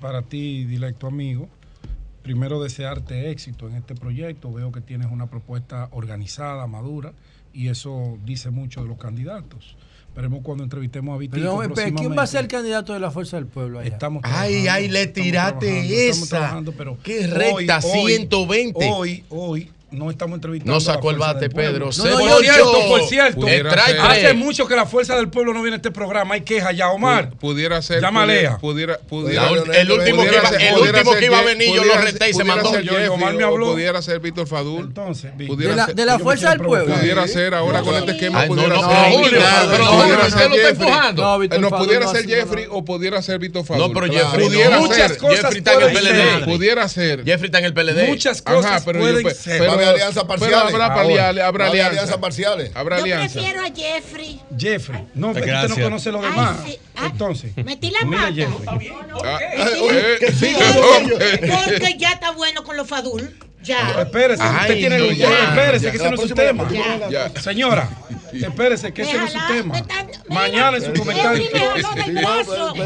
para 0.00 0.22
ti, 0.22 0.64
directo 0.64 1.06
amigo. 1.06 1.50
Primero, 2.22 2.62
desearte 2.62 3.30
éxito 3.30 3.68
en 3.68 3.74
este 3.76 3.94
proyecto. 3.94 4.52
Veo 4.52 4.70
que 4.72 4.80
tienes 4.80 5.08
una 5.10 5.28
propuesta 5.28 5.88
organizada, 5.92 6.66
madura, 6.66 7.12
y 7.52 7.68
eso 7.68 8.18
dice 8.24 8.50
mucho 8.50 8.82
de 8.82 8.88
los 8.88 8.98
candidatos. 8.98 9.76
Esperemos 10.06 10.40
cuando 10.42 10.62
entrevistemos 10.62 11.14
a 11.14 11.18
Vitico 11.18 11.62
espera, 11.62 11.90
¿quién 11.90 12.16
va 12.16 12.24
a 12.24 12.26
ser 12.26 12.42
el 12.42 12.48
candidato 12.48 12.92
de 12.92 13.00
la 13.00 13.10
Fuerza 13.10 13.38
del 13.38 13.46
Pueblo 13.46 13.78
allá? 13.78 13.88
Estamos 13.88 14.22
Ay, 14.26 14.68
ay, 14.68 14.88
le 14.88 15.04
estamos 15.04 15.24
tiraste 15.24 16.08
esa. 16.10 16.28
trabajando, 16.28 16.72
pero 16.76 16.98
Qué 17.02 17.26
recta, 17.26 17.80
120. 17.80 18.90
Hoy, 18.92 19.24
hoy, 19.30 19.70
no 19.92 20.10
estamos 20.10 20.36
entrevistando 20.36 20.74
No 20.74 20.80
sacó 20.80 21.10
el 21.10 21.18
bate. 21.18 21.48
Pedro. 21.50 21.90
No, 21.96 22.18
por 22.18 22.40
cierto, 22.42 22.88
por 22.88 23.02
cierto. 23.08 23.40
Pudiera 23.40 23.84
ser- 23.86 24.00
Hace 24.00 24.34
mucho 24.34 24.66
que 24.66 24.74
la 24.76 24.86
Fuerza 24.86 25.16
del 25.16 25.28
Pueblo 25.28 25.52
no 25.54 25.62
viene 25.62 25.74
a 25.74 25.76
este 25.76 25.90
programa. 25.90 26.34
Hay 26.34 26.40
queja 26.42 26.72
ya, 26.72 26.88
Omar. 26.90 27.30
Pudiera 27.38 27.80
ser. 27.82 28.00
Llama 28.00 28.22
a 28.22 28.26
Lea. 28.26 28.58
Pudiera, 28.58 28.98
pudiera, 28.98 29.50
ul- 29.50 29.74
el 29.74 29.90
último 29.92 30.22
que 30.22 30.28
pudiera 30.28 30.38
iba- 30.38 30.48
ser- 30.48 30.62
el 30.62 30.74
pudiera 30.74 30.98
último 30.98 31.12
ser 31.12 31.20
que 31.20 31.26
iba 31.26 31.38
a 31.38 31.42
venir, 31.42 31.66
yo 31.68 31.74
pudiera 31.82 31.98
lo 31.98 32.04
reté 32.04 32.24
y 32.24 32.32
se 32.32 32.38
pudiera 32.40 32.54
mandó. 32.56 32.70
ser 32.72 32.82
Yo- 32.82 32.90
Jeffrey 32.92 33.08
Omar 33.08 33.34
me 33.34 33.44
habló. 33.44 33.72
Pudiera 33.72 34.02
ser 34.02 34.20
Víctor 34.20 34.46
Fadul. 34.46 34.84
Entonces, 34.86 35.32
pudiera 35.46 35.86
De 35.86 36.06
la- 36.06 36.16
de 36.16 36.22
Fuerza 36.22 36.50
del 36.50 36.60
Pueblo. 36.60 36.94
Pudiera 36.94 37.28
ser 37.28 37.54
ahora 37.54 37.82
con 37.82 37.94
este 37.94 38.12
esquema. 38.12 38.46
Pudiera 38.46 38.74
no, 38.76 38.82
ser 38.82 39.12
Pudiera. 39.12 41.12
No, 41.12 41.38
Víctor 41.38 41.60
No, 41.60 41.70
pudiera 41.70 42.08
ser 42.08 42.26
Jeffrey 42.26 42.66
o 42.70 42.84
pudiera 42.84 43.22
ser 43.22 43.38
Víctor 43.38 43.64
Fadul. 43.64 43.88
No, 43.88 43.92
pero. 44.00 44.12
Jeffrey 44.12 44.46
pudiera 44.46 44.80
ser. 44.88 45.16
cosas 45.18 45.36
Jeffrey 45.40 45.58
está 45.58 45.74
en 45.74 45.82
el 45.82 45.92
PLD. 45.92 46.44
Pudiera 46.44 46.88
ser. 46.88 47.24
Jeffrey 47.24 47.46
está 47.46 47.58
en 47.58 47.64
el 47.66 47.74
PLD. 47.74 48.06
Muchas 48.08 48.42
cosas 48.42 48.72
Ajá, 48.72 48.82
pero 48.84 48.98
yo- 48.98 49.04
pueden 49.20 49.34
ser. 49.34 49.58
Pero- 49.82 49.86
Va 49.86 49.86
a 49.86 49.90
haber 49.90 50.02
alianzas 50.02 50.24
pero 50.24 50.38
parciales. 50.40 50.74
habrá 50.74 51.00
alianza, 51.00 51.46
habrá 51.46 51.46
haber 51.46 51.64
alianza. 51.64 51.90
alianzas 51.90 52.16
parciales. 52.18 52.70
Habrá 52.74 52.96
Yo 52.98 53.02
alianza. 53.04 53.32
prefiero 53.40 53.60
a 53.62 53.70
Jeffrey. 53.74 54.40
Jeffrey. 54.58 55.04
No, 55.14 55.30
es 55.30 55.36
que 55.42 55.52
usted 55.52 55.68
no 55.68 55.76
conoce 55.84 56.12
lo 56.12 56.18
Ay, 56.20 56.30
demás. 56.30 56.56
sí. 56.66 56.78
Ah, 56.96 57.06
Entonces, 57.10 57.56
Metí 57.64 57.90
la 57.90 58.04
mira 58.06 58.22
pata. 58.22 58.34
Jeffrey. 58.34 58.92
Ah, 59.24 59.38
eh, 59.42 60.32
sí, 60.38 60.54
ok. 60.54 61.12
Porque 61.78 61.96
ya 61.98 62.10
está 62.12 62.30
bueno 62.32 62.62
con 62.64 62.76
los 62.76 62.86
Fadul. 62.88 63.36
Ya. 63.62 64.00
Espérese, 64.02 64.42
Ay, 64.42 64.60
usted 64.62 64.74
tiene 64.74 64.98
no, 64.98 65.06
un 65.08 65.14
ya, 65.14 65.28
Espérese, 65.50 65.84
ya. 65.84 65.90
que 65.92 65.96
ese 65.96 66.08
no 66.10 66.14
es 66.16 66.20
su 66.28 66.34
tema. 66.34 66.68
Ya. 67.10 67.30
Señora, 67.40 67.88
espérese, 68.32 68.92
que 68.92 69.02
ese 69.02 69.18
no 69.18 69.26
es 69.26 69.32
su 69.32 69.38
tema. 69.48 69.78
están- 69.78 70.08
Mañana 70.28 70.76
en 70.78 70.84
su 70.84 70.92
comentario. 70.94 71.42
Eury 71.44 71.82
me 72.76 72.84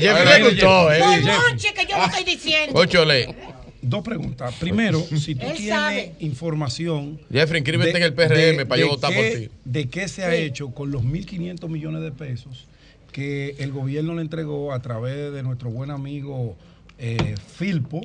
Jeffrey. 0.00 0.58
¿eh? 0.58 1.22
Monche, 1.50 1.74
que 1.74 1.86
yo 1.86 1.96
lo 1.96 2.04
estoy 2.04 2.24
diciendo. 2.24 2.78
Óchole. 2.78 3.34
Dos 3.80 4.02
preguntas. 4.02 4.54
Primero, 4.58 5.00
si 5.18 5.34
tú 5.34 5.46
tienes 5.56 6.10
información. 6.20 7.20
Jeffrey, 7.32 7.60
inscríbete 7.60 7.96
en 7.96 8.02
el 8.02 8.12
PRM 8.14 8.66
para 8.66 8.80
yo 8.80 8.88
votar 8.88 9.12
qué- 9.12 9.16
por 9.30 9.40
ti. 9.40 9.48
¿De 9.64 9.88
qué 9.88 10.08
se 10.08 10.24
ha 10.24 10.34
hecho 10.34 10.70
con 10.70 10.90
los 10.90 11.02
1.500 11.02 11.68
millones 11.68 12.02
de 12.02 12.10
pesos 12.10 12.66
que 13.12 13.56
el 13.58 13.72
gobierno 13.72 14.14
le 14.14 14.22
entregó 14.22 14.72
a 14.72 14.80
través 14.80 15.32
de 15.32 15.42
nuestro 15.42 15.70
buen 15.70 15.90
amigo 15.90 16.56
eh, 16.98 17.34
Filpo 17.56 18.00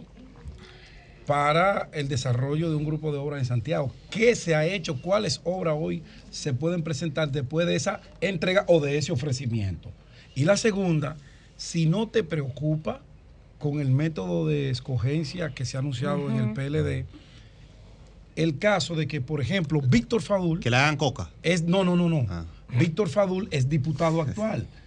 para 1.25 1.89
el 1.93 2.07
desarrollo 2.07 2.69
de 2.69 2.75
un 2.75 2.85
grupo 2.85 3.11
de 3.11 3.17
obras 3.17 3.39
en 3.39 3.45
Santiago? 3.45 3.91
¿Qué 4.09 4.35
se 4.35 4.55
ha 4.55 4.65
hecho? 4.65 5.01
¿Cuáles 5.01 5.41
obras 5.43 5.75
hoy 5.77 6.03
se 6.31 6.53
pueden 6.53 6.83
presentar 6.83 7.31
después 7.31 7.67
de 7.67 7.75
esa 7.75 8.01
entrega 8.21 8.65
o 8.67 8.79
de 8.79 8.97
ese 8.97 9.11
ofrecimiento? 9.11 9.91
Y 10.35 10.45
la 10.45 10.57
segunda, 10.57 11.17
si 11.57 11.85
no 11.85 12.07
te 12.07 12.23
preocupa 12.23 13.01
con 13.59 13.79
el 13.79 13.91
método 13.91 14.47
de 14.47 14.69
escogencia 14.69 15.53
que 15.53 15.65
se 15.65 15.77
ha 15.77 15.79
anunciado 15.79 16.29
en 16.29 16.37
el 16.37 16.53
PLD, 16.53 17.05
el 18.35 18.57
caso 18.57 18.95
de 18.95 19.07
que, 19.07 19.21
por 19.21 19.41
ejemplo, 19.41 19.79
Víctor 19.79 20.21
Fadul 20.21 20.59
Que 20.59 20.69
le 20.69 20.77
hagan 20.77 20.97
coca. 20.97 21.29
es, 21.43 21.63
no, 21.63 21.83
no, 21.83 21.95
no, 21.95 22.09
no. 22.09 22.25
Ah. 22.29 22.45
Víctor 22.77 23.07
Fadul 23.07 23.47
es 23.51 23.69
diputado 23.69 24.21
actual. 24.21 24.67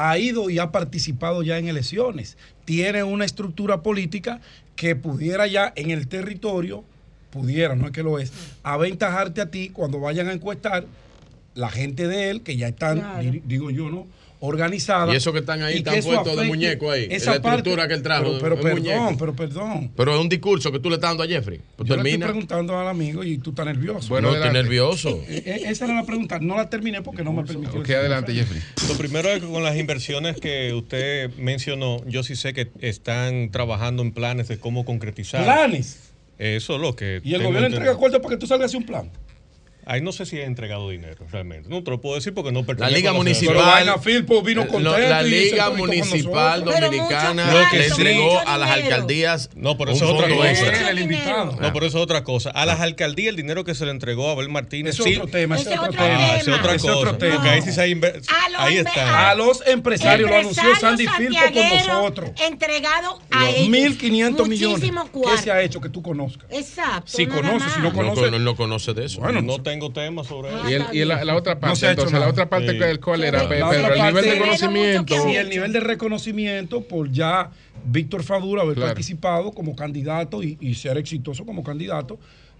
Ha 0.00 0.16
ido 0.18 0.48
y 0.50 0.58
ha 0.58 0.70
participado 0.70 1.42
ya 1.42 1.58
en 1.58 1.66
elecciones. 1.68 2.36
Tiene 2.64 3.02
una 3.02 3.24
estructura 3.24 3.82
política 3.82 4.40
que 4.76 4.94
pudiera 4.94 5.46
ya 5.46 5.72
en 5.74 5.90
el 5.90 6.06
territorio, 6.06 6.84
pudiera, 7.30 7.74
no 7.74 7.86
es 7.86 7.92
que 7.92 8.02
lo 8.04 8.18
es, 8.18 8.32
aventajarte 8.62 9.40
a 9.40 9.50
ti 9.50 9.70
cuando 9.70 9.98
vayan 9.98 10.28
a 10.28 10.32
encuestar 10.32 10.86
la 11.54 11.68
gente 11.68 12.06
de 12.06 12.30
él, 12.30 12.42
que 12.42 12.56
ya 12.56 12.68
están, 12.68 13.00
Claro. 13.00 13.30
digo 13.44 13.70
yo, 13.70 13.90
¿no? 13.90 14.06
Organizada. 14.40 15.12
Y 15.12 15.16
eso 15.16 15.32
que 15.32 15.40
están 15.40 15.62
ahí, 15.62 15.78
están 15.78 16.00
puestos 16.00 16.36
de 16.36 16.44
muñeco 16.46 16.90
ahí, 16.92 17.08
esa 17.10 17.30
la 17.30 17.36
estructura 17.38 17.76
parte. 17.76 17.88
que 17.88 17.94
él 17.94 18.02
trajo, 18.02 18.38
Pero, 18.40 18.56
perdón, 18.60 18.78
muñeco. 18.82 19.16
pero 19.18 19.34
perdón. 19.34 19.90
Pero 19.96 20.14
es 20.14 20.20
un 20.20 20.28
discurso 20.28 20.70
que 20.70 20.78
tú 20.78 20.88
le 20.88 20.94
estás 20.94 21.10
dando 21.10 21.24
a 21.24 21.26
Jeffrey. 21.26 21.60
Pues 21.76 21.88
Yo 21.88 21.96
le 21.96 22.00
estoy 22.02 22.10
termina. 22.12 22.26
preguntando 22.26 22.78
al 22.78 22.86
amigo 22.88 23.24
y 23.24 23.38
tú 23.38 23.50
estás 23.50 23.66
nervioso. 23.66 24.08
Bueno, 24.10 24.28
no, 24.30 24.36
estoy 24.36 24.52
nervioso. 24.52 25.20
Eh, 25.28 25.42
eh, 25.44 25.60
Esa 25.66 25.86
era 25.86 25.94
la 25.94 26.06
pregunta. 26.06 26.38
No 26.40 26.56
la 26.56 26.70
terminé 26.70 27.02
porque 27.02 27.24
no 27.24 27.32
me 27.32 27.42
permitió. 27.44 27.80
Ok, 27.80 27.90
adelante, 27.90 28.32
Jeffrey. 28.32 28.62
Lo 28.88 28.94
primero 28.94 29.28
es 29.28 29.40
que 29.42 29.48
con 29.48 29.62
las 29.64 29.76
inversiones 29.76 30.36
que 30.40 30.72
usted 30.72 31.30
mencionó, 31.36 32.04
yo 32.06 32.22
sí 32.22 32.36
sé 32.36 32.52
que 32.54 32.68
están 32.80 33.50
trabajando 33.50 34.02
en 34.02 34.12
planes 34.12 34.46
de 34.48 34.58
cómo 34.58 34.84
concretizar. 34.84 35.42
Planes. 35.42 35.98
Eso 36.38 36.76
es 36.76 36.80
lo 36.80 36.94
que. 36.94 37.20
Y 37.24 37.34
el 37.34 37.42
gobierno 37.42 37.66
entrega 37.66 37.90
acuerdos 37.92 38.20
para 38.22 38.36
que 38.36 38.40
tú 38.40 38.46
salgas 38.46 38.72
un 38.74 38.84
plan. 38.84 39.10
Ahí 39.90 40.02
no 40.02 40.12
sé 40.12 40.26
si 40.26 40.38
ha 40.38 40.44
entregado 40.44 40.90
dinero 40.90 41.24
realmente. 41.32 41.68
No 41.70 41.82
te 41.82 41.90
lo 41.90 42.00
puedo 42.00 42.14
decir 42.16 42.34
porque 42.34 42.52
no 42.52 42.60
La 42.60 42.66
pertenece 42.66 42.94
Liga 42.96 43.10
a 43.10 43.12
la 43.14 43.18
Municipal. 43.18 43.54
Pero 43.56 43.66
Vaina 43.66 43.98
Filpo 43.98 44.42
vino 44.42 44.68
contento 44.68 44.98
la 44.98 45.22
Liga 45.22 45.70
Municipal 45.70 46.62
Dominicana 46.64 47.52
Lo 47.52 47.70
que 47.70 47.86
entregó 47.86 48.38
a 48.46 48.58
las 48.58 48.70
alcaldías. 48.70 49.50
No, 49.54 49.78
pero 49.78 49.92
eso 49.92 50.04
es 50.04 50.10
otra 50.10 50.28
cosa. 50.28 51.56
No, 51.60 51.72
pero 51.72 51.86
eso 51.86 51.98
es 51.98 52.04
otra 52.04 52.22
cosa. 52.24 52.50
A 52.50 52.66
las 52.66 52.80
alcaldías 52.80 53.30
el 53.30 53.36
dinero 53.36 53.64
que 53.64 53.74
se 53.74 53.84
le 53.86 53.90
entregó 53.92 54.28
a 54.28 54.32
Abel 54.32 54.48
Martínez. 54.50 54.94
Es 54.94 55.00
otro 55.00 55.26
tema, 55.26 55.56
ese 55.56 55.62
Ese 55.70 55.74
es 55.74 55.78
otro 55.80 55.92
tema. 55.92 56.04
Ah, 56.18 56.36
ese 56.36 56.50
es 56.50 56.58
otra 56.58 56.72
cosa. 56.78 56.96
otro 56.96 57.16
tema. 57.16 57.34
Porque 57.36 57.48
ahí 57.50 57.62
sí 57.62 57.72
se 57.72 57.80
ha 57.80 57.86
inver- 57.86 58.22
A 58.28 58.48
los 58.50 58.60
Ahí 58.60 58.76
está. 58.76 59.30
A 59.30 59.34
los 59.34 59.66
empresarios, 59.66 60.28
lo 60.30 60.36
anunció 60.36 60.76
Sandy 60.76 61.06
Filpo 61.06 61.38
con 61.54 61.68
nosotros. 61.70 62.30
Entregado 62.46 63.20
a 63.30 63.44
Los 63.44 63.54
ellos. 63.56 63.68
1.500 63.70 64.48
millones. 64.48 64.90
¿Qué 65.30 65.42
se 65.42 65.50
ha 65.50 65.62
hecho 65.62 65.80
que 65.80 65.88
tú 65.88 66.02
conozcas? 66.02 66.44
Exacto. 66.50 67.04
Si 67.06 67.26
conoces, 67.26 67.72
si 67.72 67.80
no 67.80 67.92
conoces. 67.92 68.30
con- 68.30 68.44
no 68.44 68.54
conoce 68.56 68.92
de 68.94 69.06
eso. 69.06 69.20
Bueno, 69.20 69.40
No 69.42 69.62
tengo 69.62 69.77
tema 69.92 70.24
sobre 70.24 70.48
eso. 70.50 70.68
Y, 70.70 70.72
el- 70.74 70.84
y 70.92 71.04
la, 71.04 71.24
la 71.24 71.34
otra 71.36 71.58
parte, 71.58 71.84
No 71.84 71.90
entonces, 71.90 72.18
la 72.18 72.28
otra 72.28 72.48
parte, 72.48 72.72
Sí. 72.72 72.78
¿cuál- 72.78 73.00
¿cuál 73.00 73.24
era, 73.24 73.48
Pedro? 73.48 73.72
El 73.72 74.02
nivel 74.02 74.24
de 74.24 74.38
conocimiento. 74.38 75.14
Si 75.22 75.36
el 75.36 75.48
nivel 75.48 75.72
de 75.72 75.80
reconocimiento 75.80 76.82
por 76.82 77.10
ya 77.10 77.50
Víctor 77.86 78.22
Fadura 78.24 78.62
haber 78.62 78.74
Claro. 78.74 78.88
participado 78.90 79.52
como 79.52 79.74
candidato 79.76 80.42
y, 80.42 80.58
y 80.60 80.74
ser 80.74 80.98
exitoso 80.98 81.46
como 81.46 81.62
candidato, 81.62 82.18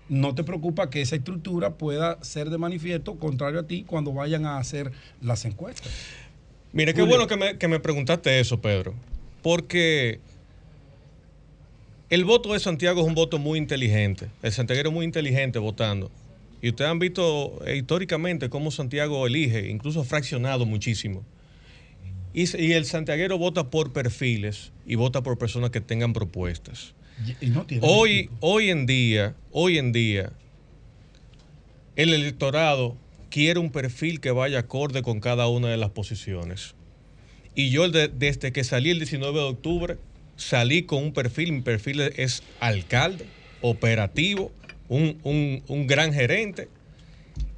no 0.09 0.35
te 0.35 0.43
preocupa 0.45 0.89
que 0.89 1.03
esa 1.03 1.17
estructura 1.17 1.75
pueda 1.75 2.17
ser 2.23 2.49
de 2.49 2.57
manifiesto 2.57 3.17
contrario 3.17 3.61
a 3.61 3.67
ti 3.67 3.85
cuando 3.87 4.13
vayan 4.13 4.47
a 4.47 4.59
hacer 4.59 4.91
las 5.21 5.45
encuestas. 5.45 5.93
Mire, 6.73 6.95
qué 6.95 7.01
Julio. 7.03 7.17
bueno 7.17 7.27
que 7.29 7.37
me, 7.37 7.59
que 7.59 7.69
me 7.69 7.81
preguntaste 7.81 8.41
eso, 8.41 8.61
Pedro. 8.61 8.95
Porque 9.43 10.21
el 12.11 12.25
voto 12.25 12.53
de 12.55 12.61
Santiago 12.61 13.01
es 13.03 13.07
un 13.07 13.15
voto 13.15 13.39
muy 13.39 13.59
inteligente. 13.59 14.29
El 14.43 14.53
santiaguero 14.53 14.89
es 14.89 14.95
muy 14.95 15.05
inteligente 15.05 15.59
votando. 15.59 16.11
Y 16.61 16.71
ustedes 16.71 16.91
han 16.91 16.99
visto 16.99 17.65
eh, 17.67 17.77
históricamente 17.77 18.49
cómo 18.49 18.71
Santiago 18.71 19.27
elige, 19.27 19.69
incluso 19.69 20.05
fraccionado 20.05 20.67
muchísimo. 20.67 21.25
Y, 22.35 22.73
el 22.73 22.85
santiaguero 22.85 23.39
vota 23.39 23.71
por 23.71 23.93
perfiles 23.93 24.73
y 24.87 24.97
vota 24.97 25.23
por 25.23 25.39
personas 25.39 25.71
que 25.71 25.81
tengan 25.81 26.13
propuestas. 26.13 26.95
hoy, 27.81 28.31
hoy 28.41 28.71
en 28.71 28.87
día, 28.87 29.35
hoy 29.51 29.79
en 29.79 29.93
día, 29.93 30.33
el 31.97 32.15
electorado 32.15 32.97
quiere 33.31 33.59
un 33.59 33.71
perfil 33.71 34.21
que 34.21 34.31
vaya 34.31 34.61
acorde 34.61 35.03
con 35.03 35.21
cada 35.21 35.49
una 35.49 35.69
de 35.69 35.77
las 35.77 35.91
posiciones. 35.91 36.75
Y 37.55 37.71
yo 37.71 37.89
desde 37.89 38.53
que 38.53 38.63
salí 38.63 38.91
el 38.91 38.99
19 38.99 39.37
de 39.37 39.45
octubre, 39.45 39.97
salí 40.37 40.85
con 40.85 41.03
un 41.03 41.13
perfil, 41.13 41.53
mi 41.53 41.61
perfil 41.61 42.01
es 42.01 42.43
alcalde, 42.61 43.27
operativo, 43.63 44.53
un, 44.89 45.63
un 45.67 45.87
gran 45.87 46.13
gerente. 46.13 46.69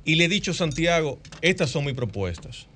Y 0.04 0.14
le 0.16 0.24
he 0.24 0.28
dicho 0.28 0.50
a 0.52 0.54
Santiago, 0.54 1.18
estas 1.42 1.70
son 1.70 1.84
mis 1.84 1.94
propuestas 1.94 2.66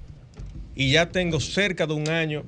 y 0.74 0.92
ya 0.92 1.10
tengo 1.10 1.40
cerca 1.40 1.86
de 1.86 1.94
un 1.94 2.08
año 2.08 2.44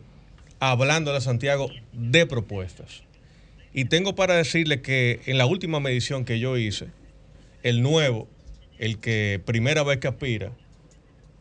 hablando 0.58 1.12
de 1.12 1.20
Santiago 1.20 1.70
de 1.92 2.26
propuestas. 2.26 3.02
Y 3.72 3.86
tengo 3.86 4.14
para 4.14 4.34
decirle 4.34 4.80
que 4.80 5.20
en 5.26 5.38
la 5.38 5.46
última 5.46 5.80
medición 5.80 6.24
que 6.24 6.38
yo 6.38 6.56
hice, 6.56 6.86
el 7.62 7.82
nuevo, 7.82 8.26
el 8.78 8.98
que 8.98 9.40
primera 9.44 9.82
vez 9.82 9.98
que 9.98 10.08
aspira, 10.08 10.52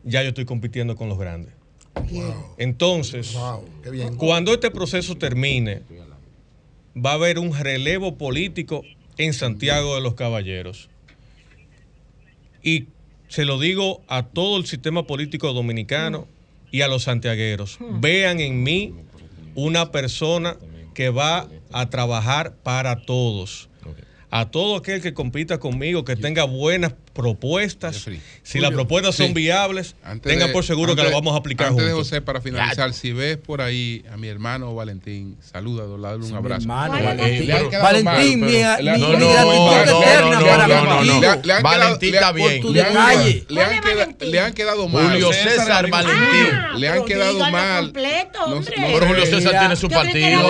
ya 0.04 0.22
yo 0.22 0.28
estoy 0.28 0.44
compitiendo 0.44 0.96
con 0.96 1.08
los 1.08 1.18
grandes. 1.18 1.54
Entonces, 2.58 3.36
cuando 4.18 4.52
este 4.52 4.70
proceso 4.70 5.16
termine, 5.16 5.82
va 6.94 7.12
a 7.12 7.14
haber 7.14 7.38
un 7.38 7.54
relevo 7.54 8.16
político 8.16 8.84
en 9.18 9.32
Santiago 9.32 9.94
de 9.94 10.00
los 10.00 10.14
Caballeros. 10.14 10.88
Y 12.62 12.86
se 13.28 13.44
lo 13.44 13.58
digo 13.58 14.02
a 14.08 14.24
todo 14.24 14.56
el 14.58 14.66
sistema 14.66 15.06
político 15.06 15.52
dominicano 15.52 16.26
y 16.70 16.82
a 16.82 16.88
los 16.88 17.04
santiagueros. 17.04 17.78
Hmm. 17.80 18.00
Vean 18.00 18.40
en 18.40 18.62
mí 18.62 18.94
una 19.54 19.90
persona 19.92 20.56
que 20.94 21.10
va 21.10 21.48
a 21.72 21.90
trabajar 21.90 22.54
para 22.62 23.02
todos. 23.02 23.68
A 24.30 24.50
todo 24.50 24.76
aquel 24.76 25.00
que 25.00 25.14
compita 25.14 25.58
conmigo, 25.58 26.04
que 26.04 26.16
tenga 26.16 26.44
buenas 26.44 26.94
propuestas. 27.16 28.06
Si 28.42 28.60
las 28.60 28.70
propuestas 28.70 29.16
son 29.16 29.32
viables, 29.34 29.96
tenga 30.22 30.52
por 30.52 30.64
seguro 30.64 30.94
que 30.94 31.02
las 31.02 31.12
vamos 31.12 31.34
a 31.34 31.38
aplicar 31.38 31.68
antes 31.68 31.86
de 31.86 31.92
José, 31.92 32.20
para 32.20 32.40
finalizar, 32.40 32.92
si 32.92 33.12
ves 33.12 33.38
por 33.38 33.62
ahí 33.62 34.04
a 34.12 34.16
mi 34.16 34.28
hermano 34.28 34.74
Valentín, 34.74 35.36
saluda, 35.40 35.86
dale 35.86 36.24
un 36.24 36.34
abrazo. 36.34 36.68
Valentín, 36.68 38.40
mi 38.40 38.60
no, 38.60 38.98
no, 38.98 39.18
no, 41.06 41.62
Valentín 41.62 42.14
está 42.14 42.32
bien. 42.32 42.62
Le 44.28 44.40
han 44.40 44.52
quedado 44.52 44.88
mal. 44.88 45.10
Julio 45.10 45.32
César 45.32 45.88
Valentín. 45.88 46.48
Le 46.76 46.88
han 46.88 47.04
quedado 47.04 47.38
mal. 47.50 47.92
Pero 47.92 49.06
Julio 49.06 49.26
César 49.26 49.58
tiene 49.58 49.76
su 49.76 49.88
partido. 49.88 50.40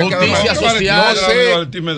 Justicia 0.00 0.54
social. 0.54 1.16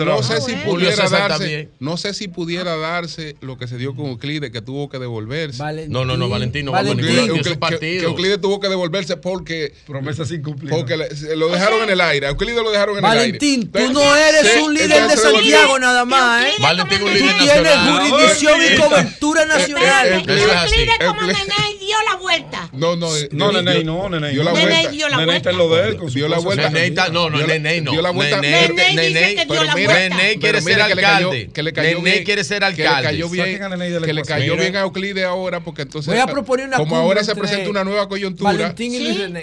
No 0.04 0.22
sé 0.22 0.40
si 0.42 0.54
pudiera 0.56 1.08
darse, 1.08 1.68
no 1.78 1.96
sé 1.96 2.12
si 2.12 2.28
pudiera 2.28 2.76
darse 2.76 3.36
lo 3.46 3.56
que 3.56 3.66
se 3.66 3.78
dio 3.78 3.94
con 3.94 4.06
Euclides, 4.06 4.50
que 4.50 4.60
tuvo 4.60 4.88
que 4.88 4.98
devolverse. 4.98 5.62
no, 5.88 6.04
no, 6.04 6.16
no, 6.16 6.28
Valentín 6.28 6.66
no 6.66 6.72
va 6.72 6.80
a 6.80 6.82
Euclides, 6.82 7.30
que, 7.78 8.00
Euclides 8.00 8.40
tuvo 8.40 8.60
que 8.60 8.68
devolverse 8.68 9.16
porque. 9.16 9.72
Promesas 9.86 10.30
incumplidas. 10.30 10.76
Porque 10.76 10.96
lo 11.36 11.48
dejaron 11.48 11.82
en 11.82 11.90
el 11.90 12.00
aire. 12.00 12.28
Euclides 12.28 12.62
lo 12.62 12.70
dejaron 12.70 12.98
en 12.98 13.04
el 13.04 13.10
aire. 13.10 13.38
Valentín, 13.38 13.70
tú 13.70 13.92
no 13.92 14.16
eres 14.16 14.62
un 14.62 14.74
líder 14.74 15.08
de 15.08 15.16
Santiago 15.16 15.78
nada 15.78 16.04
más, 16.04 16.46
¿eh? 16.46 16.52
Valentín, 16.60 17.02
un 17.02 17.14
líder 17.14 17.36
nacional. 17.36 17.62
Tienes 17.62 18.10
jurisdicción 18.10 18.60
y 18.60 18.76
cobertura 18.76 19.46
nacional. 19.46 20.12
Euclides 20.12 20.98
como 21.06 21.22
Neney 21.22 21.78
dio 21.78 21.96
la 22.10 22.16
vuelta. 22.16 22.68
No, 22.72 22.96
no, 22.96 23.08
no, 23.32 23.52
Neney, 23.52 23.84
no, 23.84 24.08
Neney. 24.08 24.32
Dio 24.32 24.42
la 24.42 24.50
vuelta. 24.50 25.16
Neney 25.16 25.36
está 25.36 25.50
en 25.50 25.58
lo 25.58 25.74
de 25.74 25.88
él. 25.88 25.98
Dio 26.12 26.28
la 26.28 26.38
vuelta. 26.38 26.70
No, 27.10 27.30
no, 27.30 27.38
Neney 27.38 27.80
no. 27.80 27.92
Dio 27.92 28.02
la 28.02 28.10
vuelta. 28.10 28.40
Neney 28.40 30.38
quiere 30.38 30.60
ser 30.60 30.80
alcalde. 30.80 31.50
Neney 31.52 32.24
quiere 32.24 32.44
ser 32.44 32.64
alcalde. 32.64 32.90
Que 32.92 33.02
le 33.02 33.02
cayó 33.02 33.28
bien 33.44 34.76
a 34.76 34.80
Euclides 34.80 35.24
ahora, 35.24 35.60
porque 35.60 35.82
entonces. 35.82 36.12
Voy 36.12 36.20
a 36.20 36.26
proponer 36.26 36.68
una 36.68 36.76
Como 36.76 36.96
ahora 36.96 37.24
se 37.24 37.34
presenta 37.34 37.70
una 37.70 37.84
nueva 37.84 38.08
coyuntura. 38.08 38.74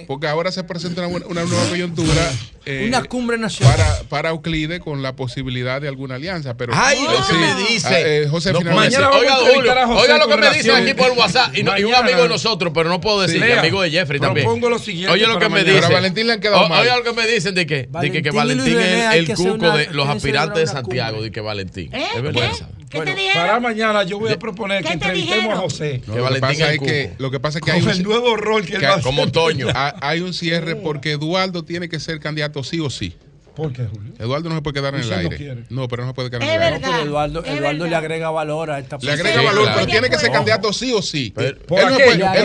Porque 0.07 0.27
ahora 0.27 0.51
se 0.51 0.63
presenta 0.63 1.07
una, 1.07 1.25
una 1.25 1.43
nueva 1.43 1.65
coyuntura. 1.69 2.31
Eh, 2.65 2.85
una 2.87 3.03
cumbre 3.03 3.37
nacional. 3.37 3.75
Para, 3.75 4.03
para 4.03 4.29
Euclides 4.29 4.79
con 4.79 5.01
la 5.01 5.15
posibilidad 5.17 5.81
de 5.81 5.89
alguna 5.89 6.15
alianza. 6.15 6.55
Pero, 6.55 6.71
Ay, 6.73 6.97
lo 7.03 7.27
que 7.27 7.33
me 7.33 7.55
dice. 7.69 7.87
Ah, 7.87 7.99
eh, 7.99 8.27
José 8.29 8.53
no, 8.53 8.61
Mañana 8.61 9.09
oiga, 9.11 9.35
Julio, 9.35 9.73
oiga 9.97 10.17
lo 10.17 10.27
que 10.29 10.37
me 10.37 10.49
dice 10.51 10.71
aquí 10.71 10.93
por 10.93 11.11
WhatsApp. 11.11 11.55
Y, 11.57 11.61
un 11.61 11.93
amigo 11.93 12.23
de 12.23 12.29
nosotros, 12.29 12.71
pero 12.73 12.89
no 12.89 13.01
puedo 13.01 13.21
decir. 13.21 13.43
amigo 13.43 13.81
de 13.81 13.91
Jeffrey 13.91 14.19
también. 14.19 14.47
Lo 14.63 14.79
siguiente 14.79 15.11
oye 15.11 15.27
lo 15.27 15.39
que 15.39 15.49
me 15.49 15.63
dicen. 15.63 15.83
A 15.83 15.89
Valentín 15.89 16.27
le 16.27 16.33
han 16.33 16.39
quedado 16.39 16.69
mal. 16.69 16.81
Oiga 16.81 16.97
lo 16.97 17.03
que 17.03 17.13
me 17.13 17.27
dicen 17.27 17.53
de 17.53 17.65
que, 17.65 17.89
de 17.89 18.11
que, 18.11 18.21
que 18.21 18.31
Valentín 18.31 18.79
es 18.79 19.15
el 19.15 19.35
cuco 19.35 19.71
de 19.71 19.87
los 19.91 20.07
aspirantes 20.07 20.61
de 20.61 20.67
Santiago. 20.67 21.21
De 21.21 21.31
que 21.31 21.41
Valentín. 21.41 21.93
Es 21.93 22.21
verdad. 22.21 22.51
Bueno, 22.93 23.11
para 23.33 23.59
mañana 23.59 24.03
yo 24.03 24.19
voy 24.19 24.31
a 24.31 24.39
proponer 24.39 24.83
que 24.83 24.93
entrevistemos 24.93 25.53
a 25.53 25.57
José. 25.57 26.01
que 26.01 26.11
lo, 26.11 26.29
que 26.29 26.39
pasa 26.39 26.73
es 26.73 26.79
que, 26.79 27.13
lo 27.17 27.31
que 27.31 27.39
pasa 27.39 27.59
es 27.59 27.65
que 27.65 27.71
hay 27.71 27.81
un, 27.81 27.89
el 27.89 28.03
nuevo 28.03 28.35
rol 28.35 28.65
que, 28.65 28.75
él 28.75 28.83
va 28.83 28.95
a 28.95 29.01
Como 29.01 29.31
Toño. 29.31 29.67
Hay 30.01 30.21
un 30.21 30.33
cierre 30.33 30.75
porque 30.75 31.11
Eduardo 31.11 31.63
tiene 31.63 31.89
que 31.89 31.99
ser 31.99 32.19
candidato 32.19 32.63
sí 32.63 32.79
o 32.79 32.89
sí. 32.89 33.15
¿Por 33.55 33.71
qué, 33.71 33.85
Julio? 33.85 34.13
Eduardo 34.17 34.49
no 34.49 34.55
se 34.55 34.61
puede 34.61 34.73
quedar 34.73 34.95
en 34.95 35.01
el 35.01 35.13
aire. 35.13 35.65
No, 35.69 35.87
pero 35.87 36.03
no 36.03 36.09
se 36.09 36.13
puede 36.15 36.31
quedar 36.31 36.43
en 36.43 36.49
el 36.49 36.61
aire. 36.73 36.79
No, 36.79 36.99
Eduardo, 36.99 37.45
Eduardo 37.45 37.87
le 37.87 37.95
agrega 37.95 38.31
valor 38.31 38.71
a 38.71 38.79
esta 38.79 38.97
Le 38.99 39.11
agrega 39.11 39.41
valor, 39.41 39.69
pero 39.75 39.85
tiene 39.85 40.09
que 40.09 40.17
ser 40.17 40.31
candidato 40.31 40.73
sí 40.73 40.91
o 40.93 41.01
sí. 41.01 41.33
él 41.37 41.57
no 41.67 41.97
puede 41.97 42.17
quedar 42.17 42.37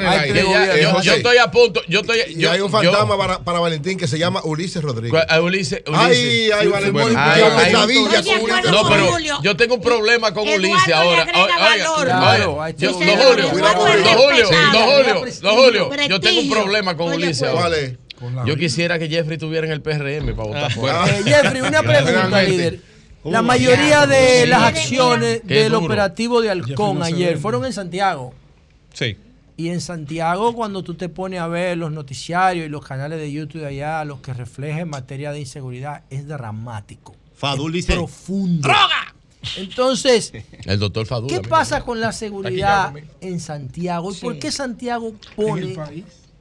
en 0.00 0.02
el 0.02 0.08
aire. 0.08 0.44
Yo 1.02 1.14
estoy 1.14 1.36
a 1.38 1.50
punto. 1.50 1.80
Yo 1.88 2.00
estoy, 2.00 2.18
y 2.36 2.44
hay 2.46 2.60
un 2.60 2.70
fantasma 2.70 3.16
para, 3.16 3.38
para 3.44 3.60
Valentín 3.60 3.96
que 3.96 4.06
se 4.06 4.18
llama 4.18 4.40
Ulises 4.44 4.82
Rodríguez. 4.82 5.22
Ulises. 5.40 5.82
Ay, 5.92 6.50
ay, 6.50 6.66
Valentín. 6.66 7.08
No, 8.70 8.88
pero 8.88 9.18
yo 9.42 9.56
tengo 9.56 9.76
un 9.76 9.80
problema 9.80 10.34
con 10.34 10.48
Ulises 10.48 10.92
ahora. 10.92 11.24
No, 11.26 11.46
Julio. 14.16 14.50
No, 14.72 14.80
Julio. 14.80 15.24
No, 15.42 15.54
Julio. 15.54 15.90
Yo 16.08 16.20
tengo 16.20 16.40
un 16.40 16.50
problema 16.50 16.96
con 16.96 17.12
Ulises 17.12 17.42
ahora. 17.42 17.76
Yo 18.46 18.56
quisiera 18.56 18.98
que 18.98 19.08
Jeffrey 19.08 19.34
estuviera 19.34 19.66
en 19.66 19.72
el 19.72 19.80
PRM 19.80 20.34
para 20.34 20.48
votar 20.48 20.72
fuera. 20.72 21.06
Eh, 21.06 21.22
Jeffrey, 21.24 21.60
una 21.60 21.82
pregunta, 21.82 22.42
líder. 22.42 22.80
La 23.24 23.42
mayoría 23.42 24.06
de 24.06 24.46
las 24.46 24.62
acciones 24.62 25.46
del 25.46 25.74
operativo 25.74 26.40
de 26.40 26.50
Halcón 26.50 27.02
ayer 27.02 27.38
fueron 27.38 27.64
en 27.64 27.72
Santiago. 27.72 28.32
Sí. 28.92 29.16
Y 29.56 29.70
en 29.70 29.80
Santiago, 29.80 30.54
cuando 30.54 30.84
tú 30.84 30.94
te 30.94 31.08
pones 31.08 31.40
a 31.40 31.48
ver 31.48 31.76
los 31.76 31.90
noticiarios 31.90 32.66
y 32.66 32.68
los 32.68 32.84
canales 32.84 33.18
de 33.18 33.32
YouTube 33.32 33.62
de 33.62 33.66
allá, 33.66 34.04
los 34.04 34.20
que 34.20 34.32
reflejan 34.32 34.82
en 34.82 34.90
materia 34.90 35.32
de 35.32 35.40
inseguridad, 35.40 36.04
es 36.10 36.28
dramático. 36.28 37.16
Fadul 37.34 37.72
dice. 37.72 37.94
Profundo. 37.94 38.68
¡Droga! 38.68 39.14
Entonces, 39.56 40.32
el 40.64 40.78
doctor 40.78 41.06
Fadul, 41.06 41.28
¿qué 41.28 41.40
pasa 41.40 41.82
con 41.84 42.00
la 42.00 42.12
seguridad 42.12 42.94
en 43.20 43.40
Santiago? 43.40 44.12
¿Y 44.12 44.16
por 44.16 44.38
qué 44.38 44.52
Santiago 44.52 45.14
pone 45.34 45.76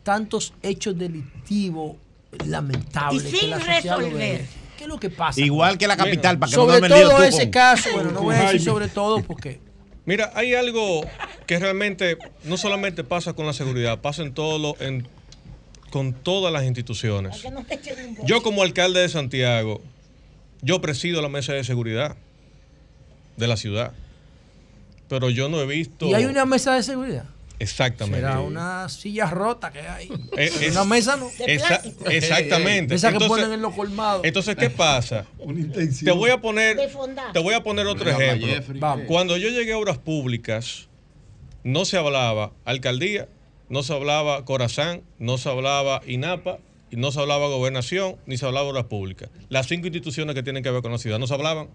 tantos 0.08 0.53
hechos 0.64 0.98
delictivos 0.98 1.98
lamentables 2.45 3.26
y 3.26 3.36
sin 3.36 3.52
resolver. 3.52 4.45
¿Qué 4.77 4.84
es 4.84 4.88
lo 4.88 4.98
que 4.98 5.10
pasa? 5.10 5.42
Igual 5.42 5.77
que 5.77 5.86
la 5.86 5.98
capital, 5.98 6.40
para 6.40 6.50
que 6.50 6.56
sobre 6.56 6.80
no 6.80 6.95
todo 6.95 7.24
ese 7.24 7.50
caso, 7.50 7.90
bueno, 7.92 8.11
no 8.11 8.22
voy 8.22 8.36
a 8.36 8.44
decir 8.44 8.61
sobre 8.61 8.88
todo 8.88 9.22
porque 9.22 9.60
Mira, 10.06 10.32
hay 10.34 10.53
algo 10.53 11.02
que 11.45 11.60
realmente 11.60 12.18
no 12.45 12.56
solamente 12.56 13.03
pasa 13.03 13.34
con 13.34 13.45
la 13.45 13.52
seguridad, 13.52 14.00
pasa 14.00 14.22
en 14.22 14.34
todo 14.34 14.58
lo, 14.58 14.80
en, 14.80 15.06
con 15.90 16.14
todas 16.14 16.53
las 16.53 16.64
instituciones. 16.64 17.44
Yo 18.24 18.42
como 18.42 18.64
alcalde 18.64 19.02
de 19.02 19.10
Santiago, 19.10 19.82
yo 20.61 20.80
presido 20.80 21.22
la 21.22 21.27
mesa 21.27 21.52
de 21.52 21.66
seguridad 21.66 22.16
de 23.36 23.48
la 23.48 23.58
ciudad, 23.58 23.92
pero 25.10 25.30
yo 25.30 25.50
no 25.50 25.60
he 25.60 25.66
visto... 25.66 26.06
¿Y 26.06 26.14
hay 26.14 26.24
una 26.24 26.45
mesa 26.45 26.76
de 26.76 26.84
seguridad? 26.84 27.26
Exactamente. 27.60 28.19
Será 28.19 28.40
una 28.42 28.88
silla 28.90 29.26
rota 29.30 29.72
que 29.72 29.82
hay. 29.82 30.10
Es, 30.38 30.72
una 30.72 30.84
mesa 30.84 31.18
no. 31.18 31.30
exactamente. 32.06 32.95
Esa 32.95 33.11
que 33.11 33.26
ponen 33.26 33.52
en 33.52 33.61
los 33.61 33.74
colmados. 33.74 34.22
Entonces, 34.24 34.56
¿qué 34.56 34.69
pasa? 34.69 35.26
Te 36.03 36.11
voy 36.11 36.30
a 36.30 36.40
poner, 36.40 36.77
te 37.34 37.40
voy 37.40 37.53
a 37.53 37.64
poner 37.64 37.88
otro 37.88 38.10
ejemplo. 38.10 38.48
Cuando 39.08 39.38
yo 39.38 39.50
llegué 39.50 39.74
a 39.74 39.77
obras 39.77 39.98
públicas, 39.98 40.88
no 41.64 41.86
se 41.86 41.98
hablaba 41.98 42.53
alcaldía, 42.66 43.27
no 43.69 43.84
se 43.84 43.94
hablaba 43.94 44.45
Corazán, 44.45 45.02
no 45.18 45.38
se 45.38 45.50
hablaba 45.50 46.02
INAPA, 46.06 46.60
y 46.90 46.95
no 46.95 47.11
se 47.11 47.19
hablaba 47.19 47.48
gobernación, 47.48 48.18
ni 48.26 48.38
se 48.38 48.45
hablaba 48.45 48.68
obras 48.68 48.86
públicas. 48.86 49.30
Las 49.50 49.68
cinco 49.68 49.88
instituciones 49.88 50.36
que 50.36 50.44
tienen 50.44 50.64
que 50.64 50.72
ver 50.72 50.82
con 50.82 50.92
la 50.92 50.98
ciudad 50.98 51.19
no 51.19 51.27
se 51.27 51.34
hablaban. 51.34 51.69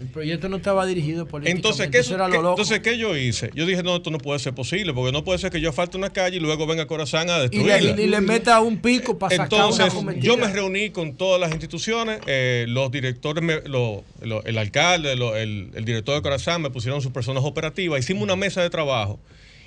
El 0.00 0.08
proyecto 0.08 0.48
no 0.48 0.56
estaba 0.56 0.84
dirigido 0.86 1.26
políticamente. 1.26 1.68
Entonces, 1.68 1.88
¿qué, 1.88 1.98
eso 1.98 2.14
era 2.16 2.26
lo 2.26 2.42
loco. 2.42 2.50
entonces, 2.50 2.80
¿qué 2.80 2.98
yo 2.98 3.16
hice? 3.16 3.50
Yo 3.54 3.64
dije, 3.64 3.82
no, 3.82 3.96
esto 3.96 4.10
no 4.10 4.18
puede 4.18 4.40
ser 4.40 4.52
posible, 4.52 4.92
porque 4.92 5.12
no 5.12 5.22
puede 5.22 5.38
ser 5.38 5.52
que 5.52 5.60
yo 5.60 5.72
falte 5.72 5.96
una 5.96 6.10
calle 6.10 6.38
y 6.38 6.40
luego 6.40 6.66
venga 6.66 6.86
Corazán 6.86 7.30
a 7.30 7.38
destruirla. 7.38 7.78
Y 7.78 7.94
le, 7.94 8.02
y 8.02 8.06
le 8.08 8.20
meta 8.20 8.60
un 8.60 8.78
pico 8.78 9.18
para 9.18 9.44
Entonces, 9.44 9.92
yo 10.18 10.36
me 10.36 10.48
reuní 10.48 10.90
con 10.90 11.14
todas 11.14 11.40
las 11.40 11.52
instituciones, 11.52 12.20
eh, 12.26 12.66
los 12.68 12.90
directores, 12.90 13.44
el 13.44 14.58
alcalde, 14.58 15.12
el, 15.12 15.70
el 15.74 15.84
director 15.84 16.16
de 16.16 16.22
Corazán 16.22 16.62
me 16.62 16.70
pusieron 16.70 17.00
sus 17.00 17.12
personas 17.12 17.44
operativas, 17.44 18.00
hicimos 18.00 18.24
una 18.24 18.36
mesa 18.36 18.62
de 18.62 18.70
trabajo 18.70 19.20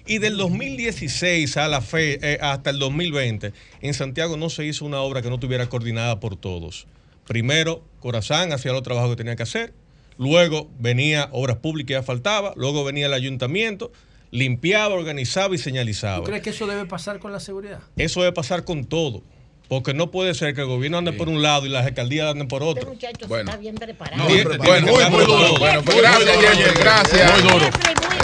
Y 0.06 0.20
del 0.20 0.38
2016 0.38 1.58
a 1.58 1.68
la 1.68 1.82
fe, 1.82 2.20
eh, 2.22 2.38
hasta 2.42 2.70
el 2.70 2.80
2020, 2.80 3.54
en 3.82 3.94
Santiago 3.94 4.38
no 4.38 4.50
se 4.50 4.66
hizo 4.66 4.86
una 4.86 5.00
obra 5.02 5.22
que 5.22 5.30
no 5.30 5.36
estuviera 5.36 5.68
coordinada 5.68 6.20
por 6.20 6.36
todos. 6.36 6.88
Primero, 7.28 7.84
Corazán 8.00 8.54
hacía 8.54 8.72
los 8.72 8.84
trabajos 8.84 9.12
que 9.12 9.16
tenía 9.18 9.36
que 9.36 9.44
hacer, 9.44 9.74
luego 10.18 10.70
venía 10.80 11.30
Obras 11.32 11.58
Públicas 11.58 11.92
y 11.92 11.96
asfaltaba, 11.96 12.54
luego 12.56 12.84
venía 12.84 13.08
el 13.08 13.14
ayuntamiento, 13.14 13.92
limpiaba, 14.32 14.94
organizaba 14.96 15.56
y 15.56 15.58
señalizaba. 15.58 16.18
¿Tú 16.18 16.24
crees 16.24 16.44
que 16.44 16.50
eso 16.52 16.68
debe 16.68 16.86
pasar 16.86 17.20
con 17.20 17.32
la 17.32 17.40
seguridad? 17.40 17.80
Eso 17.96 18.22
debe 18.22 18.34
pasar 18.34 18.66
con 18.66 18.86
todo. 18.86 19.24
Porque 19.68 19.94
no 19.94 20.12
puede 20.12 20.34
ser 20.34 20.54
que 20.54 20.62
el 20.62 20.68
gobierno 20.68 20.98
ande 20.98 21.12
por 21.14 21.28
un 21.30 21.42
lado 21.42 21.66
y 21.66 21.70
las 21.70 21.86
alcaldías 21.86 22.32
anden 22.32 22.48
por 22.48 22.64
otro. 22.64 22.82
Este 22.84 23.08
muchacho 23.08 23.28
bueno. 23.28 23.50
está 23.50 23.60
bien 23.62 23.76
preparado. 23.76 24.18
No, 24.24 24.30
bueno, 24.30 24.64
bueno, 24.64 24.88
muy, 24.88 25.06
muy 25.10 25.26
duro. 25.26 25.58
Bueno, 25.60 25.82
pues 25.84 25.98
gracias, 25.98 26.38
Jeffrey, 26.38 26.74
gracias. 26.84 27.32
Muy 27.44 27.52
duro. 27.52 27.70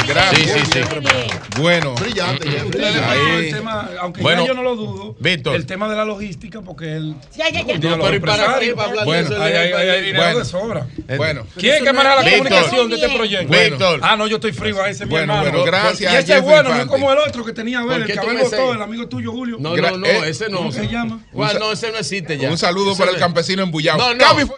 Gracias. 0.08 0.52
Sí, 0.52 0.60
sí, 0.66 0.82
sí. 0.84 1.60
Bueno. 1.62 1.96
Brillante, 1.96 2.48
el 2.48 3.52
tema, 3.52 3.90
aunque 4.02 4.22
Bueno, 4.22 4.42
ya 4.42 4.48
yo 4.50 4.54
no 4.54 4.64
lo 4.64 4.76
dudo, 4.76 5.16
Víctor. 5.20 5.56
el 5.56 5.66
tema 5.66 5.88
de 5.88 5.96
la 5.96 6.04
logística, 6.04 6.62
porque 6.62 6.94
él... 6.98 7.16
Ya, 7.38 7.50
ya, 7.50 7.62
ya. 7.62 7.78
No, 7.96 8.04
pero 8.04 8.16
¿y 8.16 8.20
para 8.20 8.60
qué 8.60 8.74
va 8.74 8.84
a 8.84 8.88
hablar 8.88 9.00
de 9.00 9.06
bueno, 9.06 9.30
eso? 9.30 9.42
hay, 9.42 9.54
hay, 9.54 9.72
hay, 9.72 9.90
hay 9.90 10.02
dinero 10.02 10.24
Bueno. 10.24 10.40
de 10.40 10.46
sobra. 10.46 10.88
Bueno. 11.18 11.46
¿Quién 11.58 11.76
es 11.76 11.84
que 11.84 11.94
maneja 11.94 12.16
la 12.16 12.22
Víctor. 12.22 12.38
comunicación 12.40 12.90
de 12.90 12.96
este 12.96 13.10
proyecto? 13.10 13.54
Víctor. 13.54 14.00
Ah, 14.04 14.18
no, 14.18 14.28
yo 14.28 14.36
estoy 14.38 14.52
frío 14.52 14.82
a 14.82 14.90
ese, 14.90 15.06
mi 15.06 15.12
Bueno, 15.12 15.34
hermano. 15.36 15.52
bueno, 15.52 15.66
gracias 15.66 16.14
Y 16.14 16.16
ese 16.18 16.36
es 16.38 16.42
bueno, 16.42 16.70
no 16.70 16.82
es 16.82 16.86
como 16.88 17.12
el 17.12 17.20
otro 17.20 17.46
que 17.46 17.54
tenía 17.54 17.80
a 17.80 17.86
ver, 17.86 18.02
¿Por 18.02 18.12
el 18.12 18.20
que 18.20 18.44
votó, 18.44 18.50
sé? 18.50 18.70
el 18.72 18.82
amigo 18.82 19.08
tuyo, 19.08 19.32
Julio. 19.32 19.58
No, 19.60 19.76
no, 19.78 19.98
no, 19.98 20.06
eh, 20.06 20.30
ese 20.30 20.50
no. 20.50 20.58
¿Cómo 20.58 20.72
se 20.72 20.88
llama? 20.88 21.20
¿Cuál? 21.34 21.60
No, 21.60 21.72
ese 21.72 21.92
no 21.92 21.98
existe 21.98 22.38
ya. 22.38 22.50
Un 22.50 22.58
saludo 22.58 22.92
Ese 22.92 23.00
para 23.00 23.12
el 23.12 23.18
no- 23.18 23.26
campesino 23.26 23.64
embullado. 23.64 24.14
No, 24.14 24.36
no. 24.36 24.56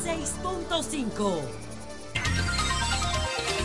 106.5. 0.00 1.40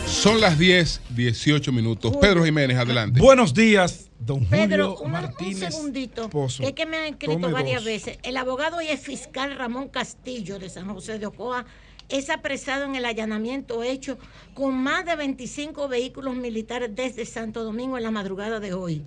Son 0.06 0.40
las 0.40 0.58
10, 0.58 1.00
18 1.10 1.72
minutos. 1.72 2.16
Pedro 2.20 2.44
Jiménez, 2.44 2.76
adelante. 2.78 3.20
Buenos 3.20 3.52
días, 3.54 4.08
don 4.18 4.44
Pedro, 4.46 4.94
Julio 4.96 4.98
una- 5.08 5.20
Martínez. 5.22 5.62
un 5.64 5.72
segundito. 5.72 6.30
Pozo. 6.30 6.62
Es 6.62 6.72
que 6.72 6.86
me 6.86 6.96
han 6.98 7.04
escrito 7.06 7.32
Tome 7.34 7.48
varias 7.52 7.76
dos. 7.82 7.84
veces. 7.84 8.18
El 8.22 8.36
abogado 8.36 8.80
y 8.82 8.88
el 8.88 8.98
fiscal 8.98 9.56
Ramón 9.56 9.88
Castillo 9.88 10.58
de 10.58 10.70
San 10.70 10.92
José 10.92 11.18
de 11.18 11.26
Ocoa 11.26 11.64
es 12.08 12.30
apresado 12.30 12.84
en 12.84 12.94
el 12.94 13.04
allanamiento 13.04 13.82
hecho 13.82 14.18
con 14.54 14.74
más 14.74 15.04
de 15.04 15.16
25 15.16 15.88
vehículos 15.88 16.36
militares 16.36 16.90
desde 16.94 17.26
Santo 17.26 17.64
Domingo 17.64 17.96
en 17.96 18.04
la 18.04 18.10
madrugada 18.10 18.60
de 18.60 18.74
hoy. 18.74 19.02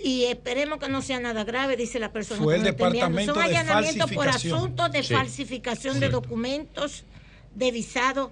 Y 0.00 0.24
esperemos 0.24 0.78
que 0.78 0.88
no 0.88 1.02
sea 1.02 1.18
nada 1.20 1.44
grave, 1.44 1.76
dice 1.76 1.98
la 1.98 2.12
persona. 2.12 2.40
Fue 2.42 2.54
que 2.54 2.60
el. 2.60 2.64
Departamento 2.66 3.34
Son 3.34 3.42
de 3.42 3.56
allanamientos 3.56 4.12
por 4.12 4.28
asuntos 4.28 4.92
de 4.92 5.02
Sí. 5.02 5.14
falsificación 5.14 5.98
de 6.00 6.08
documentos, 6.08 7.04
de 7.54 7.70
visado. 7.72 8.30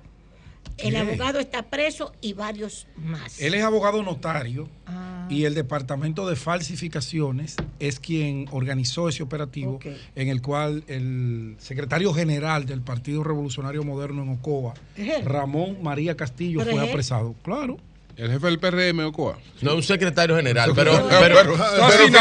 El 0.78 0.94
abogado 0.96 1.38
está 1.38 1.62
preso 1.62 2.12
y 2.20 2.32
varios 2.34 2.86
más. 2.96 3.40
Él 3.40 3.54
es 3.54 3.62
abogado 3.62 4.02
notario 4.02 4.68
Ah. 4.86 5.26
y 5.30 5.44
el 5.44 5.54
Departamento 5.54 6.28
de 6.28 6.36
Falsificaciones 6.36 7.56
es 7.80 7.98
quien 7.98 8.46
organizó 8.52 9.08
ese 9.08 9.22
operativo 9.22 9.80
en 10.14 10.28
el 10.28 10.40
cual 10.42 10.84
el 10.86 11.56
secretario 11.58 12.12
general 12.14 12.66
del 12.66 12.82
Partido 12.82 13.24
Revolucionario 13.24 13.82
Moderno 13.82 14.22
en 14.22 14.28
Ocoa. 14.30 14.74
Ramón 15.24 15.78
María 15.82 16.16
Castillo, 16.16 16.60
¿Pero 16.60 16.72
fue 16.76 16.88
apresado. 16.90 17.34
Claro. 17.42 17.78
El 18.16 18.30
jefe 18.32 18.46
del 18.46 18.58
PRM, 18.58 19.04
Ocoa. 19.04 19.36
No, 19.60 19.74
un 19.74 19.82
secretario 19.82 20.36
general, 20.36 20.72
pero. 20.74 21.06
Pero- 21.06 21.44
no, 21.44 21.52
no, 21.52 21.58
pero- 21.58 21.58
no, 21.58 21.86
casi 21.86 22.08
no, 22.08 22.20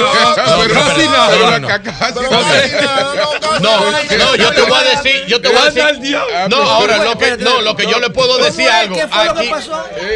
nada. 1.10 1.38
no, 1.38 1.60
no. 1.60 1.68
Casi 1.70 2.20
No, 2.20 2.32
nada. 2.32 3.16
No, 3.62 3.92
no, 4.18 4.36
yo 4.36 4.52
te 4.52 4.62
voy 4.64 4.74
a 4.78 4.84
decir, 5.02 5.26
yo 5.28 5.40
te 5.42 5.48
voy 5.48 5.58
a 5.58 5.92
decir. 5.94 6.18
No, 6.50 6.58
ahora 6.58 6.98
lo 7.02 7.18
que 7.18 7.38
no, 7.38 7.62
lo 7.62 7.78
que 7.78 7.88
yo 7.88 8.00
le 8.02 8.10
puedo 8.10 8.38
decir 8.40 8.68
algo. 8.68 8.98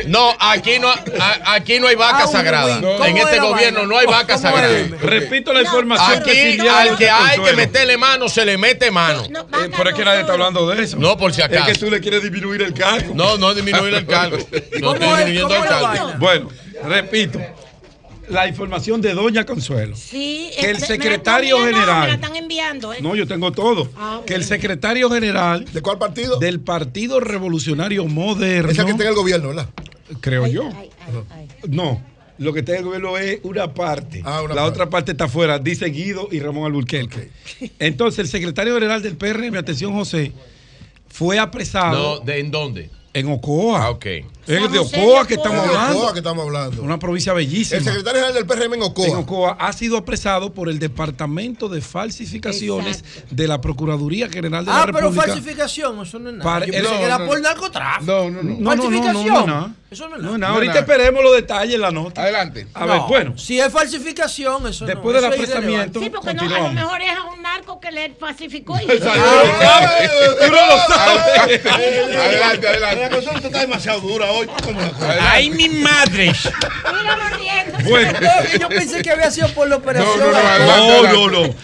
No, 0.08 0.36
aquí 0.38 0.80
no, 0.80 0.92
aquí 1.46 1.80
no 1.80 1.88
hay 1.88 1.96
vaca 1.96 2.24
Ah, 2.24 2.28
sagrada. 2.28 2.76
win. 2.80 2.82
¿Cómo 2.82 3.06
En 3.06 3.18
es 3.18 3.24
este 3.24 3.40
gobierno 3.40 3.86
no 3.86 3.98
hay 3.98 4.06
vaca 4.06 4.36
¿Cómo 4.36 4.36
es? 4.36 4.42
sagrada. 4.42 4.98
Repito 5.02 5.54
la 5.54 5.62
información 5.62 6.22
Aquí 6.22 6.60
al 6.68 6.98
que 6.98 7.10
hay 7.10 7.40
que 7.40 7.54
meterle 7.54 7.98
mano 7.98 8.28
se 8.28 8.46
le 8.46 8.58
mete 8.58 8.92
mano. 8.92 9.24
Eh, 9.24 9.70
pero 9.78 9.90
es 9.92 9.96
que 9.96 10.04
nadie 10.04 10.22
está 10.22 10.34
hablando 10.34 10.68
de 10.68 10.84
eso. 10.84 10.98
No, 10.98 11.18
por 11.18 11.32
si 11.34 11.40
Es 11.42 11.46
acaso. 11.48 11.66
que 11.68 11.76
tú 11.76 11.90
le 11.90 12.02
quieres 12.02 12.22
disminuir 12.22 12.62
el 12.64 12.74
cargo. 12.74 13.14
No, 13.16 13.38
no 13.38 13.54
disminuir 13.54 13.94
el 13.94 14.06
cargo. 14.06 14.38
No 14.82 14.94
estoy 14.94 15.08
¿Cómo 15.08 15.18
es? 15.18 15.26
disminuyendo 15.26 15.48
¿Cómo 15.56 15.64
el 15.64 15.69
Bueno, 16.20 16.50
repito. 16.86 17.40
La 18.30 18.48
información 18.48 19.02
de 19.02 19.14
Doña 19.16 19.44
Consuelo. 19.44 19.96
Sí, 19.96 20.52
Que 20.60 20.70
el 20.70 20.76
este, 20.76 20.86
secretario 20.88 21.58
me 21.58 21.66
la- 21.66 21.72
no, 21.72 21.78
general- 21.78 22.02
me 22.02 22.08
la 22.10 22.14
están 22.14 22.36
enviando. 22.36 22.94
¿eh? 22.94 22.98
No, 23.02 23.16
yo 23.16 23.26
tengo 23.28 23.52
todo. 23.52 23.90
Ah, 23.98 24.22
Que 24.26 24.36
el 24.36 24.44
secretario 24.44 25.10
general 25.10 25.66
¿De 25.66 25.82
cuál 25.82 25.98
partido? 25.98 26.38
del 26.38 26.60
Partido 26.60 27.20
Revolucionario 27.20 28.06
Moderno, 28.06 28.70
Esa 28.72 28.86
que 28.86 28.92
está 28.92 29.04
en 29.04 29.10
el 29.10 29.16
gobierno, 29.16 29.48
¿verdad? 29.48 29.70
creo 30.22 30.44
Ay, 30.46 30.52
yo. 30.54 30.64
ay, 30.78 30.90
ay, 31.08 31.24
ay. 31.32 31.48
No, 31.70 32.04
lo 32.38 32.54
que 32.54 32.60
está 32.60 32.74
en 32.74 32.78
el 32.80 32.84
gobierno 32.86 33.18
es 33.18 33.40
una 33.42 33.74
parte. 33.74 34.22
Ah, 34.24 34.42
una 34.44 34.54
la 34.54 34.62
parte. 34.62 34.70
otra 34.70 34.90
parte 34.92 35.12
está 35.14 35.24
afuera, 35.24 35.58
dice 35.58 35.88
Guido 35.88 36.30
y 36.32 36.40
Ramón 36.40 36.66
Alburquerque. 36.68 37.32
Entonces, 37.80 38.20
el 38.20 38.28
secretario 38.28 38.76
general 38.76 39.02
del 39.02 39.18
PRM, 39.18 39.58
atención 39.58 39.92
José, 39.94 40.34
fue 41.08 41.38
No, 41.38 41.42
apresado 41.42 42.20
¿de 42.20 42.40
en 42.40 42.52
dónde? 42.52 42.92
En 43.14 43.32
Ocoa. 43.32 43.86
Ah, 43.86 43.90
ok. 43.92 44.06
Es 44.48 44.72
de 44.72 44.80
Ocoa 44.80 45.28
que 45.28 45.36
estamos 45.36 45.64
Es 45.66 45.72
de 45.72 45.78
hablando. 45.78 45.98
Ocoa 46.00 46.14
que 46.14 46.20
estamos 46.20 46.46
hablando. 46.46 46.82
Una 46.82 46.98
provincia 46.98 47.34
bellísima. 47.34 47.78
El 47.78 47.84
secretario 47.84 48.22
general 48.22 48.34
del 48.34 48.46
PRM 48.48 48.74
en 48.76 48.82
Ocoa. 48.84 49.06
en 49.08 49.16
Ocoa 49.16 49.58
ha 49.60 49.74
sido 49.74 49.98
apresado 49.98 50.54
por 50.54 50.70
el 50.70 50.80
Departamento 50.80 51.70
de 51.70 51.82
Falsificaciones 51.82 53.00
Exacto. 53.00 53.28
de 53.36 53.48
la 53.48 53.62
Procuraduría 53.62 54.28
General 54.30 54.66
de 54.66 54.72
Ah, 54.72 54.80
la 54.80 54.86
pero 54.88 54.98
República. 55.10 55.26
falsificación, 55.28 56.02
eso 56.02 56.18
no 56.20 56.30
es 56.30 56.36
nada. 56.38 56.50
Para- 56.52 56.66
Yo 56.66 56.74
pensé 56.74 56.90
no, 56.92 56.98
que 56.98 57.04
era 57.06 57.18
no, 57.20 57.26
por 57.28 57.42
narcotráfico. 57.42 58.12
No, 58.12 58.30
no, 58.32 58.42
no. 58.42 58.42
No, 58.42 58.42
no, 58.42 58.56
no, 58.56 58.60
no, 58.60 58.76
no, 58.76 59.04
Falsificación. 59.04 59.46
no. 59.48 59.76
Eso 59.92 60.08
no 60.08 60.16
es 60.18 60.22
nada. 60.22 60.32
no, 60.34 60.38
No, 60.38 60.48
ahorita 60.54 60.74
nada. 60.74 60.80
esperemos 60.82 61.24
los 61.24 61.36
detalles 61.36 61.76
en 61.76 61.82
la 61.82 61.92
nota. 61.92 62.22
Adelante. 62.22 62.68
A 62.76 62.86
ver, 62.86 62.96
No, 62.98 63.08
bueno, 63.08 63.38
Si 63.38 63.60
es 63.60 63.72
falsificación, 63.72 64.68
eso 64.68 64.86
no. 64.86 64.88
Después 64.88 65.16
del 65.16 65.26
eso 65.32 65.34
es 65.44 65.50
apresamiento-. 65.50 66.00
Sí, 66.00 66.10
porque 66.10 66.34
no, 66.34 66.42
a 66.44 66.60
lo 66.60 66.72
mejor 66.74 67.02
es 67.02 67.10
a 67.18 67.24
un 67.24 67.42
narco 67.42 67.80
que 67.80 67.92
le 67.92 68.14
falsificó 68.16 68.76
y 68.80 68.86
tú 68.88 68.94
no 69.00 69.06
lo 69.06 70.78
sabes. 70.88 71.66
Adelante, 71.66 72.68
adelante. 72.68 72.99
Cosa 73.10 73.32
está 73.38 73.60
demasiado 73.62 74.02
dura 74.02 74.30
hoy. 74.32 74.48
¿Cómo 74.64 74.82
la- 74.82 75.32
¡Ay, 75.32 75.50
mi 75.52 75.70
madre! 75.70 76.34
Míralo 76.92 77.38
riendo. 77.38 77.90
Bueno. 77.90 78.20
No, 78.20 78.60
yo 78.60 78.68
pensé 78.70 79.02
que 79.02 79.12
había 79.12 79.32
sido 79.32 79.48
por 79.54 79.68
la 79.70 79.78
operación. 79.78 80.20
no. 80.20 81.04
No, 81.08 81.30
no, 81.30 81.48
no. 81.48 81.56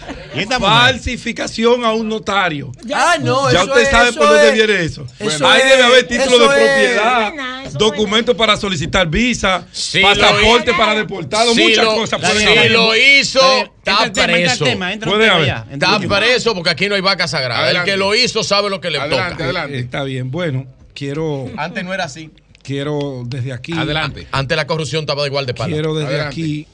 Falsificación 0.60 1.84
a 1.84 1.92
un 1.92 2.08
notario. 2.08 2.70
Ah, 2.94 3.16
no, 3.20 3.50
ya 3.50 3.60
eso 3.62 3.68
usted 3.68 3.82
es- 3.82 3.90
sabe 3.90 4.08
eso 4.10 4.18
por 4.18 4.28
dónde 4.28 4.48
es- 4.48 4.54
viene 4.54 4.82
eso. 4.84 5.06
eso 5.18 5.48
Ahí 5.48 5.60
es- 5.62 5.68
debe 5.70 5.82
haber 5.82 6.06
título 6.06 6.38
de 6.38 6.46
propiedad, 6.46 7.32
documentos 7.72 8.36
para 8.36 8.56
solicitar 8.56 9.06
visa, 9.08 9.66
Sí, 9.72 10.00
pasaporte 10.00 10.72
para 10.74 10.94
deportado, 10.94 11.54
muchas 11.54 11.84
lo, 11.84 11.94
cosas 11.94 12.20
si 12.20 12.44
haber. 12.44 12.70
lo 12.70 12.94
hizo, 12.96 13.40
está 13.78 14.12
preso. 14.12 14.64
Puede 15.04 15.28
haber. 15.30 15.46
ya. 15.46 15.66
Está 15.70 15.98
preso 16.00 16.54
porque 16.54 16.70
aquí 16.70 16.88
no 16.88 16.94
hay 16.94 17.00
vaca 17.00 17.26
sagrada. 17.28 17.62
Adelante. 17.64 17.90
El 17.90 17.94
que 17.94 17.98
lo 17.98 18.14
hizo 18.14 18.44
sabe 18.44 18.68
lo 18.70 18.80
que 18.80 18.90
le 18.90 18.98
Adelante, 18.98 19.32
toca. 19.32 19.44
adelante. 19.44 19.78
Está 19.78 20.04
bien, 20.04 20.30
bueno, 20.30 20.66
quiero, 20.96 21.46
Antes 21.56 21.84
no 21.84 21.94
era 21.94 22.04
así. 22.04 22.30
quiero 22.62 23.22
desde 23.26 23.52
aquí, 23.52 23.72
Adelante. 23.72 24.26
Antes 24.32 24.56
la 24.56 24.66
corrupción 24.66 25.02
estaba 25.02 25.26
igual 25.26 25.46
de 25.46 25.54
pala. 25.54 25.72
quiero 25.72 25.94
desde 25.94 26.08
Adelante. 26.08 26.34
aquí 26.34 26.66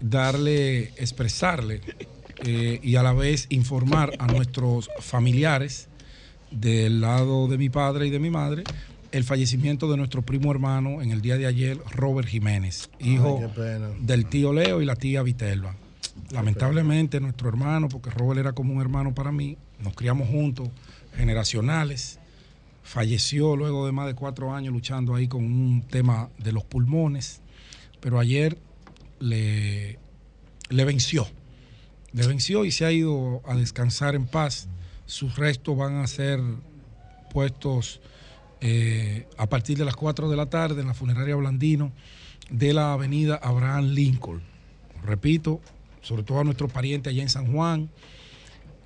darle, 0.00 0.92
expresarle 0.96 1.80
eh, 2.44 2.78
y 2.82 2.96
a 2.96 3.02
la 3.02 3.12
vez 3.12 3.46
informar 3.48 4.12
a 4.18 4.26
nuestros 4.26 4.90
familiares 5.00 5.88
del 6.50 7.00
lado 7.00 7.48
de 7.48 7.58
mi 7.58 7.70
padre 7.70 8.06
y 8.06 8.10
de 8.10 8.18
mi 8.18 8.30
madre 8.30 8.64
el 9.12 9.24
fallecimiento 9.24 9.88
de 9.90 9.96
nuestro 9.96 10.22
primo 10.22 10.50
hermano 10.50 11.00
en 11.00 11.12
el 11.12 11.20
día 11.22 11.36
de 11.36 11.46
ayer, 11.46 11.78
Robert 11.92 12.26
Jiménez, 12.26 12.90
hijo 12.98 13.40
del 14.00 14.26
tío 14.26 14.52
Leo 14.52 14.82
y 14.82 14.84
la 14.84 14.96
tía 14.96 15.22
Vitelva. 15.22 15.76
Lamentablemente 16.32 17.20
nuestro 17.20 17.48
hermano, 17.48 17.88
porque 17.88 18.10
Robert 18.10 18.40
era 18.40 18.52
como 18.52 18.74
un 18.74 18.80
hermano 18.80 19.14
para 19.14 19.30
mí, 19.30 19.56
nos 19.78 19.94
criamos 19.94 20.28
juntos, 20.28 20.68
generacionales, 21.16 22.18
falleció 22.84 23.56
luego 23.56 23.86
de 23.86 23.92
más 23.92 24.06
de 24.06 24.14
cuatro 24.14 24.54
años 24.54 24.72
luchando 24.72 25.14
ahí 25.14 25.26
con 25.26 25.42
un 25.42 25.82
tema 25.88 26.28
de 26.38 26.52
los 26.52 26.64
pulmones, 26.64 27.40
pero 28.00 28.20
ayer 28.20 28.58
le, 29.18 29.98
venció, 30.70 31.26
le 32.12 32.26
venció 32.26 32.64
y 32.64 32.70
se 32.70 32.84
ha 32.84 32.92
ido 32.92 33.42
a 33.46 33.56
descansar 33.56 34.14
en 34.14 34.26
paz. 34.26 34.68
Sus 35.06 35.36
restos 35.36 35.76
van 35.76 35.96
a 35.96 36.06
ser 36.06 36.40
puestos 37.32 38.00
eh, 38.60 39.26
a 39.38 39.48
partir 39.48 39.78
de 39.78 39.86
las 39.86 39.96
4 39.96 40.28
de 40.28 40.36
la 40.36 40.50
tarde 40.50 40.82
en 40.82 40.86
la 40.86 40.94
funeraria 40.94 41.36
Blandino 41.36 41.90
de 42.50 42.74
la 42.74 42.92
avenida 42.92 43.36
Abraham 43.42 43.86
Lincoln. 43.86 44.42
Repito, 45.02 45.60
sobre 46.02 46.22
todo 46.22 46.40
a 46.40 46.44
nuestros 46.44 46.70
parientes 46.70 47.10
allá 47.10 47.22
en 47.22 47.30
San 47.30 47.50
Juan, 47.50 47.90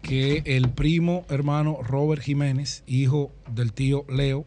que 0.09 0.43
el 0.47 0.71
primo 0.71 1.27
hermano 1.29 1.81
Robert 1.83 2.23
Jiménez, 2.23 2.83
hijo 2.87 3.31
del 3.53 3.75
tío 3.75 4.07
Leo, 4.09 4.47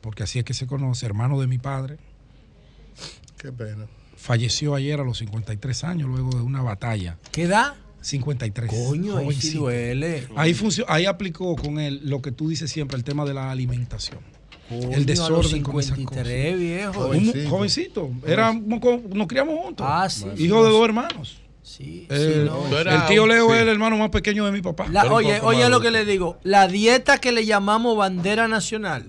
porque 0.00 0.22
así 0.22 0.38
es 0.38 0.44
que 0.44 0.54
se 0.54 0.68
conoce, 0.68 1.04
hermano 1.04 1.40
de 1.40 1.48
mi 1.48 1.58
padre, 1.58 1.98
Qué 3.38 3.50
pena. 3.50 3.86
falleció 4.16 4.76
ayer 4.76 5.00
a 5.00 5.04
los 5.04 5.18
53 5.18 5.82
años 5.82 6.08
luego 6.08 6.30
de 6.30 6.42
una 6.42 6.62
batalla. 6.62 7.18
¿Qué 7.32 7.42
edad? 7.42 7.74
53. 8.02 8.70
Coño, 8.70 9.16
ahí 9.16 9.32
sí 9.32 9.54
duele. 9.58 10.28
Ahí, 10.36 10.56
ahí 10.86 11.06
aplicó 11.06 11.56
con 11.56 11.80
él 11.80 12.00
lo 12.04 12.22
que 12.22 12.30
tú 12.30 12.48
dices 12.48 12.70
siempre, 12.70 12.96
el 12.96 13.02
tema 13.02 13.24
de 13.24 13.34
la 13.34 13.50
alimentación. 13.50 14.20
el 14.70 15.06
desorden 15.06 15.64
con 15.64 15.80
esas 15.80 15.98
cosas. 15.98 16.24
viejo. 16.24 16.92
Jovencito. 16.92 17.50
jovencito. 17.50 18.10
Era, 18.24 18.52
nos 18.52 19.26
criamos 19.26 19.58
juntos. 19.60 19.84
Ah, 19.88 20.08
sí. 20.08 20.26
Hijo 20.36 20.64
de 20.64 20.70
dos 20.70 20.84
hermanos. 20.84 21.41
Sí, 21.72 22.06
el, 22.10 22.50
el 22.86 23.06
tío 23.06 23.26
Leo 23.26 23.54
es 23.54 23.62
el 23.62 23.68
hermano 23.68 23.96
más 23.96 24.10
pequeño 24.10 24.44
de 24.44 24.52
mi 24.52 24.60
papá. 24.60 24.88
oye, 25.10 25.40
oye 25.40 25.66
lo 25.70 25.80
que 25.80 25.90
le 25.90 26.04
digo. 26.04 26.38
La 26.42 26.68
dieta 26.68 27.16
que 27.16 27.32
le 27.32 27.46
llamamos 27.46 27.96
bandera 27.96 28.46
nacional. 28.46 29.06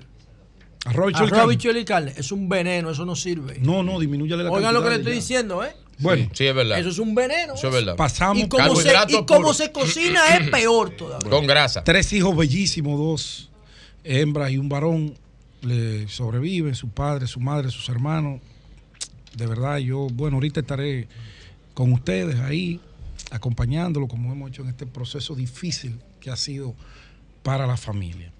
Arroz, 0.85 1.11
y 1.11 1.83
carne. 1.83 2.13
Es 2.15 2.31
un 2.31 2.47
veneno, 2.47 2.89
eso 2.91 3.03
no 3.03 3.17
sirve. 3.17 3.57
No, 3.59 3.83
no, 3.83 3.99
disminuye 3.99 4.37
la 4.37 4.49
Oigan 4.49 4.73
lo 4.73 4.81
que 4.81 4.91
le 4.91 4.95
estoy 4.95 5.11
diciendo, 5.11 5.61
¿eh? 5.61 5.75
Bueno, 5.97 6.29
sí, 6.31 6.45
es 6.45 6.55
verdad. 6.55 6.79
Eso 6.79 6.87
es 6.87 6.99
un 6.99 7.13
veneno. 7.13 7.55
Eso 7.55 7.67
es 7.67 7.73
verdad. 7.73 7.97
Pasamos 7.97 8.41
y 8.41 8.47
como, 8.47 8.75
se, 8.77 8.93
y 9.09 9.25
como 9.25 9.53
se 9.53 9.73
cocina 9.73 10.37
es 10.37 10.49
peor 10.51 10.91
todavía. 10.91 11.29
Con 11.29 11.45
grasa. 11.45 11.83
Tres 11.83 12.13
hijos 12.13 12.33
bellísimos, 12.33 12.97
dos 12.97 13.49
hembras 14.05 14.51
y 14.51 14.57
un 14.57 14.69
varón 14.69 15.15
le 15.61 16.07
sobreviven, 16.07 16.75
su 16.75 16.87
padre, 16.87 17.27
su 17.27 17.41
madre, 17.41 17.69
sus 17.71 17.89
hermanos. 17.89 18.39
De 19.35 19.47
verdad, 19.47 19.79
yo, 19.79 20.07
bueno, 20.13 20.37
ahorita 20.37 20.61
estaré 20.61 21.09
con 21.73 21.91
ustedes 21.91 22.39
ahí, 22.39 22.79
acompañándolo 23.31 24.07
como 24.07 24.31
hemos 24.31 24.49
hecho 24.49 24.61
en 24.61 24.69
este 24.69 24.85
proceso 24.85 25.35
difícil 25.35 25.99
que 26.19 26.29
ha 26.29 26.35
sido 26.35 26.75
para 27.41 27.67
la 27.67 27.77
familia. 27.77 28.31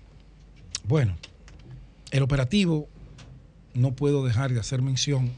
Bueno, 0.86 1.16
el 2.12 2.24
operativo 2.24 2.88
no 3.74 3.94
puedo 3.94 4.26
dejar 4.26 4.54
de 4.54 4.60
hacer 4.60 4.82
mención 4.82 5.32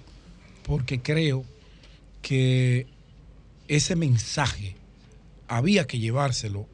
porque 0.63 1.01
creo 1.01 1.45
que 2.21 2.87
ese 3.67 3.95
mensaje 3.95 4.75
había 5.47 5.87
que 5.87 5.99
llevárselo 5.99 6.67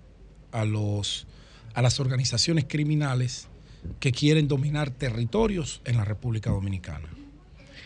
a 0.51 0.65
los 0.65 1.27
a 1.73 1.81
las 1.81 1.99
organizaciones 1.99 2.65
criminales 2.67 3.47
que 3.99 4.11
quieren 4.11 4.47
dominar 4.47 4.91
territorios 4.91 5.81
en 5.85 5.97
la 5.97 6.03
República 6.03 6.49
Dominicana. 6.49 7.07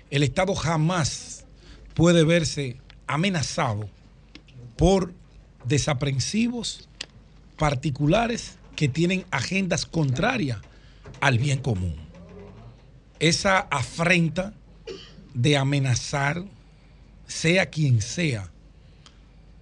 El 0.10 0.24
Estado 0.24 0.56
jamás 0.56 1.46
puede 1.94 2.24
verse 2.24 2.78
amenazado 3.08 3.90
por 4.77 5.14
desaprensivos 5.66 6.88
particulares 7.58 8.58
que 8.75 8.88
tienen 8.88 9.25
agendas 9.32 9.85
contrarias 9.85 10.59
al 11.22 11.38
bien 11.40 11.59
común. 11.59 11.95
Esa 13.19 13.59
afrenta 13.59 14.53
de 15.34 15.58
amenazar, 15.58 16.43
sea 17.27 17.67
quien 17.67 18.01
sea, 18.01 18.51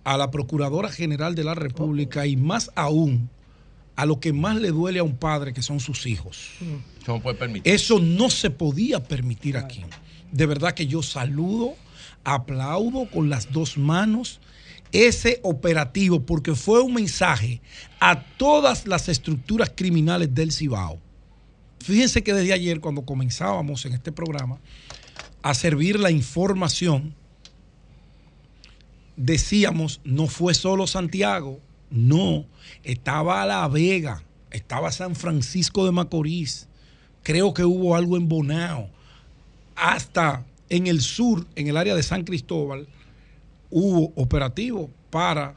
a 0.04 0.18
la 0.18 0.32
Procuradora 0.32 0.90
General 0.90 1.36
de 1.36 1.44
la 1.44 1.56
República 1.56 2.26
y 2.26 2.36
más 2.36 2.72
aún 2.76 3.30
a 3.96 4.06
lo 4.06 4.20
que 4.20 4.34
más 4.34 4.58
le 4.58 4.70
duele 4.72 5.00
a 5.00 5.04
un 5.04 5.16
padre, 5.16 5.54
que 5.54 5.62
son 5.62 5.80
sus 5.80 6.06
hijos. 6.08 6.50
Eso 7.64 8.00
no 8.00 8.30
se 8.30 8.50
podía 8.50 9.04
permitir 9.04 9.56
aquí. 9.56 9.84
De 10.32 10.46
verdad 10.48 10.74
que 10.74 10.88
yo 10.88 11.04
saludo 11.04 11.76
aplaudo 12.24 13.10
con 13.10 13.30
las 13.30 13.52
dos 13.52 13.78
manos 13.78 14.40
ese 14.92 15.40
operativo 15.44 16.22
porque 16.22 16.56
fue 16.56 16.82
un 16.82 16.94
mensaje 16.94 17.62
a 18.00 18.24
todas 18.38 18.88
las 18.88 19.10
estructuras 19.10 19.72
criminales 19.76 20.34
del 20.34 20.52
Cibao. 20.52 21.00
Fíjense 21.80 22.24
que 22.24 22.34
desde 22.34 22.54
ayer 22.54 22.80
cuando 22.80 23.04
comenzábamos 23.04 23.86
en 23.86 23.94
este 23.94 24.12
programa 24.12 24.60
a 25.42 25.54
servir 25.54 26.00
la 26.00 26.12
información, 26.12 27.16
decíamos, 29.18 30.00
no 30.04 30.28
fue 30.28 30.54
solo 30.54 30.88
Santiago, 30.88 31.60
no, 31.90 32.46
estaba 32.84 33.46
La 33.46 33.68
Vega, 33.68 34.24
estaba 34.52 34.92
San 34.92 35.16
Francisco 35.16 35.86
de 35.86 35.92
Macorís, 35.92 36.68
creo 37.24 37.54
que 37.54 37.66
hubo 37.66 37.96
algo 37.96 38.16
en 38.16 38.30
Bonao, 38.30 38.90
hasta 39.76 40.46
en 40.70 40.88
el 40.88 41.02
sur, 41.02 41.46
en 41.56 41.68
el 41.68 41.78
área 41.78 41.96
de 41.96 42.04
San 42.04 42.24
Cristóbal, 42.24 42.88
hubo 43.70 44.14
operativo 44.16 44.90
para 45.10 45.56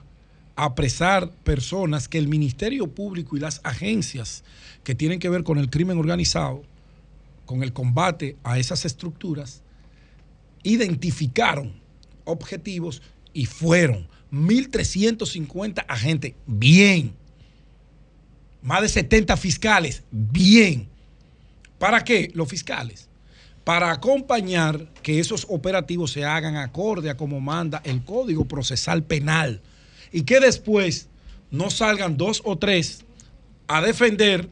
apresar 0.56 1.30
personas 1.30 2.08
que 2.08 2.18
el 2.18 2.28
Ministerio 2.28 2.88
Público 2.88 3.36
y 3.36 3.40
las 3.40 3.60
agencias 3.62 4.42
que 4.84 4.94
tienen 4.94 5.18
que 5.18 5.28
ver 5.28 5.44
con 5.44 5.58
el 5.58 5.70
crimen 5.70 5.98
organizado, 5.98 6.62
con 7.44 7.62
el 7.62 7.72
combate 7.72 8.36
a 8.42 8.58
esas 8.58 8.84
estructuras, 8.84 9.62
identificaron 10.62 11.72
objetivos 12.24 13.02
y 13.32 13.46
fueron 13.46 14.08
1.350 14.32 15.84
agentes, 15.86 16.34
bien. 16.46 17.14
Más 18.62 18.82
de 18.82 18.88
70 18.88 19.36
fiscales, 19.36 20.02
bien. 20.10 20.88
¿Para 21.78 22.02
qué? 22.02 22.30
Los 22.34 22.48
fiscales 22.48 23.05
para 23.66 23.90
acompañar 23.90 24.86
que 25.02 25.18
esos 25.18 25.44
operativos 25.50 26.12
se 26.12 26.24
hagan 26.24 26.54
acorde 26.54 27.10
a 27.10 27.16
como 27.16 27.40
manda 27.40 27.82
el 27.82 28.04
Código 28.04 28.44
Procesal 28.44 29.02
Penal 29.02 29.60
y 30.12 30.22
que 30.22 30.38
después 30.38 31.08
no 31.50 31.68
salgan 31.70 32.16
dos 32.16 32.42
o 32.44 32.56
tres 32.56 33.04
a 33.66 33.82
defender 33.82 34.48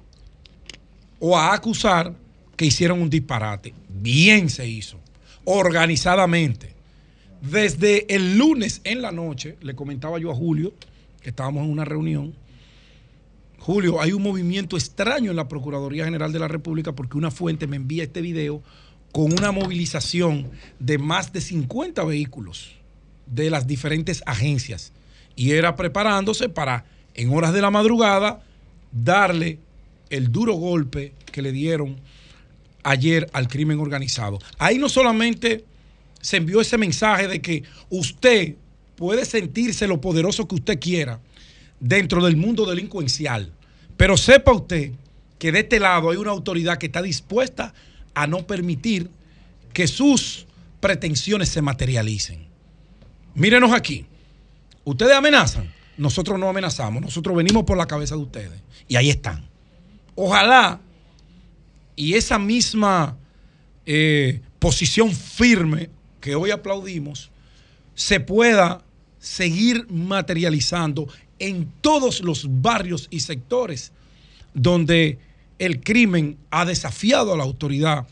o 1.20 1.38
a 1.38 1.54
acusar 1.54 2.12
que 2.56 2.64
hicieron 2.64 3.00
un 3.00 3.08
disparate. 3.08 3.72
Bien 3.88 4.50
se 4.50 4.66
hizo, 4.66 4.98
organizadamente. 5.44 6.74
Desde 7.40 8.12
el 8.12 8.36
lunes 8.36 8.80
en 8.82 9.00
la 9.00 9.12
noche, 9.12 9.56
le 9.60 9.76
comentaba 9.76 10.18
yo 10.18 10.32
a 10.32 10.34
Julio, 10.34 10.74
que 11.22 11.28
estábamos 11.30 11.62
en 11.62 11.70
una 11.70 11.84
reunión, 11.84 12.34
Julio, 13.60 14.00
hay 14.00 14.12
un 14.12 14.24
movimiento 14.24 14.76
extraño 14.76 15.30
en 15.30 15.36
la 15.36 15.46
Procuraduría 15.46 16.04
General 16.04 16.32
de 16.32 16.40
la 16.40 16.48
República 16.48 16.92
porque 16.92 17.16
una 17.16 17.30
fuente 17.30 17.68
me 17.68 17.76
envía 17.76 18.02
este 18.02 18.20
video 18.20 18.60
con 19.14 19.32
una 19.32 19.52
movilización 19.52 20.50
de 20.80 20.98
más 20.98 21.32
de 21.32 21.40
50 21.40 22.02
vehículos 22.02 22.72
de 23.26 23.48
las 23.48 23.64
diferentes 23.64 24.24
agencias 24.26 24.92
y 25.36 25.52
era 25.52 25.76
preparándose 25.76 26.48
para 26.48 26.84
en 27.14 27.32
horas 27.32 27.52
de 27.52 27.60
la 27.60 27.70
madrugada 27.70 28.42
darle 28.90 29.60
el 30.10 30.32
duro 30.32 30.54
golpe 30.54 31.12
que 31.30 31.42
le 31.42 31.52
dieron 31.52 32.00
ayer 32.82 33.30
al 33.32 33.46
crimen 33.46 33.78
organizado. 33.78 34.40
Ahí 34.58 34.78
no 34.78 34.88
solamente 34.88 35.64
se 36.20 36.38
envió 36.38 36.60
ese 36.60 36.76
mensaje 36.76 37.28
de 37.28 37.40
que 37.40 37.62
usted 37.90 38.56
puede 38.96 39.26
sentirse 39.26 39.86
lo 39.86 40.00
poderoso 40.00 40.48
que 40.48 40.56
usted 40.56 40.80
quiera 40.80 41.20
dentro 41.78 42.24
del 42.24 42.36
mundo 42.36 42.66
delincuencial, 42.66 43.52
pero 43.96 44.16
sepa 44.16 44.52
usted 44.52 44.90
que 45.38 45.52
de 45.52 45.60
este 45.60 45.78
lado 45.78 46.10
hay 46.10 46.16
una 46.16 46.32
autoridad 46.32 46.78
que 46.78 46.86
está 46.86 47.00
dispuesta 47.00 47.66
a 47.66 47.93
no 48.26 48.46
permitir 48.46 49.10
que 49.72 49.86
sus 49.86 50.46
pretensiones 50.80 51.48
se 51.48 51.62
materialicen. 51.62 52.46
Mírenos 53.34 53.72
aquí. 53.72 54.06
Ustedes 54.84 55.14
amenazan, 55.14 55.72
nosotros 55.96 56.38
no 56.38 56.48
amenazamos, 56.48 57.02
nosotros 57.02 57.36
venimos 57.36 57.64
por 57.64 57.76
la 57.76 57.86
cabeza 57.86 58.14
de 58.14 58.22
ustedes. 58.22 58.60
Y 58.86 58.96
ahí 58.96 59.10
están. 59.10 59.48
Ojalá 60.14 60.80
y 61.96 62.14
esa 62.14 62.38
misma 62.38 63.16
eh, 63.86 64.40
posición 64.58 65.12
firme 65.12 65.90
que 66.20 66.34
hoy 66.34 66.50
aplaudimos 66.50 67.30
se 67.94 68.20
pueda 68.20 68.84
seguir 69.18 69.86
materializando 69.90 71.08
en 71.38 71.72
todos 71.80 72.20
los 72.20 72.46
barrios 72.62 73.08
y 73.10 73.20
sectores 73.20 73.92
donde 74.52 75.18
el 75.58 75.80
crimen 75.82 76.38
ha 76.50 76.64
desafiado 76.64 77.32
a 77.32 77.36
la 77.36 77.44
autoridad 77.44 78.06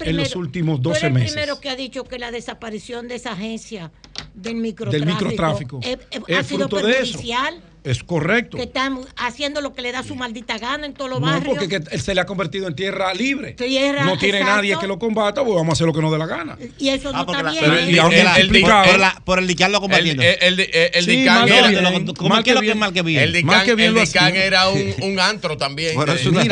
en 0.00 0.16
los 0.16 0.36
últimos 0.36 0.82
12 0.82 1.00
tú 1.00 1.06
eres 1.06 1.14
meses. 1.14 1.28
el 1.28 1.34
primero 1.34 1.60
que 1.60 1.70
ha 1.70 1.76
dicho 1.76 2.04
que 2.04 2.18
la 2.18 2.30
desaparición 2.30 3.08
de 3.08 3.14
esa 3.14 3.32
agencia 3.32 3.90
del 4.34 4.56
microtráfico, 4.56 5.80
ha 6.36 6.42
sido 6.42 6.68
perjudicial. 6.68 7.62
Es 7.86 8.02
correcto. 8.02 8.56
Que 8.56 8.64
están 8.64 8.98
haciendo 9.16 9.60
lo 9.60 9.72
que 9.72 9.80
le 9.80 9.92
da 9.92 10.02
su 10.02 10.16
maldita 10.16 10.58
gana 10.58 10.86
en 10.86 10.92
todos 10.92 11.08
los 11.08 11.20
barrios. 11.20 11.54
No, 11.54 11.60
porque 11.60 11.76
él 11.76 12.00
se 12.00 12.16
le 12.16 12.20
ha 12.20 12.26
convertido 12.26 12.66
en 12.66 12.74
tierra 12.74 13.14
libre. 13.14 13.54
no 14.04 14.18
tiene 14.18 14.40
nadie 14.40 14.76
que 14.80 14.88
lo 14.88 14.98
combata, 14.98 15.44
pues 15.44 15.54
vamos 15.54 15.70
a 15.70 15.72
hacer 15.74 15.86
lo 15.86 15.92
que 15.92 16.00
nos 16.02 16.10
dé 16.10 16.18
la 16.18 16.26
gana. 16.26 16.58
Y 16.80 16.88
eso 16.88 17.12
no 17.12 17.18
ah, 17.18 17.26
está 17.28 17.48
bien. 17.48 19.22
por 19.24 19.38
el 19.38 19.46
DICAN 19.46 19.70
lo 19.70 19.80
combatiendo. 19.80 20.20
El, 20.20 20.58
el, 20.58 21.06
DICAN 21.06 21.48
era 21.48 21.90
mal 22.28 22.42
que 22.42 22.60
bien, 22.60 22.76
mal 22.76 22.92
que 22.92 23.02
bien. 23.02 23.22
El 23.22 23.32
DICAN 23.94 24.34
era 24.34 24.68
un, 24.68 25.20
antro 25.20 25.56
también. 25.56 25.94
Bueno, 25.94 26.12
es 26.12 26.26
una, 26.26 26.42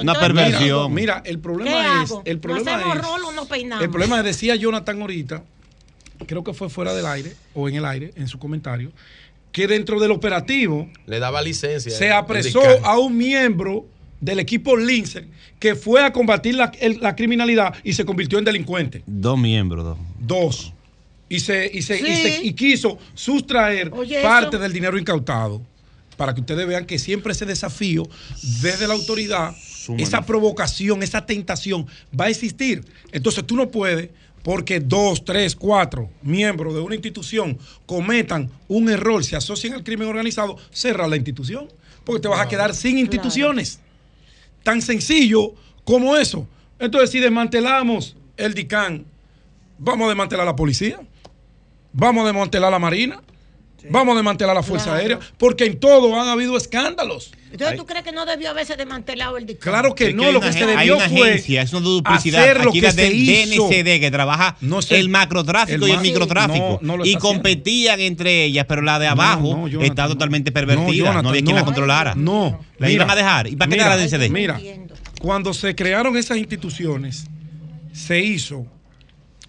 una 0.00 0.14
perversión. 0.20 0.92
Mira, 0.92 1.22
el 1.24 1.38
problema 1.38 2.02
es. 2.02 2.12
El 2.26 2.38
problema 2.38 2.82
es. 2.82 3.80
El 3.80 3.88
problema 3.88 4.18
es, 4.18 4.24
decía 4.24 4.56
Jonathan 4.56 5.00
ahorita, 5.00 5.42
creo 6.26 6.44
que 6.44 6.52
fue 6.52 6.68
fuera 6.68 6.92
del 6.92 7.06
aire 7.06 7.32
o 7.54 7.66
en 7.66 7.76
el 7.76 7.86
aire, 7.86 8.12
en 8.16 8.28
su 8.28 8.38
comentario 8.38 8.92
que 9.52 9.66
dentro 9.66 9.98
del 10.00 10.10
operativo 10.10 10.88
le 11.06 11.18
daba 11.18 11.42
licencia. 11.42 11.90
Se 11.90 12.10
apresó 12.10 12.62
a 12.84 12.98
un 12.98 13.16
miembro 13.16 13.86
del 14.20 14.38
equipo 14.38 14.76
Lince 14.76 15.26
que 15.58 15.74
fue 15.74 16.02
a 16.02 16.12
combatir 16.12 16.54
la, 16.54 16.70
criminalidad 17.14 17.74
y 17.84 17.92
se 17.92 18.04
convirtió 18.04 18.38
en 18.38 18.44
delincuente. 18.44 19.02
Dos 19.06 19.38
miembros, 19.38 19.84
dos. 19.84 19.98
Dos. 20.18 20.72
y, 21.28 21.40
se, 21.40 21.70
y, 21.72 21.82
se, 21.82 22.40
y, 22.42 22.52
quiso 22.54 22.98
sustraer 23.14 23.90
parte 24.22 24.58
del 24.58 24.72
dinero 24.72 24.98
incautado. 24.98 25.62
Para 26.16 26.34
que 26.34 26.40
ustedes 26.40 26.66
vean 26.66 26.84
que 26.84 26.98
siempre 26.98 27.32
ese 27.32 27.46
desafío 27.46 28.06
desde 28.60 28.86
la 28.86 28.92
autoridad, 28.92 29.54
esa 29.96 30.20
provocación, 30.20 31.02
esa 31.02 31.24
tentación 31.24 31.86
va 32.18 32.26
a 32.26 32.28
existir. 32.28 32.84
Entonces 33.10 33.46
tú 33.46 33.56
no 33.56 33.70
puedes 33.70 34.10
porque 34.42 34.80
dos, 34.80 35.24
tres, 35.24 35.54
cuatro 35.54 36.08
miembros 36.22 36.74
de 36.74 36.80
una 36.80 36.94
institución 36.94 37.58
cometan 37.86 38.50
un 38.68 38.88
error, 38.88 39.24
se 39.24 39.36
asocien 39.36 39.74
al 39.74 39.84
crimen 39.84 40.08
organizado, 40.08 40.56
cerrar 40.70 41.08
la 41.08 41.16
institución. 41.16 41.68
Porque 42.04 42.22
te 42.22 42.28
vas 42.28 42.40
a 42.40 42.48
quedar 42.48 42.74
sin 42.74 42.98
instituciones. 42.98 43.80
Tan 44.62 44.80
sencillo 44.80 45.54
como 45.84 46.16
eso. 46.16 46.46
Entonces, 46.78 47.10
si 47.10 47.20
desmantelamos 47.20 48.16
el 48.36 48.54
DICAN, 48.54 49.04
vamos 49.78 50.06
a 50.06 50.08
desmantelar 50.08 50.46
la 50.46 50.56
policía, 50.56 50.98
vamos 51.92 52.22
a 52.22 52.28
desmantelar 52.28 52.70
la 52.70 52.78
Marina, 52.78 53.20
Vamos 53.88 54.12
a 54.12 54.16
desmantelar 54.16 54.54
la 54.54 54.62
Fuerza 54.62 54.94
Aérea, 54.94 55.18
porque 55.38 55.64
en 55.64 55.78
todo 55.78 56.20
han 56.20 56.28
habido 56.28 56.56
escándalos. 56.56 57.32
Entonces, 57.52 57.76
¿tú 57.76 57.84
crees 57.84 58.04
que 58.04 58.12
no 58.12 58.26
debió 58.26 58.50
haberse 58.50 58.76
desmantelado 58.76 59.36
el 59.36 59.46
dictado? 59.46 59.72
Claro 59.72 59.94
que 59.94 60.12
no, 60.12 60.30
lo 60.30 60.40
que 60.40 60.52
se 60.52 60.60
debió 60.60 60.78
hay 60.78 60.90
una 60.90 61.08
fue 61.08 61.30
agencia, 61.30 61.62
es 61.62 61.72
una 61.72 61.80
duplicidad. 61.80 62.42
Hacer 62.42 62.64
lo 62.64 62.70
Aquí 62.70 62.80
que 62.80 62.92
se 62.92 63.10
DNCD, 63.10 64.00
que 64.00 64.10
trabaja 64.10 64.56
el 64.90 65.08
macrotráfico 65.08 65.88
y 65.88 65.90
el 65.90 66.00
microtráfico. 66.00 66.80
y 67.04 67.16
competían 67.16 68.00
entre 68.00 68.44
ellas, 68.44 68.66
pero 68.68 68.82
la 68.82 68.98
de 68.98 69.08
abajo 69.08 69.68
está 69.80 70.06
totalmente 70.06 70.52
pervertida. 70.52 71.22
No, 71.22 71.30
había 71.30 71.42
quien 71.42 71.56
la 71.56 71.64
controlara. 71.64 72.14
No. 72.14 72.60
La 72.78 72.90
iban 72.90 73.10
a 73.10 73.16
dejar. 73.16 73.48
¿Y 73.48 73.56
para 73.56 73.70
qué 73.70 73.76
la 73.76 73.96
DNCD? 73.96 74.30
Mira, 74.30 74.60
cuando 75.20 75.52
se 75.52 75.74
crearon 75.74 76.16
esas 76.16 76.38
instituciones, 76.38 77.26
se 77.92 78.20
hizo 78.20 78.66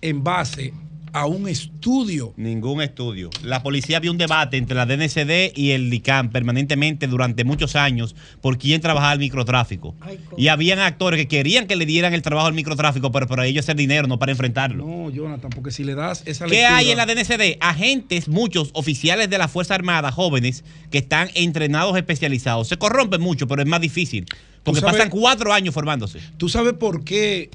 en 0.01 0.23
base 0.23 0.73
a 1.13 1.25
un 1.25 1.47
estudio. 1.47 2.33
Ningún 2.37 2.81
estudio. 2.81 3.29
La 3.43 3.63
policía 3.63 3.99
vio 3.99 4.11
un 4.11 4.17
debate 4.17 4.57
entre 4.57 4.75
la 4.75 4.85
DNCD 4.85 5.55
y 5.55 5.71
el 5.71 5.89
DICAM 5.89 6.29
permanentemente 6.29 7.07
durante 7.07 7.43
muchos 7.43 7.75
años 7.75 8.15
por 8.41 8.57
quién 8.57 8.81
trabajaba 8.81 9.13
el 9.13 9.19
microtráfico. 9.19 9.95
y 10.37 10.47
habían 10.47 10.79
actores 10.79 11.19
que 11.19 11.27
querían 11.27 11.67
que 11.67 11.75
le 11.75 11.85
dieran 11.85 12.13
el 12.13 12.21
trabajo 12.21 12.47
al 12.47 12.53
microtráfico, 12.53 13.11
pero 13.11 13.27
para 13.27 13.45
ellos 13.45 13.65
hacer 13.65 13.75
dinero, 13.75 14.07
no 14.07 14.19
para 14.19 14.31
enfrentarlo. 14.31 14.85
No, 14.85 15.09
Jonathan, 15.09 15.49
porque 15.49 15.71
si 15.71 15.83
le 15.83 15.95
das 15.95 16.23
esa 16.25 16.45
¿Qué 16.45 16.65
hay 16.65 16.91
en 16.91 16.97
la 16.97 17.05
DNCD? 17.05 17.57
Agentes, 17.59 18.27
muchos 18.27 18.69
oficiales 18.73 19.29
de 19.29 19.37
la 19.37 19.47
Fuerza 19.47 19.75
Armada, 19.75 20.11
jóvenes, 20.11 20.63
que 20.89 20.99
están 20.99 21.29
entrenados 21.35 21.95
especializados. 21.97 22.67
Se 22.67 22.77
corrompen 22.77 23.21
mucho, 23.21 23.47
pero 23.47 23.61
es 23.61 23.67
más 23.67 23.81
difícil. 23.81 24.25
Porque 24.63 24.81
pasan 24.81 25.09
cuatro 25.09 25.51
años 25.51 25.73
formándose. 25.73 26.19
¿Tú 26.37 26.47
sabes 26.47 26.73
por 26.73 27.03
qué 27.03 27.49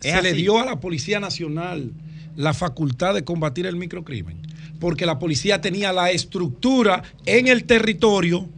se 0.00 0.22
le 0.22 0.32
dio 0.32 0.58
a 0.58 0.64
la 0.64 0.80
Policía 0.80 1.20
Nacional 1.20 1.92
la 2.36 2.54
facultad 2.54 3.14
de 3.14 3.24
combatir 3.24 3.66
el 3.66 3.76
microcrimen, 3.76 4.40
porque 4.78 5.06
la 5.06 5.18
policía 5.18 5.60
tenía 5.60 5.92
la 5.92 6.10
estructura 6.10 7.02
en 7.24 7.48
el 7.48 7.64
territorio 7.64 8.48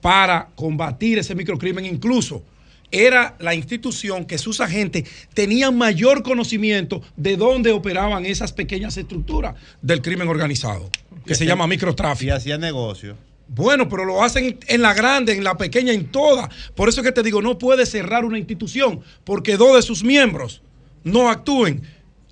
para 0.00 0.50
combatir 0.54 1.18
ese 1.18 1.34
microcrimen 1.34 1.86
incluso. 1.86 2.44
Era 2.90 3.36
la 3.38 3.54
institución 3.54 4.26
que 4.26 4.36
sus 4.36 4.60
agentes 4.60 5.08
tenían 5.32 5.78
mayor 5.78 6.22
conocimiento 6.22 7.00
de 7.16 7.38
dónde 7.38 7.72
operaban 7.72 8.26
esas 8.26 8.52
pequeñas 8.52 8.98
estructuras 8.98 9.54
del 9.80 10.02
crimen 10.02 10.28
organizado, 10.28 10.90
que 11.24 11.34
se 11.34 11.46
llama 11.46 11.66
microtráfico. 11.66 12.28
Y 12.28 12.30
hacían 12.30 12.60
negocio. 12.60 13.16
Bueno, 13.48 13.88
pero 13.88 14.04
lo 14.04 14.22
hacen 14.22 14.58
en 14.66 14.82
la 14.82 14.92
grande, 14.92 15.32
en 15.32 15.44
la 15.44 15.56
pequeña, 15.56 15.92
en 15.92 16.06
toda. 16.06 16.50
Por 16.74 16.88
eso 16.88 17.00
es 17.00 17.06
que 17.06 17.12
te 17.12 17.22
digo, 17.22 17.40
no 17.40 17.58
puede 17.58 17.86
cerrar 17.86 18.24
una 18.24 18.38
institución 18.38 19.00
porque 19.24 19.56
dos 19.56 19.76
de 19.76 19.82
sus 19.82 20.04
miembros 20.04 20.62
no 21.04 21.30
actúen 21.30 21.82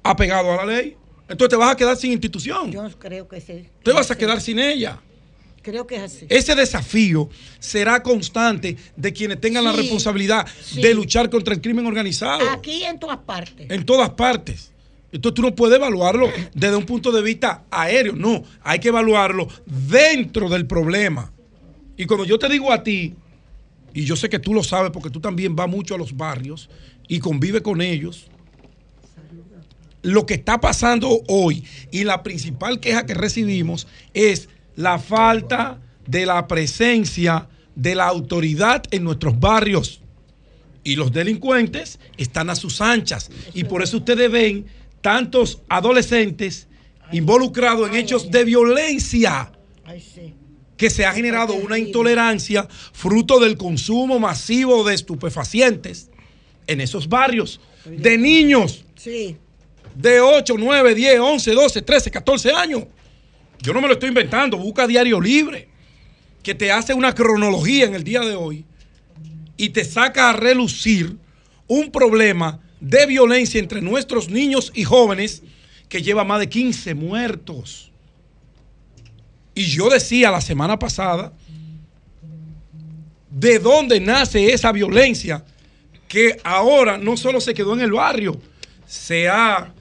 apegado 0.03 0.53
a 0.53 0.57
la 0.57 0.67
ley. 0.67 0.97
Entonces 1.29 1.51
te 1.51 1.57
vas 1.57 1.73
a 1.73 1.77
quedar 1.77 1.97
sin 1.97 2.12
institución. 2.12 2.73
Yo 2.73 2.89
creo 2.99 3.29
que 3.29 3.41
sí. 3.41 3.67
Te 3.83 3.93
vas 3.93 4.11
a 4.11 4.19
quedar 4.19 4.41
sin 4.41 4.59
ella. 4.59 5.01
Creo 5.62 5.87
que 5.87 5.97
es 5.97 6.03
así. 6.03 6.27
Ese 6.29 6.55
desafío 6.55 7.29
será 7.59 8.03
constante 8.03 8.77
de 8.97 9.12
quienes 9.12 9.41
tengan 9.41 9.62
la 9.65 9.73
responsabilidad 9.73 10.47
de 10.75 10.95
luchar 10.95 11.29
contra 11.29 11.55
el 11.55 11.61
crimen 11.61 11.87
organizado. 11.87 12.49
Aquí 12.51 12.83
en 12.83 12.99
todas 12.99 13.19
partes. 13.19 13.70
En 13.70 13.85
todas 13.85 14.11
partes. 14.11 14.73
Entonces 15.12 15.35
tú 15.35 15.43
no 15.43 15.55
puedes 15.55 15.77
evaluarlo 15.77 16.31
desde 16.55 16.77
un 16.77 16.87
punto 16.87 17.12
de 17.12 17.20
vista 17.20 17.65
aéreo. 17.70 18.15
No, 18.15 18.43
hay 18.62 18.79
que 18.79 18.89
evaluarlo 18.89 19.49
dentro 19.67 20.49
del 20.49 20.67
problema. 20.67 21.33
Y 21.97 22.07
cuando 22.07 22.25
yo 22.25 22.39
te 22.39 22.49
digo 22.49 22.73
a 22.73 22.83
ti, 22.83 23.15
y 23.93 24.05
yo 24.05 24.17
sé 24.17 24.29
que 24.29 24.39
tú 24.39 24.55
lo 24.55 24.62
sabes 24.62 24.91
porque 24.91 25.11
tú 25.11 25.20
también 25.20 25.55
vas 25.57 25.69
mucho 25.69 25.95
a 25.95 25.99
los 25.99 26.17
barrios 26.17 26.70
y 27.09 27.19
convive 27.19 27.61
con 27.61 27.83
ellos, 27.83 28.29
lo 30.03 30.27
que 30.27 30.35
está 30.35 30.61
pasando 30.61 31.23
hoy 31.29 31.65
y 31.91 32.05
la 32.05 32.23
principal 32.23 32.81
queja 32.81 33.07
que 33.07 33.15
recibimos 33.15 33.87
es 34.15 34.49
la 34.77 34.99
falta 34.99 35.81
de 36.07 36.27
la 36.27 36.47
presencia 36.49 37.49
de 37.75 37.95
la 37.95 38.07
autoridad 38.07 38.83
en 38.91 39.05
nuestros 39.05 39.39
barrios. 39.39 40.01
Y 40.83 40.97
los 40.97 41.12
delincuentes 41.12 42.01
están 42.17 42.49
a 42.49 42.55
sus 42.55 42.81
anchas. 42.81 43.31
Y 43.53 43.65
por 43.65 43.83
eso 43.83 43.99
ustedes 43.99 44.31
ven 44.31 44.67
tantos 45.03 45.61
adolescentes 45.69 46.69
involucrados 47.12 47.89
en 47.89 47.97
hechos 47.97 48.31
de 48.31 48.45
violencia 48.45 49.53
que 50.77 50.89
se 50.89 51.05
ha 51.05 51.12
generado 51.12 51.53
una 51.55 51.79
intolerancia 51.79 52.67
fruto 52.93 53.39
del 53.41 53.59
consumo 53.59 54.19
masivo 54.19 54.85
de 54.85 54.95
estupefacientes 54.95 56.11
en 56.67 56.81
esos 56.81 57.09
barrios, 57.09 57.61
de 57.85 58.17
niños. 58.17 58.85
Sí 58.95 59.37
de 59.94 60.20
8, 60.20 60.55
9, 60.59 60.94
10, 60.94 61.20
11, 61.20 61.52
12, 61.52 61.83
13, 61.83 62.10
14 62.10 62.52
años. 62.52 62.85
Yo 63.60 63.73
no 63.73 63.81
me 63.81 63.89
lo 63.89 63.94
estoy 63.94 64.09
inventando, 64.09 64.57
busca 64.57 64.86
Diario 64.86 65.20
Libre, 65.20 65.69
que 66.43 66.55
te 66.55 66.73
hace 66.73 66.94
una 66.94 67.15
cronología 67.15 67.85
en 67.85 67.94
el 67.94 68.05
día 68.05 68.20
de 68.20 68.35
hoy 68.35 68.65
y 69.57 69.69
te 69.70 69.85
saca 69.85 70.31
a 70.31 70.33
relucir 70.33 71.17
un 71.67 71.91
problema 71.91 72.60
de 72.81 73.05
violencia 73.05 73.60
entre 73.60 73.83
nuestros 73.83 74.31
niños 74.31 74.73
y 74.75 74.85
jóvenes 74.85 75.43
que 75.89 76.02
lleva 76.02 76.25
más 76.25 76.41
de 76.41 76.49
15 76.49 76.94
muertos. 76.94 77.93
Y 79.55 79.67
yo 79.67 79.91
decía 79.91 80.31
la 80.31 80.41
semana 80.41 80.78
pasada, 80.78 81.35
¿de 83.31 83.59
dónde 83.59 84.01
nace 84.01 84.52
esa 84.52 84.73
violencia 84.73 85.44
que 86.09 86.41
ahora 86.43 86.97
no 86.97 87.17
solo 87.17 87.41
se 87.41 87.52
quedó 87.52 87.75
en 87.75 87.83
el 87.83 87.93
barrio, 87.93 88.41
se 88.86 89.28
ha 89.28 89.73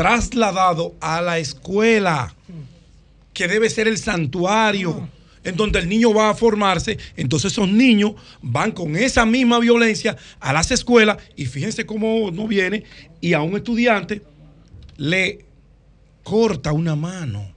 trasladado 0.00 0.94
a 0.98 1.20
la 1.20 1.38
escuela, 1.38 2.34
que 3.34 3.46
debe 3.46 3.68
ser 3.68 3.86
el 3.86 3.98
santuario 3.98 5.10
en 5.44 5.56
donde 5.56 5.78
el 5.78 5.90
niño 5.90 6.14
va 6.14 6.30
a 6.30 6.34
formarse, 6.34 6.96
entonces 7.18 7.52
esos 7.52 7.68
niños 7.68 8.12
van 8.40 8.72
con 8.72 8.96
esa 8.96 9.26
misma 9.26 9.58
violencia 9.58 10.16
a 10.40 10.54
las 10.54 10.70
escuelas 10.70 11.18
y 11.36 11.44
fíjense 11.44 11.84
cómo 11.84 12.30
no 12.30 12.48
viene 12.48 12.84
y 13.20 13.34
a 13.34 13.42
un 13.42 13.54
estudiante 13.56 14.22
le 14.96 15.44
corta 16.24 16.72
una 16.72 16.96
mano 16.96 17.52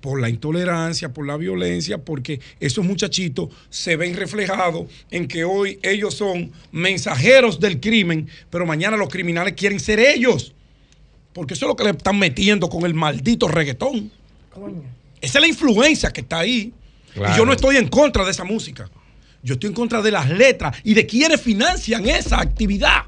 por 0.00 0.22
la 0.22 0.30
intolerancia, 0.30 1.12
por 1.12 1.26
la 1.26 1.36
violencia, 1.36 1.98
porque 1.98 2.40
esos 2.60 2.82
muchachitos 2.82 3.50
se 3.68 3.96
ven 3.96 4.16
reflejados 4.16 4.86
en 5.10 5.28
que 5.28 5.44
hoy 5.44 5.78
ellos 5.82 6.14
son 6.14 6.50
mensajeros 6.70 7.60
del 7.60 7.78
crimen, 7.78 8.26
pero 8.48 8.64
mañana 8.64 8.96
los 8.96 9.10
criminales 9.10 9.52
quieren 9.52 9.78
ser 9.78 10.00
ellos. 10.00 10.54
Porque 11.32 11.54
eso 11.54 11.66
es 11.66 11.68
lo 11.68 11.76
que 11.76 11.84
le 11.84 11.90
están 11.90 12.18
metiendo 12.18 12.68
con 12.68 12.84
el 12.84 12.94
maldito 12.94 13.48
reggaetón. 13.48 14.10
Esa 15.20 15.38
es 15.38 15.42
la 15.42 15.48
influencia 15.48 16.10
que 16.10 16.20
está 16.20 16.40
ahí. 16.40 16.72
Y 17.14 17.36
yo 17.36 17.44
no 17.44 17.52
estoy 17.52 17.76
en 17.76 17.88
contra 17.88 18.24
de 18.24 18.30
esa 18.30 18.44
música. 18.44 18.90
Yo 19.42 19.54
estoy 19.54 19.68
en 19.68 19.74
contra 19.74 20.02
de 20.02 20.10
las 20.10 20.30
letras 20.30 20.76
y 20.84 20.94
de 20.94 21.06
quienes 21.06 21.40
financian 21.40 22.08
esa 22.08 22.40
actividad. 22.40 23.02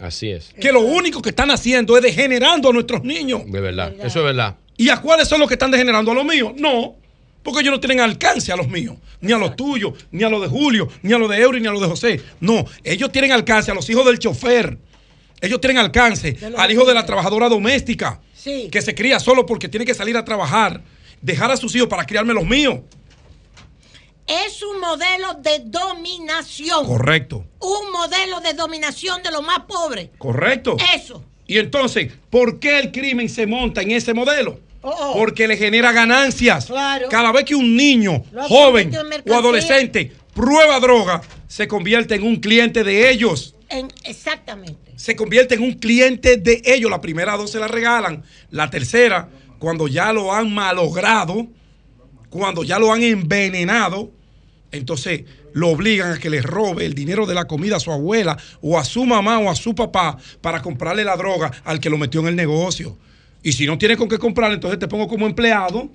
Así 0.00 0.30
es. 0.30 0.54
Que 0.58 0.72
lo 0.72 0.80
único 0.80 1.20
que 1.20 1.30
están 1.30 1.50
haciendo 1.50 1.96
es 1.96 2.02
degenerando 2.02 2.70
a 2.70 2.72
nuestros 2.72 3.04
niños. 3.04 3.42
De 3.46 3.60
verdad, 3.60 3.92
eso 4.02 4.20
es 4.20 4.24
verdad. 4.24 4.56
¿Y 4.76 4.88
a 4.88 4.96
cuáles 4.96 5.28
son 5.28 5.40
los 5.40 5.48
que 5.48 5.54
están 5.54 5.70
degenerando? 5.70 6.10
¿A 6.12 6.14
los 6.14 6.24
míos? 6.24 6.52
No, 6.56 6.96
porque 7.42 7.60
ellos 7.60 7.72
no 7.72 7.80
tienen 7.80 8.00
alcance 8.00 8.50
a 8.50 8.56
los 8.56 8.68
míos, 8.68 8.96
ni 9.20 9.32
a 9.32 9.38
los 9.38 9.56
tuyos, 9.56 9.92
ni 10.10 10.24
a 10.24 10.30
los 10.30 10.40
de 10.40 10.48
Julio, 10.48 10.88
ni 11.02 11.12
a 11.12 11.18
los 11.18 11.28
de 11.28 11.38
Eury, 11.38 11.60
ni 11.60 11.66
a 11.66 11.72
los 11.72 11.82
de 11.82 11.88
José. 11.88 12.22
No, 12.40 12.64
ellos 12.82 13.12
tienen 13.12 13.32
alcance 13.32 13.70
a 13.70 13.74
los 13.74 13.88
hijos 13.90 14.06
del 14.06 14.18
chofer, 14.18 14.78
ellos 15.40 15.60
tienen 15.60 15.78
alcance 15.78 16.36
al 16.56 16.70
hijo 16.70 16.84
de 16.84 16.94
la 16.94 17.06
trabajadora 17.06 17.48
doméstica, 17.48 18.20
que 18.70 18.82
se 18.82 18.94
cría 18.94 19.18
solo 19.20 19.46
porque 19.46 19.68
tiene 19.68 19.86
que 19.86 19.94
salir 19.94 20.16
a 20.16 20.24
trabajar, 20.24 20.82
dejar 21.20 21.50
a 21.50 21.56
sus 21.56 21.74
hijos 21.74 21.88
para 21.88 22.04
criarme 22.04 22.34
los 22.34 22.44
míos. 22.44 22.80
Es 24.26 24.62
un 24.62 24.80
modelo 24.80 25.34
de 25.40 25.60
dominación. 25.64 26.86
Correcto. 26.86 27.44
Un 27.58 27.90
modelo 27.90 28.40
de 28.40 28.54
dominación 28.54 29.22
de 29.24 29.32
los 29.32 29.42
más 29.42 29.60
pobres. 29.60 30.10
Correcto. 30.18 30.76
Eso. 30.94 31.24
Y 31.48 31.58
entonces, 31.58 32.12
¿por 32.30 32.60
qué 32.60 32.78
el 32.78 32.92
crimen 32.92 33.28
se 33.28 33.46
monta 33.48 33.82
en 33.82 33.90
ese 33.90 34.14
modelo? 34.14 34.60
Oh, 34.82 34.94
oh. 34.98 35.12
Porque 35.14 35.48
le 35.48 35.56
genera 35.56 35.90
ganancias. 35.90 36.66
Claro. 36.66 37.08
Cada 37.08 37.32
vez 37.32 37.44
que 37.44 37.56
un 37.56 37.76
niño, 37.76 38.22
joven 38.48 38.92
o 39.28 39.34
adolescente 39.34 40.12
prueba 40.32 40.78
droga, 40.78 41.22
se 41.48 41.66
convierte 41.66 42.14
en 42.14 42.22
un 42.22 42.36
cliente 42.36 42.84
de 42.84 43.10
ellos. 43.10 43.56
Exactamente. 44.04 44.92
Se 44.96 45.16
convierte 45.16 45.54
en 45.54 45.62
un 45.62 45.74
cliente 45.74 46.36
de 46.36 46.62
ellos. 46.64 46.90
La 46.90 47.00
primera 47.00 47.36
dos 47.36 47.50
se 47.50 47.58
la 47.58 47.68
regalan. 47.68 48.22
La 48.50 48.70
tercera, 48.70 49.28
cuando 49.58 49.88
ya 49.88 50.12
lo 50.12 50.32
han 50.32 50.52
malogrado, 50.52 51.46
cuando 52.28 52.64
ya 52.64 52.78
lo 52.78 52.92
han 52.92 53.02
envenenado, 53.02 54.10
entonces 54.72 55.24
lo 55.52 55.68
obligan 55.68 56.12
a 56.12 56.18
que 56.18 56.30
le 56.30 56.42
robe 56.42 56.86
el 56.86 56.94
dinero 56.94 57.26
de 57.26 57.34
la 57.34 57.46
comida 57.46 57.76
a 57.76 57.80
su 57.80 57.90
abuela 57.90 58.36
o 58.60 58.78
a 58.78 58.84
su 58.84 59.04
mamá 59.04 59.38
o 59.38 59.50
a 59.50 59.54
su 59.54 59.74
papá 59.74 60.16
para 60.40 60.62
comprarle 60.62 61.04
la 61.04 61.16
droga 61.16 61.50
al 61.64 61.80
que 61.80 61.90
lo 61.90 61.98
metió 61.98 62.20
en 62.20 62.28
el 62.28 62.36
negocio. 62.36 62.96
Y 63.42 63.52
si 63.52 63.66
no 63.66 63.78
tiene 63.78 63.96
con 63.96 64.08
qué 64.08 64.18
comprar, 64.18 64.52
entonces 64.52 64.78
te 64.78 64.86
pongo 64.86 65.08
como 65.08 65.26
empleado. 65.26 65.90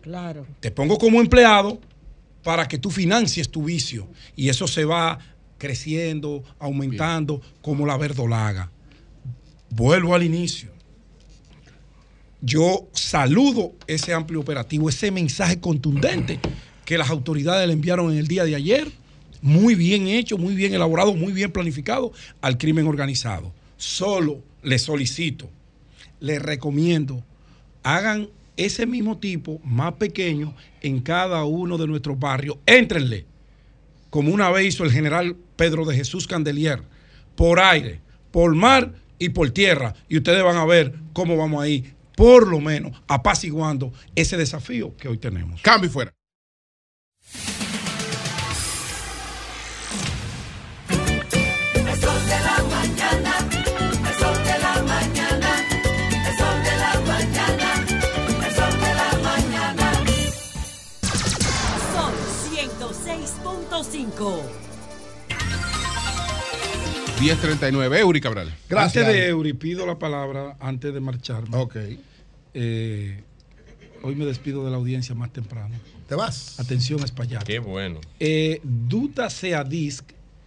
Claro. 0.00 0.46
Te 0.60 0.70
pongo 0.70 0.96
como 0.96 1.20
empleado 1.20 1.80
para 2.42 2.66
que 2.68 2.78
tú 2.78 2.90
financies 2.90 3.50
tu 3.50 3.64
vicio. 3.64 4.08
Y 4.36 4.48
eso 4.48 4.66
se 4.66 4.84
va 4.84 5.18
creciendo, 5.58 6.42
aumentando 6.58 7.42
como 7.60 7.84
la 7.84 7.96
verdolaga. 7.96 8.70
Vuelvo 9.70 10.14
al 10.14 10.22
inicio. 10.22 10.70
Yo 12.40 12.88
saludo 12.92 13.72
ese 13.86 14.14
amplio 14.14 14.40
operativo, 14.40 14.88
ese 14.88 15.10
mensaje 15.10 15.58
contundente 15.58 16.38
que 16.84 16.96
las 16.96 17.10
autoridades 17.10 17.66
le 17.66 17.72
enviaron 17.72 18.12
en 18.12 18.18
el 18.18 18.28
día 18.28 18.44
de 18.44 18.54
ayer, 18.54 18.90
muy 19.42 19.74
bien 19.74 20.06
hecho, 20.06 20.38
muy 20.38 20.54
bien 20.54 20.72
elaborado, 20.72 21.14
muy 21.14 21.32
bien 21.32 21.50
planificado 21.50 22.12
al 22.40 22.56
crimen 22.56 22.86
organizado. 22.86 23.52
Solo 23.76 24.40
le 24.62 24.78
solicito, 24.78 25.50
le 26.20 26.38
recomiendo, 26.38 27.22
hagan 27.82 28.28
ese 28.56 28.86
mismo 28.86 29.18
tipo 29.18 29.60
más 29.64 29.94
pequeño 29.94 30.54
en 30.80 31.00
cada 31.00 31.44
uno 31.44 31.76
de 31.76 31.86
nuestros 31.86 32.18
barrios. 32.18 32.56
Éntrenle, 32.66 33.26
como 34.10 34.32
una 34.32 34.50
vez 34.50 34.74
hizo 34.74 34.84
el 34.84 34.92
general 34.92 35.36
Pedro 35.58 35.84
de 35.84 35.96
Jesús 35.96 36.28
Candelier, 36.28 36.84
por 37.34 37.58
aire, 37.58 38.00
por 38.30 38.54
mar 38.54 38.94
y 39.18 39.30
por 39.30 39.50
tierra. 39.50 39.94
Y 40.08 40.16
ustedes 40.16 40.42
van 40.42 40.56
a 40.56 40.64
ver 40.64 40.94
cómo 41.12 41.36
vamos 41.36 41.62
a 41.62 41.68
ir, 41.68 41.94
por 42.16 42.46
lo 42.46 42.60
menos, 42.60 43.02
apaciguando 43.08 43.92
ese 44.14 44.36
desafío 44.36 44.96
que 44.96 45.08
hoy 45.08 45.18
tenemos. 45.18 45.60
Cambio 45.60 45.90
fuera. 45.90 46.14
Son 61.92 62.12
106.5. 62.54 64.57
1039, 67.20 67.98
Eury 67.98 68.20
Cabral. 68.20 68.54
Gracias. 68.68 69.04
Antes 69.04 69.20
de 69.20 69.28
Eury, 69.28 69.52
pido 69.52 69.86
la 69.86 69.98
palabra 69.98 70.56
antes 70.60 70.94
de 70.94 71.00
marcharme. 71.00 71.56
Ok. 71.56 71.76
Eh, 72.54 73.22
hoy 74.02 74.14
me 74.14 74.24
despido 74.24 74.64
de 74.64 74.70
la 74.70 74.76
audiencia 74.76 75.16
más 75.16 75.32
temprano. 75.32 75.74
¿Te 76.08 76.14
vas? 76.14 76.60
Atención, 76.60 77.02
Espaillat. 77.02 77.42
Qué 77.42 77.58
bueno. 77.58 78.00
Eh, 78.20 78.60
Duta 78.62 79.30
Seadisc 79.30 80.04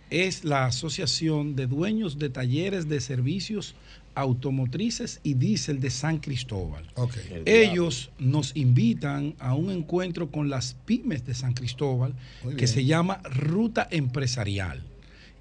es 0.09 0.45
la 0.45 0.65
asociación 0.65 1.57
de 1.57 1.67
dueños 1.67 2.19
de 2.19 2.29
talleres 2.29 2.87
de 2.87 3.01
servicios 3.01 3.75
automotrices 4.15 5.19
y 5.23 5.33
diésel 5.33 5.79
de 5.81 5.89
San 5.89 6.19
Cristóbal. 6.19 6.85
Okay. 6.95 7.43
Ellos 7.45 8.11
nos 8.17 8.55
invitan 8.55 9.35
a 9.39 9.55
un 9.55 9.71
encuentro 9.71 10.31
con 10.31 10.49
las 10.49 10.75
pymes 10.85 11.25
de 11.25 11.33
San 11.33 11.53
Cristóbal 11.53 12.13
Muy 12.43 12.53
que 12.53 12.65
bien. 12.65 12.67
se 12.67 12.85
llama 12.85 13.21
Ruta 13.23 13.87
Empresarial 13.89 14.83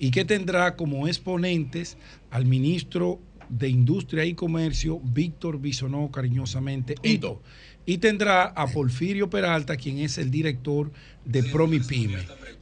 y 0.00 0.10
que 0.10 0.24
tendrá 0.24 0.74
como 0.74 1.06
exponentes 1.06 1.98
al 2.30 2.46
ministro 2.46 3.20
de 3.50 3.68
Industria 3.68 4.24
y 4.24 4.34
Comercio, 4.34 4.98
Víctor 5.04 5.60
Bisonó, 5.60 6.10
cariñosamente, 6.10 6.94
Hito. 7.02 7.42
Y 7.84 7.98
tendrá 7.98 8.44
a 8.44 8.66
Porfirio 8.66 9.28
Peralta, 9.28 9.76
quien 9.76 9.98
es 9.98 10.16
el 10.16 10.30
director 10.30 10.90
de 11.26 11.42
Promipyme. 11.42 12.18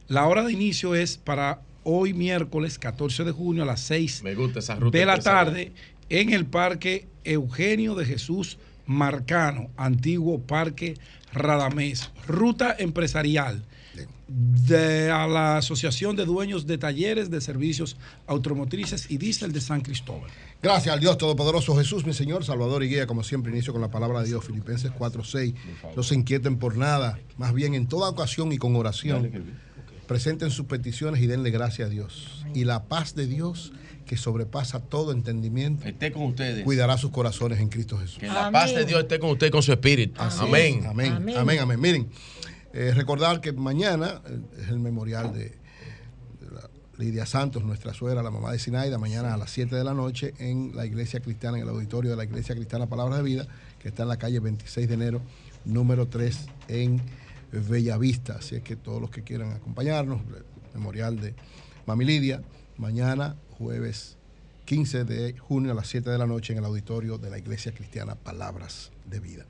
La 0.07 0.27
hora 0.27 0.43
de 0.43 0.51
inicio 0.51 0.95
es 0.95 1.17
para 1.17 1.61
hoy 1.83 2.13
miércoles 2.13 2.77
14 2.77 3.23
de 3.23 3.31
junio 3.31 3.63
a 3.63 3.65
las 3.65 3.79
6 3.81 4.23
Me 4.23 4.35
gusta 4.35 4.59
esa 4.59 4.75
ruta. 4.75 4.97
de 4.97 5.05
la 5.05 5.19
tarde 5.19 5.71
en 6.09 6.33
el 6.33 6.45
Parque 6.45 7.07
Eugenio 7.23 7.95
de 7.95 8.05
Jesús 8.05 8.57
Marcano, 8.85 9.69
antiguo 9.77 10.41
Parque 10.41 10.95
Radamés, 11.31 12.11
ruta 12.27 12.75
empresarial 12.77 13.63
de 14.29 15.09
a 15.09 15.27
la 15.27 15.57
Asociación 15.57 16.15
de 16.15 16.25
Dueños 16.25 16.67
de 16.67 16.77
Talleres 16.77 17.31
de 17.31 17.41
Servicios 17.41 17.97
Automotrices 18.27 19.09
y 19.09 19.17
Diesel 19.17 19.51
de 19.51 19.59
San 19.61 19.81
Cristóbal. 19.81 20.29
Gracias 20.61 20.93
al 20.93 20.99
Dios 20.99 21.17
Todopoderoso 21.17 21.75
Jesús, 21.75 22.05
mi 22.05 22.13
Señor, 22.13 22.45
Salvador 22.45 22.83
y 22.83 22.89
Guía. 22.89 23.07
Como 23.07 23.23
siempre, 23.23 23.51
inicio 23.51 23.73
con 23.73 23.81
la 23.81 23.89
palabra 23.89 24.21
de 24.21 24.27
Dios, 24.27 24.45
Filipenses 24.45 24.91
4:6. 24.91 25.55
No 25.95 26.03
se 26.03 26.15
inquieten 26.15 26.57
por 26.57 26.77
nada, 26.77 27.19
más 27.37 27.53
bien 27.53 27.73
en 27.73 27.87
toda 27.87 28.09
ocasión 28.09 28.51
y 28.51 28.57
con 28.57 28.75
oración. 28.75 29.31
Presenten 30.07 30.51
sus 30.51 30.65
peticiones 30.65 31.21
y 31.21 31.27
denle 31.27 31.51
gracias 31.51 31.87
a 31.87 31.89
Dios. 31.89 32.45
Y 32.53 32.65
la 32.65 32.83
paz 32.85 33.15
de 33.15 33.27
Dios, 33.27 33.73
que 34.05 34.17
sobrepasa 34.17 34.79
todo 34.79 35.11
entendimiento, 35.11 35.87
Esté 35.87 36.11
con 36.11 36.23
ustedes. 36.23 36.63
cuidará 36.63 36.97
sus 36.97 37.11
corazones 37.11 37.59
en 37.59 37.69
Cristo 37.69 37.97
Jesús. 37.97 38.17
Que 38.17 38.27
la 38.27 38.51
paz 38.51 38.73
de 38.73 38.85
Dios 38.85 39.01
esté 39.01 39.19
con 39.19 39.29
usted 39.31 39.47
y 39.47 39.51
con 39.51 39.61
su 39.61 39.71
espíritu. 39.71 40.19
Amén. 40.19 40.79
es. 40.79 40.85
Amén. 40.85 41.13
Amén. 41.37 41.59
Amén. 41.59 41.79
Miren, 41.79 42.09
eh, 42.73 42.93
recordar 42.95 43.41
que 43.41 43.53
mañana 43.53 44.21
eh, 44.25 44.39
es 44.61 44.69
el 44.69 44.79
memorial 44.79 45.33
de, 45.33 45.57
Lidia 46.99 47.25
Santos, 47.25 47.63
nuestra 47.63 47.93
suegra, 47.93 48.21
la 48.21 48.29
mamá 48.29 48.51
de 48.51 48.59
Sinaida, 48.59 48.97
mañana 48.97 49.33
a 49.33 49.37
las 49.37 49.51
7 49.51 49.73
de 49.73 49.85
la 49.85 49.93
noche 49.93 50.33
en 50.37 50.75
la 50.75 50.85
iglesia 50.85 51.21
cristiana, 51.21 51.57
en 51.57 51.63
el 51.63 51.69
auditorio 51.69 52.11
de 52.11 52.17
la 52.17 52.25
iglesia 52.25 52.55
cristiana 52.55 52.87
Palabras 52.87 53.19
de 53.19 53.23
Vida, 53.23 53.47
que 53.79 53.87
está 53.87 54.03
en 54.03 54.09
la 54.09 54.17
calle 54.17 54.41
26 54.41 54.85
de 54.89 54.93
enero, 54.95 55.21
número 55.63 56.09
3 56.09 56.47
en 56.67 57.01
Bellavista. 57.69 58.35
Así 58.39 58.55
es 58.55 58.63
que 58.63 58.75
todos 58.75 58.99
los 58.99 59.11
que 59.11 59.23
quieran 59.23 59.53
acompañarnos, 59.53 60.19
memorial 60.73 61.21
de 61.21 61.35
Mami 61.85 62.03
Lidia, 62.03 62.41
mañana 62.77 63.37
jueves 63.57 64.17
15 64.65 65.05
de 65.05 65.37
junio 65.37 65.71
a 65.71 65.75
las 65.75 65.87
7 65.87 66.09
de 66.09 66.17
la 66.17 66.27
noche 66.27 66.51
en 66.51 66.59
el 66.59 66.65
auditorio 66.65 67.17
de 67.17 67.29
la 67.29 67.37
iglesia 67.37 67.71
cristiana 67.71 68.15
Palabras 68.15 68.91
de 69.05 69.21
Vida. 69.21 69.45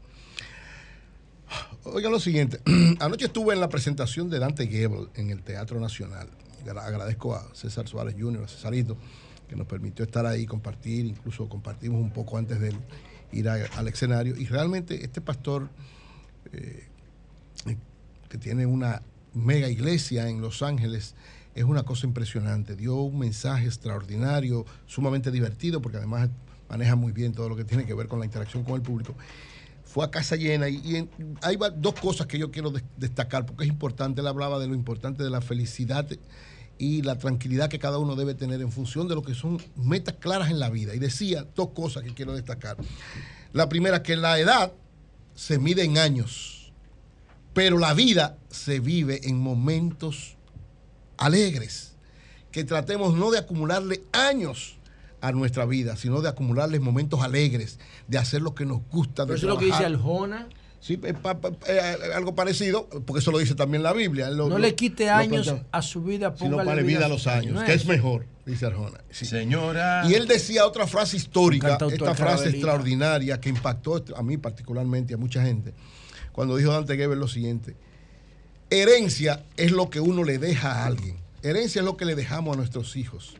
Oigan 1.84 2.12
lo 2.12 2.20
siguiente, 2.20 2.60
anoche 3.00 3.26
estuve 3.26 3.54
en 3.54 3.60
la 3.62 3.70
presentación 3.70 4.30
de 4.30 4.40
Dante 4.40 4.68
Gebel 4.68 5.10
en 5.16 5.30
el 5.32 5.42
Teatro 5.42 5.80
Nacional. 5.80 6.30
Agra- 6.62 6.86
Agradezco 6.86 7.34
a 7.36 7.48
César 7.56 7.88
Suárez 7.88 8.16
Jr., 8.20 8.44
a 8.44 8.48
Cesarito, 8.48 8.98
que 9.48 9.56
nos 9.56 9.66
permitió 9.66 10.06
estar 10.06 10.26
ahí, 10.26 10.46
compartir, 10.46 11.06
incluso 11.06 11.50
compartimos 11.50 12.00
un 12.02 12.12
poco 12.12 12.38
antes 12.38 12.60
de 12.60 12.74
ir 13.32 13.50
al 13.50 13.88
escenario. 13.88 14.36
Y 14.38 14.46
realmente 14.46 15.04
este 15.04 15.22
pastor, 15.22 15.70
eh, 16.54 16.88
que 18.28 18.38
tiene 18.38 18.66
una 18.68 19.02
mega 19.34 19.70
iglesia 19.70 20.30
en 20.30 20.42
Los 20.42 20.62
Ángeles, 20.62 21.16
es 21.56 21.64
una 21.64 21.84
cosa 21.84 22.06
impresionante. 22.06 22.76
Dio 22.76 22.96
un 22.96 23.18
mensaje 23.18 23.66
extraordinario, 23.66 24.66
sumamente 24.86 25.32
divertido, 25.32 25.82
porque 25.82 25.98
además 25.98 26.30
maneja 26.70 26.96
muy 26.96 27.12
bien 27.12 27.34
todo 27.34 27.50
lo 27.50 27.56
que 27.56 27.64
tiene 27.64 27.86
que 27.88 27.96
ver 27.96 28.08
con 28.08 28.20
la 28.20 28.26
interacción 28.26 28.64
con 28.64 28.76
el 28.76 28.82
público 28.84 29.16
a 30.04 30.12
casa 30.12 30.36
llena 30.36 30.70
y, 30.70 31.10
hay 31.42 31.58
dos 31.78 31.94
cosas 31.96 32.28
que 32.28 32.38
yo 32.38 32.52
quiero 32.52 32.72
des- 32.72 32.84
destacar 32.98 33.46
porque 33.46 33.64
es 33.64 33.70
importante. 33.70 34.22
Él 34.22 34.28
hablaba 34.28 34.60
de 34.60 34.68
lo 34.68 34.76
importante 34.76 35.24
de 35.24 35.30
la 35.30 35.42
felicidad 35.42 36.08
y 36.78 37.02
la 37.02 37.18
tranquilidad 37.18 37.70
que 37.70 37.78
cada 37.78 37.98
uno 37.98 38.16
debe 38.16 38.34
tener 38.34 38.62
en 38.62 38.72
función 38.72 39.08
de 39.08 39.16
lo 39.16 39.22
que 39.22 39.36
son 39.36 39.62
metas 39.76 40.16
claras 40.20 40.50
en 40.50 40.60
la 40.60 40.70
vida. 40.70 40.96
Y 40.96 41.00
decía 41.00 41.46
dos 41.56 41.70
cosas 41.70 42.04
que 42.04 42.14
quiero 42.14 42.34
destacar. 42.34 42.78
La 43.52 43.68
primera, 43.68 44.02
que 44.02 44.16
la 44.16 44.40
edad 44.40 44.72
se 45.36 45.60
mide 45.60 45.84
en 45.84 45.98
años, 45.98 46.72
pero 47.54 47.78
la 47.78 47.94
vida 47.94 48.38
se 48.50 48.80
vive 48.80 49.28
en 49.28 49.40
momentos 49.40 50.38
alegres. 51.18 51.94
Que 52.52 52.64
tratemos 52.64 53.16
no 53.16 53.30
de 53.32 53.40
acumularle 53.40 54.04
años 54.12 54.78
a 55.22 55.32
nuestra 55.32 55.66
vida, 55.66 55.96
sino 55.98 56.22
de 56.22 56.30
acumularles 56.30 56.82
momentos 56.82 57.22
alegres, 57.22 57.78
de 58.10 58.18
hacer 58.18 58.42
lo 58.42 58.54
que 58.56 58.66
nos 58.66 58.82
gusta. 58.90 59.26
Pero 59.26 59.34
de 59.34 59.38
eso 59.38 59.48
es 59.48 59.54
lo 59.54 59.60
que 59.60 59.66
dice. 59.66 59.86
Aljona. 59.86 60.48
Sí, 60.82 60.98
es 61.04 61.14
pa- 61.14 61.40
pa- 61.42 61.52
eh, 61.68 61.82
algo 62.16 62.34
parecido, 62.36 62.88
porque 63.06 63.20
eso 63.20 63.32
lo 63.32 63.38
dice 63.40 63.54
también 63.54 63.84
la 63.84 63.92
Biblia. 63.92 64.30
Lo- 64.30 64.46
No 64.48 64.56
lo- 64.56 64.60
le 64.60 64.76
quite 64.76 65.08
lo 65.08 65.14
años 65.14 65.46
plantea. 65.48 65.68
a 65.74 65.82
su 65.82 66.02
vida, 66.04 66.34
sino 66.40 66.56
para 66.58 66.82
vida 66.82 67.06
a 67.06 67.10
los 67.10 67.28
años, 67.28 67.54
No 67.56 67.66
que 67.66 67.74
es 67.74 67.86
mejor, 67.86 68.26
dice 68.46 68.66
Arjona. 68.66 68.98
Sí. 69.12 69.26
Señora. 69.26 70.04
Y 70.08 70.14
él 70.14 70.26
decía 70.26 70.66
otra 70.66 70.88
frase 70.88 71.18
histórica, 71.18 71.78
esta 71.92 72.16
frase 72.16 72.50
extraordinaria 72.50 73.42
que 73.42 73.50
impactó 73.50 74.02
a 74.16 74.24
mí 74.24 74.38
particularmente 74.38 75.12
y 75.12 75.16
a 75.16 75.18
mucha 75.18 75.44
gente, 75.44 75.74
cuando 76.32 76.56
dijo 76.56 76.72
Dante 76.72 76.96
Gebel 76.96 77.20
lo 77.20 77.28
siguiente, 77.28 77.76
herencia 78.70 79.44
es 79.58 79.72
lo 79.72 79.90
que 79.90 80.00
uno 80.00 80.24
le 80.24 80.38
deja 80.38 80.72
a 80.72 80.86
alguien, 80.86 81.18
herencia 81.44 81.80
es 81.80 81.86
lo 81.86 81.98
que 81.98 82.06
le 82.06 82.16
dejamos 82.16 82.54
a 82.54 82.58
nuestros 82.58 82.96
hijos, 82.96 83.34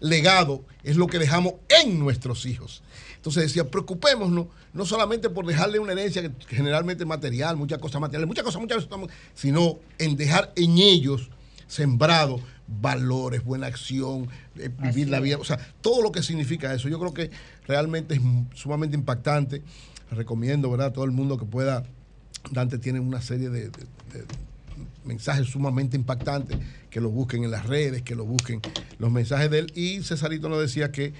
legado 0.00 0.64
es 0.82 0.96
lo 0.96 1.06
que 1.06 1.18
dejamos 1.18 1.54
en 1.82 1.98
nuestros 1.98 2.44
hijos. 2.46 2.82
Entonces 3.22 3.44
decía, 3.44 3.70
preocupémonos 3.70 4.46
no 4.72 4.84
solamente 4.84 5.30
por 5.30 5.46
dejarle 5.46 5.78
una 5.78 5.92
herencia 5.92 6.22
que 6.22 6.56
generalmente 6.56 7.04
material, 7.04 7.56
muchas 7.56 7.78
cosas 7.78 8.00
materiales, 8.00 8.26
muchas 8.26 8.42
cosas, 8.42 8.60
muchas 8.60 8.84
cosas, 8.84 9.08
sino 9.32 9.78
en 9.98 10.16
dejar 10.16 10.52
en 10.56 10.76
ellos 10.78 11.30
sembrado 11.68 12.40
valores, 12.66 13.44
buena 13.44 13.68
acción, 13.68 14.26
eh, 14.56 14.70
vivir 14.76 15.08
la 15.08 15.20
vida, 15.20 15.38
o 15.38 15.44
sea, 15.44 15.56
todo 15.80 16.02
lo 16.02 16.10
que 16.10 16.20
significa 16.20 16.74
eso. 16.74 16.88
Yo 16.88 16.98
creo 16.98 17.14
que 17.14 17.30
realmente 17.68 18.14
es 18.14 18.20
sumamente 18.54 18.96
impactante. 18.96 19.62
Recomiendo, 20.10 20.68
¿verdad?, 20.68 20.88
a 20.88 20.92
todo 20.92 21.04
el 21.04 21.12
mundo 21.12 21.38
que 21.38 21.44
pueda. 21.44 21.84
Dante 22.50 22.78
tiene 22.78 22.98
una 22.98 23.22
serie 23.22 23.50
de, 23.50 23.70
mensajes 25.04 25.46
sumamente 25.46 25.96
impactantes, 25.96 26.58
que 26.90 27.00
lo 27.00 27.10
busquen 27.10 27.44
en 27.44 27.52
las 27.52 27.66
redes, 27.66 28.02
que 28.02 28.16
lo 28.16 28.24
busquen 28.24 28.60
los 28.98 29.12
mensajes 29.12 29.48
de 29.48 29.60
él. 29.60 29.72
Y 29.76 30.02
Cesarito 30.02 30.48
nos 30.48 30.60
decía 30.60 30.90
que, 30.90 31.14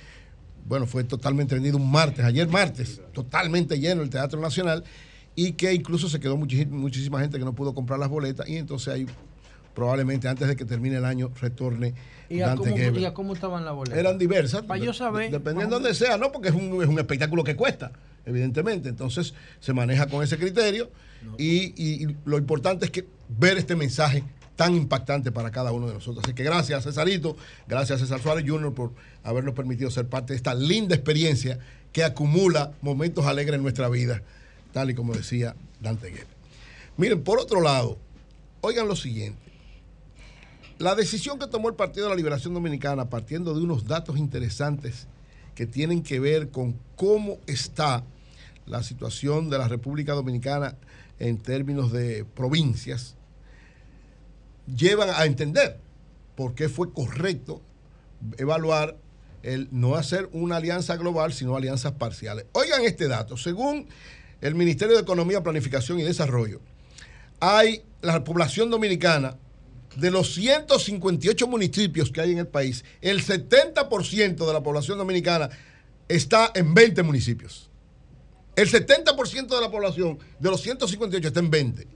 bueno, 0.67 0.87
fue 0.87 1.05
totalmente 1.05 1.55
vendido 1.55 1.77
un 1.77 1.91
martes, 1.91 2.25
ayer 2.25 2.49
martes, 2.49 3.01
totalmente 3.13 3.79
lleno 3.79 4.03
el 4.03 4.11
Teatro 4.11 4.41
Nacional, 4.41 4.85
y 5.35 5.53
que 5.53 5.73
incluso 5.73 6.09
se 6.09 6.21
quedó 6.21 6.37
muchísima 6.37 7.21
gente 7.21 7.39
que 7.39 7.45
no 7.45 7.55
pudo 7.55 7.75
comprar 7.75 7.99
las 7.99 8.09
boletas, 8.09 8.49
y 8.49 8.57
entonces 8.57 8.95
ahí 8.95 9.07
probablemente 9.75 10.29
antes 10.29 10.49
de 10.49 10.57
que 10.57 10.65
termine 10.65 10.97
el 10.97 11.05
año 11.05 11.31
retorne 11.41 11.95
¿Y 12.29 12.41
a, 12.41 12.55
cómo, 12.57 12.75
cómo, 13.15 13.35
estaban 13.35 13.65
las 13.65 13.75
boletas? 13.75 13.99
Eran 13.99 14.17
diversas. 14.17 14.63
Para 14.63 14.83
yo 14.83 14.95
saber. 14.95 15.31
Dependiendo 15.31 15.77
de 15.77 15.83
donde 15.83 15.95
sea, 15.95 16.17
¿no? 16.17 16.33
Porque 16.33 16.49
es 16.49 16.55
un, 16.55 16.83
es 16.83 16.89
un, 16.89 16.99
espectáculo 16.99 17.45
que 17.45 17.57
cuesta, 17.57 17.93
evidentemente. 18.25 18.89
Entonces 18.89 19.35
se 19.61 19.73
maneja 19.75 20.07
con 20.07 20.23
ese 20.23 20.39
criterio 20.39 20.91
y, 21.37 21.75
y, 21.77 22.17
lo 22.25 22.39
importante 22.39 22.87
es 22.87 22.91
que 22.91 23.07
ver 23.29 23.59
este 23.59 23.77
mensaje 23.77 24.25
tan 24.57 24.75
impactante 24.75 25.33
para 25.33 25.51
cada 25.51 25.73
uno 25.73 25.89
de 25.89 25.95
nosotros. 25.95 26.25
Así 26.25 26.35
que 26.35 26.45
gracias, 26.45 26.85
Cesarito, 26.85 27.37
gracias, 27.67 28.01
César 28.01 28.21
Suárez 28.21 28.45
Jr., 28.47 28.75
por 28.75 28.93
habernos 29.23 29.55
permitido 29.55 29.91
ser 29.91 30.09
parte 30.09 30.33
de 30.33 30.37
esta 30.37 30.55
linda 30.55 30.95
experiencia 30.95 31.59
que 31.93 32.05
acumula 32.05 32.73
momentos 32.81 33.27
alegres 33.27 33.57
en 33.57 33.63
nuestra 33.63 33.89
vida, 33.89 34.23
tal 34.73 34.91
y 34.91 34.95
como 34.95 35.15
decía 35.15 35.55
Dante 35.81 36.09
Guerra. 36.11 36.27
Miren, 36.97 37.23
por 37.23 37.39
otro 37.39 37.61
lado, 37.61 37.99
oigan 38.61 38.89
lo 38.89 38.97
siguiente. 38.97 39.41
La 40.79 40.95
decisión 40.95 41.39
que 41.39 41.47
tomó 41.47 41.69
el 41.69 41.75
Partido 41.75 42.07
de 42.07 42.11
la 42.11 42.17
Liberación 42.17 42.55
Dominicana, 42.55 43.09
partiendo 43.09 43.55
de 43.55 43.63
unos 43.63 43.87
datos 43.87 44.19
interesantes 44.19 45.07
que 45.55 45.67
tienen 45.67 46.03
que 46.03 46.19
ver 46.19 46.49
con 46.49 46.77
cómo 46.97 47.39
está 47.47 48.05
la 48.67 48.83
situación 48.83 49.51
de 49.51 49.59
la 49.59 49.69
República 49.69 50.13
Dominicana 50.13 50.77
en 51.19 51.39
términos 51.39 51.93
de 51.93 52.25
provincias, 52.25 53.17
llevan 54.67 55.11
a 55.11 55.25
entender 55.25 55.79
por 56.37 56.55
qué 56.55 56.69
fue 56.69 56.93
correcto 56.93 57.63
evaluar 58.39 58.97
el 59.43 59.69
no 59.73 59.97
hacer 59.97 60.29
una 60.33 60.57
alianza 60.57 60.97
global, 60.97 61.33
sino 61.33 61.57
alianzas 61.57 61.93
parciales. 61.93 62.47
Oigan 62.53 62.85
este 62.85 63.09
dato, 63.09 63.37
según 63.37 63.89
el 64.41 64.55
Ministerio 64.55 64.95
de 64.95 65.03
Economía, 65.03 65.43
Planificación 65.43 65.99
y 65.99 66.05
Desarrollo, 66.05 66.61
hay 67.41 67.83
la 68.03 68.23
población 68.23 68.71
dominicana 68.71 69.37
de 69.97 70.11
los 70.11 70.35
158 70.35 71.47
municipios 71.47 72.11
que 72.11 72.21
hay 72.21 72.33
en 72.33 72.39
el 72.39 72.47
país, 72.47 72.85
el 73.01 73.25
70% 73.25 74.47
de 74.47 74.53
la 74.53 74.63
población 74.63 74.99
dominicana 74.99 75.51
está 76.09 76.51
en 76.55 76.73
20 76.73 77.03
municipios. 77.03 77.69
El 78.55 78.71
70% 78.71 79.47
de 79.47 79.61
la 79.61 79.71
población 79.71 80.19
de 80.39 80.51
los 80.51 80.61
158 80.63 81.29
está 81.29 81.41
en 81.41 81.51
20. 81.51 81.87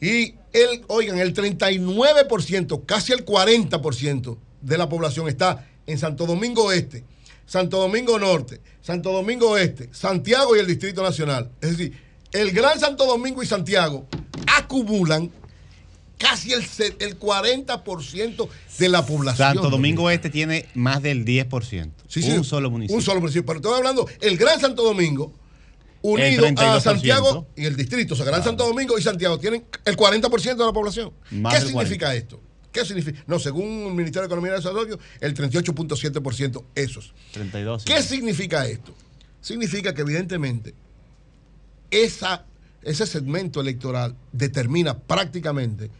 Y 0.00 0.34
el, 0.52 0.84
oigan, 0.88 1.18
el 1.18 1.34
39%, 1.34 2.86
casi 2.86 3.12
el 3.12 3.24
40% 3.24 4.36
de 4.60 4.78
la 4.78 4.88
población 4.88 5.28
está 5.28 5.66
en 5.86 5.98
Santo 5.98 6.26
Domingo 6.26 6.72
Este, 6.72 7.04
Santo 7.46 7.78
Domingo 7.78 8.18
Norte, 8.18 8.60
Santo 8.80 9.12
Domingo 9.12 9.50
Oeste, 9.50 9.88
Santiago 9.92 10.56
y 10.56 10.60
el 10.60 10.66
Distrito 10.66 11.02
Nacional. 11.02 11.50
Es 11.60 11.76
decir, 11.76 11.98
el 12.32 12.52
Gran 12.52 12.78
Santo 12.80 13.06
Domingo 13.06 13.42
y 13.42 13.46
Santiago 13.46 14.06
acumulan 14.46 15.30
casi 16.18 16.52
el, 16.52 16.64
el 17.00 17.18
40% 17.18 18.48
de 18.78 18.88
la 18.88 19.04
población. 19.04 19.54
Santo 19.54 19.70
Domingo 19.70 20.10
Este 20.10 20.30
tiene 20.30 20.66
más 20.74 21.02
del 21.02 21.24
10%. 21.24 21.90
Sí, 22.08 22.22
sí, 22.22 22.30
un 22.30 22.44
solo 22.44 22.70
municipio. 22.70 22.96
Un 22.96 23.02
solo 23.02 23.20
municipio. 23.20 23.44
Pero 23.46 23.58
estoy 23.58 23.76
hablando, 23.76 24.08
el 24.20 24.36
Gran 24.36 24.60
Santo 24.60 24.82
Domingo, 24.82 25.32
unido 26.04 26.46
a 26.56 26.80
Santiago 26.80 27.48
y 27.56 27.64
el 27.64 27.76
distrito, 27.76 28.14
o 28.14 28.16
sea, 28.16 28.26
Gran 28.26 28.44
Santo 28.44 28.66
Domingo 28.66 28.98
y 28.98 29.02
Santiago 29.02 29.38
tienen 29.38 29.64
el 29.84 29.96
40% 29.96 30.56
de 30.56 30.64
la 30.64 30.72
población. 30.72 31.12
¿Qué 31.30 31.60
significa 31.60 32.14
esto? 32.14 32.40
¿Qué 32.70 32.84
significa? 32.84 33.22
No, 33.26 33.38
según 33.38 33.86
el 33.86 33.94
Ministerio 33.94 34.22
de 34.22 34.26
Economía 34.26 34.52
y 34.52 34.56
Desarrollo, 34.56 34.98
el 35.20 35.34
38.7% 35.34 36.64
esos. 36.74 37.14
32. 37.32 37.84
¿Qué 37.84 38.02
significa 38.02 38.66
esto? 38.66 38.94
Significa 39.40 39.94
que 39.94 40.02
evidentemente 40.02 40.74
esa, 41.90 42.44
ese 42.82 43.06
segmento 43.06 43.60
electoral 43.60 44.16
determina 44.32 44.98
prácticamente 44.98 45.90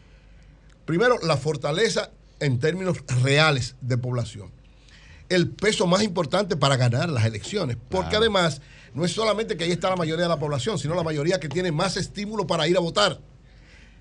Primero, 0.85 1.17
la 1.23 1.35
fortaleza 1.35 2.11
en 2.39 2.59
términos 2.59 2.97
reales 3.23 3.75
de 3.81 3.97
población. 3.97 4.51
El 5.29 5.49
peso 5.49 5.87
más 5.87 6.03
importante 6.03 6.55
para 6.55 6.77
ganar 6.77 7.09
las 7.09 7.25
elecciones. 7.25 7.77
Porque 7.89 8.15
además, 8.15 8.61
no 8.95 9.05
es 9.05 9.11
solamente 9.11 9.55
que 9.55 9.65
ahí 9.65 9.71
está 9.71 9.89
la 9.89 9.95
mayoría 9.95 10.23
de 10.23 10.29
la 10.29 10.39
población, 10.39 10.79
sino 10.79 10.95
la 10.95 11.03
mayoría 11.03 11.39
que 11.39 11.49
tiene 11.49 11.71
más 11.71 11.97
estímulo 11.97 12.47
para 12.47 12.67
ir 12.67 12.75
a 12.77 12.79
votar. 12.79 13.19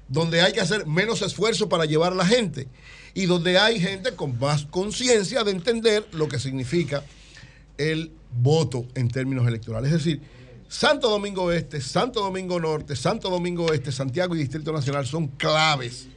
Donde 0.08 0.40
hay 0.40 0.52
que 0.52 0.60
hacer 0.60 0.86
menos 0.86 1.20
esfuerzo 1.20 1.68
para 1.68 1.84
llevar 1.84 2.12
a 2.12 2.16
la 2.16 2.26
gente. 2.26 2.68
Y 3.12 3.26
donde 3.26 3.58
hay 3.58 3.80
gente 3.80 4.14
con 4.14 4.38
más 4.38 4.64
conciencia 4.66 5.44
de 5.44 5.50
entender 5.50 6.06
lo 6.12 6.28
que 6.28 6.38
significa 6.38 7.04
el 7.76 8.12
voto 8.30 8.86
en 8.94 9.08
términos 9.08 9.46
electorales. 9.46 9.92
Es 9.92 10.04
decir, 10.04 10.22
Santo 10.68 11.10
Domingo 11.10 11.52
Este, 11.52 11.80
Santo 11.80 12.20
Domingo 12.20 12.58
Norte, 12.58 12.96
Santo 12.96 13.28
Domingo 13.30 13.72
Este, 13.72 13.92
Santiago 13.92 14.34
y 14.34 14.38
Distrito 14.38 14.72
Nacional 14.72 15.06
son 15.06 15.28
claves 15.28 16.08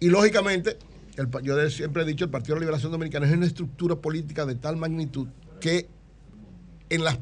y 0.00 0.08
lógicamente, 0.08 0.78
yo 1.42 1.70
siempre 1.70 2.02
he 2.02 2.06
dicho, 2.06 2.24
el 2.24 2.30
Partido 2.30 2.54
de 2.54 2.60
la 2.60 2.66
Liberación 2.66 2.92
Dominicana 2.92 3.26
es 3.26 3.32
una 3.32 3.46
estructura 3.46 3.96
política 3.96 4.46
de 4.46 4.54
tal 4.54 4.76
magnitud 4.76 5.26
que 5.60 5.88
en 6.88 7.04
los 7.04 7.18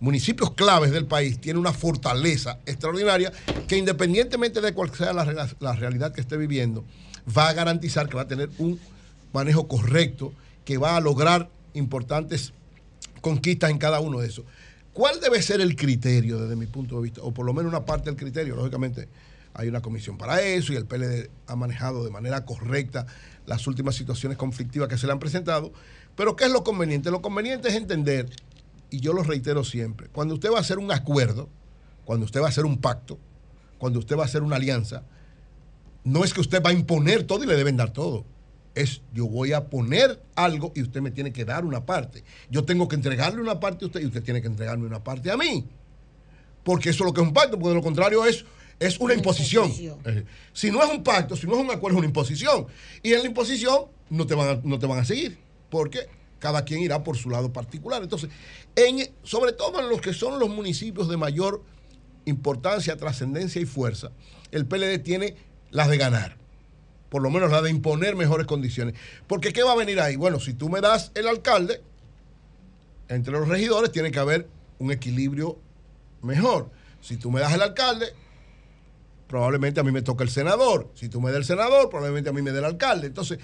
municipios 0.00 0.52
claves 0.54 0.90
del 0.90 1.06
país 1.06 1.40
tiene 1.40 1.58
una 1.58 1.72
fortaleza 1.72 2.58
extraordinaria 2.66 3.32
que 3.68 3.76
independientemente 3.76 4.60
de 4.60 4.72
cuál 4.72 4.92
sea 4.94 5.12
la, 5.12 5.48
la 5.60 5.72
realidad 5.74 6.12
que 6.12 6.20
esté 6.20 6.36
viviendo, 6.36 6.84
va 7.36 7.48
a 7.48 7.52
garantizar 7.52 8.08
que 8.08 8.16
va 8.16 8.22
a 8.22 8.28
tener 8.28 8.50
un 8.58 8.80
manejo 9.32 9.68
correcto, 9.68 10.32
que 10.64 10.78
va 10.78 10.96
a 10.96 11.00
lograr 11.00 11.48
importantes 11.74 12.52
conquistas 13.20 13.70
en 13.70 13.78
cada 13.78 14.00
uno 14.00 14.20
de 14.20 14.28
esos. 14.28 14.44
¿Cuál 14.92 15.20
debe 15.20 15.40
ser 15.40 15.60
el 15.60 15.76
criterio 15.76 16.40
desde 16.40 16.56
mi 16.56 16.66
punto 16.66 16.96
de 16.96 17.02
vista? 17.02 17.22
O 17.22 17.32
por 17.32 17.46
lo 17.46 17.52
menos 17.52 17.70
una 17.70 17.84
parte 17.84 18.10
del 18.10 18.18
criterio, 18.18 18.56
lógicamente 18.56 19.08
hay 19.54 19.68
una 19.68 19.80
comisión 19.80 20.16
para 20.16 20.40
eso 20.42 20.72
y 20.72 20.76
el 20.76 20.86
PLD 20.86 21.28
ha 21.46 21.56
manejado 21.56 22.04
de 22.04 22.10
manera 22.10 22.44
correcta 22.44 23.06
las 23.46 23.66
últimas 23.66 23.94
situaciones 23.94 24.38
conflictivas 24.38 24.88
que 24.88 24.96
se 24.96 25.06
le 25.06 25.12
han 25.12 25.18
presentado. 25.18 25.72
Pero 26.16 26.36
¿qué 26.36 26.44
es 26.44 26.50
lo 26.50 26.64
conveniente? 26.64 27.10
Lo 27.10 27.22
conveniente 27.22 27.68
es 27.68 27.74
entender, 27.74 28.28
y 28.90 29.00
yo 29.00 29.12
lo 29.12 29.22
reitero 29.22 29.64
siempre, 29.64 30.08
cuando 30.08 30.34
usted 30.34 30.50
va 30.50 30.58
a 30.58 30.60
hacer 30.60 30.78
un 30.78 30.92
acuerdo, 30.92 31.48
cuando 32.04 32.26
usted 32.26 32.40
va 32.40 32.46
a 32.46 32.48
hacer 32.48 32.64
un 32.64 32.78
pacto, 32.78 33.18
cuando 33.78 33.98
usted 33.98 34.16
va 34.16 34.22
a 34.22 34.26
hacer 34.26 34.42
una 34.42 34.56
alianza, 34.56 35.04
no 36.04 36.24
es 36.24 36.34
que 36.34 36.40
usted 36.40 36.62
va 36.62 36.70
a 36.70 36.72
imponer 36.72 37.24
todo 37.24 37.44
y 37.44 37.46
le 37.46 37.56
deben 37.56 37.76
dar 37.76 37.92
todo. 37.92 38.24
Es 38.74 39.02
yo 39.12 39.26
voy 39.26 39.52
a 39.52 39.68
poner 39.68 40.22
algo 40.34 40.72
y 40.74 40.82
usted 40.82 41.00
me 41.00 41.10
tiene 41.10 41.32
que 41.32 41.44
dar 41.44 41.64
una 41.64 41.84
parte. 41.84 42.24
Yo 42.50 42.64
tengo 42.64 42.88
que 42.88 42.96
entregarle 42.96 43.40
una 43.40 43.58
parte 43.58 43.84
a 43.84 43.86
usted 43.86 44.00
y 44.00 44.06
usted 44.06 44.22
tiene 44.22 44.40
que 44.40 44.46
entregarme 44.46 44.86
una 44.86 45.02
parte 45.02 45.30
a 45.30 45.36
mí. 45.36 45.66
Porque 46.64 46.90
eso 46.90 47.04
es 47.04 47.06
lo 47.06 47.12
que 47.12 47.20
es 47.20 47.26
un 47.26 47.34
pacto, 47.34 47.58
porque 47.58 47.70
de 47.70 47.74
lo 47.74 47.82
contrario 47.82 48.24
es 48.24 48.44
es 48.80 48.98
una, 48.98 49.12
imposición. 49.12 49.70
Eh, 50.06 50.24
si 50.54 50.70
no 50.70 50.82
es 50.82 50.90
un 50.90 51.04
pacto, 51.04 51.36
si 51.36 51.46
no 51.46 51.54
es 51.54 51.60
un 51.60 51.70
acuerdo, 51.70 51.96
es 51.96 51.98
una 51.98 52.06
imposición. 52.06 52.66
Y 53.02 53.12
en 53.12 53.20
la 53.20 53.26
imposición 53.26 53.84
no 54.08 54.26
te 54.26 54.34
van 54.34 54.48
a, 54.48 54.60
no 54.64 54.78
te 54.78 54.86
van 54.86 54.98
a 54.98 55.04
seguir, 55.04 55.38
porque 55.68 56.08
cada 56.40 56.64
quien 56.64 56.80
irá 56.80 57.04
por 57.04 57.16
su 57.16 57.30
lado 57.30 57.52
particular. 57.52 58.02
Entonces, 58.02 58.30
en, 58.74 59.08
sobre 59.22 59.52
todo 59.52 59.78
en 59.78 59.88
los 59.88 60.00
que 60.00 60.12
son 60.12 60.40
los 60.40 60.48
municipios 60.48 61.08
de 61.08 61.16
mayor 61.16 61.62
importancia, 62.24 62.96
trascendencia 62.96 63.60
y 63.60 63.66
fuerza, 63.66 64.10
el 64.50 64.66
PLD 64.66 64.98
tiene 64.98 65.36
las 65.70 65.88
de 65.88 65.98
ganar. 65.98 66.36
Por 67.10 67.22
lo 67.22 67.30
menos 67.30 67.50
la 67.50 67.62
de 67.62 67.70
imponer 67.70 68.16
mejores 68.16 68.46
condiciones. 68.46 68.94
Porque 69.26 69.52
¿qué 69.52 69.62
va 69.62 69.72
a 69.72 69.76
venir 69.76 70.00
ahí? 70.00 70.16
Bueno, 70.16 70.40
si 70.40 70.54
tú 70.54 70.68
me 70.68 70.80
das 70.80 71.12
el 71.14 71.28
alcalde, 71.28 71.82
entre 73.08 73.32
los 73.32 73.48
regidores 73.48 73.92
tiene 73.92 74.10
que 74.10 74.18
haber 74.18 74.48
un 74.78 74.92
equilibrio 74.92 75.58
mejor. 76.22 76.70
Si 77.00 77.16
tú 77.16 77.30
me 77.30 77.40
das 77.40 77.52
el 77.52 77.62
alcalde, 77.62 78.14
probablemente 79.26 79.80
a 79.80 79.82
mí 79.82 79.92
me 79.92 80.02
toca 80.02 80.24
el 80.24 80.30
senador. 80.30 80.90
Si 80.94 81.08
tú 81.08 81.20
me 81.20 81.30
das 81.30 81.38
el 81.38 81.44
senador, 81.44 81.90
probablemente 81.90 82.30
a 82.30 82.32
mí 82.32 82.42
me 82.42 82.52
dé 82.52 82.58
el 82.60 82.64
alcalde. 82.64 83.08
Entonces, 83.08 83.38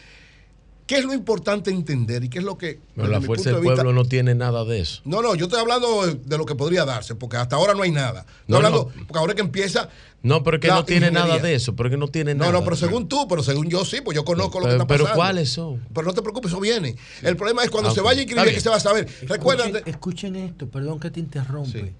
¿qué 0.86 0.96
es 0.98 1.04
lo 1.04 1.12
importante 1.12 1.70
entender 1.70 2.24
y 2.24 2.28
qué 2.28 2.38
es 2.38 2.44
lo 2.44 2.56
que... 2.56 2.78
Pero 2.94 3.08
la 3.08 3.20
fuerza 3.20 3.50
del 3.50 3.62
pueblo 3.62 3.92
no 3.92 4.04
tiene 4.04 4.34
nada 4.34 4.64
de 4.64 4.80
eso. 4.80 5.02
No, 5.04 5.20
no, 5.20 5.34
yo 5.34 5.46
estoy 5.46 5.60
hablando 5.60 6.06
de 6.06 6.38
lo 6.38 6.46
que 6.46 6.54
podría 6.54 6.84
darse, 6.84 7.14
porque 7.14 7.36
hasta 7.36 7.56
ahora 7.56 7.74
no 7.74 7.82
hay 7.82 7.90
nada. 7.90 8.24
no, 8.46 8.56
hablando, 8.56 8.92
porque 9.06 9.18
ahora 9.18 9.34
que 9.34 9.42
empieza... 9.42 9.88
No, 10.22 10.42
pero 10.42 10.58
que 10.58 10.68
no 10.68 10.84
tiene 10.84 11.10
nada 11.10 11.38
de 11.38 11.54
eso, 11.54 11.76
porque 11.76 11.96
no 11.96 12.08
tiene 12.08 12.34
nada. 12.34 12.50
No, 12.50 12.58
no, 12.58 12.64
pero 12.64 12.76
según 12.76 13.08
tú, 13.08 13.28
pero 13.28 13.42
según 13.42 13.68
yo 13.68 13.84
sí, 13.84 14.00
pues 14.00 14.14
yo 14.16 14.24
conozco 14.24 14.58
lo 14.58 14.66
que 14.66 14.72
está 14.72 14.86
pasando. 14.86 15.04
Pero 15.04 15.16
¿cuáles 15.16 15.50
son? 15.50 15.84
Pero 15.94 16.06
no 16.06 16.14
te 16.14 16.22
preocupes, 16.22 16.50
eso 16.50 16.60
viene. 16.60 16.96
El 17.22 17.36
problema 17.36 17.62
es 17.62 17.70
cuando 17.70 17.90
ah, 17.90 17.94
se 17.94 18.00
vaya 18.00 18.20
a 18.20 18.22
inscribir 18.24 18.52
que 18.52 18.60
se 18.60 18.68
va 18.68 18.76
a 18.76 18.80
saber. 18.80 19.06
Escuchen, 19.06 19.82
escuchen 19.86 20.36
esto, 20.36 20.68
perdón 20.68 20.98
que 20.98 21.10
te 21.10 21.20
interrumpe. 21.20 21.92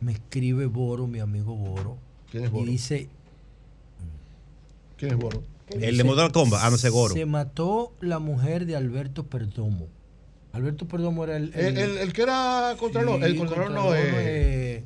Me 0.00 0.12
escribe 0.12 0.66
Boro, 0.66 1.06
mi 1.06 1.20
amigo 1.20 1.54
Boro. 1.54 1.96
¿Quién 2.30 2.44
es 2.44 2.50
Boro? 2.50 2.66
Y 2.66 2.70
dice, 2.70 3.08
¿Quién 4.96 5.12
es 5.12 5.18
Boro? 5.18 5.42
El 5.78 5.96
de 5.96 6.04
Motor 6.04 6.32
Comba, 6.32 6.66
ah, 6.66 6.70
no, 6.70 6.78
seguro. 6.78 7.14
Se 7.14 7.26
mató 7.26 7.94
la 8.00 8.18
mujer 8.18 8.66
de 8.66 8.76
Alberto 8.76 9.26
Perdomo. 9.26 9.88
Alberto 10.52 10.88
Perdomo 10.88 11.24
era 11.24 11.36
el. 11.36 11.52
El, 11.54 11.78
el, 11.78 12.12
que 12.12 12.22
era 12.22 12.74
Contralor. 12.78 13.22
el 13.22 13.36
Contralor, 13.36 13.70
no 13.70 13.94
es. 13.94 14.82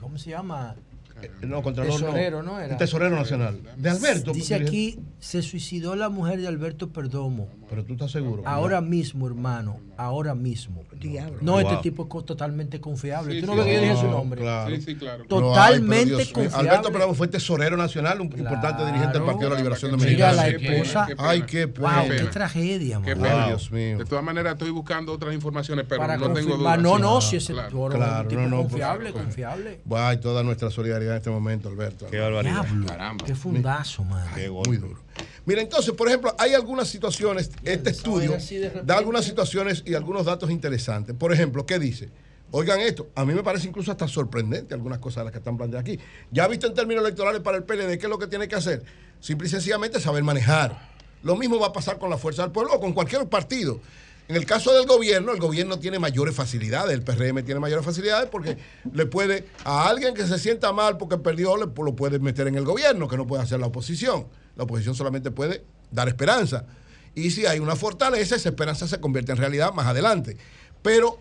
¿Cómo 0.00 0.18
se 0.18 0.30
llama? 0.30 0.74
Eh, 1.22 1.30
no, 1.46 1.62
Contralor 1.62 1.94
tesorero, 1.94 2.42
no, 2.42 2.60
era. 2.60 2.76
Tesorero 2.76 3.16
Nacional. 3.16 3.60
De 3.76 3.88
Alberto. 3.88 4.32
Dice 4.32 4.54
aquí, 4.54 4.98
se 5.18 5.40
suicidó 5.42 5.96
la 5.96 6.10
mujer 6.10 6.40
de 6.40 6.48
Alberto 6.48 6.90
Perdomo. 6.92 7.48
Pero 7.70 7.84
tú 7.84 7.94
estás 7.94 8.10
seguro. 8.10 8.42
Ahora 8.44 8.80
mismo, 8.80 9.26
hermano, 9.26 9.80
ahora 9.96 10.34
mismo. 10.34 10.84
Diablo. 10.92 11.38
No, 11.40 11.60
este 11.60 11.76
tipo 11.78 12.08
es 12.18 12.26
totalmente 12.26 12.80
confiable. 12.80 13.40
tú 13.40 13.46
no 13.46 13.56
ves 13.56 13.66
que 13.66 13.74
yo 13.74 13.80
dije 13.80 13.96
su 13.96 14.08
nombre. 14.08 14.40
Claro. 14.40 14.74
Sí, 14.74 14.82
sí, 14.82 14.96
claro. 14.96 15.24
Totalmente 15.24 16.32
confiable. 16.32 16.68
Alberto 16.68 16.92
Perdomo 16.92 17.14
fue 17.14 17.28
tesorero 17.28 17.76
nacional, 17.76 18.20
un 18.20 18.26
importante 18.26 18.84
dirigente 18.86 19.18
del 19.18 19.26
Partido 19.26 19.48
de 19.48 19.54
la 19.54 19.56
Liberación 19.56 19.90
Dominicana. 19.92 20.32
Mira 20.32 20.32
la 20.32 20.48
esposa. 20.48 21.08
Ay, 21.18 21.42
qué 21.42 21.68
pena. 21.68 22.02
Wow, 22.02 22.08
qué 22.08 22.24
tragedia, 22.24 23.00
qué 23.04 23.14
wow. 23.14 23.46
Dios 23.48 23.70
mío. 23.70 23.98
De 23.98 24.04
todas 24.04 24.24
maneras, 24.24 24.54
estoy 24.54 24.70
buscando 24.70 25.12
otras 25.12 25.34
informaciones, 25.34 25.86
pero 25.88 26.00
Para 26.00 26.16
no 26.16 26.32
tengo 26.32 26.56
dudas. 26.56 26.78
No, 26.80 26.98
no, 26.98 27.20
Sí, 27.20 27.30
si 27.30 27.36
ese 27.36 27.52
claro. 27.54 27.88
Claro, 27.88 28.28
tipo 28.28 28.42
no, 28.42 28.48
no, 28.48 28.56
confiable, 28.58 29.12
pues, 29.12 29.24
confiable. 29.24 29.80
Hay 29.96 30.18
toda 30.18 30.42
nuestra 30.42 30.70
solidaridad 30.70 31.12
en 31.12 31.16
este 31.18 31.30
momento, 31.30 31.68
Alberto. 31.68 32.06
Qué 32.10 32.18
barbaridad. 32.20 32.62
Diablo, 32.62 32.86
Caramba. 32.86 33.24
qué 33.24 33.34
fundazo, 33.34 34.04
man. 34.04 34.26
Qué 34.34 34.50
muy 34.50 34.76
duro. 34.76 35.00
Mira, 35.46 35.62
entonces, 35.62 35.94
por 35.94 36.08
ejemplo, 36.08 36.34
hay 36.38 36.54
algunas 36.54 36.88
situaciones, 36.88 37.50
este 37.64 37.90
estudio 37.90 38.36
da 38.82 38.98
algunas 38.98 39.24
situaciones 39.24 39.84
y 39.86 39.94
algunos 39.94 40.26
datos 40.26 40.50
interesantes. 40.50 41.14
Por 41.16 41.32
ejemplo, 41.32 41.64
¿qué 41.64 41.78
dice? 41.78 42.10
Oigan 42.50 42.80
esto, 42.80 43.08
a 43.14 43.24
mí 43.24 43.32
me 43.32 43.44
parece 43.44 43.68
incluso 43.68 43.92
hasta 43.92 44.08
sorprendente 44.08 44.74
algunas 44.74 44.98
cosas 44.98 45.18
de 45.18 45.24
las 45.24 45.32
que 45.32 45.38
están 45.38 45.56
planteadas 45.56 45.82
aquí. 45.82 46.00
Ya 46.32 46.48
visto 46.48 46.66
en 46.66 46.74
términos 46.74 47.04
electorales 47.04 47.40
para 47.42 47.58
el 47.58 47.62
PLD, 47.62 47.96
¿qué 47.98 48.06
es 48.06 48.08
lo 48.08 48.18
que 48.18 48.26
tiene 48.26 48.48
que 48.48 48.56
hacer? 48.56 48.82
Simple 49.20 49.46
y 49.46 49.50
sencillamente 49.50 50.00
saber 50.00 50.24
manejar. 50.24 50.90
Lo 51.22 51.36
mismo 51.36 51.60
va 51.60 51.68
a 51.68 51.72
pasar 51.72 51.98
con 51.98 52.10
la 52.10 52.18
Fuerza 52.18 52.42
del 52.42 52.50
Pueblo 52.50 52.74
o 52.74 52.80
con 52.80 52.92
cualquier 52.92 53.28
partido. 53.28 53.80
En 54.28 54.34
el 54.34 54.46
caso 54.46 54.74
del 54.74 54.86
gobierno, 54.86 55.32
el 55.32 55.38
gobierno 55.38 55.78
tiene 55.78 56.00
mayores 56.00 56.34
facilidades, 56.34 56.92
el 56.92 57.02
PRM 57.02 57.44
tiene 57.44 57.60
mayores 57.60 57.84
facilidades 57.84 58.28
porque 58.28 58.56
le 58.92 59.06
puede, 59.06 59.44
a 59.64 59.88
alguien 59.88 60.12
que 60.14 60.26
se 60.26 60.40
sienta 60.40 60.72
mal 60.72 60.96
porque 60.98 61.18
perdió, 61.18 61.56
le, 61.56 61.66
lo 61.66 61.94
puede 61.94 62.18
meter 62.18 62.48
en 62.48 62.56
el 62.56 62.64
gobierno, 62.64 63.06
que 63.06 63.16
no 63.16 63.28
puede 63.28 63.44
hacer 63.44 63.60
la 63.60 63.66
oposición. 63.66 64.26
La 64.56 64.64
oposición 64.64 64.94
solamente 64.94 65.30
puede 65.30 65.64
dar 65.90 66.08
esperanza. 66.08 66.66
Y 67.14 67.30
si 67.30 67.46
hay 67.46 67.60
una 67.60 67.76
fortaleza, 67.76 68.36
esa 68.36 68.48
esperanza 68.48 68.88
se 68.88 69.00
convierte 69.00 69.32
en 69.32 69.38
realidad 69.38 69.72
más 69.72 69.86
adelante. 69.86 70.36
Pero 70.82 71.18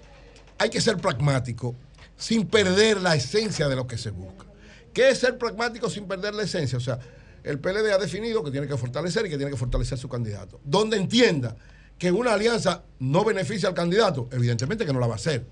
hay 0.58 0.70
que 0.70 0.82
ser 0.82 0.98
pragmático 0.98 1.76
sin 2.18 2.48
perder 2.48 3.02
la 3.02 3.16
esencia 3.16 3.68
de 3.68 3.76
lo 3.76 3.88
que 3.88 3.98
se 3.98 4.12
busca. 4.12 4.46
¿Qué 4.94 5.10
es 5.10 5.20
ser 5.20 5.38
pragmático 5.38 5.90
sin 5.90 6.08
perder 6.08 6.34
la 6.34 6.44
esencia? 6.44 6.78
O 6.78 6.82
sea, 6.82 7.00
el 7.44 7.60
PLD 7.60 7.92
ha 7.92 7.98
definido 7.98 8.44
que 8.44 8.52
tiene 8.52 8.68
que 8.68 8.78
fortalecer 8.78 9.26
y 9.26 9.30
que 9.30 9.38
tiene 9.38 9.52
que 9.52 9.58
fortalecer 9.58 9.98
su 9.98 10.10
candidato. 10.10 10.60
Donde 10.64 10.98
entienda 10.98 11.56
que 11.98 12.12
una 12.12 12.34
alianza 12.34 12.84
no 13.00 13.24
beneficia 13.24 13.70
al 13.70 13.76
candidato, 13.76 14.28
evidentemente 14.32 14.86
que 14.86 14.94
no 14.94 15.00
la 15.00 15.08
va 15.08 15.14
a 15.14 15.18
hacer. 15.18 15.46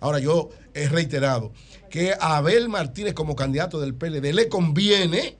Ahora 0.00 0.18
yo 0.18 0.50
he 0.72 0.88
reiterado 0.88 1.52
que 1.90 2.12
a 2.12 2.36
Abel 2.36 2.68
Martínez 2.68 3.14
como 3.14 3.36
candidato 3.36 3.80
del 3.80 3.94
PLD 3.94 4.32
le 4.32 4.48
conviene 4.48 5.38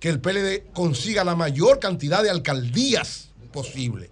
que 0.00 0.08
el 0.08 0.20
PLD 0.20 0.72
consiga 0.72 1.24
la 1.24 1.34
mayor 1.34 1.78
cantidad 1.78 2.22
de 2.22 2.30
alcaldías 2.30 3.30
posible. 3.52 4.10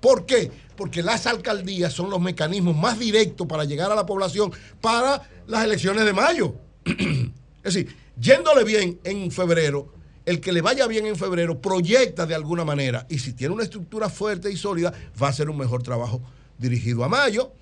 ¿Por 0.00 0.26
qué? 0.26 0.50
Porque 0.76 1.02
las 1.02 1.26
alcaldías 1.26 1.92
son 1.92 2.10
los 2.10 2.20
mecanismos 2.20 2.76
más 2.76 2.98
directos 2.98 3.46
para 3.46 3.64
llegar 3.64 3.90
a 3.90 3.96
la 3.96 4.06
población 4.06 4.52
para 4.80 5.28
las 5.46 5.64
elecciones 5.64 6.04
de 6.04 6.12
mayo. 6.12 6.54
es 6.84 7.74
decir, 7.74 7.96
yéndole 8.20 8.64
bien 8.64 9.00
en 9.04 9.30
febrero, 9.30 9.92
el 10.24 10.40
que 10.40 10.52
le 10.52 10.60
vaya 10.60 10.86
bien 10.86 11.06
en 11.06 11.16
febrero 11.16 11.60
proyecta 11.60 12.26
de 12.26 12.34
alguna 12.34 12.64
manera 12.64 13.06
y 13.08 13.18
si 13.18 13.32
tiene 13.32 13.54
una 13.54 13.64
estructura 13.64 14.08
fuerte 14.08 14.52
y 14.52 14.56
sólida, 14.56 14.92
va 15.20 15.28
a 15.28 15.30
hacer 15.30 15.48
un 15.48 15.56
mejor 15.56 15.82
trabajo 15.82 16.20
dirigido 16.58 17.02
a 17.02 17.08
mayo. 17.08 17.52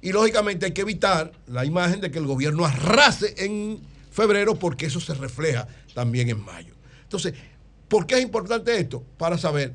Y 0.00 0.10
lógicamente 0.10 0.66
hay 0.66 0.72
que 0.72 0.80
evitar 0.80 1.30
la 1.46 1.64
imagen 1.64 2.00
de 2.00 2.10
que 2.10 2.18
el 2.18 2.26
gobierno 2.26 2.64
arrase 2.64 3.34
en 3.38 3.80
febrero 4.10 4.56
porque 4.56 4.86
eso 4.86 4.98
se 4.98 5.14
refleja 5.14 5.68
también 5.94 6.28
en 6.28 6.44
mayo. 6.44 6.71
Entonces, 7.12 7.34
¿por 7.88 8.06
qué 8.06 8.16
es 8.16 8.22
importante 8.22 8.74
esto? 8.78 9.04
Para 9.18 9.36
saber 9.36 9.74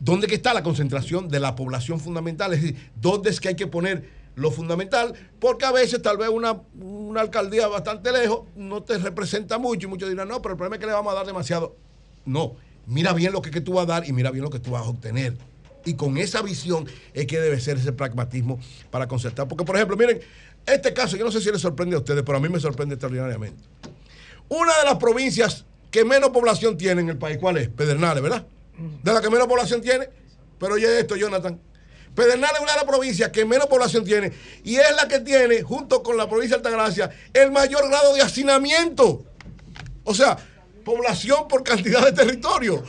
dónde 0.00 0.26
que 0.26 0.34
está 0.34 0.54
la 0.54 0.62
concentración 0.62 1.28
de 1.28 1.38
la 1.38 1.54
población 1.54 2.00
fundamental, 2.00 2.54
es 2.54 2.62
decir, 2.62 2.90
dónde 2.96 3.28
es 3.28 3.40
que 3.40 3.48
hay 3.48 3.56
que 3.56 3.66
poner 3.66 4.08
lo 4.36 4.50
fundamental, 4.50 5.14
porque 5.38 5.66
a 5.66 5.70
veces 5.70 6.00
tal 6.00 6.16
vez 6.16 6.30
una, 6.30 6.62
una 6.80 7.20
alcaldía 7.20 7.68
bastante 7.68 8.10
lejos 8.10 8.48
no 8.56 8.82
te 8.82 8.96
representa 8.98 9.58
mucho 9.58 9.86
y 9.86 9.90
muchos 9.90 10.08
dirán, 10.08 10.28
no, 10.28 10.40
pero 10.40 10.54
el 10.54 10.56
problema 10.56 10.76
es 10.76 10.80
que 10.80 10.86
le 10.86 10.92
vamos 10.92 11.12
a 11.12 11.16
dar 11.16 11.26
demasiado. 11.26 11.76
No, 12.24 12.56
mira 12.86 13.12
bien 13.12 13.32
lo 13.32 13.42
que, 13.42 13.50
que 13.50 13.60
tú 13.60 13.74
vas 13.74 13.84
a 13.84 13.86
dar 13.86 14.08
y 14.08 14.12
mira 14.12 14.30
bien 14.30 14.42
lo 14.42 14.50
que 14.50 14.58
tú 14.58 14.70
vas 14.70 14.86
a 14.86 14.88
obtener. 14.88 15.36
Y 15.84 15.94
con 15.94 16.16
esa 16.16 16.40
visión 16.40 16.86
es 17.12 17.26
que 17.26 17.38
debe 17.38 17.60
ser 17.60 17.76
ese 17.76 17.92
pragmatismo 17.92 18.58
para 18.90 19.06
concertar. 19.06 19.46
Porque, 19.46 19.64
por 19.64 19.76
ejemplo, 19.76 19.98
miren, 19.98 20.20
este 20.64 20.94
caso, 20.94 21.18
yo 21.18 21.24
no 21.26 21.30
sé 21.30 21.42
si 21.42 21.52
les 21.52 21.60
sorprende 21.60 21.94
a 21.94 21.98
ustedes, 21.98 22.22
pero 22.24 22.38
a 22.38 22.40
mí 22.40 22.48
me 22.48 22.58
sorprende 22.58 22.94
extraordinariamente. 22.94 23.62
Una 24.48 24.72
de 24.78 24.84
las 24.86 24.96
provincias 24.96 25.66
que 25.94 26.04
menos 26.04 26.30
población 26.30 26.76
tiene 26.76 27.02
en 27.02 27.08
el 27.08 27.16
país, 27.18 27.38
¿cuál 27.40 27.56
es? 27.56 27.68
Pedernales, 27.68 28.20
¿verdad? 28.20 28.44
De 29.04 29.12
la 29.12 29.20
que 29.20 29.30
menos 29.30 29.46
población 29.46 29.80
tiene. 29.80 30.08
Pero 30.58 30.74
oye 30.74 30.98
esto, 30.98 31.14
Jonathan. 31.14 31.60
Pedernales 32.16 32.56
es 32.56 32.62
una 32.62 32.72
de 32.72 32.78
las 32.78 32.84
provincias 32.84 33.30
que 33.30 33.44
menos 33.44 33.68
población 33.68 34.04
tiene 34.04 34.32
y 34.64 34.74
es 34.74 34.90
la 34.96 35.06
que 35.06 35.20
tiene, 35.20 35.62
junto 35.62 36.02
con 36.02 36.16
la 36.16 36.28
provincia 36.28 36.58
de 36.58 36.68
Altagracia, 36.68 37.10
el 37.32 37.52
mayor 37.52 37.88
grado 37.88 38.12
de 38.12 38.22
hacinamiento. 38.22 39.24
O 40.02 40.12
sea, 40.14 40.36
población 40.84 41.46
por 41.46 41.62
cantidad 41.62 42.04
de 42.04 42.10
territorio. 42.10 42.82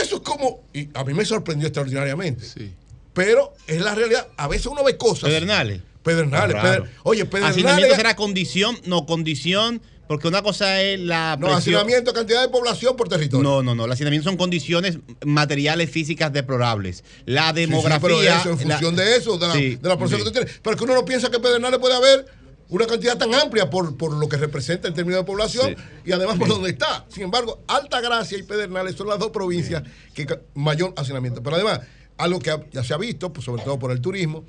Eso 0.00 0.16
es 0.16 0.22
como, 0.22 0.62
y 0.72 0.88
a 0.94 1.02
mí 1.02 1.14
me 1.14 1.24
sorprendió 1.24 1.66
extraordinariamente. 1.66 2.44
Sí. 2.44 2.72
Pero 3.12 3.54
es 3.66 3.80
la 3.80 3.96
realidad. 3.96 4.28
A 4.36 4.46
veces 4.46 4.66
uno 4.66 4.84
ve 4.84 4.96
cosas. 4.96 5.24
Pedernales. 5.24 5.80
Pedernales. 6.04 6.56
Peder- 6.62 6.88
oye, 7.02 7.24
Pedernales. 7.24 7.56
Hacinamiento 7.56 7.96
será 7.96 8.14
condición, 8.14 8.78
no 8.84 9.04
condición, 9.04 9.82
porque 10.12 10.28
una 10.28 10.42
cosa 10.42 10.82
es 10.82 11.00
la 11.00 11.36
No, 11.40 11.46
presión- 11.46 11.58
hacinamiento, 11.78 12.12
cantidad 12.12 12.42
de 12.42 12.48
población 12.50 12.96
por 12.96 13.08
territorio. 13.08 13.42
No, 13.48 13.62
no, 13.62 13.74
no. 13.74 13.86
El 13.86 13.92
hacinamiento 13.92 14.28
son 14.28 14.36
condiciones 14.36 14.98
materiales 15.24 15.90
físicas 15.90 16.30
deplorables. 16.30 17.02
La 17.24 17.48
Sí, 17.48 17.54
sí, 17.54 17.60
demografía. 17.62 18.00
pero 18.00 18.20
eso, 18.22 18.50
en 18.60 18.68
la- 18.68 18.74
función 18.76 18.96
de 18.96 19.16
eso, 19.16 19.38
de 19.38 19.46
la, 19.48 19.54
Sí, 19.54 19.76
de 19.76 19.88
la 19.88 19.94
población 19.96 20.20
sí. 20.20 20.24
que 20.26 20.30
tú 20.30 20.32
tienes. 20.32 20.60
Pero 20.62 20.76
que 20.76 20.84
uno 20.84 20.94
no 20.94 21.04
piensa 21.06 21.30
que 21.30 21.38
Pedernales 21.38 21.80
puede 21.80 21.94
haber 21.94 22.26
una 22.68 22.86
cantidad 22.86 23.16
tan 23.16 23.32
amplia 23.34 23.70
por, 23.70 23.96
por 23.96 24.12
lo 24.12 24.28
que 24.28 24.36
representa 24.36 24.86
en 24.86 24.92
términos 24.92 25.20
de 25.22 25.24
población 25.24 25.74
Sí. 25.76 25.82
y 26.04 26.12
además 26.12 26.36
por 26.38 26.48
donde 26.48 26.68
está. 26.68 27.06
Sin 27.08 27.22
embargo, 27.22 27.62
Altagracia 27.68 28.36
y 28.36 28.42
Pedernales 28.42 28.94
son 28.96 29.08
las 29.08 29.18
dos 29.18 29.30
provincias 29.30 29.82
que 30.12 30.26
ca- 30.26 30.40
mayor 30.54 30.92
hacinamiento. 30.98 31.42
Pero 31.42 31.56
además, 31.56 31.80
algo 32.18 32.38
que 32.38 32.54
ya 32.70 32.84
se 32.84 32.92
ha 32.92 32.98
visto, 32.98 33.32
pues 33.32 33.46
sobre 33.46 33.62
todo 33.62 33.78
por 33.78 33.92
el 33.92 34.02
turismo, 34.02 34.44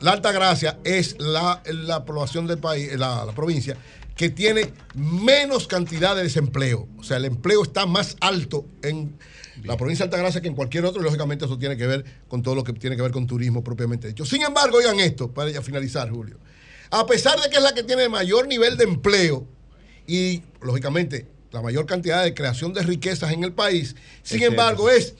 la 0.00 0.12
Altagracia 0.12 0.78
es 0.84 1.16
la, 1.18 1.62
la 1.66 2.04
población 2.06 2.46
del 2.46 2.58
país, 2.58 2.90
la, 2.98 3.24
la 3.26 3.32
provincia, 3.32 3.76
que 4.16 4.30
tiene 4.30 4.72
menos 4.94 5.66
cantidad 5.66 6.16
de 6.16 6.22
desempleo. 6.22 6.88
O 6.98 7.04
sea, 7.04 7.18
el 7.18 7.26
empleo 7.26 7.62
está 7.62 7.84
más 7.84 8.16
alto 8.20 8.64
en 8.82 9.16
la 9.62 9.76
provincia 9.76 10.04
de 10.04 10.08
Altagracia 10.08 10.40
que 10.40 10.48
en 10.48 10.54
cualquier 10.54 10.86
otro, 10.86 11.00
y 11.00 11.04
lógicamente 11.04 11.44
eso 11.44 11.58
tiene 11.58 11.76
que 11.76 11.86
ver 11.86 12.04
con 12.26 12.42
todo 12.42 12.54
lo 12.54 12.64
que 12.64 12.72
tiene 12.72 12.96
que 12.96 13.02
ver 13.02 13.12
con 13.12 13.26
turismo 13.26 13.62
propiamente 13.62 14.08
dicho. 14.08 14.24
Sin 14.24 14.42
embargo, 14.42 14.78
oigan 14.78 14.98
esto, 15.00 15.30
para 15.32 15.50
ya 15.50 15.60
finalizar, 15.60 16.10
Julio. 16.10 16.38
A 16.90 17.04
pesar 17.04 17.38
de 17.40 17.50
que 17.50 17.56
es 17.56 17.62
la 17.62 17.74
que 17.74 17.82
tiene 17.82 18.08
mayor 18.08 18.48
nivel 18.48 18.78
de 18.78 18.84
empleo 18.84 19.46
y, 20.06 20.42
lógicamente, 20.62 21.26
la 21.52 21.60
mayor 21.60 21.84
cantidad 21.84 22.24
de 22.24 22.32
creación 22.32 22.72
de 22.72 22.82
riquezas 22.82 23.32
en 23.32 23.44
el 23.44 23.52
país, 23.52 23.96
sin 24.22 24.42
Es 24.42 24.48
embargo, 24.48 24.88
es 24.88 25.14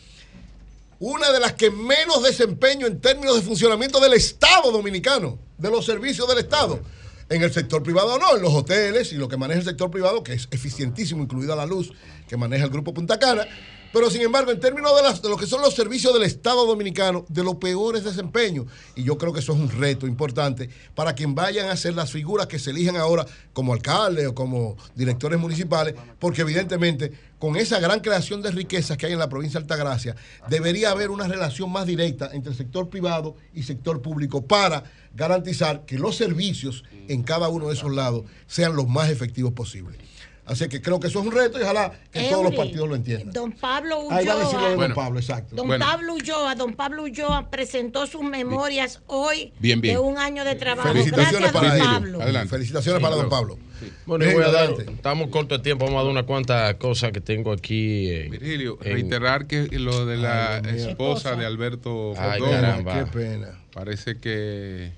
una 1.00 1.32
de 1.32 1.40
las 1.40 1.52
que 1.52 1.70
menos 1.70 2.22
desempeño 2.22 2.86
en 2.86 3.00
términos 3.00 3.36
de 3.36 3.42
funcionamiento 3.42 4.00
del 4.00 4.14
Estado 4.14 4.72
dominicano, 4.72 5.38
de 5.58 5.70
los 5.70 5.84
servicios 5.84 6.26
del 6.28 6.38
Estado. 6.38 6.80
En 7.28 7.42
el 7.42 7.52
sector 7.52 7.82
privado 7.82 8.18
no, 8.18 8.36
en 8.36 8.42
los 8.42 8.54
hoteles 8.54 9.12
y 9.12 9.16
lo 9.16 9.28
que 9.28 9.36
maneja 9.36 9.58
el 9.58 9.66
sector 9.66 9.90
privado, 9.90 10.22
que 10.22 10.34
es 10.34 10.46
eficientísimo, 10.52 11.24
incluida 11.24 11.56
la 11.56 11.66
luz 11.66 11.92
que 12.28 12.36
maneja 12.36 12.64
el 12.64 12.70
Grupo 12.70 12.94
Punta 12.94 13.18
Cana. 13.18 13.46
Pero 13.92 14.10
sin 14.10 14.20
embargo, 14.22 14.50
en 14.50 14.60
términos 14.60 14.94
de, 14.96 15.02
las- 15.02 15.22
de 15.22 15.28
lo 15.28 15.36
que 15.36 15.46
son 15.46 15.62
los 15.62 15.74
servicios 15.74 16.12
del 16.12 16.24
Estado 16.24 16.66
dominicano, 16.66 17.24
de 17.28 17.42
los 17.42 17.56
peores 17.56 18.04
desempeños. 18.04 18.66
Y 18.94 19.02
yo 19.04 19.16
creo 19.16 19.32
que 19.32 19.40
eso 19.40 19.52
es 19.52 19.58
un 19.58 19.70
reto 19.70 20.06
importante 20.06 20.68
para 20.94 21.14
quien 21.14 21.34
vayan 21.34 21.68
a 21.70 21.76
ser 21.76 21.94
las 21.94 22.10
figuras 22.10 22.46
que 22.46 22.58
se 22.58 22.70
elijan 22.70 22.96
ahora 22.96 23.24
como 23.52 23.72
alcaldes 23.72 24.26
o 24.26 24.34
como 24.34 24.76
directores 24.94 25.38
municipales, 25.38 25.94
porque 26.18 26.42
evidentemente 26.42 27.12
con 27.38 27.56
esa 27.56 27.78
gran 27.80 28.00
creación 28.00 28.40
de 28.42 28.50
riquezas 28.50 28.96
que 28.96 29.06
hay 29.06 29.12
en 29.12 29.18
la 29.18 29.28
provincia 29.28 29.60
de 29.60 29.64
Altagracia, 29.64 30.16
debería 30.48 30.90
haber 30.90 31.10
una 31.10 31.28
relación 31.28 31.70
más 31.70 31.86
directa 31.86 32.30
entre 32.32 32.52
el 32.52 32.56
sector 32.56 32.88
privado 32.88 33.36
y 33.54 33.62
sector 33.62 34.00
público 34.02 34.44
para 34.46 34.84
garantizar 35.14 35.84
que 35.86 35.98
los 35.98 36.16
servicios 36.16 36.84
en 37.08 37.22
cada 37.22 37.48
uno 37.48 37.68
de 37.68 37.74
esos 37.74 37.92
lados 37.94 38.24
sean 38.46 38.74
los 38.76 38.88
más 38.88 39.10
efectivos 39.10 39.52
posibles. 39.52 39.96
Así 40.46 40.68
que 40.68 40.80
creo 40.80 41.00
que 41.00 41.08
eso 41.08 41.18
es 41.20 41.26
un 41.26 41.32
reto 41.32 41.58
y 41.58 41.62
ojalá 41.62 41.92
que 42.12 42.22
todos 42.30 42.44
los 42.44 42.54
partidos 42.54 42.88
lo 42.88 42.94
entiendan. 42.94 43.32
Don 43.32 43.50
Pablo 43.50 43.98
Ulloa. 44.02 44.16
Ahí 44.16 44.26
va 44.26 44.32
a 44.34 44.38
decirlo 44.38 44.68
de 44.70 44.76
don 44.76 44.94
Pablo, 44.94 45.18
exacto. 45.18 45.56
Don 45.56 45.68
Pablo 45.78 46.14
Ulloa, 46.14 46.54
don 46.54 46.72
Pablo 46.74 47.02
Ulloa 47.02 47.50
presentó 47.50 48.06
sus 48.06 48.22
memorias 48.22 49.00
hoy 49.06 49.52
bien, 49.58 49.80
bien. 49.80 49.94
de 49.96 50.00
un 50.00 50.18
año 50.18 50.44
de 50.44 50.54
trabajo. 50.54 50.88
Felicitaciones 50.88 51.50
Gracias, 51.50 51.52
para 51.52 51.76
don 51.76 51.94
Pablo. 51.94 52.22
Adelante. 52.22 52.48
Felicitaciones 52.50 53.02
para 53.02 53.16
don 53.16 53.28
Pablo. 53.28 53.58
Bueno, 54.06 54.24
yo 54.24 54.32
voy 54.32 54.44
a 54.44 54.52
dar, 54.52 54.70
estamos 54.88 55.28
corto 55.30 55.56
de 55.58 55.64
tiempo, 55.64 55.84
vamos 55.84 56.00
a 56.00 56.02
dar 56.04 56.12
unas 56.12 56.24
cuantas 56.24 56.74
cosas 56.76 57.10
que 57.12 57.20
tengo 57.20 57.50
aquí. 57.52 58.10
en- 58.10 58.30
Virgilio, 58.30 58.78
en- 58.82 58.92
reiterar 58.94 59.46
que 59.48 59.66
lo 59.78 60.06
de 60.06 60.16
la 60.16 60.56
Ay, 60.58 60.62
mío. 60.62 60.88
esposa 60.90 61.34
de 61.34 61.44
Alberto 61.44 62.14
Ay, 62.16 62.40
caramba. 62.40 63.04
Qué 63.04 63.10
pena. 63.10 63.48
parece 63.74 64.18
que 64.18 64.92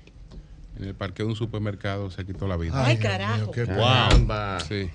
en 0.77 0.83
el 0.85 0.93
parque 0.93 1.23
de 1.23 1.29
un 1.29 1.35
supermercado 1.35 2.11
se 2.11 2.23
quitó 2.23 2.47
la 2.47 2.55
vida. 2.55 2.85
Ay, 2.85 2.97
mío, 2.97 3.03
carajo. 3.03 3.51
qué 3.51 3.65
pena. 3.65 4.59
Sí. 4.67 4.89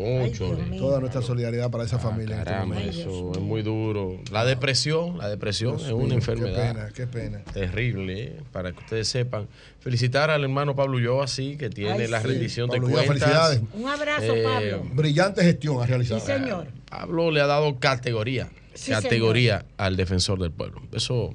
Cónchole. 0.00 0.78
Toda 0.78 1.00
nuestra 1.00 1.22
solidaridad 1.22 1.70
para 1.70 1.84
esa 1.84 1.98
familia. 1.98 2.34
en 2.36 2.40
este 2.40 2.50
Caramba, 2.52 2.74
momento. 2.76 3.00
eso 3.00 3.32
es 3.32 3.40
muy 3.40 3.62
duro. 3.62 4.18
La 4.32 4.44
depresión, 4.44 5.18
la 5.18 5.28
depresión 5.28 5.76
Dios 5.76 5.88
es 5.88 5.94
mío, 5.94 6.04
una 6.04 6.14
enfermedad. 6.14 6.56
Qué 6.56 6.72
pena, 6.74 6.90
qué 6.94 7.06
pena. 7.06 7.52
Terrible, 7.52 8.22
¿eh? 8.24 8.36
para 8.52 8.72
que 8.72 8.78
ustedes 8.80 9.08
sepan. 9.08 9.48
Felicitar 9.80 10.30
al 10.30 10.42
hermano 10.42 10.74
Pablo 10.76 10.96
Ulloa, 10.98 11.26
sí, 11.26 11.56
que 11.56 11.70
tiene 11.70 12.04
Ay, 12.04 12.08
la 12.08 12.20
sí. 12.20 12.28
rendición 12.28 12.68
Pablo 12.68 12.86
de 12.88 12.92
Ulloa, 12.94 13.06
cuentas. 13.06 13.28
felicidades. 13.28 13.62
Un 13.74 13.88
abrazo, 13.88 14.34
Eh, 14.34 14.42
Pablo. 14.44 14.86
Brillante 14.94 15.42
gestión 15.42 15.82
ha 15.82 15.86
realizado. 15.86 16.20
Sí, 16.20 16.26
señor. 16.26 16.66
Pablo 16.88 17.30
le 17.30 17.40
ha 17.40 17.46
dado 17.46 17.78
categoría, 17.78 18.50
Sí, 18.74 18.90
categoría 18.92 19.64
al 19.76 19.96
defensor 19.96 20.38
del 20.40 20.50
pueblo. 20.50 20.82
Eso 20.92 21.32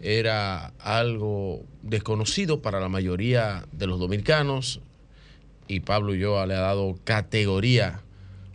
era 0.00 0.72
algo 0.78 1.64
desconocido 1.82 2.60
para 2.60 2.80
la 2.80 2.88
mayoría 2.88 3.64
de 3.72 3.86
los 3.86 3.98
dominicanos 3.98 4.80
y 5.68 5.80
Pablo 5.80 6.12
Ulloa 6.12 6.46
le 6.46 6.54
ha 6.54 6.60
dado 6.60 6.98
categoría 7.04 8.00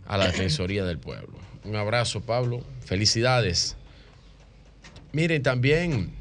a 0.06 0.18
la 0.18 0.26
defensoría 0.26 0.84
del 0.84 0.98
pueblo. 0.98 1.38
Un 1.64 1.76
abrazo, 1.76 2.20
Pablo. 2.20 2.62
Felicidades. 2.84 3.76
Miren, 5.12 5.42
también 5.42 6.12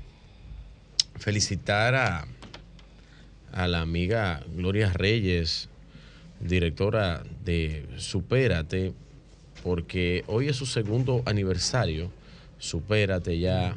felicitar 1.17 1.95
a, 1.95 2.27
a 3.51 3.67
la 3.67 3.81
amiga 3.81 4.43
Gloria 4.55 4.91
Reyes, 4.91 5.69
directora 6.39 7.23
de 7.43 7.87
Supérate, 7.97 8.93
porque 9.63 10.23
hoy 10.27 10.49
es 10.49 10.55
su 10.55 10.65
segundo 10.65 11.23
aniversario. 11.25 12.11
Supérate 12.57 13.39
ya 13.39 13.75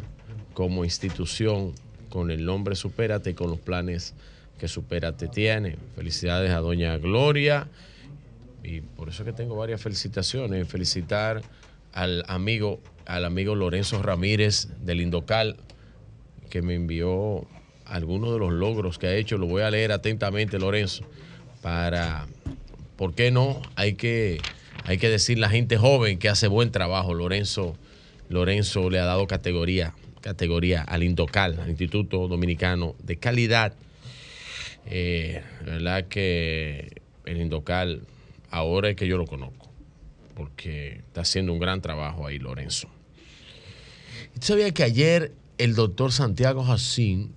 como 0.55 0.85
institución 0.85 1.75
con 2.09 2.31
el 2.31 2.45
nombre 2.45 2.75
Supérate 2.75 3.35
con 3.35 3.51
los 3.51 3.59
planes 3.59 4.15
que 4.63 4.69
Supérate 4.69 5.27
tiene. 5.27 5.77
Felicidades 5.97 6.53
a 6.53 6.59
doña 6.59 6.97
Gloria 6.97 7.67
y 8.63 8.81
por 8.81 9.09
eso 9.09 9.25
es 9.25 9.27
que 9.27 9.33
tengo 9.33 9.57
varias 9.57 9.83
felicitaciones. 9.83 10.69
Felicitar 10.69 11.43
al 11.93 12.23
amigo, 12.29 12.79
al 13.05 13.25
amigo 13.25 13.57
Lorenzo 13.57 14.01
Ramírez 14.01 14.69
del 14.85 15.01
Indocal, 15.01 15.57
que 16.49 16.63
me 16.63 16.77
envió 16.77 17.45
algunos 17.87 18.35
de 18.35 18.39
los 18.39 18.53
logros 18.53 19.01
que 19.01 19.09
ha 19.09 19.17
hecho. 19.17 19.37
Lo 19.37 19.49
voy 19.49 19.63
a 19.63 19.71
leer 19.73 19.91
atentamente, 19.91 20.61
Lorenzo, 20.61 21.03
para, 21.61 22.29
¿por 22.97 23.15
qué 23.15 23.33
no? 23.33 23.61
Hay 23.75 23.95
que, 23.95 24.41
hay 24.85 24.97
que 24.97 25.09
decir 25.09 25.41
la 25.41 25.49
gente 25.49 25.77
joven 25.77 26.21
que 26.21 26.29
hace 26.29 26.47
buen 26.47 26.71
trabajo. 26.71 27.15
Lorenzo, 27.15 27.77
Lorenzo 28.29 28.91
le 28.91 29.01
ha 29.01 29.07
dado 29.07 29.27
categoría, 29.27 29.93
categoría 30.21 30.83
al 30.83 31.03
Indocal, 31.03 31.59
al 31.59 31.69
Instituto 31.69 32.29
Dominicano 32.29 32.95
de 33.03 33.17
Calidad. 33.17 33.75
Eh, 34.87 35.43
la 35.65 35.73
verdad 35.73 36.09
que 36.09 37.03
el 37.25 37.41
Indocal, 37.41 38.03
ahora 38.51 38.91
es 38.91 38.97
que 38.97 39.07
yo 39.07 39.17
lo 39.17 39.27
conozco, 39.27 39.71
porque 40.35 40.97
está 41.07 41.23
haciendo 41.23 41.53
un 41.53 41.59
gran 41.59 41.81
trabajo 41.81 42.27
ahí, 42.27 42.39
Lorenzo. 42.39 42.89
¿Y 44.35 44.41
tú 44.41 44.47
sabías 44.47 44.73
que 44.73 44.83
ayer 44.83 45.33
el 45.59 45.75
doctor 45.75 46.13
Santiago 46.13 46.65
Jacín 46.65 47.35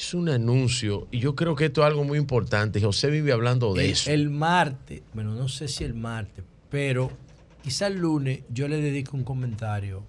hizo 0.00 0.16
un 0.18 0.30
anuncio, 0.30 1.08
y 1.10 1.18
yo 1.18 1.34
creo 1.34 1.54
que 1.54 1.66
esto 1.66 1.82
es 1.82 1.86
algo 1.86 2.04
muy 2.04 2.18
importante. 2.18 2.80
José 2.80 3.10
vive 3.10 3.32
hablando 3.32 3.74
de 3.74 3.84
el, 3.84 3.90
eso. 3.90 4.10
el 4.10 4.30
martes, 4.30 5.02
bueno, 5.12 5.34
no 5.34 5.48
sé 5.48 5.68
si 5.68 5.84
el 5.84 5.92
martes, 5.92 6.42
pero 6.70 7.10
quizá 7.62 7.88
el 7.88 7.98
lunes 7.98 8.40
yo 8.48 8.66
le 8.66 8.80
dedico 8.80 9.16
un 9.16 9.24
comentario 9.24 10.02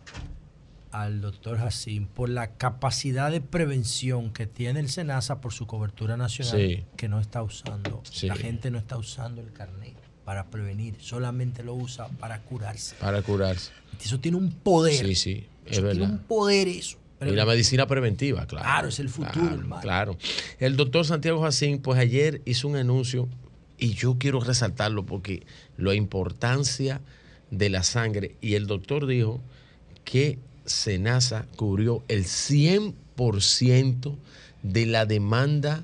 al 0.92 1.22
doctor 1.22 1.58
Jacín 1.58 2.06
por 2.08 2.30
la 2.30 2.56
capacidad 2.58 3.32
de 3.32 3.40
prevención 3.42 4.32
que 4.32 4.46
tiene 4.48 4.80
el 4.82 4.90
SENASA 4.90 5.40
por 5.42 5.54
su 5.54 5.66
cobertura 5.68 6.18
nacional 6.18 6.58
Sí. 6.60 6.84
que 6.98 7.08
no 7.08 7.20
está 7.20 7.42
usando. 7.44 8.02
Sí. 8.10 8.28
La 8.28 8.36
gente 8.36 8.72
no 8.72 8.78
está 8.78 8.98
usando 8.98 9.42
el 9.42 9.52
carnet 9.54 9.96
para 10.26 10.46
prevenir, 10.48 10.96
solamente 11.00 11.64
lo 11.64 11.74
usa 11.76 12.08
para 12.20 12.42
curarse. 12.42 12.96
Para 13.00 13.22
curarse. 13.22 13.72
Eso 14.02 14.20
tiene 14.20 14.38
un 14.38 14.52
poder. 14.52 15.06
Sí, 15.06 15.16
sí, 15.16 15.48
es 15.66 15.74
Eso 15.74 15.82
tiene 15.82 16.00
verdad. 16.00 16.10
un 16.12 16.18
poder 16.20 16.68
eso. 16.68 16.98
Y 17.22 17.30
la 17.32 17.46
medicina 17.46 17.86
preventiva, 17.86 18.48
claro. 18.48 18.66
Claro, 18.66 18.88
es 18.88 19.00
el 19.00 19.08
futuro, 19.10 19.34
Claro, 19.34 19.56
hermano. 19.60 19.82
Claro. 19.82 20.18
El 20.60 20.76
doctor 20.76 21.06
Santiago 21.06 21.42
Jacín, 21.44 21.80
pues 21.80 22.00
ayer 22.00 22.42
hizo 22.46 22.68
un 22.68 22.76
anuncio 22.78 23.30
y 23.78 23.94
yo 23.94 24.18
quiero 24.18 24.40
resaltarlo 24.40 25.06
porque 25.06 25.44
la 25.78 25.94
importancia 25.94 27.00
de 27.52 27.70
la 27.70 27.84
sangre. 27.84 28.36
Y 28.42 28.56
el 28.56 28.66
doctor 28.66 29.06
dijo 29.06 29.40
que 30.04 30.40
Senasa 30.72 31.46
cubrió 31.56 32.04
el 32.08 32.26
100% 32.26 34.16
de 34.64 34.86
la 34.86 35.06
demanda 35.06 35.84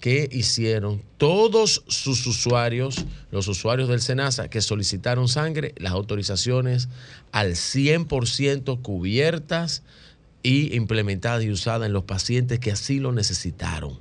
que 0.00 0.28
hicieron 0.30 1.02
todos 1.16 1.82
sus 1.88 2.26
usuarios, 2.26 3.06
los 3.30 3.48
usuarios 3.48 3.88
del 3.88 4.00
SENASA 4.00 4.48
que 4.48 4.60
solicitaron 4.60 5.26
sangre, 5.26 5.74
las 5.78 5.92
autorizaciones 5.92 6.88
al 7.32 7.52
100% 7.56 8.82
cubiertas 8.82 9.82
y 10.42 10.76
implementadas 10.76 11.42
y 11.44 11.50
usadas 11.50 11.86
en 11.86 11.92
los 11.92 12.04
pacientes 12.04 12.60
que 12.60 12.70
así 12.72 13.00
lo 13.00 13.10
necesitaron. 13.12 13.98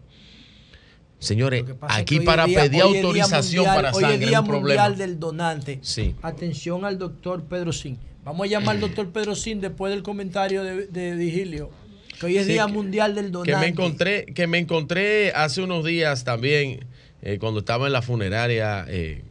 Señores, 1.17 1.63
es 1.67 1.75
aquí 1.81 2.19
hoy 2.19 2.25
para 2.25 2.43
es 2.43 2.49
día- 2.49 2.61
pedir 2.63 2.83
hoy 2.83 2.97
es 2.97 3.03
autorización 3.03 3.65
mundial- 3.65 3.75
para 3.75 3.91
hoy 3.93 4.01
sangre 4.01 4.15
es 4.17 4.21
es 4.21 4.27
Día 4.29 4.41
un 4.41 4.45
Mundial 4.47 4.61
problema. 4.77 4.89
del 4.97 5.19
Donante. 5.19 5.79
Sí. 5.81 6.13
Atención 6.21 6.85
al 6.85 6.99
doctor 6.99 7.43
Pedro 7.45 7.71
Sin. 7.73 7.97
Vamos 8.25 8.47
a 8.47 8.49
llamar 8.49 8.75
al 8.75 8.81
doctor 8.81 9.09
Pedro 9.11 9.35
Sin 9.35 9.61
después 9.61 9.93
del 9.93 10.03
comentario 10.03 10.63
de, 10.63 10.87
de 10.87 11.15
Vigilio. 11.15 11.69
Que 12.19 12.25
hoy 12.27 12.37
es 12.37 12.45
Sí, 12.47 12.53
Día 12.53 12.65
que- 12.65 12.71
Mundial 12.73 13.13
del 13.15 13.31
Donante. 13.31 13.51
Que 13.53 13.57
me 13.57 13.67
encontré, 13.67 14.25
que 14.25 14.47
me 14.47 14.57
encontré 14.57 15.31
hace 15.33 15.61
unos 15.61 15.85
días 15.85 16.23
también, 16.23 16.85
eh, 17.21 17.37
cuando 17.39 17.59
estaba 17.59 17.85
en 17.87 17.93
la 17.93 18.01
funeraria, 18.01 18.85
eh, 18.87 19.21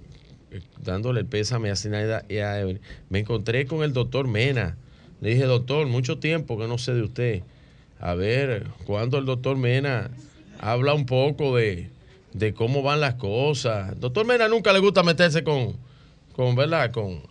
eh, 0.52 0.60
dándole 0.82 1.20
el 1.20 1.26
pésame 1.26 1.70
a 1.70 1.76
Sinaida 1.76 2.24
y 2.28 2.36
a 2.38 2.60
Evelyn, 2.60 2.80
me 3.10 3.18
encontré 3.20 3.66
con 3.66 3.82
el 3.82 3.92
doctor 3.92 4.28
Mena. 4.28 4.76
Le 5.20 5.30
dije, 5.30 5.44
doctor, 5.44 5.86
mucho 5.86 6.18
tiempo 6.18 6.58
que 6.58 6.68
no 6.68 6.78
sé 6.78 6.94
de 6.94 7.02
usted. 7.02 7.42
A 7.98 8.14
ver, 8.14 8.66
¿cuándo 8.84 9.18
el 9.18 9.24
doctor 9.24 9.56
Mena 9.56 10.10
habla 10.60 10.92
un 10.94 11.06
poco 11.06 11.56
de, 11.56 11.88
de 12.32 12.52
cómo 12.52 12.82
van 12.82 13.00
las 13.00 13.14
cosas? 13.14 13.98
Doctor 13.98 14.26
Mena 14.26 14.46
nunca 14.48 14.72
le 14.72 14.78
gusta 14.80 15.02
meterse 15.02 15.42
con, 15.42 15.74
con 16.36 16.54
¿verdad? 16.54 16.90
Con, 16.92 17.22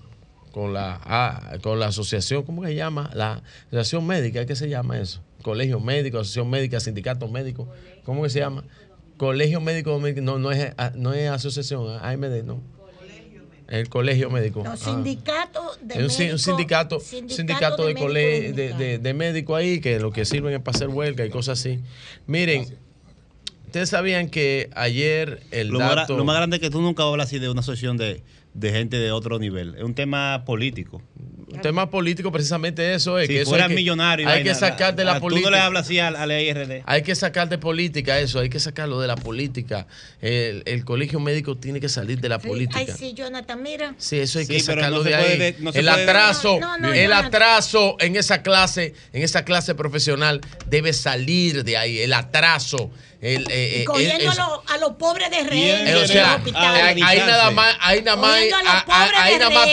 con 0.53 0.71
la, 0.71 1.01
ah, 1.03 1.57
con 1.61 1.79
la 1.79 1.87
asociación, 1.87 2.43
¿cómo 2.43 2.63
se 2.63 2.75
llama? 2.75 3.09
La 3.13 3.41
asociación 3.67 4.05
médica, 4.07 4.45
¿qué 4.45 4.55
se 4.55 4.69
llama 4.69 4.99
eso? 4.99 5.19
Colegio 5.41 5.79
médico, 5.81 6.19
asociación 6.19 6.49
médica, 6.49 6.79
sindicato 6.79 7.27
médico, 7.27 7.67
¿cómo 8.05 8.21
que 8.23 8.29
se 8.29 8.39
llama? 8.39 8.63
Colegio 9.17 9.59
médico, 9.61 9.89
dominicano, 9.91 10.33
no, 10.33 10.37
no 10.39 10.51
es, 10.51 10.71
ah, 10.77 10.91
no 10.95 11.11
es 11.13 11.29
asociación, 11.29 11.87
ah, 11.89 12.09
AMD, 12.11 12.43
no. 12.45 12.61
El 13.67 13.89
colegio 13.89 14.29
médico. 14.29 14.61
No, 14.63 14.71
ah. 14.73 14.77
sindicato 14.77 15.59
de 15.81 16.03
un, 16.03 16.09
sin- 16.11 16.33
un 16.33 16.37
sindicato, 16.39 16.99
sindicato, 16.99 17.85
de, 17.87 18.53
de, 18.53 18.73
de, 18.73 18.99
de 18.99 19.13
médicos 19.15 19.57
ahí 19.57 19.81
que 19.81 19.99
lo 19.99 20.11
que 20.11 20.25
sirven 20.25 20.53
es 20.53 20.59
para 20.61 20.75
hacer 20.75 20.89
huelga 20.89 21.25
y 21.25 21.31
cosas 21.31 21.59
así. 21.59 21.79
Miren, 22.27 22.67
ustedes 23.65 23.89
sabían 23.89 24.29
que 24.29 24.69
ayer 24.75 25.41
el 25.49 25.69
Lo, 25.69 25.79
más, 25.79 25.95
dato... 25.95 26.15
lo 26.15 26.23
más 26.25 26.35
grande 26.35 26.57
es 26.57 26.61
que 26.61 26.69
tú 26.69 26.81
nunca 26.81 27.01
hablas 27.03 27.27
así 27.27 27.39
de 27.39 27.49
una 27.49 27.61
asociación 27.61 27.97
de, 27.97 28.21
de 28.53 28.71
gente 28.71 28.97
de 28.97 29.11
otro 29.11 29.39
nivel. 29.39 29.75
Es 29.75 29.83
un 29.83 29.95
tema 29.95 30.43
político. 30.45 31.01
Un 31.53 31.61
tema 31.61 31.89
político, 31.89 32.31
precisamente 32.31 32.93
eso 32.93 33.19
es. 33.19 33.27
Si 33.27 33.33
que 33.33 33.41
eso 33.41 33.49
fuera 33.49 33.65
hay 33.65 33.69
que- 33.69 33.75
millonario. 33.75 34.27
y 34.27 34.31
Hay 34.31 34.43
que 34.43 34.49
vaina, 34.53 34.59
sacar 34.67 34.95
de 34.95 35.05
la 35.05 35.13
a- 35.15 35.19
política. 35.19 35.47
Tú 35.47 35.51
no 35.51 35.57
le 35.57 35.61
hablas 35.63 35.85
así 35.85 35.99
al, 35.99 36.15
al 36.15 36.31
IRD. 36.31 36.83
Hay 36.85 37.03
que 37.03 37.15
sacar 37.15 37.47
de 37.49 37.57
política 37.57 38.19
eso, 38.19 38.39
hay 38.39 38.49
que 38.49 38.59
sacarlo 38.59 38.99
de 38.99 39.07
la 39.07 39.15
política. 39.15 39.85
El, 40.21 40.63
el 40.65 40.83
colegio 40.85 41.19
médico 41.19 41.55
tiene 41.57 41.79
que 41.79 41.89
salir 41.89 42.19
de 42.19 42.29
la 42.29 42.39
Sí, 42.39 42.47
política. 42.47 42.79
Ay, 42.79 42.87
sí, 42.97 43.13
Jonathan, 43.13 43.61
mira. 43.61 43.93
Sí, 43.97 44.19
eso 44.19 44.39
hay 44.39 44.45
Sí, 44.45 44.53
que 44.53 44.59
sacarlo 44.61 44.97
no 44.97 45.03
de 45.03 45.15
ahí. 45.15 45.37
de- 45.37 45.55
no 45.59 45.71
se 45.71 45.79
el 45.79 45.89
atraso, 45.89 46.59
No, 46.59 46.77
no, 46.77 46.91
el 46.91 47.03
Jonathan. 47.03 47.25
atraso 47.25 47.97
en 47.99 48.15
esa 48.15 48.41
clase, 48.41 48.93
en 49.13 49.21
esa 49.23 49.45
clase 49.45 49.75
profesional 49.75 50.41
debe 50.67 50.91
salir 50.93 51.63
de 51.63 51.77
ahí. 51.77 51.99
El 51.99 52.13
atraso, 52.13 52.91
el, 53.21 53.43
eh, 53.51 53.81
eh, 53.81 53.83
Cogiendo 53.85 54.15
el- 54.23 54.27
a, 54.29 54.33
los- 54.35 54.59
a 54.71 54.77
los 54.79 54.91
pobres 54.93 55.29
de 55.29 55.39
eh, 55.39 55.43
rehenes 55.43 55.95
o 55.95 56.07
sea, 56.07 56.41
ahí, 56.43 56.51
nada 57.21 57.51
más, 57.51 57.75
ahí 57.79 58.01
nada 58.01 58.17
más, 58.17 58.37
ahí 59.15 59.37
nada 59.37 59.49
más 59.51 59.67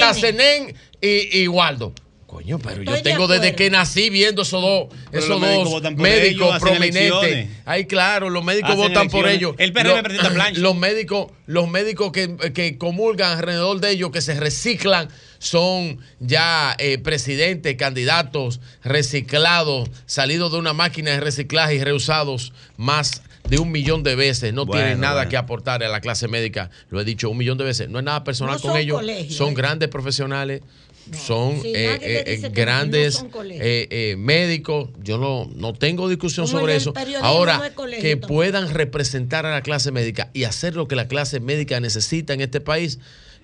y, 1.01 1.43
y 1.43 1.49
Waldo. 1.49 1.95
Coño, 2.31 2.61
pero 2.61 2.85
yo 2.85 3.03
tengo 3.03 3.27
desde 3.27 3.57
que 3.57 3.71
nací 3.71 4.09
viendo 4.09 4.43
esos 4.43 4.63
dos, 4.63 4.87
esos 5.11 5.41
dos 5.41 5.97
médicos, 5.97 6.61
prominentes. 6.61 7.49
Ay, 7.65 7.87
claro, 7.87 8.31
los 8.31 8.45
médicos 8.45 8.77
votan 8.77 9.09
por 9.09 9.27
ellos. 9.27 9.57
El 9.59 9.73
PRM 9.73 10.01
presenta 10.05 10.31
plancha. 10.31 10.61
Los 10.61 10.77
médicos, 10.77 11.33
los 11.47 11.69
médicos 11.69 12.13
que, 12.13 12.37
que, 12.55 12.79
comulgan 12.79 13.37
alrededor 13.39 13.81
de 13.81 13.91
ellos, 13.91 14.13
que 14.13 14.21
se 14.21 14.39
reciclan, 14.39 15.09
son 15.41 15.99
ya 16.21 16.77
eh, 16.79 16.99
presidentes, 16.99 17.75
candidatos 17.75 18.61
reciclados, 18.85 19.91
salidos 20.07 20.53
de 20.53 20.59
una 20.59 20.73
máquina 20.73 21.11
de 21.11 21.19
reciclaje 21.19 21.75
y 21.75 21.83
reusados 21.83 22.53
más 22.77 23.23
de 23.49 23.59
un 23.59 23.73
millón 23.73 24.05
de 24.05 24.15
veces, 24.15 24.55
no 24.55 24.67
tienen 24.67 25.01
nada 25.01 25.29
que 25.29 25.37
aportar 25.37 25.83
a 25.83 25.89
la 25.89 26.01
clase 26.01 26.29
médica, 26.29 26.71
lo 26.89 27.01
he 27.01 27.05
dicho 27.05 27.29
un 27.29 27.37
millón 27.37 27.59
de 27.59 27.65
veces, 27.65 27.89
no 27.89 27.99
es 27.99 28.05
nada 28.05 28.23
personal 28.23 28.61
con 28.61 28.77
ellos, 28.77 29.03
son 29.31 29.55
grandes 29.55 29.89
profesionales, 29.89 30.63
son 31.13 31.61
eh, 31.65 31.99
eh, 32.03 32.51
grandes 32.53 33.25
médicos, 34.17 34.91
yo 35.03 35.19
no, 35.19 35.51
no 35.55 35.73
tengo 35.73 36.09
discusión 36.09 36.47
sobre 36.49 36.77
eso. 36.77 36.93
Ahora, 37.23 37.73
que 38.01 38.17
puedan 38.17 38.73
representar 38.73 39.47
a 39.47 39.51
la 39.51 39.63
clase 39.63 39.93
médica 39.93 40.31
y 40.33 40.45
hacer 40.45 40.77
lo 40.77 40.89
que 40.89 40.97
la 40.97 41.09
clase 41.09 41.41
médica 41.41 41.81
necesita 41.81 42.35
en 42.35 42.41
este 42.41 42.61
país, 42.61 42.99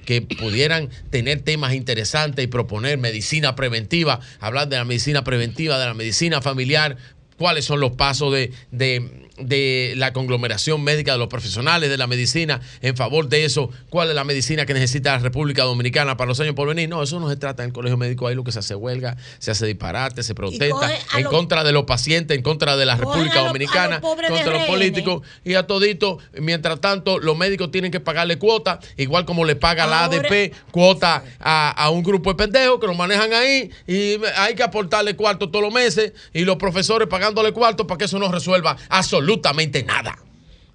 que 0.05 0.23
pudieran 0.23 0.89
tener 1.11 1.41
temas 1.41 1.75
interesantes 1.75 2.45
y 2.45 2.49
proponer 2.49 2.97
medicina 2.97 3.57
preventiva, 3.57 4.21
hablar 4.39 4.69
de 4.69 4.77
la 4.77 4.85
medicina 4.85 5.25
preventiva, 5.25 5.79
de 5.79 5.87
la 5.87 5.95
medicina 5.95 6.41
familiar, 6.41 6.97
cuáles 7.37 7.65
son 7.65 7.81
los 7.81 7.93
pasos 7.93 8.33
de 8.33 8.53
de 8.71 9.26
la 9.39 10.13
conglomeración 10.13 10.83
médica 10.83 11.13
de 11.13 11.19
los 11.19 11.29
profesionales 11.29 11.91
de 11.91 11.99
la 11.99 12.07
medicina 12.07 12.61
en 12.81 12.97
favor 12.97 13.29
de 13.29 13.45
eso, 13.45 13.71
cuál 13.91 14.09
es 14.09 14.15
la 14.15 14.25
medicina 14.25 14.65
que 14.65 14.73
necesita 14.73 15.13
la 15.13 15.19
República 15.19 15.65
Dominicana 15.65 16.17
para 16.17 16.29
los 16.29 16.41
años 16.41 16.55
por 16.55 16.69
venir. 16.69 16.89
No, 16.89 17.03
eso 17.03 17.21
no 17.21 17.29
se 17.29 17.37
trata 17.37 17.63
en 17.63 17.69
el 17.69 17.73
colegio 17.73 17.97
médico, 17.97 18.27
ahí 18.27 18.35
lo 18.35 18.45
que 18.45 18.53
se 18.53 18.61
hace 18.61 18.75
huelga, 18.75 19.17
se 19.39 19.51
hace 19.51 19.67
disparate, 19.67 20.23
se 20.23 20.35
protesta 20.35 20.91
en 21.19 21.25
contra 21.25 21.65
de 21.65 21.73
los 21.73 21.85
pacientes, 21.85 22.37
en 22.37 22.43
contra 22.43 22.77
de 22.77 22.87
la 22.87 22.97
República 22.97 23.41
Dominicana, 23.41 24.01
contra 24.01 24.31
los 24.31 24.63
políticos 24.63 25.23
y 25.45 25.55
a 25.55 25.67
todito, 25.67 26.19
mientras 26.41 26.81
tanto, 26.81 27.19
los 27.19 27.37
médicos 27.37 27.71
tienen 27.71 27.91
que 27.91 28.01
pagarle 28.01 28.39
cuota, 28.39 28.81
igual 28.97 29.25
como 29.25 29.45
le 29.45 29.57
paga 29.57 29.87
la 29.87 30.05
ADP 30.05 30.53
cuota 30.71 31.25
a, 31.41 31.91
un 31.91 32.03
grupo 32.03 32.31
de 32.31 32.37
pendejos 32.37 32.81
que 32.81 32.87
lo 32.87 32.95
manejan 32.95 33.33
ahí 33.33 33.71
y 33.87 34.17
hay 34.37 34.55
que 34.55 34.63
aportarle 34.63 35.15
cuarto 35.15 35.51
todos 35.51 35.65
los 35.65 35.73
meses 35.73 36.13
y 36.33 36.45
los 36.45 36.57
profesores 36.57 37.09
pagándole 37.09 37.53
cuarto 37.53 37.87
para 37.87 37.99
que 37.99 38.05
eso 38.07 38.19
no 38.19 38.31
resuelva. 38.31 38.77
Absolutamente 38.89 39.26
absolutamente 39.27 39.83
nada 39.83 40.17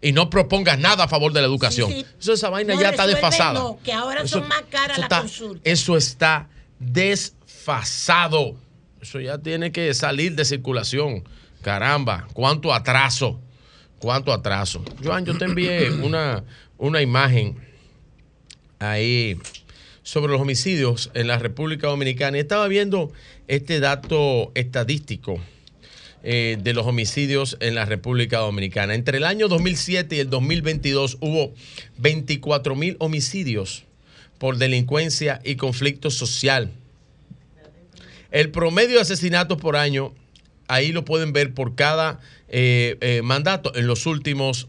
y 0.02 0.12
no 0.12 0.30
propongas 0.30 0.78
nada 0.78 1.06
a 1.06 1.08
favor 1.08 1.32
de 1.32 1.42
la 1.42 1.48
educación. 1.48 1.92
Eso 2.20 2.34
esa 2.34 2.50
vaina 2.50 2.76
ya 2.76 2.90
está 2.90 3.08
desfasada. 3.08 3.62
que 3.84 3.94
ahora 3.94 4.28
son 4.28 4.48
más 4.48 4.64
caras 4.70 4.98
la 4.98 5.08
consulta. 5.08 5.70
Eso 5.70 5.96
está 5.96 6.50
desfasado. 6.80 8.56
Eso 9.02 9.20
ya 9.20 9.38
tiene 9.38 9.72
que 9.72 9.94
salir 9.94 10.36
de 10.36 10.44
circulación. 10.44 11.24
Caramba, 11.62 12.28
cuánto 12.34 12.74
atraso. 12.74 13.40
Cuánto 14.00 14.34
atraso. 14.34 14.84
Joan, 15.04 15.26
yo 15.26 15.38
te 15.38 15.46
envié 15.46 15.92
una, 16.04 16.44
una 16.78 17.02
imagen 17.02 17.56
ahí 18.80 19.38
sobre 20.02 20.32
los 20.32 20.42
homicidios 20.42 21.12
en 21.14 21.28
la 21.28 21.38
República 21.38 21.88
Dominicana 21.88 22.38
y 22.38 22.42
estaba 22.42 22.68
viendo 22.68 23.14
este 23.48 23.80
dato 23.80 24.52
estadístico 24.56 25.40
eh, 26.24 26.58
de 26.62 26.74
los 26.74 26.86
homicidios 26.86 27.58
en 27.60 27.76
la 27.76 27.86
República 27.86 28.40
Dominicana. 28.40 28.94
Entre 28.94 29.18
el 29.18 29.24
año 29.24 29.48
2007 29.48 30.16
y 30.16 30.20
el 30.20 30.30
2022 30.30 31.18
hubo 31.20 31.54
24 31.98 32.76
mil 32.76 32.96
homicidios 33.00 33.86
por 34.38 34.58
delincuencia 34.58 35.42
y 35.44 35.56
conflicto 35.56 36.12
social. 36.12 36.72
El 38.32 38.52
promedio 38.52 38.96
de 38.96 39.02
asesinatos 39.02 39.60
por 39.60 39.76
año, 39.76 40.14
ahí 40.68 40.92
lo 40.92 41.06
pueden 41.06 41.34
ver 41.34 41.54
por 41.54 41.76
cada 41.76 42.20
eh, 42.50 42.98
eh, 43.02 43.22
mandato 43.24 43.76
en 43.76 43.88
los 43.88 44.06
últimos 44.06 44.68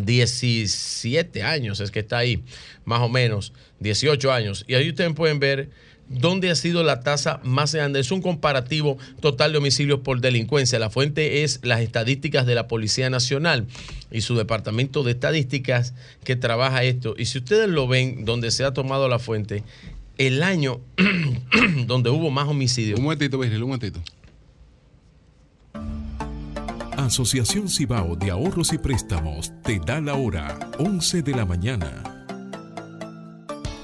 17 0.00 1.42
años, 1.42 1.80
es 1.80 1.90
que 1.90 2.00
está 2.00 2.18
ahí, 2.18 2.42
más 2.84 3.00
o 3.00 3.08
menos, 3.08 3.52
18 3.80 4.32
años. 4.32 4.64
Y 4.68 4.74
ahí 4.74 4.88
ustedes 4.88 5.12
pueden 5.14 5.38
ver 5.38 5.70
¿Dónde 6.12 6.50
ha 6.50 6.54
sido 6.54 6.82
la 6.82 7.00
tasa 7.00 7.40
más 7.42 7.74
grande. 7.74 8.00
Es 8.00 8.10
un 8.10 8.22
comparativo 8.22 8.98
total 9.20 9.52
de 9.52 9.58
homicidios 9.58 10.00
por 10.00 10.20
delincuencia. 10.20 10.78
La 10.78 10.90
fuente 10.90 11.44
es 11.44 11.60
las 11.62 11.80
estadísticas 11.80 12.46
de 12.46 12.54
la 12.54 12.68
Policía 12.68 13.10
Nacional 13.10 13.66
y 14.10 14.20
su 14.20 14.36
departamento 14.36 15.02
de 15.02 15.12
estadísticas 15.12 15.94
que 16.24 16.36
trabaja 16.36 16.84
esto. 16.84 17.14
Y 17.18 17.26
si 17.26 17.38
ustedes 17.38 17.68
lo 17.68 17.88
ven, 17.88 18.24
donde 18.24 18.50
se 18.50 18.64
ha 18.64 18.72
tomado 18.72 19.08
la 19.08 19.18
fuente, 19.18 19.64
el 20.18 20.42
año 20.42 20.80
donde 21.86 22.10
hubo 22.10 22.30
más 22.30 22.48
homicidios. 22.48 22.98
Un 22.98 23.04
momentito, 23.04 23.38
un 23.38 23.60
momentito. 23.60 24.02
Asociación 26.96 27.68
Cibao 27.68 28.16
de 28.16 28.30
Ahorros 28.30 28.72
y 28.72 28.78
Préstamos 28.78 29.52
te 29.64 29.80
da 29.84 30.00
la 30.00 30.14
hora, 30.14 30.70
11 30.78 31.22
de 31.22 31.32
la 31.32 31.44
mañana. 31.44 32.21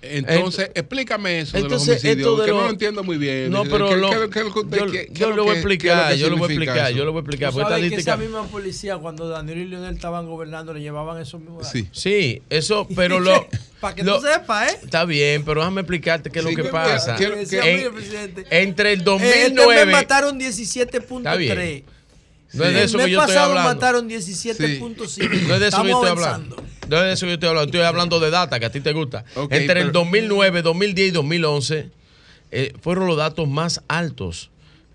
Entonces, 0.00 0.70
explícame 0.74 1.40
eso 1.40 1.56
de 1.56 1.68
los 1.68 1.88
homicidios, 1.88 2.40
que 2.42 2.50
no 2.52 2.62
lo 2.62 2.70
entiendo 2.70 3.02
muy 3.02 3.18
bien. 3.18 3.50
No, 3.50 3.64
pero 3.64 3.96
lo, 3.96 4.10
yo, 5.12 5.30
lo 5.30 5.44
voy 5.44 5.50
a 5.50 5.54
explicar, 5.54 6.14
yo 6.14 6.30
lo 6.30 6.36
voy 6.36 6.44
a 6.44 6.52
explicar, 6.52 6.92
yo 6.92 7.04
lo 7.04 7.12
voy 7.12 7.20
a 7.20 7.22
explicar. 7.22 7.52
¿Sabes 7.52 7.90
que 7.90 7.96
esa 7.96 8.16
misma 8.16 8.44
policía, 8.46 8.96
cuando 8.98 9.28
Daniel 9.28 9.58
y 9.58 9.64
Leonel 9.66 9.94
estaban 9.94 10.26
gobernando, 10.26 10.72
le 10.72 10.80
llevaban 10.80 11.20
esos 11.20 11.40
mismos 11.40 11.68
Sí, 11.68 11.88
sí 11.92 12.42
eso, 12.50 12.86
pero 12.96 13.20
lo... 13.20 13.46
Para 13.80 13.94
que 13.94 14.02
tú 14.02 14.10
sepas, 14.20 14.72
¿eh? 14.72 14.78
Está 14.82 15.04
bien, 15.04 15.44
pero 15.44 15.60
déjame 15.60 15.82
explicarte 15.82 16.30
qué 16.30 16.40
es 16.40 16.44
lo 16.44 16.50
que 16.50 16.64
pasa. 16.64 17.16
entre 18.50 18.92
el 18.92 19.04
2009... 19.04 19.28
Eh, 19.28 19.46
este 19.46 19.86
me 19.86 19.92
mataron 19.92 20.40
17.3. 20.40 21.84
No 22.52 22.64
es 22.64 22.74
de 22.74 22.84
eso 22.84 22.98
que 22.98 23.10
yo 23.10 23.20
estoy 23.20 23.36
hablando. 23.36 23.74
mataron 23.74 24.08
17.5. 24.08 25.46
No 25.46 25.54
es 25.54 25.60
de 25.60 25.68
eso 25.68 25.82
que 25.82 25.88
yo 25.88 26.04
estoy 26.04 26.10
hablando. 26.10 26.56
No 26.88 26.96
es 26.96 27.02
de 27.02 27.12
eso 27.12 27.26
que 27.26 27.30
yo 27.30 27.34
estoy 27.34 27.48
hablando. 27.48 27.66
Estoy 27.66 27.80
hablando 27.82 28.20
de 28.20 28.30
data 28.30 28.58
que 28.58 28.66
a 28.66 28.72
ti 28.72 28.80
te 28.80 28.92
gusta. 28.92 29.24
Entre 29.50 29.80
el 29.80 29.92
2009, 29.92 30.62
2010 30.62 31.08
y 31.08 31.10
2011 31.10 31.90
eh, 32.50 32.72
fueron 32.80 33.06
los 33.06 33.16
datos 33.16 33.48
más 33.48 33.82
altos. 33.88 34.50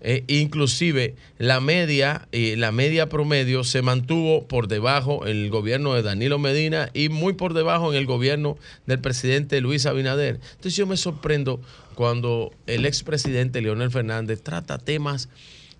Eh, 0.06 0.22
inclusive 0.26 1.14
la 1.38 1.60
media, 1.60 2.28
eh, 2.30 2.56
la 2.58 2.72
media 2.72 3.08
promedio 3.08 3.64
se 3.64 3.80
mantuvo 3.80 4.46
por 4.46 4.68
debajo 4.68 5.26
en 5.26 5.44
el 5.44 5.48
gobierno 5.48 5.94
de 5.94 6.02
Danilo 6.02 6.38
Medina 6.38 6.90
y 6.92 7.08
muy 7.08 7.32
por 7.32 7.54
debajo 7.54 7.90
en 7.90 7.96
el 7.96 8.04
gobierno 8.04 8.58
del 8.84 8.98
presidente 8.98 9.62
Luis 9.62 9.86
Abinader. 9.86 10.40
Entonces 10.50 10.76
yo 10.76 10.86
me 10.86 10.98
sorprendo 10.98 11.58
cuando 11.94 12.52
el 12.66 12.84
expresidente 12.84 13.62
Leonel 13.62 13.90
Fernández 13.90 14.42
trata 14.42 14.76
temas 14.76 15.30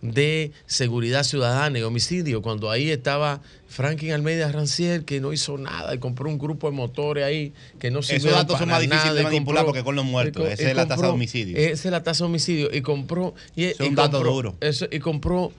de 0.05 0.53
seguridad 0.67 1.25
ciudadana 1.25 1.79
y 1.79 1.83
homicidio, 1.83 2.43
cuando 2.43 2.71
ahí 2.71 2.91
estaba 2.91 3.41
Franklin 3.69 4.13
Almeida 4.13 4.53
Rancier, 4.53 5.05
que 5.05 5.19
no 5.19 5.33
hizo 5.33 5.57
nada 5.57 5.95
y 5.95 5.99
compró 5.99 6.29
un 6.29 6.39
grupo 6.39 6.71
de 6.71 6.77
motores 6.77 7.25
ahí 7.25 7.55
que 7.79 7.91
no 7.91 8.03
se 8.03 8.17
Esos 8.17 8.33
datos 8.33 8.59
son 8.59 8.69
más 8.69 8.83
difíciles 8.83 9.15
de 9.15 9.23
manipular 9.23 9.65
porque 9.65 9.83
con 9.83 9.97
los 9.97 10.05
muertos, 10.05 10.47
esa 10.47 10.69
es 10.69 10.77
la 10.77 10.87
tasa 10.87 11.07
de 11.07 11.09
homicidio. 11.09 11.57
Esa 11.57 11.89
es 11.89 11.93
la 11.93 12.03
tasa 12.03 12.25
de 12.25 12.29
homicidio 12.29 12.69
y 12.71 12.83
compró... 12.83 13.35
Y, 13.57 13.65
es 13.65 13.81
un 13.81 13.95
dato 13.95 14.23
duro. 14.23 14.57
Eso, 14.61 14.87
y 14.91 14.99
compró 14.99 15.53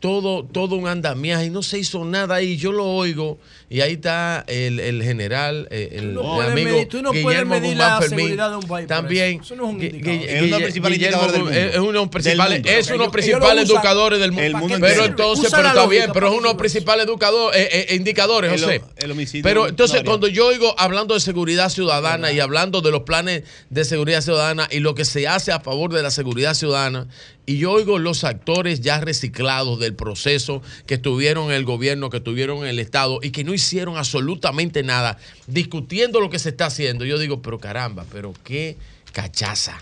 todo, 0.00 0.44
todo 0.44 0.76
un 0.76 0.88
andamiaje 0.88 1.46
y 1.46 1.50
no 1.50 1.62
se 1.62 1.78
hizo 1.78 2.04
nada 2.04 2.36
ahí. 2.36 2.56
Yo 2.56 2.72
lo 2.72 2.84
oigo 2.84 3.38
y 3.68 3.80
ahí 3.80 3.94
está 3.94 4.44
el, 4.46 4.78
el 4.78 5.02
general, 5.02 5.66
eh, 5.70 5.90
el, 5.92 6.14
no 6.14 6.42
el 6.42 6.52
amigo 6.52 6.70
medir, 6.70 6.88
tú 6.88 7.02
no 7.02 7.10
Guillermo 7.10 7.50
puedes 7.50 7.62
medir 7.62 7.76
la 7.76 8.00
seguridad 8.02 8.50
de 8.50 8.56
un 8.56 8.62
país. 8.62 8.86
También 8.86 9.40
eso. 9.40 9.56
no 9.56 9.68
es 9.68 9.74
un 9.74 9.82
es 9.82 10.42
uno 10.42 10.44
de 10.44 10.48
los 10.50 10.60
principales 10.60 10.98
indicadores 10.98 11.32
del 11.32 11.42
mundo. 11.42 11.58
Es 11.58 11.78
uno 11.78 11.86
de 11.86 11.98
los 11.98 12.08
principales, 12.08 12.62
es 12.66 12.90
uno 12.90 13.10
principales 13.10 13.70
educadores 13.70 14.20
del 14.20 14.32
mundo. 14.32 14.76
pero 14.80 15.04
entonces, 15.04 15.50
pero 15.50 15.68
está 15.68 15.86
bien, 15.86 16.10
pero 16.12 16.26
es 16.28 16.32
uno 16.32 16.42
de 16.42 16.48
los 16.48 16.58
principales 16.58 17.06
educadores, 17.06 17.60
eh, 17.60 17.86
eh, 17.90 17.94
indicadores, 17.96 18.50
José. 18.52 18.82
El, 18.96 19.10
homicidio. 19.10 19.42
Pero 19.42 19.68
entonces, 19.68 20.02
cuando 20.04 20.28
yo 20.28 20.46
oigo 20.46 20.74
hablando 20.78 21.14
de 21.14 21.20
seguridad 21.20 21.70
ciudadana 21.70 22.32
y 22.32 22.40
hablando 22.40 22.80
de 22.82 22.90
los 22.90 23.02
planes 23.02 23.44
de 23.70 23.84
seguridad 23.84 24.20
ciudadana 24.20 24.68
y 24.70 24.80
lo 24.80 24.94
que 24.94 25.04
se 25.04 25.26
hace 25.26 25.52
a 25.52 25.60
favor 25.60 25.92
de 25.92 26.02
la 26.02 26.10
seguridad 26.10 26.54
ciudadana, 26.54 27.06
y 27.46 27.58
yo 27.58 27.72
oigo 27.72 27.98
los 27.98 28.24
actores 28.24 28.80
ya 28.80 29.00
reciclados 29.00 29.78
del 29.78 29.94
proceso 29.94 30.62
que 30.86 30.94
estuvieron 30.94 31.46
en 31.46 31.52
el 31.52 31.64
gobierno, 31.64 32.10
que 32.10 32.16
estuvieron 32.18 32.58
en 32.58 32.66
el 32.66 32.80
Estado 32.80 33.20
y 33.22 33.30
que 33.30 33.44
no 33.44 33.54
hicieron 33.54 33.96
absolutamente 33.96 34.82
nada, 34.82 35.16
discutiendo 35.46 36.20
lo 36.20 36.28
que 36.28 36.40
se 36.40 36.48
está 36.48 36.66
haciendo. 36.66 37.04
Yo 37.04 37.18
digo, 37.18 37.40
pero 37.42 37.58
caramba, 37.58 38.04
pero 38.10 38.34
qué 38.42 38.76
cachaza. 39.12 39.78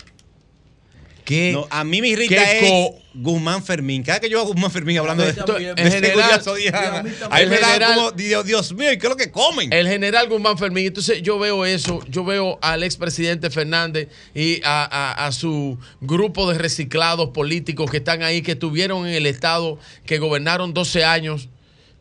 Que 1.25 1.59
a 1.69 1.83
mí 1.83 2.01
me 2.01 2.09
irrita 2.09 2.51
es 2.53 2.91
Guzmán 3.15 3.63
Fermín. 3.63 4.03
Cada 4.03 4.19
que 4.19 4.29
yo 4.29 4.39
hago 4.39 4.49
Guzmán 4.49 4.71
Fermín 4.71 4.99
hablando 4.99 5.23
de 5.23 5.31
esto, 5.31 5.57
en 5.57 5.91
general, 5.91 6.41
ahí 7.31 7.47
me 7.47 7.57
da 7.57 7.95
como, 7.95 8.11
Dios, 8.11 8.45
Dios, 8.45 8.73
mío, 8.73 8.91
¿y 8.91 8.97
qué 8.97 9.07
es 9.07 9.09
lo 9.09 9.17
que 9.17 9.31
comen? 9.31 9.73
El 9.73 9.87
general 9.87 10.29
Guzmán 10.29 10.57
Fermín. 10.57 10.85
Entonces 10.85 11.21
yo 11.23 11.39
veo 11.39 11.65
eso, 11.65 12.01
yo 12.09 12.23
veo 12.23 12.59
al 12.61 12.83
expresidente 12.83 13.49
Fernández 13.49 14.09
y 14.35 14.61
a, 14.63 15.25
a, 15.25 15.31
su 15.31 15.79
grupo 15.99 16.51
de 16.51 16.59
reciclados 16.59 17.29
políticos 17.29 17.89
que 17.89 17.97
están 17.97 18.21
ahí, 18.21 18.41
que 18.41 18.51
estuvieron 18.51 19.07
en 19.07 19.15
el 19.15 19.25
Estado, 19.25 19.79
que 20.05 20.19
gobernaron 20.19 20.73
12 20.73 21.03
años 21.03 21.49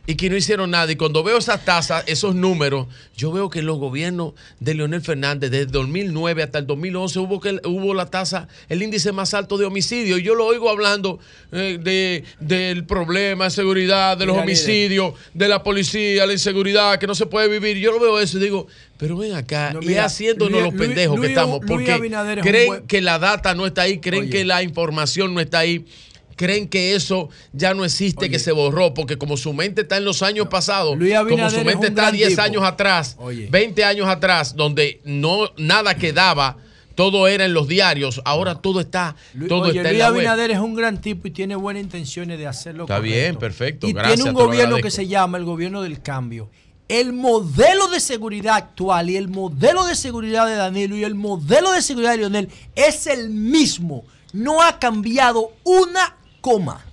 y 0.06 0.16
que 0.16 0.28
no 0.28 0.36
hicieron 0.36 0.70
nada. 0.70 0.90
Y 0.92 0.96
cuando 0.96 1.22
veo 1.22 1.38
esas 1.38 1.64
tasas, 1.64 2.04
esos 2.06 2.34
números, 2.34 2.86
yo 3.16 3.32
veo 3.32 3.48
que 3.48 3.60
en 3.60 3.66
los 3.66 3.78
gobiernos 3.78 4.34
de 4.60 4.74
Leonel 4.74 5.00
Fernández, 5.00 5.50
desde 5.50 5.66
2009 5.66 6.42
hasta 6.42 6.58
el 6.58 6.66
2011, 6.66 7.18
hubo, 7.20 7.40
que, 7.40 7.60
hubo 7.64 7.94
la 7.94 8.06
tasa, 8.06 8.48
el 8.68 8.82
índice 8.82 9.12
más 9.12 9.32
alto 9.32 9.56
de 9.56 9.64
homicidio. 9.64 10.18
Y 10.18 10.22
yo 10.22 10.34
lo 10.34 10.46
oigo 10.46 10.68
hablando 10.68 11.18
eh, 11.52 11.78
de, 11.82 12.24
del 12.40 12.84
problema 12.84 13.44
de 13.44 13.50
seguridad, 13.50 14.18
de 14.18 14.26
los 14.26 14.36
homicidios, 14.36 15.14
de 15.32 15.48
la 15.48 15.62
policía, 15.62 16.26
la 16.26 16.32
inseguridad, 16.32 16.98
que 16.98 17.06
no 17.06 17.14
se 17.14 17.26
puede 17.26 17.48
vivir. 17.48 17.78
Yo 17.78 17.92
lo 17.92 18.00
veo 18.00 18.20
eso 18.20 18.36
y 18.38 18.42
digo, 18.42 18.66
pero 18.98 19.16
ven 19.16 19.34
acá, 19.34 19.74
y 19.80 19.94
haciéndonos 19.94 20.62
los 20.62 20.74
pendejos 20.74 21.20
que 21.20 21.28
estamos, 21.28 21.60
porque 21.66 22.10
creen 22.42 22.86
que 22.86 23.00
la 23.00 23.18
data 23.18 23.54
no 23.54 23.66
está 23.66 23.82
ahí, 23.82 23.98
creen 23.98 24.28
que 24.28 24.44
la 24.44 24.62
información 24.62 25.34
no 25.34 25.40
está 25.40 25.60
ahí 25.60 25.84
creen 26.36 26.68
que 26.68 26.94
eso 26.94 27.28
ya 27.52 27.74
no 27.74 27.84
existe, 27.84 28.30
que 28.30 28.38
se 28.38 28.52
borró, 28.52 28.94
porque 28.94 29.18
como 29.18 29.36
su 29.36 29.52
mente 29.52 29.82
está 29.82 29.96
en 29.96 30.04
los 30.04 30.22
años 30.22 30.48
pasados, 30.48 30.96
como 31.28 31.50
su 31.50 31.64
mente 31.64 31.88
está 31.88 32.10
10 32.10 32.38
años 32.38 32.62
atrás, 32.62 33.16
20 33.50 33.84
años 33.84 34.08
atrás, 34.08 34.56
donde 34.56 35.00
no 35.04 35.50
nada 35.56 35.94
quedaba, 35.96 36.58
todo 36.94 37.26
era 37.26 37.44
en 37.44 37.54
los 37.54 37.66
diarios, 37.68 38.22
ahora 38.24 38.56
todo 38.56 38.80
está, 38.80 39.16
todo 39.48 39.66
está 39.66 39.90
Luis 39.90 40.02
Abinader 40.02 40.50
es 40.52 40.58
un 40.58 40.74
gran 40.74 41.00
tipo 41.00 41.26
y 41.28 41.30
tiene 41.30 41.56
buenas 41.56 41.82
intenciones 41.82 42.38
de 42.38 42.46
hacerlo. 42.46 42.84
Está 42.84 43.00
bien, 43.00 43.36
perfecto. 43.36 43.88
Y 43.88 43.94
tiene 43.94 44.22
un 44.22 44.32
gobierno 44.32 44.76
que 44.78 44.90
se 44.90 45.06
llama 45.06 45.38
el 45.38 45.44
gobierno 45.44 45.82
del 45.82 46.00
cambio. 46.00 46.48
El 46.86 47.14
modelo 47.14 47.88
de 47.88 47.98
seguridad 47.98 48.56
actual 48.56 49.08
y 49.08 49.16
el 49.16 49.28
modelo 49.28 49.86
de 49.86 49.94
seguridad 49.94 50.46
de 50.46 50.54
Danilo 50.54 50.96
y 50.96 51.04
el 51.04 51.14
modelo 51.14 51.72
de 51.72 51.80
seguridad 51.80 52.12
de 52.12 52.18
Lionel 52.18 52.48
es 52.74 53.06
el 53.06 53.30
mismo. 53.30 54.04
No 54.32 54.62
ha 54.62 54.78
cambiado 54.78 55.52
una 55.64 56.16
coma. 56.44 56.84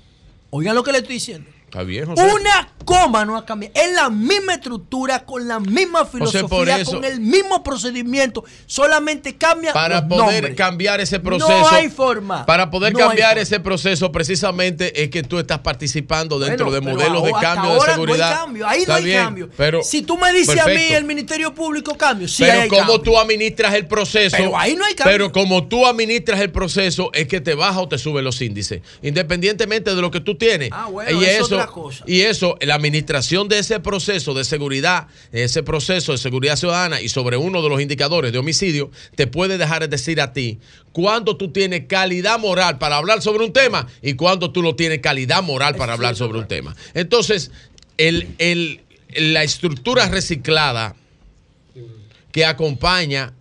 Oigan 0.49 0.75
lo 0.75 0.81
que 0.81 0.93
le 0.93 0.99
estoy 0.99 1.15
diciendo. 1.15 1.51
Está 1.71 1.83
bien, 1.83 2.09
Una 2.09 2.67
coma 2.83 3.23
no 3.23 3.37
ha 3.37 3.45
cambiado. 3.45 3.73
Es 3.77 3.95
la 3.95 4.09
misma 4.09 4.55
estructura, 4.55 5.23
con 5.23 5.47
la 5.47 5.61
misma 5.61 6.05
filosofía, 6.05 6.83
con 6.83 7.05
el 7.05 7.21
mismo 7.21 7.63
procedimiento. 7.63 8.43
Solamente 8.65 9.37
cambia. 9.37 9.71
Para 9.71 10.05
poder 10.05 10.53
cambiar 10.53 10.99
ese 10.99 11.21
proceso. 11.21 11.47
No 11.47 11.69
hay 11.69 11.87
forma. 11.87 12.45
Para 12.45 12.69
poder 12.69 12.91
cambiar 12.91 13.37
ese 13.37 13.61
proceso, 13.61 14.11
precisamente 14.11 15.01
es 15.01 15.09
que 15.09 15.23
tú 15.23 15.39
estás 15.39 15.59
participando 15.59 16.39
dentro 16.39 16.71
de 16.71 16.81
modelos 16.81 17.23
de 17.23 17.31
cambio 17.39 17.75
de 17.75 17.79
seguridad. 17.79 18.17
No 18.17 18.25
hay 18.25 18.35
cambio. 18.35 18.67
Ahí 18.67 18.83
no 18.85 18.93
hay 18.93 19.13
cambio. 19.13 19.49
Pero, 19.55 19.81
si 19.81 20.01
tú 20.01 20.17
me 20.17 20.33
dices 20.33 20.59
a 20.59 20.65
mí, 20.65 20.87
el 20.89 21.05
Ministerio 21.05 21.55
Público 21.55 21.95
cambio. 21.95 22.27
Sí 22.27 22.43
pero 22.43 22.67
como 22.67 22.99
tú 22.99 23.17
administras 23.17 23.75
el 23.75 23.87
proceso. 23.87 24.35
Pero 24.35 24.57
ahí 24.57 24.75
no 24.75 24.83
hay 24.83 24.93
cambio. 24.93 25.13
Pero 25.13 25.31
como 25.31 25.69
tú 25.69 25.85
administras 25.85 26.41
el 26.41 26.51
proceso, 26.51 27.11
es 27.13 27.29
que 27.29 27.39
te 27.39 27.55
baja 27.55 27.79
o 27.79 27.87
te 27.87 27.97
sube 27.97 28.21
los 28.21 28.41
índices. 28.41 28.81
Independientemente 29.01 29.95
de 29.95 30.01
lo 30.01 30.11
que 30.11 30.19
tú 30.19 30.35
tienes. 30.35 30.69
Ah, 30.73 30.87
bueno, 30.87 31.21
y 31.21 31.23
eso 31.23 31.60
y 32.05 32.21
eso, 32.21 32.57
la 32.61 32.75
administración 32.75 33.47
de 33.47 33.59
ese 33.59 33.79
proceso 33.79 34.33
de 34.33 34.43
seguridad, 34.43 35.07
ese 35.31 35.63
proceso 35.63 36.11
de 36.11 36.17
seguridad 36.17 36.55
ciudadana 36.55 37.01
y 37.01 37.09
sobre 37.09 37.37
uno 37.37 37.61
de 37.61 37.69
los 37.69 37.81
indicadores 37.81 38.31
de 38.31 38.37
homicidio, 38.37 38.91
te 39.15 39.27
puede 39.27 39.57
dejar 39.57 39.87
decir 39.89 40.21
a 40.21 40.33
ti 40.33 40.59
cuándo 40.91 41.37
tú 41.37 41.51
tienes 41.51 41.85
calidad 41.87 42.39
moral 42.39 42.77
para 42.77 42.97
hablar 42.97 43.21
sobre 43.21 43.43
un 43.43 43.53
tema 43.53 43.87
y 44.01 44.13
cuándo 44.13 44.51
tú 44.51 44.61
no 44.61 44.75
tienes 44.75 44.99
calidad 44.99 45.43
moral 45.43 45.75
para 45.75 45.93
hablar 45.93 46.15
sobre 46.15 46.39
un 46.39 46.47
tema. 46.47 46.75
Entonces, 46.93 47.51
el, 47.97 48.81
la 49.15 49.43
estructura 49.43 50.07
reciclada 50.09 50.95
que 52.31 52.45
acompaña 52.45 53.33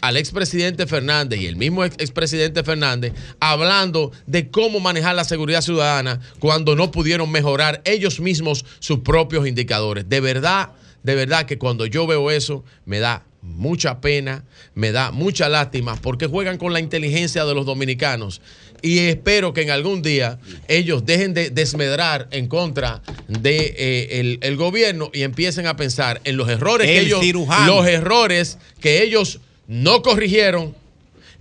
al 0.00 0.16
expresidente 0.16 0.86
Fernández 0.86 1.40
y 1.40 1.46
el 1.46 1.56
mismo 1.56 1.84
expresidente 1.84 2.62
Fernández 2.64 3.12
hablando 3.38 4.12
de 4.26 4.50
cómo 4.50 4.80
manejar 4.80 5.14
la 5.14 5.24
seguridad 5.24 5.60
ciudadana 5.60 6.20
cuando 6.38 6.76
no 6.76 6.90
pudieron 6.90 7.30
mejorar 7.30 7.82
ellos 7.84 8.20
mismos 8.20 8.64
sus 8.78 9.00
propios 9.00 9.46
indicadores. 9.46 10.08
De 10.08 10.20
verdad, 10.20 10.70
de 11.02 11.14
verdad 11.14 11.46
que 11.46 11.58
cuando 11.58 11.86
yo 11.86 12.06
veo 12.06 12.30
eso 12.30 12.64
me 12.84 12.98
da 12.98 13.24
mucha 13.42 14.00
pena, 14.00 14.44
me 14.74 14.92
da 14.92 15.12
mucha 15.12 15.48
lástima 15.48 15.96
porque 15.96 16.26
juegan 16.26 16.58
con 16.58 16.72
la 16.72 16.80
inteligencia 16.80 17.44
de 17.44 17.54
los 17.54 17.64
dominicanos 17.64 18.40
y 18.82 18.98
espero 18.98 19.52
que 19.52 19.62
en 19.62 19.70
algún 19.70 20.02
día 20.02 20.38
ellos 20.68 21.04
dejen 21.04 21.34
de 21.34 21.50
desmedrar 21.50 22.28
en 22.30 22.48
contra 22.48 23.02
de 23.28 23.74
eh, 23.76 24.38
el, 24.40 24.56
gobierno 24.56 25.10
y 25.12 25.22
empiecen 25.22 25.66
a 25.66 25.76
pensar 25.76 26.20
en 26.24 26.36
los 26.36 26.48
errores 26.48 26.86
que 26.86 27.00
ellos 27.00 27.24
los 27.66 27.86
errores 27.86 28.58
que 28.80 29.02
ellos 29.02 29.40
no 29.70 30.02
corrigieron 30.02 30.74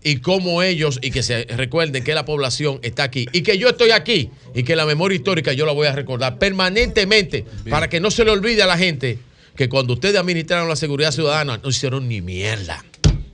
y 0.03 0.17
cómo 0.17 0.61
ellos, 0.61 0.99
y 1.01 1.09
que 1.09 1.23
se 1.23 1.45
recuerden 1.45 2.03
que 2.03 2.13
la 2.13 2.25
población 2.25 2.79
está 2.83 3.03
aquí 3.03 3.25
y 3.33 3.41
que 3.41 3.57
yo 3.57 3.69
estoy 3.69 3.89
aquí 3.89 4.29
y 4.53 4.63
que 4.63 4.75
la 4.75 4.85
memoria 4.85 5.15
histórica 5.15 5.51
yo 5.51 5.65
la 5.65 5.71
voy 5.71 5.87
a 5.87 5.93
recordar 5.93 6.37
permanentemente 6.37 7.45
para 7.69 7.89
que 7.89 7.99
no 7.99 8.11
se 8.11 8.23
le 8.23 8.31
olvide 8.31 8.61
a 8.61 8.67
la 8.67 8.77
gente 8.77 9.17
que 9.55 9.67
cuando 9.67 9.93
ustedes 9.93 10.15
administraron 10.15 10.69
la 10.69 10.75
seguridad 10.75 11.11
ciudadana 11.11 11.57
no 11.57 11.69
hicieron 11.69 12.07
ni 12.07 12.21
mierda. 12.21 12.85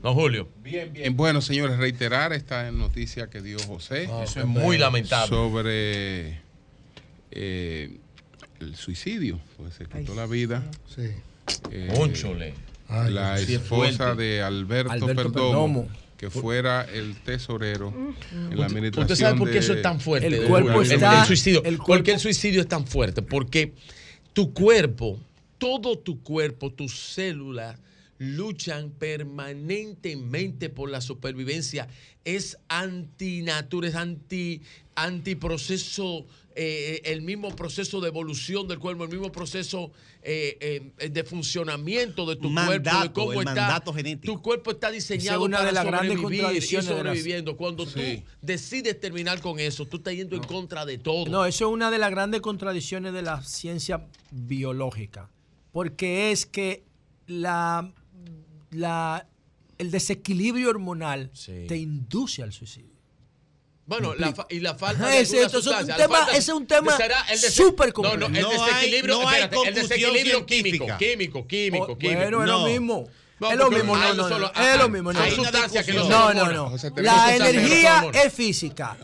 ¿No, 0.02 0.14
Julio? 0.14 0.48
Bien, 0.64 0.94
bien. 0.94 1.18
Bueno, 1.18 1.42
señores, 1.42 1.78
reiterar 1.78 2.32
esta 2.32 2.72
noticia 2.72 3.28
que 3.28 3.42
dio 3.42 3.58
José. 3.60 4.08
Ah, 4.10 4.22
Eso 4.24 4.40
es 4.40 4.46
muy 4.46 4.78
lamentable. 4.78 5.28
Sobre 5.28 6.40
eh, 7.32 7.98
el 8.60 8.76
suicidio. 8.76 9.40
Pues 9.58 9.74
se 9.74 9.86
quitó 9.86 10.16
la 10.16 10.26
vida. 10.26 10.64
Sí. 10.96 11.10
Eh, 11.72 11.94
la 12.90 13.40
esposa 13.40 14.16
de 14.16 14.42
Alberto, 14.42 15.08
Perdomo, 15.08 15.88
que 16.18 16.30
fuera 16.30 16.84
el 16.84 17.16
tesorero 17.22 17.94
en 18.32 18.58
la 18.58 18.66
administración. 18.66 19.12
¿Usted 19.12 19.16
sabe 19.16 19.38
por 19.38 19.52
qué 19.52 19.58
eso 19.60 19.74
es 19.74 19.82
tan 19.82 20.00
fuerte? 20.00 20.28
El 20.28 20.48
cuerpo 20.48 20.82
está, 20.82 21.22
el, 21.22 21.28
suicidio. 21.28 21.64
¿Por 21.86 22.04
qué 22.04 22.12
el 22.12 22.20
suicidio 22.20 22.62
es 22.62 22.68
tan 22.68 22.86
fuerte? 22.88 23.22
Porque 23.22 23.74
tu 24.34 24.54
cuerpo, 24.54 25.20
todo 25.58 25.98
tu 25.98 26.22
cuerpo, 26.22 26.72
tus 26.72 27.14
células 27.14 27.78
luchan 28.18 28.92
permanentemente 28.92 30.70
por 30.70 30.90
la 30.90 31.02
supervivencia. 31.02 31.88
Es 32.24 32.58
antinatura, 32.70 33.90
es 33.90 33.96
anti, 33.96 34.62
antiproceso 34.96 36.26
eh, 36.58 37.02
el 37.04 37.22
mismo 37.22 37.54
proceso 37.54 38.00
de 38.00 38.08
evolución 38.08 38.66
del 38.70 38.80
cuerpo, 38.80 39.04
el 39.04 39.10
mismo 39.10 39.30
proceso 39.30 39.92
eh, 40.22 40.94
eh, 40.98 41.10
de 41.10 41.24
funcionamiento 41.26 42.26
de 42.26 42.38
tu 42.38 42.54
cuerpo, 42.54 43.02
de 43.02 43.12
cómo 43.12 43.42
está. 43.42 43.84
Tu 44.22 44.42
cuerpo 44.42 44.72
está 44.72 44.90
diseñado 44.90 45.44
una 45.44 45.58
para 45.58 45.68
de 45.68 45.74
las 45.74 45.84
sobrevivir 45.84 46.40
grandes 46.40 46.72
y 46.72 46.82
sobreviviendo. 46.82 47.58
Cuando 47.58 47.86
tú 47.86 48.00
decides 48.42 48.98
terminar 49.02 49.42
con 49.42 49.60
eso, 49.60 49.86
tú 49.86 49.98
estás 49.98 50.16
yendo 50.16 50.38
en 50.38 50.44
contra 50.44 50.86
de 50.86 50.98
todo. 50.98 51.26
No, 51.30 51.46
eso 51.46 51.68
es 51.68 51.74
una 51.74 51.92
de 51.92 51.98
las 51.98 52.10
grandes 52.10 52.40
contradicciones 52.40 53.12
de 53.12 53.22
la 53.22 53.44
ciencia 53.44 54.08
biológica, 54.32 55.30
porque 55.74 56.32
es 56.32 56.46
que 56.46 56.86
la, 57.28 57.94
la, 58.72 59.28
el 59.78 59.92
desequilibrio 59.92 60.70
hormonal 60.70 61.32
te 61.68 61.76
induce 61.76 62.44
al 62.44 62.54
suicidio. 62.54 62.85
Bueno, 63.88 64.14
y 64.50 64.60
la 64.62 64.74
falta 64.74 65.08
de 65.08 65.20
ese, 65.20 65.48
sustancia, 65.48 65.96
ese 65.96 66.38
es 66.38 66.50
un 66.50 66.66
tema 66.66 66.98
súper 67.50 67.94
complejo. 67.94 68.18
No, 68.18 68.30
no, 68.30 68.38
el 68.38 68.50
desequilibrio, 68.50 69.22
no 69.22 69.30
hay, 69.30 69.44
espérate, 69.44 69.70
el 69.70 69.76
desequilibrio 69.76 70.46
químico, 70.46 70.86
químico, 70.98 71.48
químico, 71.48 71.92
oh, 71.92 71.98
químico. 71.98 72.22
Bueno, 72.22 72.42
es 72.42 72.50
lo 72.50 72.66
mismo. 72.66 73.08
es 73.52 73.58
lo 73.58 73.70
mismo, 73.70 73.96
no, 73.96 74.14
no, 74.16 74.40
no, 74.40 74.52
es 74.54 74.78
lo 74.80 74.90
mismo. 74.90 75.12
Hay 75.12 75.32
sustancias 75.32 75.86
que 75.86 75.94
no 75.94 76.10
No, 76.10 76.34
no, 76.34 76.52
no. 76.52 76.74
La 76.98 77.36
energía 77.36 78.08
es 78.12 78.34
física 78.34 78.98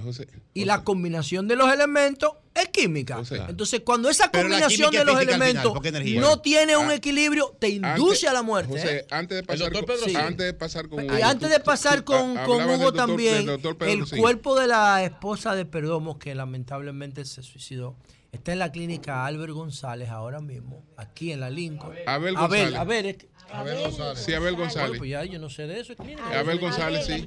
y 0.54 0.66
la 0.66 0.84
combinación 0.84 1.48
de 1.48 1.56
los 1.56 1.72
elementos 1.72 2.32
es 2.54 2.68
química. 2.70 3.22
Entonces, 3.48 3.82
cuando 3.86 4.10
esa 4.10 4.30
combinación 4.30 4.92
de 4.92 5.06
los 5.06 5.20
elementos 5.20 5.74
no 6.16 6.40
tiene 6.42 6.78
un 6.78 6.90
ah, 6.90 6.96
equilibrio, 6.96 7.56
te 7.60 7.70
induce 7.70 8.28
a 8.28 8.34
la 8.34 8.42
muerte. 8.42 8.72
José, 8.72 9.06
antes 9.10 9.38
de 9.38 9.44
pasar, 9.44 9.72
con, 9.72 10.16
antes 10.16 10.46
de 10.46 10.54
pasar 10.54 10.90
con 10.90 11.06
Y 11.06 11.22
antes 11.22 11.50
de 11.50 11.60
pasar 11.60 12.04
con, 12.04 12.38
Hugo 12.38 12.94
también, 12.94 13.48
el 13.82 14.10
cuerpo 14.10 14.60
de 14.60 14.68
la 14.68 15.04
esposa 15.04 15.56
de 15.56 15.66
Perdomo, 15.66 16.20
que 16.20 16.36
lamentablemente 16.36 17.24
se 17.26 17.42
suicidó, 17.42 17.96
está 18.32 18.54
en 18.54 18.60
la 18.60 18.72
clínica 18.72 19.26
Albert 19.26 19.54
González 19.54 20.10
ahora 20.10 20.42
mismo, 20.42 20.84
aquí 20.98 21.32
en 21.32 21.40
la 21.40 21.50
Lincoln. 21.50 21.96
Abel 22.06 22.36
González. 22.36 22.76
A 22.76 22.84
ver, 22.84 23.18
Abel 23.54 23.82
González. 23.82 24.20
Sí, 24.20 24.34
Abel 24.34 24.56
González. 24.56 24.98
pues 24.98 25.10
ya 25.10 25.24
yo 25.24 25.40
no 25.40 25.50
sé 25.50 25.68
de 25.68 25.80
eso. 25.80 25.94
Abel 26.34 26.60
González, 26.60 27.06
sí. 27.06 27.26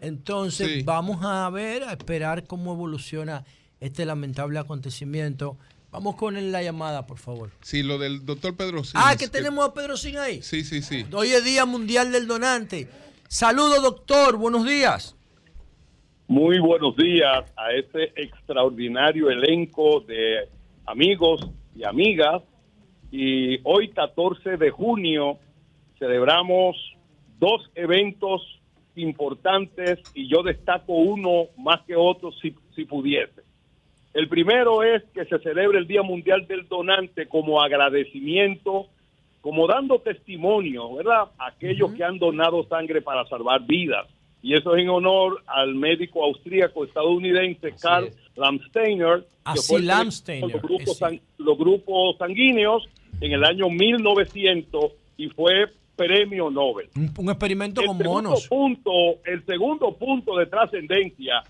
Entonces, 0.00 0.84
vamos 0.84 1.18
a 1.22 1.48
ver, 1.50 1.84
a 1.84 1.92
esperar 1.92 2.44
cómo 2.44 2.72
evoluciona 2.72 3.44
este 3.80 4.04
lamentable 4.04 4.58
acontecimiento. 4.58 5.56
Vamos 5.90 6.16
con 6.16 6.52
la 6.52 6.62
llamada, 6.62 7.06
por 7.06 7.18
favor. 7.18 7.50
Sí, 7.62 7.82
lo 7.82 7.98
del 7.98 8.26
doctor 8.26 8.56
Pedro 8.56 8.84
Sin. 8.84 9.00
Ah, 9.02 9.16
que 9.18 9.28
tenemos 9.28 9.66
a 9.66 9.72
Pedro 9.72 9.96
Sin 9.96 10.18
ahí. 10.18 10.42
Sí, 10.42 10.64
sí, 10.64 10.82
sí. 10.82 11.06
Hoy 11.12 11.28
es 11.28 11.44
Día 11.44 11.64
Mundial 11.64 12.12
del 12.12 12.26
Donante. 12.26 12.88
Saludos, 13.28 13.82
doctor. 13.82 14.36
Buenos 14.36 14.66
días. 14.66 15.16
Muy 16.28 16.58
buenos 16.58 16.96
días 16.96 17.44
a 17.56 17.72
este 17.72 18.12
extraordinario 18.20 19.30
elenco 19.30 20.00
de 20.00 20.48
amigos 20.84 21.48
y 21.74 21.84
amigas. 21.84 22.42
Y 23.10 23.60
hoy, 23.62 23.88
14 23.90 24.56
de 24.56 24.70
junio, 24.70 25.38
celebramos 25.98 26.76
dos 27.38 27.70
eventos 27.74 28.42
importantes 28.96 30.00
y 30.14 30.28
yo 30.28 30.42
destaco 30.42 30.94
uno 30.94 31.46
más 31.56 31.82
que 31.86 31.94
otro 31.94 32.32
si, 32.32 32.54
si 32.74 32.84
pudiese. 32.84 33.45
El 34.16 34.28
primero 34.30 34.82
es 34.82 35.02
que 35.12 35.26
se 35.26 35.38
celebre 35.40 35.76
el 35.76 35.86
Día 35.86 36.02
Mundial 36.02 36.46
del 36.46 36.66
Donante 36.66 37.28
como 37.28 37.60
agradecimiento, 37.60 38.86
como 39.42 39.66
dando 39.66 39.98
testimonio, 39.98 40.94
¿verdad? 40.94 41.24
Aquellos 41.36 41.92
que 41.92 42.02
han 42.02 42.18
donado 42.18 42.66
sangre 42.66 43.02
para 43.02 43.26
salvar 43.26 43.66
vidas 43.66 44.06
y 44.40 44.54
eso 44.54 44.74
es 44.74 44.84
en 44.84 44.88
honor 44.88 45.42
al 45.46 45.74
médico 45.74 46.24
austríaco 46.24 46.86
estadounidense 46.86 47.74
Carl 47.78 48.08
Lamsteiner, 48.36 49.26
que 49.52 49.60
fue 49.60 49.82
Los, 49.82 50.22
grupos 50.62 51.00
los 51.36 51.58
grupos 51.58 52.16
sanguíneos 52.16 52.88
en 53.20 53.32
el 53.32 53.44
año 53.44 53.68
1900 53.68 54.92
y 55.18 55.28
fue 55.28 55.66
premio 55.94 56.48
Nobel. 56.48 56.88
Un, 56.96 57.28
experimento 57.28 57.82
con 57.84 57.98
monos. 57.98 58.48
Punto, 58.48 58.90
el 59.26 59.44
segundo 59.44 59.92
punto 59.92 60.38
de 60.38 60.46
trascendencia 60.46 61.42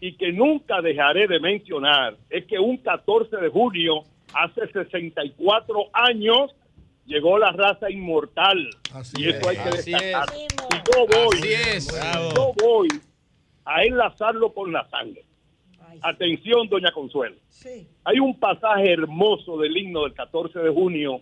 y 0.00 0.16
que 0.16 0.32
nunca 0.32 0.80
dejaré 0.80 1.26
de 1.26 1.40
mencionar 1.40 2.16
es 2.30 2.44
que 2.46 2.58
un 2.58 2.76
14 2.78 3.36
de 3.36 3.48
junio, 3.48 4.02
hace 4.32 4.66
64 4.72 5.90
años, 5.92 6.54
llegó 7.06 7.38
la 7.38 7.50
raza 7.52 7.90
inmortal. 7.90 8.68
y 9.16 9.28
eso 9.28 9.48
hay 9.48 9.56
que 9.56 9.70
destacar. 9.70 10.28
yo 10.32 11.06
voy, 11.06 11.40
yo 12.34 12.52
voy 12.62 12.88
a 13.64 13.82
enlazarlo 13.82 14.52
con 14.52 14.72
la 14.72 14.88
sangre. 14.88 15.24
Atención, 16.00 16.68
doña 16.68 16.92
Consuelo. 16.92 17.36
Hay 18.04 18.20
un 18.20 18.38
pasaje 18.38 18.92
hermoso 18.92 19.58
del 19.58 19.76
himno 19.76 20.04
del 20.04 20.14
14 20.14 20.60
de 20.60 20.70
junio 20.70 21.20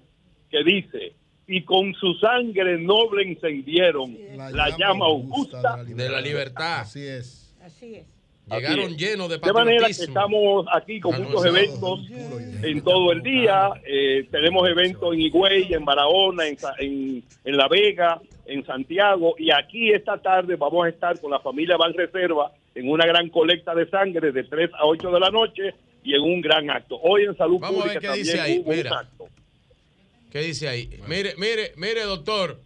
que 0.51 0.63
dice, 0.63 1.15
y 1.47 1.63
con 1.65 1.95
su 1.95 2.15
sangre 2.15 2.79
noble 2.79 3.23
encendieron 3.23 4.17
la, 4.37 4.77
llama 4.77 5.07
augusta 5.07 5.83
de 5.85 6.09
la 6.09 6.21
libertad. 6.21 6.81
Así 6.81 7.07
es. 7.07 7.55
Así 7.63 7.95
es. 7.95 8.16
Llegaron 8.49 8.97
llenos 8.97 9.28
de 9.28 9.39
De 9.39 9.52
manera 9.52 9.86
que 9.86 9.92
estamos 9.92 10.66
aquí 10.73 11.00
con 11.00 11.20
muchos 11.20 11.44
eventos 11.44 12.00
en 12.62 12.81
todo 12.83 13.10
el 13.10 13.20
día. 13.23 13.70
Eh, 13.84 14.28
tenemos 14.31 14.68
eventos 14.68 15.12
en 15.12 15.20
Higüey, 15.20 15.75
en 15.75 15.84
Barahona, 15.84 16.47
en, 16.47 17.25
en, 17.44 17.57
La 17.57 17.66
Vega, 17.66 18.20
en 18.47 18.65
Santiago. 18.65 19.34
Y 19.36 19.50
aquí 19.50 19.91
esta 19.91 20.18
tarde 20.18 20.55
vamos 20.55 20.86
a 20.86 20.91
estar 20.91 21.20
con 21.20 21.33
la 21.33 21.41
familia 21.41 21.76
Van 21.76 21.92
Reserva 21.92 22.52
en 22.76 22.89
una 22.89 23.05
gran 23.05 23.31
colecta 23.31 23.75
de 23.75 23.91
sangre 23.91 24.31
de 24.31 24.44
3 24.44 24.70
a 24.75 24.86
8 24.86 25.10
de 25.10 25.20
la 25.20 25.31
noche 25.31 25.75
y 26.05 26.15
en 26.15 26.23
un 26.23 26.41
gran 26.41 26.70
acto. 26.70 27.00
Hoy 27.02 27.25
en 27.25 27.36
Salud 27.36 27.58
Pública 27.58 28.00
también 28.00 28.15
dice 28.15 28.41
ahí. 28.41 28.62
un 28.65 28.86
acto. 28.86 29.28
¿Qué 30.31 30.41
dice 30.42 30.68
ahí? 30.68 30.89
Mire, 31.08 31.34
mire, 31.36 31.73
mire, 31.76 32.02
doctor. 32.02 32.60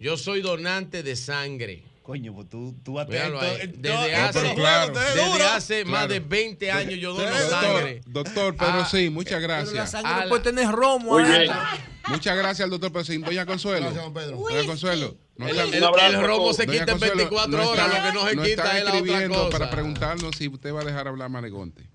Yo 0.00 0.16
soy 0.16 0.40
donante 0.40 1.04
de 1.04 1.14
sangre. 1.14 1.82
Coño, 2.06 2.32
pues 2.32 2.48
tú, 2.48 2.72
tú 2.84 3.00
atento. 3.00 3.40
Desde, 3.40 4.14
hace, 4.14 4.54
claro, 4.54 4.92
desde 4.94 5.42
hace 5.42 5.84
más 5.84 6.08
de 6.08 6.20
20 6.20 6.70
años 6.70 7.00
yo 7.00 7.14
dono 7.14 7.36
sangre. 7.50 8.00
Doctor, 8.06 8.54
pero 8.56 8.70
ah, 8.74 8.88
sí, 8.88 9.10
muchas 9.10 9.42
gracias. 9.42 9.70
Pero 9.70 9.82
la 9.82 9.86
sangre 9.88 10.22
no 10.22 10.28
puede 10.28 10.42
tener 10.44 10.68
romo. 10.68 11.18
Muchas 12.06 12.36
gracias 12.36 12.60
al 12.60 12.70
doctor 12.70 12.92
Pesín. 12.92 13.22
Doña 13.22 13.44
Consuelo. 13.44 13.90
Doña 13.90 14.66
Consuelo. 14.66 15.16
No 15.36 15.48
el, 15.48 15.58
el, 15.58 15.74
el, 15.74 16.22
romo 16.22 16.52
se 16.52 16.68
quita 16.68 16.92
en 16.92 17.00
24 17.00 17.70
horas, 17.70 17.88
lo 17.88 18.02
que 18.04 18.12
no 18.12 18.28
se 18.44 18.50
quita 18.50 18.78
es 18.78 18.84
la 18.84 18.94
otra 18.94 19.28
cosa. 19.28 19.50
para 19.50 19.70
preguntarnos 19.72 20.36
si 20.36 20.46
usted 20.46 20.72
va 20.72 20.82
a 20.82 20.84
dejar 20.84 21.08
hablar 21.08 21.26
a 21.26 21.28
Manegonte. 21.28 21.90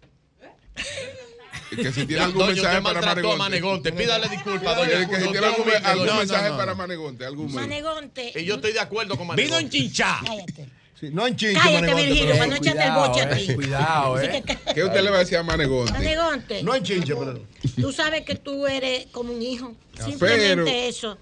Que 1.75 1.91
si 1.91 2.05
tiene 2.07 2.23
algún 2.23 2.47
mensaje 2.47 2.81
para 2.81 3.01
Manegonte. 3.01 3.37
Manegonte. 3.37 3.91
Pídale 3.93 4.29
disculpas, 4.29 4.75
doña. 4.75 5.07
Que 5.07 5.15
si 5.19 5.27
tiene 5.29 5.47
algún, 5.47 5.65
algún 5.83 6.17
mensaje 6.17 6.49
para 6.51 6.75
Manegonte. 6.75 7.25
Algún 7.25 7.53
Manegonte. 7.53 8.33
Y 8.35 8.45
yo 8.45 8.55
estoy 8.55 8.73
de 8.73 8.79
acuerdo 8.79 9.17
con 9.17 9.27
Manegonte. 9.27 9.43
Vino 9.43 9.59
en 9.59 9.69
chincha. 9.69 10.19
Cállate. 10.25 10.69
Sí, 10.99 11.09
no 11.11 11.25
en 11.25 11.35
chincha, 11.35 11.61
Cállate, 11.63 11.95
Virgilio, 11.95 12.33
para 12.33 12.47
no 12.47 12.55
echarte 12.55 12.83
el 12.83 12.91
boche 12.91 13.21
a 13.21 13.29
ti. 13.31 13.55
Cuidado, 13.55 14.21
¿eh? 14.21 14.43
¿Qué 14.73 14.83
usted 14.83 15.01
le 15.01 15.09
va 15.09 15.15
a 15.15 15.19
decir 15.19 15.37
a 15.37 15.43
Manegonte? 15.43 15.93
Manegonte. 15.93 16.63
No 16.63 16.75
en 16.75 16.83
chincha, 16.83 17.15
pero... 17.17 17.39
Tú 17.75 17.91
sabes 17.91 18.21
que 18.23 18.35
tú 18.35 18.67
eres 18.67 19.07
como 19.07 19.33
un 19.33 19.41
hijo. 19.41 19.73
Simplemente 20.03 20.87
eso. 20.87 21.17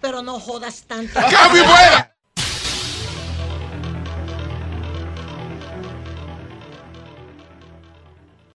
Pero 0.00 0.22
no 0.22 0.38
jodas 0.38 0.84
tanto. 0.86 1.12
¡Cambio 1.14 1.64
fuera! 1.64 2.17